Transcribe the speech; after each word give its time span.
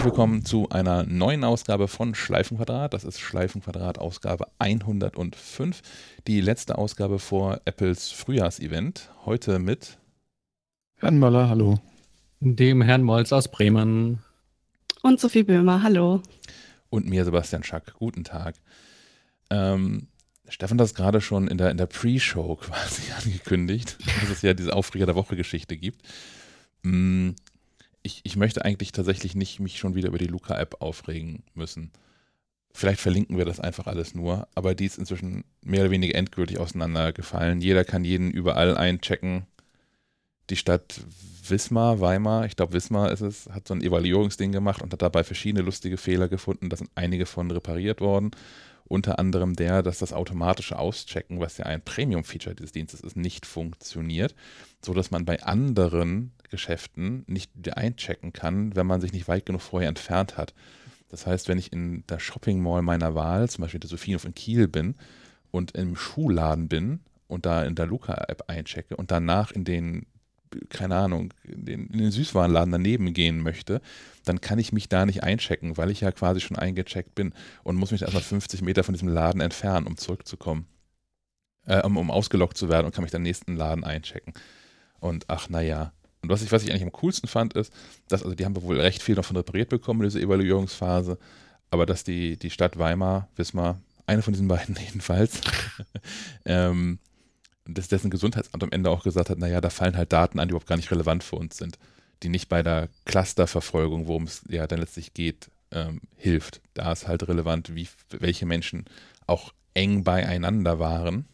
herzlich 0.00 0.14
willkommen 0.14 0.46
zu 0.46 0.70
einer 0.70 1.02
neuen 1.02 1.44
Ausgabe 1.44 1.86
von 1.86 2.14
Schleifenquadrat. 2.14 2.94
Das 2.94 3.04
ist 3.04 3.20
Schleifenquadrat 3.20 3.98
Ausgabe 3.98 4.46
105, 4.58 5.82
die 6.26 6.40
letzte 6.40 6.78
Ausgabe 6.78 7.18
vor 7.18 7.60
Apples 7.66 8.10
Frühjahrsevent. 8.10 9.10
Heute 9.26 9.58
mit 9.58 9.98
Herrn 10.96 11.18
Möller, 11.18 11.50
hallo. 11.50 11.80
Dem 12.40 12.80
Herrn 12.80 13.02
Molz 13.02 13.30
aus 13.30 13.50
Bremen. 13.50 14.20
Und 15.02 15.20
Sophie 15.20 15.42
Böhmer, 15.42 15.82
hallo. 15.82 16.22
Und 16.88 17.06
mir, 17.06 17.26
Sebastian 17.26 17.62
Schack. 17.62 17.92
Guten 17.98 18.24
Tag. 18.24 18.54
Ähm, 19.50 20.08
Stefan 20.48 20.78
hat 20.80 20.86
es 20.86 20.94
gerade 20.94 21.20
schon 21.20 21.46
in 21.46 21.58
der, 21.58 21.70
in 21.70 21.76
der 21.76 21.84
Pre-Show 21.84 22.56
quasi 22.56 23.02
angekündigt, 23.22 23.98
dass 24.22 24.30
es 24.30 24.40
ja 24.40 24.54
diese 24.54 24.74
Aufreger 24.74 25.04
der 25.04 25.14
Woche-Geschichte 25.14 25.76
gibt. 25.76 26.00
Mm, 26.84 27.32
ich, 28.02 28.20
ich 28.24 28.36
möchte 28.36 28.64
eigentlich 28.64 28.92
tatsächlich 28.92 29.34
nicht 29.34 29.60
mich 29.60 29.78
schon 29.78 29.94
wieder 29.94 30.08
über 30.08 30.18
die 30.18 30.26
Luca-App 30.26 30.76
aufregen 30.80 31.42
müssen. 31.54 31.90
Vielleicht 32.72 33.00
verlinken 33.00 33.36
wir 33.36 33.44
das 33.44 33.60
einfach 33.60 33.86
alles 33.86 34.14
nur, 34.14 34.46
aber 34.54 34.74
die 34.74 34.86
ist 34.86 34.98
inzwischen 34.98 35.44
mehr 35.62 35.82
oder 35.82 35.90
weniger 35.90 36.14
endgültig 36.14 36.58
auseinandergefallen. 36.58 37.60
Jeder 37.60 37.84
kann 37.84 38.04
jeden 38.04 38.30
überall 38.30 38.76
einchecken. 38.76 39.46
Die 40.50 40.56
Stadt 40.56 41.00
Wismar, 41.48 42.00
Weimar, 42.00 42.46
ich 42.46 42.56
glaube 42.56 42.72
Wismar 42.72 43.10
ist 43.10 43.20
es, 43.20 43.48
hat 43.50 43.66
so 43.66 43.74
ein 43.74 43.82
Evaluierungsding 43.82 44.52
gemacht 44.52 44.82
und 44.82 44.92
hat 44.92 45.02
dabei 45.02 45.24
verschiedene 45.24 45.64
lustige 45.64 45.96
Fehler 45.96 46.28
gefunden. 46.28 46.68
Da 46.68 46.76
sind 46.76 46.90
einige 46.94 47.26
von 47.26 47.50
repariert 47.50 48.00
worden. 48.00 48.30
Unter 48.84 49.18
anderem 49.18 49.54
der, 49.54 49.82
dass 49.82 49.98
das 49.98 50.12
automatische 50.12 50.78
Auschecken, 50.78 51.38
was 51.38 51.58
ja 51.58 51.66
ein 51.66 51.82
Premium-Feature 51.82 52.56
dieses 52.56 52.72
Dienstes 52.72 53.00
ist, 53.00 53.16
nicht 53.16 53.46
funktioniert, 53.46 54.34
sodass 54.84 55.12
man 55.12 55.24
bei 55.24 55.42
anderen 55.42 56.32
Geschäften 56.50 57.24
nicht 57.26 57.50
einchecken 57.76 58.32
kann, 58.32 58.76
wenn 58.76 58.86
man 58.86 59.00
sich 59.00 59.12
nicht 59.12 59.28
weit 59.28 59.46
genug 59.46 59.62
vorher 59.62 59.88
entfernt 59.88 60.36
hat. 60.36 60.54
Das 61.08 61.26
heißt, 61.26 61.48
wenn 61.48 61.58
ich 61.58 61.72
in 61.72 62.04
der 62.08 62.20
Shopping 62.20 62.62
Mall 62.62 62.82
meiner 62.82 63.14
Wahl, 63.14 63.48
zum 63.48 63.62
Beispiel 63.62 63.80
der 63.80 63.90
Sophienhof 63.90 64.24
in 64.24 64.34
Kiel 64.34 64.68
bin 64.68 64.94
und 65.50 65.72
im 65.72 65.96
Schuhladen 65.96 66.68
bin 66.68 67.00
und 67.26 67.46
da 67.46 67.64
in 67.64 67.74
der 67.74 67.86
Luca-App 67.86 68.44
einchecke 68.48 68.96
und 68.96 69.10
danach 69.10 69.50
in 69.50 69.64
den, 69.64 70.06
keine 70.68 70.96
Ahnung, 70.96 71.34
in 71.42 71.64
den, 71.64 71.86
in 71.88 71.98
den 71.98 72.10
Süßwarenladen 72.12 72.70
daneben 72.70 73.12
gehen 73.12 73.40
möchte, 73.40 73.80
dann 74.24 74.40
kann 74.40 74.58
ich 74.58 74.72
mich 74.72 74.88
da 74.88 75.04
nicht 75.04 75.24
einchecken, 75.24 75.76
weil 75.76 75.90
ich 75.90 76.00
ja 76.00 76.12
quasi 76.12 76.40
schon 76.40 76.56
eingecheckt 76.56 77.14
bin 77.14 77.34
und 77.64 77.76
muss 77.76 77.90
mich 77.90 78.02
erstmal 78.02 78.22
50 78.22 78.62
Meter 78.62 78.84
von 78.84 78.94
diesem 78.94 79.08
Laden 79.08 79.40
entfernen, 79.40 79.86
um 79.86 79.96
zurückzukommen. 79.96 80.66
Äh, 81.66 81.82
um, 81.82 81.96
um 81.96 82.10
ausgelockt 82.10 82.56
zu 82.56 82.68
werden 82.68 82.86
und 82.86 82.94
kann 82.94 83.02
mich 83.02 83.12
dann 83.12 83.22
nächsten 83.22 83.54
Laden 83.54 83.84
einchecken. 83.84 84.32
Und 84.98 85.24
ach, 85.28 85.48
naja, 85.48 85.92
und 86.22 86.28
was 86.28 86.42
ich, 86.42 86.52
was 86.52 86.62
ich 86.62 86.70
eigentlich 86.70 86.82
am 86.82 86.92
coolsten 86.92 87.28
fand, 87.28 87.54
ist, 87.54 87.72
dass, 88.08 88.22
also 88.22 88.34
die 88.34 88.44
haben 88.44 88.60
wohl 88.60 88.80
recht 88.80 89.02
viel 89.02 89.14
davon 89.14 89.36
repariert 89.36 89.70
bekommen, 89.70 90.02
diese 90.02 90.20
Evaluierungsphase, 90.20 91.18
aber 91.70 91.86
dass 91.86 92.04
die, 92.04 92.36
die 92.36 92.50
Stadt 92.50 92.78
Weimar, 92.78 93.28
Wismar, 93.36 93.80
eine 94.06 94.22
von 94.22 94.32
diesen 94.32 94.48
beiden 94.48 94.76
jedenfalls, 94.84 95.40
ähm, 96.44 96.98
dass 97.64 97.88
dessen 97.88 98.10
Gesundheitsamt 98.10 98.62
am 98.62 98.72
Ende 98.72 98.90
auch 98.90 99.04
gesagt 99.04 99.30
hat, 99.30 99.38
naja, 99.38 99.60
da 99.60 99.70
fallen 99.70 99.96
halt 99.96 100.12
Daten 100.12 100.38
an, 100.38 100.48
die 100.48 100.52
überhaupt 100.52 100.68
gar 100.68 100.76
nicht 100.76 100.90
relevant 100.90 101.24
für 101.24 101.36
uns 101.36 101.56
sind, 101.56 101.78
die 102.22 102.28
nicht 102.28 102.48
bei 102.48 102.62
der 102.62 102.88
Clusterverfolgung, 103.04 104.06
worum 104.06 104.24
es 104.24 104.42
ja 104.48 104.66
dann 104.66 104.80
letztlich 104.80 105.14
geht, 105.14 105.50
ähm, 105.70 106.00
hilft. 106.16 106.60
Da 106.74 106.92
ist 106.92 107.06
halt 107.06 107.26
relevant, 107.28 107.74
wie, 107.74 107.88
welche 108.10 108.44
Menschen 108.44 108.86
auch 109.26 109.52
eng 109.74 110.04
beieinander 110.04 110.78
waren 110.78 111.26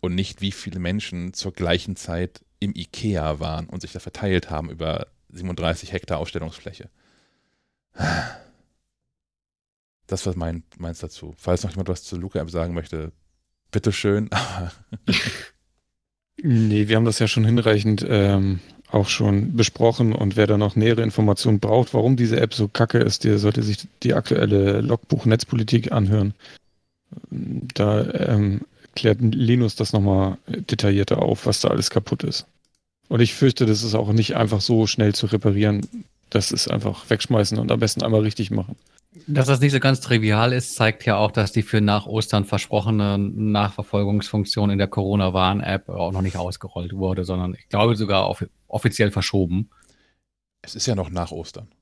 und 0.00 0.14
nicht 0.14 0.40
wie 0.40 0.52
viele 0.52 0.80
Menschen 0.80 1.34
zur 1.34 1.52
gleichen 1.52 1.94
Zeit 1.94 2.40
im 2.60 2.74
IKEA 2.74 3.40
waren 3.40 3.66
und 3.66 3.80
sich 3.80 3.92
da 3.92 3.98
verteilt 3.98 4.50
haben 4.50 4.70
über 4.70 5.08
37 5.30 5.92
Hektar 5.92 6.18
Ausstellungsfläche. 6.18 6.88
Das 10.06 10.26
war 10.26 10.36
mein, 10.36 10.62
meins 10.78 10.98
dazu. 10.98 11.34
Falls 11.38 11.62
noch 11.64 11.70
jemand 11.70 11.88
was 11.88 12.04
zu 12.04 12.16
Luca-App 12.16 12.50
sagen 12.50 12.74
möchte, 12.74 13.12
bitteschön. 13.70 14.28
nee, 16.42 16.88
wir 16.88 16.96
haben 16.96 17.04
das 17.04 17.18
ja 17.18 17.28
schon 17.28 17.44
hinreichend 17.44 18.04
ähm, 18.08 18.60
auch 18.90 19.08
schon 19.08 19.56
besprochen 19.56 20.12
und 20.12 20.36
wer 20.36 20.46
da 20.46 20.58
noch 20.58 20.76
nähere 20.76 21.02
Informationen 21.02 21.60
braucht, 21.60 21.94
warum 21.94 22.16
diese 22.16 22.40
App 22.40 22.54
so 22.54 22.68
kacke 22.68 22.98
ist, 22.98 23.24
der 23.24 23.38
sollte 23.38 23.62
sich 23.62 23.86
die 24.02 24.14
aktuelle 24.14 24.80
Logbuch 24.80 25.26
Netzpolitik 25.26 25.92
anhören. 25.92 26.34
Da 27.30 28.04
ähm, 28.12 28.62
klärt 28.94 29.20
Linus 29.20 29.76
das 29.76 29.92
nochmal 29.92 30.38
detaillierter 30.46 31.22
auf, 31.22 31.46
was 31.46 31.60
da 31.60 31.68
alles 31.68 31.90
kaputt 31.90 32.24
ist. 32.24 32.46
Und 33.10 33.18
ich 33.18 33.34
fürchte, 33.34 33.66
das 33.66 33.82
ist 33.82 33.96
auch 33.96 34.12
nicht 34.12 34.36
einfach 34.36 34.60
so 34.60 34.86
schnell 34.86 35.16
zu 35.16 35.26
reparieren. 35.26 35.84
Das 36.30 36.52
ist 36.52 36.70
einfach 36.70 37.10
wegschmeißen 37.10 37.58
und 37.58 37.72
am 37.72 37.80
besten 37.80 38.04
einmal 38.04 38.20
richtig 38.20 38.52
machen. 38.52 38.76
Dass 39.26 39.48
das 39.48 39.58
nicht 39.58 39.72
so 39.72 39.80
ganz 39.80 40.00
trivial 40.00 40.52
ist, 40.52 40.76
zeigt 40.76 41.04
ja 41.04 41.16
auch, 41.16 41.32
dass 41.32 41.50
die 41.50 41.62
für 41.62 41.80
nach 41.80 42.06
Ostern 42.06 42.44
versprochene 42.44 43.18
Nachverfolgungsfunktion 43.18 44.70
in 44.70 44.78
der 44.78 44.86
Corona-Warn-App 44.86 45.88
auch 45.88 46.12
noch 46.12 46.22
nicht 46.22 46.36
ausgerollt 46.36 46.92
wurde, 46.92 47.24
sondern 47.24 47.54
ich 47.54 47.68
glaube 47.68 47.96
sogar 47.96 48.28
off 48.28 48.46
offiziell 48.68 49.10
verschoben. 49.10 49.70
Es 50.62 50.76
ist 50.76 50.86
ja 50.86 50.94
noch 50.94 51.10
nach 51.10 51.32
Ostern. 51.32 51.68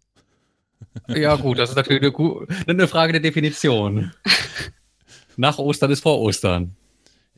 Ja, 1.09 1.34
gut, 1.37 1.59
das 1.59 1.71
ist 1.71 1.77
natürlich 1.77 2.03
eine, 2.03 2.47
eine 2.66 2.89
Frage 2.89 3.12
der 3.12 3.21
Definition. 3.21 4.12
Nach 5.37 5.59
Ostern 5.59 5.91
ist 5.91 6.03
vor 6.03 6.21
Ostern 6.21 6.77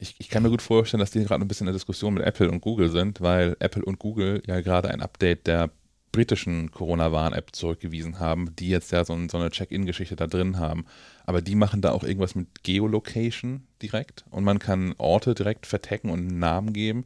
ich, 0.01 0.15
ich 0.19 0.29
kann 0.31 0.43
mir 0.43 0.51
gut 0.51 0.63
vorstellen, 0.63 1.01
dass 1.01 1.11
die 1.11 1.23
gerade 1.23 1.45
ein 1.45 1.49
bisschen 1.49 1.67
in 1.67 1.73
der 1.73 1.79
Diskussion 1.79 2.15
mit 2.15 2.25
Apple 2.25 2.51
und 2.51 2.61
Google 2.61 2.91
sind, 2.91 3.21
weil 3.21 3.57
Apple 3.61 3.85
und 3.85 3.99
Google 3.99 4.43
ja 4.47 4.61
gerade 4.61 4.91
ein 4.91 5.03
Update 5.03 5.47
der 5.47 5.71
britischen 6.11 6.71
Corona-Warn-App 6.71 7.55
zurückgewiesen 7.55 8.19
haben, 8.19 8.57
die 8.57 8.69
jetzt 8.69 8.91
ja 8.93 9.05
so, 9.05 9.17
so 9.29 9.39
eine 9.39 9.51
Check-in-Geschichte 9.51 10.17
da 10.17 10.27
drin 10.27 10.59
haben. 10.59 10.87
Aber 11.25 11.43
die 11.43 11.55
machen 11.55 11.83
da 11.83 11.93
auch 11.93 12.03
irgendwas 12.03 12.35
mit 12.35 12.65
Geolocation 12.65 13.67
direkt 13.83 14.25
und 14.31 14.43
man 14.43 14.59
kann 14.59 14.95
Orte 14.99 15.35
direkt 15.35 15.67
vertecken 15.67 16.11
und 16.11 16.21
einen 16.21 16.39
Namen 16.39 16.73
geben, 16.73 17.05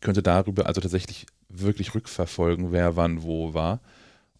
könnte 0.00 0.22
darüber 0.22 0.66
also 0.66 0.80
tatsächlich 0.80 1.26
wirklich 1.48 1.94
rückverfolgen, 1.94 2.72
wer 2.72 2.94
wann 2.94 3.22
wo 3.22 3.54
war. 3.54 3.80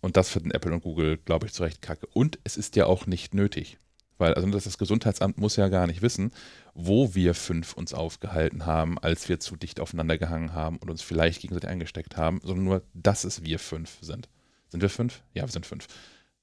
Und 0.00 0.16
das 0.16 0.28
finden 0.28 0.52
Apple 0.52 0.72
und 0.72 0.82
Google, 0.82 1.16
glaube 1.16 1.46
ich, 1.46 1.52
zu 1.52 1.64
Recht 1.64 1.82
kacke. 1.82 2.06
Und 2.12 2.38
es 2.44 2.56
ist 2.56 2.76
ja 2.76 2.86
auch 2.86 3.06
nicht 3.06 3.34
nötig. 3.34 3.78
Weil 4.18 4.34
also 4.34 4.48
das 4.48 4.78
Gesundheitsamt 4.78 5.38
muss 5.38 5.56
ja 5.56 5.68
gar 5.68 5.86
nicht 5.86 6.02
wissen, 6.02 6.32
wo 6.80 7.12
wir 7.16 7.34
fünf 7.34 7.72
uns 7.72 7.92
aufgehalten 7.92 8.64
haben, 8.64 9.00
als 9.00 9.28
wir 9.28 9.40
zu 9.40 9.56
dicht 9.56 9.80
aufeinander 9.80 10.16
gehangen 10.16 10.52
haben 10.52 10.76
und 10.76 10.88
uns 10.88 11.02
vielleicht 11.02 11.40
gegenseitig 11.40 11.68
eingesteckt 11.68 12.16
haben, 12.16 12.40
sondern 12.44 12.64
nur, 12.64 12.82
dass 12.94 13.24
es 13.24 13.42
wir 13.42 13.58
fünf 13.58 13.98
sind. 14.00 14.28
Sind 14.68 14.80
wir 14.80 14.88
fünf? 14.88 15.22
Ja, 15.34 15.42
wir 15.42 15.50
sind 15.50 15.66
fünf. 15.66 15.88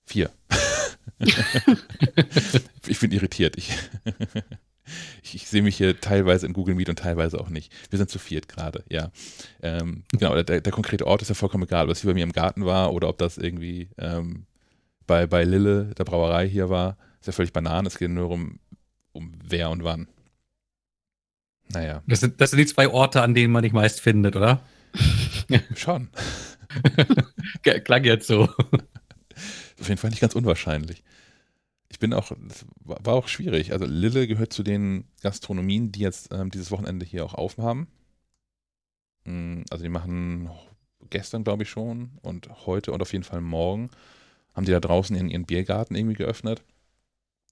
Vier. 0.03 0.29
ich 2.85 2.99
bin 2.99 3.13
irritiert. 3.13 3.57
Ich, 3.57 3.71
ich, 5.23 5.35
ich, 5.35 5.47
sehe 5.47 5.61
mich 5.61 5.77
hier 5.77 6.01
teilweise 6.01 6.45
in 6.45 6.51
Google 6.51 6.75
Meet 6.75 6.89
und 6.89 6.99
teilweise 6.99 7.39
auch 7.39 7.47
nicht. 7.47 7.71
Wir 7.89 7.97
sind 7.97 8.09
zu 8.09 8.19
viert 8.19 8.49
gerade, 8.49 8.83
ja. 8.89 9.11
Ähm, 9.61 10.03
genau, 10.11 10.35
der, 10.41 10.59
der, 10.59 10.73
konkrete 10.73 11.07
Ort 11.07 11.21
ist 11.21 11.29
ja 11.29 11.35
vollkommen 11.35 11.63
egal, 11.63 11.85
ob 11.85 11.89
das 11.91 12.01
hier 12.01 12.09
bei 12.09 12.13
mir 12.13 12.25
im 12.25 12.33
Garten 12.33 12.65
war 12.65 12.91
oder 12.91 13.07
ob 13.07 13.17
das 13.19 13.37
irgendwie 13.37 13.87
ähm, 13.97 14.47
bei, 15.07 15.27
bei 15.27 15.45
Lille, 15.45 15.93
der 15.97 16.03
Brauerei 16.03 16.45
hier 16.49 16.69
war. 16.69 16.97
Ist 17.21 17.27
ja 17.27 17.33
völlig 17.33 17.53
Bananen. 17.53 17.87
Es 17.87 17.97
geht 17.97 18.11
nur 18.11 18.29
um, 18.29 18.59
um 19.13 19.39
wer 19.41 19.69
und 19.69 19.85
wann. 19.85 20.09
Naja. 21.69 22.03
Das 22.07 22.19
sind, 22.19 22.39
das 22.39 22.51
sind 22.51 22.59
die 22.59 22.65
zwei 22.65 22.87
Orte, 22.89 23.21
an 23.21 23.33
denen 23.33 23.51
man 23.51 23.63
dich 23.63 23.73
meist 23.73 24.01
findet, 24.01 24.35
oder? 24.35 24.61
Schon. 25.75 26.09
Klang 27.63 28.03
jetzt 28.03 28.27
so. 28.27 28.43
Auf 28.43 29.89
jeden 29.89 29.97
Fall 29.97 30.09
nicht 30.09 30.21
ganz 30.21 30.35
unwahrscheinlich. 30.35 31.03
Ich 31.89 31.99
bin 31.99 32.13
auch, 32.13 32.31
das 32.47 32.65
war 32.83 33.13
auch 33.13 33.27
schwierig. 33.27 33.71
Also 33.71 33.85
Lille 33.85 34.27
gehört 34.27 34.53
zu 34.53 34.63
den 34.63 35.05
Gastronomien, 35.21 35.91
die 35.91 36.01
jetzt 36.01 36.33
ähm, 36.33 36.51
dieses 36.51 36.71
Wochenende 36.71 37.05
hier 37.05 37.25
auch 37.25 37.33
aufhaben. 37.33 37.87
Mm, 39.25 39.61
also 39.69 39.83
die 39.83 39.89
machen 39.89 40.49
gestern, 41.09 41.43
glaube 41.43 41.63
ich, 41.63 41.69
schon 41.69 42.11
und 42.21 42.49
heute 42.65 42.91
und 42.91 43.01
auf 43.01 43.13
jeden 43.13 43.23
Fall 43.23 43.41
morgen 43.41 43.89
haben 44.53 44.65
die 44.65 44.71
da 44.71 44.79
draußen 44.79 45.15
in 45.15 45.29
ihren 45.29 45.45
Biergarten 45.45 45.95
irgendwie 45.95 46.15
geöffnet. 46.15 46.63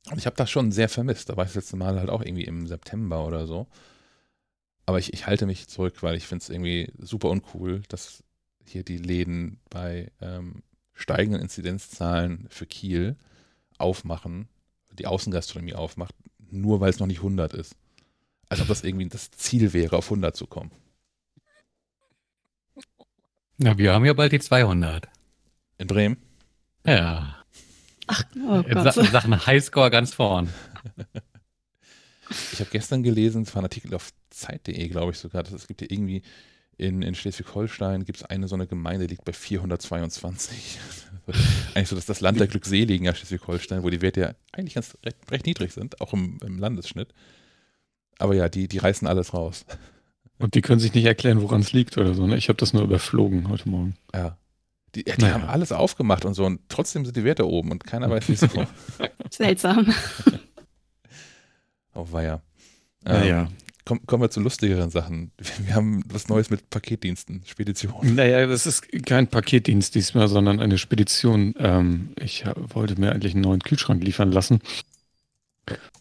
Und 0.09 0.17
ich 0.17 0.25
habe 0.25 0.35
das 0.35 0.49
schon 0.49 0.71
sehr 0.71 0.89
vermisst. 0.89 1.29
Da 1.29 1.37
war 1.37 1.45
ich 1.45 1.51
das 1.51 1.63
letzte 1.63 1.77
Mal 1.77 1.99
halt 1.99 2.09
auch 2.09 2.21
irgendwie 2.21 2.45
im 2.45 2.67
September 2.67 3.25
oder 3.25 3.45
so. 3.47 3.67
Aber 4.85 4.99
ich, 4.99 5.13
ich 5.13 5.27
halte 5.27 5.45
mich 5.45 5.67
zurück, 5.67 6.03
weil 6.03 6.15
ich 6.15 6.27
finde 6.27 6.43
es 6.43 6.49
irgendwie 6.49 6.91
super 6.97 7.29
uncool, 7.29 7.81
dass 7.87 8.23
hier 8.65 8.83
die 8.83 8.97
Läden 8.97 9.59
bei 9.69 10.11
ähm, 10.21 10.63
steigenden 10.93 11.41
Inzidenzzahlen 11.41 12.47
für 12.49 12.65
Kiel 12.65 13.17
aufmachen, 13.77 14.47
die 14.91 15.07
Außengastronomie 15.07 15.73
aufmacht, 15.73 16.15
nur 16.37 16.79
weil 16.79 16.89
es 16.89 16.99
noch 16.99 17.07
nicht 17.07 17.19
100 17.19 17.53
ist. 17.53 17.75
Als 18.49 18.61
ob 18.61 18.67
das 18.67 18.83
irgendwie 18.83 19.07
das 19.07 19.31
Ziel 19.31 19.73
wäre, 19.73 19.97
auf 19.97 20.05
100 20.05 20.35
zu 20.35 20.47
kommen. 20.47 20.71
Na, 23.57 23.77
wir 23.77 23.93
haben 23.93 24.05
ja 24.05 24.13
bald 24.13 24.31
die 24.31 24.39
200. 24.39 25.07
In 25.77 25.87
Bremen? 25.87 26.17
Ja. 26.85 27.43
Ach, 28.07 28.23
oh 28.35 28.59
in, 28.67 28.83
Sa 28.83 29.01
in 29.01 29.07
Sachen 29.07 29.45
Highscore 29.45 29.89
ganz 29.89 30.13
vorn. 30.13 30.49
Ich 32.51 32.59
habe 32.59 32.69
gestern 32.71 33.03
gelesen, 33.03 33.43
es 33.43 33.53
war 33.53 33.61
ein 33.61 33.65
Artikel 33.65 33.93
auf 33.93 34.11
Zeit.de, 34.29 34.87
glaube 34.89 35.11
ich 35.11 35.19
sogar, 35.19 35.43
dass 35.43 35.53
es 35.53 35.67
gibt 35.67 35.81
ja 35.81 35.87
irgendwie 35.89 36.23
in, 36.77 37.01
in 37.01 37.15
Schleswig-Holstein 37.15 38.03
gibt 38.03 38.19
es 38.19 38.25
eine 38.25 38.47
so 38.47 38.55
eine 38.55 38.67
Gemeinde, 38.67 39.07
die 39.07 39.13
liegt 39.13 39.25
bei 39.25 39.33
422. 39.33 40.79
eigentlich 41.75 41.87
so 41.87 41.95
das, 41.95 42.05
das 42.05 42.21
Land 42.21 42.39
der 42.39 42.47
Glückseligen 42.47 43.05
ja 43.05 43.13
Schleswig-Holstein, 43.13 43.83
wo 43.83 43.89
die 43.89 44.01
Werte 44.01 44.21
ja 44.21 44.33
eigentlich 44.51 44.73
ganz 44.73 44.97
recht, 45.05 45.17
recht 45.29 45.45
niedrig 45.45 45.71
sind, 45.73 46.01
auch 46.01 46.13
im, 46.13 46.39
im, 46.43 46.57
Landesschnitt. 46.57 47.13
Aber 48.17 48.35
ja, 48.35 48.49
die, 48.49 48.67
die 48.67 48.77
reißen 48.77 49.07
alles 49.07 49.33
raus. 49.33 49.65
Und 50.39 50.55
die 50.55 50.61
können 50.61 50.79
sich 50.79 50.93
nicht 50.93 51.05
erklären, 51.05 51.41
woran 51.41 51.61
es 51.61 51.73
liegt 51.73 51.97
oder 51.97 52.13
so. 52.13 52.25
Ne? 52.25 52.37
Ich 52.37 52.49
habe 52.49 52.57
das 52.57 52.73
nur 52.73 52.83
überflogen 52.83 53.49
heute 53.49 53.69
Morgen. 53.69 53.95
Ja. 54.13 54.37
Die, 54.95 55.03
die 55.03 55.21
naja. 55.21 55.33
haben 55.33 55.45
alles 55.45 55.71
aufgemacht 55.71 56.25
und 56.25 56.33
so 56.33 56.45
und 56.45 56.61
trotzdem 56.69 57.05
sind 57.05 57.17
die 57.17 57.23
Werte 57.23 57.47
oben 57.47 57.71
und 57.71 57.83
keiner 57.83 58.09
weiß, 58.09 58.29
wie 58.29 58.33
es 58.33 58.47
kommt. 58.47 58.67
Seltsam. 59.31 59.93
oh, 61.93 62.07
weia. 62.11 62.41
Ähm, 63.05 63.13
naja. 63.13 63.47
Komm, 63.85 64.05
kommen 64.05 64.23
wir 64.23 64.29
zu 64.29 64.39
lustigeren 64.39 64.89
Sachen. 64.89 65.31
Wir 65.59 65.75
haben 65.75 66.03
was 66.07 66.29
Neues 66.29 66.49
mit 66.49 66.69
Paketdiensten, 66.69 67.41
Spedition. 67.45 68.15
Naja, 68.15 68.47
das 68.47 68.65
ist 68.65 68.87
kein 69.05 69.27
Paketdienst 69.27 69.93
diesmal, 69.93 70.29
sondern 70.29 70.61
eine 70.61 70.77
Spedition. 70.77 71.53
Ähm, 71.57 72.13
ich 72.17 72.45
wollte 72.55 72.99
mir 72.99 73.11
eigentlich 73.11 73.33
einen 73.33 73.43
neuen 73.43 73.59
Kühlschrank 73.59 74.01
liefern 74.01 74.31
lassen. 74.31 74.61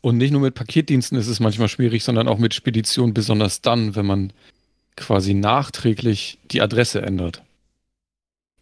Und 0.00 0.19
nicht 0.19 0.31
nur 0.31 0.41
mit 0.41 0.55
Paketdiensten 0.55 1.19
ist 1.19 1.27
es 1.27 1.41
manchmal 1.41 1.69
schwierig, 1.69 2.05
sondern 2.05 2.29
auch 2.29 2.39
mit 2.39 2.55
Spedition, 2.55 3.15
besonders 3.15 3.62
dann, 3.62 3.97
wenn 3.97 4.06
man 4.06 4.33
quasi 4.97 5.35
nachträglich 5.35 6.39
die 6.50 6.62
Adresse 6.62 7.03
ändert. 7.03 7.43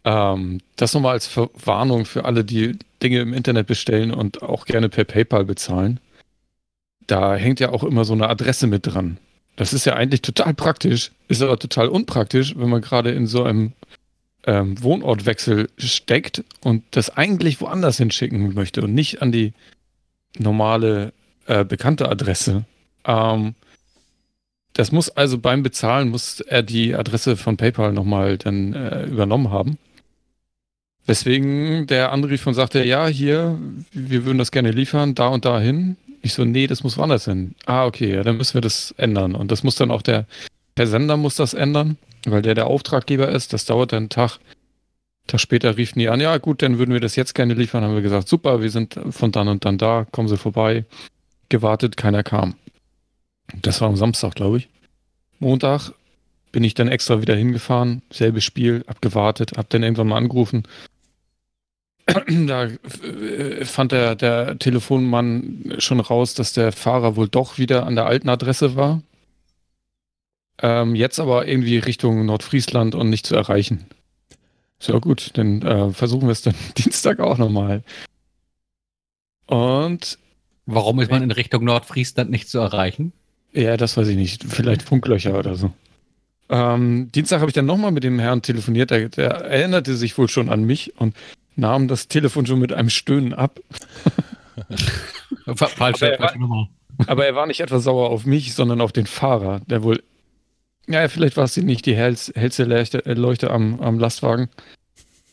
Ähm, 0.03 0.61
das 0.77 0.93
nochmal 0.93 1.13
als 1.13 1.29
Warnung 1.35 2.05
für 2.05 2.25
alle, 2.25 2.43
die 2.43 2.77
Dinge 3.03 3.19
im 3.19 3.33
Internet 3.33 3.67
bestellen 3.67 4.11
und 4.11 4.41
auch 4.41 4.65
gerne 4.65 4.89
per 4.89 5.03
PayPal 5.03 5.45
bezahlen 5.45 5.99
da 7.11 7.35
hängt 7.35 7.59
ja 7.59 7.69
auch 7.69 7.83
immer 7.83 8.05
so 8.05 8.13
eine 8.13 8.29
Adresse 8.29 8.67
mit 8.67 8.87
dran. 8.87 9.17
Das 9.57 9.73
ist 9.73 9.85
ja 9.85 9.95
eigentlich 9.95 10.21
total 10.21 10.53
praktisch, 10.53 11.11
ist 11.27 11.41
aber 11.41 11.59
total 11.59 11.89
unpraktisch, 11.89 12.55
wenn 12.57 12.69
man 12.69 12.81
gerade 12.81 13.11
in 13.11 13.27
so 13.27 13.43
einem 13.43 13.73
ähm, 14.45 14.81
Wohnortwechsel 14.81 15.69
steckt 15.77 16.43
und 16.61 16.83
das 16.91 17.09
eigentlich 17.09 17.59
woanders 17.59 17.97
hinschicken 17.97 18.53
möchte 18.53 18.81
und 18.81 18.93
nicht 18.93 19.21
an 19.21 19.31
die 19.33 19.53
normale 20.39 21.11
äh, 21.47 21.65
bekannte 21.65 22.07
Adresse. 22.09 22.63
Ähm, 23.05 23.55
das 24.73 24.93
muss 24.93 25.09
also 25.09 25.37
beim 25.37 25.63
Bezahlen, 25.63 26.09
muss 26.09 26.39
er 26.39 26.63
die 26.63 26.95
Adresse 26.95 27.35
von 27.35 27.57
PayPal 27.57 27.91
nochmal 27.91 28.37
dann 28.37 28.73
äh, 28.73 29.03
übernommen 29.03 29.51
haben. 29.51 29.77
Weswegen 31.05 31.87
der 31.87 32.13
anrief 32.13 32.47
und 32.47 32.53
sagte, 32.53 32.85
ja, 32.85 33.07
hier, 33.07 33.59
wir 33.91 34.23
würden 34.23 34.37
das 34.37 34.51
gerne 34.51 34.71
liefern, 34.71 35.13
da 35.13 35.27
und 35.27 35.43
dahin. 35.43 35.97
Ich 36.21 36.33
so, 36.33 36.45
nee, 36.45 36.67
das 36.67 36.83
muss 36.83 36.97
woanders 36.97 37.25
hin. 37.25 37.55
Ah, 37.65 37.85
okay, 37.85 38.13
ja, 38.15 38.23
dann 38.23 38.37
müssen 38.37 38.53
wir 38.53 38.61
das 38.61 38.93
ändern. 38.97 39.35
Und 39.35 39.51
das 39.51 39.63
muss 39.63 39.75
dann 39.75 39.91
auch 39.91 40.01
der 40.01 40.25
Versender 40.75 41.17
muss 41.17 41.35
das 41.35 41.53
ändern, 41.53 41.97
weil 42.25 42.41
der 42.41 42.55
der 42.55 42.67
Auftraggeber 42.67 43.29
ist. 43.29 43.53
Das 43.53 43.65
dauert 43.65 43.91
dann 43.91 44.03
einen 44.03 44.09
Tag. 44.09 44.39
Tag 45.27 45.39
später 45.39 45.77
riefen 45.77 45.99
die 45.99 46.09
an, 46.09 46.19
ja 46.19 46.37
gut, 46.37 46.61
dann 46.61 46.79
würden 46.79 46.93
wir 46.93 46.99
das 46.99 47.15
jetzt 47.15 47.35
gerne 47.35 47.53
liefern. 47.53 47.83
Haben 47.83 47.95
wir 47.95 48.01
gesagt, 48.01 48.27
super, 48.27 48.61
wir 48.61 48.71
sind 48.71 48.99
von 49.11 49.31
dann 49.31 49.47
und 49.47 49.65
dann 49.65 49.77
da, 49.77 50.05
kommen 50.11 50.27
Sie 50.27 50.37
vorbei. 50.37 50.85
Gewartet, 51.49 51.97
keiner 51.97 52.23
kam. 52.23 52.55
Das 53.61 53.81
war 53.81 53.89
am 53.89 53.97
Samstag, 53.97 54.35
glaube 54.35 54.57
ich. 54.57 54.69
Montag 55.39 55.91
bin 56.51 56.63
ich 56.63 56.73
dann 56.73 56.87
extra 56.87 57.21
wieder 57.21 57.35
hingefahren, 57.35 58.01
selbes 58.11 58.43
Spiel, 58.43 58.83
abgewartet, 58.87 59.53
hab 59.57 59.69
dann 59.69 59.83
irgendwann 59.83 60.07
mal 60.07 60.17
angerufen, 60.17 60.63
da 62.47 62.65
äh, 62.65 63.65
fand 63.65 63.91
der, 63.91 64.15
der 64.15 64.57
Telefonmann 64.59 65.75
schon 65.79 65.99
raus, 65.99 66.33
dass 66.33 66.53
der 66.53 66.71
Fahrer 66.71 67.15
wohl 67.15 67.27
doch 67.27 67.57
wieder 67.57 67.85
an 67.85 67.95
der 67.95 68.05
alten 68.05 68.29
Adresse 68.29 68.75
war. 68.75 69.01
Ähm, 70.61 70.95
jetzt 70.95 71.19
aber 71.19 71.47
irgendwie 71.47 71.77
Richtung 71.77 72.25
Nordfriesland 72.25 72.95
und 72.95 73.09
nicht 73.09 73.25
zu 73.25 73.35
erreichen. 73.35 73.85
So 74.79 74.99
gut, 74.99 75.31
dann 75.35 75.61
äh, 75.61 75.91
versuchen 75.91 76.27
wir 76.27 76.31
es 76.31 76.41
dann 76.41 76.55
Dienstag 76.77 77.19
auch 77.19 77.37
nochmal. 77.37 77.83
Und 79.47 80.17
warum 80.65 80.99
ist 80.99 81.11
man 81.11 81.23
in 81.23 81.31
Richtung 81.31 81.63
Nordfriesland 81.63 82.31
nicht 82.31 82.49
zu 82.49 82.59
erreichen? 82.59 83.11
Ja, 83.53 83.75
das 83.75 83.97
weiß 83.97 84.07
ich 84.07 84.15
nicht. 84.15 84.43
Vielleicht 84.43 84.81
Funklöcher 84.81 85.37
oder 85.37 85.55
so. 85.55 85.71
Ähm, 86.49 87.11
Dienstag 87.13 87.39
habe 87.39 87.49
ich 87.49 87.55
dann 87.55 87.65
nochmal 87.65 87.91
mit 87.91 88.03
dem 88.03 88.19
Herrn 88.19 88.41
telefoniert. 88.41 88.91
Der, 88.91 89.09
der, 89.09 89.31
erinnerte 89.31 89.95
sich 89.95 90.17
wohl 90.17 90.29
schon 90.29 90.49
an 90.49 90.63
mich 90.63 90.93
und 90.99 91.15
nahm 91.55 91.87
das 91.87 92.07
Telefon 92.07 92.45
schon 92.45 92.59
mit 92.59 92.73
einem 92.73 92.89
Stöhnen 92.89 93.33
ab. 93.33 93.59
Falsche 95.55 96.17
Nummer. 96.37 96.69
Aber 97.07 97.25
er 97.25 97.35
war 97.35 97.47
nicht 97.47 97.61
etwa 97.61 97.79
sauer 97.79 98.09
auf 98.09 98.25
mich, 98.25 98.53
sondern 98.53 98.81
auf 98.81 98.91
den 98.91 99.07
Fahrer, 99.07 99.61
der 99.67 99.83
wohl. 99.83 100.03
Ja, 100.87 101.07
vielleicht 101.07 101.37
war 101.37 101.45
es 101.45 101.57
nicht 101.57 101.85
die 101.85 101.95
hellste 101.95 102.63
Leuchte, 102.63 103.05
äh, 103.05 103.13
Leuchte 103.13 103.51
am, 103.51 103.79
am 103.79 103.99
Lastwagen. 103.99 104.49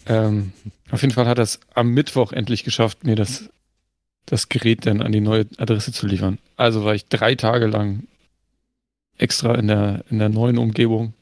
Ähm, 0.06 0.53
auf 0.91 1.03
jeden 1.03 1.12
Fall 1.12 1.26
hat 1.26 1.38
er 1.38 1.44
es 1.44 1.61
am 1.75 1.91
Mittwoch 1.91 2.32
endlich 2.32 2.64
geschafft, 2.64 3.05
mir 3.05 3.17
das, 3.17 3.50
das 4.26 4.49
Gerät 4.49 4.87
dann 4.87 5.03
an 5.03 5.12
die 5.12 5.21
neue 5.21 5.47
Adresse 5.59 5.93
zu 5.93 6.06
liefern. 6.06 6.38
Also 6.56 6.85
war 6.85 6.94
ich 6.94 7.09
drei 7.09 7.35
Tage 7.35 7.67
lang 7.67 8.05
extra 9.19 9.55
in 9.55 9.69
der, 9.69 10.05
in 10.11 10.19
der 10.19 10.29
neuen 10.29 10.59
Umgebung 10.59 11.12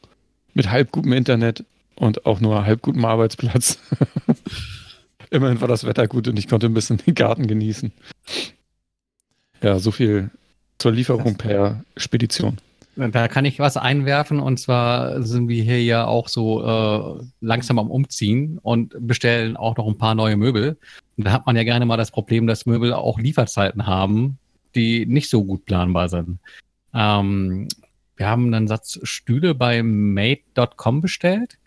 mit 0.54 0.70
halb 0.70 0.92
gutem 0.92 1.12
Internet 1.12 1.64
und 1.96 2.26
auch 2.26 2.40
nur 2.40 2.64
halb 2.64 2.82
gutem 2.82 3.04
Arbeitsplatz. 3.04 3.78
Immerhin 5.30 5.60
war 5.60 5.68
das 5.68 5.84
Wetter 5.84 6.06
gut 6.06 6.28
und 6.28 6.38
ich 6.38 6.48
konnte 6.48 6.66
ein 6.66 6.74
bisschen 6.74 6.98
den 6.98 7.14
Garten 7.14 7.46
genießen. 7.46 7.92
Ja, 9.62 9.78
so 9.78 9.90
viel 9.90 10.30
zur 10.78 10.92
Lieferung 10.92 11.36
per 11.36 11.84
Spedition. 11.96 12.58
Da 12.96 13.28
kann 13.28 13.44
ich 13.44 13.58
was 13.58 13.76
einwerfen 13.76 14.40
und 14.40 14.58
zwar 14.58 15.22
sind 15.22 15.48
wir 15.48 15.62
hier 15.62 15.82
ja 15.84 16.06
auch 16.06 16.28
so 16.28 16.64
äh, 16.64 17.24
langsam 17.40 17.78
am 17.78 17.90
Umziehen 17.90 18.58
und 18.62 18.94
bestellen 19.06 19.56
auch 19.56 19.76
noch 19.76 19.86
ein 19.86 19.98
paar 19.98 20.14
neue 20.14 20.36
Möbel. 20.36 20.78
Und 21.18 21.26
da 21.26 21.32
hat 21.32 21.44
man 21.44 21.56
ja 21.56 21.64
gerne 21.64 21.84
mal 21.84 21.98
das 21.98 22.10
Problem, 22.10 22.46
dass 22.46 22.64
Möbel 22.64 22.94
auch 22.94 23.18
Lieferzeiten 23.18 23.86
haben, 23.86 24.38
die 24.74 25.04
nicht 25.04 25.28
so 25.28 25.44
gut 25.44 25.66
planbar 25.66 26.08
sind. 26.08 26.38
Ähm, 26.94 27.68
wir 28.16 28.28
haben 28.28 28.52
einen 28.54 28.66
Satz 28.66 28.98
Stühle 29.02 29.54
bei 29.54 29.82
made.com 29.82 31.02
bestellt 31.02 31.58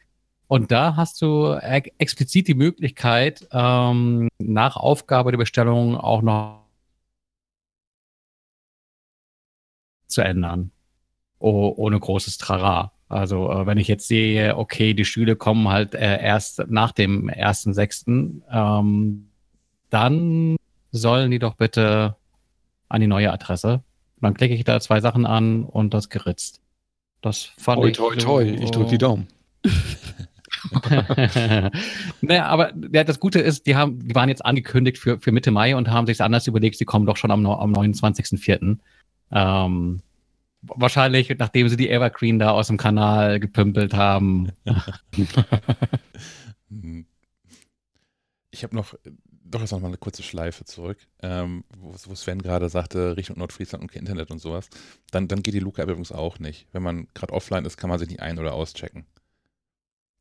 und 0.50 0.72
da 0.72 0.96
hast 0.96 1.22
du 1.22 1.54
explizit 2.00 2.48
die 2.48 2.56
Möglichkeit, 2.56 3.48
ähm, 3.52 4.30
nach 4.40 4.78
Aufgabe 4.78 5.30
der 5.30 5.38
Bestellung 5.38 5.96
auch 5.96 6.24
noch 6.24 6.66
zu 10.08 10.22
ändern. 10.22 10.72
Oh, 11.38 11.72
ohne 11.78 12.00
großes 12.00 12.40
Trara. 12.40 12.92
Also 13.10 13.52
äh, 13.52 13.68
wenn 13.68 13.78
ich 13.78 13.88
jetzt 13.88 14.08
sehe, 14.08 14.58
okay, 14.58 14.96
die 14.96 15.06
Stühle 15.06 15.36
kommen 15.36 15.70
halt 15.70 15.94
äh, 15.94 16.20
erst 16.20 16.64
nach 16.68 16.94
dem 16.94 17.30
1.6., 17.30 18.42
ähm, 18.52 19.30
dann 19.92 20.56
sollen 20.92 21.30
die 21.30 21.38
doch 21.38 21.54
bitte 21.54 22.16
an 22.88 23.02
die 23.02 23.08
neue 23.08 23.32
Adresse. 23.32 23.84
Dann 24.20 24.34
klicke 24.34 24.56
ich 24.56 24.64
da 24.64 24.80
zwei 24.80 25.00
Sachen 25.00 25.28
an 25.28 25.64
und 25.64 25.94
das 25.94 26.10
geritzt. 26.10 26.60
Das 27.22 27.44
fand 27.44 27.82
toi, 27.82 27.88
ich. 27.90 27.98
Toi, 27.98 28.16
toi, 28.16 28.46
so, 28.48 28.64
ich 28.64 28.72
drücke 28.72 28.90
die 28.90 28.98
Daumen. 28.98 29.28
naja, 32.22 32.46
aber 32.46 32.74
ja, 32.92 33.04
das 33.04 33.20
Gute 33.20 33.40
ist, 33.40 33.66
die, 33.68 33.76
haben, 33.76 34.00
die 34.08 34.16
waren 34.16 34.30
jetzt 34.30 34.46
angekündigt 34.46 34.98
für, 34.98 35.20
für 35.20 35.32
Mitte 35.32 35.52
Mai 35.52 35.76
und 35.76 35.90
haben 35.90 36.08
sich 36.08 36.22
anders 36.22 36.48
überlegt, 36.48 36.78
sie 36.78 36.86
kommen 36.86 37.06
doch 37.06 37.18
schon 37.18 37.32
am, 37.32 37.46
am 37.46 37.74
29.04. 37.74 38.78
Ähm, 39.32 40.02
wahrscheinlich, 40.62 41.30
nachdem 41.38 41.70
sie 41.70 41.78
die 41.78 41.90
Evergreen 41.90 42.40
da 42.40 42.52
aus 42.52 42.68
dem 42.68 42.78
Kanal 42.78 43.40
gepümpelt 43.40 43.94
haben. 43.94 44.52
ich 48.52 48.64
habe 48.64 48.76
noch, 48.76 48.96
doch 49.44 49.62
jetzt 49.62 49.72
noch 49.72 49.80
mal 49.80 49.88
eine 49.88 49.98
kurze 49.98 50.24
Schleife 50.24 50.66
zurück, 50.66 50.98
ähm, 51.22 51.64
wo, 51.78 51.94
wo 52.06 52.16
Sven 52.16 52.42
gerade 52.42 52.70
sagte, 52.70 53.16
Richtung 53.18 53.38
Nordfriesland 53.38 53.84
und 53.84 53.96
Internet 53.96 54.32
und 54.32 54.40
sowas. 54.40 54.70
Dann, 55.12 55.28
dann 55.28 55.44
geht 55.44 55.54
die 55.54 55.60
Luca-App 55.60 55.90
übrigens 55.90 56.12
auch 56.12 56.40
nicht. 56.40 56.68
Wenn 56.72 56.84
man 56.84 57.08
gerade 57.14 57.34
offline 57.34 57.66
ist, 57.66 57.78
kann 57.78 57.90
man 57.90 58.00
sich 58.00 58.10
nicht 58.10 58.22
ein- 58.22 58.40
oder 58.40 58.54
auschecken. 58.54 59.06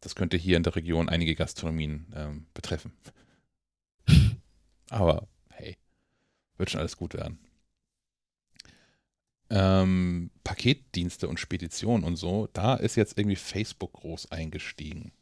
Das 0.01 0.15
könnte 0.15 0.37
hier 0.37 0.57
in 0.57 0.63
der 0.63 0.77
Region 0.77 1.09
einige 1.09 1.35
Gastronomien 1.35 2.07
ähm, 2.15 2.47
betreffen. 2.55 2.93
Aber 4.91 5.29
hey, 5.51 5.77
wird 6.57 6.71
schon 6.71 6.81
alles 6.81 6.97
gut 6.97 7.15
werden. 7.15 7.39
Ähm, 9.51 10.31
Paketdienste 10.45 11.27
und 11.27 11.41
Spedition 11.41 12.05
und 12.05 12.17
so, 12.17 12.49
da 12.53 12.75
ist 12.75 12.97
jetzt 12.97 13.19
irgendwie 13.19 13.37
Facebook 13.37 13.95
groß 13.95 14.31
eingestiegen. 14.31 15.13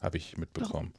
Habe 0.00 0.16
ich 0.16 0.36
mitbekommen. 0.36 0.94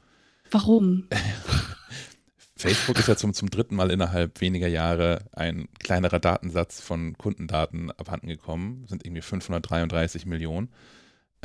Warum? 0.50 1.08
Facebook 2.56 2.98
ist 2.98 3.08
ja 3.08 3.16
zum, 3.16 3.34
zum 3.34 3.50
dritten 3.50 3.74
Mal 3.74 3.90
innerhalb 3.90 4.40
weniger 4.40 4.68
Jahre 4.68 5.26
ein 5.32 5.68
kleinerer 5.80 6.20
Datensatz 6.20 6.80
von 6.80 7.18
Kundendaten 7.18 7.90
abhanden 7.90 8.28
gekommen. 8.28 8.86
sind 8.86 9.04
irgendwie 9.04 9.22
533 9.22 10.24
Millionen 10.24 10.68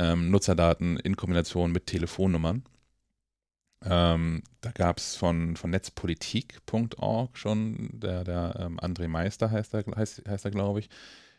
ähm, 0.00 0.30
Nutzerdaten 0.30 0.96
in 0.98 1.16
Kombination 1.16 1.72
mit 1.72 1.86
Telefonnummern. 1.86 2.64
Ähm, 3.84 4.42
da 4.60 4.72
gab 4.72 4.98
es 4.98 5.16
von, 5.16 5.56
von 5.56 5.70
netzpolitik.org 5.70 7.36
schon, 7.36 7.88
der, 7.92 8.24
der 8.24 8.56
ähm, 8.58 8.78
André 8.78 9.08
Meister 9.08 9.50
heißt 9.50 9.74
er, 9.74 9.84
heißt, 9.96 10.22
heißt 10.28 10.44
er 10.44 10.50
glaube 10.50 10.80
ich, 10.80 10.90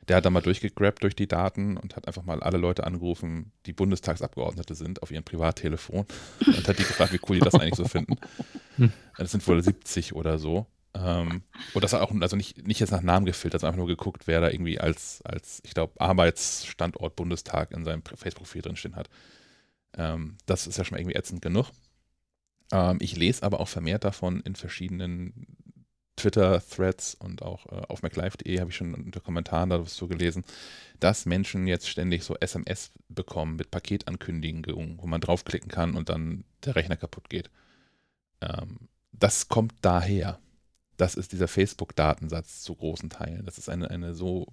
Der 0.08 0.18
hat 0.18 0.26
dann 0.26 0.34
mal 0.34 0.42
durchgegrabt 0.42 1.04
durch 1.04 1.16
die 1.16 1.28
Daten 1.28 1.78
und 1.78 1.96
hat 1.96 2.08
einfach 2.08 2.24
mal 2.24 2.42
alle 2.42 2.58
Leute 2.58 2.86
angerufen, 2.86 3.52
die 3.68 3.74
Bundestagsabgeordnete 3.74 4.74
sind, 4.74 5.04
auf 5.04 5.12
ihrem 5.12 5.24
Privattelefon 5.24 6.06
und 6.46 6.68
hat 6.68 6.80
die 6.80 6.84
gefragt, 6.84 7.14
wie 7.14 7.20
cool 7.30 7.36
die 7.38 7.46
das 7.46 7.56
eigentlich 7.56 7.76
so 7.76 7.88
finden. 7.88 8.16
Das 9.18 9.30
sind 9.30 9.46
wohl 9.48 9.62
70 9.62 10.16
oder 10.16 10.40
so. 10.40 10.66
Ähm, 10.94 11.44
und 11.74 11.84
das 11.84 11.94
auch, 11.94 12.12
also 12.20 12.36
nicht, 12.36 12.68
nicht 12.68 12.80
jetzt 12.80 12.92
nach 12.92 13.02
Namen 13.02 13.26
gefiltert, 13.26 13.62
sondern 13.62 13.74
einfach 13.76 13.88
nur 13.88 13.96
geguckt, 13.96 14.28
wer 14.28 14.42
da 14.42 14.50
irgendwie 14.50 14.80
als, 14.80 15.22
als 15.24 15.62
ich 15.64 15.74
glaube, 15.74 16.00
Arbeitsstandort 16.00 17.16
Bundestag 17.16 17.72
in 17.72 17.86
seinem 17.86 18.04
Facebook-Profil 18.04 18.62
drinstehen 18.62 18.96
hat. 18.96 19.10
Ähm, 19.98 20.38
das 20.46 20.68
ist 20.68 20.78
ja 20.78 20.84
schon 20.84 20.98
irgendwie 20.98 21.16
ätzend 21.16 21.42
genug. 21.42 21.72
Ähm, 22.72 22.98
ich 23.00 23.16
lese 23.16 23.44
aber 23.44 23.60
auch 23.60 23.68
vermehrt 23.68 24.04
davon 24.04 24.42
in 24.42 24.56
verschiedenen 24.56 25.48
Twitter-Threads 26.18 27.16
und 27.16 27.42
auch 27.42 27.66
äh, 27.68 27.84
auf 27.88 28.04
MacLive.de 28.04 28.60
habe 28.60 28.70
ich 28.70 28.76
schon 28.76 28.94
unter 28.94 29.22
Kommentaren 29.22 29.70
dazu 29.70 30.08
gelesen, 30.08 30.44
dass 31.00 31.26
Menschen 31.26 31.68
jetzt 31.68 31.90
ständig 31.90 32.24
so 32.24 32.36
SMS 32.40 32.92
bekommen 33.10 33.56
mit 33.56 33.72
Paketankündigungen, 33.72 35.00
wo 35.02 35.08
man 35.08 35.22
draufklicken 35.22 35.72
kann 35.72 35.96
und 35.96 36.10
dann 36.10 36.44
der 36.66 36.76
Rechner 36.76 36.98
kaputt 36.98 37.30
geht. 37.30 37.50
Ähm, 38.42 38.90
das 39.14 39.48
kommt 39.48 39.74
daher 39.82 40.40
das 41.02 41.16
ist 41.16 41.32
dieser 41.32 41.48
Facebook-Datensatz 41.48 42.62
zu 42.62 42.76
großen 42.76 43.10
Teilen. 43.10 43.44
Das 43.44 43.58
ist 43.58 43.70
eine, 43.70 43.90
eine 43.90 44.14
so 44.14 44.46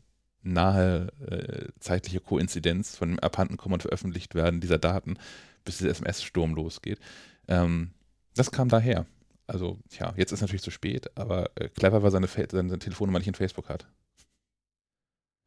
nahe 0.43 1.09
äh, 1.21 1.69
zeitliche 1.79 2.21
Koinzidenz 2.21 2.97
von 2.97 3.11
dem 3.11 3.19
Abhandenkommen 3.19 3.75
und 3.75 3.83
veröffentlicht 3.83 4.35
werden 4.35 4.63
dieser 4.63 4.79
Daten, 4.79 5.19
bis 5.67 5.77
dieser 5.77 5.91
SMS-Sturm 5.91 6.55
losgeht. 6.55 7.01
Ähm, 7.49 7.91
das 8.35 8.51
kam 8.51 8.71
daher. 8.71 9.05
Also, 9.47 9.79
ja, 9.99 10.15
jetzt 10.17 10.33
ist 10.33 10.41
natürlich 10.41 10.63
zu 10.63 10.71
spät, 10.71 11.11
aber 11.17 11.51
äh, 11.57 11.69
clever, 11.69 12.03
weil 12.03 12.11
seine, 12.11 12.29
seine 12.29 12.79
Telefonnummer 12.79 13.19
nicht 13.19 13.29
in 13.29 13.35
Facebook 13.35 13.69
hat. 13.69 13.87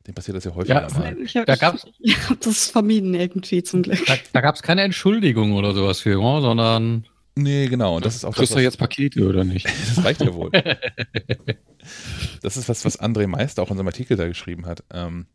Dem 0.05 0.13
passiert 0.13 0.37
das 0.37 0.43
ja 0.43 0.53
häufiger 0.53 0.87
ja, 0.87 0.99
mal. 0.99 1.17
Ich 1.19 1.35
habe 1.35 1.51
hab 2.29 2.41
das 2.41 2.69
vermieden 2.69 3.15
irgendwie 3.15 3.63
zum 3.63 3.81
Glück. 3.81 4.05
Da, 4.05 4.15
da 4.33 4.41
gab 4.41 4.53
es 4.53 4.61
keine 4.61 4.83
Entschuldigung 4.83 5.53
oder 5.53 5.73
sowas 5.73 6.01
für, 6.01 6.21
sondern 6.41 7.07
Nee, 7.35 7.67
genau. 7.67 7.95
Und 7.95 8.05
das 8.05 8.15
ist 8.15 8.25
auch 8.25 8.35
Kriegst 8.35 8.53
das, 8.53 8.61
jetzt 8.61 8.77
Pakete 8.77 9.27
oder 9.27 9.43
nicht? 9.43 9.65
das 9.95 10.03
reicht 10.03 10.21
ja 10.21 10.33
wohl. 10.33 10.51
das 12.41 12.57
ist 12.57 12.67
was, 12.67 12.83
was 12.83 12.99
André 12.99 13.27
Meister 13.27 13.63
auch 13.63 13.71
in 13.71 13.77
seinem 13.77 13.87
Artikel 13.87 14.17
da 14.17 14.27
geschrieben 14.27 14.65
hat. 14.65 14.83
Ähm, 14.91 15.27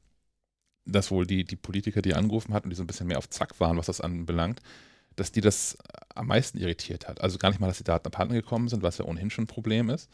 dass 0.84 1.10
wohl 1.10 1.26
die, 1.26 1.44
die 1.44 1.56
Politiker, 1.56 2.00
die 2.00 2.14
angerufen 2.14 2.54
hatten, 2.54 2.70
die 2.70 2.76
so 2.76 2.82
ein 2.82 2.86
bisschen 2.86 3.08
mehr 3.08 3.18
auf 3.18 3.28
Zack 3.28 3.58
waren, 3.60 3.76
was 3.76 3.86
das 3.86 4.00
anbelangt, 4.00 4.60
dass 5.16 5.32
die 5.32 5.40
das 5.40 5.76
am 6.14 6.28
meisten 6.28 6.58
irritiert 6.58 7.08
hat. 7.08 7.20
Also 7.20 7.38
gar 7.38 7.50
nicht 7.50 7.60
mal, 7.60 7.66
dass 7.66 7.78
die 7.78 7.84
Daten 7.84 8.06
abhanden 8.06 8.34
gekommen 8.34 8.68
sind, 8.68 8.82
was 8.82 8.98
ja 8.98 9.04
ohnehin 9.04 9.30
schon 9.30 9.44
ein 9.44 9.48
Problem 9.48 9.90
ist, 9.90 10.08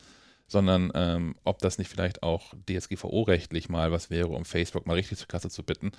sondern 0.46 0.90
ähm, 0.94 1.34
ob 1.44 1.58
das 1.58 1.78
nicht 1.78 1.88
vielleicht 1.88 2.22
auch 2.22 2.54
DSGVO-rechtlich 2.68 3.68
mal 3.68 3.92
was 3.92 4.10
wäre, 4.10 4.28
um 4.28 4.44
Facebook 4.44 4.86
mal 4.86 4.94
richtig 4.94 5.18
zur 5.18 5.28
Kasse 5.28 5.50
zu 5.50 5.62
bitten, 5.62 5.92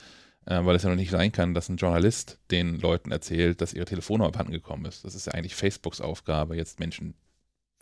äh, 0.45 0.63
weil 0.65 0.75
es 0.75 0.83
ja 0.83 0.89
noch 0.89 0.95
nicht 0.95 1.11
sein 1.11 1.31
kann, 1.31 1.53
dass 1.53 1.69
ein 1.69 1.77
Journalist 1.77 2.39
den 2.51 2.79
Leuten 2.79 3.11
erzählt, 3.11 3.61
dass 3.61 3.73
ihre 3.73 3.85
Telefonnummer 3.85 4.29
abhanden 4.29 4.51
gekommen 4.51 4.85
ist. 4.85 5.05
Das 5.05 5.15
ist 5.15 5.27
ja 5.27 5.33
eigentlich 5.33 5.55
Facebooks 5.55 6.01
Aufgabe, 6.01 6.55
jetzt 6.55 6.79
Menschen 6.79 7.15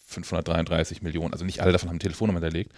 533 0.05 1.01
Millionen, 1.01 1.33
also 1.33 1.45
nicht 1.45 1.61
alle 1.61 1.71
davon 1.71 1.89
haben 1.89 1.99
Telefonnummer 1.99 2.39
hinterlegt, 2.39 2.73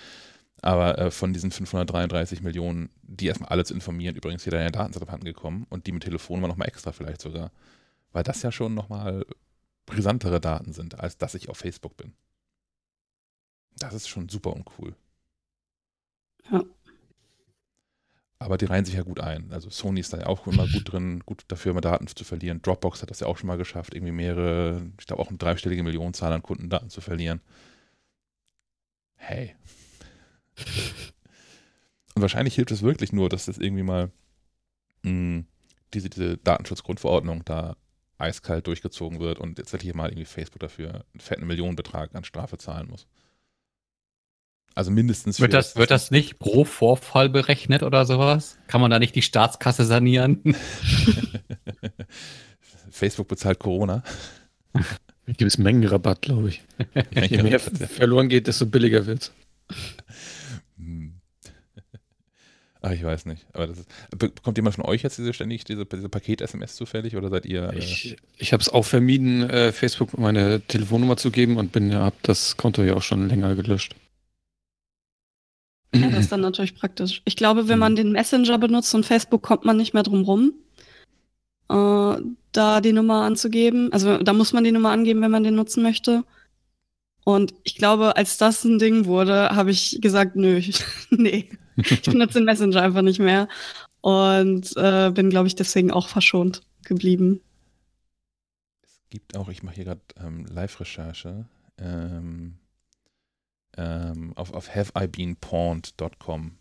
aber 0.61 0.97
äh, 0.97 1.11
von 1.11 1.33
diesen 1.33 1.51
533 1.51 2.41
Millionen, 2.41 2.89
die 3.01 3.27
erstmal 3.27 3.49
alle 3.49 3.65
zu 3.65 3.73
informieren, 3.73 4.15
übrigens 4.15 4.45
jeder 4.45 4.59
in 4.59 4.63
der 4.63 4.71
Datensatz 4.71 5.01
abhanden 5.03 5.25
gekommen 5.25 5.65
und 5.69 5.87
die 5.87 5.91
mit 5.91 6.03
Telefonnummer 6.03 6.47
nochmal 6.47 6.67
extra 6.67 6.91
vielleicht 6.91 7.21
sogar, 7.21 7.51
weil 8.11 8.23
das 8.23 8.43
ja 8.43 8.51
schon 8.51 8.73
nochmal 8.73 9.25
brisantere 9.85 10.39
Daten 10.39 10.73
sind, 10.73 10.99
als 10.99 11.17
dass 11.17 11.35
ich 11.35 11.49
auf 11.49 11.57
Facebook 11.57 11.97
bin. 11.97 12.13
Das 13.77 13.93
ist 13.93 14.07
schon 14.07 14.29
super 14.29 14.53
uncool. 14.53 14.95
Ja. 16.51 16.63
Aber 18.43 18.57
die 18.57 18.65
reihen 18.65 18.83
sich 18.83 18.95
ja 18.95 19.03
gut 19.03 19.21
ein. 19.21 19.53
Also 19.53 19.69
Sony 19.69 20.01
ist 20.01 20.12
da 20.12 20.17
ja 20.17 20.25
auch 20.25 20.45
immer 20.47 20.67
gut 20.67 20.91
drin, 20.91 21.21
gut 21.25 21.45
dafür 21.47 21.71
immer 21.71 21.79
Daten 21.79 22.07
zu 22.07 22.25
verlieren. 22.25 22.62
Dropbox 22.62 23.01
hat 23.01 23.09
das 23.09 23.21
ja 23.21 23.27
auch 23.27 23.38
schon 23.38 23.47
mal 23.47 23.57
geschafft, 23.57 23.93
irgendwie 23.93 24.12
mehrere, 24.12 24.81
ich 25.00 25.05
glaube 25.05 25.21
auch 25.21 25.29
eine 25.29 25.38
dreistellige 25.38 25.81
Millionenzahl 25.81 26.33
an 26.33 26.43
Kundendaten 26.43 26.89
zu 26.89 27.00
verlieren. 27.00 27.39
Hey. 29.15 29.55
Und 32.15 32.21
wahrscheinlich 32.21 32.55
hilft 32.55 32.71
es 32.71 32.81
wirklich 32.81 33.13
nur, 33.13 33.29
dass 33.29 33.45
das 33.45 33.57
irgendwie 33.57 33.83
mal 33.83 34.12
mh, 35.03 35.09
hm, 35.09 35.45
diese, 35.93 36.09
diese 36.09 36.38
Datenschutzgrundverordnung 36.38 37.45
da 37.45 37.77
eiskalt 38.17 38.67
durchgezogen 38.67 39.21
wird 39.21 39.39
und 39.39 39.57
jetzt 39.57 39.73
hier 39.81 39.95
mal 39.95 40.09
irgendwie 40.09 40.25
Facebook 40.25 40.59
dafür 40.59 41.05
einen 41.13 41.21
fetten 41.21 41.47
Millionenbetrag 41.47 42.13
an 42.13 42.25
Strafe 42.25 42.57
zahlen 42.57 42.89
muss. 42.89 43.07
Also 44.75 44.91
mindestens. 44.91 45.39
Wird 45.39 45.53
das, 45.53 45.75
wird 45.75 45.91
das 45.91 46.09
nicht 46.11 46.39
pro 46.39 46.65
Vorfall 46.65 47.29
berechnet 47.29 47.83
oder 47.83 48.05
sowas? 48.05 48.57
Kann 48.67 48.81
man 48.81 48.89
da 48.89 48.99
nicht 48.99 49.15
die 49.15 49.21
Staatskasse 49.21 49.85
sanieren? 49.85 50.41
Facebook 52.89 53.27
bezahlt 53.27 53.59
Corona. 53.59 54.03
Gibt 55.25 55.41
es 55.41 55.57
Mengenrabatt, 55.57 56.21
glaube 56.21 56.49
ich. 56.49 56.63
Je 57.29 57.43
mehr 57.43 57.59
verloren 57.59 58.29
geht, 58.29 58.47
desto 58.47 58.65
billiger 58.65 59.05
wird 59.05 59.31
hm. 60.77 61.13
Ach, 62.81 62.91
ich 62.91 63.03
weiß 63.03 63.25
nicht. 63.27 63.45
Aber 63.53 63.67
das 63.67 63.79
ist, 63.79 63.89
bekommt 64.17 64.57
jemand 64.57 64.75
von 64.75 64.83
euch 64.83 65.03
jetzt 65.03 65.17
diese 65.17 65.33
ständig 65.33 65.63
diese, 65.63 65.85
diese 65.85 66.09
Paket-SMS 66.09 66.75
zufällig 66.75 67.15
oder 67.15 67.29
seid 67.29 67.45
ihr? 67.45 67.71
Äh 67.71 67.77
ich, 67.77 68.17
ich 68.37 68.51
habe 68.51 68.59
es 68.59 68.67
auch 68.67 68.83
vermieden, 68.83 69.49
äh, 69.49 69.71
Facebook 69.71 70.17
meine 70.17 70.59
Telefonnummer 70.61 71.15
zu 71.15 71.31
geben 71.31 71.55
und 71.55 71.71
bin 71.71 71.93
habe 71.93 72.15
das 72.23 72.57
Konto 72.57 72.83
ja 72.83 72.95
auch 72.95 73.01
schon 73.01 73.29
länger 73.29 73.55
gelöscht. 73.55 73.95
Ja, 75.95 76.09
das 76.09 76.21
ist 76.21 76.31
dann 76.31 76.41
natürlich 76.41 76.75
praktisch. 76.75 77.21
Ich 77.25 77.35
glaube, 77.35 77.67
wenn 77.67 77.79
man 77.79 77.93
mhm. 77.93 77.97
den 77.97 78.12
Messenger 78.12 78.57
benutzt 78.57 78.93
und 78.95 79.05
Facebook, 79.05 79.43
kommt 79.43 79.65
man 79.65 79.77
nicht 79.77 79.93
mehr 79.93 80.03
drum 80.03 80.23
rum, 80.23 80.53
äh, 81.69 82.21
da 82.51 82.81
die 82.81 82.93
Nummer 82.93 83.23
anzugeben. 83.23 83.91
Also 83.93 84.17
da 84.17 84.33
muss 84.33 84.53
man 84.53 84.63
die 84.63 84.71
Nummer 84.71 84.91
angeben, 84.91 85.21
wenn 85.21 85.31
man 85.31 85.43
den 85.43 85.55
nutzen 85.55 85.83
möchte. 85.83 86.23
Und 87.25 87.53
ich 87.63 87.75
glaube, 87.75 88.17
als 88.17 88.38
das 88.38 88.63
ein 88.63 88.79
Ding 88.79 89.05
wurde, 89.05 89.50
habe 89.50 89.71
ich 89.71 90.00
gesagt, 90.01 90.35
nö, 90.35 90.62
nee, 91.09 91.50
ich 91.77 92.01
benutze 92.01 92.39
den 92.39 92.45
Messenger 92.45 92.81
einfach 92.81 93.01
nicht 93.01 93.19
mehr. 93.19 93.47
Und 94.01 94.75
äh, 94.75 95.12
bin, 95.12 95.29
glaube 95.29 95.47
ich, 95.47 95.55
deswegen 95.55 95.91
auch 95.91 96.09
verschont 96.09 96.62
geblieben. 96.83 97.39
Es 98.83 99.00
gibt 99.09 99.38
auch, 99.38 99.47
ich 99.47 99.63
mache 99.63 99.75
hier 99.75 99.85
gerade 99.85 100.01
ähm, 100.17 100.45
Live-Recherche. 100.45 101.45
Ähm, 101.77 102.55
ähm, 103.77 104.33
auf, 104.35 104.53
auf 104.53 104.73
haveibeenpawned.com. 104.73 106.57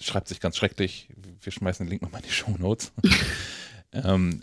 Schreibt 0.00 0.28
sich 0.28 0.40
ganz 0.40 0.56
schrecklich. 0.56 1.08
Wir 1.40 1.52
schmeißen 1.52 1.84
den 1.84 1.90
Link 1.90 2.02
nochmal 2.02 2.20
in 2.20 2.28
die 2.28 2.32
Show 2.34 2.54
Notes. 2.58 2.92
ähm, 3.92 4.40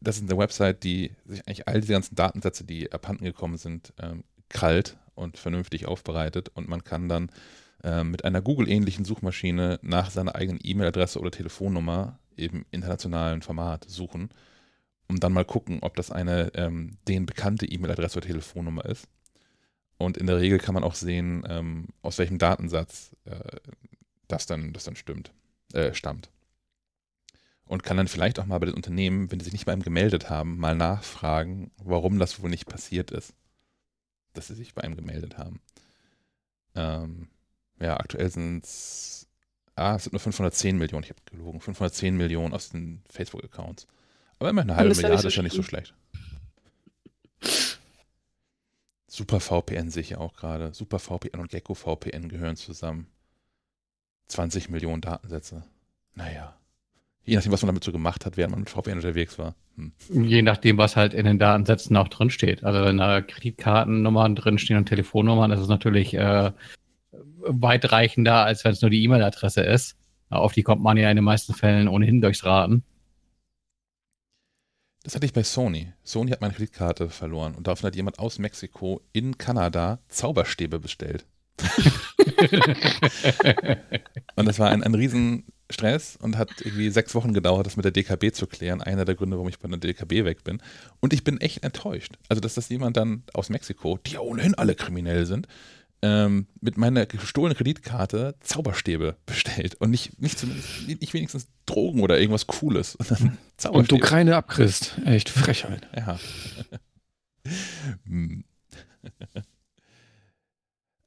das 0.00 0.16
ist 0.16 0.28
eine 0.28 0.38
Website, 0.38 0.82
die 0.82 1.12
sich 1.24 1.46
eigentlich 1.46 1.68
all 1.68 1.80
diese 1.80 1.92
ganzen 1.92 2.14
Datensätze, 2.14 2.64
die 2.64 2.90
abhanden 2.92 3.24
gekommen 3.24 3.58
sind, 3.58 3.92
ähm, 4.00 4.24
krallt 4.48 4.96
und 5.14 5.36
vernünftig 5.36 5.86
aufbereitet 5.86 6.50
und 6.54 6.68
man 6.68 6.82
kann 6.82 7.08
dann 7.08 7.30
äh, 7.82 8.04
mit 8.04 8.24
einer 8.24 8.42
Google-ähnlichen 8.42 9.04
Suchmaschine 9.04 9.78
nach 9.82 10.10
seiner 10.10 10.34
eigenen 10.34 10.60
E-Mail-Adresse 10.62 11.20
oder 11.20 11.30
Telefonnummer 11.30 12.18
im 12.36 12.64
internationalen 12.70 13.42
Format 13.42 13.84
suchen, 13.88 14.30
um 15.08 15.20
dann 15.20 15.32
mal 15.32 15.44
gucken, 15.44 15.78
ob 15.82 15.96
das 15.96 16.10
eine 16.10 16.52
ähm, 16.54 16.96
denen 17.06 17.26
bekannte 17.26 17.66
E-Mail-Adresse 17.66 18.18
oder 18.18 18.26
Telefonnummer 18.26 18.84
ist. 18.86 19.06
Und 20.00 20.16
in 20.16 20.26
der 20.26 20.40
Regel 20.40 20.58
kann 20.58 20.72
man 20.72 20.82
auch 20.82 20.94
sehen, 20.94 21.44
ähm, 21.46 21.88
aus 22.00 22.16
welchem 22.16 22.38
Datensatz 22.38 23.14
äh, 23.26 23.60
das, 24.28 24.46
dann, 24.46 24.72
das 24.72 24.84
dann 24.84 24.96
stimmt, 24.96 25.30
äh, 25.74 25.92
stammt. 25.92 26.30
Und 27.66 27.82
kann 27.82 27.98
dann 27.98 28.08
vielleicht 28.08 28.40
auch 28.40 28.46
mal 28.46 28.58
bei 28.58 28.64
den 28.64 28.74
Unternehmen, 28.74 29.30
wenn 29.30 29.40
sie 29.40 29.44
sich 29.44 29.52
nicht 29.52 29.66
bei 29.66 29.74
ihm 29.74 29.82
gemeldet 29.82 30.30
haben, 30.30 30.56
mal 30.56 30.74
nachfragen, 30.74 31.70
warum 31.76 32.18
das 32.18 32.42
wohl 32.42 32.48
nicht 32.48 32.66
passiert 32.66 33.10
ist, 33.10 33.34
dass 34.32 34.46
sie 34.46 34.54
sich 34.54 34.74
bei 34.74 34.84
ihm 34.84 34.96
gemeldet 34.96 35.36
haben. 35.36 35.60
Ähm, 36.74 37.28
ja, 37.78 38.00
aktuell 38.00 38.30
sind 38.30 38.64
es, 38.64 39.28
ah, 39.74 39.96
es 39.96 40.04
sind 40.04 40.14
nur 40.14 40.20
510 40.20 40.78
Millionen, 40.78 41.04
ich 41.04 41.10
habe 41.10 41.20
gelogen, 41.26 41.60
510 41.60 42.16
Millionen 42.16 42.54
aus 42.54 42.70
den 42.70 43.02
Facebook-Accounts. 43.10 43.86
Aber 44.38 44.48
immerhin 44.48 44.70
eine 44.70 44.78
halbe 44.78 44.94
Milliarde 44.94 45.28
ist 45.28 45.36
ja 45.36 45.42
nicht 45.42 45.56
so 45.56 45.62
schlecht. 45.62 45.94
Super 49.12 49.40
VPN 49.40 49.90
sehe 49.90 50.02
ich 50.02 50.16
auch 50.16 50.36
gerade. 50.36 50.72
Super 50.72 51.00
VPN 51.00 51.40
und 51.40 51.50
Gecko 51.50 51.74
VPN 51.74 52.28
gehören 52.28 52.54
zusammen. 52.54 53.08
20 54.28 54.70
Millionen 54.70 55.00
Datensätze. 55.00 55.64
Naja. 56.14 56.54
Je 57.24 57.34
nachdem, 57.34 57.50
was 57.50 57.62
man 57.62 57.70
damit 57.70 57.82
so 57.82 57.90
gemacht 57.90 58.24
hat, 58.24 58.36
während 58.36 58.52
man 58.52 58.60
mit 58.60 58.70
VPN 58.70 58.98
unterwegs 58.98 59.36
war. 59.36 59.56
Hm. 59.76 59.92
Je 60.12 60.42
nachdem, 60.42 60.78
was 60.78 60.94
halt 60.94 61.12
in 61.12 61.26
den 61.26 61.40
Datensätzen 61.40 61.96
auch 61.96 62.06
drinsteht. 62.06 62.62
Also 62.62 62.84
wenn 62.84 62.98
da 62.98 63.20
Kreditkartennummern 63.20 64.36
drinstehen 64.36 64.78
und 64.78 64.86
Telefonnummern, 64.86 65.50
ist 65.50 65.60
es 65.60 65.68
natürlich 65.68 66.14
äh, 66.14 66.52
weitreichender, 67.40 68.44
als 68.44 68.64
wenn 68.64 68.72
es 68.72 68.80
nur 68.80 68.92
die 68.92 69.02
E-Mail-Adresse 69.02 69.62
ist. 69.62 69.96
Auf 70.28 70.52
die 70.52 70.62
kommt 70.62 70.82
man 70.82 70.96
ja 70.96 71.10
in 71.10 71.16
den 71.16 71.24
meisten 71.24 71.52
Fällen 71.52 71.88
ohnehin 71.88 72.20
durchs 72.20 72.44
Raten. 72.44 72.84
Das 75.02 75.14
hatte 75.14 75.24
ich 75.24 75.32
bei 75.32 75.42
Sony. 75.42 75.92
Sony 76.04 76.30
hat 76.30 76.42
meine 76.42 76.52
Kreditkarte 76.52 77.08
verloren 77.08 77.54
und 77.54 77.66
daraufhin 77.66 77.86
hat 77.86 77.96
jemand 77.96 78.18
aus 78.18 78.38
Mexiko 78.38 79.00
in 79.12 79.38
Kanada 79.38 80.00
Zauberstäbe 80.08 80.78
bestellt. 80.78 81.24
und 84.36 84.46
das 84.46 84.58
war 84.58 84.70
ein, 84.70 84.82
ein 84.82 84.94
Riesenstress 84.94 86.16
und 86.16 86.36
hat 86.36 86.50
irgendwie 86.60 86.90
sechs 86.90 87.14
Wochen 87.14 87.32
gedauert, 87.32 87.66
das 87.66 87.76
mit 87.76 87.84
der 87.84 87.92
DKB 87.92 88.32
zu 88.32 88.46
klären. 88.46 88.82
Einer 88.82 89.04
der 89.04 89.14
Gründe, 89.14 89.36
warum 89.36 89.48
ich 89.48 89.58
bei 89.58 89.68
der 89.68 89.78
DKB 89.78 90.24
weg 90.24 90.44
bin. 90.44 90.62
Und 91.00 91.12
ich 91.12 91.24
bin 91.24 91.40
echt 91.40 91.64
enttäuscht. 91.64 92.14
Also, 92.28 92.40
dass 92.40 92.54
das 92.54 92.68
jemand 92.68 92.96
dann 92.96 93.24
aus 93.32 93.48
Mexiko, 93.48 93.98
die 94.06 94.12
ja 94.12 94.20
ohnehin 94.20 94.54
alle 94.54 94.74
kriminell 94.74 95.26
sind, 95.26 95.48
ähm, 96.02 96.46
mit 96.60 96.76
meiner 96.78 97.06
gestohlenen 97.06 97.56
Kreditkarte 97.56 98.34
Zauberstäbe 98.40 99.16
bestellt 99.26 99.74
und 99.76 99.90
nicht, 99.90 100.20
nicht, 100.20 100.38
zumindest, 100.38 100.86
nicht 100.86 101.12
wenigstens 101.12 101.48
Drogen 101.66 102.00
oder 102.00 102.18
irgendwas 102.18 102.46
Cooles. 102.46 102.96
Und 103.70 103.92
du 103.92 103.98
keine 103.98 104.36
abkriegst. 104.36 104.98
Echt 105.04 105.28
Frechheit. 105.28 105.86
Ja. 105.96 106.18
Hm. 108.04 108.44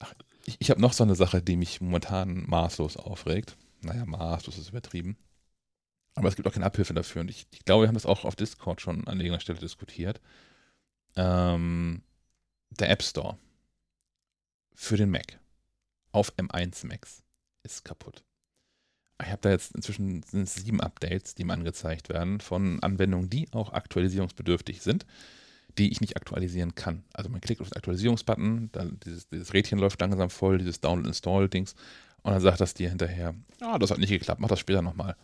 Ach, 0.00 0.12
ich 0.46 0.56
ich 0.58 0.70
habe 0.70 0.80
noch 0.80 0.92
so 0.92 1.04
eine 1.04 1.14
Sache, 1.14 1.40
die 1.40 1.56
mich 1.56 1.80
momentan 1.80 2.44
maßlos 2.48 2.96
aufregt. 2.96 3.56
Naja, 3.82 4.04
maßlos 4.04 4.58
ist 4.58 4.70
übertrieben. 4.70 5.16
Aber 6.16 6.28
es 6.28 6.34
gibt 6.34 6.48
auch 6.48 6.52
keine 6.52 6.66
Abhilfe 6.66 6.92
dafür. 6.92 7.20
Und 7.20 7.30
ich, 7.30 7.46
ich 7.52 7.64
glaube, 7.64 7.84
wir 7.84 7.88
haben 7.88 7.94
das 7.94 8.04
auch 8.04 8.24
auf 8.24 8.34
Discord 8.34 8.80
schon 8.80 9.06
an 9.06 9.18
irgendeiner 9.18 9.40
Stelle 9.40 9.60
diskutiert. 9.60 10.20
Ähm, 11.14 12.02
der 12.70 12.90
App 12.90 13.04
Store 13.04 13.38
für 14.74 14.96
den 14.96 15.10
Mac 15.10 15.38
auf 16.12 16.32
M1 16.36 16.86
Macs 16.86 17.22
ist 17.62 17.84
kaputt. 17.84 18.24
Ich 19.22 19.30
habe 19.30 19.40
da 19.42 19.50
jetzt 19.50 19.74
inzwischen 19.74 20.22
sieben 20.22 20.80
Updates, 20.80 21.34
die 21.34 21.44
mir 21.44 21.52
angezeigt 21.52 22.08
werden 22.08 22.40
von 22.40 22.82
Anwendungen, 22.82 23.30
die 23.30 23.48
auch 23.52 23.72
aktualisierungsbedürftig 23.72 24.82
sind, 24.82 25.06
die 25.78 25.90
ich 25.90 26.00
nicht 26.00 26.16
aktualisieren 26.16 26.74
kann. 26.74 27.04
Also 27.12 27.30
man 27.30 27.40
klickt 27.40 27.60
auf 27.60 27.68
den 27.68 27.76
Aktualisierungsbutton, 27.76 28.70
dann 28.72 28.98
dieses, 29.04 29.28
dieses 29.28 29.54
Rädchen 29.54 29.78
läuft 29.78 30.00
langsam 30.00 30.30
voll, 30.30 30.58
dieses 30.58 30.80
Download-Install-Dings 30.80 31.74
und 32.22 32.32
dann 32.32 32.40
sagt 32.40 32.60
das 32.60 32.74
dir 32.74 32.88
hinterher, 32.88 33.34
ah, 33.60 33.78
das 33.78 33.90
hat 33.90 33.98
nicht 33.98 34.10
geklappt, 34.10 34.40
mach 34.40 34.48
das 34.48 34.60
später 34.60 34.82
nochmal. 34.82 35.16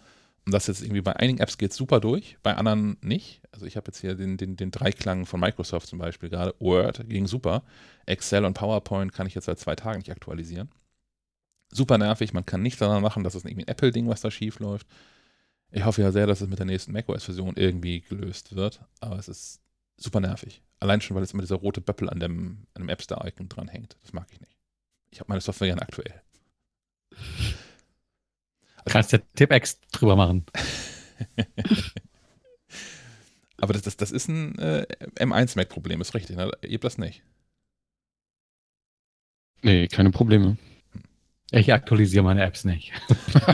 Und 0.47 0.54
das 0.54 0.66
jetzt 0.66 0.82
irgendwie 0.82 1.02
bei 1.02 1.14
einigen 1.16 1.38
Apps 1.38 1.59
geht 1.59 1.73
super 1.73 2.00
durch, 2.00 2.38
bei 2.42 2.56
anderen 2.56 2.97
nicht. 3.02 3.42
Also 3.52 3.66
ich 3.66 3.76
habe 3.76 3.88
jetzt 3.88 4.00
hier 4.00 4.14
den, 4.14 4.37
den, 4.37 4.56
den 4.56 4.70
Dreiklang 4.70 5.26
von 5.26 5.38
Microsoft 5.38 5.87
zum 5.87 5.99
Beispiel 5.99 6.30
gerade. 6.30 6.54
Word 6.59 7.09
ging 7.09 7.26
super. 7.26 7.62
Excel 8.06 8.44
und 8.44 8.54
PowerPoint 8.54 9.12
kann 9.12 9.26
ich 9.26 9.35
jetzt 9.35 9.44
seit 9.44 9.59
zwei 9.59 9.76
Tagen 9.76 9.99
nicht 9.99 10.11
aktualisieren. 10.11 10.70
Super 11.73 11.99
nervig, 11.99 12.32
man 12.32 12.47
kann 12.47 12.62
nichts 12.62 12.80
daran 12.80 13.02
machen, 13.02 13.23
dass 13.23 13.35
es 13.35 13.44
irgendwie 13.44 13.64
ein 13.64 13.68
Apple-Ding, 13.68 14.09
was 14.09 14.23
da 14.23 14.30
schief 14.30 14.59
läuft. 14.59 14.88
Ich 15.70 15.85
hoffe 15.85 16.02
ja 16.02 16.11
sehr, 16.11 16.26
dass 16.26 16.40
es 16.40 16.49
mit 16.49 16.59
der 16.59 16.66
nächsten 16.66 16.92
macOS-Version 16.92 17.54
irgendwie 17.56 18.00
gelöst 18.00 18.56
wird, 18.56 18.80
aber 18.99 19.18
es 19.18 19.28
ist 19.28 19.61
super 19.97 20.18
nervig. 20.18 20.62
Allein 20.80 21.00
schon, 21.00 21.14
weil 21.14 21.23
jetzt 21.23 21.32
immer 21.32 21.42
dieser 21.42 21.56
rote 21.56 21.80
Böppel 21.80 22.09
an 22.09 22.18
dem, 22.18 22.66
an 22.75 22.82
dem 22.82 22.88
App 22.88 23.02
Store-Icon 23.02 23.49
dran 23.49 23.68
hängt. 23.68 23.97
Das 24.02 24.12
mag 24.12 24.26
ich 24.32 24.40
nicht. 24.40 24.56
Ich 25.11 25.20
habe 25.20 25.28
meine 25.28 25.40
Software 25.40 25.68
gerne 25.68 25.82
aktuell. 25.82 26.23
Kannst 28.87 29.12
ja 29.12 29.18
Tipex 29.34 29.80
drüber 29.92 30.16
machen. 30.16 30.44
Aber 33.58 33.75
das, 33.75 33.82
das, 33.82 33.96
das 33.96 34.10
ist 34.10 34.28
ein 34.28 34.58
äh, 34.58 34.87
M1-Mac-Problem, 35.18 36.00
ist 36.00 36.14
richtig. 36.14 36.37
Ne? 36.37 36.50
Ihr 36.62 36.75
habt 36.75 36.84
das 36.84 36.96
nicht. 36.99 37.22
Nee, 39.62 39.88
keine 39.88 40.10
Probleme. 40.10 40.56
Ich 41.50 41.72
aktualisiere 41.72 42.25
meine 42.25 42.42
Apps 42.42 42.64
nicht. 42.64 42.92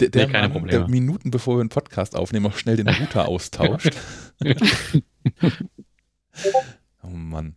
der, 0.00 0.08
der, 0.08 0.26
nee, 0.26 0.32
keine 0.32 0.48
Mann, 0.48 0.52
Probleme. 0.52 0.78
der 0.78 0.88
Minuten 0.88 1.30
bevor 1.30 1.56
wir 1.56 1.60
einen 1.60 1.68
Podcast 1.68 2.16
aufnehmen, 2.16 2.46
auch 2.46 2.56
schnell 2.56 2.76
den 2.76 2.88
Router 2.88 3.28
austauscht. 3.28 3.94
oh 7.02 7.08
Mann. 7.08 7.54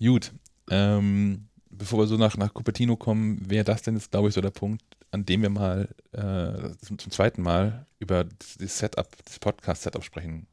Gut. 0.00 0.32
Ähm, 0.70 1.48
bevor 1.72 2.00
wir 2.00 2.06
so 2.06 2.16
nach, 2.16 2.36
nach 2.36 2.52
Cupertino 2.52 2.96
kommen, 2.96 3.38
wäre 3.48 3.64
das 3.64 3.82
denn 3.82 3.94
jetzt, 3.94 4.10
glaube 4.10 4.28
ich, 4.28 4.34
so 4.34 4.40
der 4.40 4.50
Punkt, 4.50 4.82
an 5.10 5.24
dem 5.24 5.42
wir 5.42 5.50
mal 5.50 5.88
äh, 6.12 6.76
zum, 6.84 6.98
zum, 6.98 7.10
zweiten 7.10 7.42
Mal 7.42 7.86
über 7.98 8.24
das 8.24 8.78
Setup, 8.78 9.08
das 9.24 9.38
Podcast-Setup 9.38 10.04
sprechen 10.04 10.46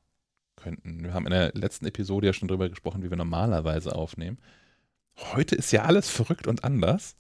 könnten. 0.56 1.04
Wir 1.04 1.14
haben 1.14 1.26
in 1.26 1.32
der 1.32 1.52
letzten 1.54 1.86
Episode 1.86 2.28
ja 2.28 2.34
schon 2.34 2.48
darüber 2.48 2.70
gesprochen, 2.70 3.04
wie 3.04 3.10
wir 3.10 3.18
normalerweise 3.18 3.96
aufnehmen. 3.96 4.38
Heute 5.34 5.56
ist 5.56 5.72
ja 5.72 5.84
alles 5.84 6.10
verrückt 6.10 6.48
und 6.48 6.64
anders. 6.64 7.16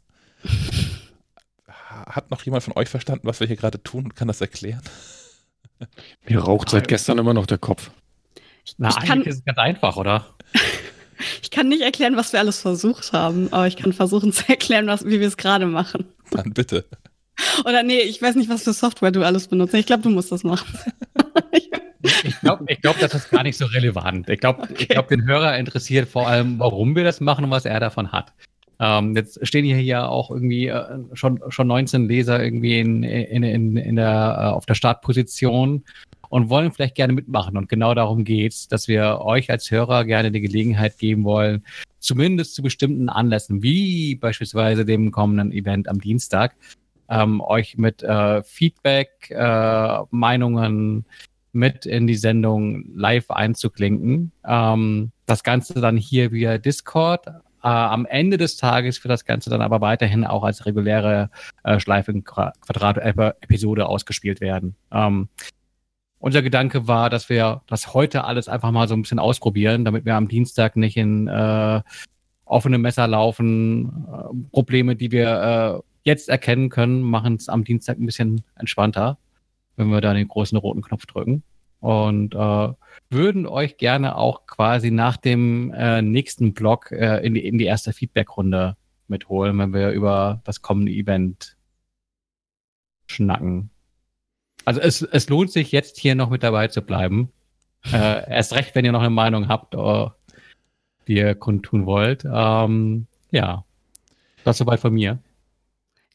Hat 1.67 2.31
noch 2.31 2.43
jemand 2.43 2.63
von 2.63 2.75
euch 2.75 2.89
verstanden, 2.89 3.27
was 3.27 3.39
wir 3.39 3.47
hier 3.47 3.57
gerade 3.57 3.81
tun 3.83 4.05
und 4.05 4.15
kann 4.15 4.27
das 4.27 4.41
erklären? 4.41 4.81
Mir 6.27 6.39
raucht 6.39 6.69
seit 6.69 6.87
gestern 6.87 7.17
immer 7.17 7.33
noch 7.33 7.45
der 7.45 7.57
Kopf. 7.57 7.91
Na, 8.77 8.89
ich 8.89 8.97
eigentlich 8.97 9.09
kann, 9.09 9.21
ist 9.23 9.35
es 9.37 9.45
ganz 9.45 9.57
einfach, 9.57 9.97
oder? 9.97 10.25
Ich 11.41 11.51
kann 11.51 11.67
nicht 11.67 11.81
erklären, 11.81 12.15
was 12.15 12.33
wir 12.33 12.39
alles 12.39 12.61
versucht 12.61 13.13
haben, 13.13 13.51
aber 13.51 13.67
ich 13.67 13.75
kann 13.75 13.93
versuchen 13.93 14.31
zu 14.31 14.47
erklären, 14.47 14.87
was, 14.87 15.05
wie 15.05 15.19
wir 15.19 15.27
es 15.27 15.37
gerade 15.37 15.65
machen. 15.65 16.05
Dann 16.31 16.53
bitte. 16.53 16.85
Oder 17.65 17.83
nee, 17.83 17.99
ich 18.01 18.21
weiß 18.21 18.35
nicht, 18.35 18.49
was 18.49 18.63
für 18.63 18.73
Software 18.73 19.11
du 19.11 19.23
alles 19.23 19.47
benutzt. 19.47 19.73
Ich 19.73 19.85
glaube, 19.85 20.03
du 20.03 20.09
musst 20.09 20.31
das 20.31 20.43
machen. 20.43 20.67
ich 22.23 22.39
glaube, 22.41 22.65
ich 22.67 22.81
glaub, 22.81 22.99
das 22.99 23.13
ist 23.13 23.29
gar 23.29 23.43
nicht 23.43 23.57
so 23.57 23.65
relevant. 23.65 24.29
Ich 24.29 24.39
glaube, 24.39 24.63
okay. 24.63 24.87
glaub, 24.89 25.07
den 25.07 25.25
Hörer 25.25 25.57
interessiert 25.57 26.09
vor 26.09 26.27
allem, 26.27 26.59
warum 26.59 26.95
wir 26.95 27.03
das 27.03 27.19
machen 27.21 27.45
und 27.45 27.51
was 27.51 27.65
er 27.65 27.79
davon 27.79 28.11
hat. 28.11 28.33
Ähm, 28.81 29.15
jetzt 29.15 29.45
stehen 29.45 29.65
hier 29.65 29.81
ja 29.81 30.07
auch 30.07 30.31
irgendwie 30.31 30.67
äh, 30.67 30.99
schon, 31.13 31.41
schon 31.49 31.67
19 31.67 32.07
Leser 32.07 32.41
irgendwie 32.41 32.79
in, 32.79 33.03
in, 33.03 33.43
in, 33.43 33.75
in 33.75 33.95
der, 33.97 34.37
äh, 34.39 34.45
auf 34.45 34.65
der 34.65 34.75
Startposition 34.75 35.83
und 36.29 36.49
wollen 36.49 36.71
vielleicht 36.71 36.95
gerne 36.95 37.13
mitmachen. 37.13 37.57
Und 37.57 37.67
genau 37.67 37.93
darum 37.93 38.23
geht's, 38.23 38.67
dass 38.67 38.87
wir 38.87 39.19
euch 39.21 39.49
als 39.49 39.69
Hörer 39.69 40.05
gerne 40.05 40.31
die 40.31 40.41
Gelegenheit 40.41 40.97
geben 40.97 41.25
wollen, 41.25 41.65
zumindest 41.99 42.55
zu 42.55 42.63
bestimmten 42.63 43.09
Anlässen, 43.09 43.61
wie 43.61 44.15
beispielsweise 44.15 44.85
dem 44.85 45.11
kommenden 45.11 45.51
Event 45.51 45.89
am 45.89 45.99
Dienstag, 45.99 46.55
ähm, 47.09 47.41
euch 47.41 47.77
mit 47.77 48.03
äh, 48.03 48.41
Feedback, 48.43 49.29
äh, 49.31 49.99
Meinungen 50.11 51.05
mit 51.51 51.85
in 51.85 52.07
die 52.07 52.15
Sendung 52.15 52.85
live 52.93 53.31
einzuklinken. 53.31 54.31
Ähm, 54.47 55.11
das 55.25 55.43
Ganze 55.43 55.81
dann 55.81 55.97
hier 55.97 56.31
via 56.31 56.57
Discord. 56.57 57.27
Äh, 57.27 57.67
am 57.67 58.05
Ende 58.05 58.37
des 58.37 58.55
Tages 58.57 59.03
wird 59.03 59.11
das 59.11 59.25
Ganze 59.25 59.49
dann 59.49 59.61
aber 59.61 59.81
weiterhin 59.81 60.25
auch 60.25 60.43
als 60.43 60.65
reguläre 60.65 61.29
äh, 61.63 61.79
Schleifen-Quadrat-Episode 61.79 63.87
ausgespielt 63.87 64.41
werden. 64.41 64.75
Ähm, 64.91 65.29
unser 66.19 66.41
Gedanke 66.41 66.87
war, 66.87 67.09
dass 67.09 67.29
wir 67.29 67.61
das 67.67 67.93
heute 67.93 68.25
alles 68.25 68.47
einfach 68.47 68.71
mal 68.71 68.87
so 68.87 68.93
ein 68.93 69.01
bisschen 69.01 69.19
ausprobieren, 69.19 69.85
damit 69.85 70.05
wir 70.05 70.15
am 70.15 70.27
Dienstag 70.27 70.75
nicht 70.75 70.97
in 70.97 71.27
äh, 71.27 71.81
offene 72.45 72.77
Messer 72.77 73.07
laufen. 73.07 74.05
Äh, 74.07 74.51
Probleme, 74.51 74.95
die 74.95 75.11
wir 75.11 75.83
äh, 75.83 75.89
jetzt 76.03 76.29
erkennen 76.29 76.69
können, 76.69 77.01
machen 77.01 77.35
es 77.35 77.49
am 77.49 77.63
Dienstag 77.63 77.97
ein 77.97 78.05
bisschen 78.05 78.43
entspannter, 78.55 79.17
wenn 79.77 79.89
wir 79.89 80.01
da 80.01 80.13
den 80.13 80.27
großen 80.27 80.57
roten 80.57 80.81
Knopf 80.81 81.05
drücken. 81.05 81.43
Und 81.79 82.35
äh, 82.35 82.73
würden 83.09 83.47
euch 83.47 83.77
gerne 83.77 84.17
auch 84.17 84.45
quasi 84.45 84.91
nach 84.91 85.15
dem 85.15 85.71
äh, 85.73 86.01
nächsten 86.01 86.53
Blog 86.53 86.91
äh, 86.91 87.25
in, 87.25 87.33
die, 87.33 87.45
in 87.45 87.57
die 87.57 87.65
erste 87.65 87.93
Feedback-Runde 87.93 88.75
mitholen, 89.07 89.57
wenn 89.57 89.73
wir 89.73 89.91
über 89.91 90.41
das 90.43 90.61
kommende 90.61 90.91
Event 90.91 91.55
schnacken. 93.07 93.69
Also 94.65 94.81
es, 94.81 95.01
es 95.01 95.29
lohnt 95.29 95.51
sich 95.51 95.71
jetzt 95.71 95.97
hier 95.97 96.15
noch 96.15 96.29
mit 96.29 96.43
dabei 96.43 96.67
zu 96.67 96.81
bleiben. 96.81 97.31
äh, 97.91 98.29
erst 98.29 98.53
recht, 98.53 98.75
wenn 98.75 98.85
ihr 98.85 98.91
noch 98.91 99.01
eine 99.01 99.09
Meinung 99.09 99.47
habt, 99.47 99.75
uh, 99.75 100.09
die 101.07 101.15
ihr 101.15 101.35
kundtun 101.35 101.85
wollt. 101.85 102.25
Ähm, 102.25 103.07
ja, 103.31 103.63
das 104.43 104.57
soweit 104.57 104.79
von 104.79 104.93
mir. 104.93 105.19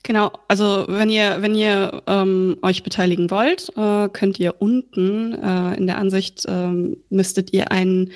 Genau, 0.02 0.32
also 0.48 0.84
wenn 0.86 1.08
ihr, 1.08 1.40
wenn 1.40 1.54
ihr 1.54 2.02
ähm, 2.06 2.58
euch 2.60 2.82
beteiligen 2.82 3.30
wollt, 3.30 3.72
äh, 3.74 4.08
könnt 4.10 4.38
ihr 4.38 4.60
unten 4.60 5.32
äh, 5.32 5.74
in 5.76 5.86
der 5.86 5.96
Ansicht 5.96 6.44
ähm, 6.46 6.98
müsstet 7.08 7.54
ihr 7.54 7.72
einen 7.72 8.12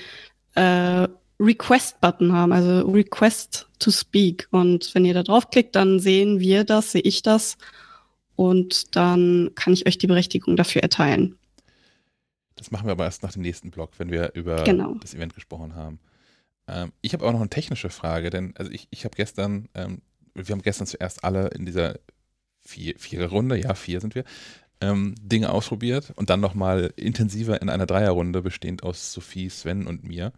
äh, 0.55 1.09
Request-Button 1.41 2.33
haben, 2.33 2.53
also 2.53 2.87
Request 2.91 3.69
to 3.79 3.91
Speak. 3.91 4.49
Und 4.51 4.95
wenn 4.95 5.07
ihr 5.07 5.15
da 5.15 5.23
draufklickt, 5.23 5.75
dann 5.77 5.99
sehen 5.99 6.41
wir 6.41 6.65
das, 6.65 6.93
sehe 6.93 7.01
ich 7.01 7.23
das 7.23 7.57
und 8.39 8.95
dann 8.95 9.51
kann 9.57 9.73
ich 9.73 9.89
euch 9.89 9.99
die 9.99 10.07
Berechtigung 10.07 10.55
dafür 10.55 10.81
erteilen. 10.81 11.37
Das 12.55 12.71
machen 12.71 12.87
wir 12.87 12.93
aber 12.93 13.03
erst 13.03 13.25
nach 13.25 13.33
dem 13.33 13.43
nächsten 13.43 13.73
Blog, 13.73 13.91
wenn 13.99 14.13
wir 14.13 14.31
über 14.35 14.63
genau. 14.63 14.95
das 15.01 15.13
Event 15.13 15.35
gesprochen 15.35 15.75
haben. 15.75 15.99
Ähm, 16.69 16.93
ich 17.01 17.15
habe 17.15 17.27
auch 17.27 17.33
noch 17.33 17.41
eine 17.41 17.51
technische 17.51 17.91
Frage, 17.91 18.31
denn 18.31 18.55
also 18.57 18.71
ich, 18.71 18.87
ich 18.91 19.05
habe 19.05 19.17
gestern, 19.17 19.69
ähm, 19.75 20.03
wir 20.35 20.53
haben 20.53 20.63
gestern 20.63 20.87
zuerst 20.87 21.25
alle 21.25 21.49
in 21.49 21.67
dieser 21.67 21.99
vier, 22.61 22.95
vier 22.97 23.27
Runde, 23.27 23.61
ja, 23.61 23.75
vier 23.75 24.01
sind 24.01 24.15
wir, 24.15 24.23
ähm, 24.81 25.17
Dinge 25.21 25.51
ausprobiert 25.51 26.13
und 26.15 26.31
dann 26.31 26.39
nochmal 26.39 26.93
intensiver 26.95 27.61
in 27.61 27.69
einer 27.69 27.87
Dreierrunde, 27.87 28.41
bestehend 28.43 28.85
aus 28.85 29.13
Sophie, 29.13 29.49
Sven 29.49 29.89
und 29.89 30.05
mir. 30.05 30.33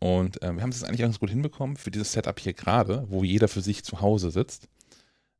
Und 0.00 0.36
ähm, 0.42 0.56
wir 0.56 0.62
haben 0.62 0.68
es 0.68 0.84
eigentlich 0.84 1.00
ganz 1.00 1.18
gut 1.18 1.30
hinbekommen 1.30 1.78
für 1.78 1.90
dieses 1.90 2.12
Setup 2.12 2.38
hier 2.38 2.52
gerade, 2.52 3.06
wo 3.08 3.24
jeder 3.24 3.48
für 3.48 3.62
sich 3.62 3.84
zu 3.84 4.02
Hause 4.02 4.30
sitzt. 4.30 4.68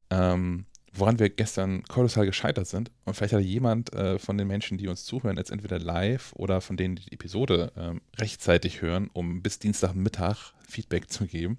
Ähm, 0.08 0.64
woran 0.98 1.18
wir 1.18 1.30
gestern 1.30 1.82
kolossal 1.84 2.26
gescheitert 2.26 2.66
sind. 2.66 2.90
Und 3.04 3.14
vielleicht 3.14 3.34
hat 3.34 3.42
jemand 3.42 3.92
äh, 3.92 4.18
von 4.18 4.38
den 4.38 4.48
Menschen, 4.48 4.78
die 4.78 4.88
uns 4.88 5.04
zuhören, 5.04 5.36
jetzt 5.36 5.50
entweder 5.50 5.78
live 5.78 6.32
oder 6.34 6.60
von 6.60 6.76
denen, 6.76 6.96
die 6.96 7.04
die 7.04 7.12
Episode 7.12 7.72
ähm, 7.76 8.00
rechtzeitig 8.18 8.82
hören, 8.82 9.10
um 9.12 9.42
bis 9.42 9.58
Dienstagmittag 9.58 10.52
Feedback 10.68 11.10
zu 11.10 11.26
geben, 11.26 11.58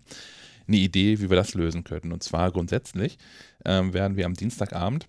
eine 0.68 0.78
Idee, 0.78 1.20
wie 1.20 1.30
wir 1.30 1.38
das 1.38 1.54
lösen 1.54 1.84
könnten. 1.84 2.12
Und 2.12 2.24
zwar 2.24 2.52
grundsätzlich 2.52 3.18
ähm, 3.66 3.94
werden 3.94 4.18
wir 4.18 4.26
am 4.26 4.34
Dienstagabend, 4.34 5.08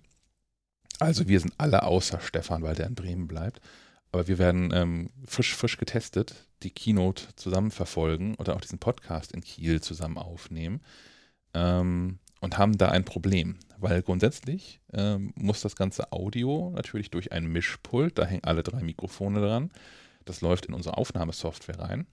also 0.99 1.27
wir 1.27 1.39
sind 1.39 1.53
alle 1.57 1.83
außer 1.83 2.19
Stefan, 2.19 2.61
weil 2.61 2.75
der 2.75 2.87
in 2.87 2.95
Bremen 2.95 3.27
bleibt, 3.27 3.61
aber 4.11 4.27
wir 4.27 4.37
werden 4.37 4.71
ähm, 4.73 5.09
frisch, 5.25 5.55
frisch 5.55 5.77
getestet 5.77 6.47
die 6.63 6.71
Keynote 6.71 7.23
zusammen 7.35 7.71
verfolgen 7.71 8.35
oder 8.35 8.55
auch 8.55 8.61
diesen 8.61 8.79
Podcast 8.79 9.31
in 9.31 9.41
Kiel 9.41 9.79
zusammen 9.81 10.17
aufnehmen 10.17 10.81
ähm, 11.53 12.19
und 12.39 12.57
haben 12.57 12.77
da 12.77 12.89
ein 12.89 13.05
Problem, 13.05 13.57
weil 13.77 14.01
grundsätzlich 14.01 14.79
ähm, 14.93 15.33
muss 15.35 15.61
das 15.61 15.75
ganze 15.75 16.11
Audio 16.11 16.71
natürlich 16.75 17.11
durch 17.11 17.31
ein 17.31 17.47
Mischpult, 17.47 18.17
da 18.17 18.25
hängen 18.25 18.43
alle 18.43 18.63
drei 18.63 18.81
Mikrofone 18.81 19.41
dran, 19.41 19.71
das 20.25 20.41
läuft 20.41 20.65
in 20.65 20.73
unsere 20.73 20.97
Aufnahmesoftware 20.97 21.79
rein 21.79 22.07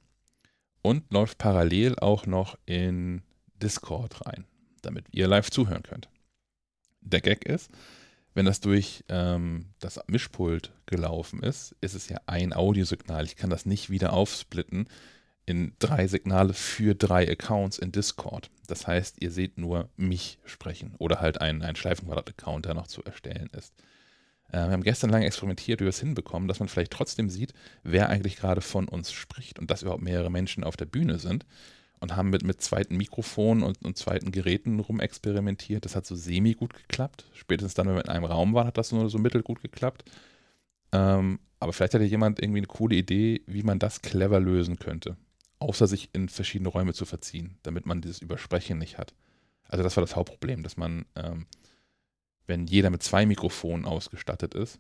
und 0.83 1.13
läuft 1.13 1.39
parallel 1.39 1.99
auch 1.99 2.27
noch 2.27 2.59
in 2.67 3.23
Discord 3.63 4.27
rein, 4.27 4.45
damit 4.83 5.07
ihr 5.13 5.29
live 5.29 5.51
zuhören 5.51 5.83
könnt. 5.83 6.09
Der 7.01 7.21
Gag 7.21 7.45
ist, 7.45 7.71
wenn 8.35 8.47
das 8.47 8.61
durch 8.61 9.05
ähm, 9.09 9.67
das 9.79 9.99
Mischpult 10.09 10.73
gelaufen 10.85 11.43
ist, 11.43 11.75
ist 11.81 11.95
es 11.95 12.09
ja 12.09 12.19
ein 12.27 12.53
Audiosignal. 12.53 13.25
Ich 13.25 13.37
kann 13.37 13.49
das 13.49 13.65
nicht 13.65 13.89
wieder 13.89 14.13
aufsplitten 14.13 14.89
in 15.47 15.73
drei 15.79 16.09
Signale 16.09 16.53
für 16.53 16.95
drei 16.95 17.31
Accounts 17.31 17.79
in 17.79 17.93
Discord. 17.93 18.51
Das 18.67 18.87
heißt, 18.87 19.17
ihr 19.21 19.31
seht 19.31 19.59
nur 19.59 19.89
mich 19.97 20.39
sprechen 20.45 20.95
oder 20.99 21.21
halt 21.21 21.41
einen, 21.41 21.63
einen 21.63 21.77
Schleifenquadrat-Account, 21.77 22.67
der 22.67 22.75
noch 22.75 22.89
zu 22.89 23.03
erstellen 23.05 23.49
ist. 23.57 23.73
Äh, 24.49 24.67
wir 24.67 24.73
haben 24.73 24.83
gestern 24.83 25.11
lange 25.11 25.27
experimentiert, 25.27 25.81
wie 25.81 25.85
wir 25.85 25.91
es 25.91 26.01
hinbekommen, 26.01 26.49
dass 26.49 26.59
man 26.59 26.69
vielleicht 26.69 26.93
trotzdem 26.93 27.31
sieht, 27.31 27.55
wer 27.85 28.09
eigentlich 28.09 28.37
gerade 28.37 28.61
von 28.61 28.89
uns 28.89 29.13
spricht 29.13 29.61
und 29.61 29.71
dass 29.71 29.83
überhaupt 29.83 30.03
mehrere 30.03 30.31
Menschen 30.31 30.65
auf 30.65 30.77
der 30.77 30.87
Bühne 30.87 31.21
sind 31.21 31.47
und 32.01 32.17
haben 32.17 32.31
mit, 32.31 32.45
mit 32.45 32.61
zweiten 32.61 32.97
Mikrofonen 32.97 33.63
und, 33.63 33.85
und 33.85 33.97
zweiten 33.97 34.33
Geräten 34.33 34.81
rumexperimentiert. 34.81 35.85
Das 35.85 35.95
hat 35.95 36.07
so 36.07 36.17
semi 36.17 36.55
gut 36.55 36.75
geklappt. 36.75 37.25
Spätestens 37.35 37.75
dann, 37.75 37.87
wenn 37.87 37.95
wir 37.95 38.05
in 38.05 38.11
einem 38.11 38.25
Raum 38.25 38.53
waren, 38.55 38.67
hat 38.67 38.79
das 38.79 38.93
nur 38.93 39.09
so 39.09 39.19
mittel 39.19 39.43
gut 39.43 39.63
geklappt. 39.63 40.05
Ähm, 40.93 41.39
aber 41.59 41.73
vielleicht 41.73 41.95
hat 41.95 42.01
ja 42.03 42.07
jemand 42.07 42.41
irgendwie 42.41 42.59
eine 42.59 42.67
coole 42.67 42.97
Idee, 42.97 43.43
wie 43.47 43.63
man 43.63 43.79
das 43.79 44.03
clever 44.03 44.41
lösen 44.41 44.79
könnte. 44.79 45.17
Außer 45.59 45.87
sich 45.87 46.11
in 46.13 46.29
verschiedene 46.29 46.69
Räume 46.69 46.93
zu 46.93 47.07
verziehen, 47.07 47.59
damit 47.63 47.87
man 47.87 48.03
dieses 48.03 48.21
Übersprechen 48.21 48.79
nicht 48.79 48.99
hat. 48.99 49.15
Also 49.69 49.83
das 49.83 49.97
war 49.97 50.03
das 50.03 50.15
Hauptproblem, 50.15 50.63
dass 50.63 50.77
man, 50.77 51.07
ähm, 51.17 51.47
wenn 52.47 52.67
jeder 52.67 52.91
mit 52.91 53.03
zwei 53.03 53.27
Mikrofonen 53.27 53.87
ausgestattet 53.87 54.55
ist, 54.55 54.79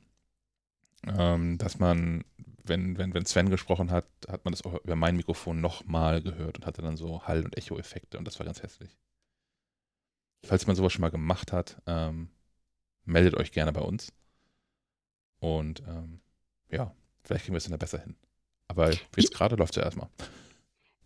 ähm, 1.07 1.59
dass 1.59 1.79
man 1.79 2.25
wenn, 2.69 2.99
wenn, 2.99 3.15
wenn 3.15 3.27
Sven 3.27 3.51
gesprochen 3.51 3.91
hat, 3.91 4.07
hat 4.29 4.45
man 4.45 4.53
das 4.53 4.63
auch 4.63 4.75
über 4.83 4.97
mein 4.97 5.17
Mikrofon 5.17 5.61
nochmal 5.61 6.23
gehört 6.23 6.59
und 6.59 6.67
hatte 6.67 6.83
dann 6.83 6.97
so 6.97 7.23
Hall- 7.23 7.45
und 7.45 7.57
Echo-Effekte 7.57 8.19
und 8.19 8.25
das 8.25 8.39
war 8.39 8.47
ganz 8.47 8.63
hässlich. 8.63 8.97
Falls 10.45 10.67
man 10.67 10.77
sowas 10.77 10.93
schon 10.93 11.03
mal 11.03 11.11
gemacht 11.11 11.53
hat, 11.53 11.81
ähm, 11.87 12.29
meldet 13.05 13.35
euch 13.35 13.53
gerne 13.53 13.73
bei 13.73 13.81
uns. 13.81 14.13
Und 15.39 15.83
ähm, 15.87 16.21
ja, 16.71 16.95
vielleicht 17.23 17.45
kriegen 17.45 17.55
wir 17.55 17.59
es 17.59 17.69
dann 17.69 17.79
besser 17.79 18.01
hin. 18.01 18.17
Aber 18.69 18.91
jetzt 19.17 19.35
gerade 19.35 19.57
läuft 19.57 19.73
es 19.73 19.77
ja 19.77 19.83
erstmal. 19.83 20.09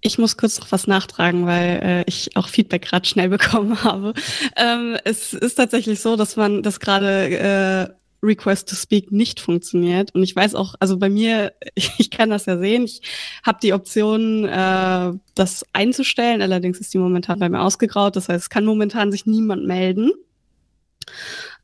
Ich 0.02 0.18
muss 0.18 0.36
kurz 0.36 0.58
noch 0.58 0.72
was 0.72 0.86
nachtragen, 0.86 1.46
weil 1.46 1.80
äh, 1.82 2.04
ich 2.06 2.36
auch 2.36 2.48
Feedback 2.48 2.82
gerade 2.82 3.06
schnell 3.06 3.28
bekommen 3.36 3.82
habe. 3.84 4.14
Ähm, 4.56 4.96
es 5.04 5.32
ist 5.32 5.56
tatsächlich 5.56 6.00
so, 6.00 6.16
dass 6.16 6.36
man 6.36 6.62
das 6.62 6.80
gerade 6.80 7.90
äh, 7.90 7.94
Request 8.22 8.68
to 8.68 8.76
Speak 8.76 9.12
nicht 9.12 9.40
funktioniert. 9.40 10.14
Und 10.14 10.22
ich 10.22 10.34
weiß 10.36 10.54
auch, 10.54 10.74
also 10.80 10.98
bei 10.98 11.08
mir, 11.08 11.52
ich 11.74 12.10
kann 12.10 12.30
das 12.30 12.46
ja 12.46 12.58
sehen, 12.58 12.84
ich 12.84 13.02
habe 13.44 13.58
die 13.62 13.72
Option, 13.72 14.44
äh, 14.46 15.12
das 15.34 15.64
einzustellen. 15.72 16.42
Allerdings 16.42 16.78
ist 16.78 16.92
die 16.94 16.98
momentan 16.98 17.38
bei 17.38 17.48
mir 17.48 17.60
ausgegraut. 17.60 18.16
Das 18.16 18.28
heißt, 18.28 18.44
es 18.44 18.50
kann 18.50 18.64
momentan 18.64 19.12
sich 19.12 19.26
niemand 19.26 19.66
melden. 19.66 20.12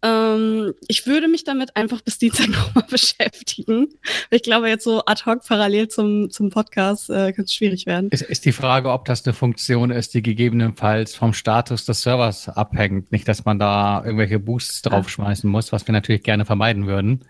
Ähm, 0.07 0.75
ich 0.89 1.07
würde 1.07 1.29
mich 1.29 1.45
damit 1.45 1.77
einfach 1.77 2.01
bis 2.01 2.19
Dienstag 2.19 2.49
nochmal 2.51 2.85
beschäftigen. 2.89 3.89
Ich 4.31 4.43
glaube, 4.43 4.69
jetzt 4.69 4.85
so 4.85 5.05
ad 5.05 5.25
hoc 5.27 5.45
parallel 5.47 5.89
zum, 5.89 6.31
zum 6.31 6.51
Podcast 6.51 7.11
äh, 7.11 7.33
könnte 7.33 7.43
es 7.43 7.55
schwierig 7.55 7.87
werden. 7.87 8.11
Ist, 8.11 8.23
ist 8.23 8.45
die 8.45 8.53
Frage, 8.53 8.91
ob 8.91 9.05
das 9.05 9.25
eine 9.25 9.35
Funktion 9.35 9.91
ist, 9.91 10.15
die 10.15 10.23
gegebenenfalls 10.23 11.15
vom 11.15 11.33
Status 11.33 11.85
des 11.85 12.03
Servers 12.03 12.49
abhängt. 12.49 13.11
Nicht, 13.13 13.27
dass 13.27 13.45
man 13.45 13.59
da 13.59 14.03
irgendwelche 14.05 14.39
Boosts 14.39 14.83
draufschmeißen 14.83 15.49
muss, 15.51 15.73
was 15.73 15.87
wir 15.87 15.93
natürlich 15.93 16.23
gerne 16.23 16.45
vermeiden 16.45 16.87
würden 16.87 17.25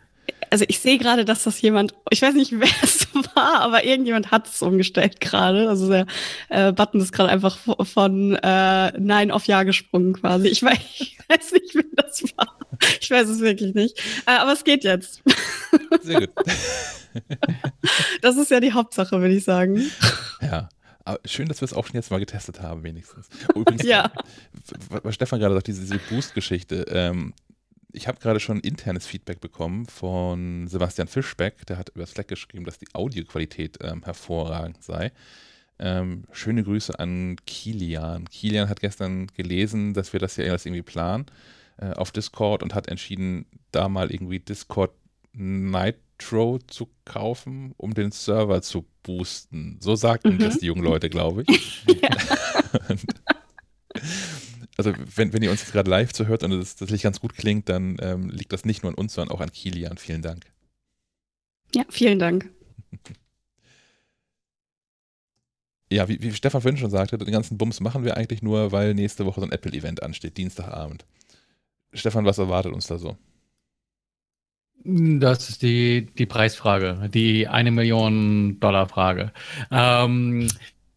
also 0.50 0.64
ich 0.68 0.78
sehe 0.78 0.98
gerade, 0.98 1.24
dass 1.24 1.44
das 1.44 1.60
jemand, 1.60 1.94
ich 2.10 2.22
weiß 2.22 2.34
nicht, 2.34 2.52
wer 2.58 2.68
es 2.82 3.06
war, 3.34 3.60
aber 3.60 3.84
irgendjemand 3.84 4.30
hat 4.30 4.48
es 4.48 4.62
umgestellt 4.62 5.20
gerade. 5.20 5.68
Also 5.68 5.88
der 5.88 6.06
äh, 6.48 6.72
Button 6.72 7.00
ist 7.00 7.12
gerade 7.12 7.30
einfach 7.30 7.58
von 7.82 8.34
äh, 8.36 8.92
Nein 8.98 9.30
auf 9.30 9.44
Ja 9.46 9.62
gesprungen 9.62 10.14
quasi. 10.14 10.48
Ich 10.48 10.62
weiß, 10.62 10.78
ich 10.98 11.18
weiß 11.28 11.52
nicht, 11.52 11.74
wer 11.74 11.84
das 11.96 12.22
war. 12.36 12.58
Ich 13.00 13.10
weiß 13.10 13.28
es 13.28 13.40
wirklich 13.40 13.74
nicht. 13.74 13.98
Äh, 14.26 14.38
aber 14.38 14.52
es 14.52 14.64
geht 14.64 14.84
jetzt. 14.84 15.22
Sehr 16.02 16.20
gut. 16.20 16.30
das 18.22 18.36
ist 18.36 18.50
ja 18.50 18.60
die 18.60 18.72
Hauptsache, 18.72 19.20
würde 19.20 19.34
ich 19.34 19.44
sagen. 19.44 19.90
Ja. 20.40 20.68
Aber 21.04 21.20
schön, 21.24 21.46
dass 21.46 21.60
wir 21.60 21.66
es 21.66 21.72
auch 21.72 21.86
schon 21.86 21.94
jetzt 21.94 22.10
mal 22.10 22.18
getestet 22.18 22.60
haben, 22.60 22.82
wenigstens. 22.82 23.28
Übrigens, 23.54 23.84
ja. 23.84 24.10
was 24.88 25.14
Stefan 25.14 25.38
gerade 25.38 25.54
sagt, 25.54 25.68
diese, 25.68 25.82
diese 25.82 26.00
Boost-Geschichte, 26.10 26.84
ähm, 26.88 27.32
ich 27.96 28.06
habe 28.06 28.20
gerade 28.20 28.40
schon 28.40 28.60
internes 28.60 29.06
Feedback 29.06 29.40
bekommen 29.40 29.86
von 29.86 30.68
Sebastian 30.68 31.08
Fischbeck, 31.08 31.66
der 31.66 31.78
hat 31.78 31.90
über 31.90 32.06
Slack 32.06 32.28
geschrieben, 32.28 32.64
dass 32.64 32.78
die 32.78 32.88
Audioqualität 32.92 33.78
ähm, 33.80 34.02
hervorragend 34.04 34.82
sei. 34.82 35.12
Ähm, 35.78 36.24
schöne 36.32 36.62
Grüße 36.62 36.98
an 36.98 37.36
Kilian. 37.46 38.28
Kilian 38.30 38.68
hat 38.68 38.80
gestern 38.80 39.26
gelesen, 39.28 39.94
dass 39.94 40.12
wir 40.12 40.20
das 40.20 40.36
ja 40.36 40.44
erst 40.44 40.66
irgendwie 40.66 40.82
planen 40.82 41.26
äh, 41.78 41.92
auf 41.92 42.12
Discord 42.12 42.62
und 42.62 42.74
hat 42.74 42.88
entschieden, 42.88 43.46
da 43.72 43.88
mal 43.88 44.10
irgendwie 44.10 44.38
Discord 44.38 44.92
Nitro 45.32 46.58
zu 46.66 46.88
kaufen, 47.04 47.74
um 47.76 47.92
den 47.94 48.10
Server 48.10 48.62
zu 48.62 48.86
boosten. 49.02 49.78
So 49.80 49.96
sagten 49.96 50.34
mhm. 50.34 50.38
das 50.38 50.58
die 50.58 50.66
jungen 50.66 50.84
Leute, 50.84 51.10
glaube 51.10 51.44
ich. 51.46 51.84
Ja. 52.02 52.10
Also 54.76 54.92
wenn, 55.14 55.32
wenn 55.32 55.42
ihr 55.42 55.50
uns 55.50 55.62
jetzt 55.62 55.72
gerade 55.72 55.90
live 55.90 56.12
zuhört 56.12 56.42
und 56.42 56.50
das, 56.50 56.76
das 56.76 56.90
Licht 56.90 57.04
ganz 57.04 57.20
gut 57.20 57.34
klingt, 57.34 57.68
dann 57.68 57.96
ähm, 58.00 58.30
liegt 58.30 58.52
das 58.52 58.64
nicht 58.64 58.82
nur 58.82 58.92
an 58.92 58.98
uns, 58.98 59.14
sondern 59.14 59.34
auch 59.34 59.40
an 59.40 59.52
Kilian. 59.52 59.96
Vielen 59.96 60.22
Dank. 60.22 60.46
Ja, 61.74 61.84
vielen 61.88 62.18
Dank. 62.18 62.50
Ja, 65.88 66.08
wie, 66.08 66.20
wie 66.20 66.32
Stefan 66.32 66.62
vorhin 66.62 66.78
schon 66.78 66.90
sagte, 66.90 67.16
den 67.16 67.30
ganzen 67.30 67.58
Bums 67.58 67.78
machen 67.78 68.04
wir 68.04 68.16
eigentlich 68.16 68.42
nur, 68.42 68.72
weil 68.72 68.92
nächste 68.92 69.24
Woche 69.24 69.38
so 69.38 69.46
ein 69.46 69.52
Apple-Event 69.52 70.02
ansteht, 70.02 70.36
Dienstagabend. 70.36 71.06
Stefan, 71.92 72.24
was 72.24 72.38
erwartet 72.38 72.72
uns 72.72 72.88
da 72.88 72.98
so? 72.98 73.16
Das 74.84 75.48
ist 75.48 75.62
die, 75.62 76.06
die 76.18 76.26
Preisfrage, 76.26 77.08
die 77.12 77.46
eine 77.46 77.70
Million 77.70 78.58
Dollar 78.60 78.88
Frage. 78.88 79.32
Ähm, 79.70 80.48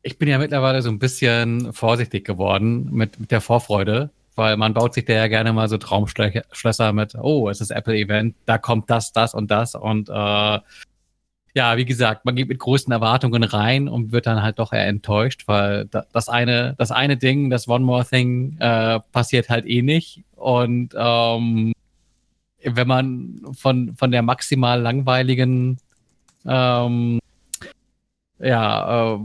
ich 0.10 0.18
bin 0.18 0.28
ja 0.28 0.40
mittlerweile 0.40 0.82
so 0.82 0.90
ein 0.90 0.98
bisschen 0.98 1.72
vorsichtig 1.72 2.26
geworden 2.26 2.90
mit, 2.92 3.20
mit 3.20 3.30
der 3.30 3.42
Vorfreude, 3.42 4.10
weil 4.36 4.58
man 4.58 4.74
baut 4.74 4.96
sich 4.96 5.06
da 5.06 5.14
ja 5.14 5.28
gerne 5.28 5.54
mal 5.54 5.70
so 5.70 5.78
Traumschlösser 5.78 6.94
mit, 6.94 7.14
oh, 7.14 7.48
es 7.48 7.62
ist 7.62 7.70
Apple-Event, 7.70 8.36
da 8.48 8.58
kommt 8.58 8.90
das, 8.90 9.14
das 9.14 9.36
und 9.36 9.52
das 9.52 9.76
und 9.76 10.10
äh, 10.10 10.60
ja, 11.54 11.78
wie 11.78 11.86
gesagt, 11.86 12.26
man 12.26 12.36
geht 12.36 12.48
mit 12.48 12.58
größten 12.58 12.92
Erwartungen 12.92 13.44
rein 13.44 13.88
und 13.88 14.12
wird 14.12 14.26
dann 14.26 14.42
halt 14.42 14.58
doch 14.58 14.74
eher 14.74 14.88
enttäuscht, 14.88 15.44
weil 15.48 15.86
das 15.86 16.28
eine, 16.28 16.74
das 16.80 16.92
eine 16.92 17.18
Ding, 17.18 17.52
das 17.52 17.68
One 17.68 17.86
More 17.86 18.06
Thing, 18.06 18.58
äh, 18.60 19.00
passiert 19.12 19.50
halt 19.50 19.68
eh 19.68 19.82
nicht. 19.84 20.24
Und 20.36 20.94
ähm, 20.96 21.74
wenn 22.64 22.88
man 22.88 23.42
von, 23.54 23.96
von 23.96 24.12
der 24.12 24.22
maximal 24.24 24.82
langweiligen 24.82 25.78
ähm, 26.46 27.20
ja, 28.40 29.16
äh, 29.16 29.20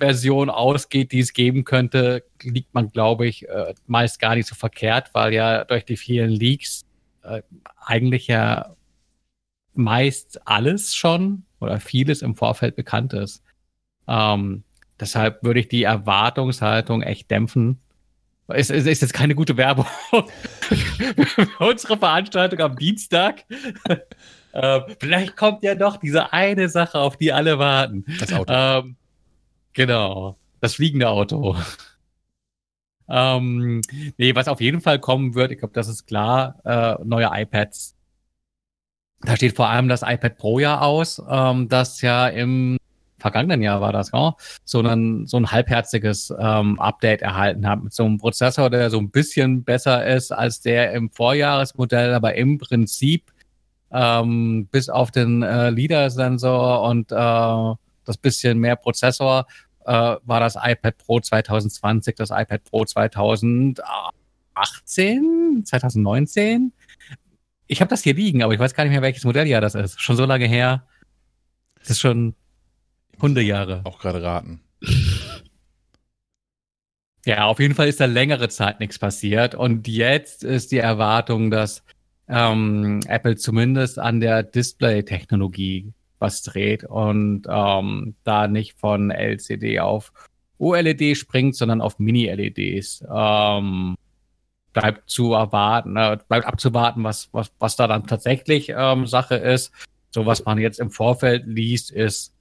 Version 0.00 0.50
ausgeht, 0.50 1.12
die 1.12 1.20
es 1.20 1.32
geben 1.32 1.64
könnte, 1.64 2.24
liegt 2.42 2.74
man, 2.74 2.90
glaube 2.90 3.26
ich, 3.26 3.48
äh, 3.48 3.74
meist 3.86 4.18
gar 4.18 4.34
nicht 4.34 4.48
so 4.48 4.54
verkehrt, 4.54 5.10
weil 5.12 5.32
ja 5.32 5.64
durch 5.64 5.84
die 5.84 5.96
vielen 5.96 6.30
Leaks 6.30 6.84
äh, 7.22 7.42
eigentlich 7.76 8.26
ja 8.26 8.74
meist 9.74 10.46
alles 10.46 10.94
schon 10.94 11.44
oder 11.60 11.80
vieles 11.80 12.22
im 12.22 12.34
Vorfeld 12.34 12.76
bekannt 12.76 13.12
ist. 13.12 13.42
Ähm, 14.08 14.64
deshalb 14.98 15.42
würde 15.44 15.60
ich 15.60 15.68
die 15.68 15.84
Erwartungshaltung 15.84 17.02
echt 17.02 17.30
dämpfen. 17.30 17.80
Es 18.48 18.68
ist, 18.70 18.86
ist, 18.86 19.02
jetzt 19.02 19.14
keine 19.14 19.36
gute 19.36 19.56
Werbung 19.56 19.86
für 20.10 21.48
unsere 21.60 21.96
Veranstaltung 21.96 22.58
am 22.60 22.76
Dienstag. 22.76 23.44
äh, 24.52 24.80
vielleicht 24.98 25.36
kommt 25.36 25.62
ja 25.62 25.76
doch 25.76 25.98
diese 25.98 26.32
eine 26.32 26.68
Sache, 26.68 26.98
auf 26.98 27.16
die 27.16 27.32
alle 27.32 27.58
warten. 27.58 28.04
Das 28.18 28.32
Auto. 28.32 28.52
Ähm, 28.52 28.96
Genau, 29.72 30.36
das 30.60 30.74
fliegende 30.74 31.08
Auto. 31.08 31.56
ähm, 33.08 33.80
nee, 34.18 34.34
was 34.34 34.48
auf 34.48 34.60
jeden 34.60 34.80
Fall 34.80 34.98
kommen 34.98 35.34
wird, 35.34 35.52
ich 35.52 35.58
glaube, 35.58 35.74
das 35.74 35.88
ist 35.88 36.06
klar, 36.06 36.60
äh, 36.64 37.04
neue 37.04 37.30
iPads. 37.32 37.96
Da 39.22 39.36
steht 39.36 39.54
vor 39.54 39.68
allem 39.68 39.88
das 39.88 40.02
iPad 40.02 40.36
Pro 40.38 40.58
ja 40.58 40.80
aus, 40.80 41.22
ähm, 41.28 41.68
das 41.68 42.00
ja 42.00 42.28
im 42.28 42.78
vergangenen 43.20 43.62
Jahr 43.62 43.80
war 43.80 43.92
das, 43.92 44.10
ja, 44.12 44.34
so 44.64 44.80
ein, 44.80 45.26
so 45.26 45.36
ein 45.36 45.50
halbherziges 45.50 46.34
ähm, 46.38 46.80
Update 46.80 47.22
erhalten 47.22 47.68
hat 47.68 47.82
mit 47.84 47.92
so 47.92 48.04
einem 48.04 48.18
Prozessor, 48.18 48.70
der 48.70 48.90
so 48.90 48.98
ein 48.98 49.10
bisschen 49.10 49.62
besser 49.62 50.06
ist 50.06 50.32
als 50.32 50.62
der 50.62 50.92
im 50.92 51.10
Vorjahresmodell, 51.10 52.14
aber 52.14 52.34
im 52.34 52.58
Prinzip 52.58 53.30
ähm, 53.92 54.68
bis 54.70 54.88
auf 54.88 55.10
den 55.10 55.42
äh, 55.42 55.70
LIDAR-Sensor 55.70 56.82
und 56.82 57.12
äh, 57.12 57.74
das 58.10 58.18
bisschen 58.18 58.58
mehr 58.58 58.76
Prozessor 58.76 59.46
äh, 59.86 60.16
war 60.22 60.40
das 60.40 60.56
iPad 60.56 60.98
Pro 60.98 61.20
2020, 61.20 62.16
das 62.16 62.30
iPad 62.30 62.64
Pro 62.64 62.84
2018, 62.84 65.62
2019. 65.64 66.72
Ich 67.66 67.80
habe 67.80 67.88
das 67.88 68.02
hier 68.02 68.14
liegen, 68.14 68.42
aber 68.42 68.52
ich 68.52 68.60
weiß 68.60 68.74
gar 68.74 68.84
nicht 68.84 68.92
mehr, 68.92 69.02
welches 69.02 69.24
Modelljahr 69.24 69.60
das 69.60 69.74
ist. 69.74 70.00
Schon 70.00 70.16
so 70.16 70.24
lange 70.24 70.46
her. 70.46 70.86
Das 71.78 71.90
ist 71.90 72.00
schon 72.00 72.34
Hundejahre. 73.20 73.82
Auch 73.84 73.98
gerade 73.98 74.22
raten. 74.22 74.60
Ja, 77.26 77.44
auf 77.44 77.60
jeden 77.60 77.74
Fall 77.74 77.86
ist 77.86 78.00
da 78.00 78.06
längere 78.06 78.48
Zeit 78.48 78.80
nichts 78.80 78.98
passiert. 78.98 79.54
Und 79.54 79.86
jetzt 79.86 80.42
ist 80.42 80.72
die 80.72 80.78
Erwartung, 80.78 81.50
dass 81.50 81.84
ähm, 82.28 83.00
Apple 83.06 83.36
zumindest 83.36 83.98
an 83.98 84.20
der 84.20 84.42
Display-Technologie 84.42 85.92
was 86.20 86.42
dreht 86.42 86.84
und 86.84 87.42
ähm, 87.48 88.14
da 88.24 88.46
nicht 88.46 88.78
von 88.78 89.10
LCD 89.10 89.80
auf 89.80 90.12
OLED 90.58 91.16
springt, 91.16 91.56
sondern 91.56 91.80
auf 91.80 91.98
Mini-LEDs. 91.98 93.04
Ähm, 93.12 93.96
bleibt 94.72 95.10
zu 95.10 95.32
erwarten, 95.32 95.96
äh, 95.96 96.18
bleibt 96.28 96.46
abzuwarten, 96.46 97.02
was, 97.02 97.28
was, 97.32 97.50
was 97.58 97.76
da 97.76 97.88
dann 97.88 98.06
tatsächlich 98.06 98.72
ähm, 98.74 99.06
Sache 99.06 99.36
ist. 99.36 99.72
So 100.10 100.26
was 100.26 100.44
man 100.44 100.58
jetzt 100.58 100.80
im 100.80 100.90
Vorfeld 100.90 101.44
liest, 101.46 101.90
ist, 101.90 102.34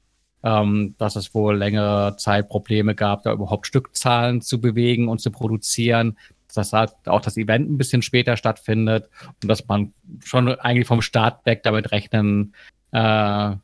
ähm, 0.44 0.96
dass 0.98 1.16
es 1.16 1.34
wohl 1.34 1.58
längere 1.58 2.16
Zeit 2.18 2.50
Probleme 2.50 2.96
gab, 2.96 3.24
da 3.24 3.34
überhaupt 3.34 3.68
Stückzahlen 3.68 4.42
zu 4.42 4.62
bewegen 4.62 5.08
und 5.08 5.20
zu 5.20 5.32
produzieren. 5.32 6.18
Dass 6.54 6.74
halt 6.74 6.92
auch 7.06 7.22
das 7.22 7.38
Event 7.38 7.70
ein 7.70 7.78
bisschen 7.78 8.02
später 8.02 8.36
stattfindet 8.36 9.10
und 9.42 9.48
dass 9.50 9.68
man 9.68 9.94
schon 10.24 10.48
eigentlich 10.60 10.88
vom 10.88 11.02
Start 11.02 11.46
weg 11.46 11.62
damit 11.64 11.92
rechnen 11.92 12.56
äh, 12.92 13.56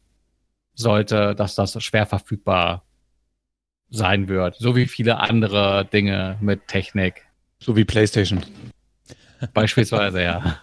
sollte, 0.75 1.33
dass 1.35 1.55
das 1.55 1.81
schwer 1.83 2.05
verfügbar 2.05 2.83
sein 3.89 4.27
wird. 4.27 4.55
So 4.55 4.75
wie 4.75 4.85
viele 4.85 5.19
andere 5.19 5.85
Dinge 5.85 6.37
mit 6.41 6.67
Technik. 6.67 7.25
So 7.59 7.75
wie 7.75 7.85
PlayStation. 7.85 8.43
Beispielsweise, 9.53 10.21
ja. 10.21 10.59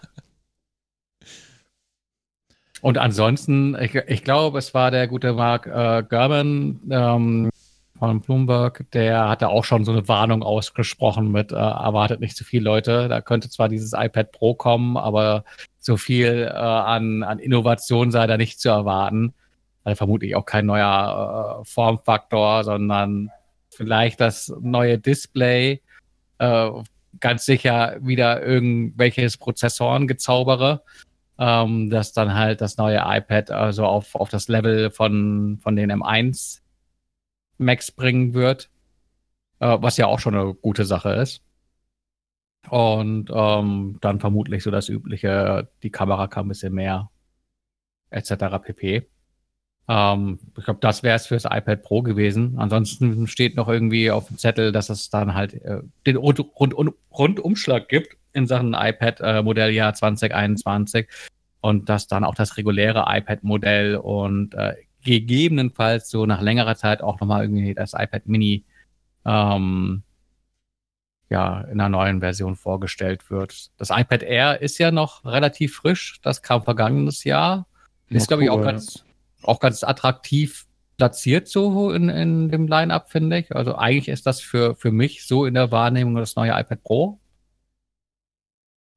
Und 2.81 2.97
ansonsten, 2.97 3.77
ich, 3.79 3.95
ich 3.95 4.23
glaube, 4.23 4.59
es 4.59 4.73
war 4.73 4.91
der 4.91 5.07
gute 5.07 5.33
Mark 5.33 5.67
äh, 5.67 6.03
German 6.07 6.81
ähm, 6.91 7.49
von 7.97 8.19
Bloomberg, 8.19 8.85
der 8.91 9.29
hatte 9.29 9.47
auch 9.47 9.63
schon 9.63 9.85
so 9.85 9.93
eine 9.93 10.05
Warnung 10.09 10.43
ausgesprochen 10.43 11.31
mit, 11.31 11.53
äh, 11.53 11.55
erwartet 11.55 12.19
nicht 12.19 12.35
zu 12.35 12.43
viele 12.43 12.65
Leute. 12.65 13.07
Da 13.07 13.21
könnte 13.21 13.49
zwar 13.49 13.69
dieses 13.69 13.93
iPad 13.93 14.33
Pro 14.33 14.53
kommen, 14.55 14.97
aber 14.97 15.45
so 15.79 15.95
viel 15.95 16.49
äh, 16.51 16.57
an, 16.57 17.23
an 17.23 17.39
Innovation 17.39 18.11
sei 18.11 18.27
da 18.27 18.35
nicht 18.35 18.59
zu 18.59 18.67
erwarten 18.67 19.33
also 19.83 19.97
vermutlich 19.97 20.35
auch 20.35 20.45
kein 20.45 20.65
neuer 20.65 21.61
äh, 21.61 21.65
Formfaktor, 21.65 22.63
sondern 22.63 23.31
vielleicht 23.69 24.21
das 24.21 24.53
neue 24.61 24.97
Display, 24.97 25.81
äh, 26.39 26.69
ganz 27.19 27.45
sicher 27.45 27.97
wieder 28.01 28.43
irgendwelches 28.43 29.37
Prozessorengezaubere, 29.37 30.83
ähm, 31.37 31.89
das 31.89 32.13
dann 32.13 32.33
halt 32.33 32.61
das 32.61 32.77
neue 32.77 33.01
iPad 33.05 33.51
also 33.51 33.85
auf, 33.85 34.15
auf 34.15 34.29
das 34.29 34.47
Level 34.47 34.91
von, 34.91 35.59
von 35.61 35.75
den 35.75 35.91
M1 35.91 36.61
Max 37.57 37.91
bringen 37.91 38.33
wird, 38.33 38.69
äh, 39.59 39.77
was 39.79 39.97
ja 39.97 40.07
auch 40.07 40.19
schon 40.19 40.35
eine 40.35 40.53
gute 40.53 40.85
Sache 40.85 41.13
ist. 41.13 41.43
Und 42.69 43.29
ähm, 43.33 43.97
dann 43.99 44.19
vermutlich 44.21 44.63
so 44.63 44.71
das 44.71 44.87
übliche, 44.87 45.69
die 45.83 45.91
Kamera 45.91 46.27
kann 46.27 46.45
ein 46.45 46.49
bisschen 46.49 46.73
mehr, 46.73 47.09
etc. 48.09 48.33
pp. 48.61 49.09
Ähm, 49.87 50.39
ich 50.57 50.63
glaube, 50.63 50.79
das 50.79 51.03
wäre 51.03 51.15
es 51.15 51.27
fürs 51.27 51.45
iPad 51.45 51.83
Pro 51.83 52.01
gewesen. 52.01 52.55
Ansonsten 52.57 53.27
steht 53.27 53.55
noch 53.55 53.67
irgendwie 53.67 54.11
auf 54.11 54.27
dem 54.27 54.37
Zettel, 54.37 54.71
dass 54.71 54.89
es 54.89 55.09
dann 55.09 55.33
halt 55.33 55.53
äh, 55.53 55.81
den 56.05 56.15
Rund, 56.15 56.39
Rund, 56.59 56.75
Rundumschlag 57.11 57.89
gibt 57.89 58.17
in 58.33 58.47
Sachen 58.47 58.73
iPad 58.73 59.19
äh, 59.21 59.41
Modelljahr 59.41 59.93
2021 59.93 61.07
und 61.61 61.89
dass 61.89 62.07
dann 62.07 62.23
auch 62.23 62.35
das 62.35 62.57
reguläre 62.57 63.05
iPad-Modell 63.07 63.97
und 63.97 64.53
äh, 64.55 64.75
gegebenenfalls 65.03 66.09
so 66.09 66.25
nach 66.25 66.41
längerer 66.41 66.75
Zeit 66.75 67.01
auch 67.01 67.19
nochmal 67.19 67.43
irgendwie 67.43 67.73
das 67.73 67.93
iPad 67.93 68.27
Mini 68.27 68.63
ähm, 69.25 70.03
ja, 71.29 71.61
in 71.61 71.79
einer 71.79 71.89
neuen 71.89 72.19
Version 72.19 72.55
vorgestellt 72.55 73.29
wird. 73.29 73.71
Das 73.77 73.89
iPad 73.89 74.23
Air 74.23 74.61
ist 74.61 74.77
ja 74.77 74.91
noch 74.91 75.25
relativ 75.25 75.75
frisch. 75.75 76.19
Das 76.21 76.41
kam 76.41 76.63
vergangenes 76.63 77.23
Jahr. 77.23 77.65
Ist, 78.09 78.27
glaube 78.27 78.43
ich, 78.43 78.49
auch 78.51 78.61
ganz, 78.61 79.02
auch 79.45 79.59
ganz 79.59 79.83
attraktiv 79.83 80.65
platziert 80.97 81.47
so 81.47 81.91
in, 81.91 82.09
in 82.09 82.49
dem 82.49 82.67
Line-Up, 82.67 83.11
finde 83.11 83.39
ich. 83.39 83.55
Also 83.55 83.75
eigentlich 83.75 84.09
ist 84.09 84.25
das 84.25 84.41
für, 84.41 84.75
für 84.75 84.91
mich 84.91 85.25
so 85.25 85.45
in 85.45 85.53
der 85.53 85.71
Wahrnehmung 85.71 86.15
das 86.15 86.35
neue 86.35 86.51
iPad 86.51 86.83
Pro. 86.83 87.19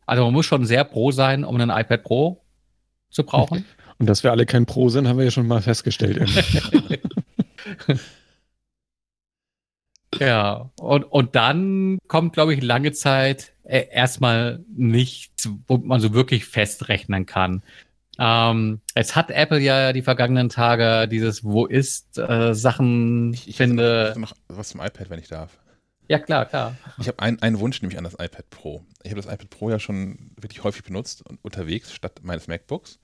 Also 0.05 0.25
man 0.25 0.33
muss 0.33 0.47
schon 0.47 0.65
sehr 0.65 0.85
pro 0.85 1.11
sein, 1.11 1.45
um 1.45 1.61
ein 1.61 1.71
iPad 1.71 2.03
Pro 2.03 2.45
zu 3.11 3.25
brauchen. 3.25 3.65
Und 3.99 4.07
dass 4.07 4.23
wir 4.23 4.31
alle 4.31 4.45
kein 4.45 4.67
Pro 4.67 4.91
sind, 4.91 5.09
haben 5.09 5.17
wir 5.17 5.25
ja 5.25 5.31
schon 5.31 5.47
mal 5.47 5.63
festgestellt. 5.63 6.29
ja, 10.19 10.71
und, 10.79 11.05
und 11.05 11.35
dann 11.35 11.97
kommt, 12.07 12.35
glaube 12.35 12.53
ich, 12.53 12.63
lange 12.63 12.93
Zeit 12.93 13.55
äh, 13.63 13.87
erstmal 13.91 14.63
nichts, 14.69 15.49
wo 15.67 15.79
man 15.79 16.03
so 16.03 16.13
wirklich 16.13 16.45
festrechnen 16.45 17.25
kann. 17.25 17.63
Ähm, 18.19 18.81
es 18.95 19.15
hat 19.15 19.31
Apple 19.31 19.61
ja 19.61 19.93
die 19.93 20.03
vergangenen 20.03 20.49
Tage 20.49 21.09
dieses 21.09 21.45
Wo 21.45 21.67
ist 21.67 22.19
äh, 22.19 22.55
Sachen 22.55 23.33
Ich, 23.33 23.49
ich 23.49 23.57
finde. 23.57 24.15
noch 24.17 24.35
was 24.49 24.71
zum 24.71 24.81
iPad, 24.81 25.11
wenn 25.11 25.19
ich 25.19 25.29
darf. 25.29 25.59
Ja, 26.09 26.19
klar, 26.19 26.47
klar. 26.47 26.77
Ich 26.99 27.09
habe 27.09 27.19
ein, 27.19 27.43
einen 27.43 27.59
Wunsch 27.59 27.83
nämlich 27.83 27.99
an 27.99 28.05
das 28.05 28.15
iPad 28.15 28.49
Pro. 28.51 28.85
Ich 29.03 29.11
habe 29.11 29.21
das 29.21 29.33
iPad 29.33 29.51
Pro 29.51 29.71
ja 29.71 29.79
schon 29.79 30.31
wirklich 30.41 30.63
häufig 30.63 30.85
benutzt 30.85 31.27
und 31.29 31.39
unterwegs 31.43 31.93
statt 31.93 32.21
meines 32.23 32.47
MacBooks. 32.47 33.01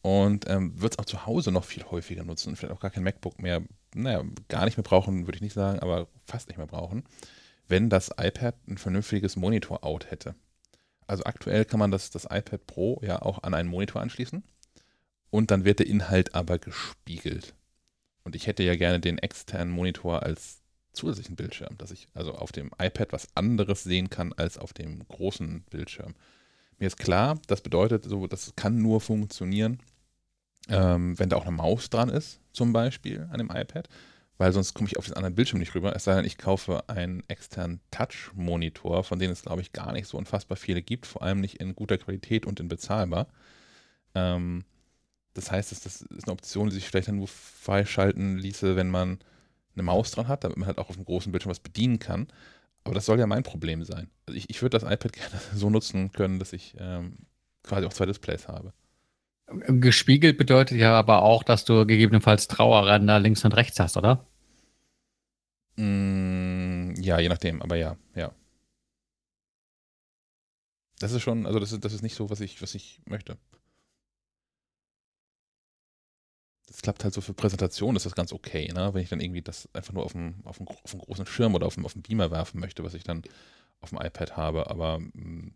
Und 0.00 0.48
ähm, 0.50 0.80
wird 0.80 0.92
es 0.92 0.98
auch 0.98 1.06
zu 1.06 1.24
Hause 1.24 1.50
noch 1.50 1.64
viel 1.64 1.84
häufiger 1.84 2.24
nutzen 2.24 2.50
und 2.50 2.56
vielleicht 2.56 2.74
auch 2.74 2.80
gar 2.80 2.90
kein 2.90 3.04
MacBook 3.04 3.40
mehr, 3.40 3.62
naja, 3.94 4.22
gar 4.48 4.66
nicht 4.66 4.76
mehr 4.76 4.84
brauchen, 4.84 5.26
würde 5.26 5.36
ich 5.36 5.42
nicht 5.42 5.54
sagen, 5.54 5.78
aber 5.78 6.08
fast 6.26 6.48
nicht 6.48 6.58
mehr 6.58 6.66
brauchen, 6.66 7.04
wenn 7.68 7.88
das 7.88 8.10
iPad 8.18 8.54
ein 8.68 8.76
vernünftiges 8.76 9.36
Monitor-Out 9.36 10.10
hätte. 10.10 10.34
Also 11.06 11.24
aktuell 11.24 11.64
kann 11.64 11.78
man 11.78 11.90
das, 11.90 12.10
das 12.10 12.24
iPad 12.24 12.66
Pro 12.66 13.00
ja 13.04 13.22
auch 13.22 13.42
an 13.42 13.54
einen 13.54 13.68
Monitor 13.68 14.00
anschließen 14.00 14.42
und 15.30 15.50
dann 15.50 15.64
wird 15.64 15.80
der 15.80 15.86
Inhalt 15.86 16.34
aber 16.34 16.58
gespiegelt. 16.58 17.54
Und 18.22 18.36
ich 18.36 18.46
hätte 18.46 18.62
ja 18.62 18.76
gerne 18.76 19.00
den 19.00 19.18
externen 19.18 19.72
Monitor 19.72 20.22
als 20.22 20.62
zusätzlichen 20.92 21.36
Bildschirm, 21.36 21.76
dass 21.76 21.90
ich 21.90 22.06
also 22.14 22.34
auf 22.34 22.52
dem 22.52 22.70
iPad 22.80 23.12
was 23.12 23.28
anderes 23.34 23.82
sehen 23.82 24.10
kann 24.10 24.32
als 24.32 24.58
auf 24.58 24.72
dem 24.72 25.06
großen 25.08 25.62
Bildschirm. 25.70 26.14
Mir 26.78 26.86
ist 26.86 26.98
klar, 26.98 27.38
das 27.46 27.60
bedeutet, 27.60 28.04
so, 28.04 28.26
das 28.26 28.54
kann 28.56 28.80
nur 28.80 29.00
funktionieren, 29.00 29.80
ähm, 30.68 31.18
wenn 31.18 31.28
da 31.28 31.36
auch 31.36 31.46
eine 31.46 31.56
Maus 31.56 31.90
dran 31.90 32.08
ist, 32.08 32.40
zum 32.52 32.72
Beispiel 32.72 33.28
an 33.30 33.38
dem 33.38 33.50
iPad 33.50 33.88
weil 34.38 34.52
sonst 34.52 34.74
komme 34.74 34.88
ich 34.88 34.98
auf 34.98 35.06
den 35.06 35.14
anderen 35.14 35.34
Bildschirm 35.34 35.60
nicht 35.60 35.74
rüber. 35.74 35.94
Es 35.94 36.04
sei 36.04 36.14
denn, 36.16 36.24
ich 36.24 36.38
kaufe 36.38 36.88
einen 36.88 37.22
externen 37.28 37.80
Touch-Monitor, 37.90 39.04
von 39.04 39.18
denen 39.18 39.32
es, 39.32 39.42
glaube 39.42 39.62
ich, 39.62 39.72
gar 39.72 39.92
nicht 39.92 40.08
so 40.08 40.18
unfassbar 40.18 40.56
viele 40.56 40.82
gibt, 40.82 41.06
vor 41.06 41.22
allem 41.22 41.40
nicht 41.40 41.60
in 41.60 41.76
guter 41.76 41.98
Qualität 41.98 42.46
und 42.46 42.58
in 42.60 42.68
bezahlbar. 42.68 43.28
Ähm, 44.14 44.64
das 45.34 45.50
heißt, 45.50 45.72
das, 45.72 45.80
das 45.80 46.02
ist 46.02 46.24
eine 46.24 46.32
Option, 46.32 46.68
die 46.68 46.74
sich 46.74 46.86
vielleicht 46.86 47.08
dann 47.08 47.16
nur 47.16 47.28
freischalten 47.28 48.38
ließe, 48.38 48.76
wenn 48.76 48.90
man 48.90 49.18
eine 49.74 49.82
Maus 49.82 50.10
dran 50.12 50.28
hat, 50.28 50.44
damit 50.44 50.56
man 50.56 50.66
halt 50.66 50.78
auch 50.78 50.88
auf 50.88 50.96
dem 50.96 51.04
großen 51.04 51.32
Bildschirm 51.32 51.50
was 51.50 51.60
bedienen 51.60 51.98
kann. 51.98 52.28
Aber 52.84 52.94
das 52.94 53.06
soll 53.06 53.18
ja 53.18 53.26
mein 53.26 53.42
Problem 53.42 53.84
sein. 53.84 54.10
Also 54.26 54.36
ich, 54.36 54.50
ich 54.50 54.62
würde 54.62 54.78
das 54.78 54.90
iPad 54.90 55.12
gerne 55.12 55.40
so 55.54 55.70
nutzen 55.70 56.12
können, 56.12 56.38
dass 56.38 56.52
ich 56.52 56.74
ähm, 56.78 57.18
quasi 57.62 57.86
auch 57.86 57.92
zwei 57.92 58.06
Displays 58.06 58.48
habe. 58.48 58.72
Gespiegelt 59.46 60.38
bedeutet 60.38 60.78
ja 60.78 60.98
aber 60.98 61.22
auch, 61.22 61.42
dass 61.42 61.64
du 61.64 61.86
gegebenenfalls 61.86 62.48
Trauerränder 62.48 63.20
links 63.20 63.44
und 63.44 63.52
rechts 63.52 63.78
hast, 63.78 63.96
oder? 63.96 64.26
Mm, 65.76 66.94
ja, 67.00 67.18
je 67.18 67.28
nachdem, 67.28 67.60
aber 67.62 67.76
ja, 67.76 67.96
ja. 68.14 68.32
Das 70.98 71.12
ist 71.12 71.22
schon, 71.22 71.46
also 71.46 71.58
das 71.58 71.72
ist, 71.72 71.84
das 71.84 71.92
ist 71.92 72.02
nicht 72.02 72.14
so, 72.14 72.30
was 72.30 72.40
ich, 72.40 72.62
was 72.62 72.74
ich 72.74 73.00
möchte. 73.06 73.36
Das 76.66 76.80
klappt 76.82 77.04
halt 77.04 77.14
so 77.14 77.20
für 77.20 77.34
Präsentationen, 77.34 77.96
ist 77.96 78.06
das 78.06 78.14
ganz 78.14 78.32
okay, 78.32 78.72
ne? 78.72 78.94
Wenn 78.94 79.02
ich 79.02 79.08
dann 79.10 79.20
irgendwie 79.20 79.42
das 79.42 79.68
einfach 79.74 79.92
nur 79.92 80.04
auf 80.04 80.14
einen, 80.14 80.40
auf 80.44 80.58
einen, 80.58 80.68
auf 80.68 80.92
einen 80.92 81.00
großen 81.02 81.26
Schirm 81.26 81.54
oder 81.54 81.66
auf 81.66 81.76
einen, 81.76 81.84
auf 81.84 81.94
einen 81.94 82.02
Beamer 82.02 82.30
werfen 82.30 82.60
möchte, 82.60 82.82
was 82.84 82.94
ich 82.94 83.04
dann 83.04 83.22
auf 83.80 83.90
dem 83.90 83.98
iPad 84.00 84.36
habe, 84.36 84.70
aber 84.70 84.98
mh, 84.98 85.08
mm, 85.14 85.54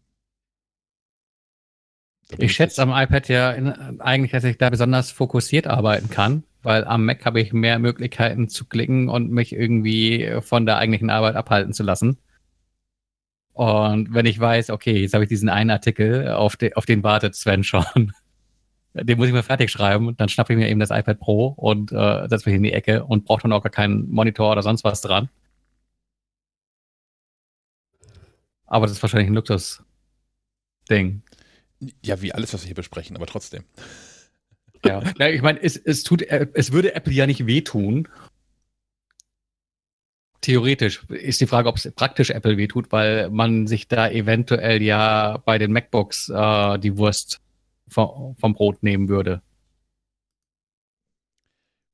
ich 2.36 2.52
schätze 2.52 2.82
am 2.82 2.90
iPad 2.90 3.28
ja 3.28 3.52
in, 3.52 4.00
eigentlich, 4.00 4.32
dass 4.32 4.44
ich 4.44 4.58
da 4.58 4.70
besonders 4.70 5.10
fokussiert 5.10 5.66
arbeiten 5.66 6.10
kann, 6.10 6.44
weil 6.62 6.84
am 6.84 7.06
Mac 7.06 7.24
habe 7.24 7.40
ich 7.40 7.52
mehr 7.52 7.78
Möglichkeiten 7.78 8.48
zu 8.48 8.66
klicken 8.66 9.08
und 9.08 9.30
mich 9.30 9.52
irgendwie 9.52 10.38
von 10.42 10.66
der 10.66 10.76
eigentlichen 10.76 11.10
Arbeit 11.10 11.36
abhalten 11.36 11.72
zu 11.72 11.82
lassen. 11.82 12.18
Und 13.58 14.14
wenn 14.14 14.26
ich 14.26 14.38
weiß, 14.38 14.70
okay, 14.70 15.00
jetzt 15.00 15.14
habe 15.14 15.24
ich 15.24 15.28
diesen 15.28 15.48
einen 15.48 15.70
Artikel, 15.70 16.28
auf, 16.28 16.56
de, 16.56 16.74
auf 16.74 16.86
den 16.86 17.02
wartet 17.02 17.34
Sven 17.34 17.64
schon. 17.64 17.84
Den 18.94 19.18
muss 19.18 19.26
ich 19.26 19.32
mir 19.32 19.42
fertig 19.42 19.70
schreiben. 19.70 20.16
Dann 20.16 20.28
schnappe 20.28 20.52
ich 20.52 20.58
mir 20.58 20.68
eben 20.68 20.80
das 20.80 20.90
iPad 20.90 21.18
Pro 21.20 21.48
und 21.48 21.92
äh, 21.92 22.28
setze 22.28 22.48
mich 22.48 22.56
in 22.56 22.62
die 22.62 22.72
Ecke 22.72 23.04
und 23.04 23.24
brauche 23.24 23.42
dann 23.42 23.52
auch 23.52 23.62
gar 23.62 23.70
keinen 23.70 24.08
Monitor 24.10 24.52
oder 24.52 24.62
sonst 24.62 24.84
was 24.84 25.00
dran. 25.00 25.28
Aber 28.66 28.86
das 28.86 28.96
ist 28.96 29.02
wahrscheinlich 29.02 29.28
ein 29.28 29.34
Luxus-Ding. 29.34 31.22
Ja, 32.04 32.20
wie 32.20 32.32
alles, 32.32 32.52
was 32.54 32.62
wir 32.62 32.66
hier 32.66 32.74
besprechen, 32.74 33.16
aber 33.16 33.26
trotzdem. 33.26 33.64
Ja, 34.84 35.02
ja 35.18 35.28
ich 35.28 35.42
meine, 35.42 35.62
es, 35.62 35.76
es, 35.76 36.02
tut, 36.02 36.22
es 36.22 36.72
würde 36.72 36.94
Apple 36.94 37.12
ja 37.12 37.26
nicht 37.26 37.46
wehtun. 37.46 38.08
Theoretisch 40.40 41.04
ist 41.08 41.40
die 41.40 41.46
Frage, 41.46 41.68
ob 41.68 41.76
es 41.76 41.90
praktisch 41.92 42.30
Apple 42.30 42.56
wehtut, 42.56 42.92
weil 42.92 43.28
man 43.30 43.66
sich 43.66 43.88
da 43.88 44.08
eventuell 44.08 44.82
ja 44.82 45.38
bei 45.44 45.58
den 45.58 45.72
MacBooks 45.72 46.28
äh, 46.28 46.78
die 46.78 46.96
Wurst 46.96 47.40
vom, 47.88 48.36
vom 48.36 48.54
Brot 48.54 48.82
nehmen 48.82 49.08
würde. 49.08 49.42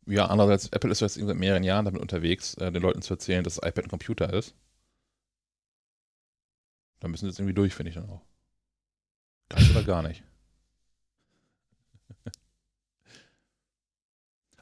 Ja, 0.07 0.27
andererseits, 0.27 0.69
Apple 0.69 0.91
ist 0.91 1.01
jetzt 1.01 1.15
seit 1.15 1.37
mehreren 1.37 1.65
Jahren 1.65 1.87
damit 1.87 2.03
unterwegs, 2.03 2.55
äh, 2.55 2.71
den 2.71 2.83
Leuten 2.83 3.01
zu 3.01 3.15
erzählen, 3.15 3.43
dass 3.43 3.55
das 3.57 3.69
iPad 3.69 3.87
ein 3.87 3.91
Computer 3.91 4.33
ist. 4.33 4.55
Da 7.01 7.09
müssen 7.09 7.25
sie 7.25 7.29
jetzt 7.29 7.39
irgendwie 7.39 7.55
durch, 7.55 7.75
finde 7.75 7.89
ich 7.91 7.97
dann 7.97 8.11
auch. 8.11 8.23
Ganz 9.49 9.71
oder 9.71 9.83
gar 9.83 10.03
nicht. 10.03 10.23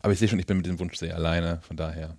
Aber 0.03 0.13
ich 0.13 0.19
sehe 0.19 0.29
schon, 0.29 0.39
ich 0.39 0.47
bin 0.47 0.57
mit 0.59 0.67
dem 0.67 0.79
Wunsch 0.79 0.97
sehr 0.97 1.15
alleine, 1.15 1.61
von 1.63 1.77
daher. 1.77 2.17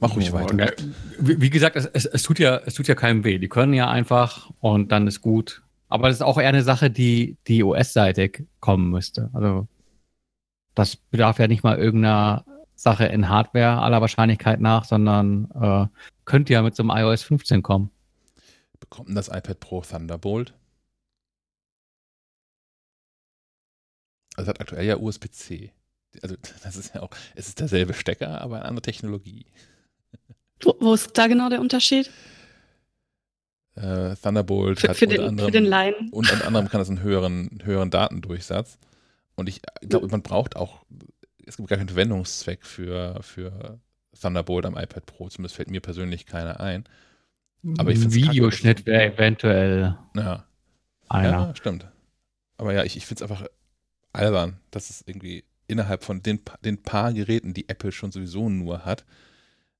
Mach 0.00 0.14
ruhig 0.14 0.32
weiter. 0.32 0.72
Wie, 1.18 1.40
wie 1.40 1.50
gesagt, 1.50 1.76
es, 1.76 1.86
es, 1.86 2.06
es, 2.06 2.22
tut 2.22 2.38
ja, 2.38 2.58
es 2.64 2.74
tut 2.74 2.86
ja 2.86 2.94
keinem 2.94 3.24
weh. 3.24 3.38
Die 3.38 3.48
können 3.48 3.74
ja 3.74 3.90
einfach 3.90 4.50
und 4.60 4.92
dann 4.92 5.08
ist 5.08 5.20
gut. 5.20 5.62
Aber 5.88 6.08
das 6.08 6.18
ist 6.18 6.22
auch 6.22 6.38
eher 6.38 6.48
eine 6.48 6.62
Sache, 6.62 6.90
die, 6.90 7.36
die 7.48 7.62
US-seitig 7.64 8.44
kommen 8.60 8.90
müsste. 8.90 9.28
Also, 9.32 9.66
das 10.74 10.96
bedarf 10.96 11.38
ja 11.38 11.48
nicht 11.48 11.64
mal 11.64 11.78
irgendeiner 11.78 12.44
Sache 12.74 13.06
in 13.06 13.28
Hardware 13.28 13.82
aller 13.82 14.00
Wahrscheinlichkeit 14.00 14.60
nach, 14.60 14.84
sondern 14.84 15.50
äh, 15.60 15.86
könnte 16.24 16.52
ja 16.52 16.62
mit 16.62 16.76
so 16.76 16.82
einem 16.82 16.90
iOS 16.90 17.22
15 17.24 17.62
kommen. 17.62 17.90
Bekommt 18.80 19.16
das 19.16 19.28
iPad 19.28 19.60
Pro 19.60 19.82
Thunderbolt? 19.82 20.54
Also 24.36 24.48
hat 24.48 24.60
aktuell 24.60 24.84
ja 24.84 24.96
USB-C. 24.96 25.72
Also 26.22 26.36
das 26.62 26.76
ist 26.76 26.94
ja 26.94 27.02
auch, 27.02 27.10
es 27.34 27.48
ist 27.48 27.60
derselbe 27.60 27.94
Stecker, 27.94 28.40
aber 28.40 28.56
eine 28.56 28.64
andere 28.66 28.82
Technologie. 28.82 29.46
Wo, 30.62 30.76
wo 30.80 30.94
ist 30.94 31.16
da 31.16 31.26
genau 31.26 31.48
der 31.48 31.60
Unterschied? 31.60 32.10
Äh, 33.74 34.14
Thunderbolt 34.16 34.80
für, 34.80 34.88
hat 34.88 34.96
für 34.96 35.06
unter 35.06 35.16
den, 35.16 35.26
anderem, 35.26 35.48
für 35.48 35.52
den 35.52 35.64
Laien. 35.64 36.08
unter 36.10 36.46
anderem 36.46 36.68
kann 36.68 36.80
es 36.80 36.88
einen 36.88 37.00
höheren, 37.00 37.62
höheren 37.64 37.90
Datendurchsatz. 37.90 38.78
Und 39.34 39.48
ich 39.48 39.62
glaube, 39.80 40.08
man 40.08 40.22
braucht 40.22 40.56
auch, 40.56 40.84
es 41.46 41.56
gibt 41.56 41.68
gar 41.68 41.78
keinen 41.78 41.88
Verwendungszweck 41.88 42.66
für, 42.66 43.22
für 43.22 43.80
Thunderbolt 44.20 44.66
am 44.66 44.76
iPad 44.76 45.06
Pro, 45.06 45.28
zumindest 45.30 45.56
fällt 45.56 45.70
mir 45.70 45.80
persönlich 45.80 46.26
keiner 46.26 46.60
ein. 46.60 46.84
Aber 47.78 47.90
ich 47.90 47.98
finde 47.98 48.14
Videoschnitt 48.14 48.86
wäre 48.86 49.14
eventuell 49.14 49.96
ja. 50.16 50.44
einer. 51.08 51.30
Ja, 51.30 51.56
stimmt. 51.56 51.86
Aber 52.58 52.74
ja, 52.74 52.84
ich, 52.84 52.96
ich 52.96 53.06
finde 53.06 53.24
es 53.24 53.30
einfach 53.30 53.46
albern, 54.12 54.60
dass 54.70 54.90
es 54.90 55.02
irgendwie 55.06 55.44
innerhalb 55.66 56.04
von 56.04 56.22
den, 56.22 56.40
den 56.64 56.82
paar 56.82 57.12
Geräten, 57.12 57.54
die 57.54 57.68
Apple 57.68 57.92
schon 57.92 58.12
sowieso 58.12 58.48
nur 58.48 58.84
hat, 58.84 59.04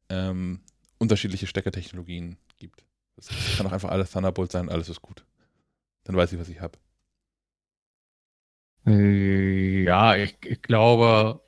ähm, 0.09 0.61
unterschiedliche 0.99 1.47
Steckertechnologien 1.47 2.37
gibt. 2.59 2.85
Das 3.16 3.29
kann 3.57 3.66
auch 3.66 3.73
einfach 3.73 3.90
alles 3.90 4.11
Thunderbolt 4.11 4.53
sein, 4.53 4.68
alles 4.68 4.88
ist 4.88 5.03
gut. 5.03 5.25
Dann 6.05 6.16
weiß 6.16 6.33
ich, 6.33 6.40
was 6.40 6.49
ich 6.49 6.61
habe. 6.61 6.79
Äh, 8.87 9.85
ja, 9.85 10.16
ich, 10.16 10.37
ich, 10.45 10.62
glaube, 10.62 11.40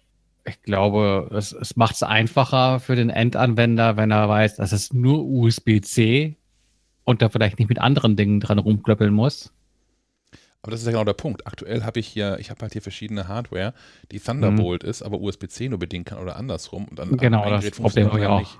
ich 0.44 0.62
glaube, 0.62 1.30
es, 1.32 1.52
es 1.52 1.76
macht 1.76 1.96
es 1.96 2.02
einfacher 2.02 2.80
für 2.80 2.96
den 2.96 3.10
Endanwender, 3.10 3.96
wenn 3.96 4.10
er 4.10 4.28
weiß, 4.28 4.56
dass 4.56 4.72
es 4.72 4.92
nur 4.92 5.24
USB-C 5.24 6.36
und 7.04 7.22
da 7.22 7.28
vielleicht 7.28 7.58
nicht 7.58 7.68
mit 7.68 7.80
anderen 7.80 8.16
Dingen 8.16 8.40
dran 8.40 8.58
rumklöppeln 8.58 9.12
muss. 9.12 9.52
Aber 10.64 10.70
das 10.70 10.80
ist 10.80 10.86
ja 10.86 10.92
genau 10.92 11.04
der 11.04 11.12
Punkt. 11.12 11.46
Aktuell 11.46 11.84
habe 11.84 12.00
ich 12.00 12.06
hier, 12.06 12.38
ich 12.38 12.48
habe 12.48 12.62
halt 12.62 12.72
hier 12.72 12.80
verschiedene 12.80 13.28
Hardware, 13.28 13.74
die 14.10 14.18
Thunderbolt 14.18 14.82
mhm. 14.82 14.88
ist, 14.88 15.02
aber 15.02 15.20
USB-C 15.20 15.68
nur 15.68 15.78
bedingen 15.78 16.06
kann 16.06 16.16
oder 16.16 16.36
andersrum. 16.36 16.86
Und 16.86 16.98
dann 16.98 17.18
genau, 17.18 17.50
das 17.50 17.70
Problem 17.72 18.08
habe 18.08 18.20
ich 18.20 18.26
auch. 18.26 18.38
Nicht. 18.38 18.58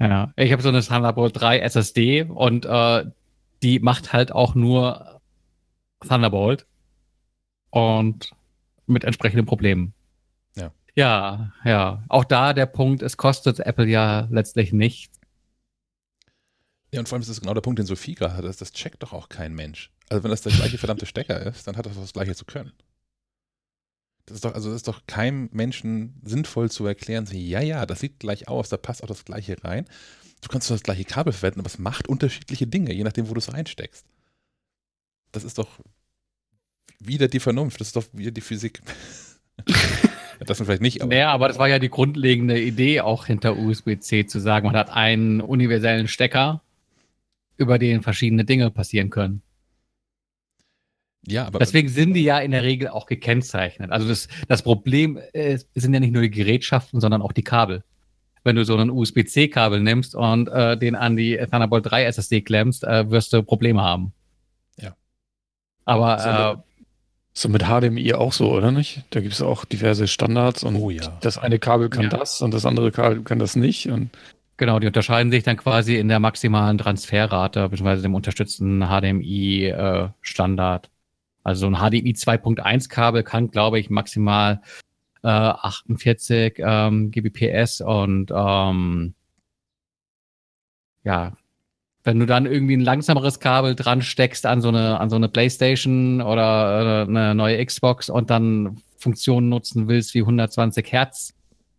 Ja, 0.00 0.34
ich 0.36 0.52
habe 0.52 0.60
so 0.60 0.68
eine 0.68 0.82
Thunderbolt 0.82 1.40
3 1.40 1.60
SSD 1.60 2.24
und 2.24 2.66
äh, 2.66 3.06
die 3.62 3.78
macht 3.78 4.12
halt 4.12 4.32
auch 4.32 4.54
nur 4.54 5.22
Thunderbolt 6.06 6.66
und 7.70 8.32
mit 8.86 9.04
entsprechenden 9.04 9.46
Problemen. 9.46 9.94
Ja. 10.56 10.72
Ja, 10.94 11.52
ja. 11.64 12.04
Auch 12.10 12.24
da 12.24 12.52
der 12.52 12.66
Punkt, 12.66 13.00
es 13.00 13.16
kostet 13.16 13.60
Apple 13.60 13.86
ja 13.86 14.28
letztlich 14.30 14.74
nichts. 14.74 15.18
Ja, 16.94 17.00
und 17.00 17.08
vor 17.08 17.16
allem 17.16 17.22
ist 17.22 17.28
das 17.28 17.40
genau 17.40 17.54
der 17.54 17.60
Punkt, 17.60 17.80
den 17.80 17.86
Sophie 17.86 18.14
gerade 18.14 18.36
hat. 18.36 18.44
Das, 18.44 18.56
das 18.56 18.72
checkt 18.72 19.02
doch 19.02 19.12
auch 19.12 19.28
kein 19.28 19.52
Mensch. 19.52 19.90
Also 20.08 20.22
wenn 20.22 20.30
das 20.30 20.42
der 20.42 20.52
gleiche 20.52 20.78
verdammte 20.78 21.06
Stecker 21.06 21.44
ist, 21.44 21.66
dann 21.66 21.76
hat 21.76 21.86
das 21.86 21.96
das 21.96 22.12
gleiche 22.12 22.36
zu 22.36 22.44
können. 22.44 22.72
Das 24.26 24.36
ist 24.36 24.44
doch, 24.44 24.54
also 24.54 24.70
das 24.70 24.76
ist 24.76 24.88
doch 24.88 25.02
keinem 25.08 25.48
Menschen 25.52 26.20
sinnvoll 26.24 26.70
zu 26.70 26.86
erklären, 26.86 27.26
so, 27.26 27.34
ja, 27.34 27.60
ja, 27.60 27.84
das 27.84 27.98
sieht 27.98 28.20
gleich 28.20 28.46
aus, 28.46 28.68
da 28.68 28.76
passt 28.76 29.02
auch 29.02 29.08
das 29.08 29.24
gleiche 29.24 29.56
rein. 29.64 29.86
Du 30.40 30.48
kannst 30.48 30.70
das 30.70 30.84
gleiche 30.84 31.04
Kabel 31.04 31.32
verwenden, 31.32 31.60
aber 31.60 31.66
es 31.66 31.78
macht 31.78 32.08
unterschiedliche 32.08 32.68
Dinge, 32.68 32.92
je 32.94 33.02
nachdem, 33.02 33.28
wo 33.28 33.34
du 33.34 33.38
es 33.38 33.52
reinsteckst. 33.52 34.06
Das 35.32 35.42
ist 35.42 35.58
doch 35.58 35.80
wieder 37.00 37.26
die 37.26 37.40
Vernunft, 37.40 37.80
das 37.80 37.88
ist 37.88 37.96
doch 37.96 38.04
wieder 38.12 38.30
die 38.30 38.40
Physik. 38.40 38.82
das 40.46 40.58
vielleicht 40.58 40.80
nicht, 40.80 41.02
aber. 41.02 41.12
Naja, 41.12 41.32
aber 41.32 41.48
das 41.48 41.58
war 41.58 41.68
ja 41.68 41.80
die 41.80 41.90
grundlegende 41.90 42.60
Idee 42.60 43.00
auch 43.00 43.26
hinter 43.26 43.56
USB-C 43.56 44.26
zu 44.26 44.38
sagen, 44.38 44.68
man 44.68 44.76
hat 44.76 44.90
einen 44.90 45.40
universellen 45.40 46.06
Stecker, 46.06 46.62
über 47.56 47.78
den 47.78 48.02
verschiedene 48.02 48.44
Dinge 48.44 48.70
passieren 48.70 49.10
können. 49.10 49.42
Ja, 51.26 51.46
aber 51.46 51.58
Deswegen 51.58 51.88
sind 51.88 52.14
die 52.14 52.22
ja 52.22 52.38
in 52.38 52.50
der 52.50 52.62
Regel 52.62 52.88
auch 52.88 53.06
gekennzeichnet. 53.06 53.90
Also 53.90 54.08
das, 54.08 54.28
das 54.48 54.62
Problem 54.62 55.18
ist, 55.32 55.68
sind 55.74 55.94
ja 55.94 56.00
nicht 56.00 56.12
nur 56.12 56.22
die 56.22 56.30
Gerätschaften, 56.30 57.00
sondern 57.00 57.22
auch 57.22 57.32
die 57.32 57.42
Kabel. 57.42 57.82
Wenn 58.42 58.56
du 58.56 58.64
so 58.64 58.76
ein 58.76 58.90
USB-C-Kabel 58.90 59.80
nimmst 59.80 60.14
und 60.14 60.48
äh, 60.48 60.76
den 60.76 60.94
an 60.94 61.16
die 61.16 61.38
Thunderbolt 61.50 61.90
3 61.90 62.04
SSD 62.04 62.42
klemmst, 62.42 62.84
äh, 62.84 63.10
wirst 63.10 63.32
du 63.32 63.42
Probleme 63.42 63.80
haben. 63.80 64.12
Ja. 64.78 64.94
Aber 65.86 66.18
so, 66.18 66.28
äh, 66.28 66.62
so 67.32 67.48
mit 67.48 67.62
HDMI 67.62 68.12
auch 68.12 68.34
so, 68.34 68.52
oder 68.52 68.70
nicht? 68.70 69.04
Da 69.10 69.20
gibt 69.20 69.32
es 69.32 69.40
auch 69.40 69.64
diverse 69.64 70.06
Standards 70.08 70.62
und 70.62 70.76
oh 70.76 70.90
ja. 70.90 71.16
das 71.22 71.38
eine 71.38 71.58
Kabel 71.58 71.88
kann 71.88 72.04
ja. 72.04 72.08
das 72.10 72.42
und 72.42 72.52
das 72.52 72.66
andere 72.66 72.92
Kabel 72.92 73.22
kann 73.22 73.38
das 73.38 73.56
nicht. 73.56 73.88
Und 73.88 74.10
Genau, 74.56 74.78
die 74.78 74.86
unterscheiden 74.86 75.32
sich 75.32 75.42
dann 75.42 75.56
quasi 75.56 75.96
in 75.96 76.08
der 76.08 76.20
maximalen 76.20 76.78
Transferrate 76.78 77.68
bzw. 77.68 78.02
dem 78.02 78.14
unterstützten 78.14 78.82
HDMI-Standard. 78.82 80.86
Äh, 80.86 80.90
also 81.42 81.66
ein 81.66 81.74
HDMI 81.74 82.12
2.1 82.12 82.88
Kabel 82.88 83.24
kann, 83.24 83.50
glaube 83.50 83.80
ich, 83.80 83.90
maximal 83.90 84.62
äh, 85.22 85.28
48 85.28 86.54
ähm, 86.58 87.10
Gbps 87.10 87.80
und 87.80 88.30
ähm, 88.34 89.14
ja, 91.02 91.32
wenn 92.04 92.18
du 92.18 92.26
dann 92.26 92.46
irgendwie 92.46 92.76
ein 92.76 92.80
langsameres 92.80 93.40
Kabel 93.40 93.74
dran 93.74 94.02
steckst 94.02 94.46
an 94.46 94.60
so 94.60 94.68
eine, 94.68 95.00
an 95.00 95.10
so 95.10 95.16
eine 95.16 95.28
Playstation 95.28 96.20
oder 96.20 97.02
äh, 97.02 97.08
eine 97.08 97.34
neue 97.34 97.64
Xbox 97.64 98.08
und 98.08 98.30
dann 98.30 98.82
Funktionen 98.98 99.48
nutzen 99.48 99.88
willst 99.88 100.14
wie 100.14 100.20
120 100.20 100.92
Hertz, 100.92 101.34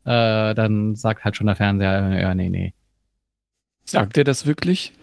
äh, 0.06 0.54
dann 0.54 0.96
sagt 0.96 1.24
halt 1.24 1.36
schon 1.36 1.48
der 1.48 1.56
Fernseher, 1.56 2.20
ja, 2.20 2.36
nee, 2.36 2.50
nee. 2.50 2.74
Sagt 3.86 4.18
er 4.18 4.24
das 4.24 4.46
wirklich? 4.46 4.94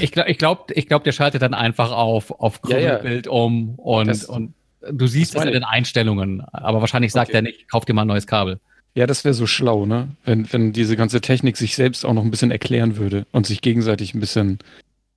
ich 0.00 0.12
glaube, 0.12 0.30
ich 0.30 0.38
glaube, 0.38 0.72
ich 0.74 0.86
glaub, 0.88 1.04
der 1.04 1.12
schaltet 1.12 1.42
dann 1.42 1.54
einfach 1.54 1.90
auf, 1.92 2.30
auf 2.30 2.62
Krümelbild 2.62 3.26
ja, 3.26 3.32
ja. 3.32 3.38
um 3.38 3.74
und, 3.76 4.08
das, 4.08 4.24
und 4.24 4.54
du 4.90 5.06
siehst 5.06 5.34
es 5.34 5.44
in 5.44 5.52
den 5.52 5.64
Einstellungen. 5.64 6.42
Aber 6.52 6.80
wahrscheinlich 6.80 7.12
sagt 7.12 7.30
okay. 7.30 7.38
er 7.38 7.42
nicht, 7.42 7.70
kauf 7.70 7.84
dir 7.84 7.94
mal 7.94 8.02
ein 8.02 8.08
neues 8.08 8.26
Kabel. 8.26 8.60
Ja, 8.94 9.06
das 9.06 9.24
wäre 9.24 9.34
so 9.34 9.46
schlau, 9.46 9.86
ne? 9.86 10.08
Wenn, 10.24 10.52
wenn 10.52 10.72
diese 10.72 10.96
ganze 10.96 11.20
Technik 11.22 11.56
sich 11.56 11.76
selbst 11.76 12.04
auch 12.04 12.12
noch 12.12 12.24
ein 12.24 12.30
bisschen 12.30 12.50
erklären 12.50 12.96
würde 12.96 13.26
und 13.32 13.46
sich 13.46 13.62
gegenseitig 13.62 14.14
ein 14.14 14.20
bisschen, 14.20 14.58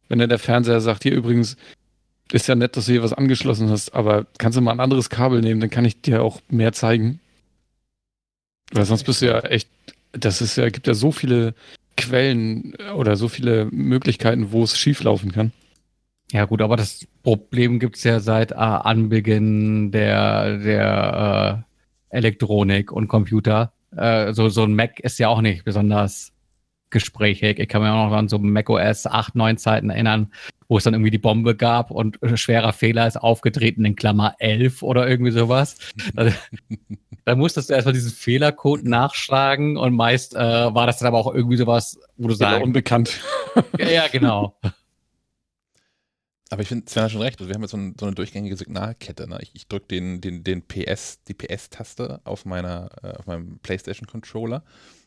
wenn 0.08 0.20
dann 0.20 0.30
der 0.30 0.40
Fernseher 0.40 0.80
sagt, 0.80 1.04
hier 1.04 1.14
übrigens, 1.14 1.58
ist 2.32 2.48
ja 2.48 2.56
nett, 2.56 2.78
dass 2.78 2.86
du 2.86 2.94
hier 2.94 3.04
was 3.04 3.14
angeschlossen 3.14 3.70
hast, 3.70 3.94
aber 3.94 4.26
kannst 4.38 4.58
du 4.58 4.62
mal 4.62 4.72
ein 4.72 4.80
anderes 4.80 5.10
Kabel 5.10 5.42
nehmen, 5.42 5.60
dann 5.60 5.70
kann 5.70 5.86
ich 5.86 6.02
dir 6.02 6.24
auch 6.24 6.42
mehr 6.50 6.72
zeigen. 6.72 7.20
Weil 8.72 8.86
sonst 8.86 9.04
bist 9.04 9.22
du 9.22 9.28
ja 9.28 9.40
echt, 9.42 9.70
das 10.12 10.42
ist 10.42 10.58
ja, 10.58 10.70
gibt 10.70 10.88
ja 10.88 10.94
so 10.94 11.12
viele 11.12 11.54
Quellen 11.98 12.76
oder 12.96 13.16
so 13.16 13.28
viele 13.28 13.66
Möglichkeiten, 13.72 14.52
wo 14.52 14.64
es 14.64 14.78
schieflaufen 14.78 15.32
kann. 15.32 15.52
Ja 16.32 16.46
gut, 16.46 16.62
aber 16.62 16.76
das 16.76 17.08
Problem 17.24 17.80
gibt 17.80 17.98
es 17.98 18.04
ja 18.04 18.20
seit 18.20 18.52
äh, 18.52 18.56
Anbeginn 18.56 19.92
der, 19.92 20.58
der 20.58 21.64
äh, 22.12 22.18
Elektronik 22.18 22.92
und 22.92 23.08
Computer. 23.08 23.74
Äh, 23.96 24.34
so, 24.34 24.50
so 24.50 24.64
ein 24.64 24.76
Mac 24.76 25.00
ist 25.00 25.20
ja 25.20 25.30
auch 25.30 25.42
nicht 25.42 25.64
besonders 25.64 26.34
gesprächig. 26.96 27.60
Ich 27.60 27.68
kann 27.68 27.82
mich 27.82 27.92
auch 27.92 28.10
noch 28.10 28.16
an 28.16 28.30
so 28.30 28.40
Mac 28.40 28.70
OS 28.70 29.06
8, 29.06 29.36
9 29.36 29.58
Zeiten 29.58 29.90
erinnern, 29.90 30.32
wo 30.70 30.78
es 30.78 30.86
dann 30.86 30.94
irgendwie 30.94 31.12
die 31.12 31.18
Bombe 31.18 31.54
gab 31.54 31.92
und 31.92 32.24
äh, 32.24 32.38
schwerer 32.38 32.72
Fehler 32.72 33.06
ist 33.06 33.18
aufgetreten 33.18 33.84
in 33.84 33.98
Klammer 33.98 34.36
11 34.40 34.82
oder 34.82 35.10
irgendwie 35.10 35.32
sowas. 35.32 35.76
da, 36.14 36.32
da 37.26 37.36
musstest 37.36 37.70
du 37.70 37.74
erstmal 37.74 37.94
diesen 37.94 38.14
Fehlercode 38.14 38.86
nachschlagen 38.86 39.76
und 39.76 39.94
meist 39.94 40.36
äh, 40.36 40.40
war 40.40 40.88
das 40.88 41.00
dann 41.00 41.10
aber 41.10 41.18
auch 41.18 41.34
irgendwie 41.34 41.58
sowas, 41.58 42.00
wo 42.16 42.30
du 42.30 42.34
sagst. 42.34 42.64
unbekannt. 42.64 43.20
ja, 43.78 43.90
ja, 43.90 44.08
genau. 44.08 44.58
Aber 46.50 46.62
ich 46.62 46.70
finde, 46.70 46.90
Sven 46.90 47.04
hat 47.04 47.12
schon 47.12 47.22
recht. 47.22 47.40
Also 47.40 47.50
wir 47.50 47.56
haben 47.56 47.64
jetzt 47.64 47.72
so, 47.72 47.78
ein, 47.78 47.96
so 48.00 48.06
eine 48.06 48.16
durchgängige 48.16 48.56
Signalkette. 48.56 49.28
Ne? 49.28 49.40
Ich, 49.42 49.52
ich 49.54 49.68
drücke 49.68 49.88
den, 49.88 50.22
den, 50.22 50.46
den 50.46 50.62
PS, 50.62 51.22
die 51.28 51.34
PS-Taste 51.34 52.22
auf, 52.24 52.46
meiner, 52.46 52.90
äh, 53.04 53.18
auf 53.18 53.26
meinem 53.26 53.60
PlayStation-Controller. 53.60 54.64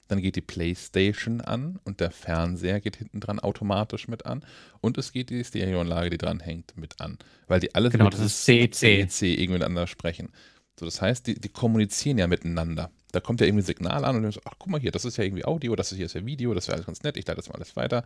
Dann 0.09 0.20
geht 0.20 0.36
die 0.36 0.40
PlayStation 0.40 1.40
an 1.40 1.78
und 1.84 2.00
der 2.00 2.11
Fernseher 2.11 2.80
geht 2.80 2.96
hinten 2.96 3.20
dran 3.20 3.38
automatisch 3.38 4.09
mit 4.09 4.26
an. 4.26 4.44
Und 4.80 4.98
es 4.98 5.12
geht 5.12 5.30
die 5.30 5.44
Stereoanlage, 5.44 6.11
die 6.11 6.18
dran 6.18 6.40
hängt, 6.40 6.76
mit 6.76 7.00
an. 7.00 7.18
Weil 7.46 7.61
die 7.61 7.74
alle 7.74 7.90
genau, 7.90 8.09
das 8.09 8.20
ist 8.20 8.44
CEC. 8.44 8.74
CEC 8.74 9.22
irgendwie 9.22 9.52
miteinander 9.52 9.86
sprechen. 9.86 10.30
So, 10.78 10.86
das 10.86 11.02
heißt, 11.02 11.26
die, 11.26 11.38
die 11.38 11.48
kommunizieren 11.48 12.18
ja 12.18 12.26
miteinander. 12.26 12.90
Da 13.12 13.20
kommt 13.20 13.40
ja 13.40 13.46
irgendwie 13.46 13.62
ein 13.62 13.66
Signal 13.66 14.04
an 14.04 14.16
und 14.16 14.22
dann 14.22 14.32
so, 14.32 14.40
ach 14.44 14.54
guck 14.59 14.70
mal 14.70 14.80
hier, 14.80 14.92
das 14.92 15.04
ist 15.04 15.16
ja 15.16 15.24
irgendwie 15.24 15.44
Audio, 15.44 15.76
das 15.76 15.92
ist 15.92 15.96
hier 15.96 16.06
ist 16.06 16.14
ja 16.14 16.24
Video, 16.24 16.54
das 16.54 16.66
ja 16.66 16.74
alles 16.74 16.86
ganz 16.86 17.02
nett, 17.02 17.16
ich 17.16 17.26
leite 17.26 17.36
das 17.36 17.48
mal 17.48 17.56
alles 17.56 17.76
weiter. 17.76 18.04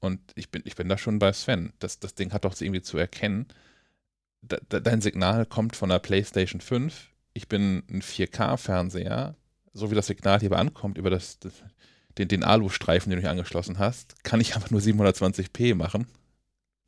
Und 0.00 0.20
ich 0.34 0.50
bin, 0.50 0.62
ich 0.64 0.76
bin 0.76 0.88
da 0.88 0.96
schon 0.96 1.18
bei 1.18 1.32
Sven. 1.32 1.72
Das, 1.78 2.00
das 2.00 2.14
Ding 2.14 2.32
hat 2.32 2.44
doch 2.44 2.58
irgendwie 2.58 2.82
zu 2.82 2.96
erkennen. 2.96 3.46
Da, 4.42 4.56
da, 4.68 4.80
dein 4.80 5.02
Signal 5.02 5.46
kommt 5.46 5.76
von 5.76 5.90
der 5.90 5.98
PlayStation 5.98 6.60
5. 6.60 7.10
Ich 7.34 7.48
bin 7.48 7.82
ein 7.90 8.00
4K-Fernseher. 8.02 9.36
So 9.72 9.90
wie 9.90 9.94
das 9.94 10.06
Signal 10.06 10.40
hier 10.40 10.52
ankommt 10.52 10.98
über 10.98 11.10
das, 11.10 11.38
das, 11.38 11.52
den, 12.18 12.28
den 12.28 12.44
Alu-Streifen, 12.44 13.10
den 13.10 13.18
du 13.18 13.22
hier 13.22 13.30
angeschlossen 13.30 13.78
hast, 13.78 14.24
kann 14.24 14.40
ich 14.40 14.54
einfach 14.54 14.70
nur 14.70 14.80
720p 14.80 15.74
machen. 15.74 16.06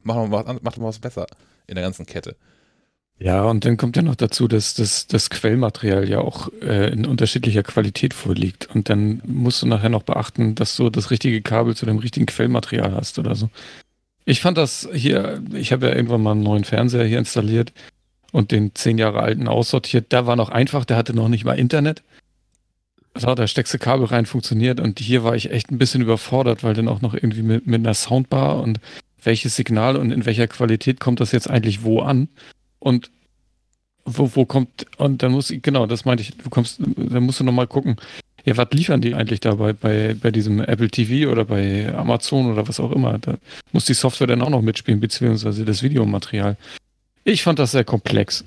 Mach 0.03 0.17
doch 0.17 0.29
mal, 0.29 0.59
mach 0.63 0.77
mal 0.77 0.87
was 0.89 0.99
besser 0.99 1.27
in 1.67 1.77
der 1.77 1.85
ganzen 1.85 2.07
Kette. 2.07 2.37
Ja, 3.19 3.45
und 3.45 3.65
dann 3.65 3.77
kommt 3.77 3.95
ja 3.95 4.03
noch 4.03 4.17
dazu, 4.17 4.49
dass 4.49 4.75
das, 4.75 5.07
das 5.07 5.31
Quellmaterial 5.31 6.09
ja 6.09 6.19
auch 6.19 6.49
äh, 6.61 6.91
in 6.93 7.07
unterschiedlicher 7.07 7.63
Qualität 7.63 8.15
vorliegt. 8.15 8.69
Und 8.75 8.89
dann 8.89 9.23
musst 9.25 9.63
du 9.63 9.67
nachher 9.67 9.91
noch 9.91 10.03
beachten, 10.03 10.57
dass 10.57 10.75
du 10.77 10.91
das 10.91 11.13
richtige 11.13 11.41
Kabel 11.41 11.77
zu 11.77 11.87
dem 11.87 11.99
richtigen 11.99 12.27
Quellmaterial 12.27 12.93
hast 12.93 13.21
oder 13.21 13.37
so. 13.37 13.49
Ich 14.25 14.41
fand 14.41 14.59
das 14.59 14.89
hier, 14.93 15.41
ich 15.53 15.73
habe 15.73 15.87
ja 15.87 15.95
irgendwann 15.95 16.23
mal 16.23 16.33
einen 16.33 16.43
neuen 16.43 16.65
Fernseher 16.65 17.05
hier 17.05 17.19
installiert 17.19 17.73
und 18.33 18.51
den 18.51 18.75
zehn 18.75 18.99
Jahre 18.99 19.21
alten 19.21 19.47
aussortiert. 19.47 20.07
Da 20.09 20.27
war 20.27 20.35
noch 20.35 20.49
einfach, 20.49 20.85
der 20.85 20.97
hatte 20.97 21.15
noch 21.15 21.29
nicht 21.29 21.45
mal 21.45 21.59
Internet. 21.59 22.03
Also, 23.15 23.35
da 23.35 23.47
steckst 23.47 23.75
du 23.75 23.79
Kabel 23.79 24.07
rein, 24.07 24.27
funktioniert. 24.27 24.81
Und 24.81 24.99
hier 24.99 25.23
war 25.25 25.37
ich 25.37 25.51
echt 25.51 25.71
ein 25.71 25.79
bisschen 25.79 26.03
überfordert, 26.03 26.65
weil 26.65 26.75
dann 26.75 26.89
auch 26.89 27.03
noch 27.03 27.15
irgendwie 27.15 27.43
mit, 27.43 27.67
mit 27.67 27.81
einer 27.81 27.95
Soundbar 27.95 28.61
und 28.61 28.81
welches 29.23 29.57
Signal 29.57 29.97
und 29.97 30.11
in 30.11 30.25
welcher 30.27 30.49
Qualität 30.49 30.99
kommt 30.99 31.21
das 31.21 31.33
jetzt 31.33 31.49
eigentlich 31.49 31.83
wo 31.83 32.01
an? 32.01 32.29
Und 32.79 33.11
wo, 34.05 34.31
wo 34.35 34.45
kommt, 34.45 34.87
und 34.97 35.23
dann 35.23 35.33
muss 35.33 35.51
ich, 35.51 35.63
genau, 35.63 35.87
das 35.87 36.05
meinte 36.05 36.23
ich, 36.23 36.37
du 36.37 36.51
kommst, 36.51 36.81
dann 36.81 37.23
musst 37.23 37.39
du 37.39 37.45
nochmal 37.45 37.69
gucken, 37.69 37.97
ja, 38.45 38.57
was 38.57 38.69
liefern 38.73 39.01
die 39.01 39.15
eigentlich 39.15 39.41
dabei 39.41 39.73
bei, 39.73 40.17
bei 40.21 40.33
diesem 40.33 40.61
Apple 40.61 40.89
TV 40.89 41.31
oder 41.31 41.45
bei 41.45 41.95
Amazon 41.95 42.51
oder 42.51 42.67
was 42.67 42.81
auch 42.81 42.91
immer? 42.91 43.19
Da 43.19 43.37
muss 43.71 43.85
die 43.85 43.95
Software 43.95 44.27
dann 44.27 44.43
auch 44.43 44.51
noch 44.51 44.63
mitspielen, 44.63 44.99
beziehungsweise 44.99 45.65
das 45.65 45.83
Videomaterial. 45.83 46.57
Ich 47.23 47.45
fand 47.45 47.61
das 47.61 47.71
sehr 47.71 47.85
komplex. 47.85 48.45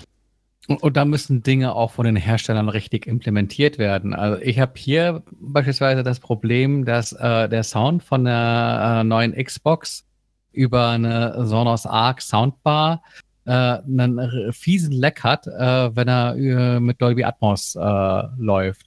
Und, 0.68 0.96
da 0.96 1.04
müssen 1.04 1.42
Dinge 1.42 1.74
auch 1.74 1.92
von 1.92 2.06
den 2.06 2.16
Herstellern 2.16 2.68
richtig 2.68 3.06
implementiert 3.06 3.78
werden. 3.78 4.14
Also 4.14 4.42
ich 4.42 4.58
habe 4.58 4.72
hier 4.76 5.22
beispielsweise 5.40 6.02
das 6.02 6.18
Problem, 6.18 6.84
dass 6.84 7.12
äh, 7.12 7.48
der 7.48 7.62
Sound 7.62 8.02
von 8.02 8.24
der 8.24 9.00
äh, 9.00 9.04
neuen 9.04 9.32
Xbox 9.32 10.04
über 10.52 10.88
eine 10.88 11.46
Sonos 11.46 11.86
Arc 11.86 12.20
Soundbar 12.20 13.02
äh, 13.44 13.50
einen 13.50 14.52
fiesen 14.52 14.92
Leck 14.92 15.22
hat, 15.22 15.46
äh, 15.46 15.94
wenn 15.94 16.08
er 16.08 16.36
äh, 16.36 16.80
mit 16.80 17.00
Dolby 17.00 17.24
Atmos 17.24 17.76
äh, 17.76 18.22
läuft. 18.36 18.86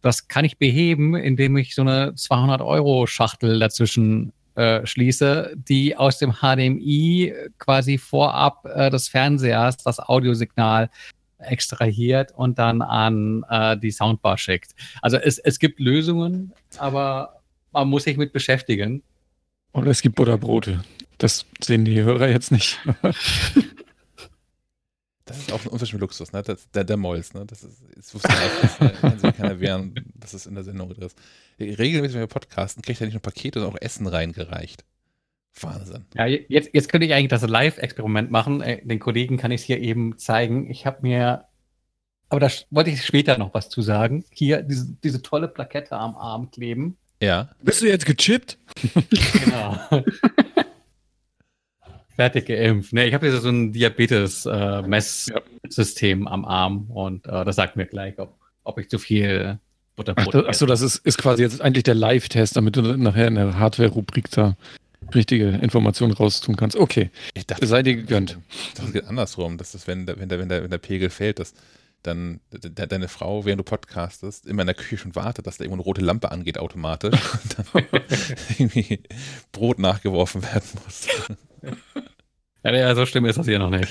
Das 0.00 0.28
kann 0.28 0.44
ich 0.44 0.58
beheben, 0.58 1.14
indem 1.14 1.56
ich 1.56 1.74
so 1.74 1.82
eine 1.82 2.14
200 2.14 2.62
Euro 2.62 3.06
Schachtel 3.06 3.58
dazwischen 3.58 4.32
äh, 4.54 4.86
schließe, 4.86 5.54
die 5.56 5.96
aus 5.96 6.18
dem 6.18 6.32
HDMI 6.40 7.34
quasi 7.58 7.98
vorab 7.98 8.64
äh, 8.64 8.90
des 8.90 9.08
Fernsehers 9.08 9.76
das 9.76 10.00
Audiosignal 10.00 10.88
extrahiert 11.38 12.32
und 12.32 12.58
dann 12.58 12.82
an 12.82 13.44
äh, 13.48 13.76
die 13.76 13.90
Soundbar 13.90 14.38
schickt. 14.38 14.74
Also 15.02 15.16
es, 15.16 15.38
es 15.38 15.58
gibt 15.58 15.80
Lösungen, 15.80 16.52
aber 16.76 17.40
man 17.72 17.88
muss 17.88 18.04
sich 18.04 18.16
mit 18.16 18.32
beschäftigen. 18.32 19.02
Oder 19.72 19.90
es 19.90 20.02
gibt 20.02 20.16
Butterbrote. 20.16 20.82
Das 21.18 21.46
sehen 21.60 21.84
die 21.84 22.00
Hörer 22.00 22.28
jetzt 22.28 22.52
nicht. 22.52 22.78
Das 25.28 25.36
ist 25.36 25.52
auch 25.52 25.62
ein 25.62 25.68
Unterschied 25.68 25.92
mit 25.92 26.00
Luxus, 26.00 26.32
ne? 26.32 26.42
Das, 26.42 26.70
der, 26.70 26.84
der 26.84 26.96
Molz, 26.96 27.34
ne? 27.34 27.44
Das 27.44 27.62
ist, 27.62 27.82
das 27.94 28.14
wusste 28.14 28.28
man 28.28 28.90
auch, 28.90 29.00
kann 29.00 29.18
sich 29.18 29.36
keiner 29.36 29.60
wehren, 29.60 29.94
dass 30.14 30.32
es 30.32 30.46
in 30.46 30.54
der 30.54 30.64
Sendung 30.64 30.88
drin 30.88 31.04
ist. 31.04 31.18
Regelmäßig, 31.60 32.14
wenn 32.14 32.22
wir 32.22 32.28
podcasten, 32.28 32.82
kriegt 32.82 32.98
er 33.02 33.06
nicht 33.06 33.14
nur 33.14 33.20
Pakete, 33.20 33.60
sondern 33.60 33.76
auch 33.76 33.82
Essen 33.82 34.06
reingereicht. 34.06 34.84
Wahnsinn. 35.62 36.04
Ja, 36.14 36.26
jetzt, 36.26 36.70
jetzt 36.72 36.88
könnte 36.88 37.06
ich 37.06 37.14
eigentlich 37.14 37.28
das 37.28 37.42
Live-Experiment 37.42 38.30
machen. 38.30 38.60
Äh, 38.60 38.84
den 38.84 38.98
Kollegen 38.98 39.36
kann 39.36 39.50
ich 39.50 39.62
es 39.62 39.66
hier 39.66 39.80
eben 39.80 40.18
zeigen. 40.18 40.70
Ich 40.70 40.86
habe 40.86 40.98
mir, 41.02 41.44
aber 42.28 42.40
da 42.40 42.48
wollte 42.70 42.90
ich 42.90 43.04
später 43.04 43.38
noch 43.38 43.54
was 43.54 43.68
zu 43.68 43.82
sagen. 43.82 44.24
Hier 44.30 44.62
diese, 44.62 44.96
diese 45.02 45.22
tolle 45.22 45.48
Plakette 45.48 45.96
am 45.96 46.16
Arm 46.16 46.50
kleben. 46.50 46.96
Ja. 47.22 47.50
Bist 47.62 47.82
du 47.82 47.86
jetzt 47.86 48.06
gechippt? 48.06 48.58
genau. 49.44 49.78
fertig 52.18 52.46
geimpft. 52.46 52.92
Nee, 52.92 53.06
ich 53.06 53.14
habe 53.14 53.28
jetzt 53.28 53.42
so 53.42 53.48
ein 53.48 53.72
Diabetes-Messsystem 53.72 56.26
äh, 56.26 56.28
am 56.28 56.44
Arm 56.44 56.90
und 56.90 57.28
äh, 57.28 57.44
das 57.44 57.54
sagt 57.54 57.76
mir 57.76 57.86
gleich, 57.86 58.18
ob, 58.18 58.36
ob 58.64 58.80
ich 58.80 58.90
zu 58.90 58.98
viel 58.98 59.60
Butterbrot 59.94 60.34
Ach, 60.34 60.48
achso, 60.48 60.66
das 60.66 60.80
ist, 60.80 60.96
ist 60.96 61.16
quasi 61.16 61.42
jetzt 61.42 61.62
eigentlich 61.62 61.84
der 61.84 61.94
Live-Test, 61.94 62.56
damit 62.56 62.74
du 62.74 62.82
nachher 62.82 63.28
in 63.28 63.36
der 63.36 63.56
Hardware-Rubrik 63.56 64.32
da 64.32 64.56
richtige 65.14 65.48
Informationen 65.48 66.12
raustun 66.12 66.56
kannst. 66.56 66.76
Okay, 66.76 67.10
ich 67.34 67.46
dachte, 67.46 67.66
sei 67.66 67.82
dir 67.82 67.96
gegönnt. 67.96 68.38
Das 68.76 68.92
geht 68.92 69.04
andersrum, 69.04 69.58
dass 69.58 69.72
das, 69.72 69.86
wenn, 69.86 70.06
der, 70.06 70.18
wenn, 70.18 70.28
der, 70.28 70.38
wenn, 70.38 70.48
der, 70.48 70.62
wenn 70.62 70.70
der 70.70 70.78
Pegel 70.78 71.10
fällt, 71.10 71.38
dass 71.38 71.54
dann 72.02 72.40
de, 72.52 72.86
deine 72.86 73.08
Frau, 73.08 73.44
während 73.44 73.60
du 73.60 73.64
podcastest, 73.64 74.46
immer 74.46 74.62
in 74.62 74.66
der 74.66 74.74
Küche 74.74 74.98
schon 74.98 75.16
wartet, 75.16 75.46
dass 75.46 75.56
da 75.56 75.64
irgendwo 75.64 75.82
eine 75.82 75.84
rote 75.84 76.00
Lampe 76.00 76.30
angeht 76.30 76.58
automatisch 76.58 77.18
und 77.42 77.58
dann 77.58 77.84
irgendwie 78.58 79.02
Brot 79.52 79.78
nachgeworfen 79.78 80.42
werden 80.42 80.68
muss. 80.84 81.08
Ja, 82.64 82.94
so 82.94 83.06
schlimm 83.06 83.24
ist 83.24 83.38
das 83.38 83.46
hier 83.46 83.60
noch 83.60 83.70
nicht. 83.70 83.88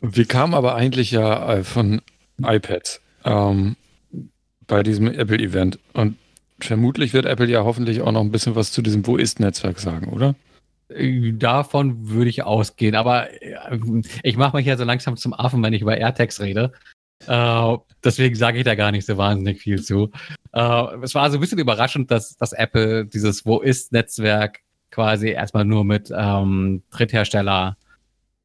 Wir 0.00 0.24
kamen 0.26 0.54
aber 0.54 0.76
eigentlich 0.76 1.10
ja 1.10 1.54
äh, 1.54 1.64
von 1.64 2.02
iPads 2.40 3.00
ähm, 3.24 3.74
bei 4.66 4.82
diesem 4.84 5.08
Apple-Event. 5.08 5.78
Und 5.94 6.18
vermutlich 6.60 7.14
wird 7.14 7.26
Apple 7.26 7.46
ja 7.46 7.64
hoffentlich 7.64 8.02
auch 8.02 8.12
noch 8.12 8.20
ein 8.20 8.30
bisschen 8.30 8.54
was 8.54 8.72
zu 8.72 8.82
diesem 8.82 9.06
Wo 9.06 9.16
ist-Netzwerk 9.16 9.78
sagen, 9.78 10.12
oder? 10.12 10.34
Davon 10.88 12.08
würde 12.08 12.30
ich 12.30 12.44
ausgehen, 12.44 12.94
aber 12.94 13.30
äh, 13.42 13.68
ich 14.22 14.38
mache 14.38 14.56
mich 14.56 14.66
ja 14.66 14.76
so 14.76 14.84
langsam 14.84 15.16
zum 15.18 15.34
Affen, 15.34 15.62
wenn 15.62 15.74
ich 15.74 15.82
über 15.82 15.98
AirTags 15.98 16.40
rede. 16.40 16.72
Äh, 17.26 17.76
deswegen 18.02 18.34
sage 18.36 18.58
ich 18.58 18.64
da 18.64 18.74
gar 18.74 18.90
nicht 18.90 19.04
so 19.04 19.18
wahnsinnig 19.18 19.60
viel 19.60 19.82
zu. 19.82 20.10
Äh, 20.52 20.84
es 21.02 21.14
war 21.14 21.30
so 21.30 21.36
ein 21.36 21.40
bisschen 21.40 21.58
überraschend, 21.58 22.10
dass, 22.10 22.36
dass 22.36 22.52
Apple 22.52 23.04
dieses 23.04 23.44
Wo 23.44 23.58
ist-Netzwerk 23.60 24.60
quasi 24.90 25.28
erstmal 25.28 25.66
nur 25.66 25.84
mit 25.84 26.10
ähm, 26.16 26.82
Dritthersteller 26.90 27.76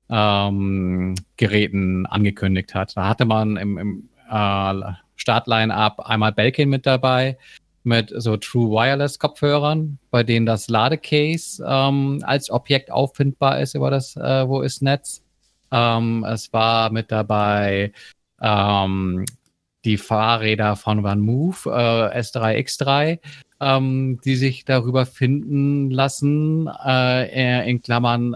ähm, 0.09 1.15
Geräten 1.37 2.05
angekündigt 2.05 2.75
hat. 2.75 2.97
Da 2.97 3.07
hatte 3.07 3.23
man 3.23 3.55
im, 3.55 3.77
im 3.77 4.09
äh, 4.29 4.93
Startline-Up 5.15 6.01
einmal 6.01 6.33
Belkin 6.33 6.69
mit 6.69 6.85
dabei 6.85 7.37
mit 7.83 8.13
so 8.15 8.37
True 8.37 8.69
Wireless 8.69 9.19
Kopfhörern, 9.19 9.99
bei 10.11 10.23
denen 10.23 10.45
das 10.45 10.69
Ladecase 10.69 11.63
ähm, 11.67 12.19
als 12.23 12.49
Objekt 12.49 12.91
auffindbar 12.91 13.59
ist 13.59 13.75
über 13.75 13.91
das 13.91 14.15
äh, 14.15 14.47
Wo 14.47 14.61
ist 14.61 14.81
Netz. 14.81 15.23
Ähm, 15.71 16.25
es 16.27 16.53
war 16.53 16.91
mit 16.91 17.11
dabei 17.11 17.91
ähm, 18.41 19.25
die 19.85 19.97
Fahrräder 19.97 20.75
von 20.75 21.05
OneMove 21.05 21.65
äh, 21.65 22.19
S3X3 22.19 23.19
ähm, 23.63 24.19
die 24.23 24.35
sich 24.35 24.65
darüber 24.65 25.05
finden 25.05 25.89
lassen, 25.89 26.67
äh, 26.85 27.69
in 27.69 27.81
Klammern 27.81 28.35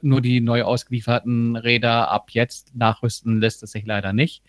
nur 0.00 0.20
die 0.20 0.40
neu 0.40 0.62
ausgelieferten 0.62 1.56
Räder 1.56 2.10
ab 2.10 2.30
jetzt 2.30 2.74
nachrüsten 2.76 3.40
lässt 3.40 3.62
es 3.64 3.72
sich 3.72 3.84
leider 3.84 4.12
nicht. 4.12 4.44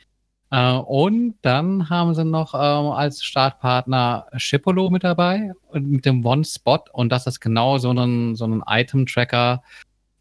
Äh, 0.51 0.73
und 0.73 1.35
dann 1.41 1.89
haben 1.89 2.15
sie 2.15 2.25
noch 2.25 2.53
ähm, 2.53 2.91
als 2.91 3.23
Startpartner 3.23 4.27
Shipolo 4.37 4.89
mit 4.89 5.03
dabei 5.03 5.53
und 5.69 5.89
mit 5.89 6.05
dem 6.05 6.25
One-Spot. 6.25 6.83
Und 6.93 7.09
das 7.09 7.27
ist 7.27 7.39
genau 7.39 7.77
so 7.77 7.91
ein, 7.91 8.35
so 8.35 8.45
ein 8.45 8.63
Item-Tracker, 8.67 9.61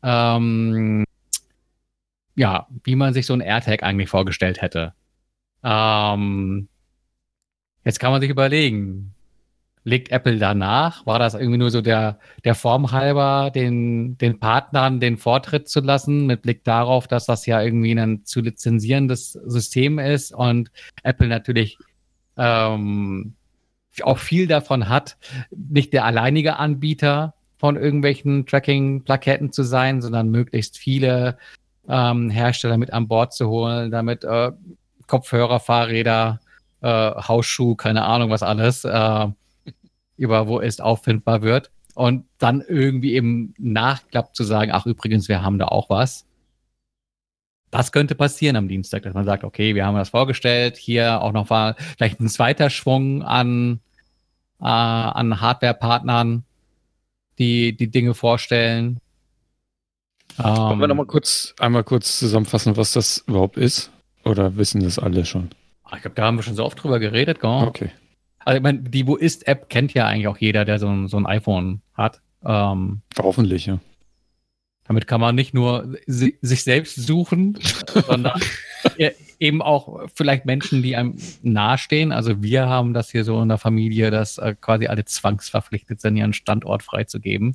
ähm, 0.02 1.04
ja, 2.36 2.66
wie 2.84 2.96
man 2.96 3.14
sich 3.14 3.26
so 3.26 3.34
ein 3.34 3.40
AirTag 3.40 3.82
eigentlich 3.82 4.08
vorgestellt 4.10 4.62
hätte. 4.62 4.94
Ähm, 5.64 6.68
jetzt 7.84 7.98
kann 7.98 8.12
man 8.12 8.20
sich 8.20 8.30
überlegen, 8.30 9.14
legt 9.84 10.10
Apple 10.10 10.38
danach? 10.38 11.06
War 11.06 11.18
das 11.18 11.34
irgendwie 11.34 11.58
nur 11.58 11.70
so 11.70 11.80
der, 11.80 12.18
der 12.44 12.54
Form 12.54 12.92
halber, 12.92 13.50
den, 13.54 14.18
den 14.18 14.38
Partnern 14.40 15.00
den 15.00 15.16
Vortritt 15.16 15.68
zu 15.68 15.80
lassen, 15.80 16.26
mit 16.26 16.42
Blick 16.42 16.64
darauf, 16.64 17.08
dass 17.08 17.26
das 17.26 17.46
ja 17.46 17.62
irgendwie 17.62 17.92
ein 17.92 18.24
zu 18.24 18.40
lizenzierendes 18.40 19.32
System 19.32 19.98
ist 19.98 20.34
und 20.34 20.70
Apple 21.02 21.28
natürlich 21.28 21.78
ähm, 22.36 23.34
auch 24.02 24.18
viel 24.18 24.46
davon 24.46 24.88
hat, 24.88 25.16
nicht 25.50 25.92
der 25.92 26.04
alleinige 26.04 26.56
Anbieter 26.56 27.34
von 27.58 27.76
irgendwelchen 27.76 28.46
Tracking-Plaketten 28.46 29.52
zu 29.52 29.64
sein, 29.64 30.00
sondern 30.00 30.30
möglichst 30.30 30.78
viele 30.78 31.38
ähm, 31.88 32.30
Hersteller 32.30 32.78
mit 32.78 32.92
an 32.92 33.08
Bord 33.08 33.32
zu 33.34 33.48
holen, 33.48 33.90
damit 33.90 34.24
äh, 34.24 34.52
Kopfhörer, 35.06 35.58
Fahrräder, 35.58 36.40
äh, 36.80 36.88
Hausschuh, 36.88 37.74
keine 37.74 38.04
Ahnung 38.04 38.30
was 38.30 38.42
alles, 38.42 38.84
äh, 38.84 39.26
über 40.18 40.48
wo 40.48 40.60
es 40.60 40.80
auffindbar 40.80 41.40
wird. 41.42 41.70
Und 41.94 42.26
dann 42.38 42.60
irgendwie 42.60 43.16
im 43.16 43.54
Nachklapp 43.58 44.36
zu 44.36 44.44
sagen, 44.44 44.70
ach 44.72 44.86
übrigens, 44.86 45.28
wir 45.28 45.42
haben 45.42 45.58
da 45.58 45.66
auch 45.66 45.90
was. 45.90 46.26
Das 47.70 47.92
könnte 47.92 48.14
passieren 48.14 48.56
am 48.56 48.68
Dienstag, 48.68 49.02
dass 49.02 49.14
man 49.14 49.24
sagt, 49.24 49.44
okay, 49.44 49.74
wir 49.74 49.84
haben 49.84 49.96
das 49.96 50.10
vorgestellt, 50.10 50.76
hier 50.76 51.20
auch 51.20 51.32
noch 51.32 51.50
mal 51.50 51.74
vielleicht 51.96 52.20
ein 52.20 52.28
zweiter 52.28 52.70
Schwung 52.70 53.22
an, 53.22 53.80
äh, 54.60 54.64
an 54.64 55.40
Hardware-Partnern, 55.40 56.44
die 57.38 57.76
die 57.76 57.90
Dinge 57.90 58.14
vorstellen. 58.14 59.00
Wollen 60.36 60.78
wir 60.78 60.84
ähm, 60.84 60.88
noch 60.90 60.94
mal 60.94 61.06
kurz, 61.06 61.54
einmal 61.58 61.84
kurz 61.84 62.18
zusammenfassen, 62.18 62.76
was 62.76 62.92
das 62.92 63.24
überhaupt 63.26 63.56
ist? 63.56 63.90
Oder 64.24 64.56
wissen 64.56 64.82
das 64.82 64.98
alle 64.98 65.24
schon? 65.24 65.50
Ich 65.94 66.02
glaube, 66.02 66.14
da 66.14 66.26
haben 66.26 66.36
wir 66.36 66.42
schon 66.42 66.54
so 66.54 66.64
oft 66.64 66.82
drüber 66.82 67.00
geredet, 67.00 67.40
gell? 67.40 67.50
Okay. 67.50 67.90
Also, 68.48 68.56
ich 68.56 68.62
meine, 68.62 68.78
die 68.78 69.06
Wo 69.06 69.16
ist-App 69.16 69.68
kennt 69.68 69.92
ja 69.92 70.06
eigentlich 70.06 70.26
auch 70.26 70.38
jeder, 70.38 70.64
der 70.64 70.78
so 70.78 70.88
ein, 70.88 71.06
so 71.06 71.18
ein 71.18 71.26
iPhone 71.26 71.82
hat. 71.92 72.22
Ähm, 72.46 73.02
Hoffentlich, 73.18 73.66
ja. 73.66 73.78
Damit 74.84 75.06
kann 75.06 75.20
man 75.20 75.34
nicht 75.34 75.52
nur 75.52 75.94
si 76.06 76.38
sich 76.40 76.64
selbst 76.64 76.94
suchen, 76.94 77.58
sondern 78.06 78.40
eben 79.38 79.60
auch 79.60 80.08
vielleicht 80.14 80.46
Menschen, 80.46 80.82
die 80.82 80.96
einem 80.96 81.18
nahestehen. 81.42 82.10
Also 82.10 82.42
wir 82.42 82.70
haben 82.70 82.94
das 82.94 83.10
hier 83.10 83.22
so 83.22 83.42
in 83.42 83.50
der 83.50 83.58
Familie, 83.58 84.10
dass 84.10 84.38
äh, 84.38 84.54
quasi 84.58 84.86
alle 84.86 85.04
zwangsverpflichtet 85.04 86.00
sind, 86.00 86.16
ihren 86.16 86.32
Standort 86.32 86.82
freizugeben. 86.82 87.54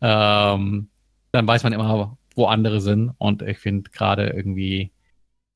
Ähm, 0.00 0.88
dann 1.32 1.48
weiß 1.48 1.64
man 1.64 1.72
immer, 1.72 2.16
wo 2.36 2.46
andere 2.46 2.80
sind. 2.80 3.10
Und 3.18 3.42
ich 3.42 3.58
finde 3.58 3.90
gerade 3.90 4.28
irgendwie 4.28 4.92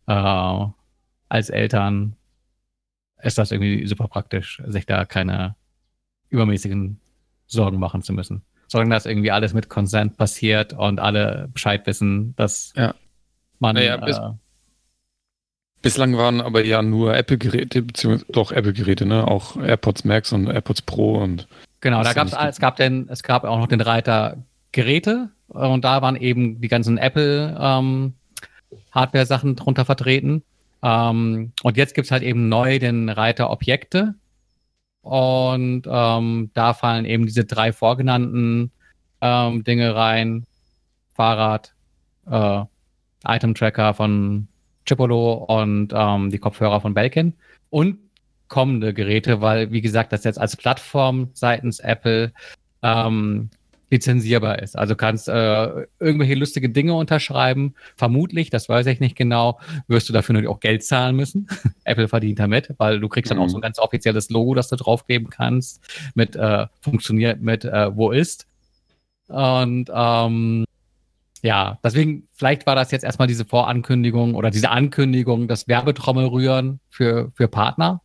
äh, 0.08 0.66
als 1.28 1.50
Eltern 1.50 2.16
ist 3.22 3.38
das 3.38 3.50
irgendwie 3.50 3.86
super 3.86 4.08
praktisch, 4.08 4.62
sich 4.66 4.86
da 4.86 5.04
keine 5.04 5.56
übermäßigen 6.28 7.00
Sorgen 7.46 7.78
machen 7.78 8.02
zu 8.02 8.12
müssen. 8.12 8.42
Solange 8.68 8.90
das 8.90 9.06
irgendwie 9.06 9.30
alles 9.30 9.54
mit 9.54 9.68
Consent 9.68 10.16
passiert 10.16 10.72
und 10.72 10.98
alle 10.98 11.48
Bescheid 11.52 11.86
wissen, 11.86 12.34
dass 12.36 12.72
ja. 12.76 12.94
man. 13.60 13.76
Naja, 13.76 13.96
bis, 13.98 14.18
äh, 14.18 14.30
bislang 15.82 16.16
waren 16.16 16.40
aber 16.40 16.64
ja 16.64 16.82
nur 16.82 17.16
Apple-Geräte, 17.16 17.82
beziehungsweise 17.82 18.32
doch 18.32 18.50
Apple-Geräte, 18.50 19.06
ne? 19.06 19.28
Auch 19.28 19.56
AirPods 19.56 20.04
Max 20.04 20.32
und 20.32 20.48
AirPods 20.48 20.82
Pro 20.82 21.22
und. 21.22 21.46
Genau, 21.80 22.02
da 22.02 22.12
gab 22.12 22.26
es, 22.26 22.58
gab 22.58 22.76
den, 22.76 23.08
es 23.08 23.22
gab 23.22 23.44
auch 23.44 23.58
noch 23.58 23.68
den 23.68 23.80
Reiter 23.80 24.38
Geräte 24.72 25.30
und 25.48 25.84
da 25.84 26.02
waren 26.02 26.16
eben 26.16 26.60
die 26.60 26.68
ganzen 26.68 26.98
Apple 26.98 27.56
ähm, 27.58 28.14
Hardware-Sachen 28.90 29.54
drunter 29.54 29.84
vertreten. 29.84 30.42
Ähm, 30.86 31.52
und 31.64 31.76
jetzt 31.76 31.94
gibt 31.94 32.06
es 32.06 32.12
halt 32.12 32.22
eben 32.22 32.48
neu 32.48 32.78
den 32.78 33.08
Reiter 33.08 33.50
Objekte. 33.50 34.14
Und 35.00 35.82
ähm, 35.86 36.50
da 36.54 36.74
fallen 36.74 37.04
eben 37.04 37.26
diese 37.26 37.44
drei 37.44 37.72
vorgenannten 37.72 38.70
ähm, 39.20 39.64
Dinge 39.64 39.94
rein. 39.96 40.46
Fahrrad, 41.14 41.74
äh, 42.30 42.62
Item-Tracker 43.26 43.94
von 43.94 44.46
Chipolo 44.84 45.32
und 45.32 45.92
ähm, 45.92 46.30
die 46.30 46.38
Kopfhörer 46.38 46.80
von 46.80 46.94
Belkin. 46.94 47.34
Und 47.70 47.98
kommende 48.48 48.94
Geräte, 48.94 49.40
weil, 49.40 49.72
wie 49.72 49.80
gesagt, 49.80 50.12
das 50.12 50.22
jetzt 50.22 50.38
als 50.38 50.56
Plattform 50.56 51.30
seitens 51.32 51.80
Apple 51.80 52.32
ähm, 52.82 53.50
lizenzierbar 53.90 54.60
ist. 54.60 54.76
Also 54.76 54.96
kannst 54.96 55.28
äh, 55.28 55.86
irgendwelche 56.00 56.34
lustige 56.34 56.68
Dinge 56.68 56.94
unterschreiben. 56.94 57.74
Vermutlich, 57.96 58.50
das 58.50 58.68
weiß 58.68 58.86
ich 58.86 59.00
nicht 59.00 59.16
genau, 59.16 59.60
wirst 59.86 60.08
du 60.08 60.12
dafür 60.12 60.32
natürlich 60.32 60.50
auch 60.50 60.60
Geld 60.60 60.84
zahlen 60.84 61.16
müssen. 61.16 61.48
Apple 61.84 62.08
verdient 62.08 62.38
damit, 62.38 62.74
weil 62.78 63.00
du 63.00 63.08
kriegst 63.08 63.30
dann 63.30 63.38
auch 63.38 63.48
so 63.48 63.56
ein 63.56 63.60
mhm. 63.60 63.62
ganz 63.62 63.78
offizielles 63.78 64.30
Logo, 64.30 64.54
das 64.54 64.68
du 64.68 64.76
draufgeben 64.76 65.30
kannst, 65.30 65.80
mit 66.14 66.36
äh, 66.36 66.66
funktioniert 66.80 67.40
mit 67.40 67.64
äh, 67.64 67.94
wo 67.96 68.10
ist. 68.10 68.46
Und 69.28 69.90
ähm, 69.92 70.64
ja, 71.42 71.78
deswegen, 71.84 72.28
vielleicht 72.32 72.66
war 72.66 72.74
das 72.74 72.90
jetzt 72.90 73.04
erstmal 73.04 73.28
diese 73.28 73.44
Vorankündigung 73.44 74.34
oder 74.34 74.50
diese 74.50 74.70
Ankündigung, 74.70 75.46
das 75.46 75.68
Werbetrommel 75.68 76.26
rühren 76.26 76.80
für, 76.90 77.30
für 77.34 77.46
Partner. 77.46 78.00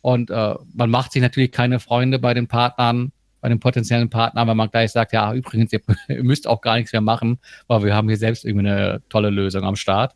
Und 0.00 0.30
äh, 0.30 0.54
man 0.74 0.90
macht 0.90 1.12
sich 1.12 1.22
natürlich 1.22 1.52
keine 1.52 1.80
Freunde 1.80 2.18
bei 2.18 2.34
den 2.34 2.46
Partnern, 2.46 3.12
bei 3.48 3.54
den 3.54 3.60
potenziellen 3.60 4.10
Partnern, 4.10 4.46
wenn 4.46 4.56
man 4.56 4.70
gleich 4.70 4.92
sagt, 4.92 5.12
ja, 5.12 5.32
übrigens, 5.32 5.72
ihr, 5.72 5.80
ihr 6.08 6.22
müsst 6.22 6.46
auch 6.46 6.60
gar 6.60 6.76
nichts 6.76 6.92
mehr 6.92 7.00
machen, 7.00 7.38
weil 7.66 7.82
wir 7.82 7.94
haben 7.94 8.08
hier 8.08 8.18
selbst 8.18 8.44
irgendwie 8.44 8.68
eine 8.68 9.02
tolle 9.08 9.30
Lösung 9.30 9.64
am 9.64 9.76
Start. 9.76 10.14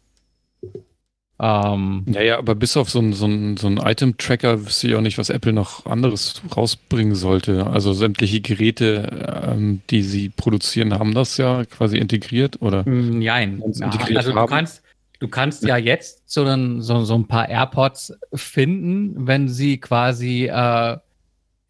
Ähm, 1.40 2.04
naja, 2.06 2.38
aber 2.38 2.54
bis 2.54 2.76
auf 2.76 2.90
so 2.90 3.00
ein, 3.00 3.14
so 3.14 3.26
ein, 3.26 3.56
so 3.56 3.66
ein 3.66 3.78
Item-Tracker 3.78 4.66
wüsste 4.66 4.88
ich 4.88 4.94
auch 4.94 5.00
nicht, 5.00 5.18
was 5.18 5.30
Apple 5.30 5.52
noch 5.52 5.86
anderes 5.86 6.40
rausbringen 6.56 7.16
sollte. 7.16 7.66
Also 7.66 7.94
sämtliche 7.94 8.40
Geräte, 8.42 9.48
ähm, 9.48 9.80
die 9.90 10.02
sie 10.02 10.28
produzieren, 10.28 10.92
haben 10.92 11.14
das 11.14 11.38
ja 11.38 11.64
quasi 11.64 11.96
integriert, 11.96 12.60
oder? 12.60 12.84
Nein. 12.86 13.62
Ja, 13.74 13.90
also 14.14 14.32
du 14.32 14.46
kannst, 14.46 14.82
du 15.18 15.26
kannst 15.26 15.64
ja 15.64 15.78
jetzt 15.78 16.30
so 16.30 16.44
ein, 16.44 16.80
so, 16.80 17.02
so 17.04 17.14
ein 17.14 17.26
paar 17.26 17.48
AirPods 17.48 18.12
finden, 18.34 19.26
wenn 19.26 19.48
sie 19.48 19.78
quasi 19.78 20.46
äh, 20.46 20.98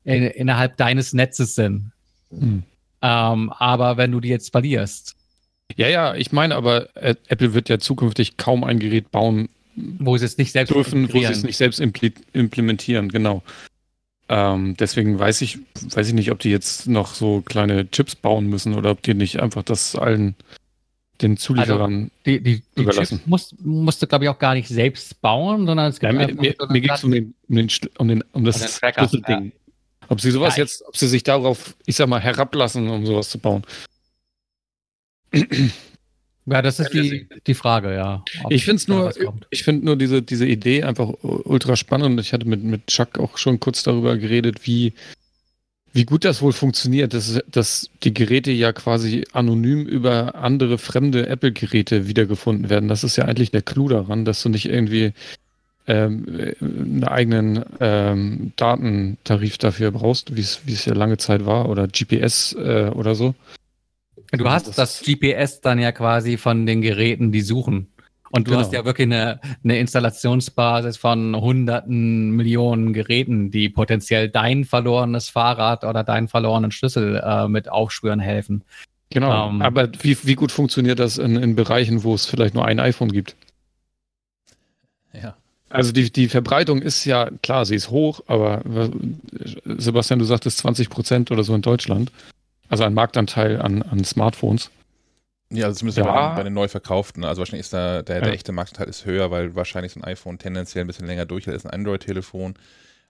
in, 0.05 0.24
innerhalb 0.24 0.76
deines 0.76 1.12
Netzes 1.12 1.55
sind. 1.55 1.92
Hm. 2.30 2.62
Ähm, 3.03 3.53
aber 3.59 3.96
wenn 3.96 4.12
du 4.12 4.20
die 4.20 4.28
jetzt 4.28 4.53
verlierst. 4.53 5.16
Ja, 5.76 5.88
ja, 5.88 6.14
ich 6.14 6.32
meine 6.32 6.55
aber, 6.55 6.88
Apple 6.94 7.55
wird 7.55 7.68
ja 7.68 7.78
zukünftig 7.78 8.36
kaum 8.36 8.62
ein 8.62 8.78
Gerät 8.78 9.11
bauen, 9.11 9.48
wo 9.74 10.16
sie 10.16 10.26
es 10.26 10.38
nicht 10.38 10.53
selbst 10.53 10.74
dürfen, 10.74 11.12
wo 11.12 11.18
sie 11.18 11.24
es 11.24 11.44
nicht 11.44 11.57
selbst 11.57 11.80
implementieren, 11.80 13.09
genau. 13.09 13.42
Ähm, 14.28 14.76
deswegen 14.78 15.18
weiß 15.18 15.42
ich, 15.42 15.59
weiß 15.82 16.09
ich 16.09 16.14
nicht, 16.14 16.30
ob 16.30 16.38
die 16.38 16.50
jetzt 16.50 16.88
noch 16.88 17.14
so 17.14 17.42
kleine 17.42 17.90
Chips 17.90 18.14
bauen 18.14 18.46
müssen 18.46 18.74
oder 18.74 18.90
ob 18.90 19.03
die 19.03 19.14
nicht 19.14 19.40
einfach 19.40 19.62
das 19.62 19.96
allen 19.96 20.36
den 21.20 21.36
Zulieferern 21.36 21.94
also 21.94 22.11
die, 22.26 22.40
die, 22.40 22.62
die 22.76 22.82
überlassen. 22.82 23.18
Chips 23.18 23.28
musst, 23.28 23.61
musst 23.64 24.03
du, 24.03 24.07
glaube 24.07 24.24
ich, 24.24 24.30
auch 24.30 24.38
gar 24.38 24.55
nicht 24.55 24.68
selbst 24.68 25.20
bauen, 25.20 25.66
sondern 25.66 25.90
es 25.90 26.00
gibt 26.00 26.12
ja, 26.12 26.26
mir, 26.26 26.34
mir, 26.34 26.55
mir 26.68 26.80
geht 26.80 26.90
es 26.92 27.05
um, 27.05 27.11
den, 27.11 27.34
um, 27.48 27.57
den, 27.57 27.68
um, 27.98 28.09
den, 28.09 28.24
um 28.32 28.44
das 28.44 28.78
Schlüsselding. 28.78 29.53
Ob 30.12 30.20
sie 30.20 30.30
sowas 30.30 30.58
ja, 30.58 30.64
jetzt, 30.64 30.84
ob 30.86 30.94
sie 30.94 31.08
sich 31.08 31.22
darauf, 31.22 31.74
ich 31.86 31.96
sag 31.96 32.06
mal, 32.06 32.20
herablassen, 32.20 32.86
um 32.90 33.06
sowas 33.06 33.30
zu 33.30 33.38
bauen. 33.38 33.62
Ja, 36.44 36.60
das 36.60 36.80
ist 36.80 36.92
die, 36.92 37.26
die 37.46 37.54
Frage, 37.54 37.94
ja. 37.94 38.22
Ich 38.50 38.66
finde 38.66 38.76
es 38.76 38.88
nur, 38.88 39.14
ich 39.48 39.62
finde 39.62 39.86
nur 39.86 39.96
diese, 39.96 40.20
diese 40.20 40.44
Idee 40.44 40.82
einfach 40.82 41.08
ultra 41.22 41.76
spannend. 41.76 42.20
Ich 42.20 42.34
hatte 42.34 42.46
mit, 42.46 42.62
mit 42.62 42.88
Chuck 42.88 43.18
auch 43.18 43.38
schon 43.38 43.58
kurz 43.58 43.84
darüber 43.84 44.18
geredet, 44.18 44.66
wie, 44.66 44.92
wie 45.94 46.04
gut 46.04 46.26
das 46.26 46.42
wohl 46.42 46.52
funktioniert, 46.52 47.14
dass, 47.14 47.40
dass 47.46 47.88
die 48.02 48.12
Geräte 48.12 48.50
ja 48.50 48.74
quasi 48.74 49.24
anonym 49.32 49.86
über 49.86 50.34
andere 50.34 50.76
fremde 50.76 51.26
Apple-Geräte 51.26 52.06
wiedergefunden 52.06 52.68
werden. 52.68 52.88
Das 52.90 53.02
ist 53.02 53.16
ja 53.16 53.24
eigentlich 53.24 53.50
der 53.50 53.62
Clou 53.62 53.88
daran, 53.88 54.26
dass 54.26 54.42
du 54.42 54.50
nicht 54.50 54.66
irgendwie 54.66 55.14
ähm, 55.87 56.55
einen 56.61 57.05
eigenen 57.05 57.64
ähm, 57.80 58.53
Datentarif 58.57 59.59
dafür 59.59 59.91
brauchst, 59.91 60.37
wie 60.37 60.41
es 60.41 60.85
ja 60.85 60.95
lange 60.95 61.18
Zeit 61.18 61.45
war, 61.47 61.68
oder 61.68 61.89
GPS 61.89 62.55
äh, 62.59 62.91
oder 62.95 63.14
so. 63.14 63.35
Du 64.33 64.49
hast 64.49 64.68
das, 64.68 64.76
das, 64.76 65.03
GPS 65.03 65.61
dann 65.61 65.78
ja 65.78 65.93
quasi 65.93 66.39
von 66.39 66.64
den 66.64 66.80
Geräten, 66.80 67.33
die 67.33 67.43
suchen. 67.43 67.89
Und 68.30 68.47
du 68.47 68.53
genau. 68.53 68.62
hast 68.62 68.72
ja 68.72 68.87
wirklich 68.87 69.09
eine, 69.09 69.41
eine 69.62 69.78
Installationsbasis 69.78 70.97
von 70.97 71.37
hunderten 71.37 72.30
Millionen 72.30 72.95
Geräten, 72.95 73.51
die 73.51 73.68
potenziell 73.68 74.30
dein 74.30 74.64
verlorenes 74.64 75.28
Fahrrad 75.28 75.85
oder 75.85 76.03
deinen 76.03 76.28
verlorenen 76.28 76.70
Schlüssel 76.70 77.22
äh, 77.22 77.47
mit 77.47 77.70
aufspüren 77.70 78.20
helfen. 78.20 78.64
Genau. 79.11 79.51
Ähm, 79.51 79.61
Aber 79.61 79.91
wie, 80.01 80.16
wie 80.22 80.35
gut 80.35 80.51
funktioniert 80.51 80.99
das 80.99 81.18
in, 81.18 81.37
in 81.37 81.55
Bereichen, 81.55 82.05
wo 82.05 82.14
es 82.14 82.24
vielleicht 82.24 82.55
nur 82.55 82.64
ein 82.64 82.80
iPhone 82.80 83.12
gibt? 83.12 83.37
Ja. 85.12 85.37
Also 85.72 85.92
die, 85.92 86.12
die 86.12 86.28
Verbreitung 86.28 86.82
ist 86.82 87.04
ja, 87.06 87.30
klar, 87.42 87.64
sie 87.64 87.74
ist 87.74 87.90
hoch, 87.90 88.20
aber 88.26 88.62
Sebastian, 89.64 90.18
du 90.18 90.26
sagtest 90.26 90.58
20 90.58 90.90
Prozent 90.90 91.30
oder 91.30 91.44
so 91.44 91.54
in 91.54 91.62
Deutschland. 91.62 92.12
Also 92.68 92.84
ein 92.84 92.94
Marktanteil 92.94 93.60
an, 93.60 93.82
an 93.82 94.04
Smartphones. 94.04 94.70
Ja, 95.50 95.66
also 95.66 95.78
zumindest 95.78 95.98
ja. 95.98 96.04
bei, 96.04 96.36
bei, 96.36 96.42
den 96.42 96.54
neu 96.54 96.68
verkauften. 96.68 97.24
Also 97.24 97.40
wahrscheinlich 97.40 97.66
ist 97.66 97.72
da 97.72 98.02
der, 98.02 98.20
der 98.20 98.28
ja. 98.28 98.34
echte 98.34 98.52
Marktanteil 98.52 98.88
ist 98.88 99.04
höher, 99.04 99.30
weil 99.30 99.54
wahrscheinlich 99.54 99.92
so 99.92 100.00
ein 100.00 100.04
iPhone 100.04 100.38
tendenziell 100.38 100.84
ein 100.84 100.86
bisschen 100.86 101.06
länger 101.06 101.26
durchhält 101.26 101.54
als 101.54 101.64
ein 101.64 101.70
Android-Telefon. 101.70 102.54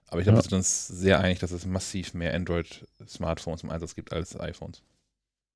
Aber 0.07 0.19
ich 0.19 0.25
glaube, 0.25 0.37
ja. 0.37 0.43
wir 0.43 0.49
sind 0.49 0.57
uns 0.57 0.87
sehr 0.87 1.19
einig, 1.19 1.39
dass 1.39 1.51
es 1.51 1.65
massiv 1.65 2.13
mehr 2.13 2.33
Android-Smartphones 2.33 3.63
im 3.63 3.71
Einsatz 3.71 3.95
gibt 3.95 4.13
als 4.13 4.39
iPhones. 4.39 4.81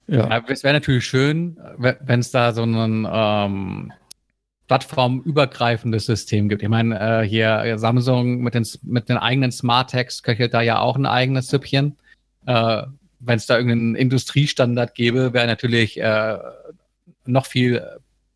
Ja. 0.07 0.27
ja 0.29 0.43
es 0.47 0.63
wäre 0.63 0.73
natürlich 0.73 1.05
schön, 1.05 1.57
wenn 1.77 2.19
es 2.19 2.31
da 2.31 2.53
so 2.53 2.63
ein 2.63 3.07
ähm, 3.09 3.93
plattformübergreifendes 4.67 6.05
System 6.05 6.49
gibt. 6.49 6.61
Ich 6.61 6.69
meine, 6.69 7.21
äh, 7.21 7.27
hier 7.27 7.77
Samsung 7.77 8.41
mit 8.41 8.53
den, 8.53 8.67
mit 8.83 9.09
den 9.09 9.17
eigenen 9.17 9.51
Smart 9.51 9.91
Tags 9.91 10.23
köchelt 10.23 10.53
da 10.53 10.61
ja 10.61 10.79
auch 10.79 10.95
ein 10.95 11.05
eigenes 11.05 11.47
Süppchen. 11.47 11.97
Äh, 12.45 12.83
wenn 13.19 13.37
es 13.37 13.47
da 13.47 13.57
irgendeinen 13.57 13.95
Industriestandard 13.95 14.93
gäbe, 14.93 15.33
wäre 15.33 15.47
natürlich 15.47 15.99
äh, 15.99 16.37
noch 17.25 17.45
viel 17.45 17.81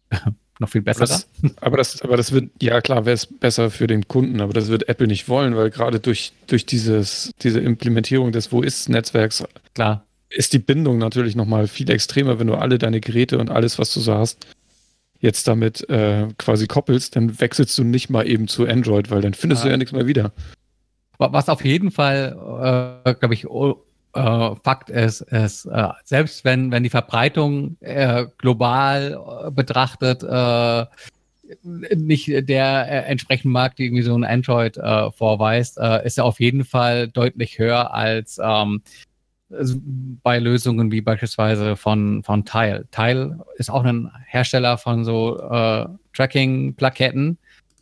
noch 0.61 0.69
viel 0.69 0.81
besser. 0.81 1.01
Das, 1.01 1.27
aber, 1.59 1.77
das, 1.77 2.01
aber 2.01 2.15
das 2.15 2.31
wird, 2.31 2.51
ja 2.61 2.79
klar, 2.79 3.05
wäre 3.05 3.15
es 3.15 3.25
besser 3.25 3.69
für 3.69 3.87
den 3.87 4.07
Kunden, 4.07 4.39
aber 4.39 4.53
das 4.53 4.69
wird 4.69 4.87
Apple 4.87 5.07
nicht 5.07 5.27
wollen, 5.27 5.55
weil 5.57 5.71
gerade 5.71 5.99
durch, 5.99 6.31
durch 6.47 6.65
dieses, 6.65 7.31
diese 7.41 7.59
Implementierung 7.59 8.31
des 8.31 8.51
Wo 8.51 8.61
ist-Netzwerks 8.61 9.43
klar. 9.73 10.05
ist 10.29 10.53
die 10.53 10.59
Bindung 10.59 10.99
natürlich 10.99 11.35
nochmal 11.35 11.67
viel 11.67 11.89
extremer, 11.89 12.39
wenn 12.39 12.47
du 12.47 12.55
alle 12.55 12.77
deine 12.77 13.01
Geräte 13.01 13.39
und 13.39 13.49
alles, 13.49 13.79
was 13.79 13.93
du 13.93 13.99
so 13.99 14.13
hast, 14.13 14.45
jetzt 15.21 15.47
damit 15.47 15.87
äh, 15.89 16.27
quasi 16.37 16.67
koppelst, 16.67 17.15
dann 17.15 17.39
wechselst 17.39 17.77
du 17.77 17.83
nicht 17.83 18.09
mal 18.09 18.27
eben 18.27 18.47
zu 18.47 18.67
Android, 18.67 19.09
weil 19.09 19.21
dann 19.21 19.33
findest 19.33 19.63
ja. 19.63 19.67
du 19.67 19.71
ja 19.71 19.77
nichts 19.77 19.93
mehr 19.93 20.07
wieder. 20.07 20.31
Was 21.17 21.49
auf 21.49 21.63
jeden 21.63 21.91
Fall, 21.91 22.35
äh, 23.05 23.13
glaube 23.13 23.35
ich, 23.35 23.45
äh, 23.45 24.55
Fakt 24.63 24.89
ist, 24.89 25.21
ist 25.21 25.65
äh, 25.65 25.89
selbst 26.03 26.43
wenn, 26.43 26.71
wenn 26.71 26.83
die 26.83 26.89
Verbreitung 26.89 27.77
äh, 27.79 28.25
global 28.37 29.19
äh, 29.47 29.51
betrachtet 29.51 30.23
nicht 31.63 32.29
der 32.47 33.07
entsprechende 33.09 33.51
Markt, 33.51 33.77
die 33.77 33.83
irgendwie 33.83 34.03
so 34.03 34.15
ein 34.15 34.23
Android 34.23 34.75
vorweist, 35.17 35.77
ist 35.77 36.17
er 36.17 36.23
auf 36.23 36.39
jeden 36.39 36.63
Fall 36.63 37.09
deutlich 37.09 37.59
höher 37.59 37.93
als 37.93 38.39
ähm, 38.41 38.81
bei 40.23 40.39
Lösungen 40.39 40.91
wie 40.91 41.01
beispielsweise 41.01 41.75
von, 41.75 42.23
von 42.23 42.45
Tile. 42.45 42.87
Tile 42.91 43.39
ist 43.57 43.69
auch 43.69 43.83
ein 43.83 44.09
Hersteller 44.25 44.77
von 44.77 45.03
so 45.03 45.39
äh, 45.39 45.87
Tracking-Plaketten, 46.13 47.37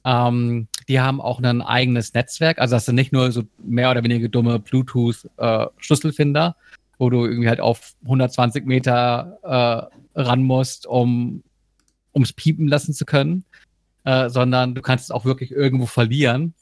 ähm, 0.06 0.68
die 0.88 1.00
haben 1.00 1.22
auch 1.22 1.42
ein 1.42 1.62
eigenes 1.62 2.14
Netzwerk. 2.14 2.60
Also 2.60 2.76
das 2.76 2.86
sind 2.86 2.96
nicht 2.96 3.14
nur 3.14 3.32
so 3.32 3.44
mehr 3.60 3.92
oder 3.92 4.04
weniger 4.04 4.28
dumme 4.28 4.60
Bluetooth-Schlüsselfinder, 4.60 6.56
äh, 6.58 6.64
wo 6.98 7.10
du 7.10 7.26
irgendwie 7.26 7.50
halt 7.50 7.60
auf 7.60 7.94
120 8.04 8.66
Meter 8.66 9.38
äh, 9.44 10.20
ran 10.20 10.44
musst, 10.44 10.88
um 10.88 11.44
ums 12.14 12.34
piepen 12.34 12.68
lassen 12.68 12.94
zu 12.94 13.06
können, 13.06 13.46
äh, 14.04 14.30
sondern 14.30 14.74
du 14.74 14.82
kannst 14.82 15.06
es 15.06 15.12
auch 15.12 15.26
wirklich 15.26 15.52
irgendwo 15.52 15.86
verlieren. 15.86 16.54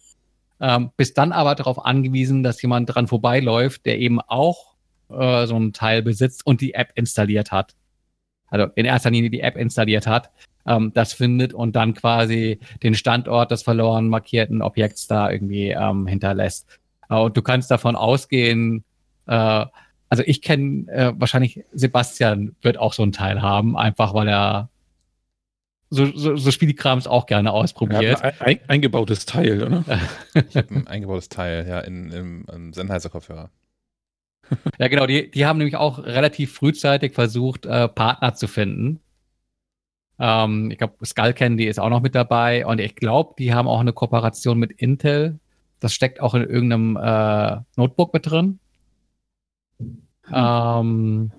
Ähm, 0.59 0.91
bist 0.97 1.17
dann 1.17 1.31
aber 1.31 1.55
darauf 1.55 1.85
angewiesen, 1.85 2.43
dass 2.43 2.61
jemand 2.61 2.93
dran 2.93 3.07
vorbeiläuft, 3.07 3.85
der 3.85 3.99
eben 3.99 4.19
auch 4.19 4.75
äh, 5.09 5.45
so 5.47 5.57
ein 5.57 5.73
Teil 5.73 6.01
besitzt 6.01 6.45
und 6.45 6.61
die 6.61 6.73
App 6.73 6.91
installiert 6.95 7.51
hat. 7.51 7.75
Also 8.49 8.67
in 8.75 8.85
erster 8.85 9.11
Linie 9.11 9.29
die 9.29 9.41
App 9.41 9.57
installiert 9.57 10.07
hat 10.07 10.31
ähm, 10.67 10.91
das 10.93 11.13
findet 11.13 11.53
und 11.53 11.75
dann 11.75 11.93
quasi 11.93 12.59
den 12.83 12.93
Standort 12.93 13.51
des 13.51 13.63
verloren 13.63 14.09
markierten 14.09 14.61
Objekts 14.61 15.07
da 15.07 15.31
irgendwie 15.31 15.69
ähm, 15.69 16.05
hinterlässt. 16.05 16.67
Äh, 17.09 17.15
und 17.15 17.35
du 17.37 17.41
kannst 17.41 17.71
davon 17.71 17.95
ausgehen, 17.95 18.83
äh, 19.27 19.65
also 20.09 20.23
ich 20.25 20.41
kenne 20.41 20.91
äh, 20.91 21.13
wahrscheinlich 21.15 21.63
Sebastian 21.73 22.55
wird 22.61 22.77
auch 22.77 22.93
so 22.93 23.03
ein 23.03 23.11
Teil 23.11 23.41
haben, 23.41 23.77
einfach 23.77 24.13
weil 24.13 24.27
er 24.27 24.69
so, 25.89 26.05
so, 26.13 26.35
so 26.35 26.51
Spielkrams 26.51 27.07
auch 27.07 27.27
gerne 27.27 27.53
ausprobiert. 27.53 28.21
Ein, 28.21 28.33
ein, 28.39 28.59
eingebautes 28.67 29.25
Teil, 29.25 29.63
oder? 29.63 29.83
ich 30.33 30.57
habe 30.57 30.75
ein 30.75 30.87
eingebautes 30.87 31.29
Teil, 31.29 31.65
ja, 31.67 31.79
in, 31.79 32.11
im, 32.11 32.45
im 32.53 32.73
Sennheiser-Kopfhörer. 32.73 33.49
Ja, 34.79 34.87
genau, 34.87 35.05
die, 35.05 35.31
die 35.31 35.45
haben 35.45 35.57
nämlich 35.57 35.75
auch 35.75 35.99
relativ 35.99 36.53
frühzeitig 36.53 37.13
versucht, 37.13 37.65
äh, 37.65 37.87
Partner 37.87 38.35
zu 38.35 38.47
finden. 38.47 38.99
Ähm, 40.19 40.71
ich 40.71 40.77
glaube, 40.77 41.05
Skull 41.05 41.33
Candy 41.33 41.65
ist 41.65 41.79
auch 41.79 41.89
noch 41.89 42.01
mit 42.01 42.15
dabei 42.15 42.65
und 42.65 42.79
ich 42.79 42.95
glaube, 42.95 43.35
die 43.37 43.53
haben 43.53 43.67
auch 43.67 43.79
eine 43.79 43.93
Kooperation 43.93 44.57
mit 44.57 44.71
Intel. 44.71 45.39
Das 45.79 45.93
steckt 45.93 46.21
auch 46.21 46.33
in 46.33 46.43
irgendeinem 46.43 46.97
äh, 46.97 47.61
Notebook 47.75 48.13
mit 48.13 48.25
drin. 48.25 48.59
Ähm, 50.33 51.31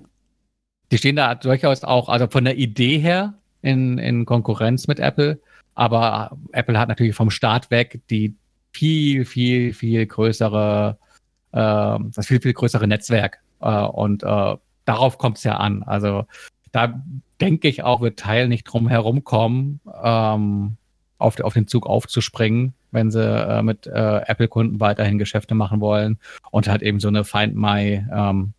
die 0.91 0.99
stehen 0.99 1.17
da 1.17 1.35
durchaus 1.35 1.85
auch, 1.85 2.09
also 2.09 2.29
von 2.29 2.45
der 2.45 2.57
Idee 2.57 2.99
her 2.99 3.35
in, 3.63 3.99
in 3.99 4.25
Konkurrenz 4.25 4.87
mit 4.87 5.01
Apple. 5.01 5.41
Aber 5.75 6.37
Apple 6.53 6.79
hat 6.79 6.89
natürlich 6.89 7.15
vom 7.15 7.31
Start 7.31 7.71
weg 7.71 8.01
die 8.11 8.35
viel, 8.73 9.25
viel, 9.25 9.73
viel 9.75 10.07
größere, 10.07 10.99
das 11.57 12.27
viel, 12.27 12.41
viel 12.41 12.53
größere 12.53 12.87
Netzwerk. 12.87 13.41
Äh, 13.61 13.85
und 13.85 14.23
äh, 14.23 14.57
darauf 14.85 15.19
kommt 15.19 15.39
es 15.39 15.45
ja 15.45 15.57
an. 15.57 15.83
Also 15.83 16.25
da 16.73 17.03
denke 17.41 17.69
ich 17.69 17.83
auch, 17.83 18.01
wird 18.01 18.19
Teil 18.19 18.49
nicht 18.49 18.65
drum 18.65 18.89
herum 18.89 19.25
kommen, 19.25 19.81
ähm, 20.03 20.77
auf, 21.19 21.41
auf 21.41 21.55
den 21.55 21.67
Zug 21.67 21.87
aufzuspringen, 21.87 22.75
wenn 22.91 23.11
sie 23.11 23.23
äh, 23.23 23.63
mit 23.63 23.87
äh, 23.87 24.19
Apple-Kunden 24.27 24.81
weiterhin 24.81 25.19
Geschäfte 25.19 25.55
machen 25.55 25.81
wollen 25.81 26.19
und 26.51 26.69
halt 26.69 26.83
eben 26.83 27.01
so 27.01 27.09
eine 27.09 27.25
Find 27.25 27.57
My 27.57 28.05
ähm, 28.13 28.53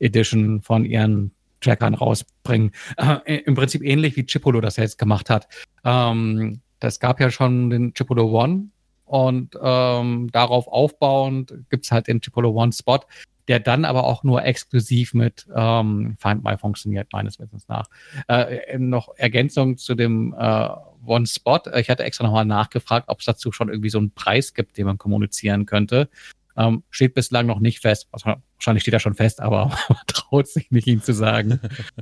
Edition 0.00 0.62
von 0.62 0.84
ihren 0.84 1.30
Trackern 1.60 1.94
rausbringen. 1.94 2.72
Äh, 2.96 3.36
Im 3.44 3.54
Prinzip 3.54 3.82
ähnlich 3.82 4.16
wie 4.16 4.26
Chipolo 4.26 4.60
das 4.60 4.76
jetzt 4.76 4.98
gemacht 4.98 5.30
hat. 5.30 5.48
Ähm, 5.84 6.60
das 6.80 7.00
gab 7.00 7.20
ja 7.20 7.30
schon 7.30 7.70
den 7.70 7.94
Chipolo 7.94 8.28
One 8.42 8.68
und 9.14 9.56
ähm, 9.62 10.28
darauf 10.32 10.66
aufbauend 10.66 11.54
gibt 11.70 11.84
es 11.84 11.92
halt 11.92 12.08
den 12.08 12.20
Chipolo 12.20 12.50
One 12.50 12.72
Spot, 12.72 12.98
der 13.46 13.60
dann 13.60 13.84
aber 13.84 14.02
auch 14.02 14.24
nur 14.24 14.44
exklusiv 14.44 15.14
mit 15.14 15.46
ähm, 15.54 16.16
Find 16.18 16.42
My 16.42 16.58
funktioniert, 16.58 17.12
meines 17.12 17.38
Wissens 17.38 17.68
nach. 17.68 17.86
Äh, 18.26 18.76
noch 18.76 19.10
Ergänzung 19.16 19.76
zu 19.76 19.94
dem 19.94 20.34
äh, 20.36 20.68
One 21.06 21.26
Spot. 21.26 21.60
Ich 21.76 21.90
hatte 21.90 22.02
extra 22.02 22.24
nochmal 22.24 22.44
nachgefragt, 22.44 23.08
ob 23.08 23.20
es 23.20 23.26
dazu 23.26 23.52
schon 23.52 23.68
irgendwie 23.68 23.90
so 23.90 23.98
einen 23.98 24.10
Preis 24.10 24.52
gibt, 24.52 24.78
den 24.78 24.86
man 24.86 24.98
kommunizieren 24.98 25.64
könnte. 25.64 26.08
Ähm, 26.56 26.82
steht 26.90 27.14
bislang 27.14 27.46
noch 27.46 27.60
nicht 27.60 27.78
fest. 27.78 28.08
Wahrscheinlich 28.10 28.82
steht 28.82 28.94
er 28.94 29.00
schon 29.00 29.14
fest, 29.14 29.40
aber 29.40 29.66
man 29.88 29.98
traut 30.08 30.48
sich 30.48 30.72
nicht, 30.72 30.88
ihn 30.88 31.02
zu 31.02 31.12
sagen. 31.12 31.60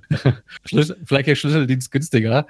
vielleicht 1.05 1.29
der 1.29 1.35
Schlüsseldienst 1.35 1.91
günstiger. 1.91 2.47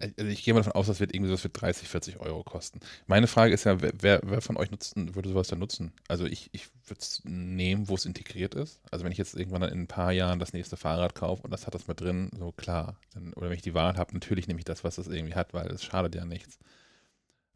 Also 0.00 0.30
ich 0.30 0.44
gehe 0.44 0.54
mal 0.54 0.60
davon 0.60 0.74
aus, 0.74 0.86
das 0.86 1.00
wird 1.00 1.12
irgendwie 1.12 1.28
sowas 1.28 1.42
für 1.42 1.48
30, 1.48 1.88
40 1.88 2.20
Euro 2.20 2.44
kosten. 2.44 2.78
Meine 3.08 3.26
Frage 3.26 3.52
ist 3.52 3.64
ja, 3.64 3.78
wer, 3.80 4.20
wer 4.22 4.40
von 4.40 4.56
euch 4.56 4.70
nutzen, 4.70 5.16
würde 5.16 5.28
sowas 5.28 5.48
dann 5.48 5.58
nutzen? 5.58 5.92
Also 6.06 6.24
ich, 6.24 6.50
ich 6.52 6.68
würde 6.86 7.00
es 7.00 7.22
nehmen, 7.24 7.88
wo 7.88 7.96
es 7.96 8.04
integriert 8.04 8.54
ist. 8.54 8.80
Also 8.92 9.04
wenn 9.04 9.10
ich 9.10 9.18
jetzt 9.18 9.34
irgendwann 9.34 9.62
in 9.64 9.80
ein 9.80 9.86
paar 9.88 10.12
Jahren 10.12 10.38
das 10.38 10.52
nächste 10.52 10.76
Fahrrad 10.76 11.16
kaufe 11.16 11.42
und 11.42 11.50
das 11.50 11.66
hat 11.66 11.74
das 11.74 11.88
mit 11.88 12.00
drin, 12.00 12.30
so 12.38 12.52
klar. 12.52 12.96
Dann, 13.12 13.32
oder 13.32 13.50
wenn 13.50 13.56
ich 13.56 13.62
die 13.62 13.74
Wahl 13.74 13.96
habe, 13.96 14.14
natürlich 14.14 14.46
nehme 14.46 14.60
ich 14.60 14.64
das, 14.64 14.84
was 14.84 14.96
das 14.96 15.08
irgendwie 15.08 15.34
hat, 15.34 15.52
weil 15.52 15.66
es 15.66 15.82
schadet 15.82 16.14
ja 16.14 16.24
nichts. 16.24 16.58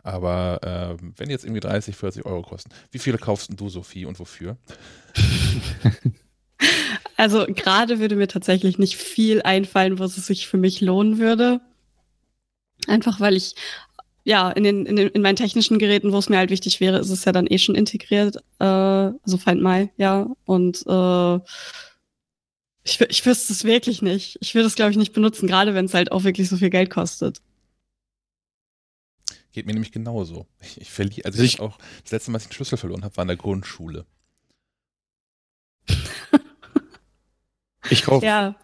Aber 0.02 0.58
äh, 0.64 1.02
wenn 1.16 1.30
jetzt 1.30 1.44
irgendwie 1.44 1.60
30, 1.60 1.94
40 1.94 2.26
Euro 2.26 2.42
kosten, 2.42 2.70
wie 2.90 2.98
viele 2.98 3.18
kaufst 3.18 3.50
du, 3.54 3.68
Sophie, 3.68 4.04
und 4.04 4.18
wofür? 4.18 4.56
Also 7.16 7.46
gerade 7.46 8.00
würde 8.00 8.16
mir 8.16 8.26
tatsächlich 8.26 8.80
nicht 8.80 8.96
viel 8.96 9.42
einfallen, 9.42 10.00
wo 10.00 10.04
es 10.04 10.16
sich 10.16 10.48
für 10.48 10.56
mich 10.56 10.80
lohnen 10.80 11.18
würde. 11.18 11.60
Einfach 12.86 13.20
weil 13.20 13.36
ich, 13.36 13.54
ja, 14.24 14.50
in, 14.50 14.64
den, 14.64 14.86
in, 14.86 14.96
den, 14.96 15.08
in 15.08 15.22
meinen 15.22 15.36
technischen 15.36 15.78
Geräten, 15.78 16.12
wo 16.12 16.18
es 16.18 16.28
mir 16.28 16.38
halt 16.38 16.50
wichtig 16.50 16.80
wäre, 16.80 16.98
ist 16.98 17.10
es 17.10 17.24
ja 17.24 17.32
dann 17.32 17.46
eh 17.46 17.58
schon 17.58 17.74
integriert. 17.74 18.36
Äh, 18.58 18.64
also 18.64 19.38
Find 19.38 19.62
My, 19.62 19.90
ja. 19.96 20.28
Und 20.44 20.84
äh, 20.86 21.40
ich, 22.84 23.00
ich 23.00 23.26
wüsste 23.26 23.52
es 23.52 23.64
wirklich 23.64 24.02
nicht. 24.02 24.38
Ich 24.40 24.54
würde 24.54 24.66
es, 24.66 24.74
glaube 24.74 24.90
ich, 24.90 24.96
nicht 24.96 25.12
benutzen, 25.12 25.46
gerade 25.46 25.74
wenn 25.74 25.86
es 25.86 25.94
halt 25.94 26.12
auch 26.12 26.24
wirklich 26.24 26.48
so 26.48 26.56
viel 26.56 26.70
Geld 26.70 26.90
kostet. 26.90 27.40
Geht 29.52 29.66
mir 29.66 29.74
nämlich 29.74 29.92
genauso. 29.92 30.46
Ich, 30.60 30.80
ich 30.80 30.90
verliere, 30.90 31.26
also 31.26 31.42
ich, 31.42 31.54
ich 31.54 31.60
auch, 31.60 31.78
das 32.02 32.12
letzte 32.12 32.30
Mal, 32.30 32.36
als 32.36 32.44
ich 32.44 32.50
einen 32.50 32.54
Schlüssel 32.54 32.78
verloren 32.78 33.04
habe, 33.04 33.16
war 33.16 33.22
in 33.22 33.28
der 33.28 33.36
Grundschule. 33.36 34.06
ich 37.90 38.02
kaufe 38.02 38.24
ja. 38.24 38.54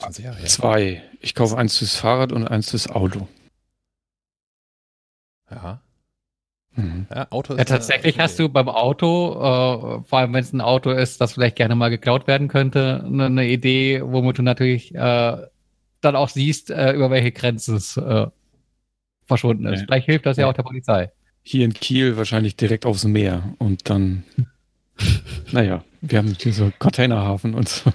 zwei. 0.46 1.02
Ich 1.20 1.34
kaufe 1.34 1.58
eins 1.58 1.76
fürs 1.76 1.96
Fahrrad 1.96 2.32
und 2.32 2.46
eins 2.46 2.70
fürs 2.70 2.88
Auto. 2.88 3.28
Ja. 5.50 5.80
Mhm. 6.76 7.06
Ja, 7.12 7.26
Auto 7.30 7.56
ja, 7.56 7.64
tatsächlich 7.64 8.18
hast 8.18 8.38
du 8.38 8.48
beim 8.48 8.68
Auto, 8.68 9.32
äh, 9.32 10.04
vor 10.04 10.18
allem 10.18 10.32
wenn 10.32 10.44
es 10.44 10.52
ein 10.52 10.60
Auto 10.60 10.90
ist, 10.90 11.20
das 11.20 11.32
vielleicht 11.32 11.56
gerne 11.56 11.74
mal 11.74 11.88
geklaut 11.88 12.26
werden 12.26 12.48
könnte, 12.48 13.02
eine 13.04 13.30
ne 13.30 13.48
Idee, 13.48 14.00
womit 14.04 14.38
du 14.38 14.42
natürlich 14.42 14.94
äh, 14.94 15.36
dann 16.00 16.16
auch 16.16 16.28
siehst, 16.28 16.70
äh, 16.70 16.92
über 16.92 17.10
welche 17.10 17.32
Grenzen 17.32 17.76
es 17.76 17.96
äh, 17.96 18.26
verschwunden 19.26 19.66
ist. 19.66 19.80
Nee. 19.80 19.86
Vielleicht 19.86 20.06
hilft 20.06 20.26
das 20.26 20.36
ja, 20.36 20.44
Ja. 20.44 20.50
auch 20.50 20.54
der 20.54 20.62
Polizei. 20.62 21.10
Hier 21.42 21.64
in 21.64 21.72
Kiel 21.72 22.16
wahrscheinlich 22.16 22.56
direkt 22.56 22.86
aufs 22.86 23.04
Meer 23.04 23.54
und 23.58 23.88
dann, 23.88 24.24
naja, 25.52 25.82
wir 26.00 26.18
haben 26.18 26.36
hier 26.38 26.52
so 26.52 26.70
Containerhafen 26.78 27.54
und 27.54 27.68
so. 27.68 27.90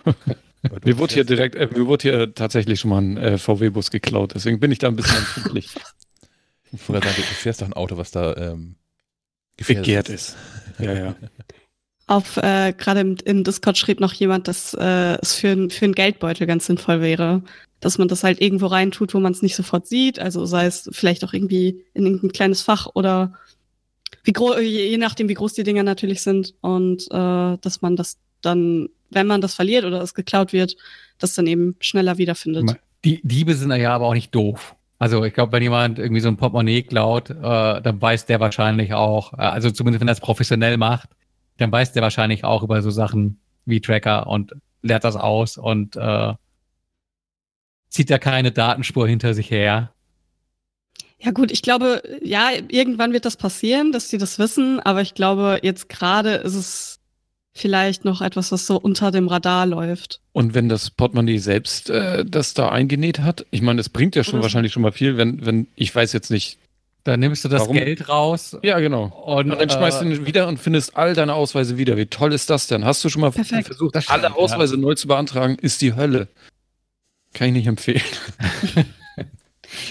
Mir 0.83 0.97
wurde 0.97 1.13
hier 1.13 1.25
direkt, 1.25 1.55
äh, 1.55 1.67
mir 1.67 1.87
wurde 1.87 2.01
hier 2.09 2.33
tatsächlich 2.33 2.79
schon 2.79 2.89
mal 2.89 3.01
ein 3.01 3.17
äh, 3.17 3.37
VW-Bus 3.37 3.91
geklaut, 3.91 4.33
deswegen 4.33 4.59
bin 4.59 4.71
ich 4.71 4.79
da 4.79 4.87
ein 4.87 4.95
bisschen 4.95 5.17
empfindlich. 5.17 5.69
Ich 6.73 6.89
wollte 6.89 7.07
sagen, 7.07 7.17
du 7.21 7.23
fährst 7.35 7.61
doch 7.61 7.67
ein 7.67 7.73
Auto, 7.73 7.97
was 7.97 8.11
da 8.11 8.35
ähm, 8.35 8.75
Begehrt 9.57 10.09
ist. 10.09 10.35
Ja, 10.79 10.93
ja. 10.93 11.15
Auf 12.07 12.37
äh, 12.37 12.73
gerade 12.77 12.99
im, 13.01 13.15
im 13.23 13.43
Discord 13.43 13.77
schrieb 13.77 13.99
noch 13.99 14.13
jemand, 14.13 14.47
dass 14.47 14.73
äh, 14.73 15.17
es 15.21 15.35
für, 15.35 15.49
ein- 15.49 15.69
für 15.69 15.85
einen 15.85 15.93
Geldbeutel 15.95 16.47
ganz 16.47 16.65
sinnvoll 16.65 16.99
wäre, 17.01 17.43
dass 17.79 17.97
man 17.97 18.07
das 18.07 18.23
halt 18.23 18.41
irgendwo 18.41 18.65
reintut, 18.67 19.13
wo 19.13 19.19
man 19.19 19.31
es 19.31 19.41
nicht 19.41 19.55
sofort 19.55 19.87
sieht. 19.87 20.19
Also 20.19 20.45
sei 20.45 20.65
es 20.65 20.89
vielleicht 20.91 21.23
auch 21.23 21.33
irgendwie 21.33 21.85
in 21.93 22.05
irgendein 22.05 22.31
kleines 22.31 22.61
Fach 22.61 22.87
oder 22.93 23.33
wie 24.23 24.33
groß, 24.33 24.57
je, 24.61 24.89
je 24.89 24.97
nachdem, 24.97 25.29
wie 25.29 25.33
groß 25.33 25.53
die 25.53 25.63
Dinger 25.63 25.83
natürlich 25.83 26.21
sind. 26.21 26.55
Und 26.61 27.03
äh, 27.11 27.57
dass 27.61 27.81
man 27.81 27.95
das 27.95 28.17
dann, 28.41 28.89
wenn 29.11 29.27
man 29.27 29.41
das 29.41 29.53
verliert 29.53 29.85
oder 29.85 30.01
es 30.01 30.13
geklaut 30.13 30.51
wird, 30.51 30.75
das 31.19 31.35
dann 31.35 31.47
eben 31.47 31.75
schneller 31.79 32.17
wiederfindet. 32.17 32.75
Die 33.05 33.21
Diebe 33.23 33.53
sind 33.55 33.71
ja 33.71 33.93
aber 33.93 34.07
auch 34.07 34.13
nicht 34.13 34.33
doof. 34.33 34.75
Also 34.99 35.23
ich 35.23 35.33
glaube, 35.33 35.51
wenn 35.51 35.63
jemand 35.63 35.99
irgendwie 35.99 36.21
so 36.21 36.29
ein 36.29 36.37
Portemonnaie 36.37 36.83
klaut, 36.83 37.29
äh, 37.29 37.33
dann 37.81 38.01
weiß 38.01 38.25
der 38.25 38.39
wahrscheinlich 38.39 38.93
auch, 38.93 39.33
äh, 39.33 39.37
also 39.41 39.69
zumindest 39.71 40.01
wenn 40.01 40.07
er 40.07 40.13
es 40.13 40.21
professionell 40.21 40.77
macht, 40.77 41.09
dann 41.57 41.71
weiß 41.71 41.93
der 41.93 42.03
wahrscheinlich 42.03 42.43
auch 42.43 42.63
über 42.63 42.81
so 42.81 42.89
Sachen 42.89 43.39
wie 43.65 43.81
Tracker 43.81 44.27
und 44.27 44.53
leert 44.81 45.03
das 45.03 45.15
aus 45.15 45.57
und 45.57 45.95
äh, 45.95 46.33
zieht 47.89 48.09
da 48.09 48.17
keine 48.17 48.51
Datenspur 48.51 49.07
hinter 49.07 49.33
sich 49.33 49.51
her. 49.51 49.93
Ja 51.19 51.31
gut, 51.31 51.51
ich 51.51 51.61
glaube, 51.61 52.01
ja, 52.21 52.49
irgendwann 52.67 53.13
wird 53.13 53.23
das 53.23 53.37
passieren, 53.37 53.93
dass 53.93 54.09
die 54.09 54.17
das 54.17 54.39
wissen, 54.39 54.79
aber 54.81 55.01
ich 55.01 55.13
glaube, 55.13 55.59
jetzt 55.63 55.87
gerade 55.87 56.35
ist 56.35 56.55
es 56.55 56.99
vielleicht 57.53 58.03
noch 58.05 58.21
etwas, 58.21 58.51
was 58.51 58.65
so 58.65 58.77
unter 58.77 59.11
dem 59.11 59.27
Radar 59.27 59.65
läuft. 59.65 60.19
Und 60.31 60.53
wenn 60.55 60.69
das 60.69 60.89
Portemonnaie 60.89 61.37
selbst 61.37 61.89
äh, 61.89 62.25
das 62.25 62.53
da 62.53 62.69
eingenäht 62.69 63.19
hat, 63.19 63.45
ich 63.51 63.61
meine, 63.61 63.79
es 63.81 63.89
bringt 63.89 64.15
ja 64.15 64.23
schon 64.23 64.33
Oder 64.35 64.39
so. 64.41 64.43
wahrscheinlich 64.45 64.73
schon 64.73 64.81
mal 64.81 64.91
viel, 64.91 65.17
wenn, 65.17 65.45
wenn, 65.45 65.67
ich 65.75 65.93
weiß 65.95 66.13
jetzt 66.13 66.31
nicht. 66.31 66.57
Dann 67.05 67.19
nimmst 67.19 67.43
du 67.43 67.49
das 67.49 67.63
Warum? 67.63 67.75
Geld 67.75 68.07
raus 68.07 68.55
Ja, 68.63 68.79
genau. 68.79 69.03
und, 69.25 69.51
Und 69.51 69.59
dann 69.59 69.69
schmeißt 69.69 70.01
du 70.01 70.05
äh, 70.05 70.13
ihn 70.15 70.25
wieder 70.25 70.47
und 70.47 70.57
findest 70.57 70.95
all 70.95 71.13
deine 71.13 71.33
Ausweise 71.33 71.77
wieder. 71.77 71.97
Wie 71.97 72.05
toll 72.05 72.31
ist 72.33 72.49
das 72.49 72.67
denn? 72.67 72.85
Hast 72.85 73.03
du 73.03 73.09
schon 73.09 73.21
mal 73.21 73.31
Perfekt. 73.31 73.67
versucht, 73.67 73.93
Das 73.93 74.07
alle 74.07 74.23
stimmt, 74.23 74.37
Ausweise 74.37 74.77
neu 74.77 74.95
zu 74.95 75.07
beantragen? 75.09 75.57
Ist 75.61 75.81
die 75.81 75.95
Hölle. 75.95 76.29
Kann 77.33 77.47
ich 77.49 77.53
nicht 77.53 77.67
empfehlen. 77.67 78.01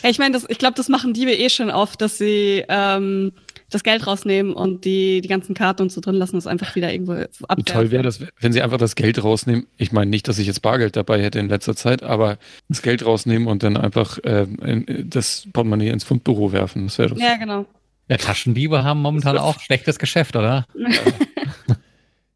Ja, 0.02 0.10
ich 0.10 0.18
meine, 0.18 0.32
das- 0.32 0.46
ich 0.48 0.58
glaube, 0.58 0.74
das 0.76 0.88
machen 0.88 1.12
Diebe 1.12 1.32
eh 1.32 1.50
schon 1.50 1.68
oft, 1.70 2.00
dass 2.00 2.16
sie 2.16 2.64
ähm, 2.68 3.32
das 3.74 3.82
Geld 3.82 4.06
rausnehmen 4.06 4.52
und 4.52 4.84
die, 4.84 5.20
die 5.20 5.28
ganzen 5.28 5.54
Karten 5.54 5.82
und 5.82 5.92
so 5.92 6.00
drin 6.00 6.14
lassen, 6.14 6.36
das 6.36 6.46
einfach 6.46 6.74
wieder 6.74 6.92
irgendwo 6.92 7.14
Wie 7.14 7.24
abwerfen. 7.48 7.64
toll 7.64 7.90
wäre 7.90 8.02
das, 8.02 8.20
wenn 8.40 8.52
sie 8.52 8.62
einfach 8.62 8.78
das 8.78 8.94
Geld 8.94 9.22
rausnehmen. 9.22 9.66
Ich 9.76 9.92
meine 9.92 10.10
nicht, 10.10 10.28
dass 10.28 10.38
ich 10.38 10.46
jetzt 10.46 10.62
Bargeld 10.62 10.96
dabei 10.96 11.22
hätte 11.22 11.38
in 11.38 11.48
letzter 11.48 11.74
Zeit, 11.76 12.02
aber 12.02 12.38
das 12.68 12.82
Geld 12.82 13.04
rausnehmen 13.04 13.48
und 13.48 13.62
dann 13.62 13.76
einfach 13.76 14.18
ähm, 14.24 14.58
in, 14.60 15.10
das 15.10 15.48
Portemonnaie 15.52 15.90
ins 15.90 16.04
Fundbüro 16.04 16.52
werfen. 16.52 16.86
Das 16.86 16.98
wäre 16.98 17.10
doch 17.10 17.18
Ja, 17.18 17.36
genau. 17.36 17.66
ja, 18.08 18.16
Taschendiebe 18.16 18.84
haben 18.84 19.00
momentan 19.00 19.38
auch 19.38 19.58
schlechtes 19.60 19.98
Geschäft, 19.98 20.36
oder? 20.36 20.66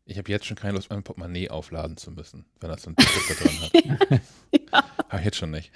Ich 0.08 0.18
habe 0.18 0.30
jetzt 0.30 0.46
schon 0.46 0.56
keine 0.56 0.74
Lust, 0.74 0.88
mein 0.88 1.02
Portemonnaie 1.02 1.50
aufladen 1.50 1.96
zu 1.96 2.12
müssen, 2.12 2.44
wenn 2.60 2.70
das 2.70 2.82
so 2.82 2.90
ein 2.90 2.96
Chip 2.96 3.22
da 3.28 3.34
drin 3.44 3.60
hat. 3.60 4.20
ja. 4.72 4.84
Habe 5.08 5.18
ich 5.18 5.24
jetzt 5.24 5.36
schon 5.36 5.50
nicht. 5.50 5.72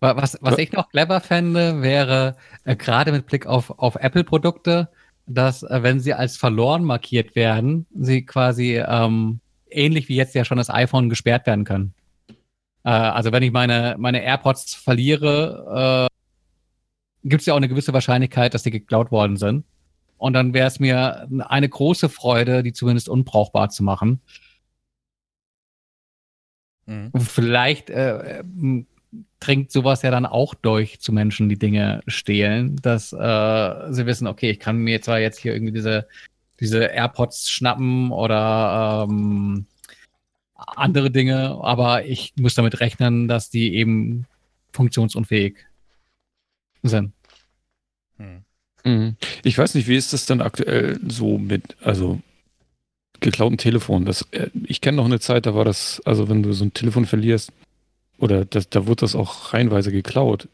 Wa- 0.00 0.16
Was, 0.16 0.38
was 0.40 0.58
ich 0.58 0.72
noch 0.72 0.88
clever 0.90 1.20
fände, 1.20 1.82
wäre 1.82 2.36
äh, 2.64 2.76
gerade 2.76 3.12
mit 3.12 3.26
Blick 3.26 3.46
auf, 3.46 3.70
auf 3.78 3.96
Apple-Produkte, 3.96 4.90
dass 5.26 5.62
äh, 5.62 5.82
wenn 5.82 6.00
sie 6.00 6.14
als 6.14 6.36
verloren 6.36 6.84
markiert 6.84 7.34
werden, 7.34 7.86
sie 7.94 8.24
quasi 8.24 8.76
ähm, 8.78 9.40
ähnlich 9.70 10.08
wie 10.08 10.16
jetzt 10.16 10.34
ja 10.34 10.44
schon 10.44 10.58
das 10.58 10.70
iPhone 10.70 11.08
gesperrt 11.08 11.46
werden 11.46 11.64
können. 11.64 11.94
Äh, 12.84 12.90
also 12.90 13.32
wenn 13.32 13.42
ich 13.42 13.52
meine, 13.52 13.96
meine 13.98 14.22
AirPods 14.22 14.74
verliere, 14.74 16.08
äh, 16.08 17.28
gibt 17.28 17.40
es 17.40 17.46
ja 17.46 17.52
auch 17.54 17.58
eine 17.58 17.68
gewisse 17.68 17.92
Wahrscheinlichkeit, 17.92 18.54
dass 18.54 18.62
die 18.62 18.70
geklaut 18.70 19.10
worden 19.10 19.36
sind. 19.36 19.64
Und 20.16 20.32
dann 20.32 20.54
wäre 20.54 20.66
es 20.66 20.80
mir 20.80 21.28
eine 21.48 21.68
große 21.68 22.08
Freude, 22.08 22.62
die 22.62 22.72
zumindest 22.72 23.08
unbrauchbar 23.08 23.68
zu 23.68 23.84
machen. 23.84 24.20
Mhm. 26.86 27.12
Vielleicht 27.16 27.90
äh, 27.90 28.38
m, 28.40 28.86
dringt 29.40 29.70
sowas 29.70 30.02
ja 30.02 30.10
dann 30.10 30.26
auch 30.26 30.54
durch 30.54 31.00
zu 31.00 31.12
Menschen, 31.12 31.48
die 31.48 31.58
Dinge 31.58 32.02
stehlen, 32.06 32.76
dass 32.76 33.12
äh, 33.12 33.92
sie 33.92 34.06
wissen, 34.06 34.26
okay, 34.26 34.50
ich 34.50 34.60
kann 34.60 34.78
mir 34.78 35.00
zwar 35.00 35.20
jetzt 35.20 35.38
hier 35.38 35.54
irgendwie 35.54 35.72
diese, 35.72 36.08
diese 36.60 36.84
AirPods 36.84 37.50
schnappen 37.50 38.10
oder 38.10 39.06
ähm, 39.08 39.66
andere 40.54 41.10
Dinge, 41.10 41.58
aber 41.62 42.04
ich 42.04 42.32
muss 42.36 42.54
damit 42.54 42.80
rechnen, 42.80 43.28
dass 43.28 43.48
die 43.48 43.74
eben 43.74 44.26
funktionsunfähig 44.72 45.56
sind. 46.82 47.12
Mhm. 48.18 48.44
Mhm. 48.84 49.16
Ich 49.44 49.56
weiß 49.56 49.74
nicht, 49.74 49.88
wie 49.88 49.96
ist 49.96 50.12
das 50.12 50.26
denn 50.26 50.40
aktuell 50.40 50.98
so 51.06 51.38
mit, 51.38 51.76
also 51.82 52.20
geklauten 53.20 53.58
Telefon? 53.58 54.04
Das, 54.04 54.22
äh, 54.32 54.50
ich 54.64 54.80
kenne 54.80 54.96
noch 54.96 55.04
eine 55.04 55.20
Zeit, 55.20 55.46
da 55.46 55.54
war 55.54 55.64
das, 55.64 56.02
also 56.04 56.28
wenn 56.28 56.42
du 56.42 56.52
so 56.52 56.64
ein 56.64 56.74
Telefon 56.74 57.06
verlierst, 57.06 57.52
oder 58.18 58.44
das, 58.44 58.68
da 58.68 58.86
wurde 58.86 59.00
das 59.00 59.14
auch 59.14 59.52
reihenweise 59.54 59.90
geklaut. 59.92 60.48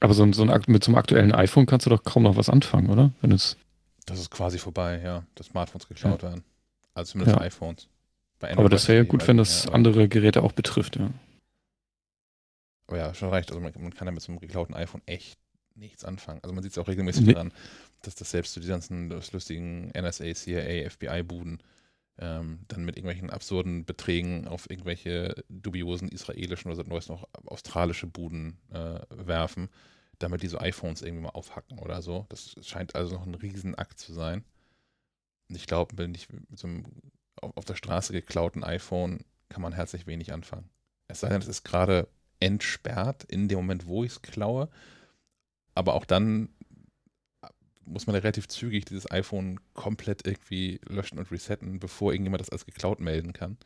Aber 0.00 0.14
so, 0.14 0.22
ein- 0.22 0.32
so 0.32 0.42
ein, 0.42 0.62
mit 0.68 0.84
so 0.84 0.90
einem 0.90 0.98
aktuellen 0.98 1.32
iPhone 1.34 1.66
kannst 1.66 1.86
du 1.86 1.90
doch 1.90 2.04
kaum 2.04 2.22
noch 2.22 2.36
was 2.36 2.48
anfangen, 2.48 2.88
oder? 2.90 3.10
Wenn 3.20 3.32
es, 3.32 3.56
Das 4.06 4.20
ist 4.20 4.30
quasi 4.30 4.58
vorbei, 4.58 5.00
ja, 5.02 5.24
dass 5.34 5.46
Smartphones 5.48 5.88
geklaut 5.88 6.22
werden. 6.22 6.44
Also 6.94 7.12
zumindest 7.12 7.36
Ja. 7.36 7.42
iPhones. 7.44 7.88
Bei 8.38 8.56
aber 8.56 8.68
das 8.68 8.86
wäre 8.86 8.98
ja 8.98 9.04
gut, 9.04 9.26
wenn 9.26 9.36
das 9.36 9.64
nicht, 9.64 9.74
andere 9.74 10.08
Geräte 10.08 10.42
auch 10.44 10.52
betrifft, 10.52 10.96
ja. 10.96 11.06
Aber, 11.06 11.12
aber 12.86 12.96
ja, 12.98 13.14
schon 13.14 13.30
recht. 13.30 13.50
Also 13.50 13.60
man, 13.60 13.72
man 13.78 13.92
kann 13.94 14.06
ja 14.06 14.12
mit 14.12 14.22
so 14.22 14.30
einem 14.32 14.40
geklauten 14.40 14.74
iPhone 14.74 15.02
echt 15.06 15.38
nichts 15.74 16.04
anfangen. 16.04 16.40
Also 16.42 16.54
man 16.54 16.62
sieht 16.62 16.72
es 16.72 16.78
auch 16.78 16.88
regelmäßig 16.88 17.26
Nee. 17.26 17.32
daran, 17.34 17.52
dass 18.02 18.14
das 18.14 18.30
selbst 18.30 18.54
so 18.54 18.60
die 18.60 18.68
ganzen 18.68 19.10
lustigen 19.10 19.90
NSA, 19.94 20.32
CIA, 20.34 20.88
FBI-Buden 20.90 21.60
ähm, 22.18 22.60
dann 22.68 22.84
mit 22.84 22.96
irgendwelchen 22.96 23.30
absurden 23.30 23.84
Beträgen 23.84 24.48
auf 24.48 24.68
irgendwelche 24.70 25.44
dubiosen 25.48 26.08
israelischen 26.08 26.68
oder 26.68 26.76
seit 26.76 26.88
neuestem 26.88 27.16
auch 27.16 27.24
australische 27.46 28.06
Buden 28.06 28.58
äh, 28.70 29.00
werfen, 29.10 29.68
damit 30.18 30.42
diese 30.42 30.60
iPhones 30.60 31.02
irgendwie 31.02 31.22
mal 31.22 31.30
aufhacken 31.30 31.78
oder 31.78 32.02
so. 32.02 32.26
Das 32.28 32.56
scheint 32.62 32.94
also 32.94 33.14
noch 33.14 33.26
ein 33.26 33.34
Riesenakt 33.34 33.98
zu 33.98 34.12
sein. 34.12 34.44
Und 35.48 35.56
ich 35.56 35.66
glaube, 35.66 35.96
wenn 35.96 36.14
ich 36.14 36.28
mit 36.30 36.58
so 36.58 36.66
einem 36.66 36.84
auf, 37.40 37.56
auf 37.56 37.64
der 37.64 37.76
Straße 37.76 38.12
geklauten 38.12 38.64
iPhone 38.64 39.24
kann 39.48 39.62
man 39.62 39.72
herzlich 39.72 40.06
wenig 40.06 40.32
anfangen. 40.32 40.68
Es 41.06 41.20
sei 41.20 41.28
denn, 41.28 41.40
es 41.40 41.48
ist 41.48 41.64
gerade 41.64 42.08
entsperrt 42.40 43.24
in 43.24 43.48
dem 43.48 43.58
Moment, 43.58 43.86
wo 43.86 44.04
ich 44.04 44.12
es 44.12 44.22
klaue. 44.22 44.68
Aber 45.74 45.94
auch 45.94 46.04
dann 46.04 46.48
muss 47.90 48.06
man 48.06 48.14
ja 48.14 48.20
relativ 48.20 48.48
zügig 48.48 48.84
dieses 48.84 49.10
iPhone 49.10 49.58
komplett 49.74 50.26
irgendwie 50.26 50.80
löschen 50.88 51.18
und 51.18 51.30
resetten, 51.30 51.78
bevor 51.78 52.12
irgendjemand 52.12 52.40
das 52.40 52.50
als 52.50 52.66
geklaut 52.66 53.00
melden 53.00 53.32
kann. 53.32 53.56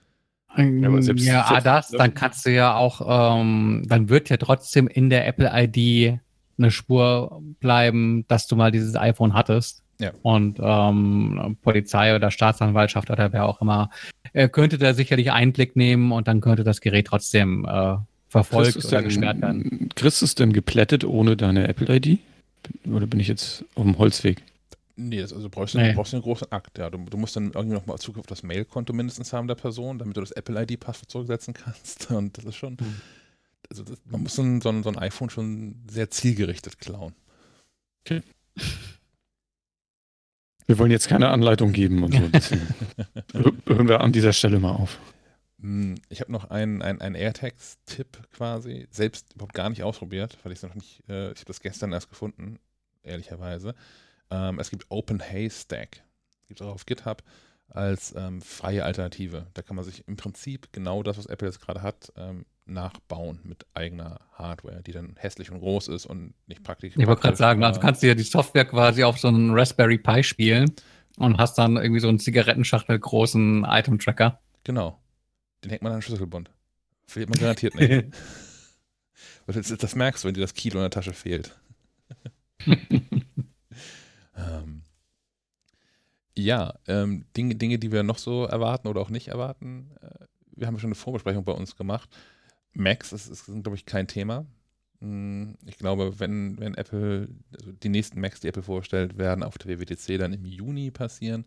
Ja, 0.57 0.89
aber 0.89 1.03
selbst- 1.03 1.25
ja, 1.25 1.43
ah, 1.43 1.49
selbst- 1.61 1.67
das, 1.67 1.89
dann 1.91 2.15
kannst 2.15 2.45
du 2.45 2.51
ja 2.53 2.75
auch, 2.77 3.41
ähm, 3.41 3.85
dann 3.87 4.09
wird 4.09 4.29
ja 4.29 4.37
trotzdem 4.37 4.87
in 4.87 5.09
der 5.11 5.27
Apple 5.27 5.51
ID 5.53 6.19
eine 6.59 6.71
Spur 6.71 7.43
bleiben, 7.61 8.27
dass 8.29 8.47
du 8.47 8.57
mal 8.57 8.71
dieses 8.71 8.95
iPhone 8.95 9.33
hattest. 9.35 9.83
Ja. 10.01 10.11
Und 10.23 10.59
ähm, 10.61 11.57
Polizei 11.63 12.15
oder 12.17 12.31
Staatsanwaltschaft 12.31 13.11
oder 13.11 13.33
wer 13.33 13.47
auch 13.47 13.61
immer 13.63 13.89
äh, 14.33 14.49
könnte 14.49 14.77
da 14.79 14.95
sicherlich 14.95 15.31
Einblick 15.33 15.77
nehmen 15.77 16.11
und 16.13 16.27
dann 16.29 16.41
könnte 16.41 16.65
das 16.65 16.81
Gerät 16.81 17.07
trotzdem 17.07 17.65
äh, 17.65 17.97
verfolgt 18.29 18.77
oder 18.85 18.97
denn- 18.99 19.05
gesperrt 19.05 19.41
werden. 19.41 19.89
Kriegst 19.95 20.21
du 20.23 20.25
es 20.27 20.35
denn 20.35 20.53
geplättet 20.53 21.05
ohne 21.05 21.37
deine 21.37 21.69
Apple-ID? 21.69 22.19
Oder 22.87 23.07
bin 23.07 23.21
ich 23.21 23.29
jetzt 23.29 23.65
auf 23.75 23.85
dem 23.85 23.99
Holzweg? 23.99 24.43
Nee, 24.97 25.21
das, 25.21 25.33
also 25.33 25.49
brauchst 25.49 25.75
du, 25.75 25.79
Nee. 25.79 25.95
brauchst 25.95 26.13
du 26.13 26.17
einen 26.17 26.23
großen 26.23 26.53
Akt, 26.53 26.79
ja. 26.79 26.91
Du, 26.91 26.99
du 26.99 27.17
musst 27.17 27.35
dann 27.35 27.53
irgendwie 27.55 27.75
noch 27.75 27.87
mal 27.87 27.97
Zugriff 27.99 28.21
auf 28.21 28.27
das 28.27 28.43
Mailkonto 28.43 28.93
mindestens 28.93 29.33
haben 29.33 29.49
der 29.49 29.55
Person, 29.55 29.99
damit 29.99 30.17
du 30.17 30.21
das 30.21 30.33
Apple-ID-Passwort 30.33 31.11
zurücksetzen 31.11 31.55
kannst. 31.55 32.11
Und 32.13 32.37
das 32.39 32.45
ist 32.45 32.57
schon, 32.57 32.77
Hm. 32.79 32.95
also 33.71 33.83
das, 33.85 33.99
man 34.11 34.23
muss 34.23 34.35
so 34.35 34.43
ein, 34.43 34.61
so, 34.61 34.69
ein, 34.71 34.99
iPhone 34.99 35.31
schon 35.31 35.77
sehr 35.89 36.11
zielgerichtet 36.11 36.79
klauen. 36.79 37.15
Wir 40.67 40.79
wollen 40.79 40.91
jetzt 40.91 41.09
keine 41.09 41.29
Anleitung 41.29 41.73
geben 41.73 42.03
und 42.05 42.15
so. 42.15 42.57
Hören 43.67 43.89
wir 43.89 44.01
an 44.01 44.13
dieser 44.13 44.33
Stelle 44.33 44.59
mal 44.61 44.73
auf. 44.73 44.99
Hm, 45.63 45.95
Ich 46.09 46.21
habe 46.21 46.31
noch 46.33 46.51
einen, 46.51 46.83
einen, 46.83 47.01
einen 47.01 47.15
AirTags-Tipp 47.15 48.29
quasi, 48.33 48.87
selbst 48.91 49.33
überhaupt 49.35 49.55
gar 49.55 49.71
nicht 49.71 49.83
ausprobiert, 49.83 50.39
weil 50.43 50.53
ich 50.53 50.59
es 50.59 50.63
noch 50.63 50.75
nicht, 50.75 51.03
äh, 51.09 51.33
ich 51.33 51.39
habe 51.39 51.47
das 51.47 51.61
gestern 51.61 51.93
erst 51.93 52.11
gefunden, 52.11 52.59
ehrlicherweise. 53.03 53.75
Ähm, 54.31 54.59
es 54.59 54.71
gibt 54.71 54.87
OpenHaystack, 54.89 56.03
gibt 56.49 56.61
es 56.61 56.67
auch 56.67 56.75
auf 56.75 56.87
GitHub 56.87 57.23
als 57.69 58.15
ähm, 58.17 58.43
freie 58.43 58.85
Alternative. 58.85 59.47
Da 59.55 59.63
kann 59.63 59.77
man 59.77 59.85
sich 59.85 60.07
im 60.07 60.17
Prinzip 60.17 60.69
genau 60.73 61.03
das, 61.03 61.17
was 61.17 61.27
Apple 61.27 61.49
jetzt 61.49 61.61
gerade 61.61 61.81
hat, 61.83 62.13
ähm, 62.17 62.45
nachbauen 62.67 63.41
mit 63.45 63.67
eigener 63.75 64.21
Hardware, 64.35 64.83
die 64.83 64.93
dann 64.93 65.15
hässlich 65.17 65.51
und 65.51 65.61
groß 65.61 65.89
ist 65.89 66.07
und 66.07 66.35
nicht 66.47 66.63
praktisch. 66.63 66.95
Ich 66.97 67.07
wollte 67.07 67.23
gerade 67.23 67.37
sagen, 67.37 67.65
also 67.65 67.81
kannst 67.81 68.03
du 68.03 68.09
ja 68.09 68.15
die 68.15 68.23
Software 68.23 68.65
quasi 68.65 69.05
auf 69.05 69.19
so 69.19 69.29
einen 69.29 69.51
Raspberry 69.53 69.99
Pi 69.99 70.23
spielen 70.23 70.73
und 71.17 71.39
hast 71.39 71.57
dann 71.57 71.77
irgendwie 71.77 72.01
so 72.01 72.09
einen 72.09 72.19
Zigarettenschachtel 72.19 72.99
großen 72.99 73.65
Item-Tracker. 73.65 74.39
Genau. 74.65 75.02
Den 75.63 75.71
hängt 75.71 75.83
man 75.83 75.93
an 75.93 75.99
den 75.99 76.03
Schlüsselbund. 76.03 76.51
Verliert 77.07 77.31
man 77.31 77.39
garantiert 77.39 77.75
nicht. 77.75 78.07
das, 79.47 79.69
das, 79.69 79.95
merkst 79.95 80.25
du, 80.25 80.29
wenn 80.29 80.35
dir 80.35 80.41
das 80.41 80.55
Kilo 80.55 80.77
in 80.77 80.83
der 80.83 80.91
Tasche 80.91 81.13
fehlt. 81.13 81.57
ähm, 84.37 84.83
ja, 86.37 86.75
ähm, 86.87 87.25
Dinge, 87.37 87.55
Dinge, 87.57 87.79
die 87.79 87.93
wir 87.93 88.03
noch 88.03 88.19
so 88.19 88.45
erwarten 88.45 88.89
oder 88.89 89.01
auch 89.01 89.11
nicht 89.11 89.29
erwarten. 89.29 89.91
Äh, 90.01 90.27
wir 90.57 90.67
haben 90.67 90.79
schon 90.79 90.89
eine 90.89 90.95
Vorbesprechung 90.95 91.45
bei 91.45 91.53
uns 91.53 91.77
gemacht. 91.77 92.09
Macs 92.73 93.13
ist, 93.13 93.29
ist 93.29 93.47
glaube 93.47 93.77
ich, 93.77 93.85
kein 93.85 94.09
Thema. 94.09 94.47
Hm, 95.01 95.57
ich 95.67 95.77
glaube, 95.77 96.19
wenn, 96.21 96.59
wenn 96.59 96.75
Apple, 96.75 97.29
also 97.55 97.73
die 97.73 97.89
nächsten 97.89 98.21
Macs, 98.21 98.41
die 98.41 98.49
Apple 98.49 98.63
vorstellt, 98.63 99.19
werden 99.19 99.43
auf 99.43 99.59
der 99.59 99.79
WWDC 99.79 100.19
dann 100.19 100.33
im 100.33 100.47
Juni 100.47 100.91
passieren, 100.91 101.45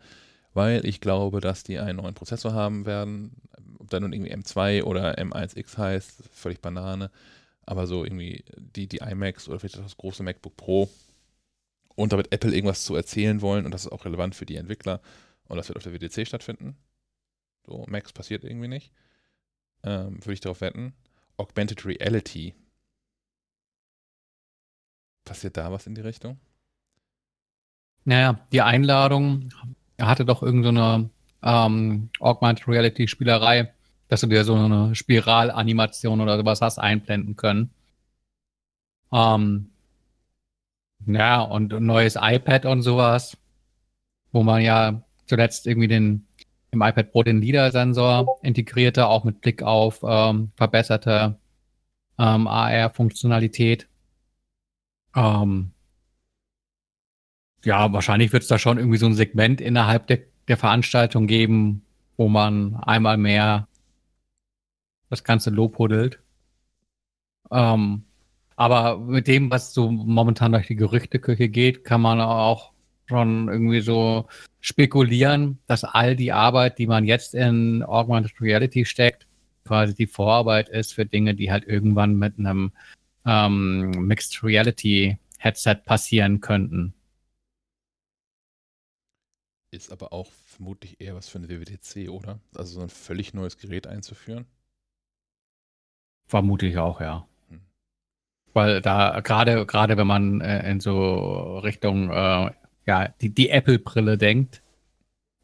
weil 0.56 0.86
ich 0.86 1.02
glaube, 1.02 1.42
dass 1.42 1.64
die 1.64 1.78
einen 1.78 1.98
neuen 1.98 2.16
Prozessor 2.16 2.54
haben 2.54 2.86
werden. 2.86 3.36
Ob 3.78 3.90
der 3.90 4.00
nun 4.00 4.14
irgendwie 4.14 4.34
M2 4.34 4.84
oder 4.84 5.20
M1X 5.20 5.78
heißt, 5.78 6.24
völlig 6.32 6.62
Banane. 6.62 7.12
Aber 7.66 7.88
so 7.88 8.04
irgendwie 8.04 8.46
die, 8.58 8.88
die 8.88 8.98
iMacs 8.98 9.50
oder 9.50 9.60
vielleicht 9.60 9.78
das 9.78 9.98
große 9.98 10.24
MacBook 10.24 10.56
Pro 10.56 10.90
und 11.96 12.14
damit 12.14 12.32
Apple 12.32 12.54
irgendwas 12.54 12.86
zu 12.86 12.96
erzählen 12.96 13.42
wollen 13.42 13.66
und 13.66 13.72
das 13.72 13.86
ist 13.86 13.92
auch 13.92 14.06
relevant 14.06 14.34
für 14.34 14.46
die 14.46 14.56
Entwickler 14.56 15.02
und 15.48 15.58
das 15.58 15.68
wird 15.68 15.78
auf 15.78 15.84
der 15.84 15.94
WDC 15.94 16.26
stattfinden. 16.26 16.78
So, 17.66 17.86
Macs 17.88 18.14
passiert 18.14 18.44
irgendwie 18.44 18.68
nicht. 18.68 18.92
Ähm, 19.84 20.20
Würde 20.24 20.34
ich 20.34 20.42
darauf 20.42 20.62
wetten. 20.62 20.94
Augmented 21.38 21.86
Reality. 21.86 22.54
Passiert 25.26 25.58
da 25.58 25.72
was 25.72 25.88
in 25.88 25.96
die 25.96 26.02
Richtung? 26.02 26.40
Naja, 28.06 28.40
die 28.52 28.62
Einladung 28.62 29.50
hatte 30.00 30.26
doch 30.26 30.44
irgendeine 30.44 31.10
ähm, 31.44 32.10
Augmented 32.20 32.68
Reality 32.68 33.08
Spielerei, 33.08 33.74
dass 34.08 34.22
du 34.22 34.28
dir 34.28 34.44
so 34.44 34.56
eine 34.56 34.96
Spiralanimation 34.96 36.22
oder 36.22 36.38
sowas 36.38 36.62
hast 36.62 36.80
einblenden 36.80 37.36
können. 37.36 37.72
Ähm, 39.12 39.70
ja, 41.06 41.42
und 41.42 41.74
ein 41.74 41.86
neues 41.86 42.18
iPad 42.20 42.66
und 42.66 42.82
sowas, 42.82 43.38
wo 44.32 44.44
man 44.44 44.62
ja 44.62 45.04
zuletzt 45.28 45.68
irgendwie 45.68 45.88
den 45.88 46.28
im 46.72 46.82
iPad 46.82 47.12
Pro 47.12 47.24
den 47.24 47.42
LIDAR-Sensor 47.42 48.40
integrierte, 48.44 49.08
auch 49.08 49.24
mit 49.24 49.42
Blick 49.42 49.64
auf 49.64 50.04
ähm, 50.08 50.52
verbesserte 50.56 51.40
ähm, 52.20 52.48
AR-Funktionalität. 52.48 53.88
Ähm, 55.16 55.72
ja, 57.66 57.92
wahrscheinlich 57.92 58.32
wird 58.34 58.44
es 58.44 58.50
da 58.50 58.58
schon 58.60 58.78
irgendwie 58.78 58.98
so 58.98 59.06
ein 59.08 59.16
Segment 59.16 59.62
innerhalb 59.62 60.08
der, 60.08 60.20
der 60.48 60.58
Veranstaltung 60.58 61.28
geben, 61.28 61.84
wo 62.18 62.30
man 62.30 62.76
einmal 62.76 63.18
mehr 63.18 63.68
das 65.10 65.24
Ganze 65.24 65.50
lobhuddelt. 65.50 66.20
Ähm, 67.52 68.04
aber 68.56 68.98
mit 69.00 69.28
dem, 69.28 69.52
was 69.52 69.74
so 69.74 69.92
momentan 69.92 70.54
durch 70.54 70.68
die 70.68 70.76
Gerüchteküche 70.76 71.50
geht, 71.50 71.84
kann 71.84 72.02
man 72.02 72.22
auch 72.22 72.72
schon 73.08 73.50
irgendwie 73.50 73.82
so 73.82 74.28
spekulieren, 74.62 75.60
dass 75.68 75.84
all 75.84 76.16
die 76.16 76.32
Arbeit, 76.32 76.80
die 76.80 76.88
man 76.88 77.06
jetzt 77.06 77.36
in 77.36 77.84
Augmented 77.84 78.42
Reality 78.42 78.86
steckt, 78.86 79.28
quasi 79.66 79.94
die 79.94 80.08
Vorarbeit 80.08 80.70
ist 80.70 80.94
für 80.94 81.06
Dinge, 81.06 81.36
die 81.36 81.52
halt 81.52 81.66
irgendwann 81.68 82.16
mit 82.16 82.40
einem 82.40 82.72
ähm, 83.26 83.92
Mixed 84.08 84.44
Reality 84.44 85.18
Headset 85.38 85.76
passieren 85.86 86.42
könnten. 86.42 86.94
Ist 89.76 89.92
aber 89.92 90.14
auch 90.14 90.32
vermutlich 90.46 91.02
eher 91.02 91.16
was 91.16 91.28
für 91.28 91.38
eine 91.38 91.50
WWDC, 91.50 92.10
oder? 92.10 92.40
Also 92.56 92.76
so 92.76 92.82
ein 92.82 92.90
völlig 92.90 93.34
neues 93.34 93.58
Gerät 93.58 93.88
einzuführen. 93.88 94.46
Vermutlich 96.28 96.78
auch, 96.78 97.02
ja. 97.02 97.28
Weil 98.54 98.82
da 98.82 99.20
gerade 99.20 99.66
gerade 99.66 99.98
wenn 99.98 100.08
man 100.08 100.40
äh, 100.40 100.72
in 100.72 100.80
so 100.80 101.60
Richtung 101.60 102.10
äh, 102.10 102.52
ja 102.86 103.08
die, 103.20 103.34
die 103.34 103.50
Apple-Brille 103.50 104.18
denkt, 104.18 104.64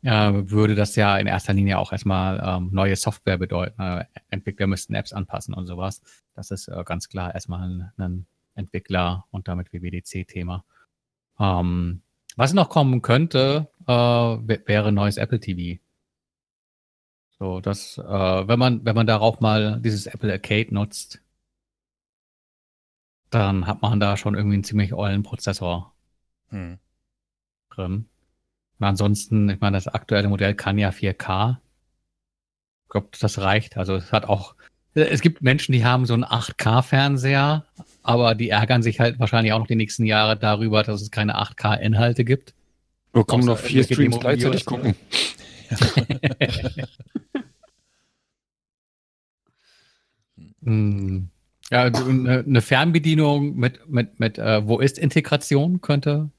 äh, 0.03 0.31
würde 0.33 0.75
das 0.75 0.95
ja 0.95 1.17
in 1.17 1.27
erster 1.27 1.51
Linie 1.51 1.77
auch 1.77 1.91
erstmal 1.91 2.41
ähm, 2.41 2.69
neue 2.71 2.95
Software 2.95 3.37
bedeuten. 3.37 3.81
Äh, 3.81 4.05
Entwickler 4.29 4.67
müssten 4.67 4.95
Apps 4.95 5.11
anpassen 5.11 5.53
und 5.53 5.67
sowas. 5.67 6.01
Das 6.35 6.51
ist 6.51 6.69
äh, 6.69 6.83
ganz 6.85 7.09
klar 7.09 7.33
erstmal 7.33 7.67
ein, 7.67 7.91
ein 7.97 8.25
Entwickler 8.55 9.25
und 9.31 9.49
damit 9.49 9.73
WWDC-Thema. 9.73 10.63
Ähm, 11.37 12.01
was 12.37 12.53
noch 12.53 12.69
kommen 12.69 13.01
könnte, 13.01 13.70
äh, 13.87 14.57
wäre 14.67 14.91
neues 14.91 15.17
Apple 15.17 15.39
TV. 15.39 15.81
So, 17.41 17.59
das, 17.59 17.97
äh, 17.97 18.01
wenn 18.47 18.59
man, 18.59 18.85
wenn 18.85 18.95
man 18.95 19.07
darauf 19.07 19.39
mal 19.39 19.79
dieses 19.81 20.05
Apple 20.05 20.31
Arcade 20.31 20.73
nutzt, 20.73 21.21
dann 23.31 23.65
hat 23.65 23.81
man 23.81 23.99
da 23.99 24.15
schon 24.17 24.35
irgendwie 24.35 24.55
einen 24.55 24.63
ziemlich 24.63 24.93
ollen 24.93 25.23
Prozessor 25.23 25.93
hm. 26.49 26.77
drin. 27.71 28.05
Und 28.77 28.85
ansonsten, 28.85 29.49
ich 29.49 29.59
meine, 29.59 29.77
das 29.77 29.87
aktuelle 29.87 30.29
Modell 30.29 30.53
kann 30.53 30.77
ja 30.77 30.89
4K. 30.89 31.57
Ich 32.83 32.89
glaube, 32.89 33.09
das 33.19 33.39
reicht. 33.39 33.77
Also 33.77 33.95
es 33.95 34.11
hat 34.11 34.25
auch, 34.25 34.55
es 34.93 35.21
gibt 35.21 35.41
Menschen, 35.41 35.71
die 35.71 35.85
haben 35.85 36.05
so 36.05 36.13
einen 36.13 36.25
8K-Fernseher, 36.25 37.65
aber 38.03 38.35
die 38.35 38.49
ärgern 38.49 38.83
sich 38.83 38.99
halt 38.99 39.19
wahrscheinlich 39.19 39.53
auch 39.53 39.59
noch 39.59 39.67
die 39.67 39.75
nächsten 39.75 40.05
Jahre 40.05 40.37
darüber, 40.37 40.83
dass 40.83 41.01
es 41.01 41.09
keine 41.09 41.39
8K-Inhalte 41.41 42.25
gibt. 42.25 42.53
Wir 43.13 43.25
kommen 43.25 43.45
noch 43.45 43.59
vier 43.59 43.83
Streams 43.83 44.19
gleichzeitig 44.19 44.65
gucken. 44.65 44.95
hm. 50.63 51.29
Ja, 51.69 51.83
eine 51.83 52.61
Fernbedienung 52.61 53.55
mit, 53.55 53.87
mit, 53.87 54.19
mit 54.19 54.37
äh, 54.37 54.67
Wo 54.67 54.79
ist 54.79 54.97
Integration 54.97 55.79
könnte, 55.79 56.29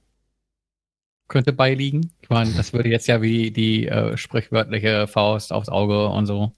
könnte 1.29 1.55
beiliegen. 1.55 2.13
Ich 2.21 2.29
meine, 2.29 2.53
das 2.53 2.75
würde 2.75 2.91
jetzt 2.91 3.07
ja 3.07 3.23
wie 3.23 3.51
die 3.51 3.89
äh, 3.89 4.19
sprichwörtliche 4.19 5.07
Faust 5.07 5.53
aufs 5.53 5.71
Auge 5.71 6.09
und 6.09 6.27
so. 6.27 6.53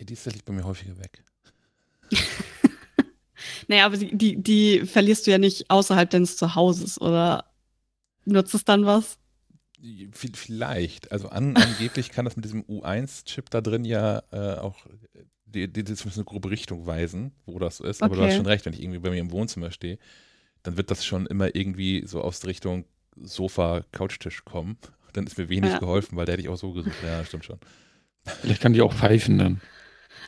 Die 0.00 0.12
ist 0.12 0.26
liegt 0.26 0.44
bei 0.44 0.52
mir 0.52 0.64
häufiger 0.64 0.98
weg. 0.98 1.22
naja, 3.68 3.86
aber 3.86 3.96
die, 3.96 4.42
die 4.42 4.84
verlierst 4.84 5.28
du 5.28 5.30
ja 5.30 5.38
nicht 5.38 5.70
außerhalb 5.70 6.10
deines 6.10 6.36
Zuhauses, 6.36 7.00
oder 7.00 7.51
nutzt 8.24 8.54
es 8.54 8.64
dann 8.64 8.86
was? 8.86 9.18
Vielleicht. 10.12 11.10
Also 11.10 11.28
an, 11.28 11.56
angeblich 11.56 12.10
kann 12.10 12.24
das 12.24 12.36
mit 12.36 12.44
diesem 12.44 12.62
U1-Chip 12.62 13.50
da 13.50 13.60
drin 13.60 13.84
ja 13.84 14.22
äh, 14.30 14.58
auch 14.58 14.86
die, 15.46 15.68
die, 15.72 15.84
die 15.84 15.94
zumindest 15.94 16.18
eine 16.18 16.24
grobe 16.24 16.50
Richtung 16.50 16.86
weisen, 16.86 17.32
wo 17.46 17.58
das 17.58 17.80
ist. 17.80 18.02
Aber 18.02 18.14
okay. 18.14 18.22
du 18.22 18.28
hast 18.28 18.36
schon 18.36 18.46
recht, 18.46 18.64
wenn 18.64 18.72
ich 18.72 18.82
irgendwie 18.82 19.00
bei 19.00 19.10
mir 19.10 19.20
im 19.20 19.30
Wohnzimmer 19.30 19.70
stehe, 19.70 19.98
dann 20.62 20.76
wird 20.76 20.90
das 20.90 21.04
schon 21.04 21.26
immer 21.26 21.54
irgendwie 21.54 22.04
so 22.06 22.22
aus 22.22 22.46
Richtung 22.46 22.84
Sofa, 23.16 23.84
Couchtisch 23.92 24.44
kommen. 24.44 24.78
Dann 25.12 25.26
ist 25.26 25.36
mir 25.36 25.50
wenig 25.50 25.72
ja. 25.72 25.78
geholfen, 25.78 26.16
weil 26.16 26.24
der 26.24 26.32
hätte 26.32 26.42
ich 26.42 26.48
auch 26.48 26.56
so 26.56 26.72
gesucht. 26.72 26.96
Ja, 27.04 27.22
stimmt 27.22 27.44
schon. 27.44 27.58
Vielleicht 28.24 28.62
kann 28.62 28.72
die 28.72 28.80
auch 28.80 28.94
pfeifen 28.94 29.36
dann. 29.36 29.60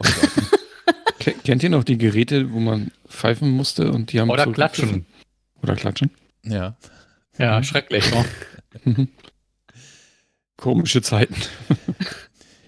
Oh 0.00 1.30
Kennt 1.42 1.62
ihr 1.62 1.70
noch 1.70 1.84
die 1.84 1.96
Geräte, 1.96 2.52
wo 2.52 2.60
man 2.60 2.90
pfeifen 3.08 3.48
musste 3.48 3.90
und 3.90 4.12
die 4.12 4.20
haben 4.20 4.28
Oder 4.28 4.44
so 4.44 4.52
klatschen. 4.52 5.06
Oder 5.62 5.74
klatschen? 5.74 6.10
Ja. 6.42 6.76
Ja, 7.38 7.62
schrecklich. 7.62 8.04
Komische 10.56 11.02
Zeiten. 11.02 11.34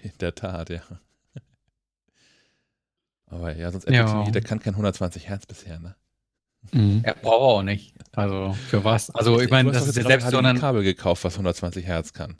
In 0.03 0.11
der 0.19 0.35
Tat, 0.35 0.69
ja. 0.69 0.81
Aber 3.27 3.55
ja, 3.55 3.71
sonst 3.71 3.89
ja. 3.89 4.23
Der 4.29 4.41
kann 4.41 4.59
kein 4.59 4.73
120 4.73 5.27
Hertz 5.27 5.45
bisher, 5.45 5.79
ne? 5.79 5.95
Mhm. 6.71 7.01
Er 7.03 7.13
braucht 7.13 7.41
auch 7.41 7.63
nicht. 7.63 7.93
Also 8.13 8.55
für 8.69 8.83
was? 8.83 9.09
Also 9.11 9.39
ich 9.39 9.49
meine, 9.49 9.71
das 9.71 9.87
ist 9.87 9.97
ja 9.97 10.03
selbst 10.03 10.29
so 10.29 10.37
ein 10.37 10.59
Kabel 10.59 10.83
gekauft, 10.83 11.23
was 11.23 11.33
120 11.33 11.85
Hertz 11.85 12.13
kann. 12.13 12.37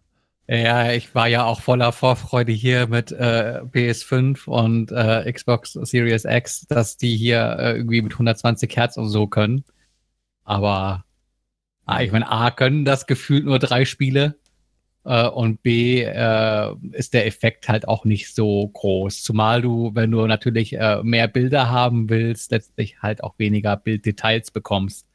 Ja, 0.49 0.91
ich 0.93 1.13
war 1.13 1.27
ja 1.27 1.43
auch 1.43 1.59
voller 1.59 1.91
Vorfreude 1.91 2.53
hier 2.53 2.87
mit 2.87 3.11
äh, 3.11 3.61
PS5 3.63 4.45
und 4.47 4.91
äh, 4.93 5.29
Xbox 5.31 5.73
Series 5.73 6.23
X, 6.23 6.65
dass 6.67 6.95
die 6.95 7.17
hier 7.17 7.57
äh, 7.59 7.75
irgendwie 7.75 8.01
mit 8.01 8.13
120 8.13 8.73
Hertz 8.77 8.95
und 8.95 9.09
so 9.09 9.27
können. 9.27 9.65
Aber 10.45 11.03
ah, 11.87 12.01
ich 12.01 12.11
meine, 12.11 12.29
A 12.29 12.51
können 12.51 12.85
das 12.85 13.07
gefühlt 13.07 13.45
nur 13.45 13.59
drei 13.59 13.85
Spiele 13.85 14.37
äh, 15.05 15.27
und 15.27 15.63
B 15.63 16.03
äh, 16.03 16.75
ist 16.91 17.13
der 17.13 17.25
Effekt 17.25 17.69
halt 17.69 17.87
auch 17.87 18.05
nicht 18.05 18.35
so 18.35 18.67
groß. 18.67 19.23
Zumal 19.23 19.61
du, 19.61 19.91
wenn 19.95 20.11
du 20.11 20.25
natürlich 20.27 20.73
äh, 20.73 21.01
mehr 21.03 21.27
Bilder 21.27 21.69
haben 21.69 22.09
willst, 22.09 22.51
letztlich 22.51 23.01
halt 23.01 23.23
auch 23.23 23.39
weniger 23.39 23.77
Bilddetails 23.77 24.51
bekommst. 24.51 25.07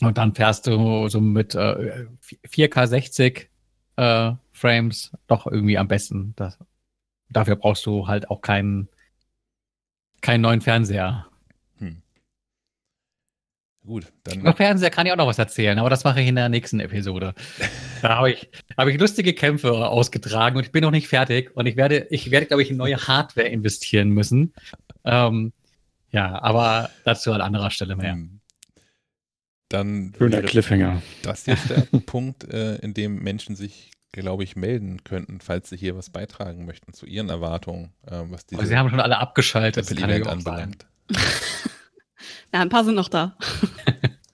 Und 0.00 0.16
dann 0.16 0.34
fährst 0.34 0.66
du 0.68 1.08
so 1.08 1.20
mit 1.20 1.56
äh, 1.56 2.06
4K 2.46 2.86
60 2.86 3.50
äh, 3.96 4.32
Frames 4.52 5.12
doch 5.26 5.46
irgendwie 5.46 5.76
am 5.76 5.88
besten. 5.88 6.34
Das, 6.36 6.58
Dafür 7.30 7.56
brauchst 7.56 7.84
du 7.86 8.06
halt 8.06 8.30
auch 8.30 8.40
keinen, 8.40 8.88
keinen 10.20 10.40
neuen 10.40 10.60
Fernseher. 10.60 11.26
Gut, 13.88 14.12
dann. 14.24 14.40
Über 14.40 14.52
Fernseher 14.52 14.90
kann 14.90 15.06
ich 15.06 15.12
auch 15.12 15.16
noch 15.16 15.26
was 15.26 15.38
erzählen, 15.38 15.78
aber 15.78 15.88
das 15.88 16.04
mache 16.04 16.20
ich 16.20 16.28
in 16.28 16.34
der 16.34 16.50
nächsten 16.50 16.78
Episode. 16.78 17.34
da 18.02 18.16
habe 18.16 18.32
ich, 18.32 18.50
hab 18.76 18.86
ich 18.86 19.00
lustige 19.00 19.32
Kämpfe 19.32 19.88
ausgetragen 19.88 20.58
und 20.58 20.64
ich 20.66 20.72
bin 20.72 20.82
noch 20.82 20.90
nicht 20.90 21.08
fertig 21.08 21.56
und 21.56 21.64
ich 21.64 21.76
werde, 21.76 22.06
ich 22.10 22.30
werde, 22.30 22.44
glaube 22.44 22.62
ich, 22.62 22.70
in 22.70 22.76
neue 22.76 22.98
Hardware 22.98 23.48
investieren 23.48 24.10
müssen. 24.10 24.52
Ähm, 25.04 25.54
ja, 26.10 26.38
aber 26.42 26.90
dazu 27.04 27.32
an 27.32 27.40
anderer 27.40 27.70
Stelle 27.70 27.96
mehr. 27.96 28.12
Hm. 28.12 28.40
Dann 29.70 30.12
Schöner 30.18 30.42
Cliffhanger. 30.42 31.00
Das 31.22 31.46
jetzt 31.46 31.70
der 31.70 31.86
Punkt, 32.06 32.44
äh, 32.44 32.76
in 32.76 32.92
dem 32.92 33.22
Menschen 33.22 33.56
sich, 33.56 33.92
glaube 34.12 34.44
ich, 34.44 34.54
melden 34.54 35.02
könnten, 35.02 35.40
falls 35.40 35.70
sie 35.70 35.78
hier 35.78 35.96
was 35.96 36.10
beitragen 36.10 36.66
möchten 36.66 36.92
zu 36.92 37.06
ihren 37.06 37.30
Erwartungen, 37.30 37.94
äh, 38.06 38.20
was 38.24 38.44
diese. 38.44 38.60
Aber 38.60 38.68
sie 38.68 38.76
haben 38.76 38.90
schon 38.90 39.00
alle 39.00 39.16
abgeschaltet. 39.16 39.90
Das 39.90 39.96
kann 39.96 40.10
Event 40.10 40.26
anbelangt. 40.26 40.86
Na, 42.52 42.60
ein 42.60 42.68
paar 42.68 42.84
sind 42.84 42.94
noch 42.94 43.08
da. 43.08 43.36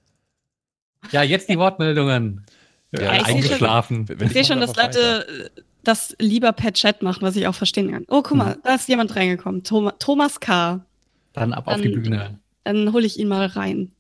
ja, 1.11 1.23
jetzt 1.23 1.49
die 1.49 1.59
Wortmeldungen. 1.59 2.45
Ja, 2.93 3.03
ja 3.03 3.11
eingeschlafen. 3.25 4.07
Ich 4.21 4.33
sehe 4.33 4.45
schon, 4.45 4.61
dass 4.61 4.77
Leute 4.77 5.51
das 5.83 6.15
lieber 6.19 6.53
per 6.53 6.73
Chat 6.73 7.03
machen, 7.03 7.23
was 7.23 7.37
ich 7.37 7.47
auch 7.47 7.55
verstehen 7.55 7.91
kann. 7.91 8.05
Oh, 8.09 8.23
guck 8.23 8.37
mal, 8.37 8.55
hm. 8.55 8.61
da 8.65 8.75
ist 8.75 8.89
jemand 8.89 9.15
reingekommen. 9.17 9.65
Thomas, 9.65 9.95
Thomas 9.99 10.41
K. 10.41 10.85
Dann 11.33 11.53
ab 11.53 11.65
dann, 11.67 11.75
auf 11.75 11.81
die 11.81 11.89
Bühne. 11.89 12.39
Dann 12.65 12.93
hole 12.93 13.07
ich 13.07 13.19
ihn 13.19 13.29
mal 13.29 13.47
rein. 13.47 13.93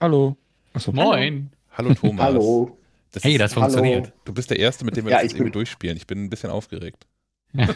Hallo. 0.00 0.36
Achso, 0.74 0.92
Moin. 0.92 1.50
Hallo 1.76 1.94
Thomas. 2.00 2.24
Hallo. 2.24 2.78
Das 3.12 3.24
hey, 3.24 3.38
das 3.38 3.54
funktioniert. 3.54 4.06
Hallo. 4.06 4.16
Du 4.24 4.32
bist 4.32 4.50
der 4.50 4.58
Erste, 4.58 4.84
mit 4.84 4.96
dem 4.96 5.04
wir 5.04 5.12
ja, 5.12 5.22
das 5.22 5.32
irgendwie 5.32 5.52
durchspielen. 5.52 5.96
Ich 5.96 6.06
bin 6.06 6.24
ein 6.24 6.30
bisschen 6.30 6.50
aufgeregt. 6.50 7.06
ja, 7.52 7.68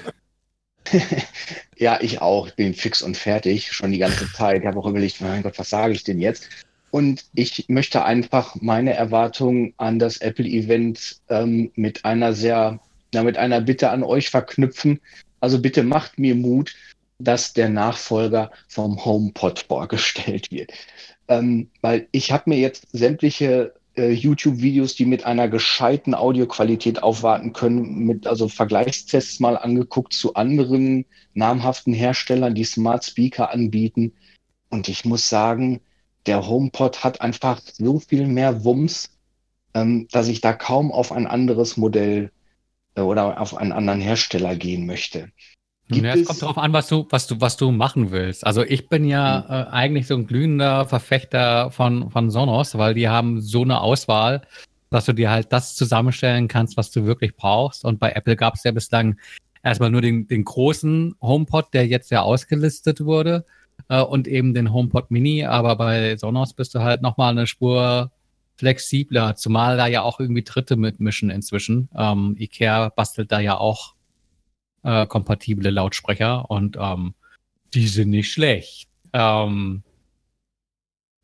ich 2.00 2.20
auch. 2.20 2.48
Ich 2.48 2.54
bin 2.54 2.74
fix 2.74 3.02
und 3.02 3.16
fertig, 3.16 3.72
schon 3.72 3.92
die 3.92 3.98
ganze 3.98 4.30
Zeit. 4.32 4.60
Ich 4.60 4.66
habe 4.66 4.78
auch 4.78 4.86
überlegt, 4.86 5.20
mein 5.20 5.42
Gott, 5.42 5.58
was 5.58 5.70
sage 5.70 5.92
ich 5.92 6.04
denn 6.04 6.20
jetzt? 6.20 6.48
Und 6.90 7.24
ich 7.34 7.66
möchte 7.68 8.04
einfach 8.04 8.56
meine 8.60 8.94
Erwartungen 8.94 9.74
an 9.76 9.98
das 9.98 10.18
Apple-Event 10.18 11.20
ähm, 11.28 11.70
mit 11.74 12.04
einer 12.04 12.32
sehr, 12.32 12.80
ja, 13.12 13.22
mit 13.22 13.36
einer 13.36 13.60
Bitte 13.60 13.90
an 13.90 14.02
euch 14.02 14.30
verknüpfen. 14.30 15.00
Also 15.40 15.60
bitte 15.60 15.82
macht 15.82 16.18
mir 16.18 16.34
Mut, 16.34 16.74
dass 17.18 17.52
der 17.52 17.68
Nachfolger 17.68 18.50
vom 18.68 19.04
HomePod 19.04 19.60
vorgestellt 19.68 20.50
wird. 20.50 20.72
Ähm, 21.28 21.70
weil 21.80 22.08
ich 22.12 22.30
habe 22.30 22.50
mir 22.50 22.58
jetzt 22.58 22.86
sämtliche 22.92 23.74
äh, 23.96 24.10
YouTube-Videos, 24.12 24.94
die 24.94 25.06
mit 25.06 25.24
einer 25.24 25.48
gescheiten 25.48 26.14
Audioqualität 26.14 27.02
aufwarten 27.02 27.52
können, 27.52 28.06
mit 28.06 28.26
also 28.26 28.48
Vergleichstests 28.48 29.40
mal 29.40 29.56
angeguckt 29.56 30.12
zu 30.12 30.34
anderen 30.34 31.06
namhaften 31.34 31.94
Herstellern, 31.94 32.54
die 32.54 32.64
Smart 32.64 33.04
Speaker 33.04 33.50
anbieten. 33.50 34.12
Und 34.68 34.88
ich 34.88 35.04
muss 35.04 35.28
sagen, 35.28 35.80
der 36.26 36.46
HomePod 36.46 37.04
hat 37.04 37.20
einfach 37.20 37.60
so 37.60 38.00
viel 38.00 38.26
mehr 38.26 38.64
Wumms, 38.64 39.10
ähm, 39.74 40.08
dass 40.10 40.28
ich 40.28 40.40
da 40.40 40.52
kaum 40.52 40.92
auf 40.92 41.12
ein 41.12 41.26
anderes 41.26 41.76
Modell 41.76 42.32
äh, 42.96 43.00
oder 43.00 43.40
auf 43.40 43.56
einen 43.56 43.72
anderen 43.72 44.00
Hersteller 44.00 44.56
gehen 44.56 44.86
möchte. 44.86 45.30
Ja, 45.88 46.14
es 46.14 46.24
kommt 46.24 46.42
darauf 46.42 46.58
an, 46.58 46.72
was 46.72 46.88
du, 46.88 47.06
was 47.10 47.26
du, 47.26 47.40
was 47.40 47.56
du 47.56 47.70
machen 47.70 48.10
willst. 48.10 48.46
Also 48.46 48.62
ich 48.62 48.88
bin 48.88 49.04
ja 49.04 49.44
hm. 49.46 49.54
äh, 49.54 49.70
eigentlich 49.70 50.06
so 50.06 50.14
ein 50.14 50.26
glühender 50.26 50.86
Verfechter 50.86 51.70
von, 51.70 52.10
von 52.10 52.30
Sonos, 52.30 52.76
weil 52.76 52.94
die 52.94 53.08
haben 53.08 53.40
so 53.40 53.62
eine 53.62 53.80
Auswahl, 53.80 54.42
dass 54.90 55.04
du 55.04 55.12
dir 55.12 55.30
halt 55.30 55.52
das 55.52 55.74
zusammenstellen 55.74 56.48
kannst, 56.48 56.76
was 56.76 56.90
du 56.90 57.04
wirklich 57.06 57.36
brauchst. 57.36 57.84
Und 57.84 58.00
bei 58.00 58.12
Apple 58.12 58.36
gab 58.36 58.54
es 58.54 58.64
ja 58.64 58.72
bislang 58.72 59.18
erstmal 59.62 59.90
nur 59.90 60.00
den, 60.00 60.26
den 60.28 60.44
großen 60.44 61.14
HomePod, 61.20 61.72
der 61.72 61.86
jetzt 61.86 62.10
ja 62.10 62.22
ausgelistet 62.22 63.04
wurde, 63.04 63.44
äh, 63.88 64.00
und 64.00 64.28
eben 64.28 64.54
den 64.54 64.72
HomePod 64.72 65.10
Mini. 65.10 65.44
Aber 65.44 65.76
bei 65.76 66.16
Sonos 66.16 66.54
bist 66.54 66.74
du 66.74 66.80
halt 66.80 67.02
nochmal 67.02 67.32
eine 67.32 67.46
Spur 67.46 68.10
flexibler, 68.56 69.36
zumal 69.36 69.76
da 69.76 69.86
ja 69.86 70.02
auch 70.02 70.18
irgendwie 70.18 70.42
Dritte 70.42 70.76
mitmischen 70.76 71.30
inzwischen. 71.30 71.88
Ähm, 71.96 72.36
IKEA 72.38 72.88
bastelt 72.88 73.30
da 73.30 73.40
ja 73.40 73.58
auch 73.58 73.95
äh, 74.86 75.06
kompatible 75.06 75.70
Lautsprecher 75.70 76.50
und 76.50 76.76
ähm, 76.80 77.14
die 77.74 77.88
sind 77.88 78.10
nicht 78.10 78.32
schlecht. 78.32 78.88
Ähm, 79.12 79.82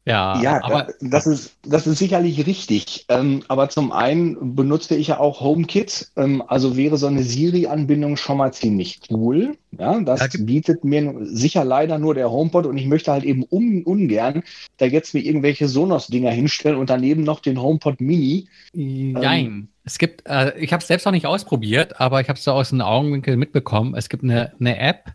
ja, 0.04 0.40
ja 0.42 0.64
aber 0.64 0.88
das 1.00 1.26
ist, 1.26 1.56
das 1.62 1.86
ist 1.86 1.98
sicherlich 1.98 2.44
richtig. 2.46 3.06
Ähm, 3.08 3.42
aber 3.46 3.68
zum 3.68 3.92
einen 3.92 4.56
benutze 4.56 4.96
ich 4.96 5.08
ja 5.08 5.20
auch 5.20 5.40
HomeKit. 5.40 6.10
Ähm, 6.16 6.42
also 6.46 6.76
wäre 6.76 6.96
so 6.96 7.06
eine 7.06 7.22
Siri-Anbindung 7.22 8.16
schon 8.16 8.38
mal 8.38 8.52
ziemlich 8.52 9.00
cool. 9.10 9.56
Ja, 9.78 10.00
das 10.00 10.20
ja, 10.20 10.28
bietet 10.44 10.84
mir 10.84 11.14
sicher 11.22 11.64
leider 11.64 11.98
nur 11.98 12.14
der 12.14 12.30
HomePod 12.30 12.66
und 12.66 12.76
ich 12.76 12.86
möchte 12.86 13.12
halt 13.12 13.24
eben 13.24 13.44
un 13.48 13.84
ungern 13.84 14.42
da 14.78 14.86
jetzt 14.86 15.14
mir 15.14 15.20
irgendwelche 15.20 15.68
Sonos-Dinger 15.68 16.30
hinstellen 16.30 16.78
und 16.78 16.90
daneben 16.90 17.22
noch 17.22 17.40
den 17.40 17.60
HomePod 17.60 18.00
Mini. 18.00 18.48
Nein. 18.74 19.46
Ähm, 19.46 19.68
es 19.84 19.98
gibt, 19.98 20.26
äh, 20.26 20.58
ich 20.58 20.72
habe 20.72 20.80
es 20.80 20.88
selbst 20.88 21.04
noch 21.04 21.12
nicht 21.12 21.26
ausprobiert, 21.26 22.00
aber 22.00 22.20
ich 22.20 22.28
habe 22.28 22.38
es 22.38 22.44
so 22.44 22.52
aus 22.52 22.70
dem 22.70 22.80
Augenwinkel 22.80 23.36
mitbekommen. 23.36 23.94
Es 23.96 24.08
gibt 24.08 24.24
eine, 24.24 24.52
eine 24.58 24.78
App, 24.78 25.12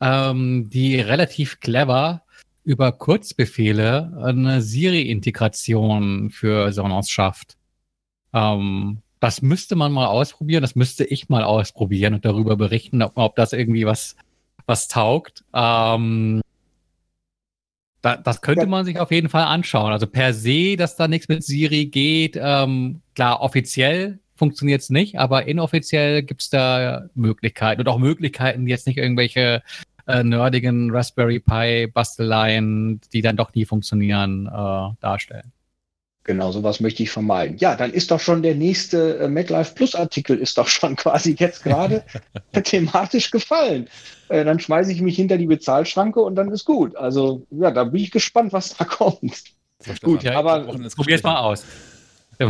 ähm, 0.00 0.68
die 0.70 1.00
relativ 1.00 1.60
clever 1.60 2.22
über 2.66 2.90
Kurzbefehle 2.90 4.12
eine 4.20 4.60
Siri-Integration 4.60 6.30
für 6.30 6.72
Sonos 6.72 7.08
schafft. 7.08 7.56
Ähm, 8.34 8.98
das 9.20 9.40
müsste 9.40 9.76
man 9.76 9.92
mal 9.92 10.06
ausprobieren, 10.06 10.62
das 10.62 10.74
müsste 10.74 11.04
ich 11.04 11.28
mal 11.28 11.44
ausprobieren 11.44 12.14
und 12.14 12.24
darüber 12.24 12.56
berichten, 12.56 13.02
ob, 13.02 13.12
ob 13.16 13.36
das 13.36 13.52
irgendwie 13.52 13.86
was, 13.86 14.16
was 14.66 14.88
taugt. 14.88 15.44
Ähm, 15.54 16.42
da, 18.02 18.16
das 18.16 18.40
könnte 18.40 18.66
man 18.66 18.84
sich 18.84 18.98
auf 18.98 19.12
jeden 19.12 19.28
Fall 19.28 19.44
anschauen. 19.44 19.92
Also 19.92 20.08
per 20.08 20.34
se, 20.34 20.76
dass 20.76 20.96
da 20.96 21.06
nichts 21.06 21.28
mit 21.28 21.44
Siri 21.44 21.86
geht, 21.86 22.36
ähm, 22.38 23.00
klar, 23.14 23.42
offiziell 23.42 24.18
funktioniert 24.34 24.82
es 24.82 24.90
nicht, 24.90 25.18
aber 25.18 25.46
inoffiziell 25.46 26.24
gibt 26.24 26.42
es 26.42 26.50
da 26.50 27.08
Möglichkeiten 27.14 27.80
und 27.80 27.88
auch 27.88 27.98
Möglichkeiten, 27.98 28.66
die 28.66 28.70
jetzt 28.70 28.88
nicht 28.88 28.98
irgendwelche 28.98 29.62
äh, 30.06 30.22
nerdigen 30.22 30.90
Raspberry 30.90 31.40
Pi 31.40 31.86
Basteleien, 31.86 33.00
die 33.12 33.22
dann 33.22 33.36
doch 33.36 33.54
nie 33.54 33.64
funktionieren, 33.64 34.46
äh, 34.46 35.00
darstellen. 35.00 35.52
Genau, 36.26 36.50
sowas 36.50 36.80
möchte 36.80 37.04
ich 37.04 37.10
vermeiden. 37.10 37.56
Ja, 37.58 37.76
dann 37.76 37.92
ist 37.92 38.10
doch 38.10 38.18
schon 38.18 38.42
der 38.42 38.56
nächste 38.56 39.18
äh, 39.18 39.28
MacLife 39.28 39.74
Plus 39.74 39.94
Artikel 39.94 40.36
ist 40.36 40.58
doch 40.58 40.66
schon 40.66 40.96
quasi 40.96 41.36
jetzt 41.38 41.62
gerade 41.62 42.02
thematisch 42.64 43.30
gefallen. 43.30 43.88
Äh, 44.28 44.44
dann 44.44 44.58
schmeiße 44.58 44.90
ich 44.90 45.00
mich 45.00 45.14
hinter 45.14 45.38
die 45.38 45.46
Bezahlschranke 45.46 46.20
und 46.20 46.34
dann 46.34 46.50
ist 46.50 46.64
gut. 46.64 46.96
Also 46.96 47.46
ja, 47.50 47.70
da 47.70 47.84
bin 47.84 48.02
ich 48.02 48.10
gespannt, 48.10 48.52
was 48.52 48.76
da 48.76 48.84
kommt. 48.84 49.44
Gut, 50.02 50.24
ja, 50.24 50.36
aber 50.36 50.64
probier 50.96 51.16
es 51.16 51.22
mal 51.22 51.38
aus. 51.38 51.64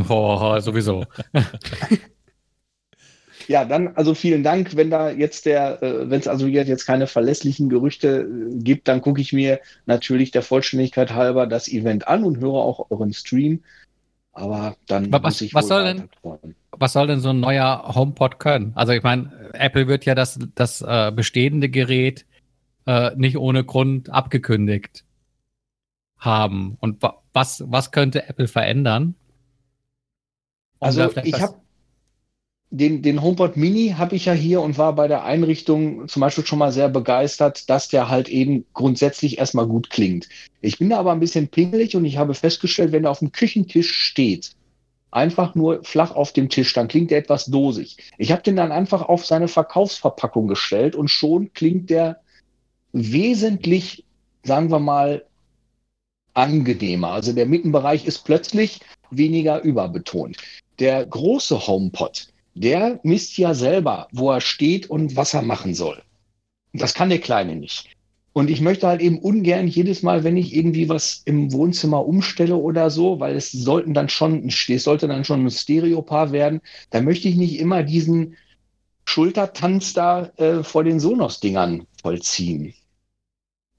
Oh, 0.09 0.59
sowieso. 0.59 1.05
Ja, 3.49 3.65
dann 3.65 3.89
also 3.97 4.15
vielen 4.15 4.43
Dank. 4.43 4.77
Wenn 4.77 4.91
da 4.91 5.11
jetzt 5.11 5.47
der, 5.47 5.83
äh, 5.83 6.11
wenn 6.11 6.21
es 6.21 6.29
also 6.29 6.47
jetzt 6.47 6.87
keine 6.87 7.07
verlässlichen 7.07 7.69
Gerüchte 7.69 8.29
äh, 8.29 8.57
gibt, 8.63 8.89
dann 8.89 9.01
gucke 9.01 9.21
ich 9.21 9.33
mir 9.33 9.61
natürlich 9.87 10.31
der 10.31 10.43
Vollständigkeit 10.43 11.13
halber 11.13 11.47
das 11.47 11.69
Event 11.69 12.09
an 12.09 12.25
und 12.25 12.41
höre 12.41 12.55
auch 12.55 12.91
euren 12.91 13.13
Stream. 13.13 13.63
Aber 14.33 14.77
dann 14.87 15.07
Aber 15.07 15.25
was, 15.25 15.35
muss 15.35 15.41
ich 15.41 15.55
was 15.55 15.69
soll 15.69 15.85
denn, 15.85 16.09
was 16.73 16.93
soll 16.93 17.07
denn 17.07 17.21
so 17.21 17.31
ein 17.31 17.41
neuer 17.41 17.95
HomePod 17.95 18.39
können? 18.39 18.73
Also 18.75 18.93
ich 18.93 19.03
meine, 19.03 19.51
Apple 19.55 19.89
wird 19.89 20.05
ja 20.05 20.15
das, 20.15 20.39
das 20.55 20.83
äh, 20.83 21.11
bestehende 21.15 21.69
Gerät 21.69 22.27
äh, 22.87 23.15
nicht 23.17 23.39
ohne 23.39 23.65
Grund 23.65 24.11
abgekündigt 24.11 25.05
haben. 26.19 26.77
Und 26.81 27.03
was, 27.33 27.65
was 27.67 27.93
könnte 27.93 28.29
Apple 28.29 28.49
verändern? 28.49 29.15
Um 30.79 30.89
also 30.89 31.11
ich 31.23 31.41
habe 31.41 31.57
den, 32.71 33.03
den 33.03 33.23
HomePod 33.23 33.57
Mini 33.57 33.95
habe 33.97 34.17
ich 34.17 34.25
ja 34.25 34.33
hier 34.33 34.61
und 34.61 34.77
war 34.77 34.95
bei 34.95 35.07
der 35.07 35.25
Einrichtung 35.25 36.09
zum 36.09 36.21
Beispiel 36.21 36.45
schon 36.45 36.59
mal 36.59 36.73
sehr 36.73 36.89
begeistert, 36.89 37.71
dass 37.71 37.89
der 37.89 38.09
halt 38.09 38.29
eben 38.29 38.65
grundsätzlich 38.73 39.39
erstmal 39.39 39.67
gut 39.67 39.91
klingt. 39.91 40.29
Ich 40.61 40.79
bin 40.79 40.91
da 40.91 40.99
aber 40.99 41.13
ein 41.13 41.21
bisschen 41.21 41.49
pingelig 41.49 41.95
und 41.97 42.05
ich 42.05 42.17
habe 42.17 42.35
festgestellt, 42.35 42.93
wenn 42.93 43.05
er 43.05 43.13
auf 43.13 43.21
dem 43.21 43.33
Küchentisch 43.33 43.93
steht, 43.93 44.53
einfach 45.13 45.55
nur 45.55 45.85
flach 45.85 46.11
auf 46.11 46.33
dem 46.33 46.49
Tisch, 46.49 46.73
dann 46.73 46.89
klingt 46.89 47.13
er 47.13 47.19
etwas 47.19 47.47
dosig. 47.47 47.97
Ich 48.19 48.33
habe 48.33 48.43
den 48.43 48.57
dann 48.57 48.73
einfach 48.73 49.03
auf 49.03 49.25
seine 49.25 49.49
Verkaufsverpackung 49.49 50.49
gestellt 50.49 50.97
und 50.97 51.09
schon 51.09 51.53
klingt 51.53 51.89
der 51.89 52.21
wesentlich, 52.93 54.05
sagen 54.43 54.71
wir 54.71 54.81
mal, 54.81 55.25
angenehmer. 56.35 57.13
Also 57.13 57.33
der 57.33 57.47
Mittenbereich 57.47 58.07
ist 58.07 58.25
plötzlich 58.25 58.81
weniger 59.11 59.63
überbetont. 59.63 60.37
Der 60.79 61.07
große 61.07 61.67
HomePod, 61.67 62.29
der 62.57 63.01
misst 63.03 63.37
ja 63.37 63.55
selber, 63.55 64.09
wo 64.13 64.31
er 64.31 64.41
steht 64.41 64.89
und 64.89 65.15
was 65.15 65.35
er 65.35 65.43
machen 65.43 65.75
soll. 65.75 66.03
Das 66.73 66.95
kann 66.95 67.11
der 67.11 67.21
Kleine 67.21 67.55
nicht. 67.55 67.91
Und 68.33 68.51
ich 68.51 68.61
möchte 68.61 68.87
halt 68.87 69.01
eben 69.01 69.19
ungern 69.19 69.67
jedes 69.67 70.03
Mal, 70.03 70.25
wenn 70.25 70.37
ich 70.37 70.55
irgendwie 70.55 70.89
was 70.89 71.23
im 71.25 71.53
Wohnzimmer 71.53 72.07
umstelle 72.07 72.57
oder 72.57 72.91
so, 72.91 73.21
weil 73.21 73.35
es 73.35 73.51
sollten 73.51 73.95
dann 73.95 74.09
schon, 74.09 74.49
es 74.49 74.85
sollte 74.85 75.09
dann 75.09 75.25
schon 75.25 75.47
ein 75.47 75.51
Stereopaar 75.51 76.33
werden, 76.33 76.61
da 76.91 77.01
möchte 77.01 77.29
ich 77.29 77.37
nicht 77.37 77.59
immer 77.59 77.83
diesen 77.83 78.37
Schultertanz 79.07 79.95
da 79.95 80.27
äh, 80.37 80.63
vor 80.63 80.85
den 80.85 81.01
Sonos-Dingern 81.01 81.87
vollziehen. 82.03 82.75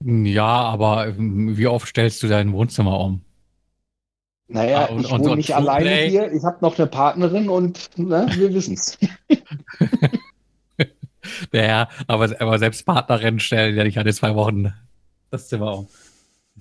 Ja, 0.03 0.45
aber 0.45 1.07
ähm, 1.07 1.57
wie 1.57 1.67
oft 1.67 1.87
stellst 1.87 2.23
du 2.23 2.27
dein 2.27 2.53
Wohnzimmer 2.53 2.99
um? 2.99 3.21
Naja, 4.49 4.87
ah, 4.89 4.93
und, 4.93 5.01
ich 5.01 5.11
wohne 5.11 5.35
nicht 5.35 5.55
alleine 5.55 6.07
hier. 6.07 6.31
Ich 6.31 6.43
habe 6.43 6.57
noch 6.61 6.77
eine 6.77 6.87
Partnerin 6.87 7.49
und 7.49 7.89
na, 7.97 8.27
wir 8.33 8.53
wissen 8.53 8.75
es. 8.75 8.97
naja, 11.51 11.89
aber, 12.07 12.33
aber 12.39 12.57
selbst 12.57 12.85
Partnerinnen 12.85 13.41
stellen 13.41 13.75
ja 13.75 13.83
nicht 13.83 13.97
alle 13.97 14.13
zwei 14.13 14.35
Wochen 14.35 14.73
das 15.31 15.49
Zimmer 15.49 15.79
um. 15.79 15.87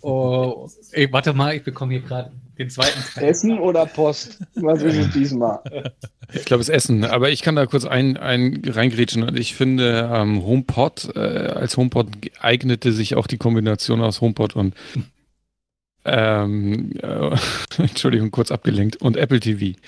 Oh, 0.02 0.68
ey, 0.92 1.10
warte 1.12 1.32
mal, 1.32 1.54
ich 1.54 1.62
bekomme 1.62 1.92
hier 1.92 2.02
gerade 2.02 2.32
den 2.58 2.70
zweiten 2.70 3.00
Teil. 3.14 3.24
Essen 3.24 3.58
oder 3.58 3.86
Post? 3.86 4.38
Was 4.56 4.82
ist 4.82 4.96
es 4.96 5.12
diesmal? 5.12 5.60
Ich 6.32 6.44
glaube, 6.44 6.60
es 6.60 6.68
ist 6.68 6.74
Essen, 6.74 7.04
aber 7.04 7.30
ich 7.30 7.42
kann 7.42 7.56
da 7.56 7.66
kurz 7.66 7.84
ein, 7.84 8.16
ein 8.16 8.62
reingrätschen. 8.66 9.36
Ich 9.36 9.54
finde, 9.54 10.10
ähm, 10.12 10.44
HomePod, 10.44 11.16
äh, 11.16 11.18
als 11.18 11.76
HomePod 11.76 12.08
eignete 12.40 12.92
sich 12.92 13.14
auch 13.14 13.26
die 13.26 13.38
Kombination 13.38 14.02
aus 14.02 14.20
HomePod 14.20 14.56
und 14.56 14.74
ähm, 16.06 16.92
äh, 17.02 17.36
Entschuldigung, 17.78 18.30
kurz 18.30 18.50
abgelenkt, 18.50 18.96
und 18.96 19.16
Apple 19.16 19.40
TV. 19.40 19.78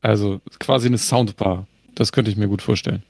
Also 0.00 0.40
quasi 0.58 0.86
eine 0.86 0.98
Soundbar. 0.98 1.66
Das 1.94 2.12
könnte 2.12 2.30
ich 2.30 2.36
mir 2.36 2.48
gut 2.48 2.62
vorstellen. 2.62 3.02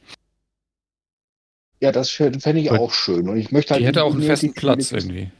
Ja, 1.80 1.92
das 1.92 2.10
fände 2.10 2.60
ich 2.60 2.70
auch 2.70 2.92
schön. 2.92 3.28
Und 3.28 3.36
ich 3.36 3.52
möchte 3.52 3.74
halt 3.74 3.82
die 3.82 3.86
hätte 3.86 4.04
auch 4.04 4.12
einen 4.12 4.22
festen 4.22 4.54
Platz 4.54 4.92
irgendwie. 4.92 5.30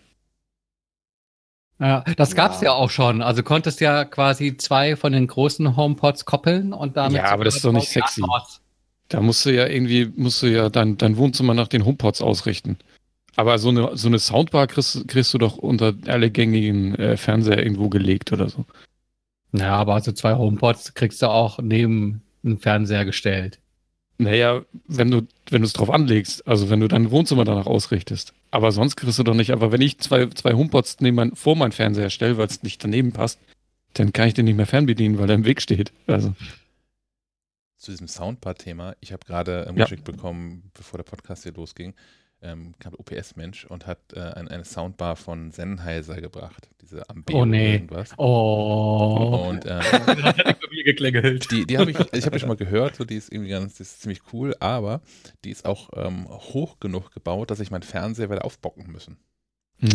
Ja, 1.80 2.04
das 2.16 2.34
gab 2.34 2.52
es 2.52 2.60
ja. 2.60 2.66
ja. 2.66 2.72
auch 2.72 2.90
schon. 2.90 3.22
Also 3.22 3.42
konntest 3.42 3.80
ja 3.80 4.04
quasi 4.04 4.56
zwei 4.56 4.96
von 4.96 5.12
den 5.12 5.26
großen 5.26 5.76
HomePods 5.76 6.24
koppeln 6.24 6.72
und 6.72 6.96
damit. 6.96 7.16
Ja, 7.16 7.26
aber 7.26 7.44
das 7.44 7.56
ist 7.56 7.64
doch 7.64 7.72
nicht 7.72 7.88
sexy. 7.88 8.22
Antwort. 8.22 8.60
Da 9.08 9.20
musst 9.20 9.44
du 9.44 9.50
ja 9.54 9.66
irgendwie, 9.66 10.12
musst 10.16 10.42
du 10.42 10.46
ja 10.46 10.70
dein, 10.70 10.96
dein 10.96 11.16
Wohnzimmer 11.16 11.54
nach 11.54 11.68
den 11.68 11.84
HomePods 11.84 12.22
ausrichten. 12.22 12.78
Aber 13.36 13.58
so 13.58 13.70
eine, 13.70 13.96
so 13.96 14.08
eine 14.08 14.18
Soundbar 14.18 14.66
kriegst, 14.66 15.08
kriegst 15.08 15.34
du 15.34 15.38
doch 15.38 15.56
unter 15.56 15.94
alle 16.06 16.30
gängigen 16.30 16.94
äh, 16.94 17.16
Fernseher 17.16 17.62
irgendwo 17.62 17.88
gelegt 17.88 18.32
oder 18.32 18.48
so. 18.48 18.64
Ja, 19.52 19.76
aber 19.76 19.94
also 19.94 20.12
zwei 20.12 20.34
HomePods 20.34 20.94
kriegst 20.94 21.22
du 21.22 21.28
auch 21.28 21.58
neben 21.58 22.22
einen 22.44 22.58
Fernseher 22.58 23.04
gestellt. 23.04 23.60
Naja, 24.18 24.62
wenn 24.86 25.10
du, 25.10 25.26
wenn 25.50 25.62
du 25.62 25.66
es 25.66 25.72
drauf 25.72 25.90
anlegst, 25.90 26.46
also 26.46 26.70
wenn 26.70 26.80
du 26.80 26.88
dein 26.88 27.10
Wohnzimmer 27.10 27.44
danach 27.44 27.66
ausrichtest. 27.66 28.32
Aber 28.52 28.70
sonst 28.70 28.96
kriegst 28.96 29.18
du 29.18 29.24
doch 29.24 29.34
nicht, 29.34 29.50
aber 29.50 29.72
wenn 29.72 29.80
ich 29.80 29.98
zwei, 29.98 30.26
zwei 30.26 30.54
HomePods 30.54 31.00
neben 31.00 31.16
mein, 31.16 31.34
vor 31.34 31.56
mein 31.56 31.72
Fernseher 31.72 32.10
stelle, 32.10 32.38
weil 32.38 32.46
es 32.46 32.62
nicht 32.62 32.82
daneben 32.84 33.12
passt, 33.12 33.40
dann 33.94 34.12
kann 34.12 34.28
ich 34.28 34.34
den 34.34 34.44
nicht 34.44 34.56
mehr 34.56 34.66
fernbedienen, 34.66 35.18
weil 35.18 35.28
er 35.28 35.34
im 35.34 35.44
Weg 35.44 35.60
steht. 35.60 35.92
Also. 36.06 36.34
Zu 37.76 37.90
diesem 37.90 38.08
Soundbar-Thema, 38.08 38.94
ich 39.00 39.12
habe 39.12 39.24
gerade 39.24 39.66
ähm, 39.68 39.76
ja. 39.76 39.84
geschickt 39.84 40.04
bekommen, 40.04 40.70
bevor 40.74 40.98
der 40.98 41.04
Podcast 41.04 41.42
hier 41.42 41.52
losging, 41.52 41.94
ähm, 42.44 42.74
OPS-Mensch 42.96 43.64
und 43.64 43.86
hat 43.86 43.98
äh, 44.14 44.20
eine, 44.20 44.50
eine, 44.50 44.64
Soundbar 44.64 45.16
von 45.16 45.50
Sennheiser 45.50 46.20
gebracht. 46.20 46.68
Diese 46.82 47.08
Ambeo 47.08 47.38
oh, 47.38 47.44
nee. 47.44 47.74
irgendwas. 47.74 48.10
Oh. 48.18 49.46
Und 49.48 49.64
geklingelt. 50.84 51.50
Die, 51.50 51.66
die 51.66 51.78
habe 51.78 51.90
ich, 51.90 51.98
ich 52.12 52.26
habe 52.26 52.38
schon 52.38 52.48
mal 52.48 52.56
gehört, 52.56 52.96
so 52.96 53.04
die 53.04 53.16
ist 53.16 53.32
irgendwie 53.32 53.50
ganz, 53.50 53.74
die 53.74 53.82
ist 53.82 54.02
ziemlich 54.02 54.20
cool, 54.32 54.54
aber 54.60 55.00
die 55.44 55.50
ist 55.50 55.64
auch 55.64 55.90
ähm, 55.96 56.28
hoch 56.28 56.78
genug 56.78 57.12
gebaut, 57.12 57.50
dass 57.50 57.60
ich 57.60 57.70
meinen 57.70 57.82
Fernseher 57.82 58.28
werde 58.28 58.44
aufbocken 58.44 58.90
müssen. 58.92 59.16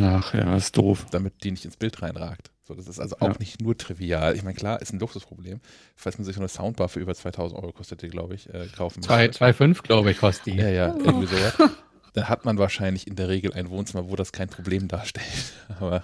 Ach 0.01 0.33
ja, 0.33 0.55
ist 0.55 0.75
doof. 0.77 1.05
Damit 1.11 1.43
die 1.43 1.51
nicht 1.51 1.65
ins 1.65 1.77
Bild 1.77 2.01
reinragt. 2.01 2.51
So, 2.63 2.75
das 2.75 2.87
ist 2.87 2.99
also 2.99 3.15
auch 3.19 3.29
ja. 3.29 3.35
nicht 3.39 3.61
nur 3.61 3.77
trivial. 3.77 4.35
Ich 4.35 4.43
meine, 4.43 4.55
klar, 4.55 4.81
ist 4.81 4.93
ein 4.93 4.99
Luxusproblem. 4.99 5.59
Falls 5.95 6.17
man 6.17 6.25
sich 6.25 6.35
so 6.35 6.41
eine 6.41 6.49
Soundbar 6.49 6.89
für 6.89 6.99
über 6.99 7.15
2000 7.15 7.59
Euro 7.59 7.71
kostet, 7.71 8.01
die, 8.03 8.09
glaube 8.09 8.35
ich, 8.35 8.53
äh, 8.53 8.67
kaufen 8.75 8.99
möchte. 9.07 9.43
2,5 9.43 9.81
glaube 9.81 10.11
ich, 10.11 10.19
kostet 10.19 10.53
die. 10.53 10.57
Ja, 10.57 10.69
ja, 10.69 10.95
irgendwie 10.95 11.25
so 11.25 11.35
dann 12.13 12.29
hat 12.29 12.45
man 12.45 12.57
wahrscheinlich 12.57 13.07
in 13.07 13.15
der 13.15 13.29
Regel 13.29 13.53
ein 13.53 13.69
Wohnzimmer, 13.69 14.09
wo 14.09 14.15
das 14.15 14.31
kein 14.31 14.49
Problem 14.49 14.87
darstellt. 14.87 15.53
Aber 15.79 16.03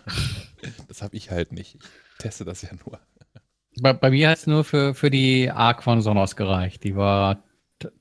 das 0.88 1.02
habe 1.02 1.16
ich 1.16 1.32
halt 1.32 1.52
nicht. 1.52 1.76
Ich 1.76 2.18
teste 2.20 2.46
das 2.46 2.62
ja 2.62 2.70
nur. 2.86 3.00
Bei, 3.82 3.94
bei 3.94 4.10
mir 4.10 4.30
hat 4.30 4.38
es 4.38 4.48
nur 4.48 4.64
für, 4.64 4.94
für 4.94 5.10
die 5.10 5.52
Arc 5.52 5.84
von 5.84 6.02
Sonos 6.02 6.36
gereicht. 6.36 6.84
Die 6.84 6.96
war 6.96 7.44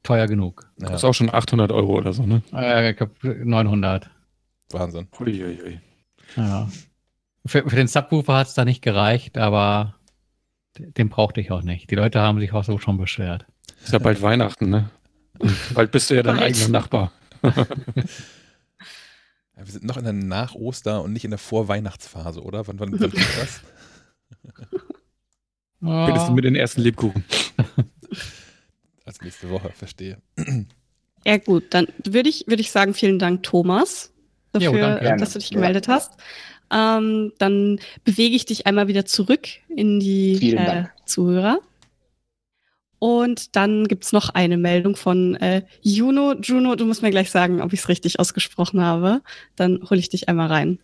teuer 0.02 0.26
genug. 0.26 0.70
Ja. 0.80 0.88
Das 0.88 1.00
ist 1.00 1.04
auch 1.04 1.14
schon 1.14 1.32
800 1.32 1.72
Euro 1.72 1.96
oder 1.96 2.12
so, 2.12 2.24
ne? 2.24 2.42
Äh, 2.52 2.90
ich 2.90 2.96
glaube 2.96 3.14
900. 3.22 4.08
Wahnsinn. 4.70 5.08
Uiuiui. 5.18 5.80
Ja. 6.36 6.68
Für, 7.46 7.68
für 7.68 7.76
den 7.76 7.88
Subwoofer 7.88 8.36
hat 8.36 8.46
es 8.46 8.54
da 8.54 8.64
nicht 8.64 8.82
gereicht, 8.82 9.36
aber 9.36 9.96
den 10.78 11.08
brauchte 11.08 11.40
ich 11.40 11.50
auch 11.50 11.62
nicht. 11.62 11.90
Die 11.90 11.94
Leute 11.94 12.20
haben 12.20 12.40
sich 12.40 12.52
auch 12.52 12.64
so 12.64 12.78
schon 12.78 12.96
beschwert. 12.96 13.44
Ist 13.82 13.92
ja 13.92 13.98
bald 13.98 14.22
Weihnachten, 14.22 14.70
ne? 14.70 14.90
bald 15.74 15.90
bist 15.90 16.10
du 16.10 16.14
ja 16.14 16.22
dein 16.22 16.38
eigener 16.38 16.68
Nachbar. 16.68 17.12
Ja, 17.44 17.66
wir 19.56 19.72
sind 19.72 19.84
noch 19.84 19.96
in 19.96 20.04
der 20.04 20.12
Nach-Oster- 20.12 21.02
und 21.02 21.12
nicht 21.12 21.24
in 21.24 21.30
der 21.30 21.38
Vorweihnachtsphase, 21.38 22.42
oder? 22.42 22.66
Wann, 22.66 22.80
wann, 22.80 22.92
wann 22.92 23.10
kommt 23.10 23.14
das? 23.14 23.60
Spätestens 25.80 26.34
mit 26.34 26.44
den 26.44 26.56
ersten 26.56 26.80
Lebkuchen. 26.80 27.24
Als 29.04 29.20
nächste 29.20 29.50
Woche, 29.50 29.70
verstehe. 29.74 30.16
Ja, 31.26 31.36
gut, 31.36 31.64
dann 31.70 31.88
würde 32.04 32.30
ich, 32.30 32.44
würd 32.46 32.60
ich 32.60 32.70
sagen, 32.70 32.94
vielen 32.94 33.18
Dank, 33.18 33.42
Thomas, 33.42 34.12
dafür, 34.52 35.02
jo, 35.02 35.16
dass 35.16 35.34
du 35.34 35.38
dich 35.38 35.50
gemeldet 35.50 35.88
ja. 35.88 35.94
hast. 35.94 36.12
Ähm, 36.72 37.32
dann 37.38 37.78
bewege 38.04 38.34
ich 38.34 38.46
dich 38.46 38.66
einmal 38.66 38.88
wieder 38.88 39.04
zurück 39.04 39.46
in 39.68 40.00
die 40.00 40.54
äh, 40.54 40.84
Zuhörer. 41.04 41.60
Und 43.04 43.54
dann 43.54 43.86
gibt 43.86 44.04
es 44.04 44.12
noch 44.12 44.30
eine 44.30 44.56
Meldung 44.56 44.96
von 44.96 45.34
äh, 45.34 45.60
Juno. 45.82 46.36
Juno, 46.40 46.74
du 46.74 46.86
musst 46.86 47.02
mir 47.02 47.10
gleich 47.10 47.30
sagen, 47.30 47.60
ob 47.60 47.74
ich 47.74 47.80
es 47.80 47.88
richtig 47.90 48.18
ausgesprochen 48.18 48.80
habe. 48.80 49.20
Dann 49.56 49.86
hole 49.90 50.00
ich 50.00 50.08
dich 50.08 50.30
einmal 50.30 50.46
rein. 50.46 50.78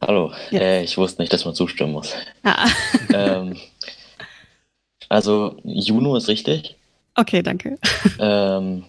Hallo, 0.00 0.32
ja. 0.50 0.58
äh, 0.58 0.82
ich 0.82 0.98
wusste 0.98 1.22
nicht, 1.22 1.32
dass 1.32 1.44
man 1.44 1.54
zustimmen 1.54 1.92
muss. 1.92 2.12
Ah. 2.42 2.66
ähm, 3.14 3.56
also, 5.08 5.54
Juno 5.62 6.16
ist 6.16 6.26
richtig. 6.26 6.74
Okay, 7.14 7.40
danke. 7.40 7.78
Ähm, 8.18 8.84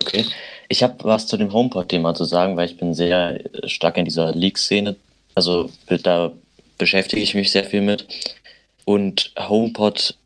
okay. 0.00 0.24
Ich 0.68 0.82
habe 0.82 0.96
was 1.04 1.28
zu 1.28 1.36
dem 1.36 1.52
HomePod-Thema 1.52 2.14
zu 2.14 2.24
sagen, 2.24 2.56
weil 2.56 2.66
ich 2.66 2.76
bin 2.76 2.92
sehr 2.92 3.38
stark 3.66 3.98
in 3.98 4.04
dieser 4.04 4.34
Leak-Szene. 4.34 4.96
Also 5.36 5.70
da 5.86 6.32
beschäftige 6.76 7.22
ich 7.22 7.36
mich 7.36 7.52
sehr 7.52 7.62
viel 7.62 7.82
mit. 7.82 8.08
Und 8.84 9.32
HomePod 9.38 10.16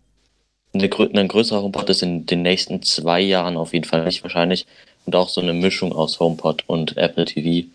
eine, 0.79 1.21
ein 1.21 1.29
größerer 1.29 1.63
HomePod 1.63 1.91
ist 1.91 2.03
in 2.03 2.27
den 2.27 2.43
nächsten 2.43 2.83
zwei 2.83 3.21
Jahren 3.21 3.57
auf 3.57 3.73
jeden 3.73 3.85
Fall 3.85 4.05
nicht 4.05 4.23
wahrscheinlich. 4.23 4.67
Und 5.05 5.15
auch 5.15 5.29
so 5.29 5.41
eine 5.41 5.53
Mischung 5.53 5.93
aus 5.93 6.19
HomePod 6.19 6.65
und 6.67 6.97
Apple 6.97 7.25
TV. 7.25 7.69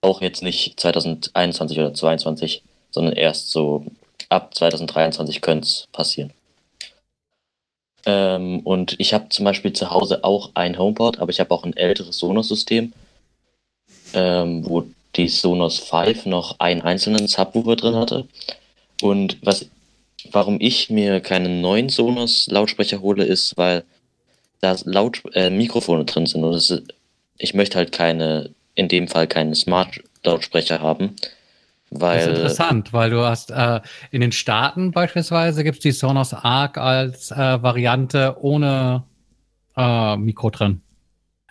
Auch 0.00 0.20
jetzt 0.20 0.42
nicht 0.42 0.80
2021 0.80 1.78
oder 1.78 1.94
2022, 1.94 2.62
sondern 2.90 3.14
erst 3.14 3.50
so 3.50 3.86
ab 4.28 4.54
2023 4.54 5.40
könnte 5.40 5.66
es 5.66 5.88
passieren. 5.92 6.32
Ähm, 8.04 8.60
und 8.60 8.98
ich 8.98 9.14
habe 9.14 9.28
zum 9.28 9.44
Beispiel 9.44 9.72
zu 9.72 9.90
Hause 9.90 10.24
auch 10.24 10.50
ein 10.54 10.78
HomePod, 10.78 11.20
aber 11.20 11.30
ich 11.30 11.40
habe 11.40 11.52
auch 11.52 11.64
ein 11.64 11.76
älteres 11.76 12.18
Sonos-System, 12.18 12.92
ähm, 14.14 14.68
wo 14.68 14.84
die 15.16 15.28
Sonos 15.28 15.78
5 15.78 16.26
noch 16.26 16.58
einen 16.58 16.82
einzelnen 16.82 17.28
Subwoofer 17.28 17.76
drin 17.76 17.94
hatte. 17.94 18.26
Und 19.02 19.36
was 19.42 19.66
warum 20.30 20.58
ich 20.60 20.90
mir 20.90 21.20
keinen 21.20 21.60
neuen 21.60 21.88
Sonos-Lautsprecher 21.88 23.00
hole, 23.00 23.24
ist, 23.24 23.56
weil 23.56 23.84
da 24.60 24.76
Laut 24.84 25.22
äh, 25.34 25.50
Mikrofone 25.50 26.04
drin 26.04 26.26
sind. 26.26 26.44
Und 26.44 26.54
ist, 26.54 26.82
ich 27.38 27.54
möchte 27.54 27.78
halt 27.78 27.92
keine, 27.92 28.50
in 28.74 28.88
dem 28.88 29.08
Fall 29.08 29.26
keinen 29.26 29.54
Smart-Lautsprecher 29.54 30.80
haben. 30.80 31.16
Weil, 31.90 32.18
das 32.18 32.26
ist 32.26 32.36
interessant, 32.36 32.92
weil 32.92 33.10
du 33.10 33.22
hast 33.22 33.50
äh, 33.50 33.80
in 34.10 34.22
den 34.22 34.32
Staaten 34.32 34.92
beispielsweise 34.92 35.62
gibt 35.62 35.78
es 35.78 35.82
die 35.82 35.92
Sonos 35.92 36.32
Arc 36.32 36.78
als 36.78 37.30
äh, 37.30 37.62
Variante 37.62 38.36
ohne 38.40 39.04
äh, 39.76 40.16
Mikro 40.16 40.50
drin. 40.50 40.80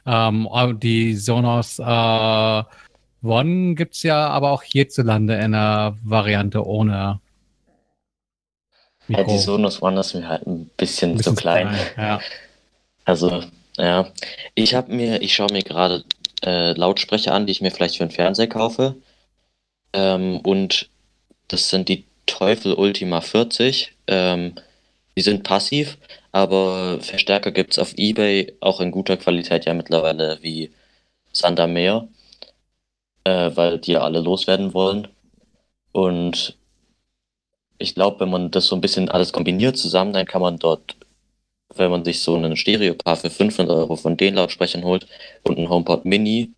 Ähm, 0.05 0.47
die 0.81 1.15
Sonos 1.15 1.77
äh, 1.77 2.63
One 3.23 3.75
gibt 3.75 3.93
es 3.93 4.03
ja 4.03 4.29
aber 4.29 4.51
auch 4.51 4.63
hierzulande 4.63 5.35
in 5.35 5.53
einer 5.53 5.95
Variante 6.03 6.65
ohne 6.65 7.19
ja, 9.11 9.23
die 9.23 9.37
Sonos 9.37 9.81
One 9.81 9.99
ist 9.99 10.13
mir 10.13 10.27
halt 10.27 10.45
ein 10.47 10.69
bisschen, 10.77 11.11
ein 11.11 11.17
bisschen 11.17 11.35
zu 11.35 11.41
klein. 11.41 11.69
klein 11.69 11.87
ja. 11.97 12.19
Also, 13.05 13.43
ja. 13.77 14.11
Ich 14.55 14.75
habe 14.75 14.93
mir, 14.93 15.21
ich 15.21 15.33
schaue 15.33 15.51
mir 15.51 15.63
gerade 15.63 16.03
äh, 16.43 16.73
Lautsprecher 16.73 17.33
an, 17.33 17.45
die 17.45 17.51
ich 17.51 17.61
mir 17.61 17.71
vielleicht 17.71 17.97
für 17.97 18.05
den 18.05 18.11
Fernseher 18.11 18.47
kaufe. 18.47 18.95
Ähm, 19.93 20.39
und 20.39 20.89
das 21.47 21.69
sind 21.69 21.89
die 21.89 22.05
Teufel 22.25 22.73
Ultima 22.73 23.21
40. 23.21 23.93
Ähm, 24.07 24.55
die 25.17 25.21
sind 25.21 25.43
passiv, 25.43 25.97
aber 26.31 26.99
Verstärker 27.01 27.51
gibt 27.51 27.73
es 27.73 27.79
auf 27.79 27.93
Ebay 27.97 28.53
auch 28.61 28.79
in 28.79 28.91
guter 28.91 29.17
Qualität 29.17 29.65
ja 29.65 29.73
mittlerweile 29.73 30.39
wie 30.41 30.71
Sander 31.33 31.67
Meer, 31.67 32.07
äh, 33.25 33.51
weil 33.53 33.79
die 33.79 33.93
ja 33.93 34.01
alle 34.01 34.21
loswerden 34.21 34.73
wollen. 34.73 35.07
Und 35.91 36.57
ich 37.81 37.95
glaube, 37.95 38.21
wenn 38.21 38.29
man 38.29 38.51
das 38.51 38.67
so 38.67 38.75
ein 38.75 38.81
bisschen 38.81 39.09
alles 39.09 39.33
kombiniert 39.33 39.77
zusammen, 39.77 40.13
dann 40.13 40.25
kann 40.25 40.41
man 40.41 40.57
dort 40.57 40.95
wenn 41.75 41.91
man 41.91 42.03
sich 42.03 42.21
so 42.21 42.35
einen 42.35 42.57
Stereo-Paar 42.57 43.15
für 43.15 43.29
500 43.29 43.75
Euro 43.75 43.95
von 43.95 44.17
den 44.17 44.35
Lautsprechern 44.35 44.83
holt 44.83 45.07
und 45.43 45.57
einen 45.57 45.69
HomePod 45.69 46.05
Mini, 46.05 46.51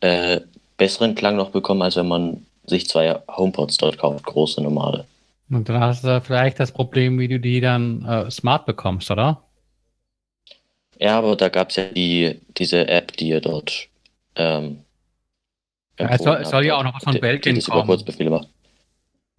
äh, 0.00 0.40
besseren 0.76 1.14
Klang 1.14 1.36
noch 1.36 1.50
bekommen, 1.50 1.82
als 1.82 1.96
wenn 1.96 2.08
man 2.08 2.46
sich 2.66 2.88
zwei 2.88 3.20
HomePods 3.28 3.76
dort 3.78 3.98
kauft, 3.98 4.24
große, 4.24 4.62
normale. 4.62 5.06
Und 5.50 5.68
dann 5.68 5.80
hast 5.80 6.04
du 6.04 6.20
vielleicht 6.20 6.58
das 6.58 6.72
Problem, 6.72 7.18
wie 7.18 7.28
du 7.28 7.38
die 7.38 7.60
dann 7.60 8.04
äh, 8.04 8.30
smart 8.30 8.66
bekommst, 8.66 9.10
oder? 9.10 9.42
Ja, 10.98 11.18
aber 11.18 11.36
da 11.36 11.48
gab 11.48 11.70
es 11.70 11.76
ja 11.76 11.84
die, 11.84 12.40
diese 12.56 12.88
App, 12.88 13.16
die 13.16 13.28
ihr 13.28 13.40
dort 13.40 13.88
ähm, 14.36 14.84
ja, 15.98 16.08
es 16.08 16.22
soll, 16.22 16.44
soll 16.44 16.66
ja 16.66 16.76
auch 16.76 16.82
noch 16.82 16.94
was 16.94 17.04
von 17.04 17.20
Belgien 17.20 17.60
kommen. 17.60 17.86
Kurzbefehle 17.86 18.30
macht. 18.30 18.48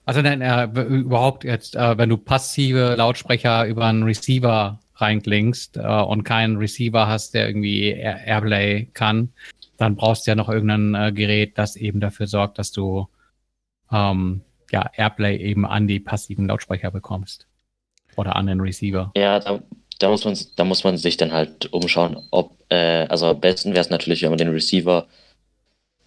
Also 0.05 0.21
nein, 0.21 0.41
äh, 0.41 0.65
überhaupt 0.81 1.43
jetzt, 1.43 1.75
äh, 1.75 1.97
wenn 1.97 2.09
du 2.09 2.17
passive 2.17 2.95
Lautsprecher 2.95 3.65
über 3.65 3.85
einen 3.85 4.03
Receiver 4.03 4.79
reinklingst 4.95 5.77
äh, 5.77 5.81
und 5.81 6.23
keinen 6.23 6.57
Receiver 6.57 7.07
hast, 7.07 7.33
der 7.33 7.47
irgendwie 7.47 7.89
Air 7.89 8.25
Airplay 8.25 8.85
kann, 8.93 9.33
dann 9.77 9.95
brauchst 9.95 10.25
du 10.25 10.31
ja 10.31 10.35
noch 10.35 10.49
irgendein 10.49 10.95
äh, 10.95 11.11
Gerät, 11.11 11.57
das 11.57 11.75
eben 11.75 11.99
dafür 11.99 12.27
sorgt, 12.27 12.59
dass 12.59 12.71
du 12.71 13.07
ähm, 13.91 14.41
ja, 14.71 14.89
Airplay 14.95 15.37
eben 15.37 15.65
an 15.65 15.87
die 15.87 15.99
passiven 15.99 16.47
Lautsprecher 16.47 16.91
bekommst. 16.91 17.47
Oder 18.15 18.35
an 18.35 18.47
den 18.47 18.61
Receiver. 18.61 19.11
Ja, 19.17 19.39
da, 19.39 19.59
da, 19.99 20.09
muss, 20.09 20.23
man, 20.23 20.37
da 20.55 20.63
muss 20.63 20.83
man 20.83 20.97
sich 20.97 21.17
dann 21.17 21.33
halt 21.33 21.71
umschauen, 21.73 22.17
ob, 22.31 22.57
äh, 22.69 23.07
also 23.07 23.27
am 23.27 23.41
besten 23.41 23.71
wäre 23.71 23.81
es 23.81 23.89
natürlich, 23.89 24.21
wenn 24.21 24.29
man 24.29 24.37
den 24.37 24.49
Receiver 24.49 25.07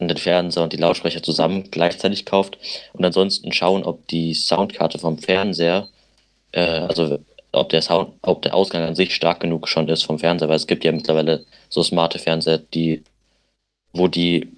den 0.06 0.16
Fernseher 0.16 0.62
und 0.62 0.72
die 0.72 0.76
Lautsprecher 0.76 1.22
zusammen 1.22 1.70
gleichzeitig 1.70 2.24
kauft 2.24 2.58
und 2.92 3.04
ansonsten 3.04 3.52
schauen, 3.52 3.82
ob 3.82 4.06
die 4.08 4.34
Soundkarte 4.34 4.98
vom 4.98 5.18
Fernseher, 5.18 5.88
äh, 6.52 6.60
also 6.60 7.18
ob 7.52 7.70
der 7.70 7.82
Sound, 7.82 8.14
ob 8.22 8.42
der 8.42 8.54
Ausgang 8.54 8.82
an 8.82 8.94
sich 8.94 9.14
stark 9.14 9.40
genug 9.40 9.68
schon 9.68 9.88
ist 9.88 10.04
vom 10.04 10.18
Fernseher, 10.18 10.48
weil 10.48 10.56
es 10.56 10.66
gibt 10.66 10.84
ja 10.84 10.92
mittlerweile 10.92 11.44
so 11.68 11.82
smarte 11.82 12.18
Fernseher, 12.18 12.58
die, 12.58 13.02
wo 13.92 14.06
die, 14.06 14.52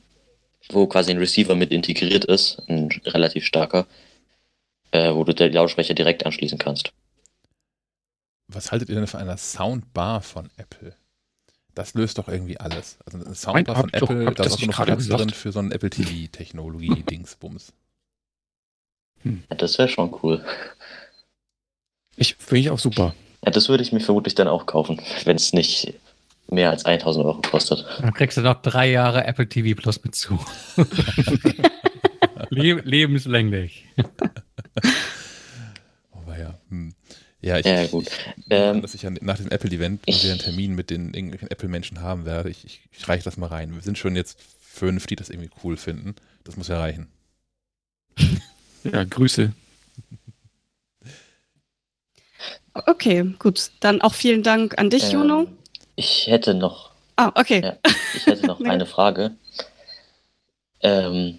wo 0.71 0.87
quasi 0.87 1.11
ein 1.11 1.19
Receiver 1.19 1.55
mit 1.55 1.71
integriert 1.71 2.25
ist, 2.27 2.63
ein 2.69 2.91
relativ 3.07 3.45
starker, 3.47 3.87
äh, 4.91 5.15
wo 5.15 5.25
du 5.25 5.35
die 5.35 5.45
Lautsprecher 5.45 5.95
direkt 5.95 6.27
anschließen 6.27 6.59
kannst. 6.59 6.93
Was 8.49 8.73
haltet 8.73 8.89
ihr 8.89 8.97
denn 8.97 9.07
von 9.07 9.21
einer 9.21 9.37
Soundbar 9.37 10.21
von 10.21 10.51
Apple? 10.57 10.97
Das 11.75 11.95
löst 11.95 12.19
doch 12.19 12.29
irgendwie 12.29 12.59
alles. 12.59 12.99
Also 13.05 13.25
eine 13.25 13.35
Soundbar 13.35 13.77
von 13.77 13.93
Apple, 13.93 14.25
doch, 14.27 14.35
da 14.35 14.45
ist 14.45 14.55
auch 14.55 14.67
noch 14.67 14.85
Platz 14.85 15.09
drin 15.09 15.31
für 15.31 15.53
so 15.53 15.61
ein 15.61 15.73
Apple 15.73 15.91
TV-Technologie-Dingsbums. 15.91 17.73
Hm. 19.23 19.45
Ja, 19.51 19.57
das 19.57 19.79
wäre 19.79 19.89
schon 19.89 20.15
cool. 20.23 20.45
Ich 22.17 22.37
finde 22.37 22.61
ich 22.61 22.71
auch 22.71 22.79
super. 22.79 23.15
Ja, 23.45 23.51
das 23.51 23.69
würde 23.69 23.83
ich 23.83 23.93
mir 23.93 24.01
vermutlich 24.01 24.35
dann 24.35 24.49
auch 24.49 24.67
kaufen, 24.67 25.01
wenn 25.25 25.37
es 25.37 25.53
nicht 25.53 25.95
mehr 26.49 26.71
als 26.71 26.85
1000 26.85 27.25
Euro 27.25 27.41
kostet. 27.41 27.87
Dann 28.01 28.13
kriegst 28.13 28.37
du 28.37 28.43
noch 28.43 28.61
drei 28.61 28.91
Jahre 28.91 29.25
Apple 29.25 29.49
TV 29.49 29.81
Plus 29.81 30.03
mit 30.03 30.15
zu. 30.15 30.39
Le 32.51 32.81
lebenslänglich. 32.81 33.87
Aber 36.13 36.39
ja. 36.39 36.59
Hm. 36.69 36.95
Ja, 37.43 37.59
ich, 37.59 37.67
ja, 37.67 37.87
gut. 37.87 38.07
Ich, 38.07 38.45
ähm, 38.51 38.83
dass 38.83 38.95
ich 38.95 39.03
nach 39.03 39.39
dem 39.39 39.49
Apple-Event 39.49 40.03
einen 40.07 40.39
Termin 40.39 40.75
mit 40.75 40.91
den 40.91 41.15
irgendwelchen 41.15 41.51
Apple-Menschen 41.51 42.01
haben 42.03 42.27
werde. 42.27 42.51
Ich, 42.51 42.65
ich, 42.65 42.83
ich 42.93 43.09
reiche 43.09 43.25
das 43.25 43.37
mal 43.37 43.47
rein. 43.47 43.75
Wir 43.75 43.83
sind 43.83 43.97
schon 43.97 44.15
jetzt 44.15 44.39
fünf, 44.61 45.07
die 45.07 45.17
das 45.17 45.31
irgendwie 45.31 45.51
cool 45.65 45.77
finden. 45.77 46.15
Das 46.45 46.57
muss 46.57 46.69
ja 46.69 46.79
reichen. 46.79 47.09
Ja, 48.85 49.05
Grüße. 49.05 49.53
Okay, 52.73 53.35
gut. 53.39 53.71
Dann 53.81 54.01
auch 54.01 54.15
vielen 54.15 54.43
Dank 54.43 54.79
an 54.79 54.91
dich, 54.91 55.05
ähm, 55.05 55.21
Juno. 55.21 55.47
Ich 55.97 56.27
hätte 56.29 56.55
noch. 56.55 56.93
Ah, 57.17 57.33
okay. 57.35 57.63
Ja, 57.63 57.77
ich 58.15 58.27
hätte 58.27 58.47
noch 58.47 58.61
eine 58.65 58.87
Frage. 58.87 59.33
Ähm, 60.83 61.39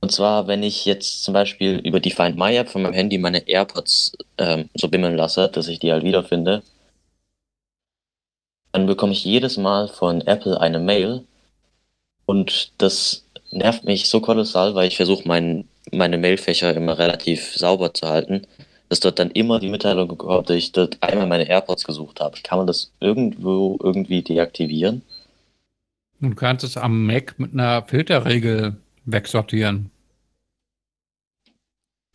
und 0.00 0.12
zwar, 0.12 0.46
wenn 0.46 0.62
ich 0.62 0.84
jetzt 0.84 1.24
zum 1.24 1.34
Beispiel 1.34 1.78
über 1.78 2.00
die 2.00 2.10
Find 2.10 2.36
My 2.36 2.54
App 2.56 2.68
von 2.68 2.82
meinem 2.82 2.94
Handy 2.94 3.18
meine 3.18 3.48
AirPods 3.48 4.12
ähm, 4.38 4.68
so 4.74 4.88
bimmeln 4.88 5.16
lasse, 5.16 5.48
dass 5.48 5.68
ich 5.68 5.80
die 5.80 5.92
halt 5.92 6.04
wiederfinde, 6.04 6.62
dann 8.72 8.86
bekomme 8.86 9.12
ich 9.12 9.24
jedes 9.24 9.56
Mal 9.56 9.88
von 9.88 10.20
Apple 10.20 10.60
eine 10.60 10.78
Mail 10.78 11.24
und 12.26 12.72
das 12.78 13.24
nervt 13.50 13.84
mich 13.84 14.08
so 14.08 14.20
kolossal, 14.20 14.74
weil 14.74 14.86
ich 14.86 14.96
versuche, 14.96 15.26
mein, 15.26 15.66
meine 15.90 16.18
Mailfächer 16.18 16.74
immer 16.76 16.98
relativ 16.98 17.56
sauber 17.56 17.92
zu 17.94 18.08
halten, 18.08 18.46
dass 18.88 19.00
dort 19.00 19.18
dann 19.18 19.30
immer 19.30 19.58
die 19.58 19.68
Mitteilung 19.68 20.16
kommt, 20.16 20.48
dass 20.48 20.56
ich 20.56 20.72
dort 20.72 21.02
einmal 21.02 21.26
meine 21.26 21.48
AirPods 21.48 21.84
gesucht 21.84 22.20
habe. 22.20 22.38
Kann 22.42 22.58
man 22.58 22.66
das 22.66 22.92
irgendwo 23.00 23.78
irgendwie 23.82 24.22
deaktivieren? 24.22 25.02
Du 26.20 26.34
kannst 26.34 26.64
es 26.64 26.76
am 26.76 27.06
Mac 27.06 27.38
mit 27.38 27.52
einer 27.52 27.82
Filterregel 27.82 28.76
wegsortieren. 29.10 29.90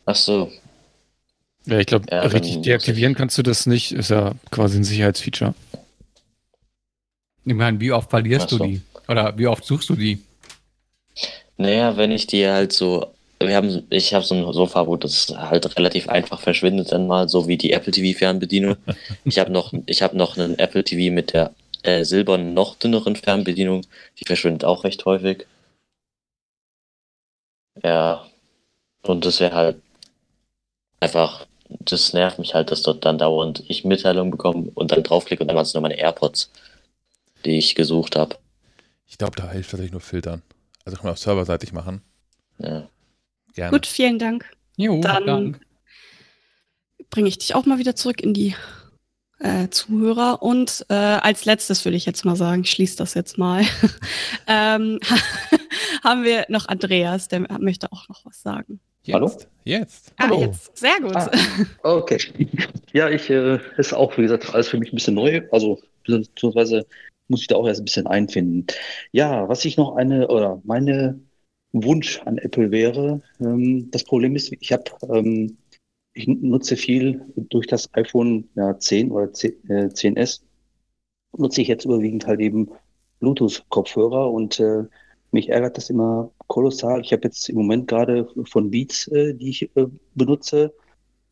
Ach 0.05 0.15
so. 0.15 0.51
Ja, 1.65 1.79
ich 1.79 1.85
glaube, 1.85 2.05
ja, 2.11 2.21
richtig 2.21 2.61
deaktivieren 2.61 3.15
kannst 3.15 3.37
du 3.37 3.41
das 3.41 3.65
nicht. 3.65 3.93
Ist 3.93 4.09
ja 4.09 4.33
quasi 4.51 4.77
ein 4.77 4.83
Sicherheitsfeature. 4.83 5.53
Ich 7.45 7.53
meine, 7.53 7.79
wie 7.79 7.91
oft 7.91 8.09
verlierst 8.09 8.49
so. 8.49 8.57
du 8.57 8.65
die? 8.65 8.81
Oder 9.07 9.37
wie 9.37 9.47
oft 9.47 9.63
suchst 9.65 9.89
du 9.89 9.95
die? 9.95 10.21
Naja, 11.57 11.95
wenn 11.97 12.11
ich 12.11 12.27
die 12.27 12.47
halt 12.47 12.73
so. 12.73 13.07
Wir 13.39 13.57
haben, 13.57 13.83
ich 13.89 14.13
habe 14.13 14.23
so 14.23 14.35
ein 14.35 14.53
Sofa, 14.53 14.87
wo 14.87 14.95
das 14.95 15.33
halt 15.35 15.77
relativ 15.77 16.07
einfach 16.07 16.39
verschwindet, 16.39 16.93
dann 16.93 17.07
mal, 17.07 17.27
so 17.27 17.47
wie 17.47 17.57
die 17.57 17.73
Apple 17.73 17.91
TV 17.91 18.17
Fernbedienung. 18.17 18.77
ich 19.25 19.39
habe 19.39 19.51
noch, 19.51 19.73
ich 19.85 20.01
habe 20.01 20.15
noch 20.15 20.37
einen 20.37 20.57
Apple 20.59 20.83
TV 20.83 21.13
mit 21.13 21.33
der 21.33 21.53
äh, 21.83 22.05
silbernen, 22.05 22.53
noch 22.53 22.75
dünneren 22.75 23.15
Fernbedienung. 23.15 23.85
Die 24.19 24.25
verschwindet 24.25 24.63
auch 24.63 24.83
recht 24.85 25.03
häufig. 25.05 25.45
Ja. 27.81 28.25
Und 29.01 29.25
das 29.25 29.39
wäre 29.39 29.55
halt 29.55 29.81
einfach, 30.99 31.47
das 31.67 32.13
nervt 32.13 32.39
mich 32.39 32.53
halt, 32.53 32.71
dass 32.71 32.83
dort 32.83 33.03
dann 33.05 33.17
dauernd 33.17 33.63
ich 33.67 33.83
Mitteilungen 33.83 34.31
bekomme 34.31 34.71
und 34.73 34.91
dann 34.91 35.03
draufklicke 35.03 35.43
und 35.43 35.47
dann 35.47 35.55
waren 35.55 35.65
es 35.65 35.73
nur 35.73 35.81
meine 35.81 35.97
AirPods, 35.97 36.51
die 37.45 37.57
ich 37.57 37.75
gesucht 37.75 38.15
habe. 38.15 38.37
Ich 39.07 39.17
glaube, 39.17 39.35
da 39.35 39.51
hilft 39.51 39.71
tatsächlich 39.71 39.91
nur 39.91 40.01
filtern. 40.01 40.41
Also 40.85 40.97
kann 40.97 41.05
man 41.05 41.13
auch 41.13 41.17
serverseitig 41.17 41.73
machen. 41.73 42.01
Ja. 42.59 42.87
Gerne. 43.53 43.71
Gut, 43.71 43.85
vielen 43.85 44.19
Dank. 44.19 44.49
Jo, 44.77 44.99
dann 45.01 45.59
bringe 47.09 47.27
ich 47.27 47.37
dich 47.37 47.53
auch 47.53 47.65
mal 47.65 47.77
wieder 47.77 47.95
zurück 47.95 48.21
in 48.21 48.33
die 48.33 48.55
äh, 49.39 49.69
Zuhörer. 49.69 50.41
Und 50.41 50.85
äh, 50.89 50.93
als 50.93 51.45
letztes 51.45 51.83
würde 51.85 51.97
ich 51.97 52.05
jetzt 52.05 52.25
mal 52.25 52.35
sagen, 52.35 52.61
ich 52.61 52.71
schließe 52.71 52.97
das 52.97 53.13
jetzt 53.13 53.37
mal, 53.37 53.61
ähm, 54.47 54.99
haben 56.03 56.23
wir 56.23 56.45
noch 56.49 56.67
Andreas, 56.67 57.27
der 57.27 57.41
möchte 57.59 57.91
auch 57.91 58.07
noch 58.09 58.25
was 58.25 58.41
sagen. 58.41 58.79
Jetzt. 59.05 59.15
Hallo? 59.15 59.31
Jetzt. 59.65 60.13
Ah, 60.17 60.23
Hallo. 60.23 60.41
jetzt. 60.41 60.77
Sehr 60.77 60.95
gut. 61.01 61.15
Ah, 61.15 61.29
okay. 61.83 62.19
Ja, 62.93 63.09
ich 63.09 63.29
äh, 63.29 63.59
ist 63.77 63.93
auch, 63.93 64.17
wie 64.17 64.21
gesagt, 64.21 64.53
alles 64.53 64.69
für 64.69 64.77
mich 64.77 64.93
ein 64.93 64.95
bisschen 64.95 65.15
neu. 65.15 65.41
Also, 65.51 65.81
beziehungsweise 66.05 66.85
muss 67.27 67.41
ich 67.41 67.47
da 67.47 67.55
auch 67.55 67.67
erst 67.67 67.81
ein 67.81 67.85
bisschen 67.85 68.07
einfinden. 68.07 68.67
Ja, 69.11 69.49
was 69.49 69.65
ich 69.65 69.75
noch 69.75 69.95
eine, 69.97 70.27
oder 70.29 70.61
meine 70.63 71.19
Wunsch 71.73 72.21
an 72.25 72.37
Apple 72.37 72.71
wäre, 72.71 73.21
ähm, 73.41 73.89
das 73.91 74.05
Problem 74.05 74.35
ist, 74.37 74.53
ich 74.57 74.71
habe 74.71 74.83
ähm, 75.09 75.57
ich 76.13 76.27
nutze 76.27 76.77
viel 76.77 77.25
durch 77.35 77.67
das 77.67 77.89
iPhone 77.93 78.49
ja, 78.55 78.77
10 78.77 79.11
oder 79.11 79.31
10, 79.33 79.51
äh, 79.69 79.85
10S, 79.87 80.41
nutze 81.37 81.61
ich 81.61 81.67
jetzt 81.67 81.85
überwiegend 81.85 82.27
halt 82.27 82.39
eben 82.39 82.69
Bluetooth-Kopfhörer 83.19 84.31
und 84.31 84.59
äh, 84.59 84.83
mich 85.31 85.49
ärgert 85.49 85.77
das 85.77 85.89
immer 85.89 86.31
kolossal. 86.47 87.01
Ich 87.01 87.11
habe 87.11 87.23
jetzt 87.23 87.49
im 87.49 87.55
Moment 87.55 87.87
gerade 87.87 88.27
von 88.45 88.69
Beats, 88.69 89.07
äh, 89.07 89.33
die 89.33 89.49
ich 89.49 89.75
äh, 89.75 89.87
benutze, 90.13 90.73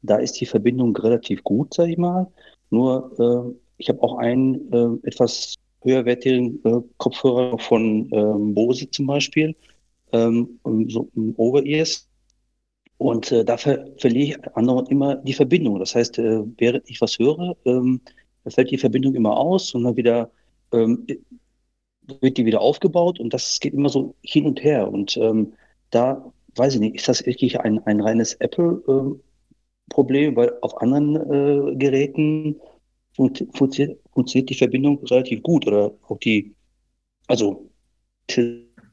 da 0.01 0.17
ist 0.17 0.39
die 0.41 0.45
Verbindung 0.45 0.95
relativ 0.95 1.43
gut, 1.43 1.73
sage 1.73 1.91
ich 1.91 1.97
mal. 1.97 2.27
Nur 2.71 3.11
äh, 3.19 3.59
ich 3.77 3.89
habe 3.89 4.01
auch 4.01 4.17
einen 4.17 4.71
äh, 4.73 5.07
etwas 5.07 5.55
höherwertigen 5.83 6.63
äh, 6.63 6.81
Kopfhörer 6.97 7.57
von 7.59 8.09
ähm, 8.11 8.53
Bose 8.53 8.89
zum 8.89 9.07
Beispiel, 9.07 9.55
ähm, 10.11 10.59
so 10.87 11.09
ein 11.15 11.33
Over-Ears. 11.37 12.07
Und 13.01 13.31
äh, 13.31 13.43
da 13.43 13.57
ver 13.57 13.87
verliere 13.97 14.27
ich 14.27 14.55
andauernd 14.55 14.91
immer 14.91 15.15
die 15.15 15.33
Verbindung. 15.33 15.79
Das 15.79 15.95
heißt, 15.95 16.19
äh, 16.19 16.43
während 16.57 16.87
ich 16.87 17.01
was 17.01 17.17
höre, 17.17 17.55
ähm, 17.65 17.99
fällt 18.47 18.69
die 18.69 18.77
Verbindung 18.77 19.15
immer 19.15 19.35
aus 19.37 19.73
und 19.73 19.85
dann 19.85 19.97
wieder 19.97 20.29
ähm, 20.71 21.07
wird 22.19 22.37
die 22.37 22.45
wieder 22.45 22.61
aufgebaut 22.61 23.19
und 23.19 23.33
das 23.33 23.59
geht 23.59 23.73
immer 23.73 23.89
so 23.89 24.13
hin 24.21 24.45
und 24.45 24.63
her. 24.63 24.87
Und 24.91 25.17
ähm, 25.17 25.53
da 25.89 26.31
weiß 26.55 26.75
ich 26.75 26.79
nicht, 26.79 26.95
ist 26.95 27.07
das 27.07 27.25
wirklich 27.25 27.59
ein, 27.59 27.79
ein 27.87 28.01
reines 28.01 28.35
Apple-Problem, 28.35 30.29
ähm, 30.29 30.35
weil 30.35 30.53
auf 30.61 30.79
anderen 30.79 31.15
äh, 31.15 31.75
Geräten 31.77 32.57
funkt, 33.15 33.43
funktioniert, 33.53 33.99
funktioniert 34.13 34.51
die 34.51 34.55
Verbindung 34.55 35.03
relativ 35.05 35.41
gut 35.41 35.65
oder 35.65 35.91
auch 36.07 36.19
die, 36.19 36.53
also 37.25 37.67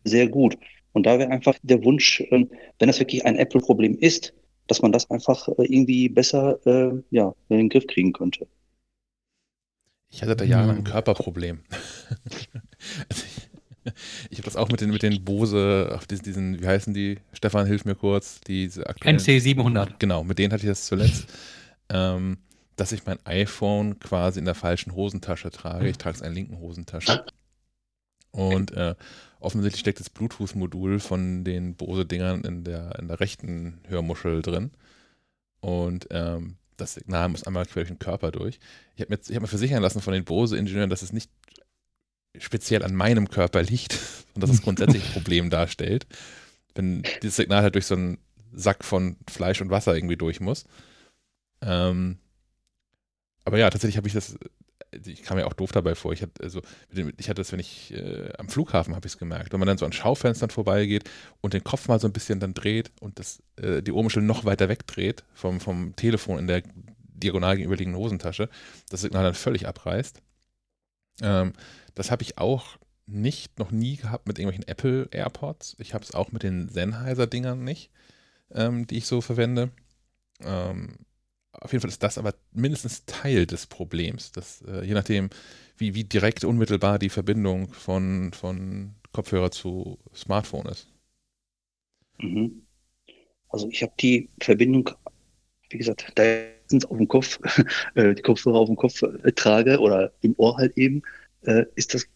sehr 0.04 0.28
gut. 0.28 0.56
Und 0.92 1.06
da 1.06 1.18
wäre 1.18 1.30
einfach 1.30 1.56
der 1.62 1.84
Wunsch, 1.84 2.20
äh, 2.20 2.46
wenn 2.78 2.88
das 2.88 2.98
wirklich 2.98 3.24
ein 3.24 3.36
Apple-Problem 3.36 3.96
ist, 3.98 4.32
dass 4.66 4.82
man 4.82 4.92
das 4.92 5.10
einfach 5.10 5.48
äh, 5.48 5.64
irgendwie 5.64 6.08
besser 6.08 6.58
äh, 6.66 7.02
ja, 7.10 7.34
in 7.48 7.58
den 7.58 7.68
Griff 7.68 7.86
kriegen 7.86 8.12
könnte. 8.12 8.46
Ich 10.10 10.22
hatte 10.22 10.36
da 10.36 10.44
jahrelang 10.44 10.78
ein 10.78 10.84
Körperproblem. 10.84 11.60
also 13.08 13.24
ich, 13.84 13.92
ich 14.30 14.38
habe 14.38 14.44
das 14.44 14.56
auch 14.56 14.70
mit 14.70 14.80
den, 14.80 14.90
mit 14.90 15.02
den 15.02 15.24
Bose, 15.24 15.90
auf 15.94 16.06
diesen, 16.06 16.24
diesen, 16.24 16.62
wie 16.62 16.66
heißen 16.66 16.94
die? 16.94 17.18
Stefan, 17.32 17.66
hilf 17.66 17.84
mir 17.84 17.94
kurz. 17.94 18.40
Diese 18.40 18.86
aktuellen, 18.86 19.18
NC 19.18 19.40
700. 19.40 20.00
Genau, 20.00 20.24
mit 20.24 20.38
denen 20.38 20.52
hatte 20.52 20.62
ich 20.62 20.70
das 20.70 20.86
zuletzt. 20.86 21.26
ähm, 21.90 22.38
dass 22.78 22.92
ich 22.92 23.04
mein 23.04 23.18
iPhone 23.26 23.98
quasi 23.98 24.38
in 24.38 24.44
der 24.44 24.54
falschen 24.54 24.94
Hosentasche 24.94 25.50
trage. 25.50 25.88
Ich 25.88 25.98
trage 25.98 26.14
es 26.14 26.20
in 26.20 26.26
der 26.26 26.34
linken 26.34 26.58
Hosentasche. 26.58 27.24
Und 28.30 28.70
äh, 28.72 28.94
offensichtlich 29.40 29.80
steckt 29.80 30.00
das 30.00 30.10
Bluetooth-Modul 30.10 31.00
von 31.00 31.44
den 31.44 31.74
Bose-Dingern 31.74 32.42
in 32.42 32.64
der, 32.64 32.98
in 32.98 33.08
der 33.08 33.20
rechten 33.20 33.80
Hörmuschel 33.88 34.42
drin. 34.42 34.70
Und 35.60 36.08
ähm, 36.10 36.56
das 36.76 36.94
Signal 36.94 37.28
muss 37.28 37.44
einmal 37.44 37.66
quer 37.66 37.82
durch 37.82 37.88
den 37.88 37.98
Körper 37.98 38.30
durch. 38.30 38.58
Ich 38.94 39.02
habe 39.02 39.14
mir, 39.14 39.34
hab 39.34 39.42
mir 39.42 39.48
versichern 39.48 39.82
lassen 39.82 40.00
von 40.00 40.12
den 40.12 40.24
Bose-Ingenieuren, 40.24 40.90
dass 40.90 41.02
es 41.02 41.12
nicht 41.12 41.30
speziell 42.38 42.84
an 42.84 42.94
meinem 42.94 43.28
Körper 43.30 43.62
liegt 43.62 43.98
und 44.34 44.42
dass 44.42 44.50
es 44.50 44.62
grundsätzlich 44.62 45.04
ein 45.04 45.12
Problem 45.12 45.50
darstellt, 45.50 46.06
wenn 46.74 47.02
dieses 47.22 47.36
Signal 47.36 47.62
halt 47.62 47.74
durch 47.74 47.86
so 47.86 47.94
einen 47.94 48.18
Sack 48.52 48.84
von 48.84 49.16
Fleisch 49.28 49.60
und 49.60 49.70
Wasser 49.70 49.94
irgendwie 49.94 50.16
durch 50.16 50.40
muss. 50.40 50.64
Ähm, 51.60 52.18
aber 53.44 53.58
ja, 53.58 53.70
tatsächlich 53.70 53.96
habe 53.96 54.08
ich 54.08 54.14
das, 54.14 54.38
ich 54.90 55.22
kam 55.22 55.36
mir 55.36 55.46
auch 55.46 55.52
doof 55.52 55.72
dabei 55.72 55.94
vor. 55.94 56.12
Ich 56.12 56.22
hatte, 56.22 56.42
also, 56.42 56.62
ich 57.16 57.28
hatte 57.28 57.40
das, 57.40 57.52
wenn 57.52 57.60
ich 57.60 57.92
äh, 57.92 58.32
am 58.38 58.48
Flughafen 58.48 58.94
habe 58.94 59.06
ich 59.06 59.12
es 59.12 59.18
gemerkt, 59.18 59.52
wenn 59.52 59.60
man 59.60 59.66
dann 59.66 59.78
so 59.78 59.86
an 59.86 59.92
Schaufenstern 59.92 60.50
vorbeigeht 60.50 61.08
und 61.40 61.54
den 61.54 61.64
Kopf 61.64 61.88
mal 61.88 62.00
so 62.00 62.08
ein 62.08 62.12
bisschen 62.12 62.40
dann 62.40 62.54
dreht 62.54 62.90
und 63.00 63.18
das, 63.18 63.42
äh, 63.56 63.82
die 63.82 63.92
Ohrmuschel 63.92 64.22
noch 64.22 64.44
weiter 64.44 64.68
wegdreht 64.68 65.24
vom, 65.34 65.60
vom 65.60 65.94
Telefon 65.96 66.38
in 66.38 66.46
der 66.46 66.62
diagonal 67.22 67.56
gegenüberliegenden 67.56 68.00
Hosentasche, 68.00 68.48
das 68.90 69.02
Signal 69.02 69.24
dann 69.24 69.34
völlig 69.34 69.66
abreißt. 69.66 70.22
Ähm, 71.22 71.52
das 71.94 72.10
habe 72.10 72.22
ich 72.22 72.38
auch 72.38 72.78
nicht, 73.06 73.58
noch 73.58 73.70
nie 73.70 73.96
gehabt 73.96 74.26
mit 74.28 74.38
irgendwelchen 74.38 74.68
Apple 74.68 75.08
AirPods. 75.10 75.76
Ich 75.78 75.94
habe 75.94 76.04
es 76.04 76.14
auch 76.14 76.30
mit 76.30 76.42
den 76.42 76.68
Sennheiser-Dingern 76.68 77.64
nicht, 77.64 77.90
ähm, 78.52 78.86
die 78.86 78.98
ich 78.98 79.06
so 79.06 79.20
verwende. 79.20 79.70
Ähm, 80.40 80.96
auf 81.60 81.72
jeden 81.72 81.82
Fall 81.82 81.90
ist 81.90 82.02
das 82.02 82.18
aber 82.18 82.34
mindestens 82.52 83.04
Teil 83.04 83.46
des 83.46 83.66
Problems. 83.66 84.32
Dass, 84.32 84.62
äh, 84.62 84.84
je 84.84 84.94
nachdem, 84.94 85.30
wie, 85.76 85.94
wie 85.94 86.04
direkt 86.04 86.44
unmittelbar 86.44 86.98
die 86.98 87.08
Verbindung 87.08 87.72
von, 87.72 88.32
von 88.32 88.94
Kopfhörer 89.12 89.50
zu 89.50 89.98
Smartphone 90.14 90.66
ist. 90.66 90.88
Mhm. 92.20 92.62
Also 93.48 93.68
ich 93.70 93.82
habe 93.82 93.92
die 94.00 94.28
Verbindung, 94.40 94.90
wie 95.70 95.78
gesagt, 95.78 96.12
da 96.14 96.22
auf 96.88 96.96
dem 96.96 97.08
Kopf, 97.08 97.38
äh, 97.94 98.14
die 98.14 98.22
Kopfhörer 98.22 98.58
auf 98.58 98.68
dem 98.68 98.76
Kopf 98.76 99.02
äh, 99.02 99.32
trage 99.32 99.78
oder 99.78 100.12
im 100.20 100.34
Ohr 100.36 100.56
halt 100.58 100.76
eben, 100.76 101.02
äh, 101.42 101.64
ist 101.76 101.94
das, 101.94 102.06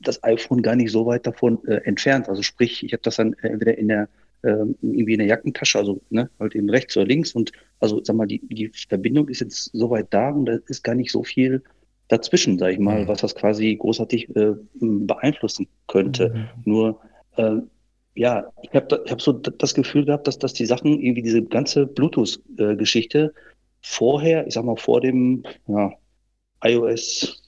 das 0.00 0.22
iPhone 0.22 0.62
gar 0.62 0.76
nicht 0.76 0.92
so 0.92 1.06
weit 1.06 1.26
davon 1.26 1.62
entfernt. 1.66 2.28
Also 2.28 2.42
sprich, 2.42 2.84
ich 2.84 2.92
habe 2.92 3.02
das 3.02 3.16
dann 3.16 3.34
entweder 3.42 3.76
in 3.76 3.88
der 3.88 4.08
ähm, 4.44 4.76
irgendwie 4.82 5.14
in 5.14 5.18
der 5.18 5.28
Jackentasche, 5.28 5.78
also 5.78 6.00
ne, 6.10 6.30
halt 6.38 6.54
eben 6.54 6.70
rechts 6.70 6.96
oder 6.96 7.06
links 7.06 7.32
und 7.32 7.52
also 7.80 8.02
sag 8.04 8.16
mal, 8.16 8.26
die, 8.26 8.40
die 8.46 8.70
Verbindung 8.88 9.28
ist 9.28 9.40
jetzt 9.40 9.70
so 9.72 9.90
weit 9.90 10.08
da 10.10 10.30
und 10.30 10.46
da 10.46 10.58
ist 10.66 10.84
gar 10.84 10.94
nicht 10.94 11.10
so 11.10 11.24
viel 11.24 11.62
dazwischen, 12.08 12.58
sage 12.58 12.74
ich 12.74 12.78
mal, 12.78 13.02
mhm. 13.02 13.08
was 13.08 13.20
das 13.20 13.34
quasi 13.34 13.74
großartig 13.76 14.34
äh, 14.36 14.54
beeinflussen 14.74 15.66
könnte. 15.86 16.30
Mhm. 16.30 16.46
Nur 16.64 17.00
äh, 17.36 17.56
ja, 18.14 18.52
ich 18.62 18.70
habe 18.74 19.02
ich 19.04 19.10
hab 19.10 19.20
so 19.20 19.32
das 19.32 19.74
Gefühl 19.74 20.04
gehabt, 20.04 20.26
dass, 20.26 20.38
dass 20.38 20.52
die 20.52 20.66
Sachen, 20.66 21.00
irgendwie 21.00 21.22
diese 21.22 21.42
ganze 21.42 21.86
Bluetooth-Geschichte 21.86 23.34
vorher, 23.80 24.46
ich 24.46 24.54
sag 24.54 24.64
mal, 24.64 24.76
vor 24.76 25.00
dem 25.00 25.42
ja, 25.66 25.92
iOS 26.62 27.42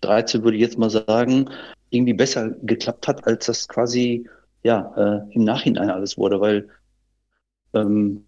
13 0.00 0.42
würde 0.42 0.56
ich 0.56 0.62
jetzt 0.62 0.78
mal 0.78 0.90
sagen, 0.90 1.48
irgendwie 1.90 2.14
besser 2.14 2.50
geklappt 2.62 3.08
hat, 3.08 3.26
als 3.26 3.46
das 3.46 3.68
quasi 3.68 4.28
ja 4.62 4.92
äh, 4.96 5.34
im 5.34 5.44
Nachhinein 5.44 5.90
alles 5.90 6.18
wurde, 6.18 6.40
weil 6.40 6.68
ähm, 7.74 8.26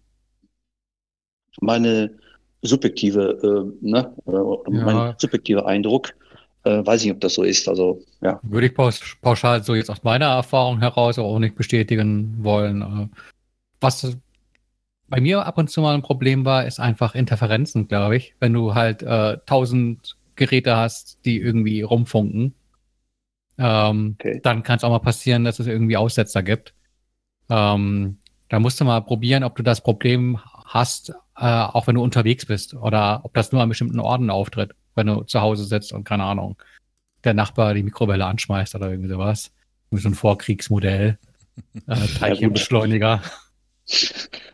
meine 1.59 2.11
subjektive, 2.61 3.73
äh, 3.81 3.85
ne, 3.85 4.15
äh, 4.25 4.31
ja. 4.31 4.85
mein 4.85 5.15
subjektiver 5.17 5.65
Eindruck, 5.65 6.13
äh, 6.63 6.85
weiß 6.85 7.03
ich, 7.05 7.11
ob 7.11 7.19
das 7.21 7.33
so 7.33 7.43
ist. 7.43 7.67
Also 7.67 8.01
ja. 8.21 8.39
Würde 8.43 8.67
ich 8.67 8.73
pauschal 9.21 9.63
so 9.63 9.75
jetzt 9.75 9.89
aus 9.89 10.03
meiner 10.03 10.27
Erfahrung 10.27 10.79
heraus 10.79 11.17
auch 11.17 11.39
nicht 11.39 11.55
bestätigen 11.55 12.37
wollen. 12.41 12.81
Äh, 12.81 13.17
was 13.79 14.17
bei 15.07 15.19
mir 15.19 15.45
ab 15.45 15.57
und 15.57 15.69
zu 15.69 15.81
mal 15.81 15.95
ein 15.95 16.03
Problem 16.03 16.45
war, 16.45 16.65
ist 16.65 16.79
einfach 16.79 17.15
Interferenzen, 17.15 17.87
glaube 17.87 18.15
ich. 18.15 18.35
Wenn 18.39 18.53
du 18.53 18.75
halt 18.75 19.03
äh, 19.03 19.37
tausend 19.45 20.15
Geräte 20.35 20.77
hast, 20.77 21.19
die 21.25 21.39
irgendwie 21.39 21.81
rumfunken, 21.81 22.53
ähm, 23.61 24.15
okay. 24.19 24.39
dann 24.41 24.63
kann 24.63 24.77
es 24.77 24.83
auch 24.83 24.89
mal 24.89 24.99
passieren, 24.99 25.43
dass 25.43 25.59
es 25.59 25.67
irgendwie 25.67 25.97
Aussetzer 25.97 26.41
gibt. 26.41 26.73
Ähm, 27.49 28.17
da 28.49 28.59
musst 28.59 28.81
du 28.81 28.85
mal 28.85 29.01
probieren, 29.01 29.43
ob 29.43 29.55
du 29.55 29.63
das 29.63 29.81
Problem 29.81 30.39
hast, 30.65 31.11
äh, 31.37 31.45
auch 31.45 31.87
wenn 31.87 31.95
du 31.95 32.03
unterwegs 32.03 32.45
bist 32.45 32.73
oder 32.73 33.21
ob 33.23 33.33
das 33.33 33.51
nur 33.51 33.61
an 33.61 33.69
bestimmten 33.69 33.99
Orten 33.99 34.29
auftritt, 34.29 34.71
wenn 34.95 35.07
du 35.07 35.21
zu 35.23 35.41
Hause 35.41 35.65
sitzt 35.65 35.93
und 35.93 36.03
keine 36.03 36.23
Ahnung, 36.23 36.57
der 37.23 37.33
Nachbar 37.33 37.73
die 37.73 37.83
Mikrowelle 37.83 38.25
anschmeißt 38.25 38.73
oder 38.75 38.89
irgendwie 38.89 39.09
sowas. 39.09 39.51
Wie 39.91 39.99
so 39.99 40.09
ein 40.09 40.15
Vorkriegsmodell, 40.15 41.17
äh, 41.87 42.07
Teilchenbeschleuniger. 42.19 43.21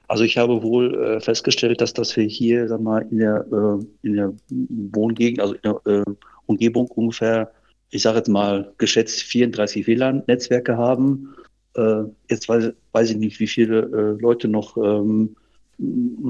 Also 0.08 0.24
ich 0.24 0.38
habe 0.38 0.64
wohl 0.64 0.96
äh, 0.96 1.22
festgestellt, 1.22 1.80
dass 1.80 1.94
das 1.94 2.16
wir 2.18 2.26
hier, 2.26 2.68
sag 2.68 2.82
mal, 2.82 3.06
in 3.12 3.20
der, 3.20 3.46
äh, 3.52 4.08
in 4.08 4.14
der 4.16 4.34
Wohngegend, 4.50 5.40
also 5.40 5.54
in 5.54 5.62
der 5.64 5.82
äh, 5.86 6.04
Umgebung 6.46 6.88
ungefähr, 6.88 7.52
ich 7.90 8.02
sage 8.02 8.18
jetzt 8.18 8.30
mal 8.30 8.74
geschätzt 8.78 9.22
34 9.24 9.88
WLAN-Netzwerke 9.88 10.78
haben. 10.78 11.34
Äh, 11.76 12.04
jetzt 12.30 12.50
weiß, 12.50 12.72
weiß, 12.92 13.12
ich 13.12 13.18
nicht, 13.18 13.40
wie 13.40 13.48
viele 13.48 13.80
äh, 13.80 14.22
Leute 14.22 14.48
noch 14.48 14.78
ähm, 14.78 15.36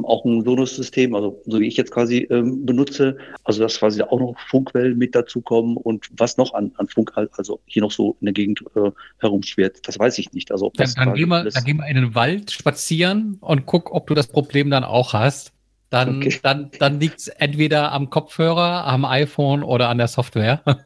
auch 0.03 0.25
ein 0.25 0.43
Sonos-System, 0.43 1.15
also 1.15 1.41
so 1.45 1.59
wie 1.61 1.67
ich 1.67 1.77
jetzt 1.77 1.91
quasi 1.91 2.27
ähm, 2.29 2.65
benutze, 2.65 3.17
also 3.45 3.61
dass 3.61 3.79
quasi 3.79 4.01
auch 4.01 4.19
noch 4.19 4.35
Funkwellen 4.49 4.97
mit 4.97 5.15
dazukommen 5.15 5.77
und 5.77 6.09
was 6.17 6.35
noch 6.35 6.53
an, 6.53 6.73
an 6.77 6.87
Funk 6.89 7.13
halt, 7.15 7.31
also 7.37 7.61
hier 7.65 7.81
noch 7.81 7.91
so 7.91 8.17
in 8.19 8.25
der 8.25 8.33
Gegend 8.33 8.61
äh, 8.75 8.91
herumschwirrt, 9.19 9.87
das 9.87 9.97
weiß 9.97 10.17
ich 10.17 10.33
nicht. 10.33 10.51
Also 10.51 10.71
dann, 10.75 10.91
dann, 10.95 11.13
geh 11.13 11.25
mal, 11.25 11.49
dann 11.49 11.63
geh 11.63 11.73
mal 11.73 11.85
in 11.85 11.95
den 11.95 12.13
Wald 12.13 12.51
spazieren 12.51 13.37
und 13.39 13.65
guck, 13.65 13.93
ob 13.93 14.07
du 14.07 14.13
das 14.13 14.27
Problem 14.27 14.69
dann 14.69 14.83
auch 14.83 15.13
hast. 15.13 15.53
Dann, 15.89 16.17
okay. 16.17 16.37
dann, 16.43 16.69
dann 16.79 16.99
liegt 16.99 17.19
es 17.19 17.27
entweder 17.29 17.93
am 17.93 18.09
Kopfhörer, 18.09 18.85
am 18.85 19.05
iPhone 19.05 19.63
oder 19.63 19.87
an 19.87 19.97
der 19.97 20.09
Software. 20.09 20.61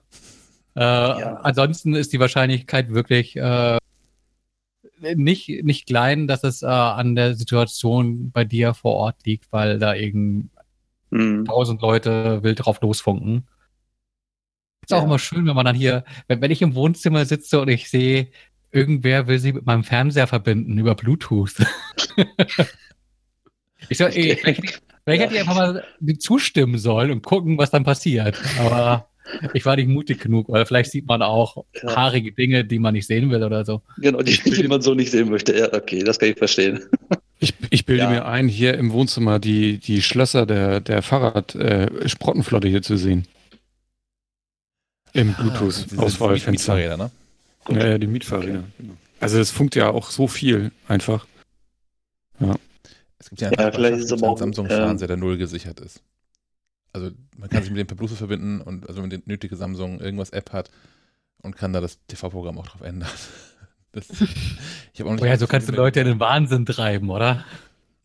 äh, 0.76 0.82
ja. 0.82 1.36
Ansonsten 1.42 1.96
ist 1.96 2.14
die 2.14 2.20
Wahrscheinlichkeit 2.20 2.92
wirklich 2.92 3.36
äh, 3.36 3.78
nicht, 5.16 5.64
nicht 5.64 5.88
klein, 5.88 6.28
dass 6.28 6.44
es 6.44 6.62
äh, 6.62 6.68
an 6.68 7.16
der 7.16 7.36
Situation 7.36 8.32
bei 8.32 8.44
dir 8.46 8.74
vor 8.74 8.96
Ort 8.96 9.26
liegt, 9.26 9.52
weil 9.52 9.80
da 9.80 9.96
eben 9.96 10.52
mhm. 11.10 11.46
tausend 11.46 11.82
Leute 11.82 12.44
wild 12.44 12.66
drauf 12.66 12.82
losfunken. 12.82 13.48
Ist 14.84 14.92
ja. 14.92 14.98
auch 14.98 15.04
immer 15.04 15.20
schön, 15.20 15.46
wenn 15.46 15.56
man 15.56 15.66
dann 15.66 15.76
hier, 15.76 16.04
wenn, 16.28 16.42
wenn 16.42 16.52
ich 16.52 16.62
im 16.62 16.76
Wohnzimmer 16.76 17.26
sitze 17.26 17.62
und 17.62 17.68
ich 17.68 17.90
sehe, 17.90 18.28
irgendwer 18.72 19.28
will 19.28 19.40
sie 19.40 19.54
mit 19.54 19.66
meinem 19.66 19.84
Fernseher 19.84 20.28
verbinden 20.28 20.78
über 20.78 20.96
Bluetooth. 20.96 21.56
ich 23.90 23.98
soll, 23.98 24.12
ey, 24.14 24.36
vielleicht, 24.36 24.62
vielleicht 24.62 24.82
ja. 25.06 25.14
hätte 25.14 25.34
ich 25.34 25.40
einfach 25.42 25.56
mal 25.56 25.84
zustimmen 26.20 26.78
sollen 26.78 27.12
und 27.12 27.24
gucken, 27.24 27.58
was 27.58 27.72
dann 27.72 27.84
passiert. 27.84 28.40
Aber 28.60 29.11
ich 29.54 29.66
war 29.66 29.76
nicht 29.76 29.88
mutig 29.88 30.20
genug, 30.20 30.50
weil 30.50 30.66
vielleicht 30.66 30.92
sieht 30.92 31.08
man 31.08 31.22
auch 31.22 31.64
ja. 31.82 31.96
haarige 31.96 32.32
Dinge, 32.32 32.66
die 32.66 32.80
man 32.80 32.94
nicht 32.94 33.08
sehen 33.08 33.30
will 33.30 33.44
oder 33.44 33.66
so. 33.66 33.82
Genau, 33.98 34.22
die, 34.22 34.38
die 34.38 34.68
man 34.68 34.82
so 34.82 34.94
nicht 34.94 35.12
sehen 35.12 35.30
möchte. 35.30 35.58
Ja, 35.58 35.74
okay, 35.74 36.04
das 36.04 36.20
kann 36.20 36.30
ich 36.30 36.38
verstehen. 36.38 36.82
Ich, 37.40 37.54
ich 37.72 37.86
bilde 37.86 38.04
ja. 38.04 38.10
mir 38.10 38.26
ein, 38.26 38.48
hier 38.48 38.76
im 38.76 38.92
Wohnzimmer 38.92 39.40
die, 39.40 39.80
die 39.80 40.02
Schlösser 40.02 40.46
der, 40.46 40.80
der 40.80 41.02
Fahrrad-Sprottenflotte 41.02 42.68
äh, 42.68 42.70
hier 42.70 42.82
zu 42.84 42.98
sehen. 42.98 43.28
Im 45.14 45.34
ah, 45.36 45.42
Bluetooth-Auswahlfenster. 45.42 46.74
Ah, 46.74 46.98
ne? 46.98 47.12
Ja, 47.70 47.88
ja, 47.90 47.98
die 47.98 48.08
Mietfahrräder. 48.08 48.60
Okay. 48.60 48.68
Genau. 48.78 48.94
Also 49.20 49.40
es 49.40 49.52
funkt 49.52 49.76
ja 49.76 49.90
auch 49.90 50.12
so 50.12 50.28
viel 50.28 50.72
einfach. 50.88 51.26
Ja. 52.40 52.56
Es 53.18 53.30
gibt 53.30 53.42
ja, 53.42 53.52
ja 53.52 53.72
vielleicht 53.72 53.98
ist 53.98 54.06
es 54.06 54.14
aber 54.14 54.30
auch 54.30 54.38
Samsung-Fernseher, 54.38 55.08
der 55.08 55.18
null 55.18 55.38
gesichert 55.38 55.80
ist 55.80 56.02
also 56.94 57.12
man 57.38 57.50
kann 57.50 57.64
sich 57.64 57.72
mit 57.72 57.80
dem 57.80 57.88
per 57.88 57.96
Bluetooth 57.96 58.18
verbinden 58.18 58.62
und 58.62 58.88
also 58.88 59.02
wenn 59.02 59.10
die 59.10 59.22
nötige 59.26 59.56
Samsung 59.56 60.00
irgendwas 60.00 60.32
App 60.32 60.52
hat 60.52 60.70
und 61.42 61.56
kann 61.56 61.74
da 61.74 61.82
das 61.82 62.00
TV-Programm 62.08 62.58
auch 62.58 62.68
drauf 62.68 62.82
ändern. 62.82 63.10
Das, 63.94 64.08
ich 64.94 65.04
auch 65.04 65.12
nicht 65.12 65.22
oh 65.22 65.26
ja, 65.26 65.36
so 65.36 65.48
kannst 65.48 65.68
du 65.68 65.74
Leute 65.74 66.00
in 66.00 66.08
den 66.08 66.20
Wahnsinn 66.22 66.66
treiben, 66.66 67.10
oder? 67.10 67.44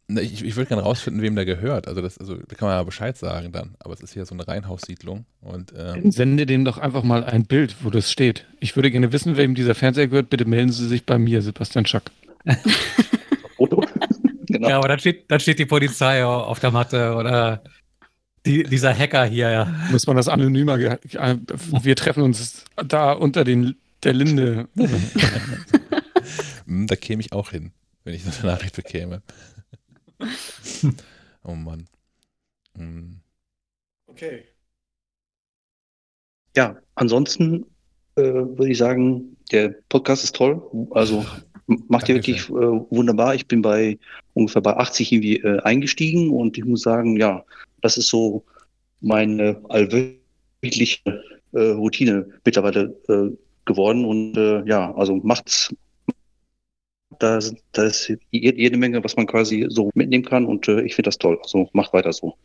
Ich, 0.09 0.45
ich 0.45 0.57
würde 0.57 0.69
gerne 0.69 0.83
rausfinden, 0.83 1.23
wem 1.23 1.37
der 1.37 1.45
gehört. 1.45 1.87
Also 1.87 2.01
das, 2.01 2.19
also 2.19 2.35
da 2.35 2.57
kann 2.57 2.67
man 2.67 2.77
ja 2.77 2.83
Bescheid 2.83 3.17
sagen 3.17 3.53
dann. 3.53 3.77
Aber 3.79 3.95
es 3.95 4.01
ist 4.01 4.13
hier 4.13 4.27
so 4.27 4.35
eine 4.35 4.49
Reihenhaussiedlung. 4.49 5.27
Und, 5.41 5.73
ähm, 5.77 6.11
Sende 6.11 6.45
dem 6.45 6.65
doch 6.65 6.79
einfach 6.79 7.05
mal 7.05 7.23
ein 7.25 7.45
Bild, 7.45 7.77
wo 7.85 7.91
das 7.91 8.11
steht. 8.11 8.47
Ich 8.59 8.75
würde 8.75 8.91
gerne 8.91 9.13
wissen, 9.13 9.37
wem 9.37 9.55
dieser 9.55 9.77
Fernseher 9.77 10.09
gehört. 10.09 10.29
Bitte 10.31 10.45
melden 10.45 10.73
Sie 10.73 10.89
sich 10.89 11.07
bei 11.07 11.19
mir, 11.19 11.41
Sebastian 11.43 11.87
Schack. 11.87 12.11
Foto? 13.57 13.85
genau. 14.47 14.69
Ja, 14.69 14.79
aber 14.79 14.89
dann 14.89 14.99
steht, 14.99 15.31
dann 15.31 15.41
steht 15.41 15.59
die 15.59 15.67
Polizei 15.67 16.25
auf 16.25 16.61
der 16.61 16.71
Matte 16.71 17.15
oder 17.15 17.63
Die, 18.47 18.63
dieser 18.63 18.97
Hacker 18.97 19.27
hier, 19.27 19.51
ja. 19.51 19.89
Muss 19.91 20.07
man 20.07 20.17
das 20.17 20.29
anonymer. 20.29 20.79
Wir 20.79 21.97
treffen 21.97 22.23
uns 22.23 22.65
da 22.77 23.13
unter 23.13 23.45
den, 23.45 23.77
der 24.03 24.15
Linde. 24.15 24.69
Hm, 26.67 26.89
da 26.89 26.97
käme 26.97 27.21
ich 27.21 27.33
auch 27.33 27.51
hin, 27.51 27.71
wenn 28.03 28.15
ich 28.15 28.25
so 28.25 28.43
eine 28.43 28.53
Nachricht 28.53 28.75
bekäme. 28.75 29.23
oh 31.45 31.55
Mann. 31.55 31.87
Hm. 32.77 33.21
Okay. 34.09 34.45
Ja, 36.57 36.77
ansonsten 36.97 37.67
äh, 38.17 38.23
würde 38.23 38.71
ich 38.71 38.79
sagen, 38.79 39.37
der 39.53 39.77
Podcast 39.89 40.25
ist 40.25 40.35
toll. 40.35 40.61
Also 40.91 41.25
macht 41.67 42.09
ihr 42.09 42.17
wirklich 42.17 42.49
äh, 42.49 42.53
wunderbar. 42.53 43.35
Ich 43.35 43.47
bin 43.47 43.63
bei 43.63 43.99
ungefähr 44.35 44.63
bei 44.63 44.77
80 44.77 45.13
irgendwie 45.13 45.37
äh, 45.37 45.61
eingestiegen 45.61 46.31
und 46.31 46.59
ich 46.59 46.65
muss 46.65 46.83
sagen, 46.83 47.17
ja, 47.17 47.45
das 47.87 47.97
ist 47.97 48.09
so 48.09 48.45
meine 49.01 49.63
allwöchentliche 49.69 51.01
äh, 51.53 51.71
Routine 51.71 52.29
mittlerweile 52.45 52.97
äh, 53.09 53.31
geworden 53.65 54.05
und 54.05 54.37
äh, 54.37 54.65
ja, 54.67 54.93
also 54.97 55.17
macht's 55.17 55.73
da, 57.21 57.39
da 57.73 57.85
ist 57.85 58.13
jede 58.33 58.77
Menge, 58.77 59.03
was 59.05 59.17
man 59.17 59.27
quasi 59.27 59.67
so 59.69 59.91
mitnehmen 59.95 60.25
kann 60.25 60.47
und 60.47 60.67
äh, 60.67 60.83
ich 60.83 60.97
finde 60.97 61.09
das 61.09 61.19
toll. 61.19 61.39
Also 61.41 61.71
macht 61.73 61.93
weiter 61.93 62.13
so. 62.13 62.37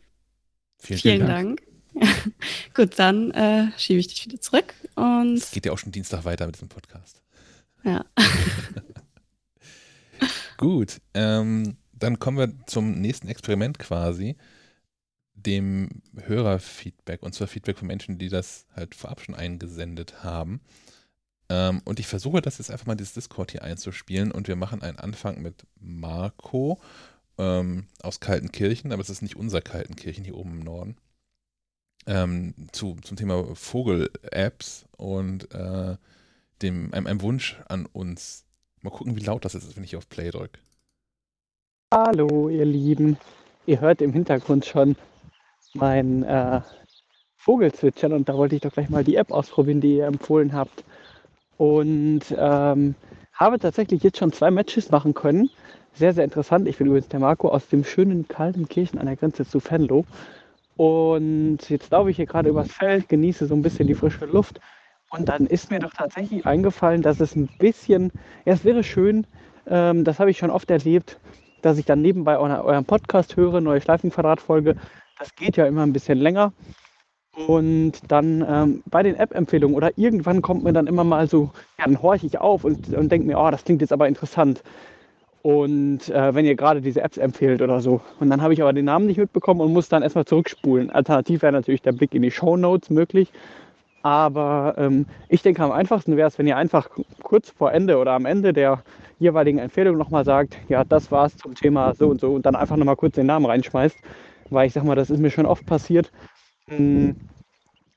Vielen, 0.78 1.00
Vielen 1.00 1.26
Dank. 1.26 1.62
Dank. 1.94 2.34
Gut, 2.74 2.98
dann 2.98 3.32
äh, 3.32 3.66
schiebe 3.76 3.98
ich 3.98 4.06
dich 4.06 4.24
wieder 4.24 4.40
zurück 4.40 4.72
und. 4.94 5.34
Es 5.34 5.50
geht 5.50 5.66
ja 5.66 5.72
auch 5.72 5.78
schon 5.78 5.92
Dienstag 5.92 6.24
weiter 6.24 6.46
mit 6.46 6.54
diesem 6.54 6.68
Podcast. 6.68 7.20
Ja. 7.84 8.04
Gut, 10.56 11.00
ähm, 11.14 11.76
dann 11.92 12.20
kommen 12.20 12.38
wir 12.38 12.66
zum 12.66 13.00
nächsten 13.00 13.28
Experiment 13.28 13.80
quasi, 13.80 14.36
dem 15.46 16.02
Hörerfeedback 16.16 17.22
und 17.22 17.34
zwar 17.34 17.48
Feedback 17.48 17.78
von 17.78 17.88
Menschen, 17.88 18.18
die 18.18 18.28
das 18.28 18.66
halt 18.74 18.94
vorab 18.94 19.20
schon 19.20 19.34
eingesendet 19.34 20.22
haben. 20.22 20.60
Ähm, 21.48 21.82
und 21.84 22.00
ich 22.00 22.06
versuche 22.06 22.40
das 22.40 22.58
jetzt 22.58 22.70
einfach 22.70 22.86
mal 22.86 22.94
dieses 22.94 23.14
Discord 23.14 23.52
hier 23.52 23.62
einzuspielen 23.62 24.32
und 24.32 24.48
wir 24.48 24.56
machen 24.56 24.82
einen 24.82 24.98
Anfang 24.98 25.42
mit 25.42 25.66
Marco 25.80 26.80
ähm, 27.38 27.86
aus 28.02 28.20
Kaltenkirchen, 28.20 28.92
aber 28.92 29.02
es 29.02 29.10
ist 29.10 29.22
nicht 29.22 29.36
unser 29.36 29.60
Kaltenkirchen 29.60 30.24
hier 30.24 30.36
oben 30.36 30.52
im 30.52 30.60
Norden. 30.60 30.96
Ähm, 32.06 32.54
zu, 32.72 32.96
zum 33.02 33.16
Thema 33.16 33.54
Vogel-Apps 33.54 34.86
und 34.96 35.52
äh, 35.54 35.96
dem, 36.62 36.92
einem, 36.92 37.06
einem, 37.06 37.22
Wunsch 37.22 37.60
an 37.68 37.86
uns. 37.86 38.44
Mal 38.80 38.90
gucken, 38.90 39.14
wie 39.14 39.24
laut 39.24 39.44
das 39.44 39.54
ist, 39.54 39.76
wenn 39.76 39.84
ich 39.84 39.94
auf 39.94 40.08
Play 40.08 40.30
drücke. 40.30 40.58
Hallo, 41.92 42.48
ihr 42.48 42.64
Lieben. 42.64 43.18
Ihr 43.66 43.80
hört 43.80 44.02
im 44.02 44.12
Hintergrund 44.12 44.64
schon 44.66 44.96
mein 45.74 46.22
äh, 46.22 46.60
Vogelzwitschern 47.36 48.12
und 48.12 48.28
da 48.28 48.34
wollte 48.34 48.54
ich 48.54 48.62
doch 48.62 48.72
gleich 48.72 48.90
mal 48.90 49.04
die 49.04 49.16
App 49.16 49.32
ausprobieren, 49.32 49.80
die 49.80 49.96
ihr 49.96 50.06
empfohlen 50.06 50.52
habt 50.52 50.84
und 51.56 52.22
ähm, 52.36 52.94
habe 53.32 53.58
tatsächlich 53.58 54.02
jetzt 54.02 54.18
schon 54.18 54.32
zwei 54.32 54.50
Matches 54.50 54.90
machen 54.90 55.14
können. 55.14 55.50
Sehr, 55.94 56.12
sehr 56.14 56.24
interessant. 56.24 56.68
Ich 56.68 56.78
bin 56.78 56.86
übrigens 56.86 57.08
der 57.08 57.20
Marco 57.20 57.48
aus 57.48 57.68
dem 57.68 57.84
schönen 57.84 58.28
kalten 58.28 58.68
Kirchen 58.68 58.98
an 58.98 59.06
der 59.06 59.16
Grenze 59.16 59.46
zu 59.46 59.60
Venlo. 59.60 60.04
Und 60.76 61.58
jetzt 61.68 61.90
laufe 61.90 62.10
ich 62.10 62.16
hier 62.16 62.26
gerade 62.26 62.48
übers 62.48 62.72
Feld, 62.72 63.08
genieße 63.08 63.46
so 63.46 63.54
ein 63.54 63.62
bisschen 63.62 63.86
die 63.86 63.94
frische 63.94 64.24
Luft. 64.24 64.60
Und 65.10 65.28
dann 65.28 65.46
ist 65.46 65.70
mir 65.70 65.80
doch 65.80 65.92
tatsächlich 65.92 66.46
eingefallen, 66.46 67.02
dass 67.02 67.20
es 67.20 67.36
ein 67.36 67.48
bisschen, 67.58 68.10
ja, 68.46 68.54
es 68.54 68.64
wäre 68.64 68.82
schön, 68.82 69.26
ähm, 69.66 70.04
das 70.04 70.18
habe 70.18 70.30
ich 70.30 70.38
schon 70.38 70.50
oft 70.50 70.70
erlebt, 70.70 71.18
dass 71.60 71.76
ich 71.76 71.84
dann 71.84 72.00
nebenbei 72.00 72.38
euren 72.38 72.84
Podcast 72.84 73.36
höre, 73.36 73.60
neue 73.60 73.80
Schleifenquadratfolge. 73.80 74.76
Das 75.18 75.34
geht 75.34 75.56
ja 75.56 75.66
immer 75.66 75.82
ein 75.82 75.92
bisschen 75.92 76.18
länger. 76.18 76.52
Und 77.34 77.92
dann 78.08 78.44
ähm, 78.46 78.82
bei 78.86 79.02
den 79.02 79.16
App-Empfehlungen 79.16 79.74
oder 79.74 79.96
irgendwann 79.96 80.42
kommt 80.42 80.64
mir 80.64 80.72
dann 80.72 80.86
immer 80.86 81.04
mal 81.04 81.28
so, 81.28 81.50
ja, 81.78 81.86
dann 81.86 82.02
horche 82.02 82.26
ich 82.26 82.38
auf 82.38 82.64
und, 82.64 82.92
und 82.92 83.10
denke 83.10 83.26
mir, 83.26 83.38
oh, 83.38 83.50
das 83.50 83.64
klingt 83.64 83.80
jetzt 83.80 83.92
aber 83.92 84.06
interessant. 84.06 84.62
Und 85.40 86.08
äh, 86.10 86.34
wenn 86.34 86.44
ihr 86.44 86.54
gerade 86.54 86.82
diese 86.82 87.00
Apps 87.00 87.16
empfehlt 87.16 87.62
oder 87.62 87.80
so. 87.80 88.00
Und 88.20 88.30
dann 88.30 88.42
habe 88.42 88.52
ich 88.52 88.62
aber 88.62 88.72
den 88.72 88.84
Namen 88.84 89.06
nicht 89.06 89.16
mitbekommen 89.16 89.60
und 89.60 89.72
muss 89.72 89.88
dann 89.88 90.02
erstmal 90.02 90.26
zurückspulen. 90.26 90.90
Alternativ 90.90 91.42
wäre 91.42 91.52
natürlich 91.52 91.82
der 91.82 91.92
Blick 91.92 92.14
in 92.14 92.22
die 92.22 92.30
Show 92.30 92.56
Notes 92.56 92.90
möglich. 92.90 93.32
Aber 94.02 94.74
ähm, 94.76 95.06
ich 95.28 95.42
denke, 95.42 95.62
am 95.62 95.72
einfachsten 95.72 96.16
wäre 96.16 96.28
es, 96.28 96.38
wenn 96.38 96.46
ihr 96.46 96.56
einfach 96.56 96.90
kurz 97.22 97.50
vor 97.50 97.72
Ende 97.72 97.98
oder 97.98 98.12
am 98.12 98.26
Ende 98.26 98.52
der 98.52 98.82
jeweiligen 99.18 99.58
Empfehlung 99.58 99.96
nochmal 99.96 100.24
sagt, 100.24 100.58
ja, 100.68 100.84
das 100.84 101.10
war's 101.10 101.36
zum 101.36 101.54
Thema 101.54 101.94
so 101.94 102.08
und 102.08 102.20
so 102.20 102.34
und 102.34 102.44
dann 102.44 102.56
einfach 102.56 102.76
nochmal 102.76 102.96
kurz 102.96 103.14
den 103.14 103.26
Namen 103.26 103.46
reinschmeißt. 103.46 103.96
Weil 104.52 104.66
ich 104.66 104.72
sag 104.72 104.84
mal, 104.84 104.94
das 104.94 105.10
ist 105.10 105.20
mir 105.20 105.30
schon 105.30 105.46
oft 105.46 105.66
passiert, 105.66 106.12
hm, 106.68 107.16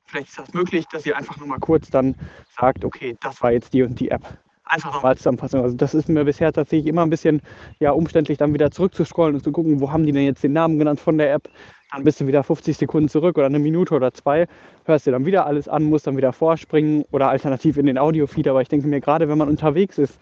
vielleicht 0.05 0.29
ist 0.29 0.39
das 0.39 0.53
möglich, 0.53 0.85
dass 0.91 1.05
ihr 1.05 1.17
einfach 1.17 1.37
nur 1.37 1.47
mal 1.47 1.59
kurz 1.59 1.89
dann 1.89 2.15
sagt, 2.57 2.85
okay, 2.85 3.17
das 3.21 3.41
war 3.41 3.51
jetzt 3.51 3.73
die 3.73 3.83
und 3.83 3.99
die 3.99 4.09
App. 4.09 4.21
Einfach 4.67 4.93
nochmal 4.93 5.15
zusammenfassen. 5.15 5.61
Also 5.61 5.75
das 5.75 5.93
ist 5.93 6.09
mir 6.09 6.25
bisher 6.25 6.51
tatsächlich 6.51 6.87
immer 6.87 7.03
ein 7.03 7.11
bisschen 7.11 7.41
ja, 7.79 7.91
umständlich, 7.91 8.39
dann 8.39 8.53
wieder 8.53 8.71
zurückzuscrollen 8.71 9.35
und 9.35 9.43
zu 9.43 9.51
gucken, 9.51 9.79
wo 9.79 9.91
haben 9.91 10.05
die 10.05 10.11
denn 10.11 10.25
jetzt 10.25 10.43
den 10.43 10.53
Namen 10.53 10.79
genannt 10.79 10.99
von 10.99 11.17
der 11.19 11.33
App. 11.33 11.49
Dann 11.91 12.03
bist 12.03 12.19
du 12.19 12.27
wieder 12.27 12.43
50 12.43 12.75
Sekunden 12.75 13.07
zurück 13.07 13.37
oder 13.37 13.45
eine 13.45 13.59
Minute 13.59 13.93
oder 13.93 14.11
zwei, 14.11 14.47
hörst 14.85 15.05
dir 15.05 15.11
dann 15.11 15.25
wieder 15.25 15.45
alles 15.45 15.67
an, 15.67 15.83
musst 15.83 16.07
dann 16.07 16.17
wieder 16.17 16.33
vorspringen 16.33 17.05
oder 17.11 17.29
alternativ 17.29 17.77
in 17.77 17.85
den 17.85 17.99
Audiofeed. 17.99 18.47
Aber 18.47 18.61
ich 18.61 18.69
denke 18.69 18.87
mir, 18.87 19.01
gerade 19.01 19.29
wenn 19.29 19.37
man 19.37 19.49
unterwegs 19.49 19.99
ist, 19.99 20.19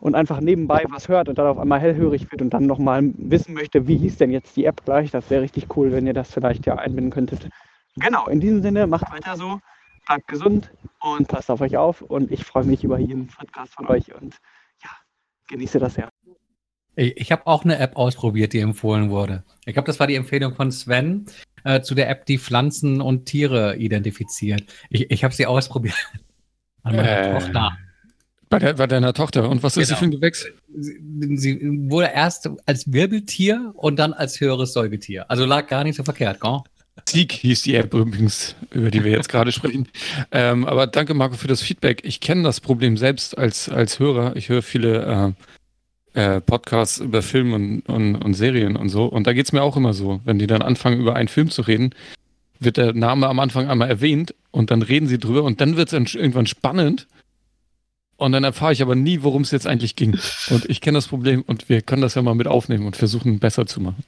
und 0.00 0.14
einfach 0.14 0.40
nebenbei 0.40 0.84
was 0.88 1.08
hört 1.08 1.28
und 1.28 1.38
dann 1.38 1.46
auf 1.46 1.58
einmal 1.58 1.80
hellhörig 1.80 2.30
wird 2.30 2.42
und 2.42 2.50
dann 2.50 2.66
nochmal 2.66 3.02
wissen 3.16 3.54
möchte, 3.54 3.86
wie 3.86 3.96
hieß 3.96 4.18
denn 4.18 4.30
jetzt 4.30 4.56
die 4.56 4.64
App 4.64 4.84
gleich, 4.84 5.10
das 5.10 5.30
wäre 5.30 5.42
richtig 5.42 5.76
cool, 5.76 5.92
wenn 5.92 6.06
ihr 6.06 6.14
das 6.14 6.32
vielleicht 6.32 6.66
ja 6.66 6.76
einbinden 6.76 7.10
könntet. 7.10 7.48
Genau, 7.96 8.26
in 8.28 8.40
diesem 8.40 8.62
Sinne, 8.62 8.86
macht 8.86 9.10
weiter 9.10 9.36
so, 9.36 9.60
bleibt 10.06 10.28
gesund 10.28 10.70
und 11.00 11.28
passt 11.28 11.50
auf 11.50 11.60
euch 11.60 11.76
auf 11.76 12.02
und 12.02 12.30
ich 12.30 12.44
freue 12.44 12.64
mich 12.64 12.84
über 12.84 12.98
jeden 12.98 13.26
Podcast 13.26 13.74
von 13.74 13.86
euch 13.88 14.14
und 14.14 14.36
ja, 14.82 14.90
genieße 15.48 15.78
das 15.78 15.96
ja. 15.96 16.08
Ich, 16.94 17.16
ich 17.16 17.32
habe 17.32 17.46
auch 17.46 17.64
eine 17.64 17.78
App 17.78 17.96
ausprobiert, 17.96 18.52
die 18.52 18.60
empfohlen 18.60 19.10
wurde. 19.10 19.44
Ich 19.64 19.74
glaube, 19.74 19.86
das 19.86 20.00
war 20.00 20.06
die 20.06 20.16
Empfehlung 20.16 20.54
von 20.54 20.70
Sven 20.70 21.26
äh, 21.64 21.80
zu 21.80 21.94
der 21.94 22.08
App, 22.08 22.26
die 22.26 22.38
Pflanzen 22.38 23.00
und 23.00 23.26
Tiere 23.26 23.76
identifiziert. 23.76 24.64
Ich, 24.90 25.10
ich 25.10 25.24
habe 25.24 25.34
sie 25.34 25.46
ausprobiert. 25.46 25.96
An 26.82 26.96
meiner 26.96 27.20
äh. 27.20 27.32
Tochter. 27.32 27.76
Bei, 28.48 28.58
der, 28.58 28.74
bei 28.74 28.86
deiner 28.86 29.12
Tochter. 29.12 29.48
Und 29.48 29.62
was 29.62 29.74
genau. 29.74 29.82
ist 29.82 29.88
sie 29.88 29.94
genau. 29.94 29.98
für 29.98 30.04
ein 30.04 30.10
Gewächs? 30.10 30.46
Sie, 30.74 31.36
sie, 31.36 31.90
wurde 31.90 32.10
erst 32.14 32.48
als 32.66 32.90
Wirbeltier 32.92 33.72
und 33.74 33.98
dann 33.98 34.12
als 34.12 34.40
höheres 34.40 34.72
Säugetier. 34.72 35.30
Also 35.30 35.44
lag 35.44 35.66
gar 35.66 35.84
nicht 35.84 35.96
so 35.96 36.04
verkehrt, 36.04 36.40
gell? 36.40 36.60
Sieg 37.06 37.32
hieß 37.32 37.62
die 37.62 37.74
App 37.74 37.94
übrigens, 37.94 38.56
über 38.70 38.90
die 38.90 39.04
wir 39.04 39.12
jetzt 39.12 39.28
gerade 39.28 39.52
sprechen. 39.52 39.88
Ähm, 40.32 40.66
aber 40.66 40.86
danke, 40.86 41.14
Marco, 41.14 41.36
für 41.36 41.48
das 41.48 41.62
Feedback. 41.62 42.02
Ich 42.04 42.20
kenne 42.20 42.42
das 42.42 42.60
Problem 42.60 42.96
selbst 42.96 43.36
als, 43.38 43.68
als 43.68 43.98
Hörer. 43.98 44.36
Ich 44.36 44.48
höre 44.48 44.62
viele 44.62 45.34
äh, 46.14 46.36
äh, 46.36 46.40
Podcasts 46.40 46.98
über 46.98 47.22
Filme 47.22 47.54
und, 47.54 47.80
und, 47.88 48.16
und, 48.16 48.34
Serien 48.34 48.76
und 48.76 48.88
so. 48.88 49.04
Und 49.04 49.26
da 49.26 49.32
geht 49.32 49.46
es 49.46 49.52
mir 49.52 49.62
auch 49.62 49.76
immer 49.76 49.92
so. 49.92 50.20
Wenn 50.24 50.38
die 50.38 50.46
dann 50.46 50.62
anfangen, 50.62 51.00
über 51.00 51.14
einen 51.14 51.28
Film 51.28 51.50
zu 51.50 51.62
reden, 51.62 51.94
wird 52.60 52.76
der 52.76 52.92
Name 52.92 53.28
am 53.28 53.38
Anfang 53.38 53.68
einmal 53.68 53.88
erwähnt 53.88 54.34
und 54.50 54.70
dann 54.70 54.82
reden 54.82 55.06
sie 55.06 55.18
drüber 55.18 55.44
und 55.44 55.60
dann 55.60 55.76
wird 55.76 55.92
es 55.92 56.14
irgendwann 56.14 56.46
spannend 56.46 57.06
und 58.18 58.32
dann 58.32 58.42
erfahre 58.42 58.72
ich 58.72 58.82
aber 58.82 58.96
nie, 58.96 59.22
worum 59.22 59.42
es 59.42 59.52
jetzt 59.52 59.66
eigentlich 59.66 59.94
ging. 59.94 60.18
Und 60.50 60.68
ich 60.68 60.80
kenne 60.80 60.98
das 60.98 61.06
Problem 61.06 61.42
und 61.42 61.68
wir 61.68 61.82
können 61.82 62.02
das 62.02 62.16
ja 62.16 62.22
mal 62.22 62.34
mit 62.34 62.48
aufnehmen 62.48 62.84
und 62.84 62.96
versuchen, 62.96 63.38
besser 63.38 63.64
zu 63.64 63.80
machen. 63.80 64.04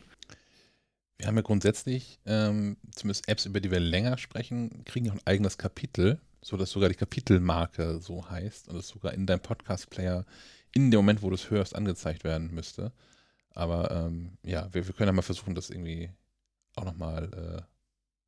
Wir 1.16 1.28
haben 1.28 1.36
ja 1.36 1.42
grundsätzlich, 1.42 2.18
ähm, 2.26 2.76
zumindest 2.92 3.28
Apps, 3.28 3.46
über 3.46 3.60
die 3.60 3.70
wir 3.70 3.78
länger 3.78 4.18
sprechen, 4.18 4.84
kriegen 4.84 5.06
ja 5.06 5.12
ein 5.12 5.20
eigenes 5.26 5.58
Kapitel, 5.58 6.18
sodass 6.42 6.70
sogar 6.70 6.88
die 6.88 6.96
Kapitelmarke 6.96 8.00
so 8.00 8.28
heißt 8.28 8.68
und 8.68 8.76
es 8.76 8.88
sogar 8.88 9.14
in 9.14 9.26
deinem 9.26 9.40
Podcast-Player 9.40 10.26
in 10.72 10.90
dem 10.90 10.98
Moment, 10.98 11.22
wo 11.22 11.28
du 11.28 11.36
es 11.36 11.50
hörst, 11.50 11.76
angezeigt 11.76 12.24
werden 12.24 12.52
müsste. 12.52 12.92
Aber 13.50 13.92
ähm, 13.92 14.38
ja, 14.42 14.68
wir, 14.72 14.88
wir, 14.88 14.94
können 14.94 15.08
ja 15.08 15.12
mal 15.12 15.22
versuchen, 15.22 15.54
das 15.54 15.70
irgendwie 15.70 16.10
auch 16.74 16.84
nochmal 16.84 17.66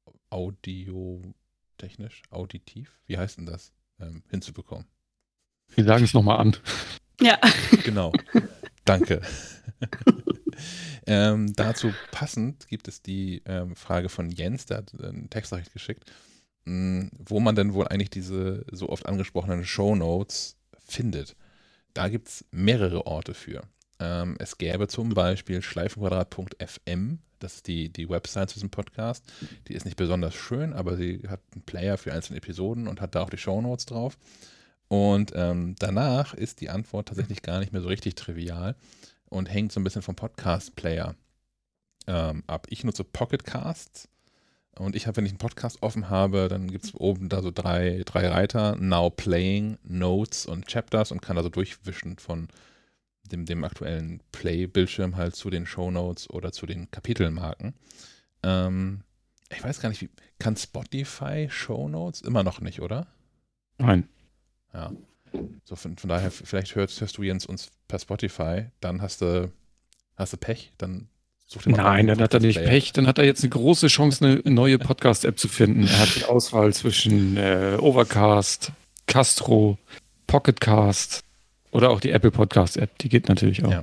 äh, 0.06 0.14
audiotechnisch, 0.30 2.22
auditiv, 2.30 3.00
wie 3.06 3.18
heißt 3.18 3.38
denn 3.38 3.46
das, 3.46 3.72
ähm, 4.00 4.22
hinzubekommen. 4.30 4.86
Wir 5.74 5.85
sagen 5.85 6.05
es 6.05 6.15
nochmal 6.15 6.39
an. 6.39 6.57
Ja. 7.20 7.39
Genau. 7.85 8.12
Danke. 8.85 9.23
ähm, 11.07 11.53
dazu 11.55 11.93
passend 12.11 12.66
gibt 12.69 12.89
es 12.89 13.03
die 13.03 13.43
ähm, 13.47 13.77
Frage 13.77 14.09
von 14.09 14.31
Jens, 14.31 14.66
der 14.66 14.78
hat 14.78 14.93
einen 15.03 15.31
Textnachricht 15.31 15.73
geschickt, 15.73 16.11
mh, 16.65 17.01
hm, 17.01 17.11
wo 17.27 17.40
man 17.40 17.55
denn 17.55 17.74
wohl 17.74 17.89
eigentlich 17.89 18.11
diese 18.11 18.65
so 18.70 18.89
oft 18.89 19.07
angesprochenen 19.07 19.65
Show 19.65 19.94
Notes 19.94 20.57
findet. 20.85 21.36
Da 21.94 22.09
gibt 22.09 22.28
es 22.28 22.44
mehrere 22.51 23.07
Orte 23.07 23.35
für. 23.35 23.62
Ähm, 23.99 24.36
es 24.39 24.59
gäbe 24.59 24.89
zum 24.89 25.11
Beispiel 25.11 25.62
schleifenquadrat.fm, 25.62 27.19
das 27.39 27.57
ist 27.57 27.66
die, 27.66 27.93
die 27.93 28.09
Website 28.09 28.51
zu 28.51 28.55
diesem 28.55 28.70
Podcast. 28.70 29.24
Die 29.69 29.74
ist 29.74 29.85
nicht 29.85 29.97
besonders 29.97 30.35
schön, 30.35 30.73
aber 30.73 30.97
sie 30.97 31.23
hat 31.28 31.40
einen 31.53 31.62
Player 31.62 31.99
für 31.99 32.12
einzelne 32.12 32.39
Episoden 32.39 32.86
und 32.86 33.01
hat 33.01 33.15
da 33.15 33.23
auch 33.23 33.31
die 33.31 33.39
Show 33.39 33.61
Notes 33.61 33.86
drauf. 33.86 34.16
Und 34.93 35.32
ähm, 35.35 35.74
danach 35.78 36.35
ist 36.35 36.60
die 36.60 36.69
Antwort 36.69 37.09
tatsächlich 37.09 37.40
gar 37.40 37.60
nicht 37.60 37.73
mehr 37.73 37.81
so 37.81 37.89
richtig 37.89 38.14
trivial 38.14 38.77
und 39.31 39.47
hängt 39.47 39.73
so 39.73 39.81
ein 39.81 39.85
bisschen 39.85 40.02
vom 40.02 40.16
Podcast-Player 40.16 41.14
ähm, 42.06 42.43
ab. 42.47 42.66
Ich 42.69 42.85
nutze 42.85 43.02
Pocketcasts. 43.02 44.10
Und 44.77 44.94
ich 44.94 45.06
habe, 45.06 45.16
wenn 45.16 45.24
ich 45.24 45.32
einen 45.32 45.39
Podcast 45.39 45.82
offen 45.82 46.10
habe, 46.10 46.48
dann 46.48 46.70
gibt 46.70 46.85
es 46.85 46.94
oben 46.94 47.31
da 47.31 47.40
so 47.40 47.51
drei, 47.51 48.02
drei 48.05 48.28
Reiter, 48.28 48.77
Now 48.77 49.09
Playing, 49.09 49.78
Notes 49.82 50.44
und 50.44 50.66
Chapters 50.66 51.10
und 51.10 51.23
kann 51.23 51.39
also 51.39 51.48
durchwischen 51.48 52.19
von 52.19 52.48
dem, 53.23 53.47
dem 53.47 53.64
aktuellen 53.64 54.20
Play-Bildschirm 54.31 55.16
halt 55.16 55.35
zu 55.35 55.48
den 55.48 55.64
Show 55.64 55.90
Notes 55.90 56.28
oder 56.28 56.52
zu 56.52 56.66
den 56.66 56.90
Kapitelmarken. 56.90 57.73
Ähm, 58.43 59.05
ich 59.51 59.64
weiß 59.64 59.81
gar 59.81 59.89
nicht, 59.89 60.02
wie, 60.02 60.10
kann 60.39 60.55
Spotify 60.55 61.48
Show 61.48 61.89
Notes? 61.89 62.20
Immer 62.20 62.43
noch 62.43 62.60
nicht, 62.60 62.82
oder? 62.82 63.06
Nein. 63.78 64.06
Ja. 64.74 64.93
So 65.65 65.77
von, 65.77 65.97
von 65.97 66.09
daher, 66.09 66.31
vielleicht 66.31 66.74
hörst, 66.74 67.01
hörst 67.01 67.16
du 67.16 67.23
Jens 67.23 67.47
uns 67.47 67.70
per 67.89 67.99
Spotify, 67.99 68.66
dann 68.81 69.01
hast 69.01 69.23
du, 69.23 69.51
hast 70.16 70.32
du 70.32 70.36
Pech, 70.36 70.73
dann 70.78 71.09
such 71.47 71.62
dir 71.62 71.70
mal 71.70 71.82
Nein, 71.82 72.07
dann 72.09 72.20
hat 72.20 72.35
er 72.35 72.40
nicht 72.40 72.62
Pech, 72.62 72.93
dann 72.93 73.07
hat 73.07 73.19
er 73.19 73.24
jetzt 73.24 73.43
eine 73.43 73.51
große 73.51 73.86
Chance, 73.86 74.24
eine 74.24 74.55
neue 74.55 74.78
Podcast-App 74.78 75.39
zu 75.39 75.49
finden. 75.49 75.86
Er 75.86 76.01
hat 76.01 76.16
die 76.16 76.24
Auswahl 76.24 76.73
zwischen 76.74 77.36
äh, 77.36 77.78
Overcast, 77.81 78.73
Castro, 79.07 79.78
Pocketcast 80.27 81.24
oder 81.70 81.90
auch 81.90 82.01
die 82.01 82.11
Apple 82.11 82.31
Podcast-App, 82.31 82.99
die 82.99 83.09
geht 83.09 83.28
natürlich 83.28 83.65
auch. 83.65 83.70
Ja. 83.70 83.82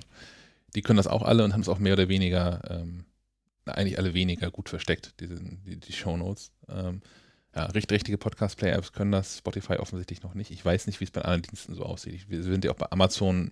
Die 0.76 0.82
können 0.84 0.98
das 0.98 1.08
auch 1.08 1.24
alle 1.24 1.44
und 1.44 1.54
haben 1.54 1.62
es 1.62 1.70
auch 1.70 1.80
mehr 1.80 1.94
oder 1.94 2.10
weniger, 2.10 2.62
ähm, 2.70 3.06
eigentlich 3.66 3.98
alle 3.98 4.14
weniger 4.14 4.52
gut 4.52 4.70
versteckt, 4.70 5.14
diese, 5.20 5.40
die, 5.40 5.78
die 5.78 5.94
Shownotes. 5.94 6.52
Ähm, 6.70 7.02
ja, 7.56 7.66
richtige 7.66 8.18
Podcast-Play-Apps 8.18 8.94
können 8.94 9.12
das, 9.12 9.40
Spotify 9.40 9.78
offensichtlich 9.78 10.22
noch 10.22 10.36
nicht. 10.36 10.52
Ich 10.52 10.64
weiß 10.64 10.88
nicht, 10.88 11.00
wie 11.00 11.06
es 11.06 11.12
bei 11.12 11.22
anderen 11.22 11.42
Diensten 11.42 11.74
so 11.74 11.84
aussieht. 11.84 12.30
Wir 12.30 12.44
sind 12.44 12.64
ja 12.64 12.72
auch 12.72 12.76
bei 12.76 12.92
Amazon 12.92 13.52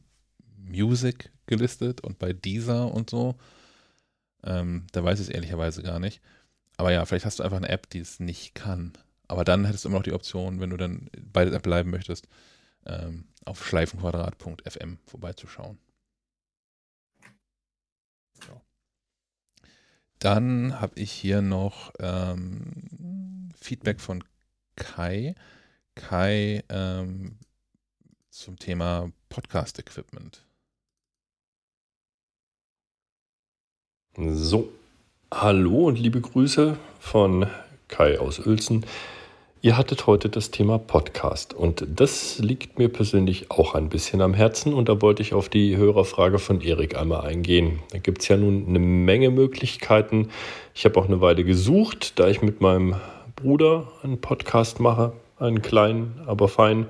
Music 0.57 1.31
gelistet 1.47 2.01
und 2.01 2.19
bei 2.19 2.33
Deezer 2.33 2.93
und 2.93 3.09
so. 3.09 3.35
Ähm, 4.43 4.85
da 4.91 5.03
weiß 5.03 5.19
ich 5.19 5.27
es 5.27 5.33
ehrlicherweise 5.33 5.81
gar 5.81 5.99
nicht. 5.99 6.21
Aber 6.77 6.91
ja, 6.91 7.03
vielleicht 7.05 7.25
hast 7.25 7.39
du 7.39 7.43
einfach 7.43 7.57
eine 7.57 7.69
App, 7.69 7.89
die 7.89 7.99
es 7.99 8.19
nicht 8.19 8.53
kann. 8.53 8.93
Aber 9.27 9.43
dann 9.43 9.65
hättest 9.65 9.83
du 9.83 9.89
immer 9.89 9.97
noch 9.97 10.03
die 10.03 10.13
Option, 10.13 10.59
wenn 10.59 10.69
du 10.69 10.77
dann 10.77 11.09
bei 11.19 11.43
der 11.43 11.53
App 11.53 11.63
bleiben 11.63 11.89
möchtest, 11.89 12.27
ähm, 12.85 13.25
auf 13.45 13.65
schleifenquadrat.fm 13.65 14.99
vorbeizuschauen. 15.05 15.79
So. 18.45 18.61
Dann 20.19 20.79
habe 20.79 20.99
ich 20.99 21.11
hier 21.11 21.41
noch 21.41 21.91
ähm, 21.99 23.36
Feedback 23.67 23.99
von 23.99 24.23
Kai. 24.77 25.35
Kai 25.95 26.63
ähm, 26.69 27.35
zum 28.29 28.57
Thema 28.57 29.11
Podcast-Equipment. 29.27 30.45
So, 34.15 34.69
hallo 35.33 35.87
und 35.87 35.99
liebe 35.99 36.21
Grüße 36.21 36.77
von 37.01 37.47
Kai 37.89 38.17
aus 38.21 38.39
Uelzen. 38.39 38.85
Ihr 39.61 39.75
hattet 39.75 40.07
heute 40.07 40.29
das 40.29 40.49
Thema 40.49 40.77
Podcast 40.77 41.53
und 41.53 41.85
das 41.93 42.39
liegt 42.39 42.79
mir 42.79 42.87
persönlich 42.87 43.51
auch 43.51 43.75
ein 43.75 43.89
bisschen 43.89 44.21
am 44.21 44.33
Herzen 44.33 44.73
und 44.73 44.87
da 44.87 45.01
wollte 45.01 45.21
ich 45.21 45.33
auf 45.33 45.49
die 45.49 45.75
Hörerfrage 45.75 46.39
von 46.39 46.61
Erik 46.61 46.95
einmal 46.95 47.25
eingehen. 47.25 47.79
Da 47.91 47.97
gibt 47.97 48.21
es 48.21 48.29
ja 48.29 48.37
nun 48.37 48.65
eine 48.65 48.79
Menge 48.79 49.29
Möglichkeiten. 49.29 50.29
Ich 50.73 50.85
habe 50.85 50.97
auch 50.97 51.07
eine 51.07 51.19
Weile 51.19 51.43
gesucht, 51.43 52.17
da 52.17 52.29
ich 52.29 52.41
mit 52.41 52.61
meinem 52.61 52.95
Bruder 53.37 53.87
einen 54.03 54.19
Podcast 54.19 54.79
mache, 54.79 55.13
einen 55.39 55.61
kleinen, 55.61 56.21
aber 56.25 56.47
fein. 56.47 56.87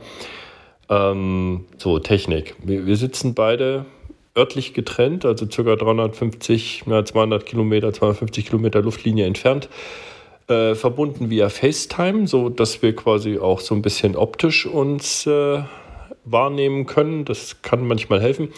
Ähm, 0.90 1.66
so, 1.78 2.00
Technik. 2.00 2.56
Wir, 2.64 2.86
wir 2.86 2.96
sitzen 2.96 3.36
beide 3.36 3.86
örtlich 4.36 4.74
getrennt, 4.74 5.26
also 5.26 5.46
ca. 5.46 5.76
350, 5.76 6.84
ja, 6.88 7.06
200 7.06 7.46
Kilometer, 7.46 7.94
250 7.94 8.48
Kilometer 8.48 8.82
Luftlinie 8.82 9.26
entfernt 9.26 9.70
äh, 10.48 10.76
verbunden 10.76 11.30
via 11.30 11.50
FaceTime, 11.50 12.28
so 12.28 12.50
dass 12.50 12.82
wir 12.82 12.96
quasi 12.96 13.38
auch 13.38 13.60
so 13.60 13.76
ein 13.76 13.82
bisschen 13.82 14.16
optisch 14.16 14.66
uns 14.66 15.26
äh, 15.28 15.62
wahrnehmen 16.26 16.86
können. 16.86 17.26
Das 17.26 17.62
kann 17.62 17.86
manchmal 17.88 18.22
helfen. 18.22 18.50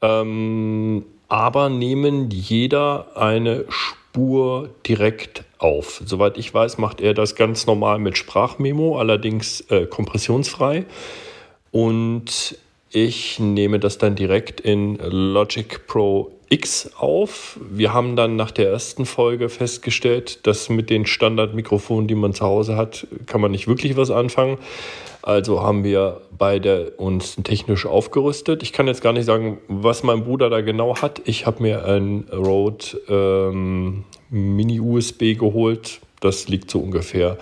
Ähm, 0.00 1.04
aber 1.28 1.68
nehmen 1.70 2.30
jeder 2.30 3.16
eine 3.16 3.64
Spur 3.68 4.70
direkt 4.86 5.44
auf. 5.62 6.02
Soweit 6.04 6.38
ich 6.38 6.52
weiß, 6.52 6.78
macht 6.78 7.00
er 7.00 7.14
das 7.14 7.34
ganz 7.34 7.66
normal 7.66 7.98
mit 7.98 8.18
Sprachmemo, 8.18 8.98
allerdings 8.98 9.62
äh, 9.70 9.86
kompressionsfrei. 9.86 10.84
Und 11.70 12.56
ich 12.90 13.38
nehme 13.38 13.78
das 13.78 13.98
dann 13.98 14.14
direkt 14.14 14.60
in 14.60 14.96
Logic 14.96 15.86
Pro 15.86 16.30
X 16.50 16.90
auf. 16.98 17.58
Wir 17.70 17.94
haben 17.94 18.14
dann 18.14 18.36
nach 18.36 18.50
der 18.50 18.68
ersten 18.70 19.06
Folge 19.06 19.48
festgestellt, 19.48 20.46
dass 20.46 20.68
mit 20.68 20.90
den 20.90 21.06
Standardmikrofonen, 21.06 22.06
die 22.06 22.14
man 22.14 22.34
zu 22.34 22.44
Hause 22.44 22.76
hat, 22.76 23.06
kann 23.24 23.40
man 23.40 23.50
nicht 23.50 23.68
wirklich 23.68 23.96
was 23.96 24.10
anfangen. 24.10 24.58
Also 25.22 25.62
haben 25.62 25.84
wir 25.84 26.20
beide 26.36 26.90
uns 26.96 27.36
technisch 27.36 27.86
aufgerüstet. 27.86 28.62
Ich 28.62 28.72
kann 28.72 28.88
jetzt 28.88 29.02
gar 29.02 29.12
nicht 29.14 29.24
sagen, 29.24 29.58
was 29.68 30.02
mein 30.02 30.24
Bruder 30.24 30.50
da 30.50 30.60
genau 30.60 30.96
hat. 31.00 31.22
Ich 31.24 31.46
habe 31.46 31.62
mir 31.62 31.86
ein 31.86 32.28
Rode 32.30 33.00
ähm, 33.08 34.04
Mini 34.32 34.80
USB 34.80 35.38
geholt. 35.38 36.00
Das 36.20 36.48
liegt 36.48 36.70
so 36.70 36.80
ungefähr 36.80 37.36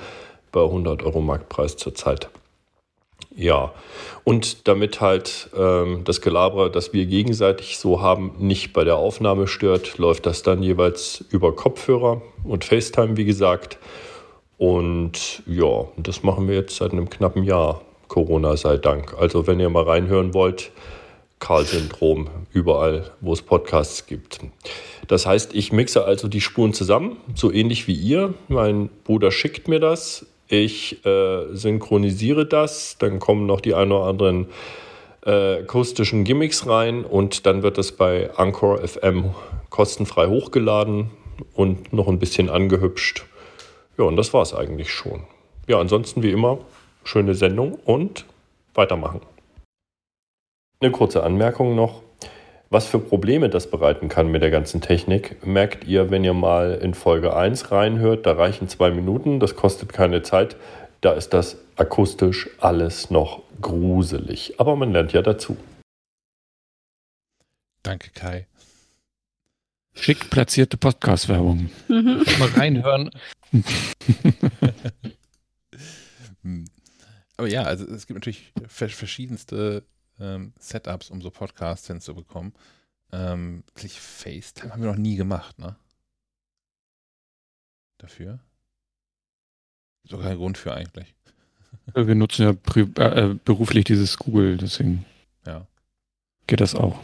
bei 0.52 0.62
100 0.62 1.02
Euro 1.04 1.20
Marktpreis 1.20 1.76
zurzeit. 1.76 2.28
Ja, 3.36 3.72
und 4.24 4.66
damit 4.66 5.00
halt 5.00 5.50
ähm, 5.56 6.02
das 6.04 6.20
Gelaber, 6.20 6.68
das 6.68 6.92
wir 6.92 7.06
gegenseitig 7.06 7.78
so 7.78 8.02
haben, 8.02 8.34
nicht 8.38 8.72
bei 8.72 8.82
der 8.82 8.96
Aufnahme 8.96 9.46
stört, 9.46 9.98
läuft 9.98 10.26
das 10.26 10.42
dann 10.42 10.62
jeweils 10.62 11.24
über 11.30 11.54
Kopfhörer 11.54 12.22
und 12.42 12.64
FaceTime, 12.64 13.16
wie 13.16 13.24
gesagt. 13.24 13.78
Und 14.58 15.42
ja, 15.46 15.86
das 15.96 16.24
machen 16.24 16.48
wir 16.48 16.56
jetzt 16.56 16.76
seit 16.76 16.90
einem 16.92 17.08
knappen 17.08 17.44
Jahr, 17.44 17.82
Corona 18.08 18.56
sei 18.56 18.76
Dank. 18.76 19.14
Also 19.16 19.46
wenn 19.46 19.60
ihr 19.60 19.70
mal 19.70 19.84
reinhören 19.84 20.34
wollt, 20.34 20.72
Karl-Syndrom, 21.38 22.28
überall, 22.52 23.12
wo 23.20 23.32
es 23.32 23.40
Podcasts 23.40 24.06
gibt. 24.06 24.40
Das 25.10 25.26
heißt, 25.26 25.56
ich 25.56 25.72
mixe 25.72 26.04
also 26.04 26.28
die 26.28 26.40
Spuren 26.40 26.72
zusammen, 26.72 27.16
so 27.34 27.50
ähnlich 27.50 27.88
wie 27.88 27.94
ihr. 27.94 28.32
Mein 28.46 28.88
Bruder 29.02 29.32
schickt 29.32 29.66
mir 29.66 29.80
das. 29.80 30.24
Ich 30.46 31.04
äh, 31.04 31.52
synchronisiere 31.52 32.46
das, 32.46 32.96
dann 32.96 33.18
kommen 33.18 33.44
noch 33.44 33.60
die 33.60 33.74
ein 33.74 33.90
oder 33.90 34.04
anderen 34.04 34.46
äh, 35.26 35.62
akustischen 35.62 36.22
Gimmicks 36.22 36.68
rein 36.68 37.04
und 37.04 37.44
dann 37.44 37.64
wird 37.64 37.76
es 37.78 37.90
bei 37.90 38.30
Anchor 38.36 38.86
FM 38.86 39.34
kostenfrei 39.68 40.28
hochgeladen 40.28 41.10
und 41.54 41.92
noch 41.92 42.06
ein 42.06 42.20
bisschen 42.20 42.48
angehübscht. 42.48 43.24
Ja, 43.98 44.04
und 44.04 44.14
das 44.14 44.32
war 44.32 44.42
es 44.42 44.54
eigentlich 44.54 44.92
schon. 44.92 45.24
Ja, 45.66 45.80
ansonsten 45.80 46.22
wie 46.22 46.30
immer, 46.30 46.58
schöne 47.02 47.34
Sendung 47.34 47.74
und 47.84 48.26
weitermachen. 48.74 49.22
Eine 50.78 50.92
kurze 50.92 51.24
Anmerkung 51.24 51.74
noch. 51.74 52.02
Was 52.72 52.86
für 52.86 53.00
Probleme 53.00 53.50
das 53.50 53.68
bereiten 53.68 54.08
kann 54.08 54.30
mit 54.30 54.42
der 54.42 54.52
ganzen 54.52 54.80
Technik, 54.80 55.44
merkt 55.44 55.88
ihr, 55.88 56.12
wenn 56.12 56.22
ihr 56.22 56.34
mal 56.34 56.78
in 56.80 56.94
Folge 56.94 57.36
1 57.36 57.72
reinhört. 57.72 58.26
Da 58.26 58.34
reichen 58.34 58.68
zwei 58.68 58.92
Minuten, 58.92 59.40
das 59.40 59.56
kostet 59.56 59.92
keine 59.92 60.22
Zeit. 60.22 60.54
Da 61.00 61.14
ist 61.14 61.30
das 61.30 61.56
akustisch 61.74 62.48
alles 62.58 63.10
noch 63.10 63.42
gruselig. 63.60 64.54
Aber 64.60 64.76
man 64.76 64.92
lernt 64.92 65.12
ja 65.12 65.20
dazu. 65.20 65.56
Danke, 67.82 68.10
Kai. 68.14 68.46
Schick 69.94 70.30
platzierte 70.30 70.76
Podcast-Werbung. 70.76 71.70
Mhm. 71.88 72.24
Mal 72.38 72.48
reinhören. 72.56 73.10
Aber 77.36 77.48
ja, 77.48 77.64
also 77.64 77.84
es 77.86 78.06
gibt 78.06 78.18
natürlich 78.18 78.52
verschiedenste 78.68 79.82
ähm, 80.20 80.52
Setups, 80.58 81.10
um 81.10 81.20
so 81.20 81.30
Podcasts 81.30 81.86
hinzubekommen. 81.86 82.52
Ähm, 83.12 83.64
FaceTime 83.74 84.72
haben 84.72 84.82
wir 84.82 84.90
noch 84.90 84.98
nie 84.98 85.16
gemacht, 85.16 85.58
ne? 85.58 85.76
Dafür? 87.98 88.38
Sogar 90.04 90.28
kein 90.28 90.38
Grund 90.38 90.58
für 90.58 90.74
eigentlich. 90.74 91.14
Wir 91.94 92.14
nutzen 92.14 92.42
ja 92.42 92.82
äh, 92.82 93.34
beruflich 93.44 93.84
dieses 93.84 94.16
Google, 94.16 94.56
deswegen 94.56 95.04
ja. 95.46 95.66
geht 96.46 96.60
das 96.60 96.74
auch. 96.74 97.00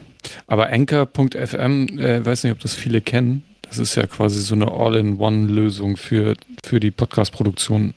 Aber 0.46 0.68
Anchor.fm, 0.70 1.98
äh, 1.98 2.24
weiß 2.24 2.44
nicht, 2.44 2.52
ob 2.52 2.60
das 2.60 2.74
viele 2.74 3.00
kennen. 3.00 3.44
Das 3.62 3.78
ist 3.78 3.94
ja 3.96 4.06
quasi 4.06 4.40
so 4.40 4.54
eine 4.54 4.70
All-in-One-Lösung 4.70 5.96
für, 5.96 6.36
für 6.64 6.80
die 6.80 6.90
Podcast-Produktion. 6.90 7.94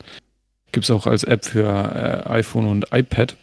Gibt 0.72 0.86
es 0.86 0.92
auch 0.92 1.08
als 1.08 1.24
App 1.24 1.46
für 1.46 1.68
äh, 1.68 2.30
iPhone 2.30 2.68
und 2.68 2.92
iPad. 2.92 3.36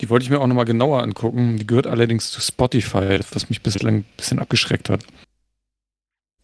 Die 0.00 0.08
wollte 0.08 0.24
ich 0.24 0.30
mir 0.30 0.40
auch 0.40 0.46
nochmal 0.46 0.64
genauer 0.64 1.02
angucken. 1.02 1.58
Die 1.58 1.66
gehört 1.66 1.86
allerdings 1.86 2.30
zu 2.30 2.40
Spotify, 2.40 3.20
was 3.32 3.48
mich 3.50 3.62
bislang 3.62 3.96
ein 3.96 4.04
bisschen 4.16 4.38
abgeschreckt 4.38 4.88
hat. 4.88 5.04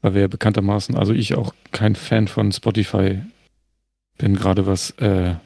Weil 0.02 0.14
wir 0.14 0.20
ja 0.22 0.28
bekanntermaßen, 0.28 0.94
also 0.94 1.12
ich 1.14 1.34
auch 1.34 1.54
kein 1.72 1.96
Fan 1.96 2.28
von 2.28 2.52
Spotify 2.52 3.22
bin, 4.18 4.36
gerade 4.36 4.66
was 4.66 4.90
äh, 4.98 5.36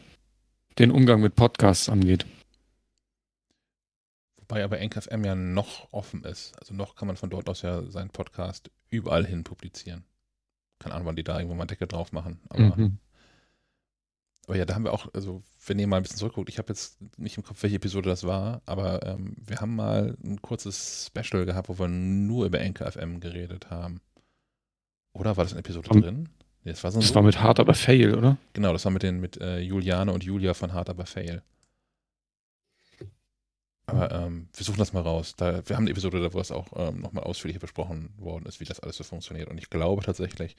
den 0.79 0.91
Umgang 0.91 1.21
mit 1.21 1.37
Podcasts 1.37 1.89
angeht. 1.89 2.27
Wobei 4.39 4.65
aber 4.65 4.81
NKFM 4.81 5.25
ja 5.25 5.37
noch 5.37 5.93
offen 5.93 6.25
ist. 6.25 6.59
Also 6.59 6.75
noch 6.75 6.97
kann 6.97 7.07
man 7.07 7.17
von 7.17 7.31
dort 7.31 7.49
aus 7.49 7.63
ja 7.63 7.83
seinen 7.85 8.11
Podcast 8.11 8.71
überall 8.89 9.25
hin 9.25 9.45
publizieren. 9.45 10.05
keine 10.81 10.97
Ahnung, 10.97 11.07
wann 11.07 11.17
die 11.17 11.23
da 11.23 11.39
irgendwo 11.39 11.55
mal 11.55 11.67
Deckel 11.67 11.87
drauf 11.87 12.11
machen. 12.11 12.41
Aber, 12.49 12.77
mhm. 12.77 12.99
Aber 14.51 14.59
ja, 14.59 14.65
da 14.65 14.75
haben 14.75 14.83
wir 14.83 14.93
auch, 14.93 15.07
also 15.15 15.45
wenn 15.65 15.79
ihr 15.79 15.87
mal 15.87 15.99
ein 15.99 16.03
bisschen 16.03 16.19
zurückguckt, 16.19 16.49
ich 16.49 16.59
habe 16.59 16.71
jetzt 16.71 16.99
nicht 17.17 17.37
im 17.37 17.45
Kopf, 17.45 17.63
welche 17.63 17.77
Episode 17.77 18.11
das 18.11 18.25
war, 18.25 18.63
aber 18.67 19.07
ähm, 19.07 19.37
wir 19.39 19.61
haben 19.61 19.77
mal 19.77 20.17
ein 20.25 20.43
kurzes 20.43 21.07
Special 21.07 21.47
gehabt, 21.47 21.69
wo 21.69 21.79
wir 21.79 21.87
nur 21.87 22.47
über 22.47 22.59
Anchor 22.59 22.91
FM 22.91 23.21
geredet 23.21 23.71
haben. 23.71 24.01
Oder 25.13 25.37
war 25.37 25.45
das 25.45 25.53
eine 25.53 25.61
Episode 25.61 25.89
um, 25.91 26.03
drin? 26.03 26.29
Nee, 26.65 26.73
das 26.73 26.83
war, 26.83 26.91
so 26.91 26.99
das 26.99 27.15
war 27.15 27.23
mit 27.23 27.41
Hard 27.41 27.61
aber 27.61 27.75
Fail, 27.75 28.17
oder? 28.17 28.39
Genau, 28.53 28.73
das 28.73 28.85
war 28.85 28.91
mit 28.91 29.05
den 29.05 29.21
mit 29.21 29.37
äh, 29.41 29.61
Juliane 29.61 30.13
und 30.13 30.25
Julia 30.25 30.53
von 30.53 30.73
Hard 30.73 30.91
aber 30.91 31.07
Fail. 31.07 31.45
Aber 33.87 34.11
ähm, 34.11 34.49
wir 34.53 34.65
suchen 34.65 34.79
das 34.79 34.93
mal 34.93 35.03
raus. 35.03 35.37
Da, 35.37 35.63
wir 35.69 35.77
haben 35.77 35.85
eine 35.85 35.93
Episode, 35.93 36.21
da 36.21 36.33
wo 36.33 36.41
es 36.41 36.51
auch 36.51 36.67
ähm, 36.75 36.99
nochmal 36.99 37.23
ausführlicher 37.23 37.61
besprochen 37.61 38.13
worden 38.19 38.47
ist, 38.47 38.59
wie 38.59 38.65
das 38.65 38.81
alles 38.81 38.97
so 38.97 39.05
funktioniert. 39.05 39.49
Und 39.49 39.59
ich 39.59 39.71
glaube 39.71 40.03
tatsächlich, 40.03 40.57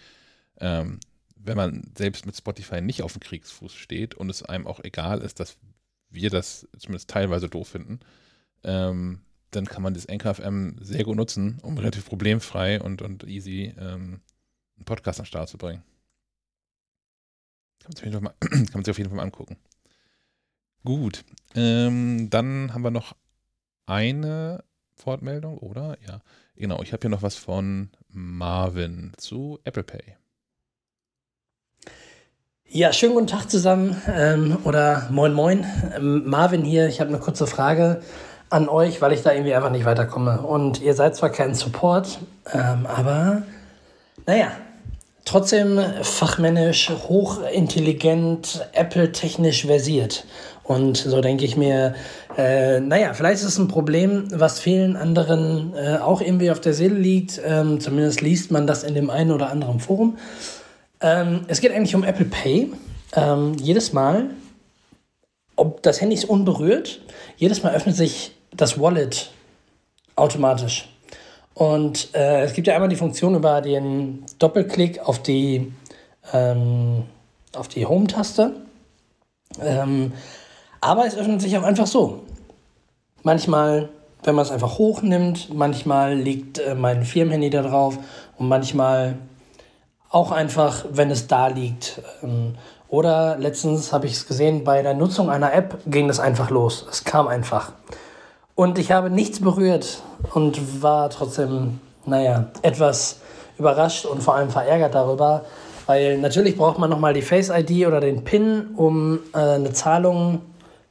ähm, 0.61 1.01
wenn 1.43 1.57
man 1.57 1.91
selbst 1.97 2.25
mit 2.25 2.35
Spotify 2.35 2.81
nicht 2.81 3.01
auf 3.03 3.13
dem 3.13 3.21
Kriegsfuß 3.21 3.73
steht 3.73 4.15
und 4.15 4.29
es 4.29 4.43
einem 4.43 4.67
auch 4.67 4.79
egal 4.83 5.21
ist, 5.21 5.39
dass 5.39 5.57
wir 6.09 6.29
das 6.29 6.67
zumindest 6.77 7.09
teilweise 7.09 7.49
doof 7.49 7.69
finden, 7.69 7.99
ähm, 8.63 9.21
dann 9.51 9.65
kann 9.65 9.83
man 9.83 9.93
das 9.93 10.05
NKFM 10.05 10.77
sehr 10.81 11.03
gut 11.03 11.17
nutzen, 11.17 11.59
um 11.61 11.77
relativ 11.77 12.05
problemfrei 12.05 12.81
und, 12.81 13.01
und 13.01 13.23
easy 13.23 13.73
ähm, 13.77 14.21
einen 14.75 14.85
Podcast 14.85 15.19
an 15.19 15.23
den 15.23 15.27
Start 15.27 15.49
zu 15.49 15.57
bringen. 15.57 15.83
Kann 17.79 17.93
man, 17.95 18.11
sich 18.11 18.21
mal, 18.21 18.35
kann 18.39 18.67
man 18.73 18.89
auf 18.89 18.97
jeden 18.97 19.09
Fall 19.09 19.17
mal 19.17 19.23
angucken. 19.23 19.57
Gut, 20.83 21.23
ähm, 21.55 22.29
dann 22.29 22.73
haben 22.73 22.83
wir 22.83 22.91
noch 22.91 23.15
eine 23.85 24.63
Wortmeldung, 25.05 25.57
oder? 25.57 25.97
Ja, 26.07 26.21
genau. 26.55 26.81
Ich 26.81 26.93
habe 26.93 27.01
hier 27.01 27.09
noch 27.09 27.21
was 27.21 27.35
von 27.35 27.91
Marvin 28.09 29.13
zu 29.17 29.59
Apple 29.63 29.83
Pay. 29.83 30.15
Ja, 32.73 32.93
schönen 32.93 33.15
guten 33.15 33.27
Tag 33.27 33.51
zusammen 33.51 34.01
ähm, 34.07 34.57
oder 34.63 35.09
moin 35.11 35.33
moin. 35.33 35.65
Ähm, 35.93 36.23
Marvin 36.25 36.63
hier, 36.63 36.87
ich 36.87 37.01
habe 37.01 37.09
eine 37.09 37.19
kurze 37.19 37.45
Frage 37.45 37.99
an 38.49 38.69
euch, 38.69 39.01
weil 39.01 39.11
ich 39.11 39.21
da 39.23 39.33
irgendwie 39.33 39.53
einfach 39.53 39.71
nicht 39.71 39.83
weiterkomme. 39.83 40.39
Und 40.39 40.81
ihr 40.81 40.93
seid 40.93 41.17
zwar 41.17 41.31
kein 41.31 41.53
Support, 41.53 42.19
ähm, 42.53 42.85
aber 42.85 43.41
naja, 44.25 44.53
trotzdem 45.25 45.81
fachmännisch, 46.01 46.89
hochintelligent, 47.09 48.65
Apple-technisch 48.71 49.65
versiert. 49.65 50.23
Und 50.63 50.95
so 50.95 51.19
denke 51.19 51.43
ich 51.43 51.57
mir, 51.57 51.93
äh, 52.37 52.79
naja, 52.79 53.13
vielleicht 53.13 53.41
ist 53.41 53.49
es 53.49 53.57
ein 53.57 53.67
Problem, 53.67 54.29
was 54.31 54.61
vielen 54.61 54.95
anderen 54.95 55.73
äh, 55.75 55.97
auch 55.97 56.21
irgendwie 56.21 56.49
auf 56.51 56.61
der 56.61 56.73
Seele 56.73 56.95
liegt. 56.95 57.41
Ähm, 57.45 57.81
zumindest 57.81 58.21
liest 58.21 58.49
man 58.49 58.65
das 58.65 58.83
in 58.83 58.95
dem 58.95 59.09
einen 59.09 59.31
oder 59.31 59.49
anderen 59.49 59.81
Forum. 59.81 60.17
Ähm, 61.01 61.45
es 61.47 61.61
geht 61.61 61.71
eigentlich 61.71 61.95
um 61.95 62.03
Apple 62.03 62.25
Pay. 62.25 62.71
Ähm, 63.13 63.55
jedes 63.59 63.91
Mal, 63.91 64.29
ob 65.55 65.81
das 65.83 65.99
Handy 65.99 66.15
ist 66.15 66.25
unberührt, 66.25 67.01
jedes 67.37 67.63
Mal 67.63 67.73
öffnet 67.73 67.95
sich 67.95 68.35
das 68.51 68.79
Wallet 68.79 69.31
automatisch. 70.15 70.87
Und 71.53 72.13
äh, 72.13 72.43
es 72.43 72.53
gibt 72.53 72.67
ja 72.67 72.75
einmal 72.75 72.89
die 72.89 72.95
Funktion 72.95 73.35
über 73.35 73.61
den 73.61 74.23
Doppelklick 74.39 74.99
auf 74.99 75.21
die, 75.21 75.73
ähm, 76.33 77.03
die 77.75 77.85
Home-Taste. 77.85 78.55
Ähm, 79.61 80.13
aber 80.79 81.05
es 81.05 81.15
öffnet 81.15 81.41
sich 81.41 81.57
auch 81.57 81.63
einfach 81.63 81.87
so. 81.87 82.23
Manchmal, 83.23 83.89
wenn 84.23 84.35
man 84.35 84.45
es 84.45 84.51
einfach 84.51 84.77
hochnimmt, 84.77 85.53
manchmal 85.53 86.15
liegt 86.15 86.59
äh, 86.59 86.73
mein 86.73 87.03
Firmenhandy 87.03 87.49
da 87.49 87.61
drauf 87.61 87.97
und 88.37 88.47
manchmal 88.47 89.17
auch 90.11 90.31
einfach, 90.31 90.85
wenn 90.91 91.09
es 91.09 91.27
da 91.27 91.47
liegt. 91.47 92.01
Ähm, 92.21 92.55
oder 92.87 93.37
letztens 93.37 93.93
habe 93.93 94.05
ich 94.05 94.13
es 94.13 94.27
gesehen, 94.27 94.63
bei 94.65 94.81
der 94.81 94.93
Nutzung 94.93 95.29
einer 95.29 95.53
App 95.53 95.77
ging 95.87 96.07
das 96.07 96.19
einfach 96.19 96.49
los. 96.49 96.85
Es 96.89 97.05
kam 97.05 97.27
einfach. 97.27 97.71
Und 98.53 98.77
ich 98.77 98.91
habe 98.91 99.09
nichts 99.09 99.39
berührt 99.39 100.01
und 100.33 100.83
war 100.83 101.09
trotzdem, 101.09 101.79
naja, 102.05 102.47
etwas 102.61 103.21
überrascht 103.57 104.05
und 104.05 104.21
vor 104.21 104.35
allem 104.35 104.49
verärgert 104.49 104.93
darüber, 104.93 105.45
weil 105.85 106.17
natürlich 106.17 106.57
braucht 106.57 106.77
man 106.77 106.89
nochmal 106.89 107.13
die 107.13 107.21
Face 107.21 107.49
ID 107.49 107.87
oder 107.87 108.01
den 108.01 108.23
PIN, 108.23 108.71
um 108.75 109.19
äh, 109.33 109.37
eine 109.37 109.71
Zahlung 109.71 110.41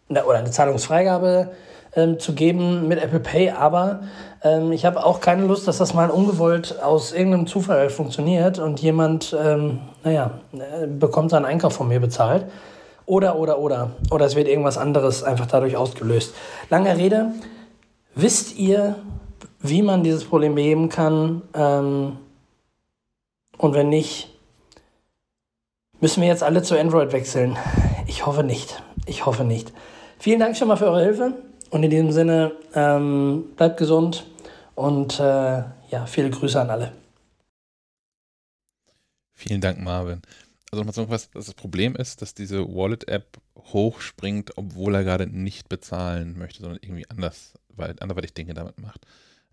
oder 0.09 0.39
eine 0.39 0.51
Zahlungsfreigabe 0.51 1.51
ähm, 1.95 2.19
zu 2.19 2.35
geben 2.35 2.89
mit 2.89 3.03
Apple 3.03 3.21
Pay, 3.21 3.51
aber 3.51 4.01
ähm, 4.43 4.73
ich 4.73 4.85
habe 4.85 5.05
auch 5.05 5.21
keine 5.21 5.45
Lust, 5.45 5.67
dass 5.69 5.79
das 5.79 5.95
mal 5.95 6.11
ungewollt 6.11 6.81
aus 6.83 7.13
irgendeinem 7.13 7.47
Zufall 7.47 7.91
funktioniert 7.91 8.59
und 8.59 8.81
jemand, 8.81 9.37
ähm, 9.39 9.81
naja, 10.05 10.33
äh, 10.53 10.87
bekommt 10.87 11.31
seinen 11.31 11.45
Einkauf 11.45 11.75
von 11.75 11.89
mir 11.89 12.01
bezahlt. 12.01 12.47
Oder, 13.07 13.37
oder, 13.37 13.59
oder. 13.59 13.91
Oder 14.13 14.27
es 14.27 14.37
wird 14.37 14.47
irgendwas 14.47 14.79
anderes 14.79 15.25
einfach 15.25 15.47
dadurch 15.47 15.77
ausgelöst. 15.77 16.33
Lange 16.69 16.97
Rede, 16.97 17.33
wisst 18.15 18.57
ihr, 18.57 18.95
wie 19.59 19.83
man 19.83 20.05
dieses 20.05 20.25
Problem 20.25 20.55
beheben 20.55 20.89
kann? 20.89 21.43
Ähm, 21.55 22.19
und 23.59 23.75
wenn 23.75 23.89
nicht, 23.89 24.29
müssen 26.01 26.23
wir 26.23 26.29
jetzt 26.29 26.45
alle 26.45 26.63
zu 26.63 26.79
Android 26.79 27.13
wechseln? 27.13 27.59
Ich 28.07 28.27
hoffe 28.27 28.45
nicht. 28.45 28.81
Ich 29.07 29.27
hoffe 29.27 29.43
nicht. 29.43 29.73
Vielen 30.19 30.39
Dank 30.39 30.57
schon 30.57 30.69
mal 30.69 30.77
für 30.77 30.87
eure 30.87 31.03
Hilfe 31.03 31.35
und 31.71 31.83
in 31.83 31.91
diesem 31.91 32.13
Sinne 32.13 32.53
ähm, 32.75 33.45
bleibt 33.57 33.79
gesund 33.79 34.27
und 34.75 35.19
äh, 35.19 35.23
ja, 35.23 36.07
viele 36.07 36.31
Grüße 36.31 36.61
an 36.61 36.71
alle. 36.71 36.93
Vielen 39.35 39.61
Dank, 39.61 39.81
Marvin. 39.81 40.21
Also 40.71 40.85
nochmal 40.85 41.09
was 41.09 41.31
das 41.31 41.55
Problem 41.55 41.97
ist, 41.97 42.23
dass 42.23 42.35
diese 42.35 42.67
Wallet-App 42.67 43.39
hochspringt, 43.57 44.57
obwohl 44.57 44.95
er 44.95 45.05
gerade 45.05 45.27
nicht 45.27 45.69
bezahlen 45.69 46.39
möchte, 46.39 46.61
sondern 46.61 46.79
irgendwie 46.83 47.09
anders, 47.09 47.55
weil 47.69 47.97
anderweitig 48.01 48.35
Dinge 48.35 48.55
damit 48.55 48.79
macht. 48.79 49.07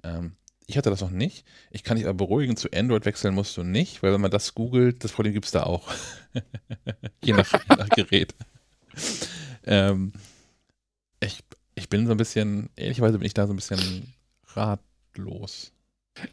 Ähm, 0.03 0.35
ich 0.67 0.77
hatte 0.77 0.89
das 0.89 1.01
noch 1.01 1.09
nicht. 1.09 1.45
Ich 1.71 1.83
kann 1.83 1.97
dich 1.97 2.05
aber 2.05 2.13
beruhigen, 2.13 2.57
zu 2.57 2.69
Android 2.71 3.05
wechseln 3.05 3.33
musst 3.33 3.55
du 3.57 3.63
nicht, 3.63 4.03
weil 4.03 4.13
wenn 4.13 4.21
man 4.21 4.31
das 4.31 4.53
googelt, 4.53 5.03
das 5.03 5.13
Problem 5.13 5.33
gibt 5.33 5.45
es 5.45 5.51
da 5.51 5.63
auch. 5.63 5.89
je, 7.23 7.33
nach, 7.33 7.51
je 7.51 7.75
nach 7.75 7.89
Gerät. 7.89 8.35
ähm, 9.65 10.11
ich, 11.77 11.89
bin 11.89 12.05
so 12.05 12.11
ein 12.11 12.17
bisschen, 12.17 12.69
ehrlicherweise 12.75 13.17
bin 13.17 13.25
ich 13.25 13.33
da 13.33 13.47
so 13.47 13.53
ein 13.53 13.57
bisschen 13.57 14.13
ratlos. 14.47 15.71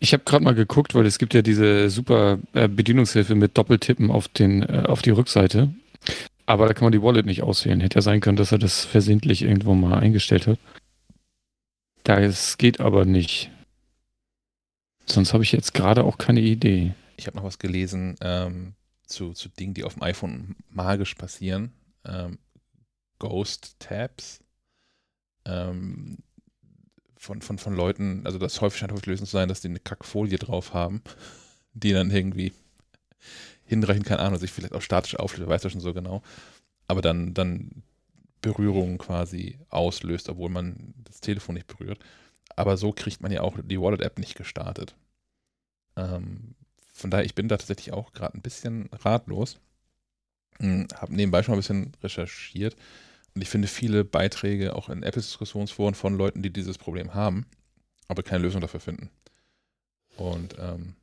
Ich 0.01 0.13
habe 0.13 0.25
gerade 0.25 0.45
mal 0.45 0.55
geguckt, 0.55 0.95
weil 0.95 1.07
es 1.07 1.19
gibt 1.19 1.35
ja 1.35 1.43
diese 1.43 1.91
super 1.91 2.39
äh, 2.55 2.69
Bedienungshilfe 2.69 3.35
mit 3.35 3.57
Doppeltippen 3.57 4.11
auf, 4.11 4.29
den, 4.29 4.63
äh, 4.63 4.85
auf 4.87 5.03
die 5.03 5.11
Rückseite. 5.11 5.75
Aber 6.47 6.67
da 6.67 6.75
kann 6.75 6.85
man 6.85 6.93
die 6.93 7.03
Wallet 7.03 7.27
nicht 7.27 7.43
auswählen. 7.43 7.81
Hätte 7.81 7.97
ja 7.99 8.03
sein 8.03 8.21
können, 8.21 8.37
dass 8.37 8.53
er 8.53 8.59
das 8.59 8.85
versehentlich 8.85 9.43
irgendwo 9.43 9.75
mal 9.75 9.99
eingestellt 9.99 10.47
hat. 10.47 10.59
Das 12.05 12.59
geht 12.59 12.81
aber 12.81 13.05
nicht. 13.05 13.51
Sonst 15.07 15.33
habe 15.33 15.45
ich 15.45 15.53
jetzt 15.53 15.75
gerade 15.75 16.05
auch 16.05 16.19
keine 16.19 16.41
Idee. 16.41 16.95
Ich 17.17 17.27
habe 17.27 17.37
noch 17.37 17.45
was 17.45 17.59
gelesen 17.59 18.17
ähm, 18.21 18.75
zu, 19.07 19.33
zu 19.33 19.49
Dingen, 19.49 19.75
die 19.75 19.85
auf 19.85 19.95
dem 19.95 20.03
iPhone 20.03 20.57
magisch 20.71 21.15
passieren. 21.15 21.73
Ähm, 22.05 22.39
Ghost 23.19 23.77
Tabs 23.79 24.44
ähm, 25.47 26.19
von, 27.17 27.41
von, 27.41 27.59
von 27.59 27.75
Leuten, 27.75 28.23
also 28.27 28.39
das 28.39 28.61
häufig 28.61 28.79
scheint 28.79 28.93
häufig 28.93 29.07
lösen 29.07 29.27
zu 29.27 29.33
sein, 29.33 29.49
dass 29.49 29.61
die 29.61 29.69
eine 29.69 29.81
Kackfolie 29.81 30.39
drauf 30.39 30.75
haben, 30.75 31.03
die 31.73 31.93
dann 31.93 32.11
irgendwie 32.11 32.53
hinreichend, 33.65 34.07
keine 34.07 34.21
Ahnung, 34.21 34.39
sich 34.39 34.53
vielleicht 34.53 34.75
auch 34.75 34.83
statisch 34.83 35.17
auflöst, 35.17 35.49
weiß 35.49 35.63
ja 35.65 35.71
schon 35.71 35.81
so 35.81 35.95
genau, 35.95 36.23
aber 36.87 37.01
dann, 37.01 37.35
dann 37.35 37.83
Berührungen 38.43 38.99
quasi 38.99 39.59
auslöst, 39.71 40.29
obwohl 40.29 40.51
man 40.51 40.93
das 41.05 41.21
Telefon 41.21 41.55
nicht 41.55 41.67
berührt. 41.67 41.99
Aber 42.57 42.77
so 42.77 42.93
kriegt 42.93 43.23
man 43.23 43.33
ja 43.33 43.41
auch 43.41 43.57
die 43.63 43.81
Wallet-App 43.81 44.19
nicht 44.19 44.37
gestartet. 44.37 44.95
Ähm, 45.97 46.55
von 46.93 47.11
daher, 47.11 47.25
ich 47.25 47.35
bin 47.35 47.49
da 47.49 47.57
tatsächlich 47.57 47.93
auch 47.93 48.13
gerade 48.13 48.37
ein 48.37 48.43
bisschen 48.43 48.91
ratlos. 48.93 49.59
Hm, 50.59 50.87
Habe 50.95 51.15
nebenbei 51.15 51.43
schon 51.43 51.53
mal 51.53 51.57
ein 51.57 51.61
bisschen 51.61 51.93
recherchiert. 52.03 52.77
Und 53.35 53.43
ich 53.43 53.51
finde 53.51 53.69
viele 53.69 54.05
Beiträge 54.05 54.77
auch 54.77 54.89
in 54.89 55.03
Apple-Diskussionsforen 55.03 55.95
von 55.95 56.17
Leuten, 56.17 56.43
die 56.43 56.53
dieses 56.53 56.79
Problem 56.79 57.15
haben, 57.15 57.47
aber 58.09 58.23
keine 58.23 58.43
Lösung 58.43 58.61
dafür 58.61 58.81
finden. 58.81 59.11
Und 60.17 60.57
ähm, 60.59 60.95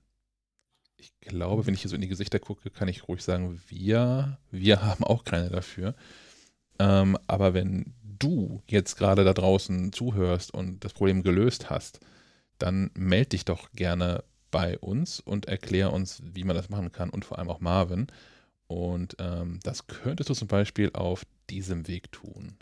ich 0.98 1.12
glaube, 1.20 1.66
wenn 1.66 1.74
ich 1.74 1.82
hier 1.82 1.90
so 1.90 1.96
in 1.96 2.02
die 2.02 2.08
Gesichter 2.08 2.40
gucke, 2.40 2.70
kann 2.70 2.88
ich 2.88 3.08
ruhig 3.08 3.22
sagen, 3.22 3.62
wir, 3.68 4.38
wir 4.52 4.82
haben 4.82 5.04
auch 5.04 5.24
keine 5.24 5.50
dafür. 5.50 5.96
Ähm, 6.80 7.18
aber 7.28 7.54
wenn 7.54 7.94
du 8.02 8.62
jetzt 8.68 8.96
gerade 8.96 9.24
da 9.24 9.34
draußen 9.34 9.92
zuhörst 9.92 10.54
und 10.54 10.86
das 10.86 10.94
Problem 10.94 11.24
gelöst 11.24 11.70
hast, 11.70 12.00
dann 12.60 12.92
melde 12.94 13.30
dich 13.30 13.46
doch 13.46 13.72
gerne 13.74 14.24
bei 14.52 14.78
uns 14.78 15.20
und 15.20 15.48
erklär 15.48 15.92
uns, 15.92 16.22
wie 16.24 16.44
man 16.44 16.56
das 16.56 16.70
machen 16.70 16.92
kann 16.92 17.10
und 17.10 17.26
vor 17.26 17.40
allem 17.40 17.50
auch 17.50 17.60
Marvin. 17.60 18.08
Und 18.72 19.18
ähm, 19.20 19.60
das 19.64 19.88
könntest 19.88 20.30
du 20.30 20.34
zum 20.34 20.48
Beispiel 20.48 20.92
auf 20.94 21.26
diesem 21.50 21.90
Weg 21.90 22.10
tun. 22.14 22.56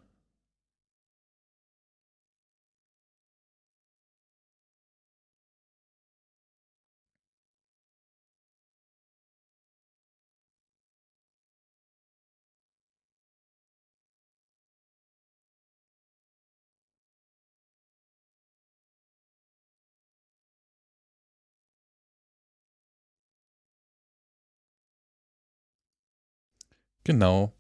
Genau. 27.10 27.52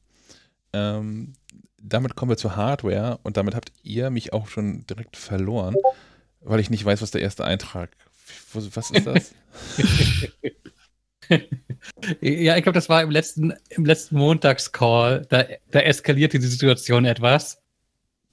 Ähm, 0.73 1.33
damit 1.81 2.15
kommen 2.15 2.29
wir 2.29 2.37
zur 2.37 2.55
Hardware 2.55 3.17
und 3.23 3.35
damit 3.35 3.55
habt 3.55 3.71
ihr 3.81 4.11
mich 4.11 4.31
auch 4.31 4.47
schon 4.47 4.85
direkt 4.85 5.17
verloren, 5.17 5.75
weil 6.41 6.59
ich 6.59 6.69
nicht 6.69 6.85
weiß, 6.85 7.01
was 7.01 7.09
der 7.09 7.21
erste 7.21 7.45
Eintrag. 7.45 7.89
Was 8.53 8.91
ist 8.91 9.07
das? 9.07 9.33
ja, 12.21 12.57
ich 12.57 12.61
glaube, 12.63 12.75
das 12.75 12.89
war 12.89 13.01
im 13.01 13.09
letzten, 13.09 13.55
im 13.69 13.85
letzten 13.85 14.17
Montagscall. 14.17 15.25
Da, 15.29 15.45
da 15.71 15.79
eskalierte 15.79 16.37
die 16.37 16.45
Situation 16.45 17.05
etwas. 17.05 17.59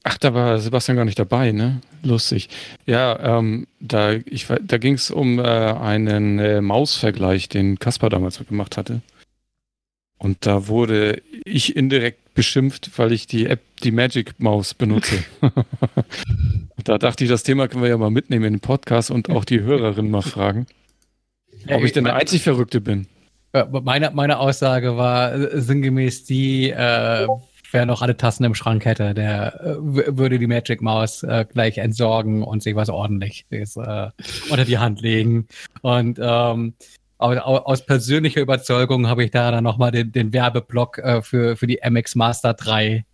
Ach, 0.03 0.19
da 0.19 0.35
war 0.35 0.59
Sebastian 0.59 0.99
gar 0.99 1.07
nicht 1.07 1.19
dabei, 1.19 1.53
ne? 1.53 1.81
Lustig. 2.03 2.51
Ja, 2.85 3.39
ähm, 3.39 3.69
da, 3.81 4.17
da 4.17 4.77
ging 4.77 4.95
es 4.95 5.11
um 5.11 5.39
äh, 5.39 5.43
einen 5.45 6.39
äh, 6.39 6.61
Mausvergleich, 6.61 7.49
den 7.49 7.79
Kaspar 7.79 8.11
damals 8.11 8.39
gemacht 8.47 8.77
hatte. 8.77 9.01
Und 10.19 10.47
da 10.47 10.67
wurde 10.69 11.23
ich 11.45 11.77
indirekt 11.77 12.35
beschimpft, 12.35 12.91
weil 12.97 13.13
ich 13.13 13.27
die 13.27 13.47
App, 13.47 13.61
die 13.83 13.91
Magic 13.91 14.39
Maus 14.39 14.75
benutze. 14.75 15.25
da 16.85 16.99
dachte 16.99 17.25
ich, 17.25 17.31
das 17.31 17.43
Thema 17.43 17.69
können 17.69 17.83
wir 17.83 17.91
ja 17.91 17.99
mal 17.99 18.11
mitnehmen 18.11 18.45
in 18.45 18.53
den 18.55 18.61
Podcast 18.61 19.11
und 19.11 19.31
auch 19.31 19.45
die 19.45 19.61
Hörerin 19.61 20.11
mal 20.11 20.23
fragen, 20.23 20.67
ob 21.69 21.83
ich 21.83 21.93
denn 21.93 22.05
der 22.05 22.15
einzig 22.15 22.43
Verrückte 22.43 22.81
bin. 22.81 23.07
Meine, 23.71 24.11
meine 24.13 24.39
Aussage 24.39 24.97
war 24.97 25.35
äh, 25.35 25.61
sinngemäß 25.61 26.25
die, 26.25 26.71
äh, 26.71 27.27
wer 27.73 27.87
noch 27.87 28.03
alle 28.03 28.17
Tassen 28.17 28.45
im 28.45 28.55
Schrank 28.55 28.85
hätte, 28.85 29.15
der 29.15 29.61
äh, 29.61 30.17
würde 30.17 30.39
die 30.39 30.47
Magic 30.47 30.83
Maus 30.83 31.23
äh, 31.23 31.47
gleich 31.51 31.79
entsorgen 31.79 32.43
und 32.43 32.63
sich 32.63 32.75
was 32.75 32.91
ordentliches 32.91 33.77
äh, 33.77 34.11
unter 34.51 34.65
die 34.65 34.79
Hand 34.79 35.01
legen. 35.01 35.47
Und 35.81 36.19
ähm, 36.21 36.75
aus, 37.19 37.39
aus 37.39 37.87
persönlicher 37.87 38.41
Überzeugung 38.41 39.07
habe 39.09 39.25
ich 39.25 39.31
da 39.31 39.51
dann 39.51 39.65
nochmal 39.65 39.91
den, 39.91 40.13
den 40.13 40.33
Werbeblock 40.33 40.99
äh, 40.99 41.23
für, 41.23 41.57
für 41.57 41.67
die 41.67 41.81
MX 41.83 42.15
Master 42.15 42.55
3 42.55 43.05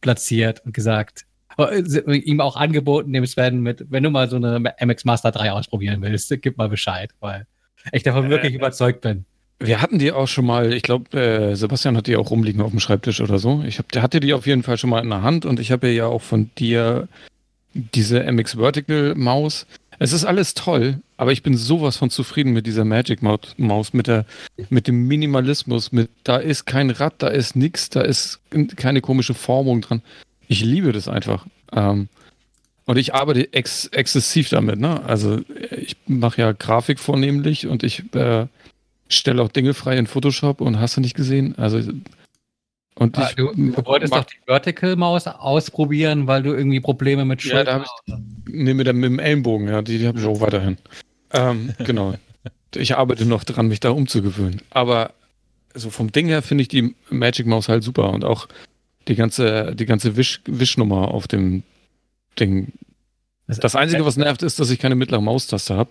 platziert 0.00 0.64
und 0.64 0.72
gesagt, 0.72 1.26
äh, 1.58 1.82
ihm 2.16 2.40
auch 2.40 2.56
angeboten, 2.56 3.12
dem 3.12 3.26
Sven 3.26 3.60
mit, 3.60 3.84
wenn 3.90 4.02
du 4.02 4.10
mal 4.10 4.28
so 4.28 4.36
eine 4.36 4.74
MX 4.80 5.04
Master 5.04 5.32
3 5.32 5.52
ausprobieren 5.52 6.02
willst, 6.02 6.34
gib 6.42 6.56
mal 6.56 6.68
Bescheid, 6.68 7.10
weil 7.20 7.46
ich 7.92 8.02
davon 8.02 8.30
wirklich 8.30 8.52
äh, 8.52 8.56
überzeugt 8.56 9.00
bin. 9.00 9.24
Wir 9.58 9.80
hatten 9.80 9.98
die 9.98 10.12
auch 10.12 10.28
schon 10.28 10.44
mal, 10.44 10.74
ich 10.74 10.82
glaube, 10.82 11.18
äh, 11.18 11.54
Sebastian 11.54 11.96
hat 11.96 12.06
die 12.06 12.16
auch 12.16 12.30
rumliegen 12.30 12.60
auf 12.60 12.70
dem 12.70 12.80
Schreibtisch 12.80 13.22
oder 13.22 13.38
so. 13.38 13.62
Ich 13.66 13.78
hab, 13.78 13.90
der 13.90 14.02
hatte 14.02 14.20
die 14.20 14.34
auf 14.34 14.46
jeden 14.46 14.62
Fall 14.62 14.76
schon 14.76 14.90
mal 14.90 15.02
in 15.02 15.08
der 15.08 15.22
Hand 15.22 15.46
und 15.46 15.58
ich 15.58 15.72
habe 15.72 15.88
ja 15.88 16.06
auch 16.06 16.20
von 16.20 16.50
dir 16.58 17.08
diese 17.74 18.22
MX 18.30 18.56
Vertical 18.56 19.14
Maus. 19.14 19.66
Es 19.98 20.12
ist 20.12 20.24
alles 20.24 20.54
toll, 20.54 21.00
aber 21.16 21.32
ich 21.32 21.42
bin 21.42 21.56
sowas 21.56 21.96
von 21.96 22.10
zufrieden 22.10 22.52
mit 22.52 22.66
dieser 22.66 22.84
Magic 22.84 23.22
Maus, 23.22 23.92
mit, 23.92 24.06
der, 24.06 24.26
mit 24.68 24.86
dem 24.86 25.06
Minimalismus, 25.06 25.92
mit 25.92 26.10
da 26.24 26.36
ist 26.36 26.66
kein 26.66 26.90
Rad, 26.90 27.14
da 27.18 27.28
ist 27.28 27.56
nichts, 27.56 27.88
da 27.90 28.02
ist 28.02 28.40
keine 28.76 29.00
komische 29.00 29.34
Formung 29.34 29.80
dran. 29.80 30.02
Ich 30.48 30.62
liebe 30.62 30.92
das 30.92 31.08
einfach. 31.08 31.46
Ähm, 31.72 32.08
und 32.84 32.98
ich 32.98 33.14
arbeite 33.14 33.52
ex 33.52 33.86
exzessiv 33.86 34.48
damit, 34.48 34.78
ne? 34.78 35.02
Also 35.04 35.40
ich 35.76 35.96
mache 36.06 36.40
ja 36.40 36.52
Grafik 36.52 37.00
vornehmlich 37.00 37.66
und 37.66 37.82
ich 37.82 38.04
äh, 38.14 38.46
stelle 39.08 39.42
auch 39.42 39.48
Dinge 39.48 39.74
frei 39.74 39.98
in 39.98 40.06
Photoshop 40.06 40.60
und 40.60 40.78
hast 40.78 40.96
du 40.96 41.00
nicht 41.00 41.16
gesehen? 41.16 41.56
Also 41.58 41.80
und 42.98 43.18
ah, 43.18 43.30
du, 43.36 43.52
du, 43.54 43.84
wolltest 43.84 44.14
doch 44.14 44.24
die 44.24 44.36
Vertical 44.46 44.96
Maus 44.96 45.26
ausprobieren, 45.26 46.26
weil 46.26 46.42
du 46.42 46.54
irgendwie 46.54 46.80
Probleme 46.80 47.26
mit 47.26 47.42
Schulter 47.42 47.58
ja, 47.58 47.78
da 47.78 47.84
ich, 48.06 48.14
nee, 48.48 48.72
mit, 48.72 48.86
dem, 48.86 49.00
mit 49.00 49.10
dem 49.10 49.18
Ellenbogen, 49.18 49.68
ja, 49.68 49.82
die, 49.82 49.98
die 49.98 50.06
habe 50.06 50.18
ich 50.18 50.24
auch 50.24 50.40
weiterhin. 50.40 50.78
ähm, 51.32 51.74
genau. 51.84 52.14
Ich 52.74 52.96
arbeite 52.96 53.26
noch 53.26 53.44
dran, 53.44 53.68
mich 53.68 53.80
da 53.80 53.90
umzugewöhnen. 53.90 54.62
Aber 54.70 55.12
so 55.74 55.90
vom 55.90 56.10
Ding 56.10 56.26
her 56.26 56.40
finde 56.40 56.62
ich 56.62 56.68
die 56.68 56.94
Magic 57.10 57.46
Maus 57.46 57.68
halt 57.68 57.84
super 57.84 58.10
und 58.10 58.24
auch 58.24 58.48
die 59.08 59.14
ganze, 59.14 59.74
die 59.74 59.86
ganze 59.86 60.16
Wisch, 60.16 60.40
Wischnummer 60.46 61.08
auf 61.08 61.28
dem 61.28 61.64
Ding. 62.40 62.72
Das 63.46 63.76
Einzige, 63.76 64.06
was 64.06 64.16
nervt, 64.16 64.42
ist, 64.42 64.58
dass 64.58 64.70
ich 64.70 64.78
keine 64.78 64.94
mittlere 64.94 65.20
Maustaste 65.20 65.76
habe. 65.76 65.90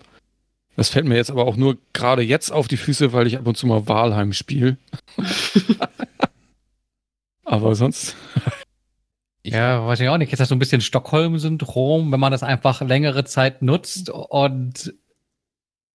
Das 0.74 0.88
fällt 0.90 1.06
mir 1.06 1.16
jetzt 1.16 1.30
aber 1.30 1.46
auch 1.46 1.56
nur 1.56 1.78
gerade 1.92 2.22
jetzt 2.22 2.52
auf 2.52 2.68
die 2.68 2.76
Füße, 2.76 3.12
weil 3.12 3.26
ich 3.28 3.38
ab 3.38 3.46
und 3.46 3.56
zu 3.56 3.66
mal 3.66 3.86
Walheim 3.86 4.32
spiele. 4.32 4.76
Aber 7.46 7.74
sonst. 7.74 8.16
ja, 9.42 9.86
weiß 9.86 10.00
ich 10.00 10.08
auch 10.08 10.18
nicht. 10.18 10.32
Ist 10.32 10.40
das 10.40 10.48
so 10.48 10.54
ein 10.54 10.58
bisschen 10.58 10.80
Stockholm-Syndrom, 10.80 12.12
wenn 12.12 12.20
man 12.20 12.32
das 12.32 12.42
einfach 12.42 12.82
längere 12.82 13.24
Zeit 13.24 13.62
nutzt 13.62 14.10
und 14.10 14.92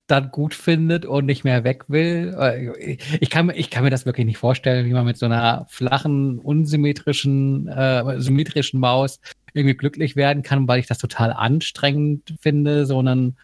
dann 0.07 0.31
gut 0.31 0.55
findet 0.55 1.07
und 1.07 1.27
nicht 1.27 1.45
mehr 1.45 1.63
weg 1.65 1.85
will. 1.89 2.35
Äh, 2.39 2.97
ich 3.21 3.31
kann, 3.31 3.51
ich 3.55 3.71
kann 3.71 3.85
mir 3.85 3.91
das 3.91 4.07
wirklich 4.07 4.27
nicht 4.27 4.39
vorstellen, 4.39 4.87
wie 4.87 4.93
man 4.93 5.05
mit 5.05 5.17
so 5.17 5.27
einer 5.27 5.67
flachen, 5.69 6.39
unsymmetrischen, 6.39 7.69
äh, 7.69 8.21
symmetrischen 8.21 8.81
Maus 8.81 9.21
irgendwie 9.53 9.77
glücklich 9.77 10.17
werden 10.17 10.43
kann, 10.43 10.67
weil 10.67 10.81
ich 10.81 10.87
das 10.87 10.99
total 10.99 11.33
anstrengend 11.33 12.35
finde, 12.41 12.87
so 12.87 12.99
einen 12.99 13.37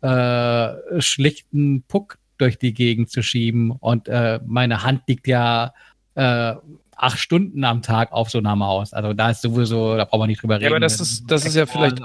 äh, 0.00 1.00
schlichten 1.00 1.82
Puck 1.82 2.18
durch 2.38 2.58
die 2.58 2.74
Gegend 2.74 3.10
zu 3.10 3.22
schieben. 3.22 3.70
Und 3.70 4.08
äh, 4.08 4.40
meine 4.44 4.82
Hand 4.82 5.02
liegt 5.06 5.26
ja 5.26 5.72
äh, 6.14 6.54
acht 6.96 7.18
Stunden 7.18 7.64
am 7.64 7.82
Tag 7.82 8.12
auf 8.12 8.30
so 8.30 8.38
einer 8.38 8.56
Maus. 8.56 8.92
Also 8.92 9.12
da 9.12 9.30
ist 9.30 9.42
sowieso, 9.42 9.96
da 9.96 10.04
braucht 10.04 10.20
man 10.20 10.28
nicht 10.28 10.42
drüber 10.42 10.56
reden. 10.56 10.64
Ja, 10.64 10.70
aber 10.70 10.80
das 10.80 11.00
ist, 11.00 11.24
das 11.30 11.44
ist 11.44 11.54
ja 11.56 11.66
vielleicht, 11.66 12.00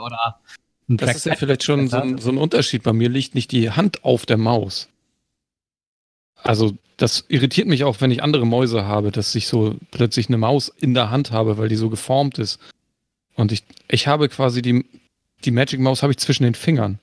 das 0.88 1.16
ist 1.16 1.26
ja 1.26 1.36
vielleicht 1.36 1.64
schon 1.64 1.88
so 1.88 1.98
ein, 1.98 2.18
so 2.18 2.30
ein 2.30 2.38
Unterschied. 2.38 2.84
Bei 2.84 2.94
mir 2.94 3.10
liegt 3.10 3.36
nicht 3.36 3.52
die 3.52 3.72
Hand 3.72 4.04
auf 4.04 4.26
der 4.26 4.38
Maus. 4.38 4.90
Also 6.44 6.74
das 6.98 7.26
irritiert 7.30 7.68
mich 7.68 7.84
auch, 7.84 8.02
wenn 8.02 8.12
ich 8.12 8.24
andere 8.24 8.46
Mäuse 8.46 8.86
habe, 8.86 9.12
dass 9.12 9.34
ich 9.36 9.48
so 9.48 9.76
plötzlich 9.92 10.28
eine 10.28 10.38
Maus 10.38 10.70
in 10.70 10.94
der 10.94 11.10
Hand 11.10 11.32
habe, 11.32 11.58
weil 11.58 11.70
die 11.70 11.76
so 11.76 11.90
geformt 11.90 12.38
ist. 12.40 12.60
Und 13.36 13.52
ich, 13.52 13.64
ich 13.88 14.08
habe 14.08 14.30
quasi 14.30 14.62
die, 14.62 14.86
die 15.46 15.52
Magic 15.52 15.80
Maus 15.80 16.04
habe 16.04 16.12
ich 16.12 16.18
zwischen 16.18 16.44
den 16.44 16.56
Fingern. 16.56 17.00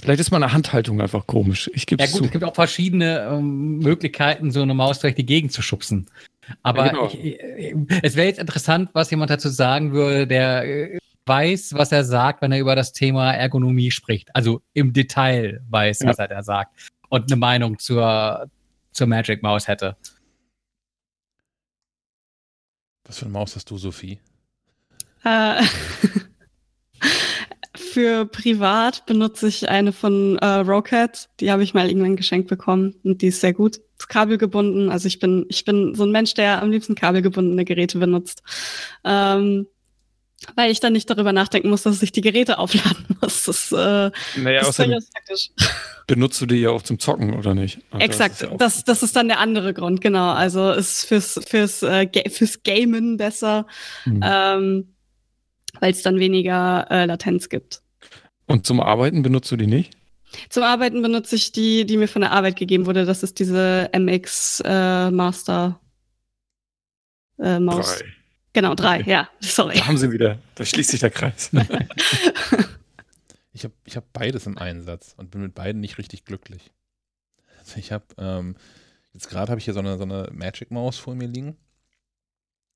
Vielleicht 0.00 0.20
ist 0.20 0.30
meine 0.30 0.52
Handhaltung 0.52 1.00
einfach 1.00 1.26
komisch. 1.26 1.70
Ich 1.74 1.86
gebe 1.86 2.02
Ja 2.02 2.08
gut, 2.10 2.18
zu. 2.18 2.24
es 2.24 2.30
gibt 2.30 2.44
auch 2.44 2.54
verschiedene 2.54 3.28
ähm, 3.30 3.78
Möglichkeiten, 3.78 4.50
so 4.50 4.62
eine 4.62 4.74
Maus 4.74 5.00
durch 5.00 5.14
die 5.14 5.26
Gegend 5.26 5.52
zu 5.52 5.62
schubsen. 5.62 6.08
Aber 6.62 6.86
ja, 6.86 6.92
genau. 6.92 7.06
ich, 7.06 7.24
ich, 7.24 7.74
es 8.02 8.16
wäre 8.16 8.26
jetzt 8.26 8.38
interessant, 8.38 8.90
was 8.92 9.10
jemand 9.10 9.30
dazu 9.30 9.48
sagen 9.48 9.92
würde, 9.92 10.26
der 10.26 10.94
äh, 10.94 10.98
weiß, 11.26 11.74
was 11.74 11.92
er 11.92 12.04
sagt, 12.04 12.42
wenn 12.42 12.52
er 12.52 12.60
über 12.60 12.74
das 12.74 12.92
Thema 12.92 13.32
Ergonomie 13.32 13.90
spricht. 13.90 14.34
Also 14.34 14.62
im 14.72 14.92
Detail 14.92 15.62
weiß, 15.68 16.00
ja. 16.00 16.08
was 16.08 16.18
er 16.18 16.28
da 16.28 16.42
sagt. 16.42 16.92
Und 17.08 17.30
eine 17.30 17.38
Meinung 17.38 17.78
zur, 17.78 18.48
zur 18.92 19.06
Magic 19.06 19.42
Maus 19.42 19.68
hätte. 19.68 19.96
Was 23.04 23.18
für 23.18 23.26
eine 23.26 23.32
Maus 23.32 23.54
hast 23.54 23.70
du, 23.70 23.76
Sophie? 23.76 24.20
Äh, 25.24 25.62
für 27.92 28.26
privat 28.26 29.06
benutze 29.06 29.48
ich 29.48 29.68
eine 29.68 29.92
von 29.92 30.38
äh, 30.38 30.46
Rocat. 30.46 31.28
Die 31.40 31.50
habe 31.50 31.62
ich 31.62 31.74
mal 31.74 31.88
irgendwann 31.88 32.16
geschenkt 32.16 32.48
bekommen 32.48 32.94
und 33.04 33.22
die 33.22 33.28
ist 33.28 33.40
sehr 33.40 33.52
gut. 33.52 33.80
Ist 33.98 34.08
kabelgebunden. 34.08 34.90
Also 34.90 35.08
ich 35.08 35.18
bin, 35.18 35.46
ich 35.48 35.64
bin 35.64 35.94
so 35.94 36.04
ein 36.04 36.10
Mensch, 36.10 36.34
der 36.34 36.62
am 36.62 36.70
liebsten 36.70 36.94
kabelgebundene 36.94 37.64
Geräte 37.64 37.98
benutzt. 37.98 38.42
Ähm, 39.04 39.66
weil 40.56 40.70
ich 40.70 40.80
dann 40.80 40.94
nicht 40.94 41.10
darüber 41.10 41.32
nachdenken 41.32 41.68
muss, 41.68 41.82
dass 41.82 42.02
ich 42.02 42.12
die 42.12 42.22
Geräte 42.22 42.58
aufladen 42.58 43.04
muss. 43.20 43.44
Das, 43.44 43.72
äh, 43.72 44.10
naja, 44.36 44.66
ist 44.66 44.76
praktisch. 45.12 45.50
Benutzt 46.06 46.40
du 46.40 46.46
die 46.46 46.56
ja 46.56 46.70
auch 46.70 46.82
zum 46.82 46.98
Zocken, 46.98 47.34
oder 47.34 47.54
nicht? 47.54 47.80
Also 47.90 48.04
Exakt, 48.04 48.30
das 48.32 48.42
ist, 48.42 48.50
ja 48.50 48.56
das, 48.56 48.84
das 48.84 49.02
ist 49.02 49.14
dann 49.14 49.28
der 49.28 49.38
andere 49.38 49.74
Grund, 49.74 50.00
genau. 50.00 50.32
Also 50.32 50.72
ist 50.72 51.04
fürs, 51.04 51.38
fürs, 51.46 51.82
äh, 51.82 52.08
fürs 52.30 52.62
Gamen 52.62 53.16
besser. 53.16 53.66
Mhm. 54.06 54.20
Ähm, 54.24 54.94
weil 55.80 55.92
es 55.92 56.02
dann 56.02 56.18
weniger 56.18 56.86
äh, 56.90 57.06
Latenz 57.06 57.48
gibt. 57.48 57.82
Und 58.46 58.66
zum 58.66 58.80
Arbeiten 58.80 59.22
benutzt 59.22 59.50
du 59.50 59.56
die 59.56 59.66
nicht? 59.66 59.96
Zum 60.48 60.62
Arbeiten 60.62 61.02
benutze 61.02 61.34
ich 61.34 61.52
die, 61.52 61.84
die 61.84 61.96
mir 61.96 62.08
von 62.08 62.22
der 62.22 62.30
Arbeit 62.30 62.56
gegeben 62.56 62.86
wurde. 62.86 63.04
Das 63.04 63.22
ist 63.22 63.38
diese 63.38 63.90
MX 63.92 64.62
äh, 64.64 65.10
Master 65.10 65.80
äh, 67.38 67.58
Maus. 67.58 67.98
Drei. 67.98 68.06
Genau, 68.52 68.74
drei, 68.74 69.00
okay. 69.00 69.10
ja, 69.10 69.28
sorry. 69.40 69.76
Da 69.76 69.86
haben 69.86 69.96
sie 69.96 70.10
wieder, 70.10 70.38
da 70.56 70.64
schließt 70.64 70.90
sich 70.90 71.00
der 71.00 71.10
Kreis. 71.10 71.50
ich 73.52 73.64
habe 73.64 73.74
ich 73.84 73.96
hab 73.96 74.12
beides 74.12 74.46
im 74.46 74.58
Einsatz 74.58 75.14
und 75.16 75.30
bin 75.30 75.42
mit 75.42 75.54
beiden 75.54 75.80
nicht 75.80 75.98
richtig 75.98 76.24
glücklich. 76.24 76.72
Also 77.60 77.78
ich 77.78 77.92
habe, 77.92 78.06
ähm, 78.18 78.56
jetzt 79.12 79.28
gerade 79.28 79.50
habe 79.50 79.60
ich 79.60 79.66
hier 79.66 79.74
so 79.74 79.80
eine, 79.80 79.98
so 79.98 80.02
eine 80.02 80.30
Magic 80.32 80.72
Maus 80.72 80.98
vor 80.98 81.14
mir 81.14 81.28
liegen 81.28 81.56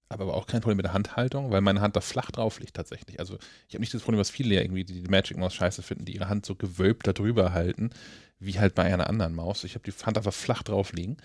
aber 0.09 0.35
auch 0.35 0.47
kein 0.47 0.61
Problem 0.61 0.77
mit 0.77 0.87
der 0.87 0.93
Handhaltung, 0.93 1.51
weil 1.51 1.61
meine 1.61 1.81
Hand 1.81 1.97
da 1.97 2.01
flach 2.01 2.31
drauf 2.31 2.61
liegt 2.61 2.75
tatsächlich. 2.77 3.19
Also 3.19 3.39
ich 3.69 3.75
habe 3.75 3.81
nicht 3.81 3.95
das 3.95 4.03
Problem, 4.03 4.21
was 4.21 4.31
viele 4.31 4.61
irgendwie 4.61 4.85
die, 4.85 5.03
Magic 5.03 5.37
Maus 5.37 5.55
scheiße 5.55 5.83
finden, 5.83 6.05
die 6.05 6.15
ihre 6.15 6.29
Hand 6.29 6.47
so 6.47 6.55
gewölbt 6.55 7.07
da 7.07 7.13
drüber 7.13 7.53
halten, 7.53 7.91
wie 8.39 8.59
halt 8.59 8.75
bei 8.75 8.85
einer 8.85 9.09
anderen 9.09 9.35
Maus. 9.35 9.65
Ich 9.65 9.75
habe 9.75 9.91
die 9.91 10.05
Hand 10.05 10.17
einfach 10.19 10.35
flach 10.35 10.63
drauf 10.63 10.93
liegen. 10.93 11.17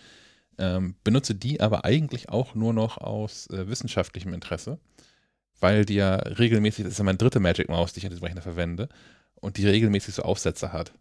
Ähm, 0.58 0.96
benutze 1.04 1.36
die 1.36 1.62
aber 1.62 1.86
eigentlich 1.86 2.30
auch 2.30 2.56
nur 2.56 2.74
noch 2.74 2.98
aus 2.98 3.48
äh, 3.48 3.68
wissenschaftlichem 3.70 4.34
Interesse, 4.34 4.78
weil 5.60 5.86
die 5.86 5.96
ja 5.96 6.16
regelmäßig, 6.16 6.84
das 6.84 6.94
ist 6.94 6.98
ja 6.98 7.06
meine 7.06 7.18
dritte 7.18 7.40
Magic 7.40 7.70
Maus, 7.70 7.94
die 7.94 8.00
ich 8.00 8.06
an 8.06 8.12
diesem 8.12 8.26
Rechner 8.26 8.42
verwende, 8.42 8.90
und 9.36 9.56
die 9.56 9.68
regelmäßig 9.68 10.16
so 10.16 10.24
Aufsätze 10.24 10.74
hat. 10.74 10.94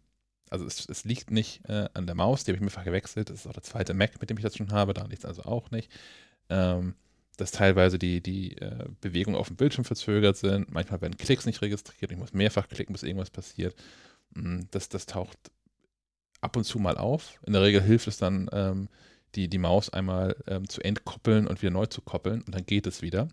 Also 0.50 0.64
es, 0.64 0.88
es 0.88 1.04
liegt 1.04 1.30
nicht 1.30 1.68
äh, 1.68 1.88
an 1.94 2.06
der 2.06 2.14
Maus, 2.14 2.44
die 2.44 2.52
habe 2.52 2.56
ich 2.56 2.62
mehrfach 2.62 2.84
gewechselt. 2.84 3.30
Das 3.30 3.40
ist 3.40 3.46
auch 3.46 3.52
der 3.52 3.62
zweite 3.62 3.94
Mac, 3.94 4.20
mit 4.20 4.30
dem 4.30 4.36
ich 4.36 4.44
das 4.44 4.56
schon 4.56 4.72
habe, 4.72 4.94
da 4.94 5.04
liegt 5.04 5.24
es 5.24 5.24
also 5.24 5.42
auch 5.42 5.70
nicht. 5.70 5.90
Ähm, 6.48 6.94
dass 7.38 7.52
teilweise 7.52 7.98
die, 7.98 8.20
die 8.20 8.58
äh, 8.58 8.86
Bewegungen 9.00 9.36
auf 9.36 9.46
dem 9.46 9.56
Bildschirm 9.56 9.84
verzögert 9.84 10.36
sind. 10.36 10.70
Manchmal 10.72 11.00
werden 11.00 11.16
Klicks 11.16 11.46
nicht 11.46 11.62
registriert. 11.62 12.10
Ich 12.10 12.18
muss 12.18 12.34
mehrfach 12.34 12.68
klicken, 12.68 12.92
bis 12.92 13.04
irgendwas 13.04 13.30
passiert. 13.30 13.76
Mm, 14.34 14.62
das, 14.72 14.88
das 14.88 15.06
taucht 15.06 15.38
ab 16.40 16.56
und 16.56 16.64
zu 16.64 16.80
mal 16.80 16.98
auf. 16.98 17.40
In 17.46 17.52
der 17.52 17.62
Regel 17.62 17.80
hilft 17.80 18.08
es 18.08 18.18
dann, 18.18 18.50
ähm, 18.52 18.88
die, 19.34 19.48
die 19.48 19.58
Maus 19.58 19.90
einmal 19.90 20.36
ähm, 20.46 20.68
zu 20.68 20.82
entkoppeln 20.82 21.46
und 21.46 21.62
wieder 21.62 21.70
neu 21.70 21.86
zu 21.86 22.00
koppeln 22.00 22.42
und 22.42 22.54
dann 22.54 22.66
geht 22.66 22.86
es 22.86 23.02
wieder. 23.02 23.28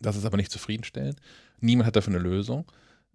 Das 0.00 0.16
ist 0.16 0.26
aber 0.26 0.36
nicht 0.36 0.52
zufriedenstellend. 0.52 1.18
Niemand 1.60 1.86
hat 1.86 1.96
dafür 1.96 2.14
eine 2.14 2.22
Lösung. 2.22 2.66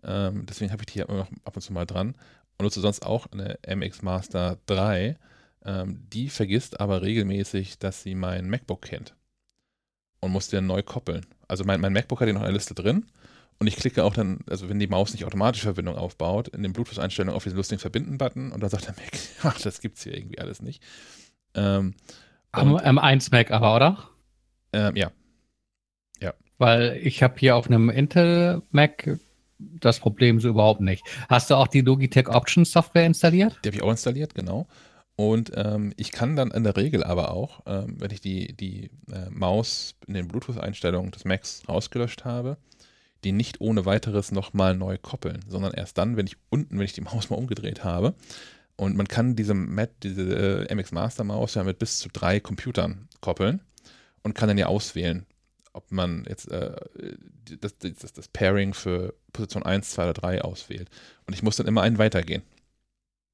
Ähm, 0.03 0.45
deswegen 0.47 0.71
habe 0.71 0.81
ich 0.81 0.87
die 0.87 0.93
hier 0.93 1.09
immer 1.09 1.19
noch 1.19 1.31
ab 1.43 1.55
und 1.55 1.61
zu 1.61 1.73
mal 1.73 1.85
dran. 1.85 2.15
Und 2.57 2.63
nutze 2.63 2.81
sonst 2.81 3.05
auch 3.05 3.27
eine 3.31 3.59
MX 3.67 4.01
Master 4.01 4.57
3. 4.65 5.17
Ähm, 5.63 6.07
die 6.11 6.29
vergisst 6.29 6.79
aber 6.79 7.03
regelmäßig, 7.03 7.77
dass 7.77 8.01
sie 8.01 8.15
mein 8.15 8.49
MacBook 8.49 8.81
kennt. 8.81 9.15
Und 10.21 10.31
muss 10.31 10.47
den 10.47 10.67
neu 10.67 10.83
koppeln. 10.83 11.25
Also 11.47 11.63
mein, 11.65 11.81
mein 11.81 11.93
MacBook 11.93 12.21
hat 12.21 12.27
hier 12.27 12.33
noch 12.33 12.43
eine 12.43 12.53
Liste 12.53 12.73
drin. 12.73 13.05
Und 13.59 13.67
ich 13.67 13.75
klicke 13.75 14.03
auch 14.03 14.13
dann, 14.13 14.39
also 14.49 14.69
wenn 14.69 14.79
die 14.79 14.87
Maus 14.87 15.13
nicht 15.13 15.25
automatisch 15.25 15.61
Verbindung 15.61 15.95
aufbaut, 15.95 16.47
in 16.47 16.63
den 16.63 16.73
Bluetooth-Einstellungen 16.73 17.35
auf 17.35 17.43
diesen 17.43 17.57
lustigen 17.57 17.79
Verbinden-Button 17.79 18.51
und 18.51 18.61
dann 18.61 18.69
sagt 18.69 18.87
der 18.87 18.95
Mac, 18.95 19.11
ach, 19.43 19.61
das 19.61 19.81
gibt's 19.81 20.03
hier 20.03 20.15
irgendwie 20.15 20.39
alles 20.39 20.61
nicht. 20.61 20.81
Ähm, 21.53 21.93
Am 22.51 22.75
M1 22.75 23.29
Mac 23.31 23.51
aber, 23.51 23.75
oder? 23.75 24.09
Ähm, 24.73 24.95
ja. 24.95 25.11
Ja. 26.21 26.33
Weil 26.57 26.99
ich 27.03 27.21
habe 27.21 27.35
hier 27.37 27.55
auf 27.55 27.67
einem 27.67 27.89
Intel 27.89 28.61
Mac 28.71 29.19
das 29.59 29.99
Problem 29.99 30.39
so 30.39 30.49
überhaupt 30.49 30.81
nicht. 30.81 31.03
Hast 31.29 31.49
du 31.49 31.55
auch 31.55 31.67
die 31.67 31.81
Logitech 31.81 32.29
Options 32.29 32.71
Software 32.71 33.05
installiert? 33.05 33.59
Die 33.63 33.69
habe 33.69 33.77
ich 33.77 33.83
auch 33.83 33.91
installiert, 33.91 34.33
genau. 34.33 34.67
Und 35.15 35.51
ähm, 35.55 35.93
ich 35.97 36.11
kann 36.11 36.35
dann 36.35 36.51
in 36.51 36.63
der 36.63 36.77
Regel 36.77 37.03
aber 37.03 37.31
auch, 37.31 37.61
ähm, 37.65 37.95
wenn 37.99 38.11
ich 38.11 38.21
die, 38.21 38.53
die 38.53 38.89
äh, 39.11 39.29
Maus 39.29 39.95
in 40.07 40.13
den 40.13 40.27
Bluetooth-Einstellungen 40.27 41.11
des 41.11 41.25
Macs 41.25 41.63
rausgelöscht 41.67 42.25
habe, 42.25 42.57
die 43.23 43.31
nicht 43.31 43.61
ohne 43.61 43.85
weiteres 43.85 44.31
nochmal 44.31 44.75
neu 44.75 44.97
koppeln, 44.97 45.41
sondern 45.47 45.73
erst 45.73 45.97
dann, 45.97 46.17
wenn 46.17 46.27
ich 46.27 46.37
unten, 46.49 46.77
wenn 46.77 46.85
ich 46.85 46.93
die 46.93 47.01
Maus 47.01 47.29
mal 47.29 47.35
umgedreht 47.35 47.83
habe. 47.83 48.15
Und 48.77 48.95
man 48.95 49.07
kann 49.07 49.35
diese, 49.35 49.53
Mac, 49.53 49.91
diese 50.01 50.67
äh, 50.67 50.73
MX 50.73 50.91
Master 50.91 51.23
Maus 51.23 51.53
ja 51.53 51.63
mit 51.63 51.77
bis 51.77 51.99
zu 51.99 52.09
drei 52.09 52.39
Computern 52.39 53.07
koppeln 53.19 53.61
und 54.23 54.33
kann 54.33 54.47
dann 54.47 54.57
ja 54.57 54.67
auswählen, 54.67 55.27
ob 55.73 55.91
man 55.91 56.25
jetzt 56.27 56.49
äh, 56.49 56.75
das, 57.59 57.77
das, 57.77 58.13
das, 58.13 58.27
Pairing 58.29 58.73
für 58.73 59.13
Position 59.33 59.63
1, 59.63 59.91
2 59.91 60.03
oder 60.03 60.13
3 60.13 60.41
auswählt. 60.41 60.89
Und 61.27 61.33
ich 61.33 61.43
muss 61.43 61.57
dann 61.57 61.67
immer 61.67 61.81
einen 61.83 61.97
weitergehen. 61.97 62.41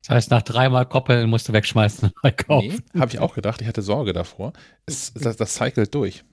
Das 0.01 0.09
heißt, 0.09 0.31
nach 0.31 0.41
dreimal 0.41 0.85
koppeln 0.85 1.29
musst 1.29 1.49
du 1.49 1.53
wegschmeißen 1.53 2.09
und 2.09 2.23
neu 2.23 2.31
kaufen. 2.31 2.83
Nee, 2.93 2.99
habe 2.99 3.11
ich 3.11 3.19
auch 3.19 3.35
gedacht. 3.35 3.61
Ich 3.61 3.67
hatte 3.67 3.81
Sorge 3.81 4.13
davor. 4.13 4.53
Es, 4.85 5.13
das, 5.13 5.35
das 5.35 5.55
cycelt 5.55 5.93
durch. 5.93 6.23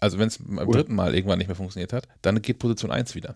Also 0.00 0.18
wenn 0.18 0.28
es 0.28 0.38
beim 0.38 0.70
dritten 0.70 0.94
Mal 0.94 1.14
irgendwann 1.14 1.38
nicht 1.38 1.48
mehr 1.48 1.56
funktioniert 1.56 1.92
hat, 1.92 2.06
dann 2.22 2.40
geht 2.42 2.58
Position 2.58 2.90
1 2.90 3.14
wieder. 3.14 3.34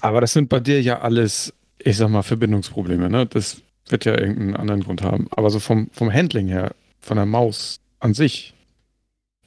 Aber 0.00 0.20
das 0.20 0.32
sind 0.32 0.48
bei 0.48 0.60
dir 0.60 0.82
ja 0.82 1.00
alles, 1.00 1.54
ich 1.78 1.96
sag 1.96 2.10
mal, 2.10 2.22
Verbindungsprobleme, 2.22 3.08
ne? 3.08 3.26
Das 3.26 3.62
wird 3.88 4.04
ja 4.04 4.18
irgendeinen 4.18 4.56
anderen 4.56 4.82
Grund 4.82 5.02
haben. 5.02 5.28
Aber 5.30 5.50
so 5.50 5.60
vom, 5.60 5.90
vom 5.92 6.12
Handling 6.12 6.48
her, 6.48 6.74
von 7.00 7.16
der 7.16 7.26
Maus 7.26 7.80
an 8.00 8.14
sich, 8.14 8.54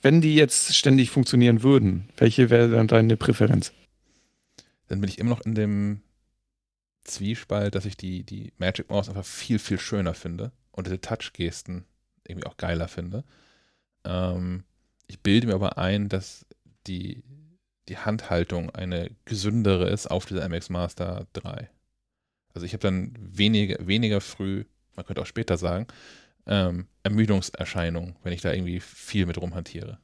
wenn 0.02 0.22
die 0.22 0.36
jetzt 0.36 0.76
ständig 0.76 1.10
funktionieren 1.10 1.64
würden, 1.64 2.10
welche 2.18 2.50
wäre 2.50 2.70
dann 2.70 2.88
deine 2.88 3.18
Präferenz? 3.18 3.74
Dann 4.88 5.02
bin 5.02 5.10
ich 5.10 5.20
immer 5.20 5.32
noch 5.32 5.42
in 5.42 5.56
dem 5.56 6.02
Zwiespalt, 7.08 7.76
dass 7.76 7.86
ich 7.86 7.98
die, 7.98 8.24
die 8.24 8.54
Magic 8.58 8.90
Mouse 8.90 9.10
einfach 9.10 9.26
viel, 9.26 9.60
viel 9.60 9.80
schöner 9.80 10.14
finde 10.14 10.52
und 10.72 10.88
diese 10.88 11.02
Touch-Gesten 11.02 11.86
irgendwie 12.28 12.48
auch 12.48 12.58
geiler 12.58 12.88
finde. 12.88 13.24
Ähm, 14.04 14.64
ich 15.08 15.22
bilde 15.22 15.48
mir 15.48 15.56
aber 15.56 15.78
ein, 15.78 16.10
dass 16.10 16.46
die, 16.86 17.24
die 17.88 17.98
Handhaltung 17.98 18.70
eine 18.72 19.12
gesündere 19.26 19.90
ist 19.90 20.08
auf 20.08 20.26
dieser 20.26 20.48
MX 20.48 20.70
Master 20.70 21.28
3. 21.34 21.70
Also 22.54 22.66
ich 22.66 22.74
habe 22.74 22.82
dann 22.82 23.14
weniger, 23.18 23.86
weniger 23.88 24.22
früh, 24.22 24.66
man 24.96 25.06
könnte 25.06 25.22
auch 25.22 25.28
später 25.28 25.58
sagen, 25.58 25.88
ähm, 26.46 26.88
Ermüdungserscheinungen, 27.04 28.16
wenn 28.24 28.34
ich 28.34 28.42
da 28.42 28.52
irgendwie 28.52 28.80
viel 28.80 29.26
mit 29.26 29.40
rumhantiere. 29.40 30.00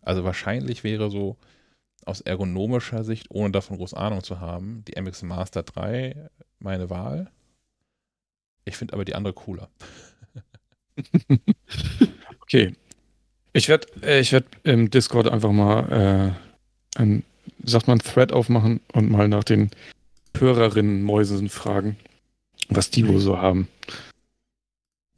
Also 0.00 0.24
wahrscheinlich 0.24 0.84
wäre 0.84 1.10
so 1.10 1.36
aus 2.08 2.20
ergonomischer 2.20 3.04
Sicht, 3.04 3.26
ohne 3.30 3.52
davon 3.52 3.76
groß 3.76 3.94
Ahnung 3.94 4.22
zu 4.22 4.40
haben, 4.40 4.84
die 4.86 5.00
MX 5.00 5.22
Master 5.22 5.62
3 5.62 6.30
meine 6.58 6.90
Wahl. 6.90 7.30
Ich 8.64 8.76
finde 8.76 8.94
aber 8.94 9.04
die 9.04 9.14
andere 9.14 9.32
cooler. 9.32 9.68
okay. 12.40 12.74
Ich 13.52 13.68
werde 13.68 13.86
äh, 14.02 14.20
ich 14.20 14.32
werd 14.32 14.46
im 14.64 14.90
Discord 14.90 15.28
einfach 15.28 15.52
mal 15.52 16.36
äh, 16.96 17.00
ein, 17.00 17.24
sagt 17.64 17.88
man, 17.88 17.98
Thread 17.98 18.32
aufmachen 18.32 18.80
und 18.92 19.10
mal 19.10 19.28
nach 19.28 19.44
den 19.44 19.70
Hörerinnen-Mäusen 20.36 21.48
fragen, 21.48 21.96
was 22.68 22.90
die 22.90 23.08
wohl 23.08 23.20
so 23.20 23.38
haben. 23.38 23.68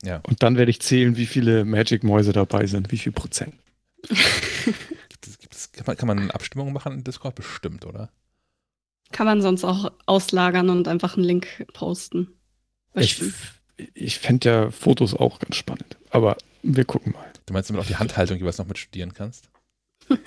Ja. 0.03 0.21
Und 0.27 0.43
dann 0.43 0.57
werde 0.57 0.71
ich 0.71 0.81
zählen, 0.81 1.17
wie 1.17 1.27
viele 1.27 1.65
Magic-Mäuse 1.65 2.33
dabei 2.33 2.67
sind, 2.67 2.91
wie 2.91 2.99
viel 2.99 3.13
Prozent. 3.13 3.55
gibt 4.09 5.27
es, 5.27 5.39
gibt 5.39 5.55
es, 5.55 5.70
kann, 5.83 5.87
man, 5.87 5.97
kann 5.97 6.09
man 6.09 6.31
Abstimmungen 6.31 6.73
machen 6.73 6.93
in 6.93 7.05
Discord? 7.05 7.35
Bestimmt, 7.35 7.87
oder? 7.87 8.11
Kann 9.13 9.27
man 9.27 9.43
sonst 9.43 9.65
auch 9.65 9.93
auslagern 10.07 10.71
und 10.71 10.89
einfach 10.89 11.17
einen 11.17 11.25
Link 11.25 11.67
posten. 11.73 12.29
Ich, 12.95 13.23
ich 13.95 14.19
fände 14.19 14.49
ja 14.49 14.71
Fotos 14.71 15.15
auch 15.15 15.39
ganz 15.39 15.57
spannend, 15.57 15.97
aber 16.11 16.37
wir 16.63 16.85
gucken 16.85 17.13
mal. 17.13 17.33
Du 17.47 17.53
meinst 17.53 17.71
damit 17.71 17.83
auch 17.83 17.89
die 17.89 17.97
Handhaltung 17.97 18.39
jeweils 18.39 18.59
noch 18.59 18.67
mit 18.67 18.79
studieren 18.79 19.15
kannst? 19.15 19.51
ich 20.09 20.19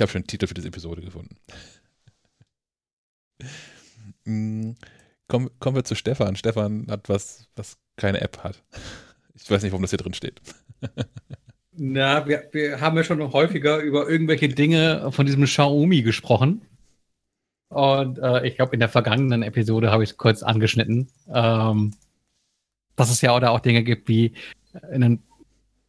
habe 0.00 0.10
schon 0.10 0.20
einen 0.20 0.26
Titel 0.26 0.46
für 0.46 0.54
diese 0.54 0.68
Episode 0.68 1.02
gefunden. 1.02 1.36
Mm, 4.24 4.72
Komm, 5.30 5.48
kommen 5.60 5.76
wir 5.76 5.84
zu 5.84 5.94
Stefan. 5.94 6.34
Stefan 6.34 6.88
hat 6.90 7.08
was, 7.08 7.46
was 7.54 7.78
keine 7.94 8.20
App 8.20 8.42
hat. 8.42 8.64
Ich 9.34 9.48
weiß 9.48 9.62
nicht, 9.62 9.70
warum 9.70 9.82
das 9.82 9.92
hier 9.92 9.98
drin 9.98 10.12
steht. 10.12 10.40
Na, 11.72 12.26
wir, 12.26 12.48
wir 12.52 12.80
haben 12.80 12.96
ja 12.96 13.04
schon 13.04 13.32
häufiger 13.32 13.78
über 13.78 14.08
irgendwelche 14.08 14.48
Dinge 14.48 15.12
von 15.12 15.26
diesem 15.26 15.44
Xiaomi 15.44 16.02
gesprochen. 16.02 16.62
Und 17.68 18.18
äh, 18.18 18.46
ich 18.46 18.56
glaube, 18.56 18.74
in 18.74 18.80
der 18.80 18.88
vergangenen 18.88 19.42
Episode 19.42 19.92
habe 19.92 20.02
ich 20.02 20.10
es 20.10 20.16
kurz 20.16 20.42
angeschnitten, 20.42 21.08
ähm, 21.32 21.94
dass 22.96 23.10
es 23.10 23.20
ja 23.20 23.34
oder 23.36 23.52
auch 23.52 23.60
Dinge 23.60 23.84
gibt 23.84 24.08
wie 24.08 24.32
ein 24.90 25.22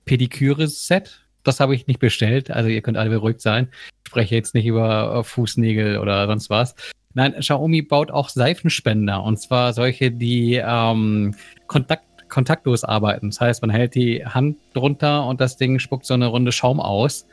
Pediküre-Set. 0.06 1.26
Das 1.44 1.60
habe 1.60 1.74
ich 1.74 1.88
nicht 1.88 2.00
bestellt. 2.00 2.52
Also 2.52 2.70
ihr 2.70 2.82
könnt 2.84 2.98
alle 2.98 3.10
beruhigt 3.10 3.42
sein. 3.42 3.70
Ich 4.04 4.10
spreche 4.10 4.36
jetzt 4.36 4.54
nicht 4.54 4.68
über 4.68 5.16
äh, 5.16 5.24
Fußnägel 5.24 5.98
oder 5.98 6.28
sonst 6.28 6.52
was. 6.52 6.76
Nein, 7.14 7.34
Xiaomi 7.34 7.82
baut 7.82 8.12
auch 8.12 8.30
Seifenspender 8.30 9.24
und 9.24 9.38
zwar 9.38 9.74
solche, 9.74 10.12
die 10.12 10.62
ähm, 10.64 11.36
Kontakt, 11.68 12.06
kontaktlos 12.32 12.84
arbeiten. 12.84 13.30
Das 13.30 13.40
heißt, 13.40 13.62
man 13.62 13.70
hält 13.70 13.94
die 13.94 14.26
Hand 14.26 14.58
drunter 14.74 15.28
und 15.28 15.40
das 15.40 15.58
Ding 15.58 15.78
spuckt 15.78 16.06
so 16.06 16.16
eine 16.16 16.28
Runde 16.28 16.52
Schaum 16.52 16.80
aus. 16.80 17.28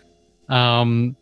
Ähm, 0.51 1.17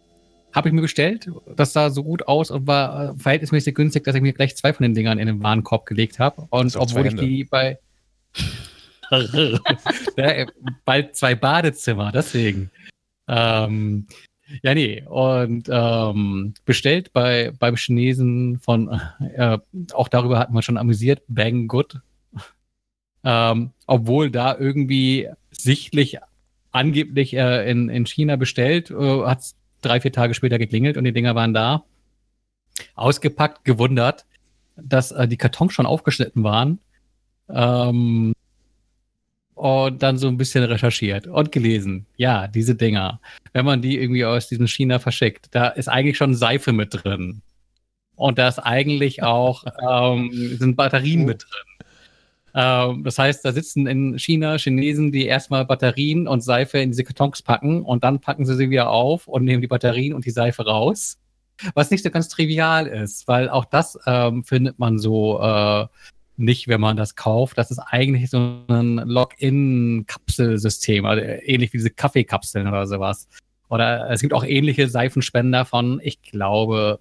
habe 0.53 0.69
ich 0.69 0.75
mir 0.75 0.81
bestellt. 0.81 1.31
Das 1.55 1.73
sah 1.73 1.91
so 1.91 2.03
gut 2.03 2.27
aus 2.27 2.51
und 2.51 2.67
war 2.67 3.11
äh, 3.11 3.19
verhältnismäßig 3.19 3.75
günstig, 3.75 4.05
dass 4.05 4.15
ich 4.15 4.23
mir 4.23 4.33
gleich 4.33 4.57
zwei 4.57 4.73
von 4.73 4.83
den 4.83 4.95
Dingern 4.95 5.19
in 5.19 5.27
den 5.27 5.43
Warenkorb 5.43 5.87
gelegt 5.87 6.19
habe. 6.19 6.47
Und 6.51 6.75
obwohl 6.77 7.07
ich 7.07 7.15
die 7.15 7.45
bei 7.45 7.79
ja, 10.17 10.47
bald 10.85 11.15
zwei 11.15 11.35
Badezimmer, 11.35 12.11
deswegen. 12.11 12.71
Ähm, 13.29 14.07
ja, 14.63 14.75
nee. 14.75 15.05
Und 15.07 15.69
ähm, 15.71 16.55
bestellt 16.65 17.13
bei 17.13 17.53
beim 17.59 17.77
Chinesen 17.77 18.59
von, 18.59 19.01
äh, 19.35 19.59
auch 19.93 20.09
darüber 20.09 20.39
hatten 20.39 20.55
wir 20.55 20.63
schon 20.63 20.79
amüsiert, 20.79 21.23
Bang 21.29 21.69
Good. 21.69 22.01
Ähm, 23.29 23.73
obwohl 23.89 24.31
da 24.31 24.57
irgendwie 24.57 25.29
sichtlich 25.51 26.19
angeblich 26.71 27.35
äh, 27.35 27.69
in, 27.69 27.89
in 27.89 28.07
China 28.07 28.37
bestellt, 28.37 28.93
äh, 28.93 29.25
hat 29.25 29.41
es 29.41 29.57
drei, 29.83 30.01
vier 30.01 30.13
Tage 30.13 30.33
später 30.35 30.59
geklingelt 30.59 30.97
und 30.97 31.03
die 31.03 31.13
Dinger 31.13 31.35
waren 31.35 31.53
da. 31.53 31.83
Ausgepackt, 32.95 33.65
gewundert, 33.65 34.27
dass 34.77 35.11
äh, 35.11 35.27
die 35.27 35.39
Kartons 35.39 35.73
schon 35.73 35.87
aufgeschnitten 35.87 36.45
waren. 36.45 36.79
Ähm, 37.49 38.33
und 39.55 40.03
dann 40.03 40.19
so 40.19 40.29
ein 40.29 40.37
bisschen 40.37 40.63
recherchiert 40.63 41.27
und 41.27 41.51
gelesen. 41.51 42.07
Ja, 42.17 42.47
diese 42.47 42.77
Dinger, 42.77 43.21
wenn 43.55 43.65
man 43.65 43.83
die 43.83 43.99
irgendwie 43.99 44.25
aus 44.25 44.49
diesem 44.49 44.69
China 44.69 45.01
verschickt, 45.01 45.49
da 45.51 45.69
ist 45.69 45.89
eigentlich 45.89 46.17
schon 46.17 46.35
Seife 46.35 46.73
mit 46.73 46.91
drin. 46.93 47.43
Und 48.15 48.39
da 48.39 48.47
ist 48.47 48.61
eigentlich 48.61 49.25
auch, 49.25 49.65
ähm, 49.91 50.31
sind 50.59 50.77
Batterien 50.77 51.25
mit 51.25 51.43
drin. 51.43 51.86
Ähm, 52.57 53.05
das 53.05 53.19
heißt, 53.19 53.45
da 53.45 53.53
sitzen 53.53 53.87
in 53.87 54.19
China 54.19 54.57
Chinesen, 54.57 55.13
die 55.13 55.27
erstmal 55.27 55.67
Batterien 55.67 56.27
und 56.27 56.41
Seife 56.41 56.79
in 56.79 56.91
diese 56.91 57.05
Kartons 57.05 57.43
packen 57.43 57.83
und 57.83 58.03
dann 58.03 58.21
packen 58.21 58.47
sie 58.47 58.57
sie 58.57 58.71
wieder 58.71 58.91
auf 58.91 59.29
und 59.29 59.45
nehmen 59.45 59.61
die 59.61 59.69
Batterien 59.69 60.15
und 60.15 60.25
die 60.25 60.31
Seife 60.31 60.65
raus. 60.65 61.19
was 61.75 61.91
nicht 61.91 62.03
so 62.03 62.11
ganz 62.11 62.29
trivial 62.29 62.87
ist, 62.87 63.29
weil 63.29 63.49
auch 63.49 63.65
das 63.65 63.99
ähm, 64.07 64.45
findet 64.45 64.79
man 64.79 64.99
so 64.99 65.41
äh, 65.41 65.87
nicht, 66.37 66.69
wenn 66.69 66.81
man 66.81 66.97
das 66.97 67.17
kauft. 67.17 67.59
Das 67.59 67.71
ist 67.71 67.79
eigentlich 67.79 68.31
so 68.31 68.39
ein 68.69 68.97
Login-Kapselsystem, 68.97 71.07
also 71.07 71.23
ähnlich 71.23 71.73
wie 71.73 71.79
diese 71.79 71.91
Kaffeekapseln 71.91 72.69
oder 72.69 72.87
sowas. 72.87 73.29
Oder 73.69 74.11
es 74.11 74.21
gibt 74.21 74.33
auch 74.33 74.45
ähnliche 74.45 74.89
Seifenspender 74.89 75.65
von, 75.65 76.01
ich 76.03 76.23
glaube, 76.23 77.01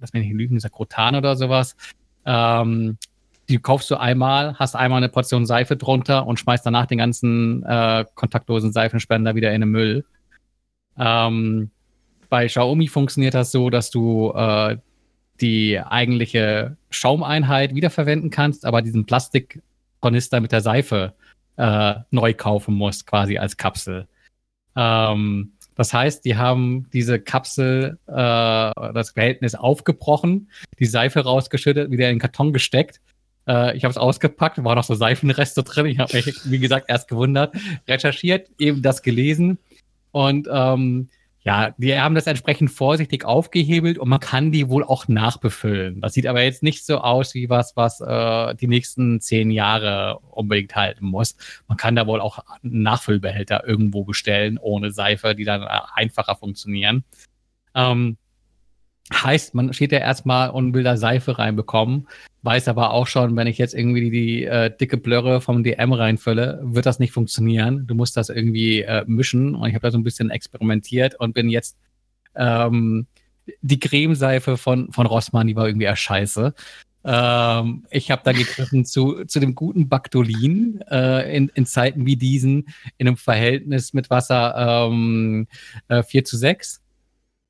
lass 0.00 0.12
mich 0.12 0.24
nicht 0.24 0.34
lügen, 0.34 0.60
Sakrotan 0.60 1.16
oder 1.16 1.36
sowas. 1.36 1.76
Ähm, 2.24 2.98
die 3.48 3.58
kaufst 3.58 3.90
du 3.90 3.96
einmal, 3.96 4.54
hast 4.58 4.76
einmal 4.76 4.98
eine 4.98 5.08
Portion 5.08 5.46
Seife 5.46 5.76
drunter 5.76 6.26
und 6.26 6.38
schmeißt 6.38 6.66
danach 6.66 6.86
den 6.86 6.98
ganzen 6.98 7.62
äh, 7.64 8.04
kontaktlosen 8.14 8.72
Seifenspender 8.72 9.34
wieder 9.34 9.52
in 9.52 9.62
den 9.62 9.70
Müll. 9.70 10.04
Ähm, 10.98 11.70
bei 12.28 12.46
Xiaomi 12.46 12.88
funktioniert 12.88 13.34
das 13.34 13.50
so, 13.50 13.70
dass 13.70 13.90
du 13.90 14.32
äh, 14.32 14.76
die 15.40 15.78
eigentliche 15.78 16.76
Schaumeinheit 16.90 17.74
wiederverwenden 17.74 18.30
kannst, 18.30 18.66
aber 18.66 18.82
diesen 18.82 19.06
Plastikkanister 19.06 20.40
mit 20.40 20.52
der 20.52 20.60
Seife 20.60 21.14
äh, 21.56 21.94
neu 22.10 22.34
kaufen 22.34 22.74
musst, 22.74 23.06
quasi 23.06 23.38
als 23.38 23.56
Kapsel. 23.56 24.08
Ähm, 24.76 25.52
das 25.74 25.94
heißt, 25.94 26.24
die 26.24 26.36
haben 26.36 26.88
diese 26.92 27.20
Kapsel, 27.20 27.98
äh, 28.08 28.12
das 28.12 29.12
Behältnis 29.14 29.54
aufgebrochen, 29.54 30.50
die 30.78 30.86
Seife 30.86 31.20
rausgeschüttet, 31.20 31.90
wieder 31.90 32.08
in 32.08 32.16
den 32.16 32.20
Karton 32.20 32.52
gesteckt. 32.52 33.00
Äh, 33.48 33.76
ich 33.76 33.84
habe 33.84 33.90
es 33.90 33.98
ausgepackt, 33.98 34.62
war 34.62 34.74
noch 34.74 34.84
so 34.84 34.94
Seifenreste 34.94 35.62
drin. 35.62 35.86
Ich 35.86 35.98
habe 35.98 36.14
mich, 36.14 36.34
wie 36.44 36.58
gesagt, 36.58 36.86
erst 36.88 37.08
gewundert, 37.08 37.56
recherchiert, 37.88 38.50
eben 38.58 38.82
das 38.82 39.02
gelesen 39.02 39.58
und 40.12 40.48
ähm, 40.52 41.08
ja, 41.48 41.74
die 41.78 41.98
haben 41.98 42.14
das 42.14 42.26
entsprechend 42.26 42.70
vorsichtig 42.70 43.24
aufgehebelt 43.24 43.96
und 43.96 44.08
man 44.08 44.20
kann 44.20 44.52
die 44.52 44.68
wohl 44.68 44.84
auch 44.84 45.08
nachbefüllen. 45.08 46.00
Das 46.00 46.12
sieht 46.12 46.26
aber 46.26 46.42
jetzt 46.42 46.62
nicht 46.62 46.84
so 46.84 46.98
aus 46.98 47.32
wie 47.32 47.48
was, 47.48 47.74
was 47.74 48.00
äh, 48.00 48.54
die 48.56 48.66
nächsten 48.66 49.20
zehn 49.20 49.50
Jahre 49.50 50.18
unbedingt 50.30 50.76
halten 50.76 51.06
muss. 51.06 51.36
Man 51.66 51.78
kann 51.78 51.96
da 51.96 52.06
wohl 52.06 52.20
auch 52.20 52.40
Nachfüllbehälter 52.62 53.66
irgendwo 53.66 54.04
bestellen, 54.04 54.58
ohne 54.58 54.90
Seife, 54.90 55.34
die 55.34 55.44
dann 55.44 55.62
einfacher 55.62 56.36
funktionieren. 56.36 57.04
Ähm, 57.74 58.18
heißt, 59.12 59.54
man 59.54 59.72
steht 59.72 59.92
ja 59.92 59.98
erstmal 59.98 60.50
und 60.50 60.74
will 60.74 60.82
da 60.82 60.96
Seife 60.96 61.38
reinbekommen, 61.38 62.08
weiß 62.42 62.68
aber 62.68 62.92
auch 62.92 63.06
schon, 63.06 63.36
wenn 63.36 63.46
ich 63.46 63.58
jetzt 63.58 63.74
irgendwie 63.74 64.02
die, 64.02 64.10
die 64.10 64.44
äh, 64.44 64.70
dicke 64.76 64.96
Blöre 64.96 65.40
vom 65.40 65.62
DM 65.62 65.92
reinfülle, 65.92 66.60
wird 66.62 66.86
das 66.86 66.98
nicht 66.98 67.12
funktionieren. 67.12 67.86
Du 67.86 67.94
musst 67.94 68.16
das 68.16 68.28
irgendwie 68.28 68.82
äh, 68.82 69.04
mischen 69.06 69.54
und 69.54 69.68
ich 69.68 69.74
habe 69.74 69.82
da 69.82 69.90
so 69.90 69.98
ein 69.98 70.04
bisschen 70.04 70.30
experimentiert 70.30 71.14
und 71.18 71.34
bin 71.34 71.48
jetzt 71.48 71.76
ähm, 72.34 73.06
die 73.62 73.80
Cremeseife 73.80 74.56
von, 74.56 74.92
von 74.92 75.06
Rossmann, 75.06 75.46
die 75.46 75.56
war 75.56 75.66
irgendwie 75.66 75.86
eher 75.86 75.96
scheiße. 75.96 76.54
Ähm, 77.04 77.86
ich 77.90 78.10
habe 78.10 78.22
da 78.24 78.32
gegriffen 78.32 78.84
zu, 78.84 79.24
zu 79.24 79.40
dem 79.40 79.54
guten 79.54 79.88
Baktolin 79.88 80.82
äh, 80.90 81.34
in, 81.34 81.48
in 81.54 81.64
Zeiten 81.64 82.06
wie 82.06 82.16
diesen 82.16 82.68
in 82.98 83.08
einem 83.08 83.16
Verhältnis 83.16 83.94
mit 83.94 84.10
Wasser 84.10 84.88
ähm, 84.90 85.46
äh, 85.88 86.02
4 86.02 86.24
zu 86.24 86.36
6 86.36 86.82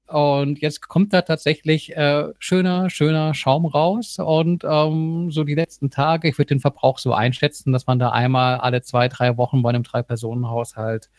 und 0.09 0.61
jetzt 0.61 0.89
kommt 0.89 1.13
da 1.13 1.21
tatsächlich 1.21 1.95
äh, 1.95 2.33
schöner, 2.39 2.89
schöner 2.89 3.35
Schaum 3.35 3.67
raus. 3.67 4.19
Und 4.19 4.65
ähm, 4.65 5.31
so 5.31 5.45
die 5.45 5.55
letzten 5.55 5.91
Tage, 5.91 6.29
ich 6.29 6.39
würde 6.39 6.49
den 6.49 6.61
Verbrauch 6.61 6.99
so 6.99 7.13
einschätzen, 7.13 7.73
dass 7.73 7.87
man 7.87 7.99
da 7.99 8.11
einmal 8.11 8.57
alle 8.57 8.81
zwei, 8.81 9.09
drei 9.09 9.37
Wochen 9.37 9.61
bei 9.61 9.69
einem 9.69 9.83
Drei-Personen-Haushalt 9.83 11.11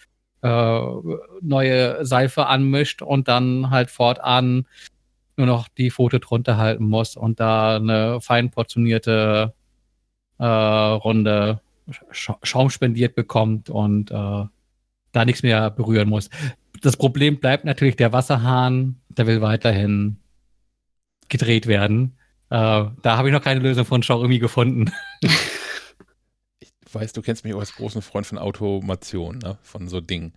äh, 0.41 0.81
neue 1.41 2.03
Seife 2.03 2.47
anmischt 2.47 3.03
und 3.03 3.27
dann 3.27 3.69
halt 3.69 3.91
fortan 3.91 4.65
nur 5.37 5.45
noch 5.45 5.67
die 5.67 5.91
Foto 5.91 6.17
drunter 6.17 6.57
halten 6.57 6.85
muss 6.85 7.15
und 7.15 7.39
da 7.39 7.75
eine 7.75 8.21
fein 8.21 8.49
portionierte 8.49 9.53
äh, 10.39 10.45
Runde 10.45 11.61
Schaum 12.11 12.69
spendiert 12.69 13.15
bekommt 13.15 13.69
und 13.69 14.11
äh, 14.11 14.45
da 15.11 15.25
nichts 15.25 15.43
mehr 15.43 15.71
berühren 15.71 16.09
muss 16.09 16.29
das 16.81 16.97
Problem 16.97 17.39
bleibt 17.39 17.65
natürlich 17.65 17.95
der 17.95 18.13
Wasserhahn, 18.13 18.99
der 19.09 19.27
will 19.27 19.41
weiterhin 19.41 20.17
gedreht 21.27 21.67
werden. 21.67 22.17
Äh, 22.49 22.55
da 22.55 23.17
habe 23.17 23.29
ich 23.29 23.33
noch 23.33 23.43
keine 23.43 23.59
Lösung 23.59 23.85
von 23.85 24.01
Xiaomi 24.01 24.39
gefunden. 24.39 24.91
ich 26.59 26.73
weiß, 26.91 27.13
du 27.13 27.21
kennst 27.21 27.45
mich 27.45 27.53
auch 27.53 27.59
als 27.59 27.75
großen 27.75 28.01
Freund 28.01 28.25
von 28.25 28.37
Automation, 28.37 29.39
ne? 29.39 29.57
von 29.61 29.87
so 29.87 30.01
Dingen. 30.01 30.33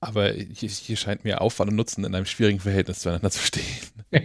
Aber 0.00 0.32
hier, 0.32 0.68
hier, 0.68 0.96
scheint 0.96 1.24
mir 1.24 1.42
Aufwand 1.42 1.70
und 1.70 1.76
Nutzen 1.76 2.04
in 2.04 2.14
einem 2.14 2.24
schwierigen 2.24 2.58
Verhältnis 2.58 3.00
zueinander 3.00 3.30
zu 3.30 3.40
stehen. 3.40 3.64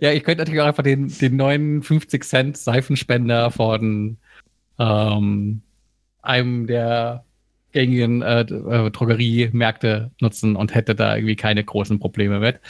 ja, 0.00 0.12
ich 0.12 0.22
könnte 0.22 0.42
natürlich 0.42 0.60
auch 0.60 0.66
einfach 0.66 0.82
den, 0.82 1.08
den 1.08 1.36
neuen 1.36 1.82
50 1.82 2.22
Cent 2.24 2.56
Seifenspender 2.58 3.50
von 3.50 4.18
ähm, 4.78 5.62
einem 6.20 6.66
der 6.66 7.24
gängigen 7.72 8.22
äh, 8.22 8.40
äh, 8.40 8.90
Drogeriemärkte 8.90 10.10
nutzen 10.20 10.56
und 10.56 10.74
hätte 10.74 10.94
da 10.94 11.16
irgendwie 11.16 11.36
keine 11.36 11.64
großen 11.64 11.98
Probleme 11.98 12.40
mit. 12.40 12.60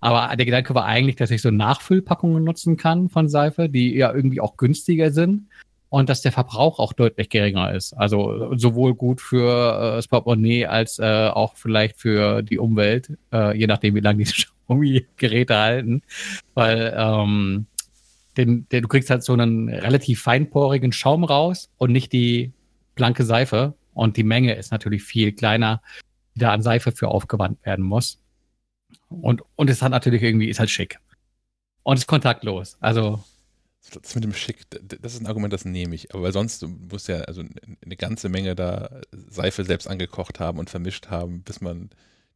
Aber 0.00 0.34
der 0.36 0.46
Gedanke 0.46 0.74
war 0.74 0.84
eigentlich, 0.84 1.16
dass 1.16 1.30
ich 1.30 1.42
so 1.42 1.50
Nachfüllpackungen 1.50 2.44
nutzen 2.44 2.76
kann 2.76 3.08
von 3.08 3.28
Seife, 3.28 3.68
die 3.68 3.94
ja 3.94 4.12
irgendwie 4.12 4.40
auch 4.40 4.56
günstiger 4.56 5.10
sind 5.10 5.48
und 5.90 6.08
dass 6.08 6.22
der 6.22 6.32
Verbrauch 6.32 6.78
auch 6.78 6.92
deutlich 6.92 7.30
geringer 7.30 7.72
ist. 7.72 7.94
Also 7.94 8.54
sowohl 8.56 8.94
gut 8.94 9.20
für 9.20 9.44
äh, 9.44 9.96
das 9.96 10.08
Portemonnaie 10.08 10.66
als 10.66 10.98
äh, 10.98 11.28
auch 11.28 11.56
vielleicht 11.56 11.98
für 11.98 12.42
die 12.42 12.58
Umwelt, 12.58 13.16
äh, 13.32 13.56
je 13.56 13.66
nachdem, 13.66 13.94
wie 13.94 14.00
lange 14.00 14.24
diese 14.24 14.46
Geräte 15.16 15.56
halten. 15.56 16.02
Weil 16.54 16.94
ähm, 16.96 17.66
den, 18.36 18.68
den, 18.68 18.82
du 18.82 18.88
kriegst 18.88 19.10
halt 19.10 19.24
so 19.24 19.32
einen 19.32 19.68
relativ 19.68 20.20
feinporigen 20.22 20.92
Schaum 20.92 21.24
raus 21.24 21.70
und 21.78 21.90
nicht 21.90 22.12
die 22.12 22.52
blanke 22.94 23.24
Seife. 23.24 23.74
Und 23.98 24.16
die 24.16 24.22
Menge 24.22 24.54
ist 24.54 24.70
natürlich 24.70 25.02
viel 25.02 25.32
kleiner, 25.32 25.82
die 26.36 26.40
da 26.40 26.52
an 26.52 26.62
Seife 26.62 26.92
für 26.92 27.08
aufgewandt 27.08 27.58
werden 27.66 27.84
muss. 27.84 28.20
Und, 29.08 29.42
und 29.56 29.68
es 29.68 29.82
hat 29.82 29.90
natürlich 29.90 30.22
irgendwie, 30.22 30.48
ist 30.48 30.60
halt 30.60 30.70
schick. 30.70 31.00
Und 31.82 31.98
ist 31.98 32.06
kontaktlos. 32.06 32.76
Also. 32.78 33.24
Das 33.92 34.14
mit 34.14 34.22
dem 34.22 34.34
Schick, 34.34 34.66
das 34.70 35.14
ist 35.14 35.20
ein 35.20 35.26
Argument, 35.26 35.52
das 35.52 35.64
nehme 35.64 35.96
ich. 35.96 36.14
Aber 36.14 36.30
sonst 36.30 36.64
muss 36.90 37.08
ja 37.08 37.22
also 37.22 37.42
eine 37.84 37.96
ganze 37.96 38.28
Menge 38.28 38.54
da 38.54 39.00
Seife 39.10 39.64
selbst 39.64 39.88
angekocht 39.88 40.38
haben 40.38 40.60
und 40.60 40.70
vermischt 40.70 41.08
haben, 41.08 41.42
bis 41.42 41.60
man 41.60 41.90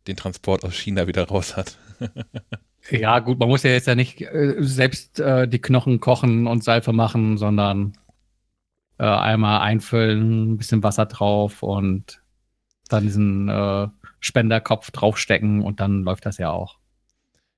den 0.08 0.16
Transport 0.16 0.64
aus 0.64 0.74
China 0.74 1.06
wieder 1.06 1.28
raus 1.28 1.56
hat. 1.56 1.78
ja, 2.90 3.20
gut, 3.20 3.38
man 3.38 3.48
muss 3.48 3.62
ja 3.62 3.70
jetzt 3.70 3.86
ja 3.86 3.94
nicht 3.94 4.20
äh, 4.20 4.56
selbst 4.58 5.20
äh, 5.20 5.46
die 5.46 5.60
Knochen 5.60 6.00
kochen 6.00 6.48
und 6.48 6.64
Seife 6.64 6.92
machen, 6.92 7.38
sondern 7.38 7.92
äh, 9.02 9.04
einmal 9.04 9.62
einfüllen, 9.62 10.52
ein 10.52 10.56
bisschen 10.58 10.84
Wasser 10.84 11.06
drauf 11.06 11.64
und 11.64 12.22
dann 12.88 13.02
diesen 13.02 13.48
äh, 13.48 13.88
Spenderkopf 14.20 14.92
draufstecken 14.92 15.60
und 15.62 15.80
dann 15.80 16.04
läuft 16.04 16.24
das 16.24 16.38
ja 16.38 16.52
auch. 16.52 16.78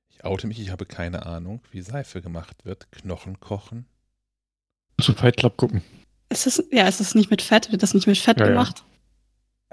Ich 0.08 0.24
oute 0.24 0.46
mich, 0.46 0.58
ich 0.58 0.70
habe 0.70 0.86
keine 0.86 1.26
Ahnung, 1.26 1.60
wie 1.70 1.82
Seife 1.82 2.22
gemacht 2.22 2.64
wird. 2.64 2.90
Knochen 2.92 3.40
kochen. 3.40 3.84
Zu 4.98 5.12
Fight 5.12 5.36
Club 5.36 5.58
gucken. 5.58 5.82
Ist 6.30 6.46
das, 6.46 6.64
ja, 6.72 6.88
ist 6.88 7.00
das 7.00 7.14
nicht 7.14 7.30
mit 7.30 7.42
Fett? 7.42 7.70
Wird 7.70 7.82
das 7.82 7.92
nicht 7.92 8.06
mit 8.06 8.16
Fett 8.16 8.40
ja, 8.40 8.46
gemacht? 8.46 8.78
Ja. 8.78 8.94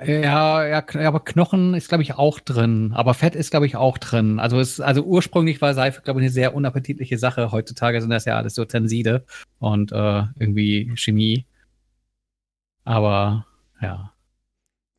Ja, 0.03 0.65
ja, 0.65 0.83
aber 1.07 1.23
Knochen 1.23 1.75
ist, 1.75 1.87
glaube 1.87 2.01
ich, 2.01 2.15
auch 2.15 2.39
drin. 2.39 2.91
Aber 2.95 3.13
Fett 3.13 3.35
ist, 3.35 3.51
glaube 3.51 3.67
ich, 3.67 3.75
auch 3.75 3.99
drin. 3.99 4.39
Also, 4.39 4.59
es, 4.59 4.81
also 4.81 5.03
ursprünglich 5.03 5.61
war 5.61 5.75
Seife, 5.75 6.01
glaube 6.01 6.19
ich, 6.19 6.25
eine 6.25 6.33
sehr 6.33 6.55
unappetitliche 6.55 7.19
Sache. 7.19 7.51
Heutzutage 7.51 8.01
sind 8.01 8.09
das 8.09 8.25
ja 8.25 8.35
alles 8.35 8.55
so 8.55 8.65
Tenside 8.65 9.23
und 9.59 9.91
äh, 9.91 10.23
irgendwie 10.39 10.91
Chemie. 10.95 11.45
Aber 12.83 13.45
ja. 13.81 14.13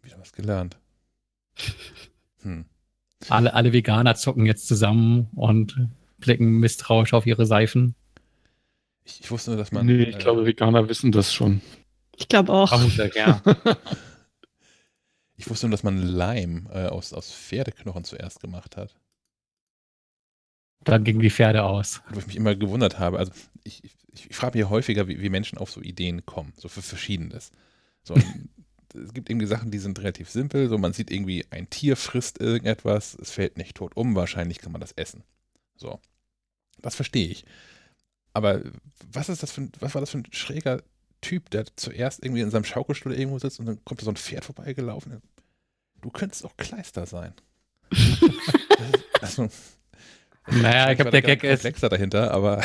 Wieder 0.02 0.18
was 0.18 0.32
gelernt. 0.32 0.78
Hm. 2.42 2.64
Alle, 3.28 3.54
alle 3.54 3.72
Veganer 3.72 4.16
zucken 4.16 4.46
jetzt 4.46 4.66
zusammen 4.66 5.28
und 5.36 5.88
blicken 6.18 6.59
misstrauisch 6.59 7.14
auf 7.14 7.24
ihre 7.24 7.46
Seifen. 7.46 7.94
Ich, 9.04 9.20
ich 9.20 9.30
wusste 9.30 9.50
nur, 9.50 9.59
dass 9.59 9.70
man. 9.70 9.86
Nee, 9.86 10.02
ich 10.02 10.16
äh, 10.16 10.18
glaube, 10.18 10.44
Veganer 10.44 10.88
wissen 10.88 11.12
das 11.12 11.32
schon. 11.32 11.60
Ich 12.16 12.28
glaube 12.28 12.52
auch. 12.52 12.72
ja. 13.14 13.40
ich 15.36 15.48
wusste 15.48 15.66
nur, 15.66 15.72
dass 15.72 15.82
man 15.82 15.98
Leim 15.98 16.68
äh, 16.72 16.86
aus, 16.86 17.12
aus 17.12 17.32
Pferdeknochen 17.32 18.04
zuerst 18.04 18.40
gemacht 18.40 18.76
hat. 18.76 18.94
Dann 20.84 21.04
gingen 21.04 21.20
die 21.20 21.30
Pferde 21.30 21.62
aus. 21.62 22.02
Wo 22.10 22.18
ich 22.18 22.26
mich 22.26 22.36
immer 22.36 22.56
gewundert 22.56 22.98
habe. 22.98 23.18
Also, 23.18 23.32
ich, 23.62 23.84
ich, 23.84 23.96
ich 24.12 24.36
frage 24.36 24.59
mich 24.59 24.68
häufiger, 24.68 25.06
wie, 25.06 25.20
wie 25.20 25.30
Menschen 25.30 25.59
auf 25.59 25.70
so 25.70 25.80
Ideen 25.80 26.26
kommen. 26.26 26.52
So 26.56 26.68
für 26.68 26.82
Verschiedenes. 26.82 27.52
So, 28.03 28.15
es 28.95 29.15
gibt 29.15 29.31
irgendwie 29.31 29.47
Sachen, 29.47 29.70
die 29.70 29.79
sind 29.79 29.99
relativ 29.99 30.31
simpel. 30.31 30.69
So, 30.69 30.79
man 30.79 30.93
sieht 30.93 31.11
irgendwie, 31.11 31.47
ein 31.51 31.70
Tier 31.70 31.97
frisst 31.97 32.41
irgendetwas, 32.41 33.16
es 33.20 33.31
fällt 33.31 33.57
nicht 33.57 33.77
tot 33.77 33.97
um, 33.97 34.15
wahrscheinlich 34.15 34.59
kann 34.59 34.73
man 34.73 34.81
das 34.81 34.93
essen. 34.93 35.24
So. 35.77 36.01
Das 36.81 36.95
verstehe 36.95 37.29
ich. 37.29 37.45
Aber 38.33 38.62
was 39.12 39.29
ist 39.29 39.43
das 39.43 39.53
für 39.53 39.62
ein, 39.62 39.73
was 39.81 39.95
war 39.95 40.01
das 40.01 40.11
für 40.11 40.19
ein 40.19 40.33
schräger 40.33 40.83
Typ, 41.20 41.51
der 41.51 41.65
zuerst 41.77 42.24
irgendwie 42.24 42.41
in 42.41 42.51
seinem 42.51 42.65
Schaukelstuhl 42.65 43.12
irgendwo 43.15 43.39
sitzt 43.39 43.61
und 43.61 43.66
dann 43.66 43.85
kommt 43.85 44.01
da 44.01 44.05
so 44.05 44.11
ein 44.11 44.16
Pferd 44.16 44.45
vorbeigelaufen? 44.45 45.23
Du 46.01 46.11
könntest 46.11 46.45
auch 46.45 46.57
Kleister 46.57 47.07
sein. 47.07 47.35
also, 49.20 49.49
Naja, 50.47 50.91
ich 50.91 50.97
glaube, 50.97 51.11
der 51.12 51.23
Gag 51.23 51.45
ist. 51.45 51.65
dahinter, 51.83 52.33
aber. 52.33 52.62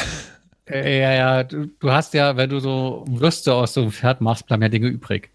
Äh, 0.70 1.00
ja, 1.02 1.14
ja, 1.14 1.44
du, 1.44 1.68
du, 1.68 1.92
hast 1.92 2.14
ja, 2.14 2.36
wenn 2.36 2.50
du 2.50 2.60
so 2.60 3.06
Würste 3.08 3.54
aus 3.54 3.74
so 3.74 3.82
einem 3.82 3.92
Pferd 3.92 4.22
machst, 4.22 4.46
bleiben 4.48 4.64
ja 4.64 4.70
Dinge 4.70 4.88
übrig. 4.88 5.30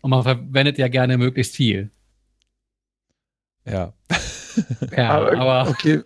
Und 0.00 0.10
man 0.10 0.22
verwendet 0.22 0.78
ja 0.78 0.88
gerne 0.88 1.16
möglichst 1.16 1.54
viel. 1.54 1.90
Ja. 3.64 3.92
ja, 4.96 5.10
aber, 5.10 5.38
aber. 5.38 5.70
Okay. 5.70 6.02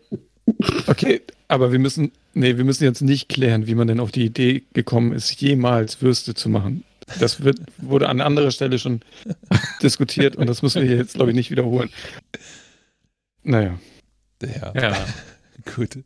Okay, 0.86 1.20
aber 1.48 1.72
wir 1.72 1.78
müssen, 1.78 2.12
nee, 2.34 2.56
wir 2.56 2.64
müssen 2.64 2.84
jetzt 2.84 3.02
nicht 3.02 3.28
klären, 3.28 3.66
wie 3.66 3.74
man 3.74 3.86
denn 3.86 4.00
auf 4.00 4.12
die 4.12 4.24
Idee 4.24 4.64
gekommen 4.72 5.12
ist, 5.12 5.40
jemals 5.40 6.00
Würste 6.00 6.34
zu 6.34 6.48
machen. 6.48 6.84
Das 7.20 7.42
wird, 7.42 7.58
wurde 7.78 8.08
an 8.08 8.20
anderer 8.20 8.50
Stelle 8.50 8.78
schon 8.78 9.00
diskutiert 9.82 10.36
und 10.36 10.46
das 10.46 10.62
müssen 10.62 10.82
wir 10.82 10.96
jetzt, 10.96 11.14
glaube 11.14 11.30
ich, 11.30 11.36
nicht 11.36 11.50
wiederholen. 11.50 11.90
Naja. 13.42 13.78
Ja. 14.42 14.72
ja. 14.74 15.06
Gut. 15.74 15.98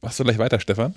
Machst 0.00 0.18
du 0.18 0.24
gleich 0.24 0.38
weiter, 0.38 0.60
Stefan? 0.60 0.94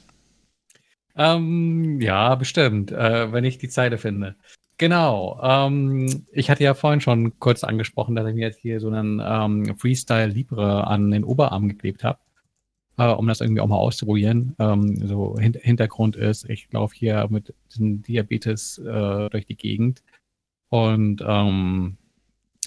Ähm, 1.15 2.01
ja, 2.01 2.35
bestimmt, 2.35 2.91
äh, 2.91 3.31
wenn 3.31 3.43
ich 3.43 3.57
die 3.57 3.69
Zeile 3.69 3.97
finde. 3.97 4.35
Genau. 4.77 5.39
Ähm, 5.43 6.25
ich 6.31 6.49
hatte 6.49 6.63
ja 6.63 6.73
vorhin 6.73 7.01
schon 7.01 7.39
kurz 7.39 7.63
angesprochen, 7.63 8.15
dass 8.15 8.27
ich 8.27 8.33
mir 8.33 8.47
jetzt 8.47 8.59
hier 8.59 8.79
so 8.79 8.89
einen 8.89 9.21
ähm, 9.23 9.77
Freestyle 9.77 10.27
Libre 10.27 10.87
an 10.87 11.11
den 11.11 11.23
Oberarm 11.23 11.69
geklebt 11.69 12.03
habe, 12.03 12.19
äh, 12.97 13.07
um 13.07 13.27
das 13.27 13.41
irgendwie 13.41 13.61
auch 13.61 13.67
mal 13.67 13.77
auszuprobieren. 13.77 14.55
Ähm, 14.59 15.07
so 15.07 15.37
Hin 15.37 15.53
Hintergrund 15.61 16.15
ist, 16.15 16.49
ich 16.49 16.71
laufe 16.71 16.95
hier 16.95 17.27
mit 17.29 17.53
diesem 17.69 18.01
Diabetes 18.01 18.79
äh, 18.79 19.29
durch 19.29 19.45
die 19.45 19.55
Gegend 19.55 20.01
und 20.69 21.23
ähm, 21.25 21.97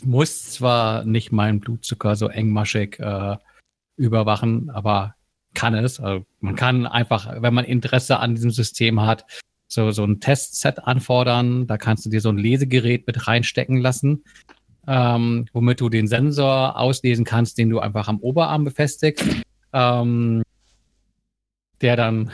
muss 0.05 0.53
zwar 0.53 1.05
nicht 1.05 1.33
meinen 1.33 1.59
Blutzucker 1.61 2.15
so 2.15 2.29
engmaschig 2.29 3.01
äh, 3.01 3.37
überwachen, 3.97 4.71
aber 4.71 5.16
kann 5.57 5.75
es. 5.75 5.99
Also 5.99 6.25
man 6.41 6.55
kann 6.55 6.87
einfach, 6.87 7.43
wenn 7.43 7.55
man 7.55 7.65
Interesse 7.65 8.21
an 8.21 8.37
diesem 8.37 8.53
System 8.53 9.01
hat, 9.01 9.25
so, 9.67 9.91
so 9.91 10.05
ein 10.05 10.21
Testset 10.21 10.79
anfordern. 10.87 11.67
Da 11.67 11.79
kannst 11.79 12.07
du 12.07 12.11
dir 12.11 12.21
so 12.21 12.29
ein 12.29 12.39
Lesegerät 12.39 13.07
mit 13.07 13.27
reinstecken 13.27 13.79
lassen, 13.79 14.23
ähm, 14.87 15.47
womit 15.53 15.81
du 15.81 15.89
den 15.89 16.07
Sensor 16.07 16.79
auslesen 16.79 17.25
kannst, 17.25 17.59
den 17.59 17.71
du 17.71 17.81
einfach 17.81 18.07
am 18.07 18.21
Oberarm 18.21 18.63
befestigst, 18.65 19.25
ähm, 19.73 20.43
der 21.81 21.97
dann 21.97 22.31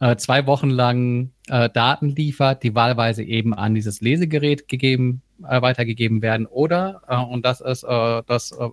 äh, 0.00 0.16
zwei 0.16 0.46
Wochen 0.46 0.70
lang 0.70 1.30
äh, 1.48 1.70
Daten 1.70 2.08
liefert, 2.08 2.62
die 2.62 2.74
wahlweise 2.74 3.22
eben 3.22 3.54
an 3.54 3.74
dieses 3.74 4.00
Lesegerät 4.00 4.68
gegeben, 4.68 5.22
äh, 5.48 5.62
weitergegeben 5.62 6.22
werden. 6.22 6.46
Oder, 6.46 7.02
äh, 7.08 7.16
und 7.16 7.46
das 7.46 7.60
ist 7.60 7.84
äh, 7.84 8.22
das 8.26 8.52
äh, 8.52 8.68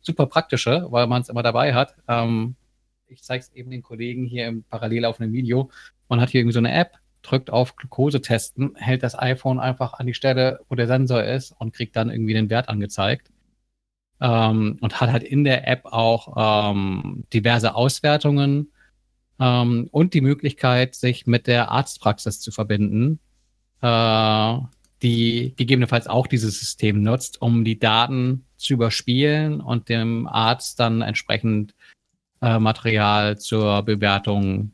super 0.00 0.26
praktische, 0.26 0.86
weil 0.90 1.06
man 1.06 1.22
es 1.22 1.28
immer 1.28 1.42
dabei 1.42 1.74
hat, 1.74 1.94
ähm, 2.08 2.56
ich 3.10 3.22
zeige 3.22 3.42
es 3.42 3.52
eben 3.54 3.70
den 3.70 3.82
Kollegen 3.82 4.24
hier 4.24 4.46
im 4.46 4.62
parallel 4.64 5.04
auf 5.04 5.20
einem 5.20 5.32
Video. 5.32 5.70
Man 6.08 6.20
hat 6.20 6.30
hier 6.30 6.40
irgendwie 6.40 6.54
so 6.54 6.60
eine 6.60 6.72
App, 6.72 6.98
drückt 7.22 7.50
auf 7.50 7.76
Glucose 7.76 8.20
testen, 8.20 8.74
hält 8.76 9.02
das 9.02 9.18
iPhone 9.18 9.60
einfach 9.60 9.94
an 9.94 10.06
die 10.06 10.14
Stelle, 10.14 10.60
wo 10.68 10.74
der 10.74 10.86
Sensor 10.86 11.22
ist 11.22 11.52
und 11.58 11.74
kriegt 11.74 11.96
dann 11.96 12.10
irgendwie 12.10 12.34
den 12.34 12.50
Wert 12.50 12.68
angezeigt. 12.68 13.30
Ähm, 14.20 14.78
und 14.80 15.00
hat 15.00 15.10
halt 15.10 15.22
in 15.22 15.44
der 15.44 15.66
App 15.66 15.86
auch 15.86 16.72
ähm, 16.72 17.24
diverse 17.32 17.74
Auswertungen 17.74 18.70
ähm, 19.38 19.88
und 19.90 20.12
die 20.12 20.20
Möglichkeit, 20.20 20.94
sich 20.94 21.26
mit 21.26 21.46
der 21.46 21.70
Arztpraxis 21.70 22.40
zu 22.40 22.50
verbinden, 22.50 23.18
äh, 23.80 24.58
die 25.02 25.54
gegebenenfalls 25.56 26.06
auch 26.06 26.26
dieses 26.26 26.60
System 26.60 27.02
nutzt, 27.02 27.40
um 27.40 27.64
die 27.64 27.78
Daten 27.78 28.44
zu 28.58 28.74
überspielen 28.74 29.62
und 29.62 29.88
dem 29.88 30.26
Arzt 30.26 30.78
dann 30.78 31.00
entsprechend 31.00 31.74
äh, 32.40 32.58
Material 32.58 33.38
zur 33.38 33.82
Bewertung 33.82 34.72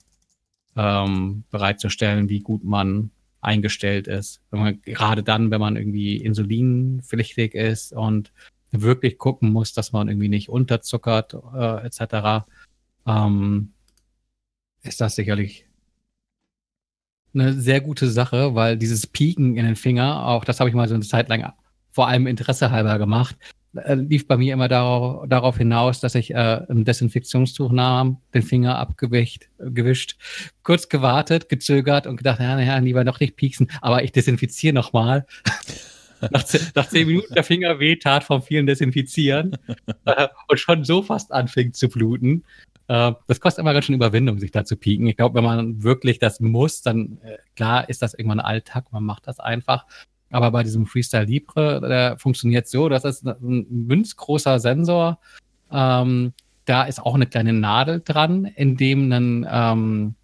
ähm, 0.77 1.45
bereitzustellen, 1.51 2.29
wie 2.29 2.41
gut 2.41 2.65
man 2.65 3.11
eingestellt 3.41 4.09
ist. 4.09 4.41
Man, 4.51 4.81
gerade 4.83 5.23
dann, 5.23 5.51
wenn 5.51 5.61
man 5.61 5.77
irgendwie 5.77 6.17
insulinpflichtig 6.17 7.55
ist 7.55 7.93
und 7.93 8.33
wirklich 8.73 9.19
gucken 9.19 9.53
muss, 9.53 9.73
dass 9.73 9.93
man 9.93 10.09
irgendwie 10.09 10.29
nicht 10.29 10.49
unterzuckert 10.49 11.35
äh, 11.55 11.87
etc., 11.87 12.47
ähm, 13.07 13.73
ist 14.83 15.01
das 15.01 15.15
sicherlich 15.15 15.67
eine 17.35 17.53
sehr 17.53 17.81
gute 17.81 18.09
Sache, 18.11 18.55
weil 18.55 18.77
dieses 18.77 19.07
Pieken 19.07 19.57
in 19.57 19.67
den 19.67 19.77
Finger, 19.77 20.27
auch 20.27 20.45
das 20.45 20.59
habe 20.59 20.71
ich 20.71 20.77
mal 20.77 20.89
so 20.89 20.95
eine 20.95 21.05
Zeit 21.05 21.29
lang 21.29 21.53
vor 21.93 22.09
allem 22.09 22.27
Interesse 22.27 22.71
halber 22.71 22.99
gemacht, 22.99 23.37
lief 23.95 24.27
bei 24.27 24.37
mir 24.37 24.53
immer 24.53 24.69
darauf, 24.69 25.29
darauf 25.29 25.59
hinaus, 25.59 26.01
dass 26.01 26.15
ich 26.15 26.33
äh, 26.33 26.61
ein 26.69 26.85
Desinfektionstuch 26.85 27.73
nahm, 27.73 28.19
den 28.35 28.43
Finger 28.43 28.79
abgewischt, 28.79 29.49
gewischt, 29.59 30.17
kurz 30.63 30.89
gewartet, 30.89 31.49
gezögert 31.49 32.07
und 32.07 32.17
gedacht, 32.17 32.41
ja, 32.41 32.57
naja, 32.57 32.79
lieber 32.79 33.05
noch 33.05 33.21
nicht 33.21 33.37
pieksen, 33.37 33.71
aber 33.81 34.05
ich 34.05 34.13
desinfiziere 34.13 34.75
nochmal. 34.75 35.27
nach, 36.31 36.45
nach 36.75 36.89
zehn 36.89 37.07
Minuten 37.07 37.35
der 37.35 37.45
Finger 37.45 37.79
wehtat 37.79 38.25
vom 38.25 38.43
vielen 38.43 38.67
Desinfizieren 38.67 39.57
äh, 40.05 40.29
und 40.49 40.59
schon 40.59 40.85
so 40.85 41.03
fast 41.03 41.33
anfing 41.33 41.73
zu 41.73 41.89
bluten. 41.89 42.45
Äh, 42.89 43.13
das 43.27 43.41
kostet 43.41 43.63
immer 43.63 43.73
ganz 43.73 43.87
schön 43.87 43.95
Überwindung, 43.95 44.39
sich 44.39 44.51
da 44.51 44.65
zu 44.65 44.77
pieken. 44.77 45.07
Ich 45.07 45.17
glaube, 45.17 45.35
wenn 45.35 45.45
man 45.45 45.83
wirklich 45.83 46.19
das 46.19 46.41
muss, 46.41 46.83
dann 46.83 47.19
äh, 47.23 47.39
klar 47.55 47.89
ist 47.89 48.03
das 48.03 48.15
irgendwann 48.15 48.41
Alltag, 48.41 48.93
man 48.93 49.05
macht 49.05 49.27
das 49.27 49.41
einfach. 49.41 49.87
Aber 50.31 50.51
bei 50.51 50.63
diesem 50.63 50.87
Freestyle 50.87 51.25
Libre, 51.25 51.81
der 51.81 52.19
funktioniert 52.19 52.67
so, 52.67 52.89
das 52.89 53.05
ist 53.05 53.25
ein 53.25 53.67
münzgroßer 53.69 54.59
Sensor. 54.59 55.19
Ähm, 55.71 56.33
da 56.65 56.83
ist 56.85 57.01
auch 57.01 57.15
eine 57.15 57.27
kleine 57.27 57.53
Nadel 57.53 58.03
dran, 58.05 58.45
in 58.45 58.77
dem 58.77 59.13
ein, 59.13 59.47
ähm, 59.49 60.15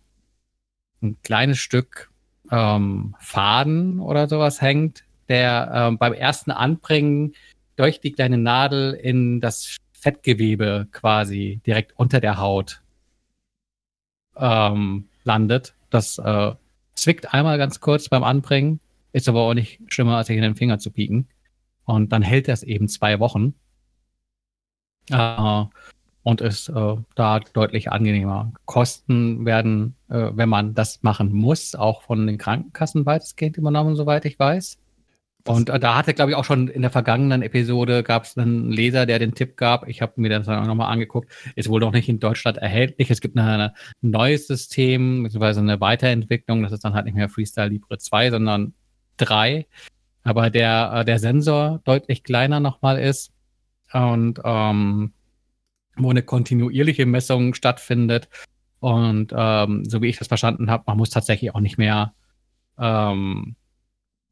ein 1.03 1.16
kleines 1.23 1.59
Stück 1.59 2.11
ähm, 2.51 3.15
Faden 3.20 4.01
oder 4.01 4.29
sowas 4.29 4.61
hängt, 4.61 5.05
der 5.29 5.70
ähm, 5.73 5.99
beim 5.99 6.12
ersten 6.12 6.51
Anbringen 6.51 7.35
durch 7.77 8.01
die 8.01 8.12
kleine 8.12 8.39
Nadel 8.39 8.93
in 8.93 9.41
das 9.41 9.77
Fettgewebe 9.93 10.89
quasi 10.91 11.61
direkt 11.65 11.93
unter 11.97 12.20
der 12.20 12.39
Haut 12.39 12.83
ähm, 14.37 15.09
landet. 15.23 15.74
Das 15.91 16.19
äh, 16.19 16.53
zwickt 16.95 17.33
einmal 17.33 17.57
ganz 17.59 17.81
kurz 17.81 18.09
beim 18.09 18.24
Anbringen 18.24 18.81
ist 19.12 19.28
aber 19.28 19.43
auch 19.43 19.55
nicht 19.55 19.80
schlimmer, 19.89 20.16
als 20.16 20.28
sich 20.28 20.36
in 20.36 20.43
den 20.43 20.56
Finger 20.56 20.78
zu 20.78 20.90
pieken. 20.90 21.28
Und 21.84 22.12
dann 22.12 22.22
hält 22.22 22.48
das 22.48 22.62
eben 22.62 22.89
zwei 22.89 23.20
Wochen. 23.20 23.55
Äh, 25.10 25.64
und 26.22 26.40
ist 26.40 26.68
äh, 26.68 26.97
da 27.16 27.40
deutlich 27.40 27.90
angenehmer. 27.90 28.52
Kosten 28.64 29.44
werden, 29.44 29.97
äh, 30.09 30.30
wenn 30.32 30.48
man 30.48 30.74
das 30.74 31.02
machen 31.02 31.32
muss, 31.32 31.74
auch 31.74 32.02
von 32.02 32.26
den 32.26 32.39
Krankenkassen 32.39 33.05
weitestgehend 33.06 33.56
übernommen, 33.56 33.97
soweit 33.97 34.24
ich 34.24 34.39
weiß. 34.39 34.78
Und 35.47 35.70
äh, 35.70 35.80
da 35.80 35.97
hatte, 35.97 36.14
glaube 36.14 36.30
ich, 36.30 36.36
auch 36.36 36.44
schon 36.44 36.68
in 36.68 36.82
der 36.82 36.93
vergangenen 36.93 37.43
Episode 37.43 38.05
gab 38.05 38.24
es 38.24 38.39
einen 38.39 38.70
Leser, 38.70 39.06
der 39.06 39.18
den 39.18 39.34
Tipp 39.34 39.56
gab. 39.56 39.89
Ich 39.89 40.01
habe 40.01 40.12
mir 40.16 40.28
das 40.28 40.47
dann 40.47 40.62
auch 40.62 40.66
nochmal 40.66 40.93
angeguckt. 40.93 41.32
Ist 41.56 41.68
wohl 41.68 41.80
noch 41.80 41.93
nicht 41.93 42.09
in 42.09 42.20
Deutschland 42.20 42.59
erhältlich. 42.59 43.10
Es 43.10 43.20
gibt 43.20 43.36
ein 43.36 43.72
neues 44.01 44.47
System, 44.47 45.24
beziehungsweise 45.24 45.60
eine 45.60 45.80
Weiterentwicklung. 45.80 46.62
Das 46.62 46.70
ist 46.70 46.84
dann 46.84 46.94
halt 46.94 47.06
nicht 47.06 47.16
mehr 47.16 47.28
Freestyle 47.28 47.68
Libre 47.68 47.98
2, 47.98 48.30
sondern 48.30 48.74
3, 49.16 49.66
aber 50.24 50.51
der, 50.51 50.93
äh, 50.94 51.05
der 51.05 51.18
Sensor 51.18 51.80
deutlich 51.84 52.24
kleiner 52.24 52.60
nochmal 52.60 52.98
ist 52.98 53.32
und 53.93 54.40
ähm, 54.44 55.12
wo 55.97 56.10
eine 56.10 56.22
kontinuierliche 56.22 57.06
Messung 57.06 57.55
stattfindet. 57.55 58.28
Und 58.80 59.32
ähm, 59.36 59.84
so 59.84 60.02
wie 60.02 60.09
ich 60.09 60.18
das 60.18 60.28
verstanden 60.28 60.70
habe, 60.70 60.84
man 60.86 60.97
muss 60.97 61.10
tatsächlich 61.10 61.55
auch 61.55 61.60
nicht 61.60 61.78
mehr 61.78 62.14
ähm, 62.78 63.55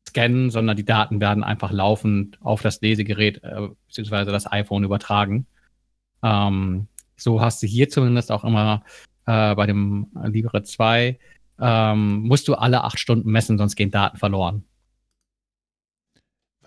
scannen, 0.08 0.50
sondern 0.50 0.76
die 0.76 0.84
Daten 0.84 1.20
werden 1.20 1.44
einfach 1.44 1.70
laufend 1.70 2.38
auf 2.42 2.62
das 2.62 2.80
Lesegerät 2.80 3.42
äh, 3.44 3.68
bzw. 3.88 4.32
das 4.32 4.50
iPhone 4.50 4.84
übertragen. 4.84 5.46
Ähm, 6.22 6.88
so 7.16 7.40
hast 7.40 7.62
du 7.62 7.66
hier 7.66 7.88
zumindest 7.88 8.32
auch 8.32 8.44
immer 8.44 8.82
äh, 9.26 9.54
bei 9.54 9.66
dem 9.66 10.08
Libre 10.24 10.62
2 10.62 11.18
ähm, 11.60 12.22
musst 12.22 12.48
du 12.48 12.54
alle 12.54 12.82
acht 12.84 12.98
Stunden 12.98 13.30
messen, 13.30 13.58
sonst 13.58 13.76
gehen 13.76 13.90
Daten 13.90 14.16
verloren. 14.16 14.64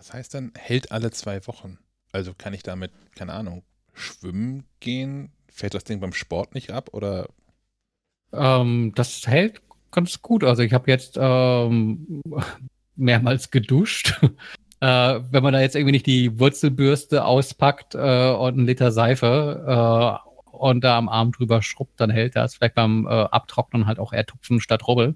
Was 0.03 0.13
heißt 0.13 0.33
dann, 0.33 0.51
hält 0.57 0.91
alle 0.91 1.11
zwei 1.11 1.47
Wochen? 1.47 1.77
Also 2.11 2.33
kann 2.37 2.53
ich 2.53 2.61
damit, 2.61 2.91
keine 3.15 3.31
Ahnung, 3.31 3.63
schwimmen 3.93 4.65
gehen? 4.81 5.31
Fällt 5.47 5.75
das 5.75 5.85
Ding 5.85 6.01
beim 6.01 6.11
Sport 6.11 6.55
nicht 6.55 6.71
ab 6.71 6.89
oder? 6.91 7.29
Ähm, 8.33 8.91
das 8.95 9.25
hält 9.25 9.61
ganz 9.91 10.21
gut. 10.21 10.43
Also 10.43 10.61
ich 10.61 10.73
habe 10.73 10.91
jetzt 10.91 11.17
ähm, 11.17 12.21
mehrmals 12.97 13.49
geduscht. 13.49 14.19
äh, 14.81 15.21
wenn 15.31 15.41
man 15.41 15.53
da 15.53 15.61
jetzt 15.61 15.77
irgendwie 15.77 15.93
nicht 15.93 16.05
die 16.05 16.37
Wurzelbürste 16.37 17.23
auspackt 17.23 17.95
äh, 17.95 18.33
und 18.33 18.55
einen 18.57 18.67
Liter 18.67 18.91
Seife 18.91 20.19
äh, 20.21 20.29
und 20.51 20.83
da 20.83 20.97
am 20.97 21.07
Arm 21.07 21.31
drüber 21.31 21.61
schrubbt, 21.61 21.97
dann 22.01 22.09
hält 22.09 22.35
das. 22.35 22.55
Vielleicht 22.55 22.75
beim 22.75 23.05
äh, 23.05 23.09
Abtrocknen 23.09 23.85
halt 23.85 23.99
auch 23.99 24.11
eher 24.11 24.25
Tupfen 24.25 24.59
statt 24.59 24.85
Rubbel. 24.85 25.15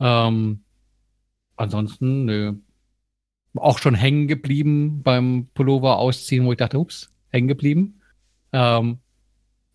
Ähm, 0.00 0.64
ansonsten, 1.54 2.24
nö, 2.24 2.54
auch 3.56 3.78
schon 3.78 3.94
hängen 3.94 4.28
geblieben 4.28 5.02
beim 5.02 5.48
Pullover 5.54 5.98
ausziehen, 5.98 6.44
wo 6.44 6.52
ich 6.52 6.58
dachte, 6.58 6.78
ups, 6.78 7.12
hängen 7.30 7.48
geblieben. 7.48 8.00
Ähm, 8.52 8.98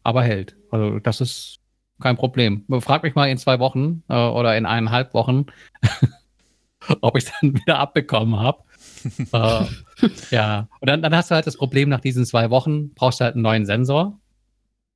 aber 0.04 0.24
hält. 0.24 0.56
Also 0.72 1.00
das 1.00 1.22
ist 1.22 1.60
kein 2.00 2.16
Problem. 2.16 2.66
Frag 2.80 3.04
mich 3.04 3.16
mal 3.16 3.30
in 3.30 3.38
zwei 3.38 3.60
Wochen 3.60 4.04
äh, 4.10 4.16
oder 4.16 4.58
in 4.58 4.66
eineinhalb 4.66 5.14
Wochen, 5.14 5.46
ob 7.02 7.18
ich 7.18 7.26
es 7.26 7.34
dann 7.40 7.54
wieder 7.56 7.80
abbekommen 7.80 8.40
habe. 8.40 8.64
äh, 9.34 9.66
ja, 10.32 10.68
und 10.80 10.90
dann, 10.90 11.02
dann 11.02 11.16
hast 11.16 11.32
du 11.32 11.36
halt 11.36 11.48
das 11.48 11.58
Problem, 11.58 11.90
nach 11.90 12.00
diesen 12.00 12.26
zwei 12.26 12.50
Wochen 12.50 12.94
brauchst 12.94 13.20
du 13.20 13.26
halt 13.26 13.36
einen 13.36 13.44
neuen 13.44 13.66
Sensor. 13.66 14.20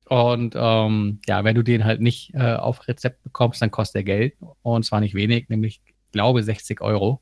Und 0.08 0.54
ähm, 0.56 1.20
ja, 1.26 1.44
wenn 1.44 1.54
du 1.54 1.62
den 1.62 1.84
halt 1.84 2.00
nicht 2.00 2.34
äh, 2.34 2.54
auf 2.54 2.86
Rezept 2.88 3.22
bekommst, 3.22 3.62
dann 3.62 3.70
kostet 3.70 4.00
er 4.00 4.04
Geld. 4.04 4.34
Und 4.62 4.84
zwar 4.84 5.00
nicht 5.00 5.14
wenig, 5.14 5.48
nämlich, 5.48 5.80
glaube 6.12 6.42
60 6.42 6.80
Euro. 6.80 7.20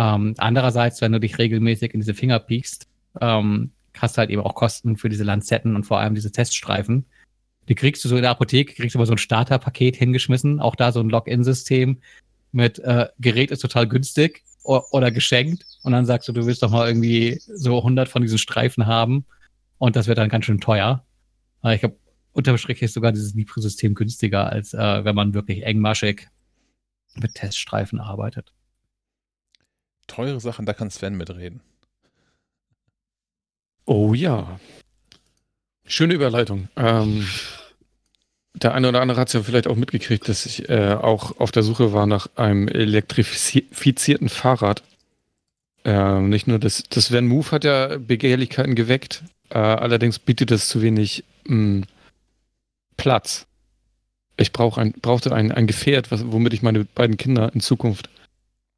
Ähm, 0.00 0.34
andererseits, 0.38 1.02
wenn 1.02 1.12
du 1.12 1.20
dich 1.20 1.36
regelmäßig 1.36 1.92
in 1.92 2.00
diese 2.00 2.14
Finger 2.14 2.38
piekst, 2.38 2.86
ähm, 3.20 3.70
hast 3.98 4.16
halt 4.16 4.30
eben 4.30 4.40
auch 4.40 4.54
Kosten 4.54 4.96
für 4.96 5.10
diese 5.10 5.24
Lanzetten 5.24 5.76
und 5.76 5.84
vor 5.84 5.98
allem 5.98 6.14
diese 6.14 6.32
Teststreifen. 6.32 7.04
Die 7.68 7.74
kriegst 7.74 8.02
du 8.02 8.08
so 8.08 8.16
in 8.16 8.22
der 8.22 8.30
Apotheke, 8.30 8.72
kriegst 8.72 8.94
du 8.94 8.98
aber 8.98 9.04
so 9.04 9.12
ein 9.12 9.18
Starterpaket 9.18 9.96
hingeschmissen, 9.96 10.58
auch 10.58 10.74
da 10.74 10.90
so 10.90 11.00
ein 11.00 11.10
Login-System 11.10 11.98
mit 12.50 12.78
äh, 12.78 13.08
Gerät 13.18 13.50
ist 13.50 13.60
total 13.60 13.86
günstig 13.86 14.42
oder 14.62 15.10
geschenkt 15.10 15.66
und 15.82 15.92
dann 15.92 16.06
sagst 16.06 16.28
du, 16.28 16.32
du 16.32 16.46
willst 16.46 16.62
doch 16.62 16.70
mal 16.70 16.88
irgendwie 16.88 17.40
so 17.46 17.78
100 17.78 18.08
von 18.08 18.22
diesen 18.22 18.38
Streifen 18.38 18.86
haben 18.86 19.26
und 19.78 19.96
das 19.96 20.06
wird 20.06 20.18
dann 20.18 20.30
ganz 20.30 20.46
schön 20.46 20.60
teuer. 20.60 21.04
Aber 21.60 21.74
ich 21.74 21.80
glaube, 21.80 21.96
unterm 22.32 22.56
Strich 22.56 22.80
ist 22.80 22.94
sogar 22.94 23.12
dieses 23.12 23.34
Libre-System 23.34 23.94
günstiger, 23.94 24.50
als 24.50 24.72
äh, 24.72 25.04
wenn 25.04 25.14
man 25.14 25.34
wirklich 25.34 25.62
engmaschig 25.64 26.28
mit 27.16 27.34
Teststreifen 27.34 28.00
arbeitet. 28.00 28.52
Teure 30.10 30.40
Sachen, 30.40 30.66
da 30.66 30.72
kann 30.72 30.90
Sven 30.90 31.16
mitreden. 31.16 31.60
Oh 33.86 34.12
ja. 34.12 34.58
Schöne 35.86 36.14
Überleitung. 36.14 36.68
Ähm, 36.76 37.26
der 38.54 38.74
eine 38.74 38.88
oder 38.88 39.00
andere 39.00 39.20
hat 39.20 39.28
es 39.28 39.34
ja 39.34 39.42
vielleicht 39.42 39.66
auch 39.66 39.76
mitgekriegt, 39.76 40.28
dass 40.28 40.46
ich 40.46 40.68
äh, 40.68 40.94
auch 40.94 41.38
auf 41.38 41.52
der 41.52 41.62
Suche 41.62 41.92
war 41.92 42.06
nach 42.06 42.28
einem 42.36 42.68
elektrifizierten 42.68 44.28
Fahrrad. 44.28 44.82
Äh, 45.84 46.20
nicht 46.20 46.46
nur 46.46 46.58
das, 46.58 46.84
das 46.88 47.12
Van 47.12 47.26
Move 47.26 47.50
hat 47.52 47.64
ja 47.64 47.96
Begehrlichkeiten 47.96 48.74
geweckt, 48.74 49.22
äh, 49.48 49.58
allerdings 49.58 50.18
bietet 50.18 50.50
es 50.50 50.68
zu 50.68 50.82
wenig 50.82 51.24
mh, 51.44 51.54
hm, 51.54 51.84
Platz. 52.96 53.46
Ich 54.36 54.52
brauch 54.52 54.76
ein, 54.78 54.92
brauchte 54.92 55.32
ein, 55.32 55.52
ein 55.52 55.66
Gefährt, 55.66 56.10
was, 56.10 56.22
womit 56.26 56.52
ich 56.52 56.62
meine 56.62 56.84
beiden 56.84 57.16
Kinder 57.16 57.50
in 57.54 57.60
Zukunft 57.60 58.10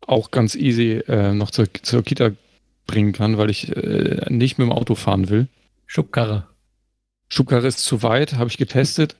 auch 0.06 0.30
ganz 0.30 0.54
easy 0.54 1.02
äh, 1.08 1.32
noch 1.32 1.50
zur, 1.50 1.66
zur 1.82 2.02
Kita 2.02 2.32
bringen 2.86 3.12
kann, 3.12 3.38
weil 3.38 3.50
ich 3.50 3.74
äh, 3.76 4.26
nicht 4.28 4.58
mit 4.58 4.66
dem 4.66 4.72
Auto 4.72 4.94
fahren 4.94 5.28
will. 5.28 5.48
Schubkarre. 5.86 6.46
Schubkarre 7.28 7.66
ist 7.66 7.78
zu 7.80 8.02
weit, 8.02 8.34
habe 8.34 8.50
ich 8.50 8.58
getestet. 8.58 9.16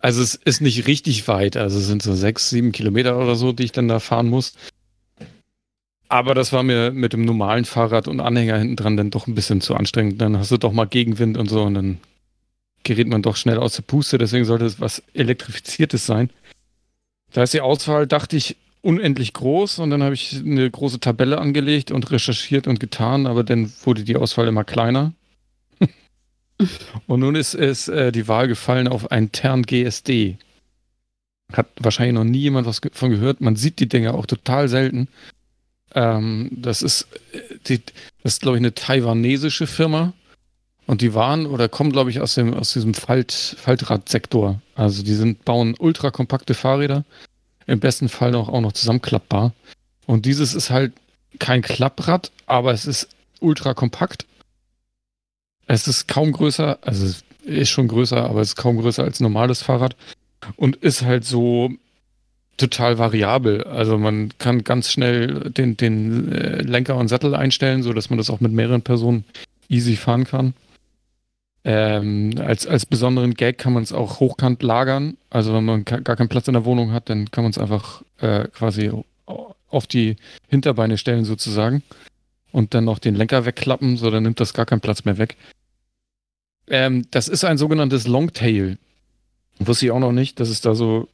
Also 0.00 0.20
es 0.20 0.34
ist 0.34 0.60
nicht 0.60 0.88
richtig 0.88 1.28
weit, 1.28 1.56
also 1.56 1.78
es 1.78 1.86
sind 1.86 2.02
so 2.02 2.12
sechs, 2.12 2.50
sieben 2.50 2.72
Kilometer 2.72 3.16
oder 3.16 3.36
so, 3.36 3.52
die 3.52 3.62
ich 3.62 3.70
dann 3.70 3.86
da 3.86 4.00
fahren 4.00 4.28
muss. 4.28 4.54
Aber 6.08 6.34
das 6.34 6.52
war 6.52 6.64
mir 6.64 6.90
mit 6.90 7.12
dem 7.12 7.24
normalen 7.24 7.64
Fahrrad 7.64 8.08
und 8.08 8.20
Anhänger 8.20 8.58
hinten 8.58 8.76
dran 8.76 8.96
dann 8.96 9.10
doch 9.10 9.28
ein 9.28 9.36
bisschen 9.36 9.60
zu 9.60 9.76
anstrengend. 9.76 10.20
Dann 10.20 10.36
hast 10.36 10.50
du 10.50 10.58
doch 10.58 10.72
mal 10.72 10.86
Gegenwind 10.86 11.38
und 11.38 11.48
so 11.48 11.62
und 11.62 11.74
dann 11.74 12.00
gerät 12.82 13.06
man 13.06 13.22
doch 13.22 13.36
schnell 13.36 13.58
aus 13.58 13.76
der 13.76 13.82
Puste. 13.82 14.18
Deswegen 14.18 14.44
sollte 14.44 14.64
es 14.64 14.80
was 14.80 15.04
Elektrifiziertes 15.14 16.04
sein. 16.04 16.30
Da 17.32 17.42
ist 17.42 17.54
die 17.54 17.60
Auswahl, 17.60 18.06
dachte 18.06 18.36
ich, 18.36 18.56
unendlich 18.82 19.32
groß 19.32 19.78
und 19.78 19.90
dann 19.90 20.02
habe 20.02 20.14
ich 20.14 20.36
eine 20.36 20.68
große 20.70 21.00
Tabelle 21.00 21.38
angelegt 21.38 21.90
und 21.92 22.10
recherchiert 22.10 22.66
und 22.66 22.80
getan, 22.80 23.26
aber 23.26 23.44
dann 23.44 23.72
wurde 23.84 24.02
die 24.02 24.16
Auswahl 24.16 24.48
immer 24.48 24.64
kleiner. 24.64 25.12
Und 27.06 27.20
nun 27.20 27.34
ist 27.34 27.54
es 27.54 27.88
äh, 27.88 28.12
die 28.12 28.28
Wahl 28.28 28.46
gefallen 28.46 28.86
auf 28.86 29.10
einen 29.10 29.32
Tern 29.32 29.62
GSD. 29.62 30.36
Hat 31.52 31.66
wahrscheinlich 31.80 32.14
noch 32.14 32.24
nie 32.24 32.38
jemand 32.38 32.68
was 32.68 32.80
von 32.92 33.10
gehört. 33.10 33.40
Man 33.40 33.56
sieht 33.56 33.80
die 33.80 33.88
Dinger 33.88 34.14
auch 34.14 34.26
total 34.26 34.68
selten. 34.68 35.08
Ähm, 35.94 36.50
das 36.52 36.82
ist, 36.82 37.08
äh, 37.32 37.56
die, 37.66 37.82
das 38.22 38.34
ist, 38.34 38.42
glaube 38.42 38.58
ich, 38.58 38.60
eine 38.60 38.74
taiwanesische 38.74 39.66
Firma. 39.66 40.12
Und 40.86 41.00
die 41.00 41.14
waren 41.14 41.46
oder 41.46 41.68
kommen, 41.68 41.92
glaube 41.92 42.10
ich, 42.10 42.20
aus, 42.20 42.34
dem, 42.34 42.54
aus 42.54 42.72
diesem 42.72 42.94
Falt, 42.94 43.32
Faltradsektor. 43.32 44.60
Also 44.74 45.02
die 45.02 45.14
sind, 45.14 45.44
bauen 45.44 45.74
ultra 45.78 46.10
kompakte 46.10 46.54
Fahrräder. 46.54 47.04
Im 47.66 47.80
besten 47.80 48.08
Fall 48.08 48.32
noch, 48.32 48.48
auch 48.48 48.60
noch 48.60 48.72
zusammenklappbar. 48.72 49.52
Und 50.06 50.26
dieses 50.26 50.54
ist 50.54 50.70
halt 50.70 50.92
kein 51.38 51.62
Klapprad, 51.62 52.32
aber 52.46 52.72
es 52.72 52.86
ist 52.86 53.08
ultra 53.40 53.74
kompakt 53.74 54.26
es 55.66 55.88
ist 55.88 56.08
kaum 56.08 56.32
größer, 56.32 56.78
also 56.82 57.06
es 57.06 57.24
ist 57.44 57.70
schon 57.70 57.88
größer, 57.88 58.28
aber 58.28 58.40
es 58.40 58.50
ist 58.50 58.56
kaum 58.56 58.78
größer 58.78 59.02
als 59.02 59.20
ein 59.20 59.24
normales 59.24 59.62
Fahrrad 59.62 59.96
und 60.56 60.76
ist 60.76 61.02
halt 61.02 61.24
so 61.24 61.70
total 62.56 62.98
variabel. 62.98 63.64
Also 63.64 63.98
man 63.98 64.32
kann 64.38 64.64
ganz 64.64 64.90
schnell 64.90 65.50
den, 65.50 65.76
den 65.76 66.30
äh, 66.30 66.62
Lenker 66.62 66.96
und 66.96 67.08
Sattel 67.08 67.34
einstellen, 67.34 67.82
sodass 67.82 68.10
man 68.10 68.18
das 68.18 68.30
auch 68.30 68.40
mit 68.40 68.52
mehreren 68.52 68.82
Personen 68.82 69.24
easy 69.68 69.96
fahren 69.96 70.24
kann. 70.24 70.54
Ähm, 71.64 72.34
als, 72.38 72.66
als 72.66 72.86
besonderen 72.86 73.34
Gag 73.34 73.58
kann 73.58 73.72
man 73.72 73.84
es 73.84 73.92
auch 73.92 74.18
hochkant 74.18 74.62
lagern. 74.62 75.16
Also 75.30 75.54
wenn 75.54 75.64
man 75.64 75.84
gar 75.84 76.16
keinen 76.16 76.28
Platz 76.28 76.48
in 76.48 76.54
der 76.54 76.64
Wohnung 76.64 76.92
hat, 76.92 77.08
dann 77.08 77.30
kann 77.30 77.44
man 77.44 77.52
es 77.52 77.58
einfach 77.58 78.02
äh, 78.20 78.48
quasi 78.48 78.90
auf 79.68 79.86
die 79.86 80.16
Hinterbeine 80.48 80.98
stellen 80.98 81.24
sozusagen 81.24 81.82
und 82.52 82.74
dann 82.74 82.84
noch 82.84 82.98
den 82.98 83.14
Lenker 83.14 83.46
wegklappen, 83.46 83.96
so 83.96 84.10
dann 84.10 84.22
nimmt 84.22 84.40
das 84.40 84.54
gar 84.54 84.66
keinen 84.66 84.80
Platz 84.80 85.04
mehr 85.04 85.18
weg. 85.18 85.36
Ähm, 86.68 87.06
das 87.10 87.28
ist 87.28 87.44
ein 87.44 87.58
sogenanntes 87.58 88.06
Longtail. 88.06 88.78
Wusste 89.58 89.86
ich 89.86 89.92
auch 89.92 90.00
noch 90.00 90.12
nicht, 90.12 90.40
dass 90.40 90.48
es 90.48 90.60
da 90.60 90.74
so, 90.74 91.08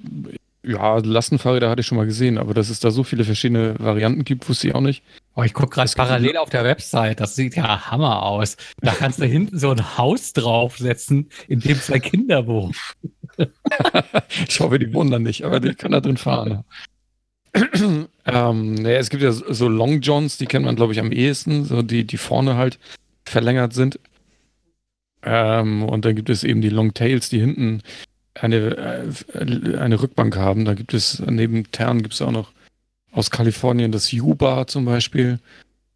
ja, 0.62 0.99
Lastenfahrräder 0.99 1.70
hatte 1.70 1.81
ich 1.81 1.87
schon 1.87 1.99
mal 1.99 2.07
gesehen, 2.07 2.39
aber 2.39 2.55
dass 2.55 2.70
es 2.70 2.81
da 2.81 2.91
so 2.91 3.05
viele 3.05 3.25
verschiedene 3.25 3.75
Varianten 3.79 4.25
gibt, 4.25 4.49
wusste 4.49 4.69
ich 4.69 4.75
auch 4.75 4.81
nicht. 4.81 5.03
Oh, 5.39 5.44
ich 5.44 5.55
gucke 5.55 5.70
gerade 5.70 5.93
parallel 5.94 6.36
auf 6.36 6.51
der 6.51 6.65
Website, 6.65 7.20
das 7.20 7.36
sieht 7.36 7.55
ja 7.55 7.93
Hammer 7.93 8.24
aus. 8.24 8.56
Da 8.81 8.90
kannst 8.90 9.20
du 9.20 9.24
hinten 9.24 9.56
so 9.56 9.70
ein 9.70 9.97
Haus 9.97 10.32
draufsetzen, 10.32 11.31
in 11.47 11.60
dem 11.60 11.81
zwei 11.81 12.01
Kinder 12.01 12.48
wohnen. 12.48 12.74
ich 14.48 14.59
hoffe, 14.59 14.81
die 14.81 14.93
wohnen 14.93 15.12
da 15.12 15.20
nicht, 15.20 15.44
aber 15.44 15.62
ich 15.62 15.77
kann 15.77 15.93
da 15.93 16.01
drin 16.01 16.16
fahren. 16.16 16.65
ähm, 18.27 18.74
naja, 18.74 18.98
es 18.98 19.10
gibt 19.10 19.23
ja 19.23 19.31
so 19.31 19.69
Long 19.69 20.01
Johns, 20.01 20.39
die 20.39 20.47
kennt 20.47 20.65
man, 20.65 20.74
glaube 20.74 20.93
ich, 20.93 20.98
am 20.98 21.12
ehesten, 21.12 21.65
so 21.65 21.82
die, 21.82 22.05
die 22.05 22.19
vorne 22.19 22.56
halt 22.56 22.81
verlängert 23.24 23.74
sind. 23.74 24.01
Ähm, 25.23 25.85
und 25.85 26.05
dann 26.05 26.16
gibt 26.16 26.31
es 26.31 26.43
eben 26.43 26.62
die 26.62 26.69
Long 26.69 26.94
Tails, 26.94 27.28
die 27.28 27.39
hinten 27.39 27.82
eine, 28.35 28.77
äh, 29.36 29.77
eine 29.77 30.02
Rückbank 30.02 30.36
haben. 30.36 30.65
Da 30.65 30.74
gibt 30.74 30.94
es 30.94 31.20
neben 31.20 31.70
Tern 31.70 32.02
gibt 32.02 32.15
es 32.15 32.23
auch 32.23 32.32
noch 32.32 32.51
aus 33.12 33.30
Kalifornien 33.30 33.93
das 33.93 34.12
Yuba 34.12 34.66
zum 34.66 34.85
Beispiel. 34.85 35.39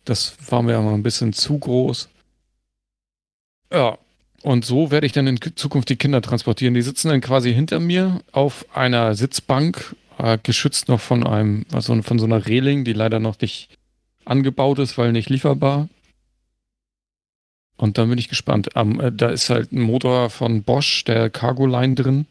Das 0.05 0.37
war 0.51 0.63
mir 0.63 0.77
aber 0.77 0.93
ein 0.93 1.03
bisschen 1.03 1.33
zu 1.33 1.59
groß. 1.59 2.09
Ja, 3.73 3.99
und 4.43 4.65
so 4.65 4.91
werde 4.91 5.07
ich 5.07 5.13
dann 5.13 5.27
in 5.27 5.39
Zukunft 5.55 5.89
die 5.89 5.97
Kinder 5.97 6.21
transportieren. 6.21 6.75
Die 6.75 6.83
sitzen 6.83 7.09
dann 7.09 7.21
quasi 7.21 7.55
hinter 7.55 7.81
mir 7.81 8.21
auf 8.33 8.67
einer 8.75 9.15
Sitzbank 9.15 9.95
äh, 10.19 10.39
geschützt 10.43 10.89
noch 10.89 11.01
von 11.01 11.27
einem, 11.27 11.65
also 11.73 12.01
von 12.03 12.19
so 12.19 12.27
einer 12.27 12.47
Reling, 12.47 12.85
die 12.85 12.93
leider 12.93 13.21
noch 13.21 13.41
nicht 13.41 13.69
angebaut 14.25 14.79
ist, 14.79 14.99
weil 14.99 15.13
nicht 15.13 15.31
lieferbar. 15.31 15.89
Und 17.77 17.99
dann 17.99 18.09
bin 18.09 18.19
ich 18.19 18.29
gespannt. 18.29 18.71
Ähm, 18.75 19.01
äh, 19.01 19.13
da 19.13 19.29
ist 19.31 19.51
halt 19.51 19.73
ein 19.73 19.81
Motor 19.81 20.31
von 20.31 20.63
Bosch, 20.63 21.05
der 21.05 21.31
Cargo 21.31 21.67
Line 21.67 21.95
drin. 21.95 22.27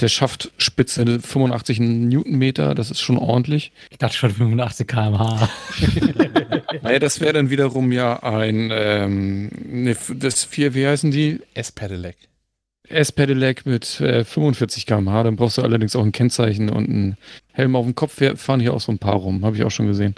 Der 0.00 0.08
schafft 0.08 0.50
Spitze 0.58 1.20
85 1.20 1.78
Newtonmeter, 1.78 2.74
das 2.74 2.90
ist 2.90 3.00
schon 3.00 3.16
ordentlich. 3.16 3.72
Ich 3.90 3.98
dachte 3.98 4.16
schon 4.16 4.30
85 4.30 4.88
km/h. 4.88 5.48
naja, 6.82 6.98
das 6.98 7.20
wäre 7.20 7.32
dann 7.32 7.48
wiederum 7.48 7.92
ja 7.92 8.20
ein, 8.22 8.70
ähm, 8.72 9.50
ne, 9.64 9.96
das 10.14 10.42
vier, 10.44 10.74
wie 10.74 10.86
heißen 10.86 11.12
die? 11.12 11.40
S-Pedelec. 11.54 12.16
S-Pedelec 12.88 13.66
mit 13.66 14.00
äh, 14.00 14.24
45 14.24 14.86
km/h, 14.86 15.22
dann 15.22 15.36
brauchst 15.36 15.58
du 15.58 15.62
allerdings 15.62 15.94
auch 15.94 16.04
ein 16.04 16.12
Kennzeichen 16.12 16.70
und 16.70 16.88
einen 16.88 17.16
Helm 17.52 17.76
auf 17.76 17.84
dem 17.84 17.94
Kopf. 17.94 18.18
Wir 18.20 18.36
fahren 18.36 18.60
hier 18.60 18.74
auch 18.74 18.80
so 18.80 18.90
ein 18.90 18.98
paar 18.98 19.14
rum, 19.14 19.44
habe 19.44 19.56
ich 19.56 19.62
auch 19.62 19.70
schon 19.70 19.86
gesehen. 19.86 20.16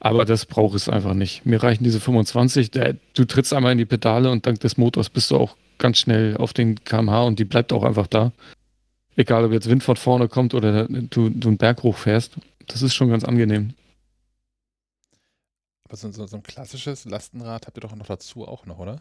Aber 0.00 0.24
das 0.24 0.46
braucht 0.46 0.76
es 0.76 0.88
einfach 0.88 1.14
nicht. 1.14 1.44
Mir 1.44 1.62
reichen 1.62 1.84
diese 1.84 2.00
25. 2.00 2.70
Der, 2.70 2.96
du 3.14 3.24
trittst 3.24 3.52
einmal 3.52 3.72
in 3.72 3.78
die 3.78 3.84
Pedale 3.84 4.30
und 4.30 4.46
dank 4.46 4.60
des 4.60 4.76
Motors 4.76 5.10
bist 5.10 5.30
du 5.30 5.36
auch 5.36 5.56
ganz 5.78 5.98
schnell 5.98 6.36
auf 6.36 6.52
den 6.52 6.82
kmh 6.84 7.22
und 7.22 7.38
die 7.38 7.44
bleibt 7.44 7.72
auch 7.72 7.84
einfach 7.84 8.06
da. 8.06 8.32
Egal, 9.18 9.44
ob 9.44 9.50
jetzt 9.50 9.68
Wind 9.68 9.82
von 9.82 9.96
vorne 9.96 10.28
kommt 10.28 10.54
oder 10.54 10.86
du, 10.86 11.28
du 11.28 11.48
einen 11.48 11.58
Berg 11.58 11.82
hochfährst. 11.82 12.36
Das 12.68 12.82
ist 12.82 12.94
schon 12.94 13.10
ganz 13.10 13.24
angenehm. 13.24 13.74
Aber 15.88 15.96
so, 15.96 16.12
so, 16.12 16.24
so 16.28 16.36
ein 16.36 16.44
klassisches 16.44 17.04
Lastenrad 17.04 17.66
habt 17.66 17.76
ihr 17.76 17.80
doch 17.80 17.96
noch 17.96 18.06
dazu 18.06 18.46
auch 18.46 18.64
noch, 18.64 18.78
oder? 18.78 19.00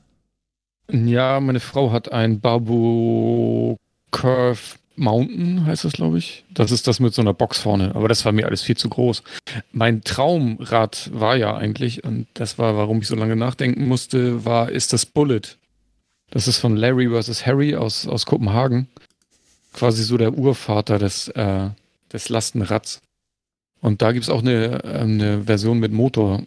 Ja, 0.92 1.40
meine 1.40 1.60
Frau 1.60 1.92
hat 1.92 2.12
ein 2.12 2.40
Barbo 2.40 3.78
Curve 4.10 4.80
Mountain, 4.96 5.68
heißt 5.68 5.86
das, 5.86 5.94
glaube 5.94 6.18
ich. 6.18 6.46
Das 6.50 6.72
ist 6.72 6.88
das 6.88 7.00
mit 7.00 7.14
so 7.14 7.22
einer 7.22 7.36
Box 7.36 7.60
vorne, 7.60 7.94
aber 7.94 8.08
das 8.08 8.26
war 8.26 8.32
mir 8.32 8.48
alles 8.48 8.64
viel 8.64 8.76
zu 8.76 8.90
groß. 8.90 9.22
Mein 9.72 10.02
Traumrad 10.02 11.12
war 11.14 11.36
ja 11.36 11.56
eigentlich, 11.56 12.04
und 12.04 12.26
das 12.34 12.58
war, 12.58 12.76
warum 12.76 13.02
ich 13.02 13.08
so 13.08 13.16
lange 13.16 13.36
nachdenken 13.36 13.88
musste, 13.88 14.46
war, 14.46 14.72
ist 14.72 14.94
das 14.94 15.06
Bullet. 15.06 15.58
Das 16.32 16.48
ist 16.48 16.58
von 16.58 16.76
Larry 16.76 17.08
vs. 17.08 17.46
Harry 17.46 17.76
aus, 17.76 18.08
aus 18.08 18.26
Kopenhagen. 18.26 18.88
Quasi 19.78 20.04
so 20.04 20.18
der 20.18 20.34
Urvater 20.34 20.98
des, 20.98 21.28
äh, 21.28 21.70
des 22.12 22.30
Lastenrads. 22.30 23.00
Und 23.80 24.02
da 24.02 24.12
gibt 24.12 24.24
es 24.24 24.30
auch 24.32 24.42
eine, 24.42 24.84
eine 24.84 25.44
Version 25.44 25.78
mit 25.78 25.92
Motor, 25.92 26.42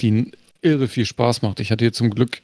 die 0.00 0.32
irre 0.60 0.88
viel 0.88 1.06
Spaß 1.06 1.42
macht. 1.42 1.60
Ich 1.60 1.70
hatte 1.70 1.84
hier 1.84 1.92
zum 1.92 2.10
Glück 2.10 2.42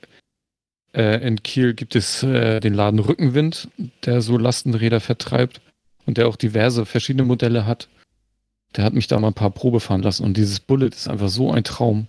äh, 0.95 1.27
in 1.27 1.43
Kiel 1.43 1.75
gibt 1.75 1.97
es 1.97 2.23
äh, 2.23 2.61
den 2.61 2.73
Laden 2.73 3.01
Rückenwind, 3.01 3.69
der 4.05 4.23
so 4.23 4.39
Lastenräder 4.39 5.01
vertreibt 5.01 5.61
und 6.07 6.19
der 6.19 6.29
auch 6.29 6.37
diverse 6.37 6.87
verschiedene 6.87 7.25
Modelle 7.25 7.67
hat. 7.67 7.89
Der 8.77 8.85
hat 8.85 8.95
mich 8.95 9.09
da 9.09 9.19
mal 9.19 9.29
ein 9.29 9.35
paar 9.35 9.51
Probe 9.51 9.81
fahren 9.81 10.03
lassen 10.03 10.25
und 10.25 10.37
dieses 10.37 10.61
Bullet 10.61 10.91
ist 10.91 11.09
einfach 11.09 11.31
so 11.31 11.51
ein 11.51 11.65
Traum. 11.65 12.07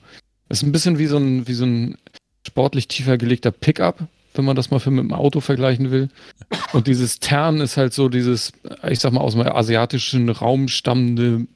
Es 0.50 0.60
ist 0.60 0.68
ein 0.68 0.72
bisschen 0.72 1.00
wie 1.00 1.08
so 1.08 1.18
ein, 1.18 1.48
wie 1.48 1.54
so 1.54 1.66
ein 1.66 1.98
sportlich 2.46 2.88
tiefer 2.88 3.18
gelegter 3.18 3.50
Pickup, 3.50 4.08
wenn 4.34 4.46
man 4.46 4.56
das 4.56 4.72
mal 4.72 4.80
für 4.80 4.92
mit 4.92 5.04
dem 5.04 5.14
Auto 5.14 5.40
vergleichen 5.40 5.92
will. 5.92 6.10
Und 6.74 6.88
dieses 6.88 7.20
Tern 7.20 7.62
ist 7.62 7.78
halt 7.78 7.94
so 7.94 8.10
dieses, 8.10 8.54
ich 8.88 9.00
sag 9.00 9.14
mal, 9.14 9.22
aus 9.22 9.34
dem 9.34 9.42
asiatischen 9.42 10.30
Raum 10.30 10.68
stammende 10.68 11.48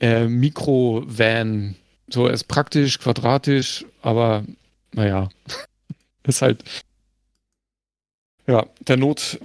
äh, 0.00 0.26
Mikro-Van. 0.26 1.76
So, 2.08 2.26
er 2.26 2.32
ist 2.32 2.44
praktisch, 2.44 2.98
quadratisch, 2.98 3.84
aber 4.02 4.44
naja, 4.92 5.28
ist 6.24 6.42
halt 6.42 6.64
ja 8.46 8.66
der 8.80 8.96
Not, 8.96 9.38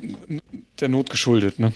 der 0.79 0.89
Not 0.89 1.09
geschuldet, 1.09 1.59
ne? 1.59 1.73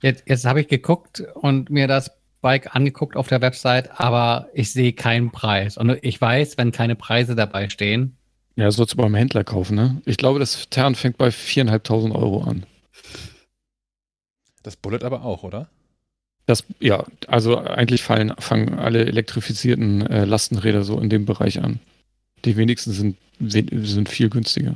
Jetzt, 0.00 0.24
jetzt 0.26 0.44
habe 0.44 0.60
ich 0.60 0.68
geguckt 0.68 1.24
und 1.34 1.70
mir 1.70 1.88
das 1.88 2.10
Bike 2.40 2.74
angeguckt 2.74 3.16
auf 3.16 3.28
der 3.28 3.40
Website, 3.40 4.00
aber 4.00 4.48
ich 4.54 4.72
sehe 4.72 4.92
keinen 4.92 5.30
Preis. 5.30 5.76
Und 5.76 5.98
ich 6.02 6.20
weiß, 6.20 6.56
wenn 6.56 6.70
keine 6.70 6.94
Preise 6.94 7.34
dabei 7.34 7.68
stehen. 7.68 8.17
Ja, 8.58 8.72
sollst 8.72 8.94
du 8.94 8.96
beim 8.96 9.14
Händler 9.14 9.44
kaufen, 9.44 9.76
ne? 9.76 10.02
Ich 10.04 10.16
glaube, 10.16 10.40
das 10.40 10.68
Tern 10.68 10.96
fängt 10.96 11.16
bei 11.16 11.28
4.500 11.28 12.12
Euro 12.12 12.42
an. 12.42 12.66
Das 14.64 14.74
Bullet 14.74 15.04
aber 15.04 15.24
auch, 15.24 15.44
oder? 15.44 15.68
Das, 16.44 16.64
ja, 16.80 17.04
also 17.28 17.58
eigentlich 17.58 18.02
fallen, 18.02 18.34
fangen 18.40 18.76
alle 18.80 19.06
elektrifizierten 19.06 20.04
äh, 20.08 20.24
Lastenräder 20.24 20.82
so 20.82 20.98
in 20.98 21.08
dem 21.08 21.24
Bereich 21.24 21.62
an. 21.62 21.78
Die 22.44 22.56
wenigsten 22.56 22.90
sind, 22.90 23.16
sind 23.38 24.08
viel 24.08 24.28
günstiger. 24.28 24.74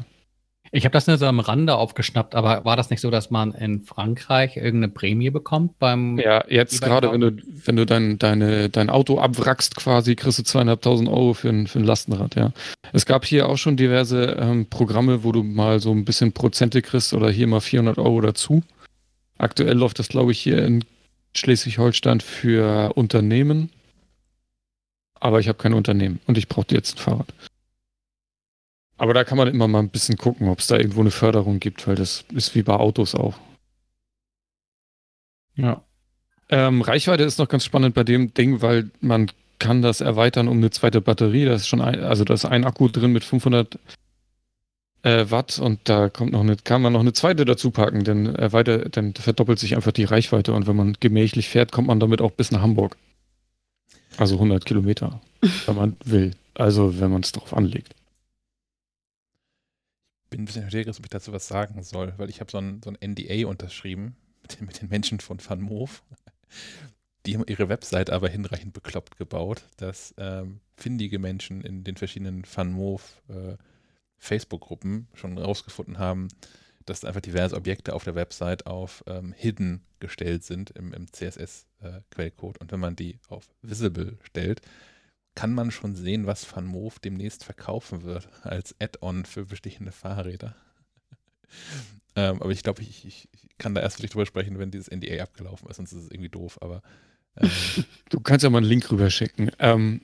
Ich 0.74 0.86
habe 0.86 0.94
das 0.94 1.06
nur 1.06 1.18
so 1.18 1.26
am 1.26 1.38
Rande 1.38 1.74
aufgeschnappt, 1.74 2.34
aber 2.34 2.64
war 2.64 2.76
das 2.76 2.88
nicht 2.88 3.02
so, 3.02 3.10
dass 3.10 3.30
man 3.30 3.52
in 3.52 3.82
Frankreich 3.82 4.56
irgendeine 4.56 4.88
Prämie 4.88 5.28
bekommt 5.28 5.78
beim. 5.78 6.18
Ja, 6.18 6.44
jetzt 6.48 6.80
gerade, 6.80 7.12
wenn 7.12 7.20
du, 7.20 7.36
wenn 7.66 7.76
du 7.76 7.84
dein, 7.84 8.18
deine, 8.18 8.70
dein 8.70 8.88
Auto 8.88 9.18
abwrackst, 9.18 9.76
quasi, 9.76 10.16
kriegst 10.16 10.38
du 10.38 10.44
zweieinhalbtausend 10.44 11.10
Euro 11.10 11.34
für 11.34 11.50
ein, 11.50 11.66
für 11.66 11.78
ein 11.78 11.84
Lastenrad, 11.84 12.36
ja. 12.36 12.52
Es 12.94 13.04
gab 13.04 13.26
hier 13.26 13.50
auch 13.50 13.58
schon 13.58 13.76
diverse 13.76 14.38
ähm, 14.40 14.64
Programme, 14.64 15.24
wo 15.24 15.32
du 15.32 15.42
mal 15.42 15.78
so 15.78 15.90
ein 15.92 16.06
bisschen 16.06 16.32
Prozente 16.32 16.80
kriegst 16.80 17.12
oder 17.12 17.30
hier 17.30 17.46
mal 17.46 17.60
400 17.60 17.98
Euro 17.98 18.22
dazu. 18.22 18.62
Aktuell 19.36 19.76
läuft 19.76 19.98
das, 19.98 20.08
glaube 20.08 20.32
ich, 20.32 20.40
hier 20.40 20.64
in 20.64 20.86
Schleswig-Holstein 21.36 22.20
für 22.20 22.94
Unternehmen. 22.94 23.68
Aber 25.20 25.38
ich 25.38 25.48
habe 25.48 25.58
kein 25.58 25.74
Unternehmen 25.74 26.20
und 26.26 26.38
ich 26.38 26.48
brauchte 26.48 26.74
jetzt 26.74 26.96
ein 26.96 26.98
Fahrrad. 26.98 27.34
Aber 29.02 29.14
da 29.14 29.24
kann 29.24 29.36
man 29.36 29.48
immer 29.48 29.66
mal 29.66 29.80
ein 29.80 29.88
bisschen 29.88 30.16
gucken, 30.16 30.48
ob 30.48 30.60
es 30.60 30.68
da 30.68 30.76
irgendwo 30.76 31.00
eine 31.00 31.10
Förderung 31.10 31.58
gibt, 31.58 31.88
weil 31.88 31.96
das 31.96 32.24
ist 32.32 32.54
wie 32.54 32.62
bei 32.62 32.74
Autos 32.74 33.16
auch. 33.16 33.34
Ja. 35.56 35.82
Ähm, 36.50 36.82
Reichweite 36.82 37.24
ist 37.24 37.40
noch 37.40 37.48
ganz 37.48 37.64
spannend 37.64 37.96
bei 37.96 38.04
dem 38.04 38.32
Ding, 38.32 38.62
weil 38.62 38.92
man 39.00 39.28
kann 39.58 39.82
das 39.82 40.02
erweitern 40.02 40.46
um 40.46 40.58
eine 40.58 40.70
zweite 40.70 41.00
Batterie. 41.00 41.46
Da 41.46 41.54
ist 41.54 41.66
schon 41.66 41.80
ein, 41.80 41.98
also 41.98 42.22
da 42.22 42.32
ist 42.32 42.44
ein 42.44 42.64
Akku 42.64 42.86
drin 42.86 43.10
mit 43.10 43.24
500 43.24 43.76
äh, 45.02 45.26
Watt 45.30 45.58
und 45.58 45.80
da 45.88 46.08
kommt 46.08 46.30
noch 46.30 46.42
eine, 46.42 46.54
kann 46.54 46.80
man 46.80 46.92
noch 46.92 47.00
eine 47.00 47.12
zweite 47.12 47.44
dazu 47.44 47.72
packen, 47.72 48.04
denn 48.04 48.32
erweitert, 48.36 48.96
dann 48.96 49.14
verdoppelt 49.14 49.58
sich 49.58 49.74
einfach 49.74 49.90
die 49.90 50.04
Reichweite 50.04 50.52
und 50.52 50.68
wenn 50.68 50.76
man 50.76 50.96
gemächlich 51.00 51.48
fährt, 51.48 51.72
kommt 51.72 51.88
man 51.88 51.98
damit 51.98 52.20
auch 52.20 52.30
bis 52.30 52.52
nach 52.52 52.62
Hamburg. 52.62 52.96
Also 54.16 54.36
100 54.36 54.64
Kilometer, 54.64 55.20
wenn 55.66 55.74
man 55.74 55.96
will. 56.04 56.36
Also 56.54 57.00
wenn 57.00 57.10
man 57.10 57.22
es 57.22 57.32
drauf 57.32 57.52
anlegt 57.52 57.96
bin 60.32 60.42
ein 60.42 60.44
bisschen 60.46 60.68
verwirrt, 60.68 60.88
ob 60.88 61.04
ich 61.04 61.10
dazu 61.10 61.32
was 61.32 61.46
sagen 61.46 61.82
soll, 61.82 62.14
weil 62.16 62.30
ich 62.30 62.40
habe 62.40 62.50
so 62.50 62.58
ein, 62.58 62.82
so 62.82 62.90
ein 62.90 62.98
NDA 63.12 63.46
unterschrieben 63.46 64.16
mit 64.42 64.58
den, 64.58 64.66
mit 64.66 64.82
den 64.82 64.88
Menschen 64.88 65.20
von 65.20 65.38
Van. 65.38 65.88
Die 67.24 67.34
haben 67.34 67.44
ihre 67.46 67.68
Website 67.68 68.10
aber 68.10 68.28
hinreichend 68.28 68.72
bekloppt 68.72 69.16
gebaut, 69.16 69.62
dass 69.76 70.14
ähm, 70.18 70.60
findige 70.76 71.18
Menschen 71.18 71.60
in 71.60 71.84
den 71.84 71.96
verschiedenen 71.96 72.44
Moof 72.72 73.22
äh, 73.28 73.56
schon 75.14 75.38
rausgefunden 75.38 75.98
haben, 75.98 76.28
dass 76.86 77.04
einfach 77.04 77.20
diverse 77.20 77.54
Objekte 77.54 77.94
auf 77.94 78.04
der 78.04 78.14
Website 78.14 78.66
auf 78.66 79.04
ähm, 79.06 79.32
Hidden 79.36 79.84
gestellt 80.00 80.44
sind 80.44 80.70
im, 80.70 80.92
im 80.92 81.12
CSS-Quellcode. 81.12 82.56
Äh, 82.56 82.60
Und 82.60 82.72
wenn 82.72 82.80
man 82.80 82.96
die 82.96 83.18
auf 83.28 83.48
Visible 83.60 84.18
stellt, 84.22 84.62
kann 85.34 85.54
man 85.54 85.70
schon 85.70 85.94
sehen, 85.94 86.26
was 86.26 86.54
Van 86.54 86.66
Moof 86.66 86.98
demnächst 86.98 87.44
verkaufen 87.44 88.02
wird 88.02 88.28
als 88.42 88.74
Add-on 88.80 89.24
für 89.24 89.46
bestehende 89.46 89.92
Fahrräder. 89.92 90.54
ähm, 92.16 92.42
aber 92.42 92.50
ich 92.50 92.62
glaube, 92.62 92.82
ich, 92.82 93.06
ich, 93.06 93.28
kann 93.58 93.74
da 93.74 93.80
erst 93.80 93.98
wirklich 93.98 94.10
drüber 94.10 94.26
sprechen, 94.26 94.58
wenn 94.58 94.70
dieses 94.70 94.90
NDA 94.90 95.22
abgelaufen 95.22 95.68
ist, 95.68 95.76
sonst 95.76 95.92
ist 95.92 96.04
es 96.04 96.10
irgendwie 96.10 96.30
doof. 96.30 96.58
Aber 96.60 96.82
ähm, 97.40 97.50
du 98.10 98.20
kannst 98.20 98.42
ja 98.42 98.50
mal 98.50 98.58
einen 98.58 98.66
Link 98.66 98.90
rüberschicken. 98.90 99.52
Ähm, 99.58 100.00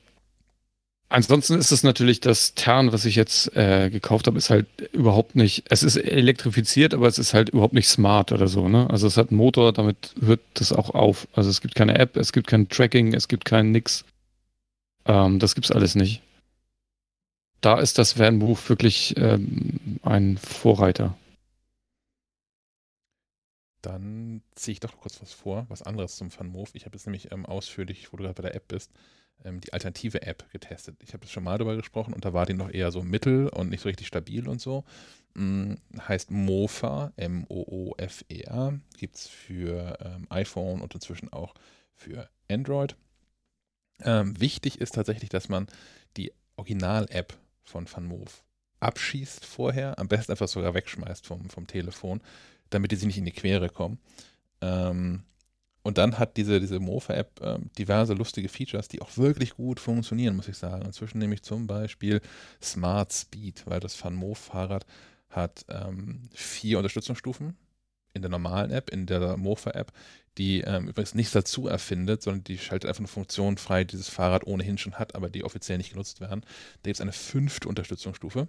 ansonsten 1.08 1.58
ist 1.58 1.72
es 1.72 1.82
natürlich 1.82 2.20
das 2.20 2.54
Tern, 2.54 2.92
was 2.92 3.04
ich 3.04 3.16
jetzt 3.16 3.54
äh, 3.56 3.90
gekauft 3.90 4.28
habe, 4.28 4.38
ist 4.38 4.50
halt 4.50 4.66
überhaupt 4.92 5.34
nicht. 5.34 5.64
Es 5.70 5.82
ist 5.82 5.96
elektrifiziert, 5.96 6.94
aber 6.94 7.08
es 7.08 7.18
ist 7.18 7.34
halt 7.34 7.48
überhaupt 7.48 7.74
nicht 7.74 7.88
smart 7.88 8.32
oder 8.32 8.46
so. 8.46 8.68
Ne? 8.68 8.88
Also 8.90 9.06
es 9.06 9.16
hat 9.16 9.30
einen 9.30 9.38
Motor, 9.38 9.72
damit 9.72 10.14
hört 10.20 10.40
das 10.54 10.72
auch 10.72 10.90
auf. 10.90 11.26
Also 11.32 11.50
es 11.50 11.60
gibt 11.60 11.74
keine 11.74 11.98
App, 11.98 12.16
es 12.16 12.32
gibt 12.32 12.46
kein 12.46 12.68
Tracking, 12.68 13.12
es 13.12 13.28
gibt 13.28 13.44
kein 13.44 13.72
nix. 13.72 14.04
Ähm, 15.08 15.38
das 15.38 15.54
gibt's 15.54 15.72
alles 15.72 15.94
nicht. 15.94 16.22
Da 17.60 17.80
ist 17.80 17.98
das 17.98 18.18
Vanbuch 18.18 18.68
wirklich 18.68 19.16
ähm, 19.16 19.98
ein 20.02 20.36
Vorreiter. 20.36 21.16
Dann 23.82 24.42
ziehe 24.54 24.74
ich 24.74 24.80
doch 24.80 24.96
kurz 25.00 25.20
was 25.20 25.32
vor, 25.32 25.66
was 25.68 25.82
anderes 25.82 26.16
zum 26.16 26.30
FunMove. 26.30 26.70
Ich 26.74 26.84
habe 26.84 26.96
jetzt 26.96 27.06
nämlich 27.06 27.32
ähm, 27.32 27.46
ausführlich, 27.46 28.12
wo 28.12 28.16
du 28.16 28.24
gerade 28.24 28.34
bei 28.34 28.42
der 28.42 28.54
App 28.54 28.68
bist, 28.68 28.92
ähm, 29.44 29.60
die 29.60 29.72
alternative 29.72 30.22
App 30.22 30.48
getestet. 30.52 30.96
Ich 31.02 31.14
habe 31.14 31.26
schon 31.26 31.44
mal 31.44 31.58
darüber 31.58 31.76
gesprochen 31.76 32.12
und 32.12 32.24
da 32.24 32.32
war 32.32 32.46
die 32.46 32.54
noch 32.54 32.70
eher 32.70 32.92
so 32.92 33.02
mittel 33.02 33.48
und 33.48 33.70
nicht 33.70 33.80
so 33.80 33.88
richtig 33.88 34.06
stabil 34.06 34.48
und 34.48 34.60
so. 34.60 34.84
Hm, 35.34 35.78
heißt 36.06 36.30
Mofa, 36.30 37.12
M-O-O-F-E-A. 37.16 38.78
Gibt 38.96 39.16
es 39.16 39.26
für 39.26 39.98
ähm, 40.00 40.26
iPhone 40.30 40.80
und 40.80 40.94
inzwischen 40.94 41.32
auch 41.32 41.54
für 41.94 42.28
Android. 42.48 42.96
Ähm, 44.02 44.40
wichtig 44.40 44.80
ist 44.80 44.94
tatsächlich, 44.94 45.30
dass 45.30 45.48
man 45.48 45.66
die 46.16 46.32
Original-App 46.56 47.36
von 47.64 47.86
FunMove 47.86 48.42
abschießt 48.80 49.44
vorher, 49.44 49.98
am 49.98 50.08
besten 50.08 50.32
einfach 50.32 50.48
sogar 50.48 50.74
wegschmeißt 50.74 51.26
vom, 51.26 51.50
vom 51.50 51.66
Telefon, 51.66 52.20
damit 52.70 52.92
die 52.92 52.96
sich 52.96 53.06
nicht 53.06 53.18
in 53.18 53.24
die 53.24 53.32
Quere 53.32 53.68
kommen. 53.68 53.98
Ähm, 54.60 55.24
und 55.82 55.96
dann 55.96 56.18
hat 56.18 56.36
diese, 56.36 56.60
diese 56.60 56.80
Mofa-App 56.80 57.40
ähm, 57.42 57.70
diverse 57.78 58.12
lustige 58.12 58.48
Features, 58.48 58.88
die 58.88 59.00
auch 59.00 59.16
wirklich 59.16 59.54
gut 59.54 59.80
funktionieren, 59.80 60.36
muss 60.36 60.48
ich 60.48 60.58
sagen. 60.58 60.84
Inzwischen 60.84 61.18
nämlich 61.18 61.42
zum 61.42 61.66
Beispiel 61.66 62.20
Smart 62.62 63.12
Speed, 63.12 63.62
weil 63.66 63.80
das 63.80 63.94
FunMove-Fahrrad 63.94 64.84
hat 65.30 65.64
ähm, 65.68 66.28
vier 66.34 66.78
Unterstützungsstufen 66.78 67.56
in 68.12 68.22
der 68.22 68.30
normalen 68.30 68.70
App, 68.70 68.90
in 68.90 69.06
der 69.06 69.36
Mofa-App, 69.36 69.92
die 70.38 70.60
ähm, 70.60 70.88
übrigens 70.88 71.14
nichts 71.14 71.32
dazu 71.32 71.66
erfindet, 71.66 72.22
sondern 72.22 72.44
die 72.44 72.58
schaltet 72.58 72.88
einfach 72.88 73.00
eine 73.00 73.08
Funktion 73.08 73.58
frei, 73.58 73.84
die 73.84 73.92
dieses 73.92 74.08
Fahrrad 74.08 74.46
ohnehin 74.46 74.78
schon 74.78 74.94
hat, 74.94 75.14
aber 75.14 75.28
die 75.28 75.44
offiziell 75.44 75.78
nicht 75.78 75.90
genutzt 75.90 76.20
werden. 76.20 76.42
Da 76.42 76.88
gibt 76.88 76.96
es 76.96 77.00
eine 77.00 77.12
fünfte 77.12 77.68
Unterstützungsstufe. 77.68 78.48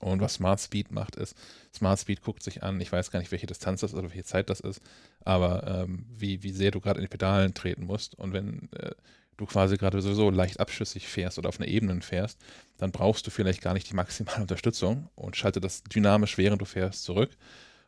Und 0.00 0.20
was 0.20 0.34
Smart 0.34 0.58
Speed 0.60 0.90
macht, 0.92 1.16
ist, 1.16 1.36
Smart 1.74 2.00
Speed 2.00 2.22
guckt 2.22 2.42
sich 2.42 2.62
an, 2.62 2.80
ich 2.80 2.90
weiß 2.90 3.10
gar 3.10 3.20
nicht, 3.20 3.30
welche 3.32 3.46
Distanz 3.46 3.82
das 3.82 3.92
ist 3.92 3.98
oder 3.98 4.08
welche 4.08 4.24
Zeit 4.24 4.48
das 4.48 4.60
ist, 4.60 4.80
aber 5.24 5.84
ähm, 5.84 6.06
wie, 6.08 6.42
wie 6.42 6.52
sehr 6.52 6.70
du 6.70 6.80
gerade 6.80 6.98
in 6.98 7.04
die 7.04 7.10
Pedalen 7.10 7.52
treten 7.52 7.84
musst. 7.84 8.14
Und 8.14 8.32
wenn 8.32 8.70
äh, 8.72 8.92
du 9.36 9.44
quasi 9.44 9.76
gerade 9.76 10.00
sowieso 10.00 10.30
leicht 10.30 10.58
abschüssig 10.58 11.06
fährst 11.06 11.38
oder 11.38 11.50
auf 11.50 11.60
einer 11.60 11.68
Ebene 11.68 12.00
fährst, 12.00 12.40
dann 12.78 12.92
brauchst 12.92 13.26
du 13.26 13.30
vielleicht 13.30 13.60
gar 13.60 13.74
nicht 13.74 13.90
die 13.90 13.94
maximale 13.94 14.40
Unterstützung 14.40 15.10
und 15.14 15.36
schalte 15.36 15.60
das 15.60 15.84
dynamisch, 15.84 16.38
während 16.38 16.62
du 16.62 16.66
fährst, 16.66 17.04
zurück 17.04 17.30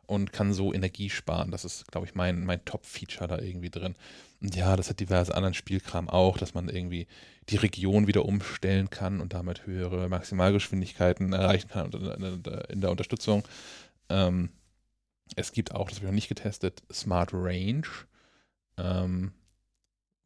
und 0.05 0.33
kann 0.33 0.53
so 0.53 0.73
Energie 0.73 1.09
sparen. 1.09 1.51
Das 1.51 1.65
ist, 1.65 1.91
glaube 1.91 2.07
ich, 2.07 2.15
mein, 2.15 2.45
mein 2.45 2.63
Top-Feature 2.65 3.27
da 3.27 3.39
irgendwie 3.39 3.69
drin. 3.69 3.95
Und 4.41 4.55
ja, 4.55 4.75
das 4.75 4.89
hat 4.89 4.99
diverse 4.99 5.35
anderen 5.35 5.53
Spielkram 5.53 6.09
auch, 6.09 6.37
dass 6.37 6.53
man 6.53 6.69
irgendwie 6.69 7.07
die 7.49 7.55
Region 7.55 8.07
wieder 8.07 8.25
umstellen 8.25 8.89
kann 8.89 9.21
und 9.21 9.33
damit 9.33 9.65
höhere 9.65 10.09
Maximalgeschwindigkeiten 10.09 11.33
erreichen 11.33 11.69
kann 11.69 11.91
in 12.69 12.81
der 12.81 12.91
Unterstützung. 12.91 13.43
Ähm, 14.09 14.49
es 15.35 15.51
gibt 15.51 15.73
auch, 15.73 15.89
das 15.89 15.97
habe 15.97 16.05
ich 16.05 16.11
noch 16.11 16.15
nicht 16.15 16.29
getestet, 16.29 16.83
Smart 16.91 17.31
Range, 17.33 17.87
ähm, 18.77 19.31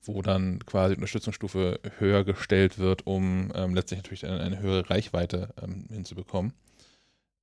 wo 0.02 0.22
dann 0.22 0.66
quasi 0.66 0.96
die 0.96 1.00
Unterstützungsstufe 1.00 1.80
höher 1.98 2.24
gestellt 2.24 2.80
wird, 2.80 3.06
um 3.06 3.52
ähm, 3.56 3.76
letztlich 3.76 4.00
natürlich 4.00 4.26
eine, 4.26 4.40
eine 4.40 4.60
höhere 4.60 4.90
Reichweite 4.90 5.54
ähm, 5.62 5.86
hinzubekommen. 5.92 6.54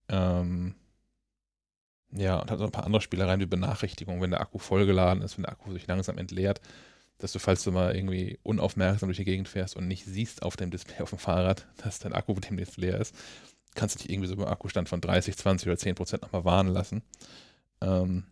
Ähm, 0.08 0.74
ja, 2.16 2.38
und 2.38 2.50
hat 2.50 2.58
noch 2.58 2.66
ein 2.66 2.72
paar 2.72 2.86
andere 2.86 3.02
Spielereien 3.02 3.40
wie 3.40 3.46
Benachrichtigungen, 3.46 4.22
wenn 4.22 4.30
der 4.30 4.40
Akku 4.40 4.58
vollgeladen 4.58 5.22
ist, 5.22 5.36
wenn 5.36 5.42
der 5.42 5.52
Akku 5.52 5.72
sich 5.72 5.86
langsam 5.86 6.16
entleert, 6.16 6.60
dass 7.18 7.32
du, 7.32 7.38
falls 7.38 7.64
du 7.64 7.72
mal 7.72 7.94
irgendwie 7.94 8.38
unaufmerksam 8.42 9.08
durch 9.08 9.18
die 9.18 9.24
Gegend 9.24 9.48
fährst 9.48 9.76
und 9.76 9.88
nicht 9.88 10.04
siehst 10.04 10.42
auf 10.42 10.56
dem 10.56 10.70
Display 10.70 11.00
auf 11.00 11.10
dem 11.10 11.18
Fahrrad, 11.18 11.66
dass 11.82 11.98
dein 11.98 12.12
Akku 12.12 12.34
demnächst 12.34 12.76
leer 12.76 13.00
ist, 13.00 13.14
kannst 13.74 13.96
du 13.96 14.02
dich 14.02 14.10
irgendwie 14.10 14.28
so 14.28 14.36
beim 14.36 14.46
Akkustand 14.46 14.88
von 14.88 15.00
30, 15.00 15.36
20 15.36 15.68
oder 15.68 15.76
10 15.76 15.94
Prozent 15.96 16.22
nochmal 16.22 16.44
warnen 16.44 16.72
lassen. 16.72 17.02
Ähm, 17.80 18.24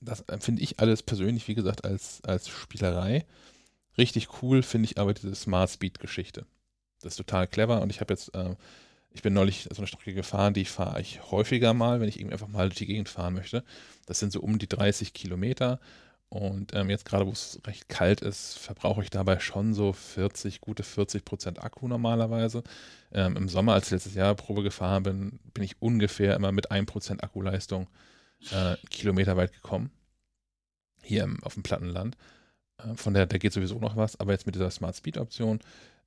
das 0.00 0.20
empfinde 0.22 0.62
ich 0.62 0.78
alles 0.78 1.02
persönlich, 1.02 1.48
wie 1.48 1.54
gesagt, 1.54 1.84
als, 1.84 2.22
als 2.24 2.48
Spielerei. 2.48 3.26
Richtig 3.98 4.42
cool 4.42 4.62
finde 4.62 4.86
ich 4.86 4.98
aber 4.98 5.12
diese 5.12 5.34
Smart 5.34 5.70
Speed 5.70 5.98
Geschichte. 5.98 6.46
Das 7.00 7.14
ist 7.14 7.16
total 7.16 7.48
clever 7.48 7.82
und 7.82 7.90
ich 7.90 8.00
habe 8.00 8.12
jetzt, 8.12 8.34
äh, 8.34 8.54
ich 9.12 9.22
bin 9.22 9.32
neulich 9.34 9.68
so 9.70 9.78
eine 9.78 9.86
Strecke 9.86 10.14
gefahren, 10.14 10.54
die 10.54 10.64
fahre 10.64 11.00
ich 11.00 11.30
häufiger 11.30 11.74
mal, 11.74 12.00
wenn 12.00 12.08
ich 12.08 12.18
irgendwie 12.18 12.34
einfach 12.34 12.48
mal 12.48 12.68
durch 12.68 12.78
die 12.78 12.86
Gegend 12.86 13.08
fahren 13.08 13.34
möchte. 13.34 13.64
Das 14.06 14.18
sind 14.20 14.32
so 14.32 14.40
um 14.40 14.58
die 14.58 14.68
30 14.68 15.12
Kilometer 15.12 15.80
und 16.30 16.76
ähm, 16.76 16.90
jetzt 16.90 17.04
gerade, 17.04 17.26
wo 17.26 17.32
es 17.32 17.60
recht 17.66 17.88
kalt 17.88 18.20
ist, 18.20 18.56
verbrauche 18.56 19.02
ich 19.02 19.10
dabei 19.10 19.40
schon 19.40 19.74
so 19.74 19.92
40, 19.92 20.60
gute 20.60 20.84
40 20.84 21.24
Prozent 21.24 21.62
Akku 21.62 21.88
normalerweise. 21.88 22.62
Ähm, 23.12 23.36
Im 23.36 23.48
Sommer, 23.48 23.74
als 23.74 23.86
ich 23.86 23.90
letztes 23.90 24.14
Jahr 24.14 24.36
Probe 24.36 24.62
gefahren 24.62 25.02
bin, 25.02 25.40
bin 25.54 25.64
ich 25.64 25.82
ungefähr 25.82 26.36
immer 26.36 26.52
mit 26.52 26.70
1 26.70 26.86
Prozent 26.86 27.24
Akkuleistung 27.24 27.88
äh, 28.52 28.76
Kilometer 28.90 29.36
weit 29.36 29.52
gekommen. 29.52 29.90
Hier 31.02 31.24
im, 31.24 31.42
auf 31.42 31.54
dem 31.54 31.64
Plattenland. 31.64 32.16
Äh, 32.78 32.94
von 32.94 33.12
der, 33.12 33.26
da 33.26 33.36
geht 33.36 33.52
sowieso 33.52 33.80
noch 33.80 33.96
was, 33.96 34.18
aber 34.20 34.30
jetzt 34.30 34.46
mit 34.46 34.54
dieser 34.54 34.70
Smart 34.70 34.94
Speed 34.94 35.18
Option 35.18 35.58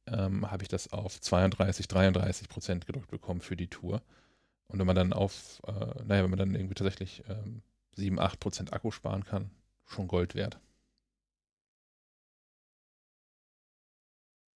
ähm, 0.07 0.49
habe 0.49 0.63
ich 0.63 0.69
das 0.69 0.91
auf 0.91 1.19
32, 1.19 1.87
33 1.87 2.49
Prozent 2.49 2.85
gedrückt 2.85 3.11
bekommen 3.11 3.41
für 3.41 3.55
die 3.55 3.67
Tour. 3.67 4.01
Und 4.67 4.79
wenn 4.79 4.87
man 4.87 4.95
dann 4.95 5.13
auf, 5.13 5.61
äh, 5.67 6.03
naja, 6.05 6.23
wenn 6.23 6.29
man 6.29 6.39
dann 6.39 6.55
irgendwie 6.55 6.75
tatsächlich 6.75 7.23
ähm, 7.29 7.61
7, 7.95 8.19
8 8.19 8.39
Prozent 8.39 8.73
Akku 8.73 8.91
sparen 8.91 9.23
kann, 9.23 9.51
schon 9.85 10.07
Gold 10.07 10.35
wert. 10.35 10.59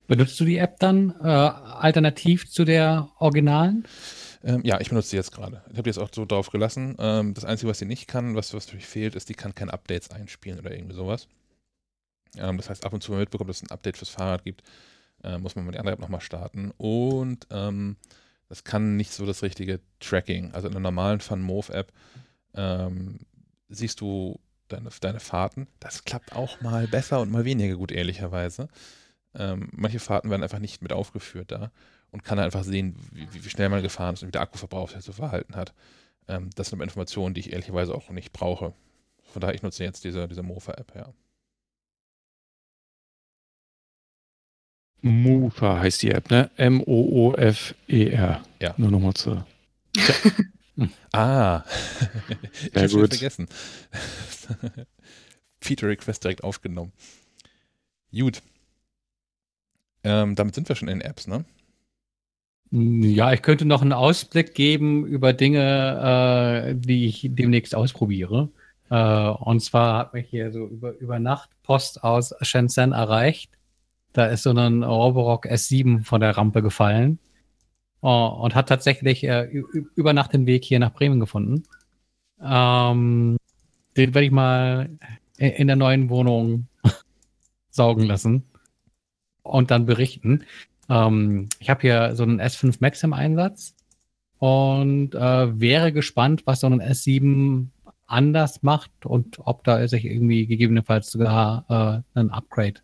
Benutzt 0.07 0.39
du 0.39 0.45
die 0.45 0.57
App 0.57 0.79
dann 0.79 1.13
äh, 1.21 1.27
alternativ 1.27 2.49
zu 2.49 2.63
der 2.63 3.09
originalen? 3.19 3.85
Ähm, 4.41 4.61
ja, 4.63 4.79
ich 4.79 4.89
benutze 4.89 5.09
sie 5.09 5.17
jetzt 5.17 5.33
gerade. 5.33 5.61
Ich 5.65 5.73
habe 5.73 5.83
die 5.83 5.89
jetzt 5.89 5.99
auch 5.99 6.09
so 6.13 6.25
drauf 6.25 6.49
gelassen. 6.49 6.95
Ähm, 6.97 7.33
das 7.33 7.43
Einzige, 7.43 7.69
was 7.69 7.79
sie 7.79 7.85
nicht 7.85 8.07
kann, 8.07 8.35
was, 8.35 8.53
was 8.53 8.65
natürlich 8.67 8.87
fehlt, 8.87 9.15
ist, 9.15 9.27
die 9.27 9.33
kann 9.33 9.53
keine 9.53 9.73
Updates 9.73 10.09
einspielen 10.09 10.59
oder 10.59 10.71
irgendwie 10.71 10.95
sowas. 10.95 11.27
Ähm, 12.37 12.55
das 12.55 12.69
heißt, 12.69 12.85
ab 12.85 12.93
und 12.93 13.03
zu, 13.03 13.09
wenn 13.09 13.17
man 13.17 13.23
mitbekommt, 13.23 13.49
dass 13.49 13.57
es 13.57 13.63
ein 13.63 13.71
Update 13.71 13.97
fürs 13.97 14.09
Fahrrad 14.09 14.45
gibt, 14.45 14.63
äh, 15.23 15.38
muss 15.38 15.56
man 15.56 15.65
mal 15.65 15.72
die 15.72 15.80
andere 15.80 15.94
App 15.94 15.99
nochmal 15.99 16.22
starten. 16.22 16.72
Und 16.77 17.48
ähm, 17.52 17.98
das 18.49 18.64
kann 18.64 18.95
nicht 18.98 19.11
so 19.11 19.26
das 19.26 19.44
richtige 19.44 19.80
Tracking. 19.99 20.53
Also 20.53 20.68
in 20.68 20.73
einer 20.73 20.81
normalen 20.81 21.19
FunMove-App 21.19 21.91
ähm, 22.56 23.19
siehst 23.69 24.02
du 24.02 24.39
deine, 24.68 24.89
deine 25.02 25.19
Fahrten. 25.19 25.68
Das 25.80 26.03
klappt 26.03 26.35
auch 26.35 26.61
mal 26.61 26.88
besser 26.88 27.19
und 27.22 27.31
mal 27.31 27.45
weniger 27.45 27.76
gut, 27.76 27.91
ehrlicherweise. 27.91 28.69
Ähm, 29.35 29.69
manche 29.73 29.99
Fahrten 29.99 30.30
werden 30.30 30.44
einfach 30.44 30.60
nicht 30.60 30.81
mit 30.81 30.94
aufgeführt 30.94 31.52
da 31.52 31.72
und 32.11 32.23
kann 32.23 32.39
einfach 32.39 32.64
sehen, 32.64 32.95
wie, 33.11 33.27
wie 33.31 33.49
schnell 33.49 33.69
man 33.69 33.84
gefahren 33.84 34.14
ist 34.14 34.23
und 34.23 34.30
wie 34.30 34.31
der 34.31 34.41
Akkuverbrauch 34.41 34.89
sich 34.89 35.03
so 35.03 35.11
verhalten 35.11 35.56
hat. 35.56 35.73
Ähm, 36.27 36.49
das 36.56 36.68
sind 36.68 36.77
aber 36.77 36.84
Informationen, 36.84 37.34
die 37.34 37.41
ich 37.41 37.52
ehrlicherweise 37.52 37.94
auch 37.94 38.10
nicht 38.10 38.31
brauche. 38.31 38.73
Von 39.23 39.41
daher, 39.41 39.56
ich 39.56 39.61
nutze 39.61 39.84
jetzt 39.84 40.03
diese, 40.03 40.27
diese 40.27 40.44
Mofa-App, 40.44 40.94
ja. 40.95 41.14
Mofa 45.01 45.79
heißt 45.79 46.01
die 46.01 46.11
App, 46.11 46.29
ne? 46.31 46.49
M-O-O-F-E-R. 46.57 48.43
Ja. 48.61 48.73
Nur 48.77 48.91
nochmal 48.91 49.13
zu. 49.13 49.43
ah, 51.13 51.63
ich 52.63 52.73
Sehr 52.73 52.83
habe 52.83 53.07
vergessen. 53.07 53.47
Feature 55.61 55.91
Request 55.91 56.23
direkt 56.23 56.43
aufgenommen. 56.43 56.91
Gut. 58.11 58.41
Ähm, 60.03 60.35
damit 60.35 60.55
sind 60.55 60.69
wir 60.69 60.75
schon 60.75 60.87
in 60.87 61.01
Apps, 61.01 61.27
ne? 61.27 61.45
Ja, 62.71 63.31
ich 63.31 63.41
könnte 63.41 63.65
noch 63.65 63.81
einen 63.81 63.93
Ausblick 63.93 64.53
geben 64.53 65.05
über 65.05 65.31
Dinge, 65.33 66.69
äh, 66.69 66.75
die 66.75 67.07
ich 67.07 67.27
demnächst 67.31 67.73
ausprobiere. 67.73 68.49
Äh, 68.89 69.29
und 69.29 69.61
zwar 69.61 69.99
hat 69.99 70.13
mich 70.13 70.27
hier 70.29 70.51
so 70.51 70.65
über, 70.65 70.91
über 70.97 71.19
Nacht 71.19 71.49
Post 71.63 72.03
aus 72.03 72.33
Shenzhen 72.41 72.91
erreicht. 72.91 73.56
Da 74.18 74.26
ist 74.26 74.41
so 74.41 74.52
ein 74.52 74.81
Roborock 74.81 75.45
S7 75.45 76.03
von 76.03 76.22
der 76.22 76.35
Rampe 76.35 76.64
gefallen 76.64 77.19
äh, 78.02 78.07
und 78.07 78.56
hat 78.56 78.68
tatsächlich 78.68 79.23
äh, 79.23 79.44
über 79.94 80.11
Nacht 80.11 80.34
den 80.34 80.48
Weg 80.48 80.65
hier 80.65 80.80
nach 80.80 80.91
Bremen 80.91 81.19
gefunden. 81.19 81.61
Ähm, 82.41 83.38
den 83.95 84.15
werde 84.15 84.26
ich 84.26 84.31
mal 84.31 84.89
in 85.38 85.68
der 85.68 85.76
neuen 85.76 86.10
Wohnung 86.10 86.68
saugen 87.69 88.07
lassen 88.07 88.45
und 89.44 89.69
dann 89.69 89.85
berichten. 89.85 90.45
Ähm, 90.89 91.49
ich 91.60 91.69
habe 91.69 91.81
hier 91.81 92.15
so 92.15 92.23
einen 92.23 92.41
S5 92.41 92.77
Max 92.80 93.03
im 93.03 93.14
Einsatz 93.14 93.76
und 94.39 95.14
äh, 95.14 95.60
wäre 95.60 95.94
gespannt, 95.94 96.41
was 96.48 96.61
so 96.61 96.68
ein 96.68 96.81
S7 96.81 97.68
anders 98.07 98.64
macht 98.64 99.06
und 99.06 99.38
ob 99.45 99.64
da 99.64 99.88
sich 99.88 100.06
irgendwie 100.06 100.48
gegebenenfalls 100.48 101.11
sogar 101.11 102.03
äh, 102.15 102.19
ein 102.19 102.31
Upgrade 102.31 102.81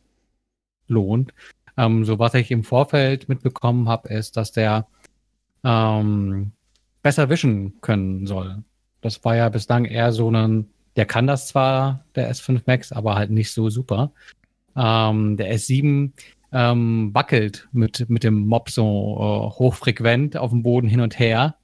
lohnt. 0.88 1.34
Ähm, 1.78 2.06
so 2.06 2.20
was 2.20 2.34
ich 2.36 2.52
im 2.52 2.64
Vorfeld 2.64 3.30
mitbekommen 3.30 3.90
habe, 3.90 4.10
ist, 4.10 4.38
dass 4.38 4.52
der 4.52 4.88
ähm, 5.64 6.52
besser 7.02 7.30
wischen 7.30 7.82
können 7.82 8.28
soll. 8.28 8.64
Das 9.02 9.24
war 9.24 9.36
ja 9.36 9.50
bislang 9.50 9.86
eher 9.86 10.12
so 10.12 10.32
ein, 10.32 10.70
der 10.96 11.06
kann 11.06 11.28
das 11.28 11.48
zwar, 11.48 12.06
der 12.16 12.32
S5 12.32 12.62
Max, 12.66 12.92
aber 12.92 13.16
halt 13.16 13.32
nicht 13.32 13.52
so 13.52 13.70
super. 13.70 14.12
Ähm, 14.76 15.38
der 15.38 15.56
S7 15.56 16.12
ähm, 16.52 17.10
wackelt 17.14 17.68
mit, 17.72 18.10
mit 18.10 18.24
dem 18.24 18.46
Mob 18.46 18.70
so 18.70 18.84
äh, 18.84 19.58
hochfrequent 19.58 20.38
auf 20.38 20.52
dem 20.52 20.64
Boden 20.64 20.88
hin 20.88 21.02
und 21.02 21.20
her 21.20 21.56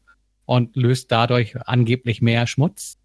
und 0.46 0.76
löst 0.76 1.12
dadurch 1.12 1.56
angeblich 1.68 2.22
mehr 2.22 2.48
Schmutz. 2.48 2.98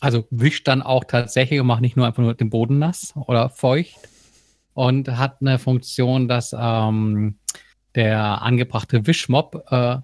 Also 0.00 0.26
wischt 0.30 0.66
dann 0.66 0.82
auch 0.82 1.04
tatsächlich 1.04 1.60
und 1.60 1.66
macht 1.66 1.82
nicht 1.82 1.96
nur 1.96 2.06
einfach 2.06 2.22
nur 2.22 2.34
den 2.34 2.50
Boden 2.50 2.78
nass 2.78 3.12
oder 3.14 3.50
feucht 3.50 3.96
und 4.74 5.08
hat 5.16 5.40
eine 5.40 5.58
Funktion, 5.58 6.28
dass 6.28 6.54
ähm, 6.58 7.38
der 7.94 8.42
angebrachte 8.42 9.06
Wischmob 9.06 9.64
äh, 9.70 9.98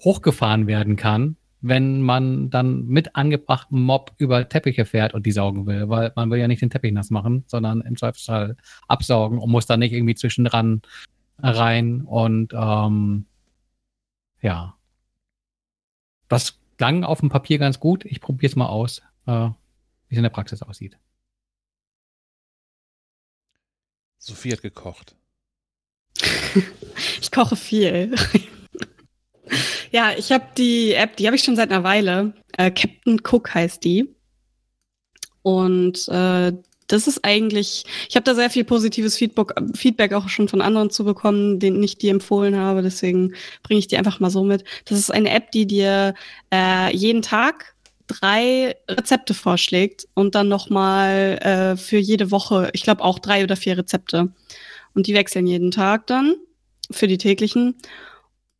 hochgefahren 0.00 0.66
werden 0.66 0.96
kann, 0.96 1.36
wenn 1.60 2.02
man 2.02 2.50
dann 2.50 2.86
mit 2.86 3.14
angebrachtem 3.14 3.82
Mob 3.82 4.12
über 4.18 4.48
Teppiche 4.48 4.84
fährt 4.84 5.14
und 5.14 5.26
die 5.26 5.32
saugen 5.32 5.66
will, 5.66 5.88
weil 5.88 6.12
man 6.16 6.30
will 6.30 6.40
ja 6.40 6.48
nicht 6.48 6.62
den 6.62 6.70
Teppich 6.70 6.92
nass 6.92 7.10
machen, 7.10 7.44
sondern 7.46 7.82
im 7.82 7.96
Zweifelsfall 7.96 8.56
absaugen 8.88 9.38
und 9.38 9.50
muss 9.50 9.66
dann 9.66 9.80
nicht 9.80 9.92
irgendwie 9.92 10.14
zwischendran 10.14 10.82
rein 11.38 12.02
und 12.02 12.52
ähm, 12.54 13.26
ja. 14.40 14.74
Das 16.28 16.58
klang 16.78 17.04
auf 17.04 17.20
dem 17.20 17.28
Papier 17.28 17.58
ganz 17.58 17.78
gut. 17.78 18.04
Ich 18.04 18.20
probiere 18.20 18.50
es 18.50 18.56
mal 18.56 18.66
aus, 18.66 19.02
äh, 19.26 19.50
wie 20.08 20.14
es 20.14 20.16
in 20.16 20.22
der 20.22 20.30
Praxis 20.30 20.62
aussieht. 20.62 20.98
Sophie 24.22 24.52
hat 24.52 24.62
gekocht. 24.62 25.16
Ich 27.20 27.30
koche 27.30 27.56
viel. 27.56 28.14
ja, 29.90 30.12
ich 30.16 30.30
habe 30.30 30.44
die 30.58 30.92
App, 30.92 31.16
die 31.16 31.26
habe 31.26 31.36
ich 31.36 31.42
schon 31.42 31.56
seit 31.56 31.70
einer 31.70 31.82
Weile. 31.82 32.34
Äh, 32.58 32.70
Captain 32.70 33.20
Cook 33.24 33.54
heißt 33.54 33.82
die. 33.82 34.14
Und 35.40 36.06
äh, 36.08 36.52
das 36.88 37.08
ist 37.08 37.24
eigentlich, 37.24 37.84
ich 38.08 38.16
habe 38.16 38.24
da 38.24 38.34
sehr 38.34 38.50
viel 38.50 38.64
positives 38.64 39.16
Feedback, 39.16 39.54
Feedback 39.74 40.12
auch 40.12 40.28
schon 40.28 40.48
von 40.48 40.60
anderen 40.60 40.90
zu 40.90 41.04
bekommen, 41.04 41.58
denen 41.58 41.82
ich 41.82 41.96
die 41.96 42.10
empfohlen 42.10 42.56
habe. 42.56 42.82
Deswegen 42.82 43.34
bringe 43.62 43.78
ich 43.78 43.88
die 43.88 43.96
einfach 43.96 44.20
mal 44.20 44.30
so 44.30 44.44
mit. 44.44 44.64
Das 44.84 44.98
ist 44.98 45.10
eine 45.10 45.30
App, 45.30 45.50
die 45.52 45.66
dir 45.66 46.14
äh, 46.52 46.94
jeden 46.94 47.22
Tag 47.22 47.71
drei 48.20 48.76
Rezepte 48.88 49.34
vorschlägt 49.34 50.06
und 50.14 50.34
dann 50.34 50.48
noch 50.48 50.70
mal 50.70 51.38
äh, 51.42 51.76
für 51.76 51.98
jede 51.98 52.30
Woche, 52.30 52.70
ich 52.72 52.82
glaube 52.82 53.02
auch 53.02 53.18
drei 53.18 53.42
oder 53.44 53.56
vier 53.56 53.78
Rezepte. 53.78 54.32
Und 54.94 55.06
die 55.06 55.14
wechseln 55.14 55.46
jeden 55.46 55.70
Tag 55.70 56.06
dann 56.06 56.34
für 56.90 57.08
die 57.08 57.18
täglichen. 57.18 57.76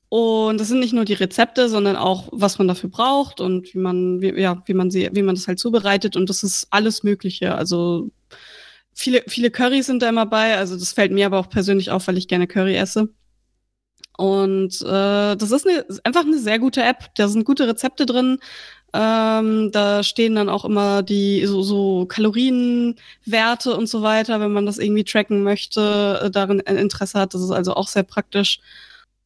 Und 0.09 0.61
das 0.61 0.69
sind 0.69 0.81
nicht 0.81 0.93
nur 0.93 1.05
die 1.05 1.15
Rezepte, 1.15 1.69
sondern 1.69 1.97
auch, 1.97 2.29
was 2.33 2.59
man 2.59 2.69
dafür 2.69 2.91
braucht 2.91 3.41
und 3.41 3.73
wie 3.73 3.79
man, 3.79 4.21
wie, 4.21 4.39
ja, 4.41 4.63
wie 4.67 4.75
man 4.75 4.91
sie, 4.91 5.09
wie 5.13 5.23
man 5.23 5.35
das 5.35 5.49
halt 5.49 5.59
zubereitet. 5.59 6.17
Und 6.17 6.29
das 6.29 6.43
ist 6.43 6.67
alles 6.71 7.03
Mögliche. 7.03 7.55
Also 7.55 8.11
viele, 8.93 9.23
viele 9.27 9.51
Currys 9.51 9.87
sind 9.87 10.03
da 10.03 10.09
immer 10.09 10.27
bei. 10.27 10.57
Also 10.57 10.79
das 10.79 10.93
fällt 10.93 11.13
mir 11.13 11.27
aber 11.27 11.39
auch 11.39 11.49
persönlich 11.49 11.91
auf, 11.91 12.09
weil 12.09 12.19
ich 12.19 12.29
gerne 12.29 12.47
Curry 12.47 12.77
esse. 12.77 13.09
Und 14.19 14.83
äh, 14.83 15.37
das 15.37 15.51
ist 15.51 15.67
eine, 15.67 15.87
einfach 16.05 16.25
eine 16.25 16.39
sehr 16.39 16.59
gute 16.59 16.83
App. 16.83 17.15
Da 17.17 17.29
sind 17.29 17.45
gute 17.45 17.67
Rezepte 17.67 18.07
drin. 18.07 18.39
Ähm, 18.95 19.71
da 19.73 20.03
stehen 20.03 20.35
dann 20.35 20.49
auch 20.51 20.65
immer 20.65 21.03
die 21.03 21.47
so, 21.47 21.63
so 21.63 22.05
Kalorienwerte 22.07 23.75
und 23.77 23.89
so 23.89 24.03
weiter, 24.03 24.39
wenn 24.41 24.53
man 24.53 24.67
das 24.67 24.79
irgendwie 24.79 25.05
tracken 25.05 25.43
möchte, 25.43 26.21
äh, 26.25 26.31
darin 26.31 26.61
Interesse 26.61 27.19
hat. 27.19 27.35
Das 27.35 27.41
ist 27.41 27.51
also 27.51 27.75
auch 27.75 27.89
sehr 27.89 28.03
praktisch. 28.03 28.61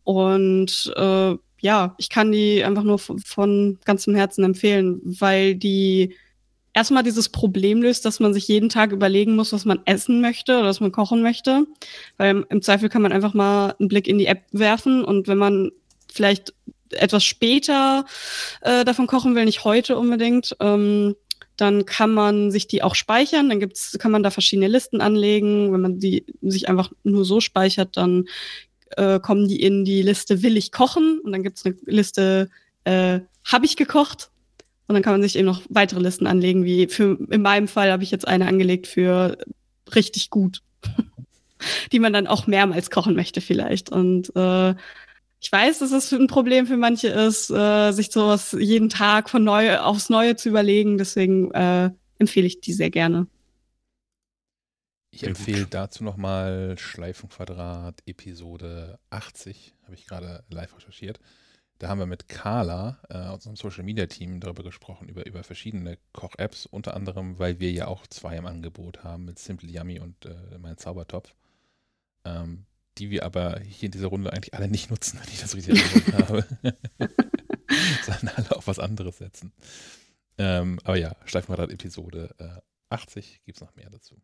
Und 0.04 0.92
äh, 0.96 1.34
ja, 1.60 1.94
ich 1.98 2.10
kann 2.10 2.30
die 2.30 2.62
einfach 2.62 2.84
nur 2.84 2.98
von, 2.98 3.18
von 3.18 3.78
ganzem 3.84 4.14
Herzen 4.14 4.44
empfehlen, 4.44 5.00
weil 5.02 5.56
die 5.56 6.14
erstmal 6.72 7.02
dieses 7.02 7.30
Problem 7.30 7.82
löst, 7.82 8.04
dass 8.04 8.20
man 8.20 8.34
sich 8.34 8.46
jeden 8.46 8.68
Tag 8.68 8.92
überlegen 8.92 9.34
muss, 9.34 9.52
was 9.52 9.64
man 9.64 9.80
essen 9.86 10.20
möchte 10.20 10.58
oder 10.58 10.68
was 10.68 10.80
man 10.80 10.92
kochen 10.92 11.22
möchte. 11.22 11.66
Weil 12.18 12.44
im 12.50 12.62
Zweifel 12.62 12.88
kann 12.88 13.02
man 13.02 13.12
einfach 13.12 13.34
mal 13.34 13.74
einen 13.80 13.88
Blick 13.88 14.06
in 14.06 14.18
die 14.18 14.26
App 14.26 14.44
werfen 14.52 15.04
und 15.04 15.26
wenn 15.26 15.38
man 15.38 15.72
vielleicht 16.12 16.52
etwas 16.90 17.24
später 17.24 18.04
äh, 18.60 18.84
davon 18.84 19.06
kochen 19.06 19.34
will, 19.34 19.44
nicht 19.44 19.64
heute 19.64 19.96
unbedingt, 19.96 20.56
ähm, 20.60 21.16
dann 21.56 21.86
kann 21.86 22.12
man 22.12 22.50
sich 22.50 22.66
die 22.66 22.82
auch 22.82 22.94
speichern. 22.94 23.48
Dann 23.48 23.60
gibt's, 23.60 23.96
kann 23.98 24.10
man 24.10 24.22
da 24.22 24.30
verschiedene 24.30 24.68
Listen 24.68 25.00
anlegen. 25.00 25.72
Wenn 25.72 25.80
man 25.80 25.98
die 25.98 26.26
sich 26.42 26.68
einfach 26.68 26.92
nur 27.02 27.24
so 27.24 27.40
speichert, 27.40 27.96
dann 27.96 28.26
äh, 28.96 29.20
kommen 29.20 29.48
die 29.48 29.62
in 29.62 29.84
die 29.84 30.02
Liste 30.02 30.42
Will 30.42 30.56
ich 30.56 30.70
kochen 30.70 31.20
und 31.24 31.32
dann 31.32 31.42
gibt's 31.42 31.64
eine 31.64 31.76
Liste 31.86 32.50
äh, 32.84 33.20
Habe 33.44 33.64
ich 33.64 33.76
gekocht 33.76 34.30
und 34.86 34.94
dann 34.94 35.02
kann 35.02 35.14
man 35.14 35.22
sich 35.22 35.36
eben 35.36 35.46
noch 35.46 35.62
weitere 35.68 36.00
Listen 36.00 36.26
anlegen, 36.26 36.64
wie 36.64 36.86
für, 36.86 37.18
in 37.30 37.42
meinem 37.42 37.68
Fall 37.68 37.90
habe 37.90 38.02
ich 38.02 38.10
jetzt 38.10 38.28
eine 38.28 38.46
angelegt 38.46 38.86
für 38.86 39.38
richtig 39.94 40.30
gut, 40.30 40.62
die 41.92 41.98
man 41.98 42.12
dann 42.12 42.26
auch 42.26 42.46
mehrmals 42.46 42.90
kochen 42.90 43.16
möchte 43.16 43.40
vielleicht. 43.40 43.90
Und 43.90 44.34
äh, 44.36 44.74
ich 45.46 45.52
weiß, 45.52 45.78
dass 45.78 45.90
das 45.90 46.12
ein 46.12 46.26
Problem 46.26 46.66
für 46.66 46.76
manche 46.76 47.06
ist, 47.06 47.50
äh, 47.50 47.92
sich 47.92 48.10
sowas 48.10 48.50
jeden 48.58 48.88
Tag 48.88 49.30
von 49.30 49.44
neu 49.44 49.78
aufs 49.78 50.10
Neue 50.10 50.34
zu 50.34 50.48
überlegen. 50.48 50.98
Deswegen 50.98 51.52
äh, 51.52 51.92
empfehle 52.18 52.48
ich 52.48 52.60
die 52.60 52.72
sehr 52.72 52.90
gerne. 52.90 53.28
Ich 55.12 55.22
empfehle 55.22 55.66
dazu 55.70 56.02
nochmal 56.02 56.76
Schleifenquadrat 56.76 58.02
Episode 58.06 58.98
80, 59.10 59.76
habe 59.84 59.94
ich 59.94 60.06
gerade 60.06 60.42
live 60.50 60.74
recherchiert. 60.76 61.20
Da 61.78 61.90
haben 61.90 62.00
wir 62.00 62.06
mit 62.06 62.28
Carla 62.28 62.98
äh, 63.08 63.14
aus 63.14 63.46
unserem 63.46 63.54
Social 63.54 63.84
Media 63.84 64.06
Team 64.06 64.40
darüber 64.40 64.64
gesprochen, 64.64 65.08
über, 65.08 65.26
über 65.26 65.44
verschiedene 65.44 65.96
Koch-Apps, 66.12 66.66
unter 66.66 66.94
anderem, 66.94 67.38
weil 67.38 67.60
wir 67.60 67.70
ja 67.70 67.86
auch 67.86 68.08
zwei 68.08 68.36
im 68.36 68.46
Angebot 68.46 69.04
haben 69.04 69.26
mit 69.26 69.38
Simple 69.38 69.70
Yummy 69.70 70.00
und 70.00 70.26
äh, 70.26 70.58
mein 70.58 70.76
Zaubertopf, 70.76 71.36
ähm, 72.24 72.66
die 72.98 73.10
wir 73.10 73.24
aber 73.24 73.60
hier 73.60 73.86
in 73.86 73.92
dieser 73.92 74.08
Runde 74.08 74.32
eigentlich 74.32 74.54
alle 74.54 74.68
nicht 74.68 74.90
nutzen, 74.90 75.18
wenn 75.20 75.28
ich 75.28 75.40
das 75.40 75.54
richtig 75.54 75.80
erkannt 75.80 76.18
habe. 76.28 76.46
Sondern 78.04 78.28
alle 78.36 78.56
auf 78.56 78.66
was 78.66 78.78
anderes 78.78 79.18
setzen. 79.18 79.52
Ähm, 80.38 80.78
aber 80.84 80.96
ja, 80.96 81.16
Schleifenquadrat 81.24 81.70
Episode 81.70 82.34
äh, 82.38 82.60
80 82.90 83.42
gibt 83.44 83.58
es 83.58 83.62
noch 83.62 83.74
mehr 83.74 83.90
dazu. 83.90 84.20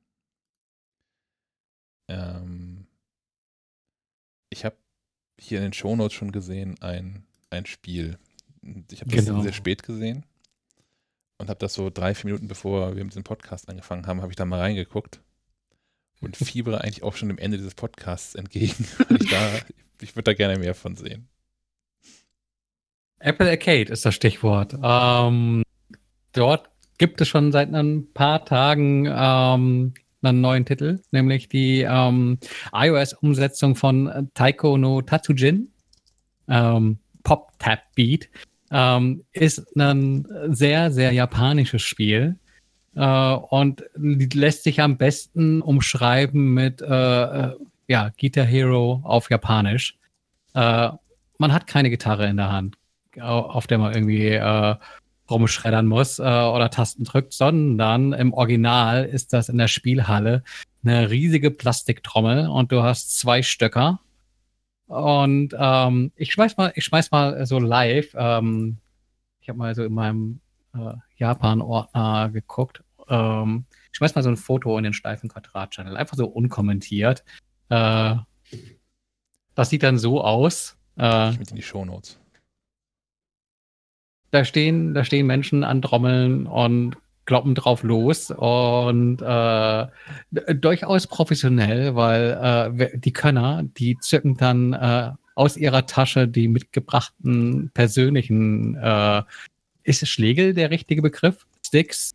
Ähm, 2.08 2.86
ich 4.50 4.64
habe 4.64 4.76
hier 5.38 5.58
in 5.58 5.64
den 5.64 5.72
Shownotes 5.72 6.14
schon 6.14 6.32
gesehen, 6.32 6.80
ein 6.80 7.26
ein 7.52 7.66
Spiel. 7.66 8.18
Ich 8.90 9.00
habe 9.00 9.14
das 9.14 9.26
genau. 9.26 9.42
sehr 9.42 9.52
spät 9.52 9.82
gesehen 9.82 10.24
und 11.38 11.48
habe 11.48 11.58
das 11.58 11.74
so 11.74 11.90
drei, 11.90 12.14
vier 12.14 12.26
Minuten 12.26 12.48
bevor 12.48 12.96
wir 12.96 13.04
mit 13.04 13.14
dem 13.14 13.24
Podcast 13.24 13.68
angefangen 13.68 14.06
haben, 14.06 14.22
habe 14.22 14.32
ich 14.32 14.36
da 14.36 14.44
mal 14.44 14.60
reingeguckt 14.60 15.20
und 16.22 16.36
fiebere 16.36 16.82
eigentlich 16.82 17.02
auch 17.02 17.16
schon 17.16 17.28
dem 17.28 17.38
Ende 17.38 17.58
dieses 17.58 17.74
Podcasts 17.74 18.34
entgegen. 18.34 18.86
ich 19.20 19.34
ich 20.00 20.16
würde 20.16 20.24
da 20.24 20.34
gerne 20.34 20.58
mehr 20.58 20.74
von 20.74 20.96
sehen. 20.96 21.28
Apple 23.18 23.48
Arcade 23.48 23.92
ist 23.92 24.04
das 24.04 24.14
Stichwort. 24.14 24.74
Ähm, 24.82 25.62
dort 26.32 26.70
gibt 26.98 27.20
es 27.20 27.28
schon 27.28 27.52
seit 27.52 27.72
ein 27.72 28.12
paar 28.12 28.44
Tagen 28.44 29.06
ähm, 29.06 29.94
einen 30.22 30.40
neuen 30.40 30.64
Titel, 30.64 31.00
nämlich 31.12 31.48
die 31.48 31.82
ähm, 31.82 32.38
iOS-Umsetzung 32.72 33.76
von 33.76 34.30
Taiko 34.34 34.76
no 34.76 35.02
Tatsujin. 35.02 35.68
Ähm, 36.48 36.98
Pop-Tap-Beat, 37.22 38.28
ähm, 38.72 39.24
ist 39.32 39.76
ein 39.76 40.26
sehr, 40.48 40.90
sehr 40.90 41.12
japanisches 41.12 41.82
Spiel 41.82 42.38
äh, 42.94 43.34
und 43.34 43.84
lässt 43.94 44.64
sich 44.64 44.80
am 44.80 44.96
besten 44.96 45.62
umschreiben 45.62 46.54
mit 46.54 46.80
äh, 46.82 46.86
äh, 46.86 47.56
ja, 47.88 48.10
Guitar 48.20 48.44
Hero 48.44 49.00
auf 49.04 49.30
Japanisch. 49.30 49.98
Äh, 50.54 50.90
man 51.38 51.52
hat 51.52 51.66
keine 51.66 51.90
Gitarre 51.90 52.26
in 52.26 52.36
der 52.36 52.52
Hand, 52.52 52.76
auf 53.20 53.66
der 53.66 53.78
man 53.78 53.94
irgendwie 53.94 54.28
äh, 54.28 54.76
rumschreddern 55.30 55.86
muss 55.86 56.18
äh, 56.18 56.22
oder 56.22 56.70
Tasten 56.70 57.04
drückt, 57.04 57.32
sondern 57.32 58.12
im 58.12 58.32
Original 58.32 59.04
ist 59.04 59.32
das 59.32 59.48
in 59.48 59.58
der 59.58 59.68
Spielhalle 59.68 60.42
eine 60.84 61.10
riesige 61.10 61.50
Plastiktrommel 61.50 62.48
und 62.48 62.72
du 62.72 62.82
hast 62.82 63.18
zwei 63.18 63.42
Stöcker 63.42 64.00
und 64.92 65.56
ähm, 65.58 66.12
ich 66.16 66.32
schmeiß 66.32 66.58
mal, 66.58 66.72
ich 66.74 66.84
schmeiß 66.84 67.10
mal 67.12 67.46
so 67.46 67.58
live. 67.58 68.14
Ähm, 68.14 68.76
ich 69.40 69.48
habe 69.48 69.58
mal 69.58 69.74
so 69.74 69.84
in 69.84 69.94
meinem 69.94 70.40
äh, 70.74 70.94
Japan-Ordner 71.16 72.30
geguckt. 72.30 72.82
Ähm, 73.08 73.64
ich 73.90 73.98
schmeiß 73.98 74.14
mal 74.14 74.22
so 74.22 74.30
ein 74.30 74.36
Foto 74.36 74.76
in 74.78 74.84
den 74.84 74.92
steifen 74.92 75.28
Quadrat-Channel, 75.28 75.96
einfach 75.96 76.16
so 76.16 76.26
unkommentiert. 76.26 77.24
Äh, 77.68 78.16
das 79.54 79.70
sieht 79.70 79.82
dann 79.82 79.98
so 79.98 80.22
aus. 80.22 80.76
Äh, 80.98 81.30
ich 81.30 81.38
mit 81.38 81.50
in 81.50 81.56
die 81.56 81.62
Shownotes. 81.62 82.18
Da 84.30 84.44
stehen, 84.44 84.94
da 84.94 85.04
stehen 85.04 85.26
Menschen 85.26 85.62
an 85.62 85.82
Trommeln 85.82 86.46
und 86.46 86.96
kloppen 87.26 87.54
drauf 87.54 87.82
los 87.82 88.30
und 88.30 89.22
äh, 89.22 89.86
durchaus 90.54 91.06
professionell, 91.06 91.94
weil 91.94 92.80
äh, 92.82 92.98
die 92.98 93.12
Könner, 93.12 93.62
die 93.62 93.96
zücken 93.98 94.36
dann 94.36 94.72
äh, 94.72 95.12
aus 95.34 95.56
ihrer 95.56 95.86
Tasche 95.86 96.28
die 96.28 96.48
mitgebrachten 96.48 97.70
persönlichen, 97.74 98.74
äh, 98.76 99.22
ist 99.84 100.06
Schlegel 100.06 100.54
der 100.54 100.70
richtige 100.70 101.02
Begriff? 101.02 101.46
Sticks? 101.64 102.12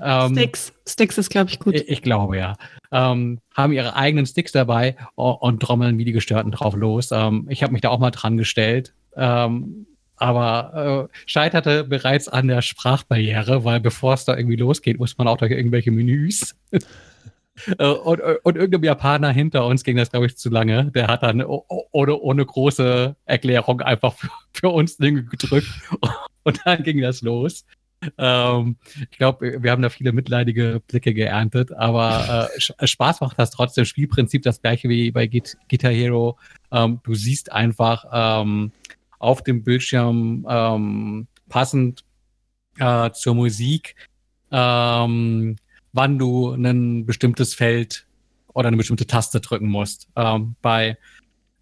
Ähm, 0.00 0.32
Sticks. 0.34 0.72
Sticks 0.86 1.18
ist, 1.18 1.30
glaube 1.30 1.50
ich, 1.50 1.58
gut. 1.58 1.74
Ich, 1.74 1.88
ich, 1.88 2.02
glaube, 2.02 2.36
ja. 2.36 2.56
Ähm, 2.90 3.38
haben 3.54 3.72
ihre 3.72 3.94
eigenen 3.96 4.26
Sticks 4.26 4.52
dabei 4.52 4.96
und, 5.14 5.34
und 5.36 5.60
trommeln 5.60 5.98
wie 5.98 6.04
die 6.04 6.12
Gestörten 6.12 6.50
drauf 6.50 6.74
los. 6.74 7.10
Ähm, 7.12 7.46
ich 7.48 7.62
habe 7.62 7.72
mich 7.72 7.82
da 7.82 7.90
auch 7.90 7.98
mal 7.98 8.10
dran 8.10 8.36
gestellt. 8.36 8.94
Ähm, 9.16 9.86
aber 10.16 11.08
äh, 11.12 11.18
scheiterte 11.26 11.84
bereits 11.84 12.28
an 12.28 12.48
der 12.48 12.62
Sprachbarriere, 12.62 13.64
weil 13.64 13.80
bevor 13.80 14.14
es 14.14 14.24
da 14.24 14.36
irgendwie 14.36 14.56
losgeht, 14.56 14.98
muss 14.98 15.18
man 15.18 15.28
auch 15.28 15.36
durch 15.36 15.50
irgendwelche 15.50 15.90
Menüs. 15.90 16.54
Äh, 17.78 17.86
und, 17.86 18.20
und 18.20 18.56
irgendeinem 18.56 18.84
Japaner 18.84 19.30
hinter 19.30 19.66
uns 19.66 19.84
ging 19.84 19.96
das, 19.96 20.10
glaube 20.10 20.26
ich, 20.26 20.36
zu 20.36 20.50
lange. 20.50 20.90
Der 20.92 21.08
hat 21.08 21.22
dann 21.22 21.42
ohne, 21.42 22.16
ohne 22.16 22.44
große 22.44 23.16
Erklärung 23.24 23.80
einfach 23.80 24.14
für, 24.14 24.30
für 24.52 24.68
uns 24.70 24.96
Dinge 24.96 25.24
gedrückt 25.24 25.68
und 26.44 26.60
dann 26.64 26.82
ging 26.82 27.00
das 27.00 27.22
los. 27.22 27.64
Ähm, 28.18 28.76
ich 29.10 29.16
glaube, 29.16 29.62
wir 29.62 29.70
haben 29.70 29.82
da 29.82 29.88
viele 29.88 30.12
mitleidige 30.12 30.82
Blicke 30.86 31.14
geerntet, 31.14 31.72
aber 31.72 32.50
äh, 32.78 32.86
Spaß 32.86 33.20
macht 33.20 33.38
das 33.38 33.50
trotzdem. 33.50 33.84
Spielprinzip 33.84 34.42
das 34.42 34.60
gleiche 34.60 34.88
wie 34.88 35.10
bei 35.10 35.26
Guitar 35.26 35.92
Hero. 35.92 36.38
Ähm, 36.70 37.00
du 37.04 37.14
siehst 37.14 37.50
einfach, 37.52 38.04
ähm, 38.12 38.72
auf 39.24 39.42
dem 39.42 39.64
Bildschirm 39.64 40.46
ähm, 40.48 41.26
passend 41.48 42.04
äh, 42.78 43.10
zur 43.12 43.34
Musik, 43.34 43.94
ähm, 44.50 45.56
wann 45.94 46.18
du 46.18 46.50
ein 46.50 47.06
bestimmtes 47.06 47.54
Feld 47.54 48.06
oder 48.52 48.68
eine 48.68 48.76
bestimmte 48.76 49.06
Taste 49.06 49.40
drücken 49.40 49.68
musst. 49.68 50.08
Ähm, 50.16 50.56
bei 50.60 50.98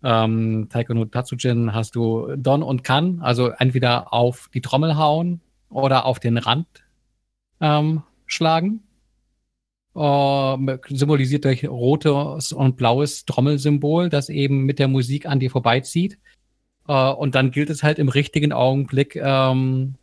ähm, 0.03 0.69
Taiko 0.71 0.95
no 0.95 1.05
Tatsujin 1.05 1.73
hast 1.75 1.95
du 1.95 2.35
Don 2.37 2.63
und 2.63 2.83
Kan, 2.83 3.21
also 3.21 3.49
entweder 3.49 4.13
auf 4.13 4.51
die 4.53 4.61
Trommel 4.61 4.97
hauen 4.97 5.41
oder 5.69 6.07
auf 6.07 6.19
den 6.19 6.39
Rand 6.39 6.67
ähm, 7.61 8.03
schlagen. 8.27 8.83
Äh, 9.95 10.79
symbolisiert 10.89 11.45
durch 11.45 11.69
rotes 11.69 12.53
und 12.53 12.77
blaues 12.77 13.27
Trommelsymbol, 13.27 14.09
das 14.09 14.31
eben 14.31 14.65
mit 14.65 14.79
der 14.79 14.89
Musik 14.89 15.27
an 15.27 15.41
dir 15.41 15.51
vorbeizieht. 15.51 16.19
Äh, 16.89 17.11
und 17.11 17.35
dann 17.35 17.51
gilt 17.51 17.69
es 17.69 17.83
halt 17.83 17.99
im 17.99 18.09
richtigen 18.09 18.53
Augenblick 18.53 19.15
ähm, 19.17 19.97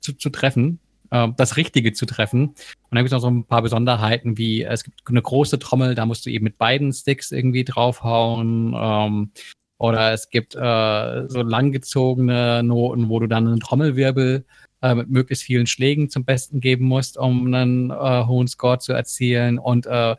zu, 0.00 0.14
zu 0.14 0.30
treffen, 0.30 0.80
äh, 1.12 1.28
das 1.36 1.56
Richtige 1.56 1.92
zu 1.92 2.06
treffen. 2.06 2.48
Und 2.48 2.56
dann 2.90 2.98
gibt 2.98 3.08
es 3.08 3.12
noch 3.12 3.20
so 3.20 3.30
ein 3.30 3.44
paar 3.44 3.62
Besonderheiten, 3.62 4.38
wie 4.38 4.62
es 4.62 4.82
gibt 4.82 5.02
eine 5.06 5.22
große 5.22 5.58
Trommel, 5.58 5.94
da 5.94 6.06
musst 6.06 6.26
du 6.26 6.30
eben 6.30 6.44
mit 6.44 6.58
beiden 6.58 6.92
Sticks 6.92 7.30
irgendwie 7.30 7.64
draufhauen. 7.64 8.74
Ähm, 8.76 9.30
oder 9.78 10.12
es 10.12 10.30
gibt 10.30 10.54
äh, 10.54 11.28
so 11.28 11.42
langgezogene 11.42 12.62
Noten, 12.62 13.08
wo 13.08 13.18
du 13.20 13.26
dann 13.26 13.46
einen 13.46 13.60
Trommelwirbel 13.60 14.44
äh, 14.80 14.94
mit 14.94 15.10
möglichst 15.10 15.44
vielen 15.44 15.66
Schlägen 15.66 16.08
zum 16.08 16.24
Besten 16.24 16.60
geben 16.60 16.86
musst, 16.86 17.18
um 17.18 17.46
einen 17.46 17.90
äh, 17.90 18.24
hohen 18.26 18.48
Score 18.48 18.78
zu 18.78 18.92
erzielen. 18.92 19.58
Und 19.58 19.86
äh, 19.86 20.16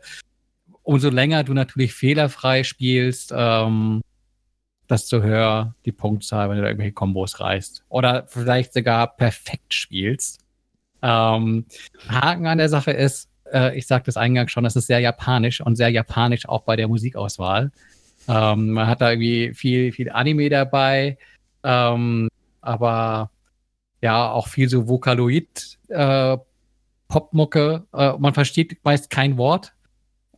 umso 0.82 1.08
länger 1.08 1.44
du 1.44 1.54
natürlich 1.54 1.94
fehlerfrei 1.94 2.62
spielst, 2.62 3.32
ähm, 3.34 4.02
desto 4.88 5.22
höher 5.22 5.74
die 5.86 5.92
Punktzahl, 5.92 6.50
wenn 6.50 6.56
du 6.56 6.62
da 6.62 6.68
irgendwelche 6.68 6.92
Kombos 6.92 7.40
reißt. 7.40 7.84
Oder 7.88 8.26
vielleicht 8.28 8.74
sogar 8.74 9.16
perfekt 9.16 9.72
spielst. 9.72 10.43
Ähm, 11.04 11.66
Haken 12.08 12.46
an 12.46 12.56
der 12.56 12.70
Sache 12.70 12.90
ist, 12.90 13.28
äh, 13.52 13.76
ich 13.76 13.86
sagte 13.86 14.10
es 14.10 14.16
eingangs 14.16 14.50
schon, 14.50 14.64
es 14.64 14.74
ist 14.74 14.86
sehr 14.86 15.00
japanisch 15.00 15.60
und 15.60 15.76
sehr 15.76 15.90
japanisch 15.90 16.48
auch 16.48 16.62
bei 16.62 16.76
der 16.76 16.88
Musikauswahl. 16.88 17.70
Ähm, 18.26 18.70
man 18.70 18.86
hat 18.86 19.02
da 19.02 19.10
irgendwie 19.10 19.52
viel, 19.52 19.92
viel 19.92 20.10
Anime 20.10 20.48
dabei, 20.48 21.18
ähm, 21.62 22.28
aber 22.62 23.30
ja, 24.00 24.30
auch 24.30 24.48
viel 24.48 24.70
so 24.70 24.88
Vokaloid, 24.88 25.78
äh, 25.88 26.38
Popmucke. 27.08 27.84
Äh, 27.92 28.14
man 28.18 28.32
versteht 28.32 28.82
meist 28.82 29.10
kein 29.10 29.36
Wort. 29.36 29.74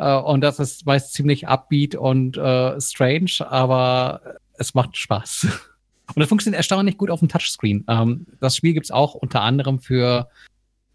Äh, 0.01 0.17
und 0.17 0.41
das 0.41 0.59
ist 0.59 0.85
meist 0.85 1.13
ziemlich 1.13 1.47
upbeat 1.47 1.95
und 1.95 2.37
äh, 2.37 2.81
strange, 2.81 3.39
aber 3.49 4.21
es 4.59 4.75
macht 4.75 4.97
Spaß. 4.97 5.47
Und 6.15 6.21
das 6.21 6.29
funktioniert 6.29 6.61
erstaunlich 6.61 6.99
gut 6.99 7.11
auf 7.11 7.19
dem 7.19 7.29
Touchscreen. 7.29 7.85
Ähm, 7.89 8.27
das 8.39 8.57
Spiel 8.57 8.75
gibt 8.75 8.87
es 8.87 8.93
auch 8.93 9.15
unter 9.15 9.41
anderem 9.43 9.81
für 9.81 10.29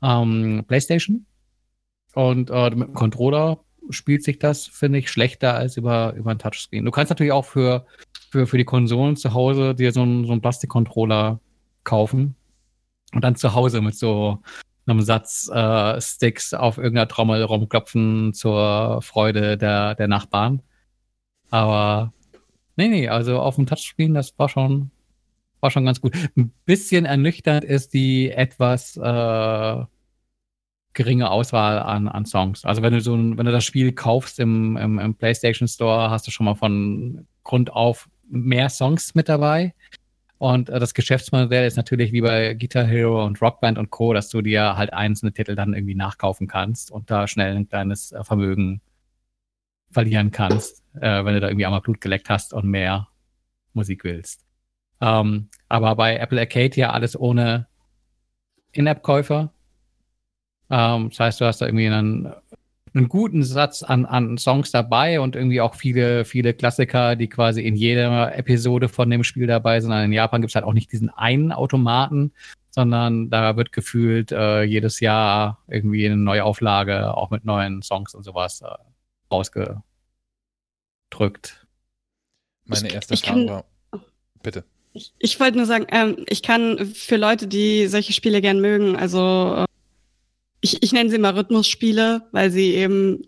ähm, 0.02 0.64
PlayStation. 0.68 1.26
Und 2.14 2.49
äh, 2.49 2.69
mit 2.72 2.90
dem 2.90 2.94
Controller 2.94 3.60
spielt 3.90 4.23
sich 4.23 4.40
das, 4.40 4.68
finde 4.68 4.99
ich, 4.99 5.10
schlechter 5.10 5.56
als 5.56 5.78
über, 5.78 6.14
über 6.14 6.32
ein 6.32 6.40
Touchscreen. 6.40 6.86
Du 6.86 6.91
kannst 6.91 7.10
natürlich 7.10 7.32
auch 7.32 7.45
für, 7.45 7.86
für, 8.30 8.48
für 8.48 8.57
die 8.57 8.65
Konsolen 8.65 9.15
zu 9.15 9.34
Hause 9.34 9.76
dir 9.76 9.91
so 9.91 10.02
einen, 10.02 10.26
so 10.26 10.32
einen 10.32 10.41
Plastikcontroller 10.41 11.40
kaufen 11.84 12.36
und 13.14 13.23
dann 13.23 13.36
zu 13.36 13.53
Hause 13.53 13.82
mit 13.82 13.95
so 13.95 14.40
einem 14.86 15.02
Satz 15.02 15.49
äh, 15.53 16.02
Sticks 16.02 16.53
auf 16.53 16.78
irgendeiner 16.78 17.07
Trommel 17.07 17.44
rumklopfen 17.44 18.34
zur 18.34 19.02
Freude 19.02 19.57
der, 19.57 19.95
der 19.95 20.07
Nachbarn. 20.07 20.61
Aber 21.49 22.14
nee, 22.78 22.88
nee, 22.88 23.07
also 23.07 23.40
auf 23.40 23.56
dem 23.56 23.65
Touchscreen, 23.65 24.14
das 24.14 24.38
war 24.40 24.49
schon, 24.49 24.91
war 25.62 25.72
schon 25.72 25.86
ganz 25.86 26.02
gut. 26.02 26.14
Ein 26.36 26.54
bisschen 26.66 27.06
ernüchternd 27.06 27.64
ist 27.64 27.94
die 27.94 28.32
etwas 28.32 28.98
äh, 28.98 29.86
geringe 30.94 31.30
Auswahl 31.30 31.80
an, 31.80 32.08
an 32.08 32.26
Songs. 32.26 32.66
Also 32.66 32.82
wenn 32.82 32.94
du 32.94 33.02
so 33.02 33.16
ein, 33.16 33.38
wenn 33.38 33.46
du 33.46 33.52
das 33.52 33.64
Spiel 33.64 33.94
kaufst 33.94 34.40
im, 34.40 34.78
im, 34.78 35.00
im 35.00 35.16
PlayStation 35.16 35.68
Store, 35.68 36.10
hast 36.10 36.28
du 36.28 36.32
schon 36.32 36.46
mal 36.46 36.56
von 36.56 37.28
Grund 37.44 37.72
auf 37.72 38.10
mehr 38.28 38.70
Songs 38.70 39.16
mit 39.16 39.30
dabei. 39.30 39.74
Und 40.38 40.70
äh, 40.70 40.80
das 40.80 40.94
Geschäftsmodell 40.94 41.68
ist 41.68 41.78
natürlich 41.78 42.12
wie 42.12 42.22
bei 42.22 42.56
Guitar 42.56 42.86
Hero 42.86 43.24
und 43.26 43.42
Rockband 43.42 43.78
und 43.78 43.92
Co., 43.92 44.14
dass 44.14 44.30
du 44.30 44.42
dir 44.42 44.76
halt 44.76 44.92
einzelne 44.92 45.32
Titel 45.32 45.56
dann 45.56 45.74
irgendwie 45.74 45.96
nachkaufen 45.96 46.48
kannst 46.48 46.92
und 46.92 47.12
da 47.12 47.28
schnell 47.28 47.56
ein 47.56 47.70
kleines 47.70 48.12
äh, 48.12 48.24
Vermögen 48.24 48.82
verlieren 49.92 50.32
kannst, 50.32 50.84
äh, 50.96 51.24
wenn 51.24 51.36
du 51.36 51.40
da 51.42 51.48
irgendwie 51.48 51.66
einmal 51.66 51.82
Blut 51.82 52.02
geleckt 52.02 52.30
hast 52.30 52.54
und 52.54 52.66
mehr 52.66 53.10
Musik 53.74 54.04
willst. 54.04 54.46
Ähm, 55.02 55.49
aber 55.68 55.95
bei 55.95 56.18
Apple 56.18 56.40
Arcade 56.40 56.76
ja 56.76 56.91
alles 56.91 57.19
ohne 57.19 57.68
In-App-Käufer. 58.72 59.52
Ähm, 60.69 61.10
das 61.10 61.19
heißt, 61.19 61.41
du 61.41 61.45
hast 61.45 61.61
da 61.61 61.65
irgendwie 61.65 61.88
einen, 61.88 62.34
einen 62.94 63.10
guten 63.10 63.44
Satz 63.44 63.84
an, 63.84 64.06
an 64.06 64.38
Songs 64.38 64.72
dabei 64.72 65.19
und 65.19 65.36
irgendwie 65.36 65.60
auch 65.60 65.76
viele, 65.76 66.23
viele 66.23 66.53
Klassiker, 66.53 67.15
die 67.15 67.28
quasi 67.28 67.61
in 67.61 67.76
jeder 67.76 68.38
Episode 68.38 68.90
von 68.90 69.10
dem 69.10 69.23
Spiel 69.23 69.48
dabei 69.48 69.80
sind. 69.80 69.91
In 69.91 70.14
Japan 70.14 70.41
gibt 70.41 70.52
es 70.52 70.56
halt 70.56 70.65
auch 70.65 70.73
nicht 70.73 70.91
diesen 70.91 71.10
einen 71.10 71.52
Automaten, 71.52 72.32
sondern 72.69 73.30
da 73.30 73.57
wird 73.57 73.72
gefühlt 73.72 74.32
äh, 74.32 74.64
jedes 74.64 74.99
Jahr 74.99 75.64
irgendwie 75.68 76.06
eine 76.06 76.18
neue 76.18 76.44
Auflage, 76.44 77.15
auch 77.18 77.32
mit 77.32 77.44
neuen 77.44 77.82
Songs 77.82 78.14
und 78.14 78.23
sowas, 78.23 78.61
äh, 78.61 78.68
rausgedrückt. 79.32 79.82
Meine 82.65 82.94
erste 82.94 83.18
Frage 83.18 83.48
war. 83.48 83.65
Bitte. 84.44 84.64
Ich, 84.93 85.13
ich 85.19 85.39
wollte 85.39 85.57
nur 85.57 85.65
sagen, 85.65 85.88
ähm, 85.91 86.26
ich 86.27 86.43
kann 86.43 86.91
für 86.93 87.18
Leute, 87.18 87.47
die 87.47 87.88
solche 87.88 88.13
Spiele 88.13 88.41
gern 88.41 88.59
mögen, 88.59 88.95
also 88.95 89.55
äh, 89.57 89.65
ich, 90.61 90.84
ich 90.84 90.91
nenne 90.91 91.09
sie 91.09 91.18
mal 91.18 91.34
Rhythmusspiele, 91.34 92.27
weil 92.31 92.51
sie 92.51 92.76
eben 92.76 93.23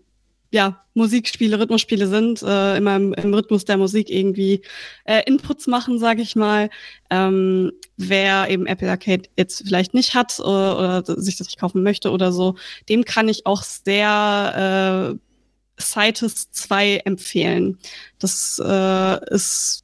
ja 0.52 0.84
Musikspiele, 0.94 1.58
Rhythmusspiele 1.58 2.06
sind, 2.06 2.42
äh, 2.42 2.76
immer 2.76 2.96
im, 2.96 3.12
im 3.14 3.34
Rhythmus 3.34 3.64
der 3.64 3.76
Musik 3.76 4.08
irgendwie 4.08 4.62
äh, 5.04 5.22
Inputs 5.26 5.66
machen, 5.66 5.98
sage 5.98 6.22
ich 6.22 6.36
mal. 6.36 6.70
Ähm, 7.10 7.72
wer 7.96 8.48
eben 8.48 8.66
Apple 8.66 8.88
Arcade 8.88 9.28
jetzt 9.36 9.64
vielleicht 9.66 9.94
nicht 9.94 10.14
hat 10.14 10.38
oder, 10.38 11.02
oder 11.02 11.20
sich 11.20 11.36
das 11.36 11.48
nicht 11.48 11.58
kaufen 11.58 11.82
möchte 11.82 12.12
oder 12.12 12.32
so, 12.32 12.54
dem 12.88 13.04
kann 13.04 13.28
ich 13.28 13.46
auch 13.46 13.64
sehr 13.64 15.16
äh, 15.16 15.82
Citus 15.82 16.50
2 16.52 16.98
empfehlen. 16.98 17.78
Das 18.20 18.62
äh, 18.64 19.34
ist 19.34 19.83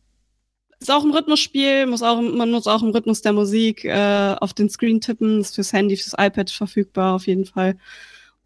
ist 0.80 0.90
auch 0.90 1.04
ein 1.04 1.12
Rhythmusspiel, 1.12 1.86
muss 1.86 2.02
auch, 2.02 2.20
man 2.20 2.50
muss 2.50 2.66
auch 2.66 2.82
im 2.82 2.90
Rhythmus 2.90 3.20
der 3.20 3.34
Musik 3.34 3.84
äh, 3.84 4.34
auf 4.40 4.54
den 4.54 4.70
Screen 4.70 5.00
tippen, 5.00 5.40
ist 5.40 5.54
fürs 5.54 5.72
Handy, 5.72 5.96
fürs 5.96 6.14
iPad 6.18 6.50
verfügbar 6.50 7.14
auf 7.14 7.26
jeden 7.26 7.44
Fall. 7.44 7.76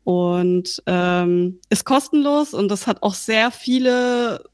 Und 0.02 0.82
ähm, 0.86 1.60
ist 1.70 1.84
kostenlos 1.84 2.52
und 2.52 2.68
das 2.68 2.86
hat 2.86 3.02
auch 3.02 3.14
sehr 3.14 3.50
viele 3.50 4.44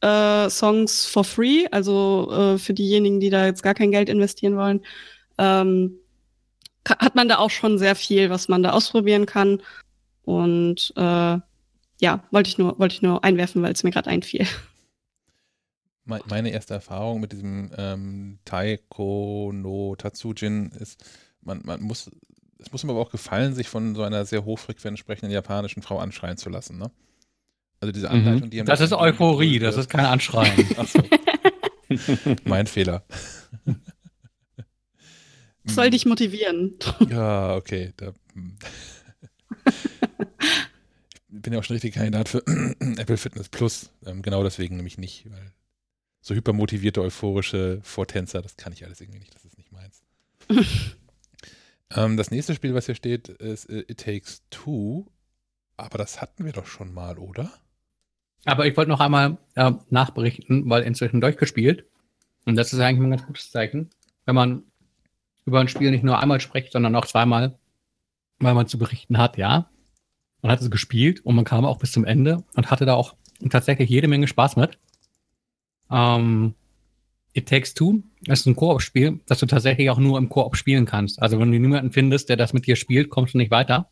äh, 0.00 0.48
Songs 0.48 1.06
for 1.06 1.24
free, 1.24 1.66
also 1.70 2.28
äh, 2.32 2.58
für 2.58 2.74
diejenigen, 2.74 3.20
die 3.20 3.30
da 3.30 3.46
jetzt 3.46 3.62
gar 3.62 3.74
kein 3.74 3.92
Geld 3.92 4.08
investieren 4.08 4.56
wollen, 4.56 4.80
ähm, 5.38 5.98
hat 6.88 7.14
man 7.14 7.28
da 7.28 7.38
auch 7.38 7.50
schon 7.50 7.78
sehr 7.78 7.94
viel, 7.94 8.30
was 8.30 8.48
man 8.48 8.62
da 8.62 8.70
ausprobieren 8.70 9.26
kann. 9.26 9.62
Und 10.24 10.92
äh, 10.96 11.38
ja, 12.00 12.24
wollte 12.30 12.48
ich 12.48 12.58
nur, 12.58 12.78
wollte 12.78 12.94
ich 12.94 13.02
nur 13.02 13.22
einwerfen, 13.22 13.62
weil 13.62 13.72
es 13.72 13.82
mir 13.82 13.90
gerade 13.90 14.08
einfiel 14.08 14.46
meine 16.26 16.50
erste 16.50 16.74
Erfahrung 16.74 17.20
mit 17.20 17.32
diesem 17.32 17.70
ähm, 17.76 18.38
Taiko 18.44 19.52
no 19.54 19.94
Tatsujin 19.96 20.70
ist, 20.78 21.04
man, 21.42 21.62
man 21.64 21.80
muss, 21.82 22.10
es 22.58 22.72
muss 22.72 22.84
mir 22.84 22.92
aber 22.92 23.00
auch 23.00 23.10
gefallen, 23.10 23.54
sich 23.54 23.68
von 23.68 23.94
so 23.94 24.02
einer 24.02 24.24
sehr 24.24 24.44
hochfrequent 24.44 24.98
sprechenden 24.98 25.32
japanischen 25.32 25.82
Frau 25.82 25.98
anschreien 25.98 26.36
zu 26.36 26.50
lassen, 26.50 26.78
ne? 26.78 26.90
Also 27.80 27.92
diese 27.92 28.10
Anleitung, 28.10 28.48
mhm. 28.48 28.50
die 28.50 28.62
Das 28.62 28.80
ist 28.80 28.92
Euphorie, 28.92 29.58
das 29.58 29.76
ist 29.76 29.88
kein 29.88 30.04
Anschreien. 30.04 30.66
Achso. 30.76 31.02
mein 32.44 32.66
Fehler. 32.66 33.04
Soll 35.64 35.90
dich 35.90 36.04
motivieren. 36.04 36.76
Ja, 37.08 37.54
okay. 37.54 37.92
Da, 37.96 38.12
hm. 38.34 38.58
ich 41.32 41.42
bin 41.42 41.52
ja 41.52 41.58
auch 41.58 41.64
schon 41.64 41.74
richtig 41.74 41.94
Kandidat 41.94 42.28
für 42.28 42.42
Apple 42.98 43.16
Fitness 43.16 43.48
Plus. 43.48 43.90
Ähm, 44.04 44.20
genau 44.22 44.42
deswegen 44.42 44.76
nämlich 44.76 44.98
nicht, 44.98 45.30
weil 45.30 45.52
so 46.20 46.34
hypermotivierte, 46.34 47.00
euphorische 47.00 47.80
Vortänzer, 47.82 48.42
das 48.42 48.56
kann 48.56 48.72
ich 48.72 48.84
alles 48.84 49.00
irgendwie 49.00 49.20
nicht, 49.20 49.34
das 49.34 49.44
ist 49.44 49.56
nicht 49.56 49.72
meins. 49.72 50.02
ähm, 51.96 52.16
das 52.16 52.30
nächste 52.30 52.54
Spiel, 52.54 52.74
was 52.74 52.86
hier 52.86 52.94
steht, 52.94 53.28
ist 53.28 53.66
äh, 53.70 53.84
It 53.88 54.00
Takes 54.00 54.42
Two, 54.50 55.06
aber 55.76 55.98
das 55.98 56.20
hatten 56.20 56.44
wir 56.44 56.52
doch 56.52 56.66
schon 56.66 56.92
mal, 56.92 57.18
oder? 57.18 57.50
Aber 58.44 58.66
ich 58.66 58.76
wollte 58.76 58.90
noch 58.90 59.00
einmal 59.00 59.38
äh, 59.54 59.72
nachberichten, 59.90 60.68
weil 60.68 60.82
inzwischen 60.82 61.20
durchgespielt. 61.20 61.84
Und 62.46 62.56
das 62.56 62.72
ist 62.72 62.80
eigentlich 62.80 63.04
ein 63.06 63.10
ganz 63.10 63.26
gutes 63.26 63.50
Zeichen, 63.50 63.90
wenn 64.24 64.34
man 64.34 64.62
über 65.44 65.60
ein 65.60 65.68
Spiel 65.68 65.90
nicht 65.90 66.04
nur 66.04 66.18
einmal 66.18 66.40
spricht, 66.40 66.72
sondern 66.72 66.96
auch 66.96 67.06
zweimal, 67.06 67.58
weil 68.38 68.54
man 68.54 68.66
zu 68.66 68.78
berichten 68.78 69.18
hat, 69.18 69.36
ja. 69.36 69.70
Man 70.42 70.52
hat 70.52 70.60
es 70.60 70.70
gespielt 70.70 71.20
und 71.20 71.34
man 71.34 71.44
kam 71.44 71.66
auch 71.66 71.78
bis 71.78 71.92
zum 71.92 72.06
Ende 72.06 72.42
und 72.54 72.70
hatte 72.70 72.86
da 72.86 72.94
auch 72.94 73.14
tatsächlich 73.50 73.90
jede 73.90 74.08
Menge 74.08 74.26
Spaß 74.26 74.56
mit. 74.56 74.78
Ähm, 75.90 76.54
It 77.32 77.48
Takes 77.48 77.74
Two 77.74 78.02
ist 78.26 78.46
ein 78.46 78.56
Koop-Spiel, 78.56 79.20
das 79.26 79.38
du 79.38 79.46
tatsächlich 79.46 79.90
auch 79.90 79.98
nur 79.98 80.18
im 80.18 80.28
Koop 80.28 80.56
spielen 80.56 80.84
kannst. 80.84 81.22
Also 81.22 81.38
wenn 81.38 81.52
du 81.52 81.58
niemanden 81.58 81.92
findest, 81.92 82.28
der 82.28 82.36
das 82.36 82.52
mit 82.52 82.66
dir 82.66 82.76
spielt, 82.76 83.10
kommst 83.10 83.34
du 83.34 83.38
nicht 83.38 83.50
weiter. 83.50 83.88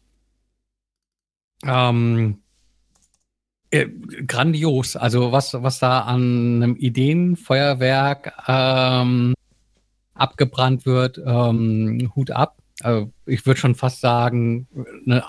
Ähm, 1.65 2.39
äh, 3.71 3.87
grandios. 4.27 4.97
Also 4.97 5.33
was, 5.33 5.55
was 5.55 5.79
da 5.79 6.01
an 6.01 6.63
einem 6.63 6.77
Ideenfeuerwerk 6.77 8.33
ähm, 8.49 9.35
abgebrannt 10.15 10.87
wird, 10.87 11.21
ähm, 11.25 12.13
Hut 12.17 12.31
ab. 12.31 12.57
Also 12.81 13.13
ich 13.27 13.45
würde 13.47 13.61
schon 13.61 13.75
fast 13.75 14.01
sagen, 14.01 14.69
ne, 15.05 15.25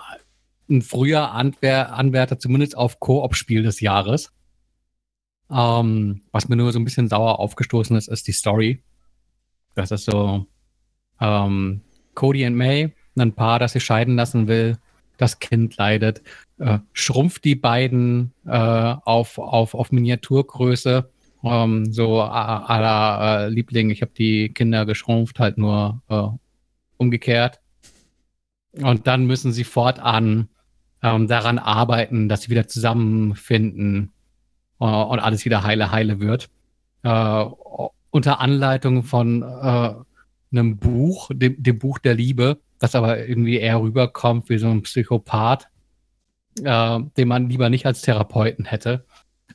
ein 0.69 0.81
früher 0.81 1.31
Anwär 1.31 1.93
Anwärter 1.93 2.39
zumindest 2.39 2.77
auf 2.77 2.99
Koop-Spiel 2.99 3.63
des 3.63 3.81
Jahres. 3.81 4.31
Ähm, 5.51 6.21
was 6.31 6.47
mir 6.47 6.55
nur 6.55 6.71
so 6.71 6.79
ein 6.79 6.85
bisschen 6.85 7.07
sauer 7.07 7.39
aufgestoßen 7.39 7.95
ist, 7.95 8.07
ist 8.07 8.27
die 8.27 8.33
Story. 8.33 8.83
Das 9.75 9.91
ist 9.91 10.05
so 10.05 10.45
ähm, 11.19 11.81
Cody 12.13 12.45
und 12.45 12.55
May, 12.55 12.93
ein 13.17 13.33
Paar, 13.33 13.59
das 13.59 13.73
sich 13.73 13.83
scheiden 13.83 14.15
lassen 14.15 14.47
will. 14.47 14.77
Das 15.17 15.39
Kind 15.39 15.75
leidet, 15.77 16.21
äh, 16.59 16.79
schrumpft 16.93 17.43
die 17.43 17.55
beiden 17.55 18.33
äh, 18.45 18.51
auf, 18.57 19.37
auf, 19.37 19.73
auf 19.73 19.91
Miniaturgröße. 19.91 21.09
Ähm, 21.43 21.91
so 21.91 22.17
la 22.17 23.45
äh, 23.45 23.49
Liebling, 23.49 23.89
ich 23.89 24.01
habe 24.01 24.11
die 24.17 24.49
Kinder 24.53 24.85
geschrumpft, 24.85 25.39
halt 25.39 25.57
nur 25.57 26.01
äh, 26.09 26.27
umgekehrt. 26.97 27.59
Und 28.73 29.07
dann 29.07 29.25
müssen 29.25 29.51
sie 29.51 29.63
fortan 29.63 30.49
ähm, 31.01 31.27
daran 31.27 31.59
arbeiten, 31.59 32.29
dass 32.29 32.43
sie 32.43 32.49
wieder 32.49 32.67
zusammenfinden 32.67 34.11
und 34.85 35.19
alles 35.19 35.45
wieder 35.45 35.63
heile, 35.63 35.91
heile 35.91 36.19
wird. 36.19 36.49
äh, 37.03 37.45
unter 38.11 38.39
Anleitung 38.39 39.03
von 39.03 39.43
äh, 39.43 39.93
einem 40.51 40.77
Buch, 40.77 41.29
dem, 41.33 41.61
dem 41.61 41.79
Buch 41.79 41.99
der 41.99 42.15
Liebe, 42.15 42.59
das 42.79 42.95
aber 42.95 43.27
irgendwie 43.27 43.57
eher 43.57 43.81
rüberkommt 43.81 44.49
wie 44.49 44.57
so 44.57 44.67
ein 44.67 44.83
Psychopath, 44.83 45.67
äh, 46.63 46.99
den 47.17 47.27
man 47.27 47.49
lieber 47.49 47.69
nicht 47.69 47.85
als 47.85 48.01
Therapeuten 48.01 48.65
hätte. 48.65 49.05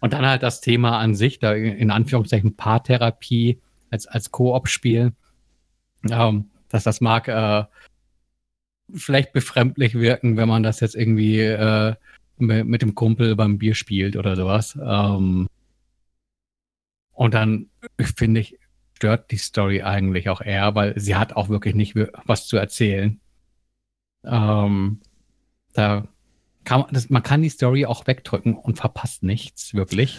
Und 0.00 0.12
dann 0.12 0.26
halt 0.26 0.42
das 0.42 0.60
Thema 0.60 0.98
an 0.98 1.14
sich, 1.14 1.38
da 1.38 1.54
in 1.54 1.90
Anführungszeichen 1.90 2.56
Paartherapie 2.56 3.60
als, 3.90 4.06
als 4.06 4.30
Koop-Spiel, 4.30 5.12
ähm, 6.10 6.50
dass 6.68 6.84
das 6.84 7.00
mag 7.00 7.28
äh, 7.28 7.64
vielleicht 8.92 9.32
befremdlich 9.32 9.94
wirken, 9.94 10.36
wenn 10.36 10.48
man 10.48 10.62
das 10.62 10.80
jetzt 10.80 10.94
irgendwie 10.94 11.40
äh, 11.40 11.94
mit, 12.36 12.82
dem 12.82 12.94
Kumpel 12.94 13.36
beim 13.36 13.58
Bier 13.58 13.74
spielt 13.74 14.16
oder 14.16 14.36
sowas. 14.36 14.78
Ähm, 14.82 15.46
und 17.12 17.34
dann 17.34 17.70
finde 17.98 18.40
ich, 18.40 18.58
stört 18.96 19.30
die 19.30 19.36
Story 19.36 19.82
eigentlich 19.82 20.28
auch 20.28 20.40
eher, 20.40 20.74
weil 20.74 20.98
sie 20.98 21.16
hat 21.16 21.34
auch 21.34 21.48
wirklich 21.48 21.74
nicht 21.74 21.94
was 22.24 22.46
zu 22.46 22.56
erzählen. 22.56 23.20
Ähm, 24.24 25.00
da 25.74 26.08
kann 26.64 26.80
man, 26.80 26.90
das, 26.92 27.10
man 27.10 27.22
kann 27.22 27.42
die 27.42 27.50
Story 27.50 27.86
auch 27.86 28.06
wegdrücken 28.06 28.54
und 28.54 28.78
verpasst 28.78 29.22
nichts, 29.22 29.74
wirklich. 29.74 30.18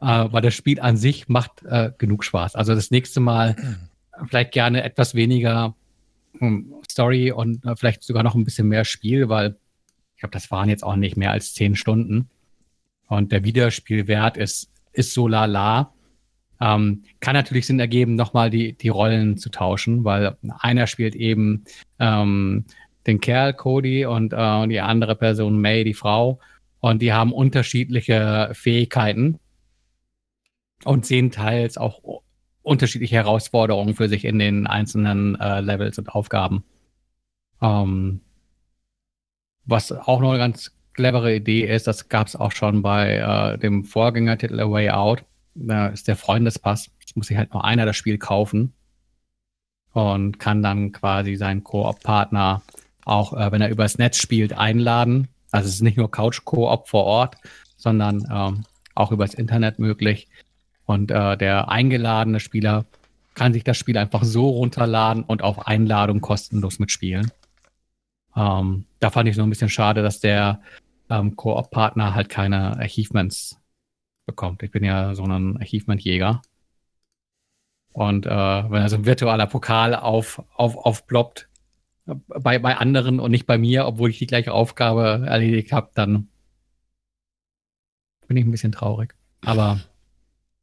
äh, 0.00 0.26
weil 0.30 0.42
das 0.42 0.54
Spiel 0.54 0.80
an 0.80 0.96
sich 0.96 1.28
macht 1.28 1.64
äh, 1.64 1.92
genug 1.98 2.24
Spaß. 2.24 2.54
Also 2.56 2.74
das 2.74 2.90
nächste 2.90 3.20
Mal 3.20 3.56
vielleicht 4.28 4.52
gerne 4.52 4.82
etwas 4.82 5.14
weniger 5.14 5.74
hm, 6.38 6.74
Story 6.88 7.32
und 7.32 7.64
äh, 7.64 7.76
vielleicht 7.76 8.02
sogar 8.02 8.22
noch 8.22 8.34
ein 8.34 8.44
bisschen 8.44 8.68
mehr 8.68 8.84
Spiel, 8.84 9.28
weil 9.28 9.56
ich 10.14 10.20
glaube, 10.20 10.32
das 10.32 10.50
waren 10.50 10.68
jetzt 10.68 10.84
auch 10.84 10.96
nicht 10.96 11.16
mehr 11.16 11.32
als 11.32 11.54
zehn 11.54 11.76
Stunden. 11.76 12.28
Und 13.08 13.32
der 13.32 13.44
Wiederspielwert 13.44 14.36
ist, 14.36 14.70
ist 14.92 15.12
so 15.12 15.28
lala. 15.28 15.92
Ähm, 16.60 17.02
kann 17.20 17.34
natürlich 17.34 17.66
Sinn 17.66 17.80
ergeben, 17.80 18.14
nochmal 18.14 18.48
die, 18.48 18.74
die 18.74 18.88
Rollen 18.88 19.36
zu 19.36 19.50
tauschen, 19.50 20.04
weil 20.04 20.36
einer 20.60 20.86
spielt 20.86 21.14
eben 21.14 21.64
ähm, 21.98 22.64
den 23.06 23.20
Kerl 23.20 23.52
Cody 23.54 24.06
und 24.06 24.32
äh, 24.32 24.68
die 24.68 24.80
andere 24.80 25.16
Person 25.16 25.60
May, 25.60 25.84
die 25.84 25.94
Frau. 25.94 26.40
Und 26.80 27.02
die 27.02 27.12
haben 27.12 27.32
unterschiedliche 27.32 28.50
Fähigkeiten 28.52 29.38
und 30.84 31.06
sehen 31.06 31.30
teils 31.30 31.76
auch 31.76 32.22
unterschiedliche 32.62 33.16
Herausforderungen 33.16 33.94
für 33.94 34.08
sich 34.08 34.24
in 34.24 34.38
den 34.38 34.66
einzelnen 34.66 35.38
äh, 35.40 35.60
Levels 35.60 35.98
und 35.98 36.08
Aufgaben. 36.08 36.64
Ähm, 37.60 38.20
was 39.66 39.92
auch 39.92 40.20
noch 40.20 40.30
eine 40.30 40.38
ganz 40.38 40.72
clevere 40.92 41.34
Idee 41.34 41.66
ist, 41.66 41.86
das 41.86 42.08
gab 42.08 42.26
es 42.26 42.36
auch 42.36 42.52
schon 42.52 42.82
bei 42.82 43.16
äh, 43.16 43.58
dem 43.58 43.84
Vorgängertitel 43.84 44.60
A 44.60 44.70
Way 44.70 44.90
Out. 44.90 45.24
Da 45.54 45.88
ist 45.88 46.08
der 46.08 46.16
Freundespass. 46.16 46.90
Das 47.02 47.16
muss 47.16 47.26
sich 47.26 47.36
halt 47.36 47.52
nur 47.52 47.64
einer 47.64 47.86
das 47.86 47.96
Spiel 47.96 48.18
kaufen 48.18 48.72
und 49.92 50.38
kann 50.38 50.62
dann 50.62 50.92
quasi 50.92 51.36
seinen 51.36 51.64
Koop-Partner 51.64 52.62
auch, 53.04 53.32
äh, 53.34 53.52
wenn 53.52 53.60
er 53.60 53.70
übers 53.70 53.98
Netz 53.98 54.18
spielt, 54.18 54.52
einladen. 54.52 55.28
Also 55.50 55.68
es 55.68 55.74
ist 55.74 55.82
nicht 55.82 55.96
nur 55.96 56.10
Couch-Koop 56.10 56.88
vor 56.88 57.04
Ort, 57.04 57.36
sondern 57.76 58.26
ähm, 58.30 58.64
auch 58.94 59.12
übers 59.12 59.34
Internet 59.34 59.78
möglich. 59.78 60.28
Und 60.84 61.10
äh, 61.10 61.36
der 61.36 61.68
eingeladene 61.68 62.40
Spieler 62.40 62.84
kann 63.34 63.52
sich 63.52 63.64
das 63.64 63.76
Spiel 63.76 63.98
einfach 63.98 64.24
so 64.24 64.48
runterladen 64.48 65.22
und 65.24 65.42
auf 65.42 65.66
Einladung 65.66 66.20
kostenlos 66.20 66.78
mitspielen. 66.78 67.30
Ähm, 68.36 68.86
da 69.00 69.10
fand 69.10 69.28
ich 69.28 69.36
so 69.36 69.42
ein 69.42 69.50
bisschen 69.50 69.68
schade, 69.68 70.02
dass 70.02 70.20
der 70.20 70.60
ähm, 71.10 71.36
Koop-Partner 71.36 72.14
halt 72.14 72.28
keine 72.28 72.76
Achievements 72.78 73.60
bekommt. 74.26 74.62
Ich 74.62 74.70
bin 74.70 74.84
ja 74.84 75.14
so 75.14 75.24
ein 75.24 75.58
Achievement-Jäger. 75.60 76.42
Und 77.92 78.26
äh, 78.26 78.30
wenn 78.30 78.88
so 78.88 78.96
ein 78.96 79.06
virtueller 79.06 79.46
Pokal 79.46 79.94
auf, 79.94 80.42
auf, 80.56 80.76
aufploppt, 80.76 81.48
bei, 82.06 82.58
bei 82.58 82.76
anderen 82.76 83.20
und 83.20 83.30
nicht 83.30 83.46
bei 83.46 83.56
mir, 83.56 83.86
obwohl 83.86 84.10
ich 84.10 84.18
die 84.18 84.26
gleiche 84.26 84.52
Aufgabe 84.52 85.24
erledigt 85.26 85.72
habe, 85.72 85.90
dann 85.94 86.28
bin 88.26 88.36
ich 88.36 88.44
ein 88.44 88.50
bisschen 88.50 88.72
traurig. 88.72 89.14
Aber 89.44 89.80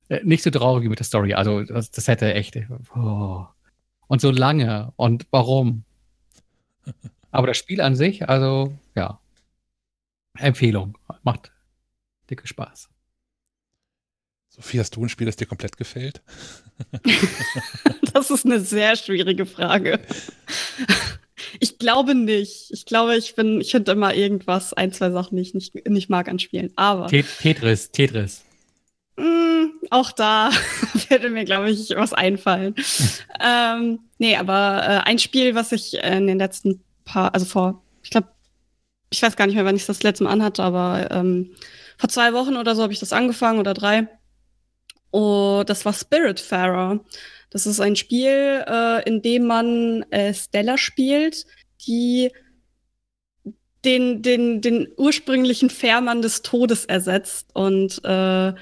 äh, 0.09 0.21
nicht 0.23 0.43
so 0.43 0.49
traurig 0.49 0.83
wie 0.83 0.89
mit 0.89 0.99
der 0.99 1.05
Story. 1.05 1.33
Also 1.33 1.63
das, 1.63 1.91
das 1.91 2.07
hätte 2.07 2.33
echt. 2.33 2.57
Oh. 2.95 3.45
Und 4.07 4.21
so 4.21 4.29
lange. 4.29 4.91
Und 4.97 5.25
warum? 5.31 5.85
Aber 7.31 7.47
das 7.47 7.57
Spiel 7.57 7.81
an 7.81 7.95
sich, 7.95 8.27
also 8.27 8.73
ja. 8.95 9.19
Empfehlung. 10.37 10.97
Macht 11.23 11.51
dicke 12.29 12.47
Spaß. 12.47 12.89
Sophie, 14.49 14.79
hast 14.79 14.95
du 14.95 15.03
ein 15.03 15.09
Spiel, 15.09 15.25
das 15.25 15.37
dir 15.37 15.45
komplett 15.45 15.77
gefällt? 15.77 16.21
das 18.13 18.31
ist 18.31 18.45
eine 18.45 18.59
sehr 18.59 18.95
schwierige 18.95 19.45
Frage. 19.45 19.99
Ich 21.59 21.79
glaube 21.79 22.15
nicht. 22.15 22.71
Ich 22.71 22.85
glaube, 22.85 23.15
ich 23.15 23.35
bin, 23.35 23.61
ich 23.61 23.71
finde 23.71 23.91
immer 23.93 24.13
irgendwas, 24.13 24.73
ein, 24.73 24.91
zwei 24.93 25.11
Sachen, 25.11 25.35
die 25.35 25.41
ich 25.41 25.53
nicht, 25.53 25.87
nicht 25.87 26.09
mag 26.09 26.27
an 26.27 26.39
Spielen. 26.39 26.71
Aber. 26.75 27.07
Tetris, 27.07 27.91
Tetris. 27.91 28.43
Mh, 29.17 29.25
mm, 29.25 29.71
auch 29.89 30.11
da 30.11 30.51
würde 31.09 31.29
mir, 31.29 31.45
glaube 31.45 31.69
ich, 31.69 31.89
was 31.91 32.13
einfallen. 32.13 32.75
ähm, 33.39 33.99
nee, 34.17 34.35
aber 34.35 34.83
äh, 34.83 35.09
ein 35.09 35.19
Spiel, 35.19 35.55
was 35.55 35.71
ich 35.71 35.95
in 35.95 36.27
den 36.27 36.37
letzten 36.37 36.81
paar, 37.11 37.33
also 37.33 37.45
vor, 37.45 37.83
ich 38.03 38.09
glaube, 38.09 38.29
ich 39.09 39.21
weiß 39.21 39.35
gar 39.35 39.45
nicht 39.45 39.55
mehr, 39.55 39.65
wann 39.65 39.75
ich 39.75 39.85
das 39.85 40.03
letzte 40.03 40.23
Mal 40.23 40.31
anhatte, 40.31 40.63
aber 40.63 41.09
ähm, 41.11 41.53
vor 41.97 42.09
zwei 42.09 42.33
Wochen 42.33 42.55
oder 42.55 42.75
so 42.75 42.83
habe 42.83 42.93
ich 42.93 42.99
das 42.99 43.13
angefangen 43.13 43.59
oder 43.59 43.73
drei. 43.73 44.07
Oh, 45.11 45.63
das 45.65 45.83
war 45.83 45.93
Spiritfarer. 45.93 47.01
Das 47.49 47.65
ist 47.65 47.81
ein 47.81 47.97
Spiel, 47.97 48.63
äh, 48.65 49.03
in 49.07 49.21
dem 49.21 49.45
man 49.45 50.03
äh, 50.11 50.33
Stella 50.33 50.77
spielt, 50.77 51.45
die 51.85 52.31
den, 53.83 54.21
den, 54.21 54.61
den 54.61 54.87
ursprünglichen 54.95 55.69
Fährmann 55.69 56.21
des 56.21 56.43
Todes 56.43 56.85
ersetzt 56.85 57.49
und 57.53 57.99
äh, 58.05 58.53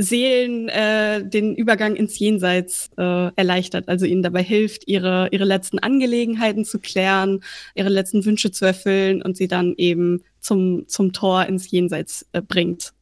Seelen 0.00 0.68
äh, 0.68 1.28
den 1.28 1.56
Übergang 1.56 1.96
ins 1.96 2.20
Jenseits 2.20 2.90
äh, 2.96 3.32
erleichtert, 3.34 3.88
also 3.88 4.06
ihnen 4.06 4.22
dabei 4.22 4.44
hilft, 4.44 4.86
ihre, 4.86 5.28
ihre 5.32 5.44
letzten 5.44 5.80
Angelegenheiten 5.80 6.64
zu 6.64 6.78
klären, 6.78 7.42
ihre 7.74 7.88
letzten 7.88 8.24
Wünsche 8.24 8.52
zu 8.52 8.64
erfüllen 8.64 9.22
und 9.22 9.36
sie 9.36 9.48
dann 9.48 9.74
eben 9.76 10.22
zum, 10.38 10.86
zum 10.86 11.12
Tor 11.12 11.46
ins 11.46 11.68
Jenseits 11.68 12.26
äh, 12.32 12.40
bringt 12.40 12.92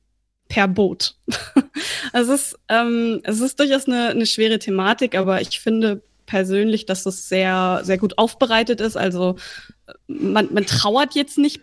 per 0.48 0.68
Boot. 0.68 1.16
also 2.14 2.32
es 2.32 2.52
ist, 2.52 2.58
ähm, 2.70 3.20
es 3.24 3.40
ist 3.40 3.60
durchaus 3.60 3.86
eine, 3.86 4.08
eine 4.08 4.24
schwere 4.24 4.58
Thematik, 4.58 5.16
aber 5.16 5.42
ich 5.42 5.60
finde 5.60 6.02
persönlich, 6.24 6.86
dass 6.86 7.04
es 7.04 7.28
sehr, 7.28 7.80
sehr 7.84 7.98
gut 7.98 8.16
aufbereitet 8.16 8.80
ist. 8.80 8.96
Also 8.96 9.36
man, 10.06 10.48
man 10.50 10.64
trauert 10.64 11.14
jetzt 11.14 11.36
nicht 11.36 11.60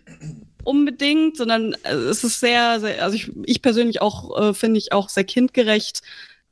unbedingt, 0.64 1.38
sondern 1.38 1.74
äh, 1.84 1.94
es 1.94 2.24
ist 2.24 2.40
sehr, 2.40 2.80
sehr 2.80 3.04
also 3.04 3.16
ich, 3.16 3.32
ich 3.46 3.62
persönlich 3.62 4.02
auch, 4.02 4.50
äh, 4.50 4.54
finde 4.54 4.78
ich 4.78 4.92
auch 4.92 5.10
sehr 5.10 5.24
kindgerecht, 5.24 6.02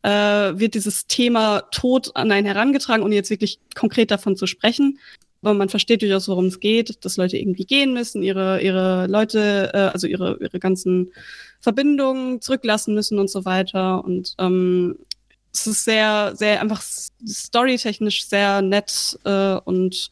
äh, 0.03 0.09
wird 0.09 0.73
dieses 0.73 1.07
Thema 1.07 1.61
Tod 1.71 2.15
an 2.15 2.31
einen 2.31 2.47
herangetragen 2.47 3.03
und 3.03 3.11
jetzt 3.11 3.29
wirklich 3.29 3.59
konkret 3.75 4.11
davon 4.11 4.35
zu 4.35 4.47
sprechen. 4.47 4.99
Aber 5.41 5.53
man 5.55 5.69
versteht 5.69 6.01
durchaus, 6.01 6.27
worum 6.27 6.45
es 6.45 6.59
geht, 6.59 7.03
dass 7.03 7.17
Leute 7.17 7.37
irgendwie 7.37 7.65
gehen 7.65 7.93
müssen, 7.93 8.21
ihre, 8.21 8.61
ihre 8.61 9.07
Leute, 9.07 9.71
äh, 9.73 9.77
also 9.77 10.07
ihre, 10.07 10.37
ihre 10.39 10.59
ganzen 10.59 11.11
Verbindungen 11.59 12.41
zurücklassen 12.41 12.93
müssen 12.93 13.17
und 13.19 13.29
so 13.29 13.43
weiter. 13.45 14.03
Und 14.03 14.35
ähm, 14.37 14.99
es 15.53 15.67
ist 15.67 15.83
sehr, 15.83 16.33
sehr 16.35 16.61
einfach 16.61 16.81
storytechnisch 16.81 18.27
sehr 18.27 18.61
nett 18.61 19.19
äh, 19.23 19.55
und 19.55 20.11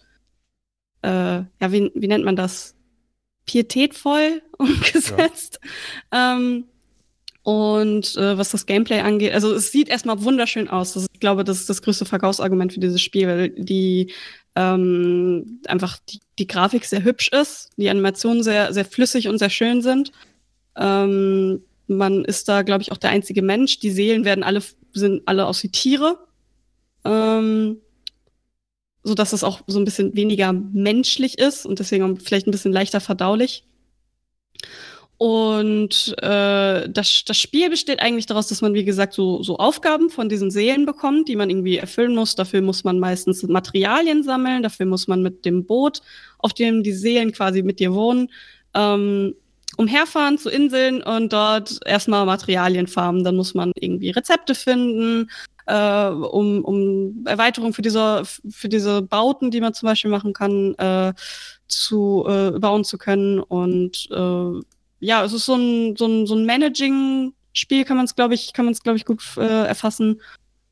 äh, 1.02 1.10
ja, 1.10 1.72
wie, 1.72 1.92
wie 1.94 2.08
nennt 2.08 2.26
man 2.26 2.36
das? 2.36 2.76
Pietätvoll 3.50 4.44
umgesetzt. 4.60 5.60
Ja. 6.14 6.36
Ähm, 6.36 6.66
und 7.42 8.16
äh, 8.16 8.38
was 8.38 8.52
das 8.52 8.68
Gameplay 8.68 9.00
angeht, 9.00 9.34
also 9.34 9.52
es 9.54 9.72
sieht 9.72 9.90
erstmal 9.90 10.22
wunderschön 10.24 10.70
aus. 10.70 10.94
Das, 10.94 11.08
ich 11.12 11.20
glaube, 11.20 11.44
das 11.44 11.62
ist 11.62 11.70
das 11.70 11.82
größte 11.82 12.06
Verkaufsargument 12.06 12.74
für 12.74 12.80
dieses 12.80 13.02
Spiel, 13.02 13.28
weil 13.28 13.50
die 13.50 14.14
ähm, 14.56 15.60
einfach 15.66 15.98
die, 16.10 16.20
die 16.38 16.46
Grafik 16.46 16.86
sehr 16.86 17.04
hübsch 17.04 17.30
ist, 17.30 17.72
die 17.78 17.90
Animationen 17.90 18.44
sehr, 18.44 18.72
sehr 18.72 18.86
flüssig 18.86 19.28
und 19.28 19.40
sehr 19.40 19.50
schön 19.50 19.82
sind. 19.82 20.12
Ähm, 20.78 21.64
man 21.88 22.24
ist 22.26 22.48
da, 22.50 22.62
glaube 22.62 22.84
ich, 22.84 22.92
auch 22.92 22.98
der 22.98 23.10
einzige 23.10 23.42
Mensch. 23.42 23.80
Die 23.80 23.90
Seelen 23.90 24.26
werden 24.26 24.44
alle, 24.44 24.62
sind 24.94 25.24
alle 25.26 25.48
aus 25.48 25.64
wie 25.64 25.70
Tiere. 25.70 26.20
Ähm, 27.04 27.78
so 29.10 29.16
dass 29.16 29.34
es 29.34 29.44
auch 29.44 29.62
so 29.66 29.80
ein 29.80 29.86
bisschen 29.86 30.16
weniger 30.16 30.54
menschlich 30.54 31.40
ist 31.40 31.66
und 31.66 31.80
deswegen 31.80 32.20
vielleicht 32.20 32.48
ein 32.48 32.52
bisschen 32.52 32.72
leichter 32.72 33.02
verdaulich. 33.02 33.64
Und 35.18 36.16
äh, 36.22 36.88
das, 36.88 37.24
das 37.26 37.38
Spiel 37.38 37.70
besteht 37.72 38.00
eigentlich 38.00 38.28
daraus, 38.28 38.48
dass 38.48 38.62
man, 38.62 38.76
wie 38.76 38.86
gesagt, 38.86 39.14
so, 39.14 39.42
so 39.42 39.58
Aufgaben 39.58 40.10
von 40.12 40.30
diesen 40.30 40.52
Seelen 40.52 40.86
bekommt, 40.86 41.28
die 41.28 41.36
man 41.36 41.50
irgendwie 41.50 41.78
erfüllen 41.78 42.16
muss. 42.16 42.36
Dafür 42.36 42.62
muss 42.62 42.84
man 42.84 43.00
meistens 43.00 43.44
Materialien 43.44 44.24
sammeln, 44.24 44.64
dafür 44.64 44.86
muss 44.86 45.08
man 45.08 45.24
mit 45.24 45.44
dem 45.44 45.66
Boot, 45.66 46.02
auf 46.38 46.54
dem 46.54 46.84
die 46.84 46.94
Seelen 46.94 47.32
quasi 47.32 47.64
mit 47.64 47.80
dir 47.80 47.94
wohnen, 47.94 48.30
ähm, 48.76 49.34
umherfahren 49.76 50.38
zu 50.38 50.50
Inseln 50.50 51.02
und 51.02 51.34
dort 51.34 51.80
erstmal 51.86 52.26
Materialien 52.26 52.88
farmen. 52.88 53.24
Dann 53.24 53.36
muss 53.36 53.56
man 53.56 53.72
irgendwie 53.76 54.12
Rezepte 54.12 54.54
finden, 54.54 55.30
äh, 55.70 56.10
um, 56.10 56.66
um 56.66 57.24
Erweiterungen 57.26 57.74
für 57.74 57.82
diese, 57.82 58.24
für 58.50 58.70
diese 58.70 59.02
Bauten, 59.02 59.52
die 59.52 59.62
man 59.62 59.74
zum 59.74 59.88
Beispiel 59.88 60.10
machen 60.10 60.34
kann, 60.34 60.74
äh, 60.76 61.14
zu 61.68 62.26
äh, 62.28 62.60
bauen 62.60 62.84
zu 62.84 62.98
können. 62.98 63.40
Und 63.40 64.08
äh, 64.12 64.62
ja, 65.00 65.24
es 65.24 65.34
ist 65.34 65.46
so 65.46 65.56
ein, 65.56 65.96
so 65.96 66.08
ein, 66.08 66.26
so 66.26 66.36
ein 66.36 66.46
Managing-Spiel, 66.46 67.86
kann 67.86 67.98
man 67.98 68.06
es, 68.06 68.16
glaube 68.16 68.34
ich, 68.34 68.54
kann 68.54 68.66
man 68.66 68.74
es, 68.74 68.82
glaube 68.82 68.98
ich, 68.98 69.06
gut 69.06 69.22
äh, 69.38 69.66
erfassen. 69.68 70.22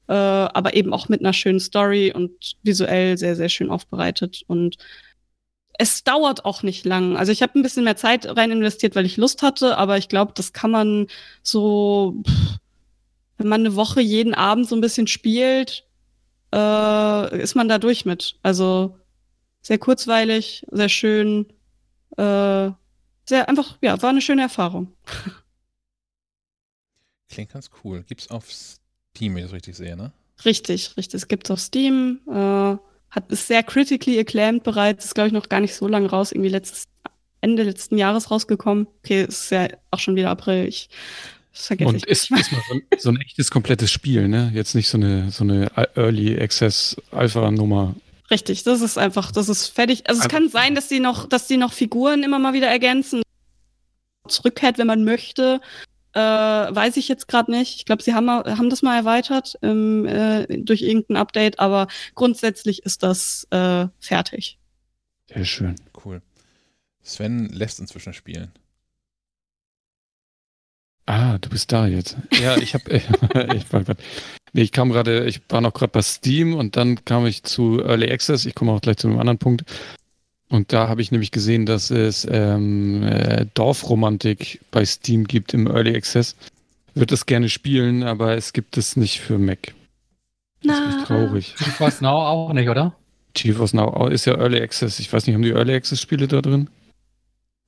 Äh, 0.08 0.14
aber 0.14 0.74
eben 0.74 0.94
auch 0.94 1.10
mit 1.10 1.20
einer 1.20 1.34
schönen 1.34 1.60
Story 1.60 2.12
und 2.16 2.56
visuell 2.64 3.18
sehr, 3.18 3.36
sehr 3.36 3.50
schön 3.50 3.70
aufbereitet. 3.70 4.42
Und 4.48 4.78
es 5.78 6.04
dauert 6.04 6.44
auch 6.44 6.64
nicht 6.64 6.86
lang. 6.86 7.18
Also 7.18 7.32
ich 7.32 7.44
habe 7.44 7.60
ein 7.60 7.62
bisschen 7.62 7.84
mehr 7.84 7.98
Zeit 7.98 8.26
rein 8.26 8.52
investiert, 8.52 8.96
weil 8.96 9.06
ich 9.06 9.18
Lust 9.18 9.44
hatte, 9.44 9.78
aber 9.78 9.98
ich 9.98 10.10
glaube, 10.10 10.32
das 10.34 10.54
kann 10.54 10.72
man 10.72 11.08
so, 11.44 12.16
pff, 12.26 12.58
wenn 13.38 13.48
man 13.48 13.62
eine 13.62 13.76
Woche 13.76 14.02
jeden 14.02 14.34
Abend 14.34 14.68
so 14.68 14.76
ein 14.76 14.82
bisschen 14.82 15.08
spielt, 15.08 15.86
äh, 16.54 17.42
ist 17.42 17.56
man 17.56 17.68
da 17.68 17.78
durch 17.78 18.06
mit. 18.06 18.40
Also 18.44 18.98
sehr 19.62 19.78
kurzweilig, 19.78 20.66
sehr 20.72 20.90
schön, 20.90 21.48
äh, 22.18 22.72
sehr 23.26 23.50
einfach, 23.50 23.78
ja, 23.82 24.02
war 24.02 24.10
eine 24.10 24.22
schöne 24.22 24.44
Erfahrung. 24.44 24.96
Klingt 27.30 27.52
ganz 27.52 27.70
cool. 27.84 28.04
Gibt's 28.04 28.30
auf 28.30 28.50
Steam, 28.52 29.36
wenn 29.36 29.38
ich 29.38 29.44
das 29.46 29.54
richtig 29.54 29.76
sehe, 29.76 29.98
ne? 29.98 30.14
Richtig, 30.46 30.96
richtig. 30.98 31.16
Es 31.16 31.28
gibt's 31.28 31.52
auf 31.52 31.60
Steam. 31.60 32.22
Äh, 32.28 32.78
hat, 33.10 33.32
ist 33.32 33.48
sehr 33.48 33.64
critically 33.64 34.20
acclaimed 34.20 34.64
bereits, 34.64 35.06
ist, 35.06 35.16
glaube 35.16 35.28
ich, 35.28 35.34
noch 35.34 35.50
gar 35.50 35.60
nicht 35.60 35.76
so 35.76 35.88
lange 35.88 36.10
raus, 36.10 36.32
irgendwie 36.32 36.50
letztes, 36.50 36.88
Ende 37.42 37.64
letzten 37.64 37.98
Jahres 37.98 38.32
rausgekommen. 38.32 38.88
Okay, 39.00 39.26
ist 39.26 39.52
ja 39.52 39.68
auch 39.92 40.00
schon 40.00 40.16
wieder 40.16 40.30
April. 40.30 40.68
Ich 40.68 40.90
vergesse 41.66 41.90
Und 41.90 42.06
ist, 42.06 42.32
ist 42.32 42.32
mal 42.32 42.44
so 42.44 42.74
ein, 42.74 42.82
so 42.98 43.10
ein, 43.10 43.18
echtes, 43.18 43.52
komplettes 43.52 43.92
Spiel, 43.92 44.28
ne? 44.28 44.52
Jetzt 44.54 44.76
nicht 44.76 44.88
so 44.90 44.98
eine, 44.98 45.32
so 45.32 45.44
eine 45.44 45.72
Early 45.96 46.40
Access 46.40 46.96
Alpha-Nummer. 47.12 47.96
Richtig, 48.30 48.64
das 48.64 48.82
ist 48.82 48.98
einfach, 48.98 49.32
das 49.32 49.50
ist 49.50 49.68
fertig. 49.68 50.10
Also 50.10 50.22
es 50.22 50.28
kann 50.28 50.50
sein, 50.50 50.76
dass 50.76 50.88
die 50.88 51.00
noch, 51.00 51.30
dass 51.30 51.48
die 51.48 51.58
noch 51.58 51.74
Figuren 51.74 52.24
immer 52.24 52.40
mal 52.40 52.54
wieder 52.54 52.68
ergänzen, 52.68 53.22
zurückkehrt, 54.28 54.78
wenn 54.78 54.88
man 54.88 55.04
möchte. 55.04 55.62
Äh, 56.14 56.20
weiß 56.20 56.98
ich 56.98 57.08
jetzt 57.08 57.28
gerade 57.28 57.52
nicht. 57.52 57.76
Ich 57.78 57.86
glaube, 57.86 58.04
sie 58.04 58.14
haben, 58.14 58.28
haben 58.30 58.70
das 58.70 58.82
mal 58.82 58.98
erweitert 58.98 59.58
ähm, 59.62 60.06
äh, 60.06 60.46
durch 60.58 60.82
irgendein 60.82 61.18
Update, 61.18 61.60
aber 61.60 61.88
grundsätzlich 62.16 62.84
ist 62.84 63.04
das 63.04 63.48
äh, 63.52 63.88
fertig. 64.00 64.58
Sehr 65.28 65.46
schön. 65.46 65.76
Cool. 66.04 66.22
Sven 67.04 67.50
lässt 67.50 67.80
inzwischen 67.80 68.14
spielen. 68.14 68.52
Ah, 71.08 71.38
du 71.38 71.50
bist 71.50 71.72
da 71.72 71.88
jetzt. 71.88 72.18
Ja, 72.42 72.58
ich 72.58 72.74
habe, 72.74 72.96
ich 73.56 73.74
war 73.74 73.84
gerade, 73.84 74.04
nee, 74.52 74.62
ich 74.62 74.74
kam 74.74 74.90
gerade, 74.90 75.26
ich 75.26 75.42
war 75.48 75.62
noch 75.62 75.74
gerade 75.74 75.92
bei 75.92 76.02
Steam 76.02 76.54
und 76.54 76.76
dann 76.76 77.04
kam 77.06 77.26
ich 77.26 77.44
zu 77.44 77.82
Early 77.82 78.12
Access. 78.12 78.46
Ich 78.46 78.56
komme 78.56 78.74
auch 78.74 78.82
gleich 78.82 78.98
zu 78.98 79.08
einem 79.08 79.18
anderen 79.20 79.38
Punkt. 79.38 79.64
Und 80.50 80.74
da 80.74 80.90
habe 80.90 81.02
ich 81.02 81.12
nämlich 81.12 81.32
gesehen, 81.32 81.66
dass 81.66 81.92
es 81.92 82.28
ähm, 82.30 83.04
äh, 83.04 83.46
Dorfromantik 83.54 84.60
bei 84.70 84.86
Steam 84.86 85.24
gibt 85.26 85.54
im 85.54 85.68
Early 85.68 85.96
Access. 85.96 86.36
Würde 86.94 87.14
es 87.14 87.26
gerne 87.26 87.48
spielen, 87.48 88.04
aber 88.04 88.36
es 88.36 88.52
gibt 88.52 88.78
es 88.78 88.98
nicht 88.98 89.22
für 89.22 89.38
Mac. 89.38 89.74
Das 90.64 90.80
ist 90.80 91.06
traurig. 91.06 91.56
GeForce 91.58 92.02
Now 92.02 92.28
auch 92.28 92.52
nicht, 92.52 92.68
oder? 92.68 92.96
GeForce 93.34 93.74
Now 93.74 94.08
ist 94.08 94.26
ja 94.26 94.38
Early 94.38 94.62
Access. 94.62 95.00
Ich 95.00 95.12
weiß 95.12 95.26
nicht, 95.26 95.36
haben 95.36 95.42
die 95.42 95.52
Early 95.52 95.74
Access 95.74 96.02
Spiele 96.02 96.28
da 96.28 96.42
drin? 96.42 96.70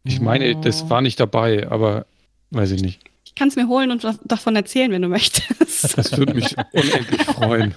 Ich 0.03 0.19
meine, 0.19 0.59
das 0.59 0.89
war 0.89 1.01
nicht 1.01 1.19
dabei, 1.19 1.69
aber 1.69 2.05
weiß 2.51 2.71
ich 2.71 2.81
nicht. 2.81 3.08
Ich 3.39 3.41
kann 3.41 3.47
es 3.47 3.55
mir 3.55 3.69
holen 3.69 3.89
und 3.89 4.05
davon 4.25 4.53
erzählen, 4.57 4.91
wenn 4.91 5.01
du 5.01 5.07
möchtest. 5.07 5.95
Das 5.95 6.17
würde 6.17 6.33
mich 6.33 6.57
unendlich 6.73 7.21
freuen. 7.23 7.73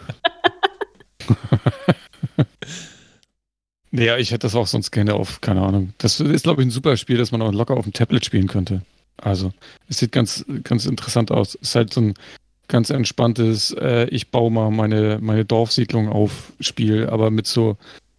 Ja, 3.93 4.17
ich 4.17 4.33
hätte 4.33 4.41
das 4.41 4.57
auch 4.57 4.67
sonst 4.67 4.91
gerne 4.91 5.15
auf, 5.15 5.41
keine 5.41 5.63
Ahnung. 5.63 5.95
Das 5.99 6.19
ist, 6.19 6.43
glaube 6.43 6.63
ich, 6.63 6.67
ein 6.67 6.73
super 6.73 6.97
Spiel, 6.97 7.17
das 7.17 7.31
man 7.31 7.43
auch 7.43 7.53
locker 7.53 7.77
auf 7.77 7.85
dem 7.85 7.93
Tablet 7.93 8.25
spielen 8.25 8.49
könnte. 8.49 8.83
Also, 9.19 9.53
es 9.89 9.99
sieht 9.99 10.11
ganz, 10.11 10.45
ganz 10.65 10.85
interessant 10.85 11.31
aus. 11.31 11.55
Es 11.55 11.69
ist 11.69 11.75
halt 11.77 11.95
so 11.95 12.01
ein 12.01 12.15
ganz 12.67 12.91
entspanntes, 12.91 13.71
äh, 13.79 14.09
ich 14.09 14.33
baue 14.33 14.51
mal 14.51 14.73
meine, 14.73 15.21
meine 15.23 15.45
Dorfsiedlung 15.45 16.09
auf 16.09 16.53
Spiel, 16.59 17.07
aber 17.07 17.31
mit 17.31 17.47
so 17.47 17.77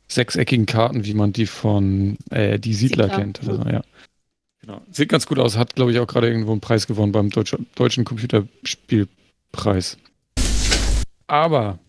sechseckigen 0.08 0.66
Karten, 0.66 1.04
wie 1.04 1.14
man 1.14 1.34
die 1.34 1.48
von 1.48 2.18
äh, 2.30 2.58
die 2.58 2.74
Siedler 2.74 3.10
Siedler. 3.10 3.20
kennt. 3.20 3.42
Also, 3.46 3.64
ja. 3.70 3.82
Genau. 4.64 4.82
Sieht 4.92 5.10
ganz 5.10 5.28
gut 5.28 5.40
aus, 5.40 5.58
hat, 5.58 5.76
glaube 5.76 5.92
ich, 5.92 6.00
auch 6.00 6.08
gerade 6.08 6.28
irgendwo 6.28 6.52
einen 6.52 6.62
Preis 6.62 6.88
gewonnen 6.88 7.12
beim 7.12 7.30
Deutsch, 7.30 7.54
Deutschen 7.76 8.06
Computerspielpreis. 8.06 9.98
Aber 11.28 11.80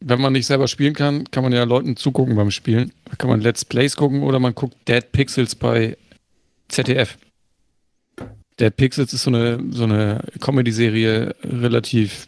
wenn 0.00 0.20
man 0.20 0.32
nicht 0.32 0.46
selber 0.46 0.66
spielen 0.66 0.94
kann, 0.94 1.30
kann 1.30 1.44
man 1.44 1.52
ja 1.52 1.62
Leuten 1.62 1.96
zugucken 1.96 2.34
beim 2.34 2.50
Spielen. 2.50 2.92
Da 3.04 3.14
kann 3.14 3.30
man 3.30 3.40
Let's 3.40 3.64
Plays 3.64 3.94
gucken 3.94 4.24
oder 4.24 4.40
man 4.40 4.54
guckt 4.54 4.76
Dead 4.88 5.12
Pixels 5.12 5.54
bei 5.54 5.96
ZDF. 6.68 7.18
Dead 8.58 8.74
Pixels 8.74 9.12
ist 9.12 9.22
so 9.22 9.30
eine, 9.30 9.62
so 9.70 9.84
eine 9.84 10.24
Comedy-Serie, 10.40 11.36
relativ 11.44 12.26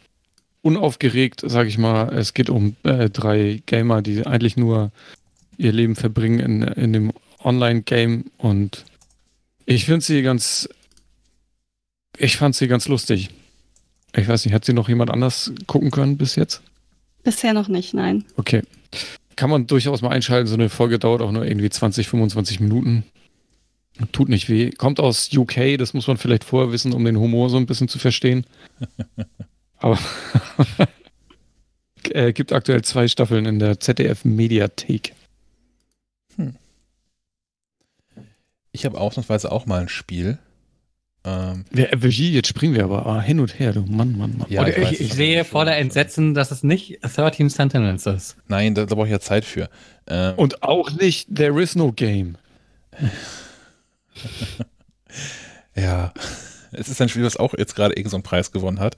unaufgeregt, 0.62 1.42
sag 1.44 1.66
ich 1.66 1.78
mal. 1.78 2.14
Es 2.14 2.32
geht 2.32 2.48
um 2.48 2.76
äh, 2.84 3.10
drei 3.10 3.60
Gamer, 3.66 4.02
die 4.02 4.24
eigentlich 4.24 4.56
nur 4.56 4.92
ihr 5.56 5.72
Leben 5.72 5.96
verbringen 5.96 6.38
in, 6.38 6.62
in 6.62 6.92
dem 6.92 7.12
Online-Game 7.42 8.26
und 8.38 8.84
ich 9.66 9.84
finde 9.84 10.04
sie 10.04 10.22
ganz, 10.22 10.68
ich 12.16 12.36
fand 12.36 12.54
sie 12.54 12.68
ganz 12.68 12.88
lustig. 12.88 13.30
Ich 14.14 14.26
weiß 14.26 14.44
nicht, 14.44 14.54
hat 14.54 14.64
sie 14.64 14.72
noch 14.72 14.88
jemand 14.88 15.10
anders 15.10 15.52
gucken 15.66 15.90
können 15.90 16.16
bis 16.16 16.36
jetzt? 16.36 16.62
Bisher 17.22 17.52
noch 17.52 17.68
nicht, 17.68 17.92
nein. 17.92 18.24
Okay. 18.36 18.62
Kann 19.34 19.50
man 19.50 19.66
durchaus 19.66 20.00
mal 20.00 20.10
einschalten. 20.10 20.46
So 20.46 20.54
eine 20.54 20.70
Folge 20.70 20.98
dauert 20.98 21.20
auch 21.20 21.32
nur 21.32 21.44
irgendwie 21.44 21.68
20, 21.68 22.08
25 22.08 22.60
Minuten. 22.60 23.04
Tut 24.12 24.28
nicht 24.28 24.48
weh. 24.48 24.70
Kommt 24.70 25.00
aus 25.00 25.30
UK, 25.34 25.76
das 25.76 25.92
muss 25.92 26.06
man 26.06 26.16
vielleicht 26.16 26.44
vorher 26.44 26.72
wissen, 26.72 26.92
um 26.92 27.04
den 27.04 27.18
Humor 27.18 27.50
so 27.50 27.56
ein 27.56 27.66
bisschen 27.66 27.88
zu 27.88 27.98
verstehen. 27.98 28.46
Aber 29.78 29.98
äh, 32.10 32.32
gibt 32.32 32.52
aktuell 32.52 32.82
zwei 32.82 33.08
Staffeln 33.08 33.44
in 33.44 33.58
der 33.58 33.80
ZDF 33.80 34.24
Mediathek. 34.24 35.15
Ich 38.76 38.84
habe 38.84 39.00
ausnahmsweise 39.00 39.50
auch 39.50 39.64
mal 39.64 39.80
ein 39.80 39.88
Spiel. 39.88 40.36
Ähm, 41.24 41.64
ja, 41.74 41.86
jetzt 41.96 42.48
springen 42.48 42.74
wir 42.74 42.84
aber 42.84 43.06
ah, 43.06 43.22
hin 43.22 43.40
und 43.40 43.58
her, 43.58 43.72
du 43.72 43.80
Mann, 43.80 44.18
Mann, 44.18 44.36
Mann. 44.36 44.46
Ja, 44.50 44.66
ich, 44.66 44.76
ich, 44.76 45.00
ich 45.00 45.14
sehe 45.14 45.46
voller 45.46 45.74
Entsetzen, 45.78 46.34
dass 46.34 46.50
es 46.50 46.62
nicht 46.62 46.98
13 47.00 47.48
Sentinels 47.48 48.04
ist. 48.04 48.36
Nein, 48.48 48.74
da, 48.74 48.84
da 48.84 48.94
brauche 48.94 49.06
ich 49.06 49.12
ja 49.12 49.18
Zeit 49.18 49.46
für. 49.46 49.70
Ähm, 50.06 50.34
und 50.36 50.62
auch 50.62 50.90
nicht 50.92 51.34
There 51.34 51.58
is 51.62 51.74
no 51.74 51.90
game. 51.90 52.36
ja, 55.74 56.12
es 56.72 56.90
ist 56.90 57.00
ein 57.00 57.08
Spiel, 57.08 57.24
was 57.24 57.38
auch 57.38 57.54
jetzt 57.56 57.74
gerade 57.74 57.94
irgendeinen 57.94 58.22
so 58.22 58.28
Preis 58.28 58.52
gewonnen 58.52 58.78
hat. 58.78 58.96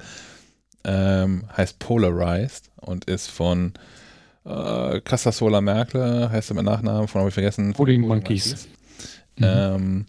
Ähm, 0.83 1.45
heißt 1.57 1.79
Polarized 1.79 2.73
und 2.81 3.05
ist 3.05 3.31
von 3.31 3.75
äh, 4.45 5.01
Casasola 5.03 5.61
Merkel, 5.61 6.31
heißt 6.31 6.51
er 6.51 6.57
mit 6.57 6.65
Nachnamen, 6.65 7.07
von 7.07 7.21
habe 7.21 7.29
ich 7.29 7.35
vergessen. 7.35 7.75
Pudding 7.75 8.01
Monkeys. 8.01 8.67
Mhm. 9.39 9.45
Ähm, 9.45 10.07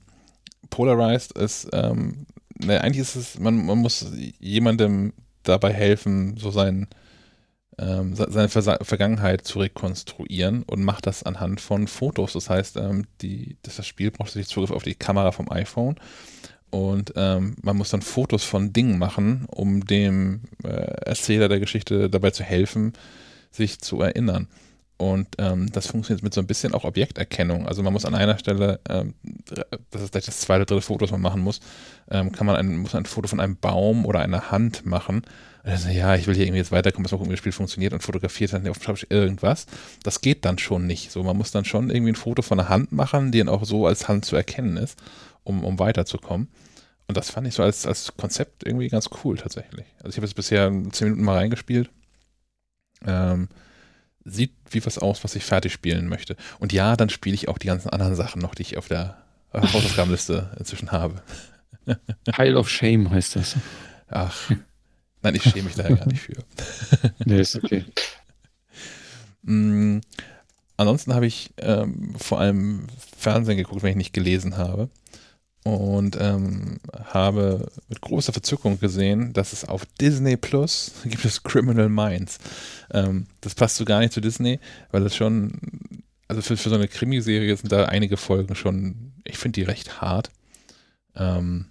Polarized 0.70 1.38
ist, 1.38 1.70
ähm, 1.74 2.26
ne, 2.60 2.82
eigentlich 2.82 3.02
ist 3.02 3.16
es, 3.16 3.40
man, 3.40 3.66
man 3.66 3.78
muss 3.78 4.12
jemandem 4.40 5.14
dabei 5.44 5.74
helfen, 5.74 6.38
so 6.38 6.52
sein, 6.52 6.88
ähm, 7.78 8.14
seine 8.16 8.50
Ver 8.50 8.80
Vergangenheit 8.82 9.46
zu 9.46 9.60
rekonstruieren 9.60 10.64
und 10.64 10.84
macht 10.84 11.08
das 11.08 11.24
anhand 11.24 11.62
von 11.62 11.88
Fotos. 11.88 12.34
Das 12.34 12.50
heißt, 12.50 12.78
ähm, 12.78 13.06
die, 13.22 13.58
das 13.64 13.86
Spiel 13.86 14.12
braucht 14.12 14.32
sich 14.32 14.48
Zugriff 14.48 14.72
auf 14.72 14.84
die 14.84 14.96
Kamera 14.96 15.32
vom 15.32 15.50
iPhone 15.52 15.96
und 16.72 17.14
ähm, 17.16 17.56
man 17.62 17.78
muss 17.78 17.90
dann 17.90 18.02
Fotos 18.02 18.44
von 18.44 18.74
Dingen 18.74 19.00
machen, 19.00 19.46
um 19.50 19.86
dem 19.86 20.42
äh, 20.64 20.70
Erzähler 20.70 21.50
der 21.50 21.60
Geschichte 21.60 22.10
dabei 22.10 22.32
zu 22.32 22.44
helfen, 22.44 22.94
sich 23.52 23.80
zu 23.80 24.02
erinnern. 24.02 24.48
Und 25.00 25.28
ähm, 25.38 25.72
das 25.72 25.88
funktioniert 25.88 26.24
mit 26.24 26.34
so 26.34 26.42
ein 26.42 26.48
bisschen 26.48 26.74
auch 26.74 26.84
Objekterkennung. 26.84 27.66
Also 27.68 27.82
man 27.84 27.94
muss 27.94 28.04
an 28.04 28.16
einer 28.16 28.38
Stelle, 28.38 28.82
ähm, 28.90 29.14
das 29.92 30.02
ist 30.02 30.12
gleich 30.12 30.26
das 30.26 30.42
zweite, 30.42 30.66
dritte 30.66 30.82
Foto, 30.82 31.06
das 31.06 31.12
man 31.12 31.22
machen 31.22 31.42
muss, 31.42 31.62
ähm, 32.12 32.34
kann 32.34 32.46
man 32.46 32.58
ein, 32.58 32.76
muss 32.76 32.94
ein 32.94 33.06
Foto 33.06 33.30
von 33.30 33.40
einem 33.40 33.56
Baum 33.56 34.06
oder 34.06 34.20
einer 34.20 34.52
Hand 34.52 34.86
machen. 34.86 35.22
Also, 35.64 35.88
ja, 35.88 36.16
ich 36.16 36.28
will 36.28 36.36
hier 36.36 36.44
irgendwie 36.44 36.60
jetzt 36.60 36.74
weiterkommen, 36.74 37.04
dass 37.04 37.14
mal 37.14 37.18
gucken, 37.18 37.32
wie 37.32 37.36
das 37.36 37.40
Spiel 37.40 37.54
funktioniert 37.54 37.94
und 37.94 38.04
fotografiert 38.04 38.52
dann 38.52 38.68
auf 38.68 38.80
irgendwas. 39.10 39.68
Das 40.04 40.20
geht 40.20 40.44
dann 40.44 40.58
schon 40.58 40.86
nicht. 40.86 41.12
So, 41.12 41.24
man 41.24 41.38
muss 41.38 41.52
dann 41.52 41.64
schon 41.64 41.90
irgendwie 41.90 42.12
ein 42.12 42.16
Foto 42.16 42.42
von 42.42 42.60
einer 42.60 42.68
Hand 42.68 42.92
machen, 42.92 43.32
die 43.32 43.38
dann 43.38 43.48
auch 43.48 43.64
so 43.64 43.88
als 43.88 44.10
Hand 44.10 44.26
zu 44.26 44.36
erkennen 44.36 44.76
ist, 44.76 45.00
um, 45.46 45.64
um 45.64 45.80
weiterzukommen. 45.80 46.50
Und 47.08 47.16
das 47.16 47.30
fand 47.30 47.48
ich 47.48 47.56
so 47.56 47.64
als, 47.64 47.86
als 47.86 48.18
Konzept 48.18 48.66
irgendwie 48.66 48.90
ganz 48.90 49.10
cool 49.24 49.38
tatsächlich. 49.38 49.86
Also 50.00 50.10
ich 50.10 50.18
habe 50.18 50.28
jetzt 50.28 50.36
bisher 50.36 50.70
zehn 50.92 51.08
Minuten 51.08 51.24
mal 51.24 51.38
reingespielt. 51.38 51.90
Ähm, 53.08 53.48
sieht 54.26 54.54
wie 54.70 54.86
was 54.86 54.98
aus, 54.98 55.24
was 55.24 55.36
ich 55.36 55.44
fertig 55.44 55.74
spielen 55.74 56.08
möchte. 56.08 56.36
Und 56.60 56.74
ja, 56.74 56.96
dann 56.96 57.10
spiele 57.10 57.36
ich 57.36 57.48
auch 57.48 57.58
die 57.58 57.68
ganzen 57.68 57.90
anderen 57.90 58.16
Sachen 58.16 58.42
noch, 58.42 58.56
die 58.56 58.62
ich 58.64 58.78
auf 58.78 58.88
der 58.88 59.18
Hausaufgabenliste 59.54 60.52
inzwischen 60.60 60.92
habe. 60.92 61.22
Pile 62.26 62.58
of 62.58 62.70
Shame 62.70 63.10
heißt 63.10 63.36
das. 63.36 63.56
Ach, 64.10 64.52
nein, 65.22 65.36
ich 65.36 65.44
schäme 65.44 65.64
mich 65.64 65.76
da 65.76 65.88
gar 65.88 66.08
nicht 66.08 66.22
für. 66.22 66.44
nee, 67.26 67.40
ist 67.40 67.56
okay. 67.56 67.86
mm, 69.44 70.00
ansonsten 70.78 71.14
habe 71.14 71.26
ich 71.26 71.52
ähm, 71.58 72.16
vor 72.18 72.40
allem 72.40 72.88
Fernsehen 73.18 73.58
geguckt, 73.58 73.84
wenn 73.84 73.92
ich 73.92 73.96
nicht 73.98 74.14
gelesen 74.14 74.58
habe. 74.58 74.90
Und 75.64 76.18
ähm, 76.20 76.80
habe 77.04 77.70
mit 77.90 78.00
großer 78.00 78.32
Verzückung 78.32 78.80
gesehen, 78.80 79.34
dass 79.34 79.52
es 79.52 79.66
auf 79.66 79.86
Disney 80.00 80.38
Plus 80.38 80.94
gibt 81.04 81.26
es 81.26 81.44
Criminal 81.44 81.90
Minds. 81.90 82.40
Ähm, 82.92 83.28
das 83.42 83.56
passt 83.56 83.76
so 83.76 83.86
gar 83.86 84.00
nicht 84.00 84.14
zu 84.14 84.22
Disney, 84.22 84.60
weil 84.92 85.06
es 85.06 85.16
schon, 85.16 85.60
also 86.28 86.42
für, 86.42 86.56
für 86.56 86.70
so 86.70 86.76
eine 86.76 86.88
Krimiserie 86.88 87.56
sind 87.56 87.72
da 87.72 87.86
einige 87.86 88.18
Folgen 88.18 88.56
schon, 88.56 89.14
ich 89.26 89.38
finde 89.38 89.60
die 89.60 89.66
recht 89.66 90.02
hart. 90.02 90.32
Ähm, 91.16 91.66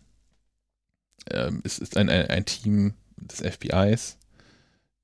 ähm, 1.30 1.62
es 1.64 1.78
ist 1.78 1.96
ein, 1.96 2.10
ein, 2.10 2.26
ein, 2.26 2.44
Team 2.44 2.94
des 3.16 3.40
FBIs, 3.40 4.18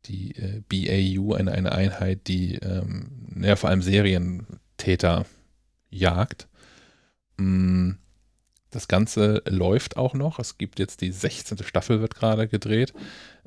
die 0.07 0.33
äh, 0.37 0.63
BAU, 0.69 1.35
eine, 1.35 1.53
eine 1.53 1.73
Einheit, 1.73 2.29
die 2.29 2.57
ähm, 2.57 3.11
ja, 3.41 3.57
vor 3.57 3.71
allem 3.71 3.83
Serientäter 3.83 5.25
jagt. 5.91 6.49
Mm, 7.39 7.93
das 8.75 8.89
Ganze 8.89 9.43
läuft 9.47 9.97
auch 9.97 10.15
noch. 10.15 10.39
Es 10.39 10.59
gibt 10.59 10.79
jetzt 10.79 11.01
die 11.01 11.13
16. 11.13 11.59
Staffel, 11.65 12.01
wird 12.01 12.15
gerade 12.15 12.49
gedreht. 12.49 12.93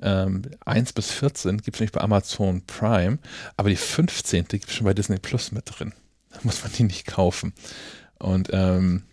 Ähm, 0.01 0.43
1 0.65 0.93
bis 0.93 1.11
14 1.11 1.57
gibt 1.57 1.75
es 1.75 1.81
nicht 1.81 1.93
bei 1.93 2.01
Amazon 2.01 2.63
Prime, 2.65 3.19
aber 3.57 3.69
die 3.69 3.75
15. 3.75 4.45
gibt 4.47 4.67
es 4.67 4.73
schon 4.73 4.85
bei 4.85 4.93
Disney 4.93 5.17
Plus 5.17 5.51
mit 5.51 5.65
drin. 5.65 5.93
Da 6.29 6.39
muss 6.43 6.63
man 6.63 6.71
die 6.73 6.83
nicht 6.83 7.07
kaufen. 7.07 7.53
Und 8.19 8.49
ähm, 8.51 9.03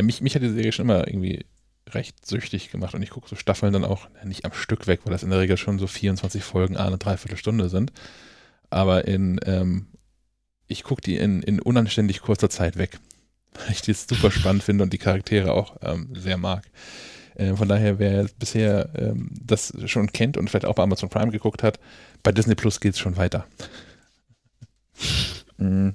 mich, 0.00 0.20
mich 0.20 0.34
hat 0.34 0.42
die 0.42 0.48
Serie 0.48 0.72
schon 0.72 0.86
immer 0.86 1.06
irgendwie 1.06 1.44
recht 1.90 2.26
süchtig 2.26 2.70
gemacht 2.70 2.94
und 2.94 3.02
ich 3.02 3.10
gucke 3.10 3.28
so 3.28 3.36
Staffeln 3.36 3.72
dann 3.72 3.84
auch 3.84 4.08
nicht 4.24 4.44
am 4.44 4.52
Stück 4.52 4.86
weg, 4.86 5.00
weil 5.04 5.12
das 5.12 5.22
in 5.22 5.30
der 5.30 5.40
Regel 5.40 5.56
schon 5.56 5.78
so 5.78 5.86
24 5.86 6.42
Folgen 6.42 6.76
eine 6.76 6.98
Dreiviertelstunde 6.98 7.68
sind. 7.68 7.92
Aber 8.70 9.06
in, 9.06 9.38
ähm, 9.44 9.86
ich 10.66 10.82
gucke 10.82 11.02
die 11.02 11.16
in, 11.16 11.42
in 11.42 11.60
unanständig 11.60 12.22
kurzer 12.22 12.50
Zeit 12.50 12.76
weg, 12.76 12.98
weil 13.54 13.70
ich 13.70 13.82
die 13.82 13.92
super 13.92 14.30
spannend 14.30 14.62
finde 14.62 14.84
und 14.84 14.92
die 14.92 14.98
Charaktere 14.98 15.52
auch 15.52 15.76
ähm, 15.82 16.08
sehr 16.14 16.36
mag. 16.36 16.64
Äh, 17.34 17.54
von 17.54 17.68
daher, 17.68 17.98
wer 17.98 18.26
bisher 18.38 18.90
ähm, 18.96 19.30
das 19.40 19.72
schon 19.86 20.12
kennt 20.12 20.36
und 20.36 20.50
vielleicht 20.50 20.66
auch 20.66 20.74
bei 20.74 20.82
Amazon 20.82 21.08
Prime 21.08 21.32
geguckt 21.32 21.62
hat, 21.62 21.80
bei 22.22 22.32
Disney 22.32 22.54
Plus 22.54 22.80
geht 22.80 22.94
es 22.94 23.00
schon 23.00 23.16
weiter. 23.16 23.46
Mm. 25.56 25.90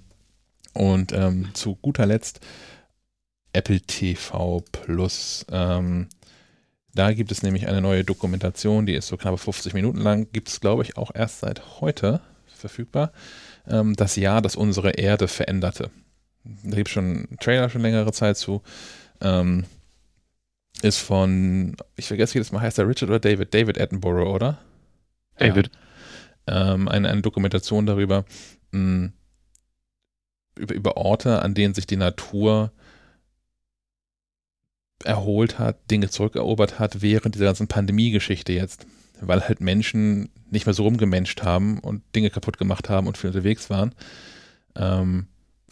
und 0.73 1.11
ähm, 1.11 1.49
zu 1.53 1.75
guter 1.75 2.05
Letzt 2.05 2.39
Apple 3.51 3.81
TV 3.81 4.63
Plus. 4.71 5.45
Ähm, 5.51 6.07
da 6.93 7.11
gibt 7.11 7.31
es 7.31 7.43
nämlich 7.43 7.67
eine 7.67 7.81
neue 7.81 8.05
Dokumentation, 8.05 8.85
die 8.85 8.93
ist 8.93 9.07
so 9.07 9.17
knapp 9.17 9.38
50 9.39 9.73
Minuten 9.73 9.99
lang, 9.99 10.31
gibt 10.31 10.47
es, 10.47 10.61
glaube 10.61 10.83
ich, 10.83 10.97
auch 10.97 11.11
erst 11.13 11.41
seit 11.41 11.81
heute 11.81 12.21
verfügbar. 12.47 13.11
Ähm, 13.67 13.95
das 13.95 14.15
Jahr, 14.15 14.41
das 14.41 14.55
unsere 14.55 14.91
Erde 14.91 15.27
veränderte. 15.27 15.91
Da 16.43 16.75
gibt 16.75 16.87
es 16.87 16.93
schon 16.93 17.05
einen 17.05 17.37
Trailer 17.39 17.69
schon 17.69 17.81
längere 17.81 18.11
Zeit 18.11 18.37
zu. 18.37 18.61
Ähm, 19.21 19.65
ist 20.81 20.99
von, 20.99 21.75
ich 21.95 22.07
vergesse 22.07 22.35
jedes 22.35 22.51
Mal, 22.51 22.61
heißt 22.61 22.79
er 22.79 22.87
Richard 22.87 23.09
oder 23.09 23.19
David? 23.19 23.53
David 23.53 23.79
Attenborough, 23.79 24.33
oder? 24.33 24.59
David. 25.37 25.69
Ja. 26.47 26.73
Ähm, 26.73 26.87
eine, 26.87 27.09
eine 27.09 27.21
Dokumentation 27.21 27.85
darüber, 27.85 28.25
mh, 28.71 28.79
mm, 28.79 29.13
über, 30.55 30.75
über 30.75 30.97
Orte, 30.97 31.41
an 31.41 31.53
denen 31.53 31.73
sich 31.73 31.87
die 31.87 31.97
Natur 31.97 32.71
erholt 35.03 35.59
hat, 35.59 35.89
Dinge 35.89 36.09
zurückerobert 36.09 36.79
hat 36.79 37.01
während 37.01 37.35
dieser 37.35 37.45
ganzen 37.45 37.67
Pandemie-Geschichte 37.67 38.51
jetzt. 38.53 38.85
Weil 39.21 39.41
halt 39.47 39.61
Menschen 39.61 40.29
nicht 40.49 40.65
mehr 40.65 40.73
so 40.73 40.83
rumgemenscht 40.83 41.43
haben 41.43 41.79
und 41.79 42.03
Dinge 42.15 42.29
kaputt 42.29 42.57
gemacht 42.57 42.89
haben 42.89 43.07
und 43.07 43.17
viel 43.17 43.29
unterwegs 43.29 43.69
waren, 43.69 43.93
ähm, 44.75 45.27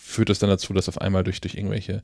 führt 0.07 0.29
es 0.29 0.39
dann 0.39 0.49
dazu, 0.49 0.73
dass 0.73 0.87
auf 0.87 1.01
einmal 1.01 1.23
durch, 1.23 1.41
durch 1.41 1.55
irgendwelche 1.55 2.01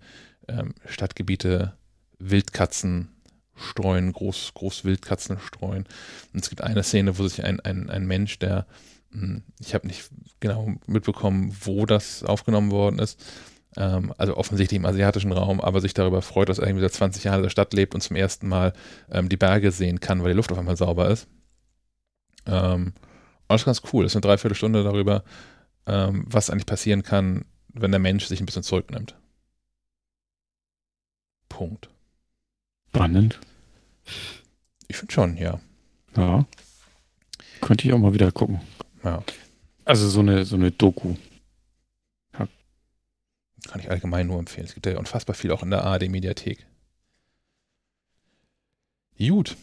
ähm, 0.50 0.76
Stadtgebiete 0.86 1.74
Wildkatzen 2.20 3.10
streuen, 3.56 4.12
groß, 4.12 4.54
groß 4.56 4.84
Wildkatzen 4.84 5.40
streuen. 5.40 5.86
Und 6.34 6.44
es 6.44 6.50
gibt 6.50 6.62
eine 6.62 6.84
Szene, 6.84 7.18
wo 7.18 7.28
sich 7.28 7.44
ein, 7.46 7.60
ein, 7.62 7.90
ein 7.90 8.06
Mensch, 8.06 8.40
der, 8.40 8.68
hm, 9.12 9.44
ich 9.60 9.74
habe 9.74 9.88
nicht 9.88 10.10
genau 10.42 10.76
mitbekommen, 10.86 11.56
wo 11.62 11.86
das 11.86 12.24
aufgenommen 12.24 12.72
worden 12.72 13.00
ist, 13.00 13.24
ähm, 13.78 14.14
also 14.18 14.36
offensichtlich 14.36 14.80
im 14.80 14.86
asiatischen 14.86 15.32
Raum, 15.32 15.62
aber 15.62 15.80
sich 15.80 15.94
darüber 15.94 16.22
freut, 16.22 16.50
dass 16.50 16.60
er 16.60 16.68
irgendwie 16.68 16.84
seit 16.84 16.94
20 16.94 17.24
Jahren 17.24 17.38
in 17.38 17.44
der 17.44 17.50
Stadt 17.50 17.74
lebt 17.74 17.96
und 17.96 18.02
zum 18.02 18.18
ersten 18.18 18.50
Mal 18.50 18.74
ähm, 19.12 19.30
die 19.30 19.38
Berge 19.38 19.72
sehen 19.72 20.02
kann, 20.02 20.24
weil 20.24 20.32
die 20.32 20.38
Luft 20.38 20.52
auf 20.52 20.60
einmal 20.60 20.78
sauber 20.78 21.10
ist. 21.10 21.28
Ähm, 22.48 22.88
und 22.88 22.94
das 23.48 23.62
ist 23.62 23.66
ganz 23.66 23.82
cool. 23.94 24.04
Das 24.04 24.12
ist 24.12 24.18
eine 24.18 24.22
Dreiviertelstunde 24.22 24.84
darüber, 24.84 25.24
ähm, 25.86 26.26
was 26.28 26.50
eigentlich 26.50 26.66
passieren 26.66 27.04
kann, 27.04 27.46
wenn 27.74 27.92
der 27.92 28.00
Mensch 28.00 28.26
sich 28.26 28.40
ein 28.40 28.46
bisschen 28.46 28.64
zurücknimmt. 28.64 29.16
Punkt. 31.50 31.90
Spannend. 32.90 33.40
Ich 34.88 34.98
finde 34.98 35.14
schon, 35.14 35.38
ja. 35.38 35.60
Ja. 36.16 36.46
Könnte 37.62 37.88
ich 37.88 37.94
auch 37.94 38.00
mal 38.00 38.14
wieder 38.14 38.32
gucken. 38.32 38.62
Ja. 39.04 39.24
Also 39.86 40.08
so 40.10 40.20
eine, 40.20 40.46
so 40.46 40.56
eine 40.56 40.72
Doku. 40.72 41.16
Kann 43.68 43.80
ich 43.80 43.90
allgemein 43.90 44.28
nur 44.28 44.40
empfehlen. 44.40 44.68
Es 44.68 44.74
gibt 44.74 44.86
ja 44.86 44.98
unfassbar 44.98 45.36
viel 45.36 45.52
auch 45.52 45.64
in 45.64 45.70
der 45.70 45.84
ARD-Mediathek. 45.84 46.66
Gut. 49.18 49.56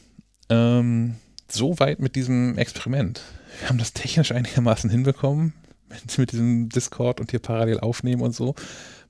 Ähm, 0.48 1.16
Soweit 1.48 1.98
mit 1.98 2.16
diesem 2.16 2.56
Experiment. 2.58 3.22
Wir 3.58 3.68
haben 3.68 3.78
das 3.78 3.92
technisch 3.92 4.32
einigermaßen 4.32 4.89
hinbekommen. 4.89 5.52
Mit, 6.17 6.33
diesem 6.33 6.69
Discord 6.69 7.20
und 7.20 7.31
hier 7.31 7.41
parallel 7.41 7.81
aufnehmen 7.81 8.23
und 8.23 8.35
so. 8.35 8.55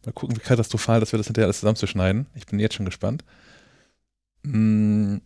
Mal 0.05 0.13
gucken, 0.13 0.37
wie 0.37 0.41
katastrophal 0.41 1.01
das 1.01 1.13
wird, 1.13 1.21
das 1.21 1.27
hinterher 1.27 1.47
alles 1.47 1.61
zusammenzuschneiden. 1.61 2.27
Ich 2.35 2.47
bin 2.47 2.59
jetzt 2.59 2.75
schon 2.75 2.87
gespannt. 2.87 3.25
Mm, 4.43 5.19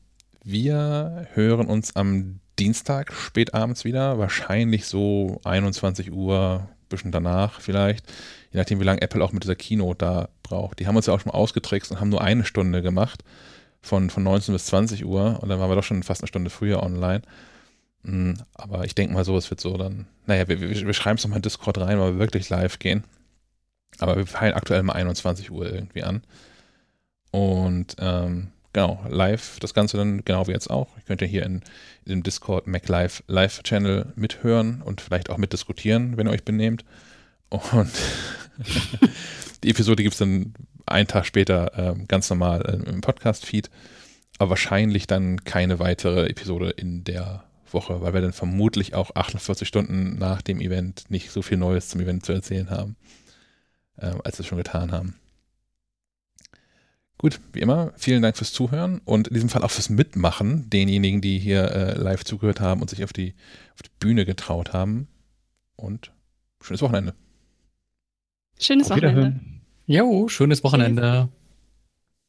wir 0.43 1.29
hören 1.35 1.67
uns 1.67 1.95
am 1.97 2.41
Dienstag 2.59 3.13
spät 3.13 3.55
abends 3.55 3.85
wieder. 3.85 4.19
Wahrscheinlich 4.19 4.87
so 4.87 5.41
21 5.45 6.13
Uhr, 6.13 6.69
bisschen 6.89 7.13
danach 7.13 7.61
vielleicht 7.61 8.05
je 8.55 8.61
nachdem, 8.61 8.79
wie 8.81 8.85
lange 8.85 9.03
Apple 9.03 9.23
auch 9.23 9.33
mit 9.33 9.43
dieser 9.43 9.57
Keynote 9.57 9.99
da 9.99 10.29
braucht. 10.45 10.79
Die 10.79 10.87
haben 10.87 10.97
uns 10.97 11.07
ja 11.07 11.13
auch 11.13 11.21
schon 11.21 11.33
ausgetrickst 11.33 11.91
und 11.91 12.01
haben 12.01 12.09
nur 12.09 12.23
eine 12.23 12.45
Stunde 12.45 12.83
gemacht, 12.83 13.25
von, 13.83 14.11
von 14.11 14.23
19 14.23 14.55
bis 14.55 14.67
20 14.67 15.05
Uhr. 15.05 15.41
Und 15.43 15.49
dann 15.49 15.59
waren 15.59 15.69
wir 15.69 15.75
doch 15.75 15.83
schon 15.83 16.05
fast 16.05 16.23
eine 16.23 16.29
Stunde 16.29 16.51
früher 16.51 16.83
online. 16.83 17.23
Mm, 18.05 18.35
aber 18.55 18.85
ich 18.85 18.95
denke 18.95 19.15
mal 19.15 19.25
so, 19.25 19.37
es 19.37 19.51
wird 19.51 19.61
so 19.61 19.77
dann, 19.77 20.07
naja, 20.27 20.47
wir, 20.47 20.61
wir, 20.61 20.87
wir 20.87 20.95
schreiben 20.95 21.17
es 21.17 21.25
nochmal 21.25 21.39
in 21.39 21.43
Discord 21.43 21.79
rein, 21.79 21.99
weil 21.99 22.13
wir 22.13 22.19
wirklich 22.21 22.49
live 22.51 22.79
gehen. 22.79 23.05
Aber 23.99 24.17
wir 24.17 24.27
feiern 24.27 24.55
aktuell 24.55 24.83
mal 24.83 24.95
21 24.95 25.51
Uhr 25.51 25.73
irgendwie 25.73 26.03
an. 26.03 26.23
Und 27.31 27.97
ähm, 27.99 28.49
genau, 28.73 29.05
live 29.09 29.59
das 29.61 29.75
Ganze 29.75 29.97
dann 29.97 30.25
genau 30.25 30.47
wie 30.47 30.53
jetzt 30.53 30.71
auch. 30.71 30.89
Ihr 30.97 31.03
könnt 31.07 31.21
ja 31.21 31.27
hier 31.27 31.45
in, 31.45 31.63
in 32.05 32.11
dem 32.11 32.23
Discord 32.23 32.67
Mac 32.67 32.89
Live 32.89 33.23
Live 33.27 33.63
Channel 33.63 34.13
mithören 34.17 34.83
und 34.83 35.01
vielleicht 35.01 35.31
auch 35.31 35.39
mitdiskutieren, 35.39 36.17
wenn 36.17 36.27
ihr 36.27 36.33
euch 36.33 36.45
benehmt. 36.45 36.85
Und 37.49 37.91
die 39.63 39.71
Episode 39.71 40.03
gibt 40.03 40.15
es 40.15 40.19
dann 40.19 40.55
einen 40.87 41.09
Tag 41.09 41.25
später 41.25 41.73
ähm, 41.77 42.07
ganz 42.09 42.29
normal 42.29 42.63
äh, 42.67 42.89
im 42.91 43.01
Podcast-Feed. 43.01 43.71
Aber 44.39 44.51
wahrscheinlich 44.51 45.07
dann 45.07 45.45
keine 45.45 45.79
weitere 45.79 46.27
Episode 46.27 46.71
in 46.71 47.05
der 47.05 47.44
Woche, 47.75 48.01
weil 48.01 48.15
wir 48.15 48.21
dann 48.21 48.33
vermutlich 48.33 48.95
auch 48.95 49.15
48 49.15 49.69
Stunden 49.69 50.17
nach 50.19 50.41
dem 50.41 50.61
Event 50.61 51.11
nicht 51.11 51.31
so 51.31 51.43
viel 51.43 51.59
Neues 51.59 51.89
zum 51.89 52.01
Event 52.01 52.25
zu 52.25 52.33
erzählen 52.33 52.71
haben, 52.71 52.97
äh, 53.97 54.15
als 54.25 54.39
wir 54.39 54.41
es 54.41 54.47
schon 54.47 54.59
getan 54.59 54.93
haben. 54.93 55.17
Gut, 57.19 57.41
wie 57.53 57.61
immer, 57.61 57.93
vielen 57.97 58.23
Dank 58.23 58.37
fürs 58.37 58.53
Zuhören 58.53 59.01
und 59.05 59.29
in 59.29 59.35
diesem 59.35 59.49
Fall 59.49 59.63
auch 59.63 59.71
fürs 59.71 59.89
Mitmachen, 59.89 60.69
denjenigen, 60.69 61.21
die 61.21 61.39
hier 61.39 61.71
äh, 61.71 61.99
live 61.99 62.25
zugehört 62.25 62.61
haben 62.61 62.81
und 62.81 62.91
sich 62.91 63.05
auf 63.05 63.13
die, 63.13 63.35
auf 63.75 63.83
die 63.83 63.91
Bühne 63.99 64.25
getraut 64.25 64.73
haben. 64.73 65.09
Und 65.77 66.13
schönes 66.61 66.83
Wochenende. 66.83 67.15
Schönes 68.59 68.91
Wochenende. 68.91 69.41
Jo, 69.87 70.29
schönes 70.29 70.65
Wochenende. 70.65 71.29
Tschüss. 71.31 71.44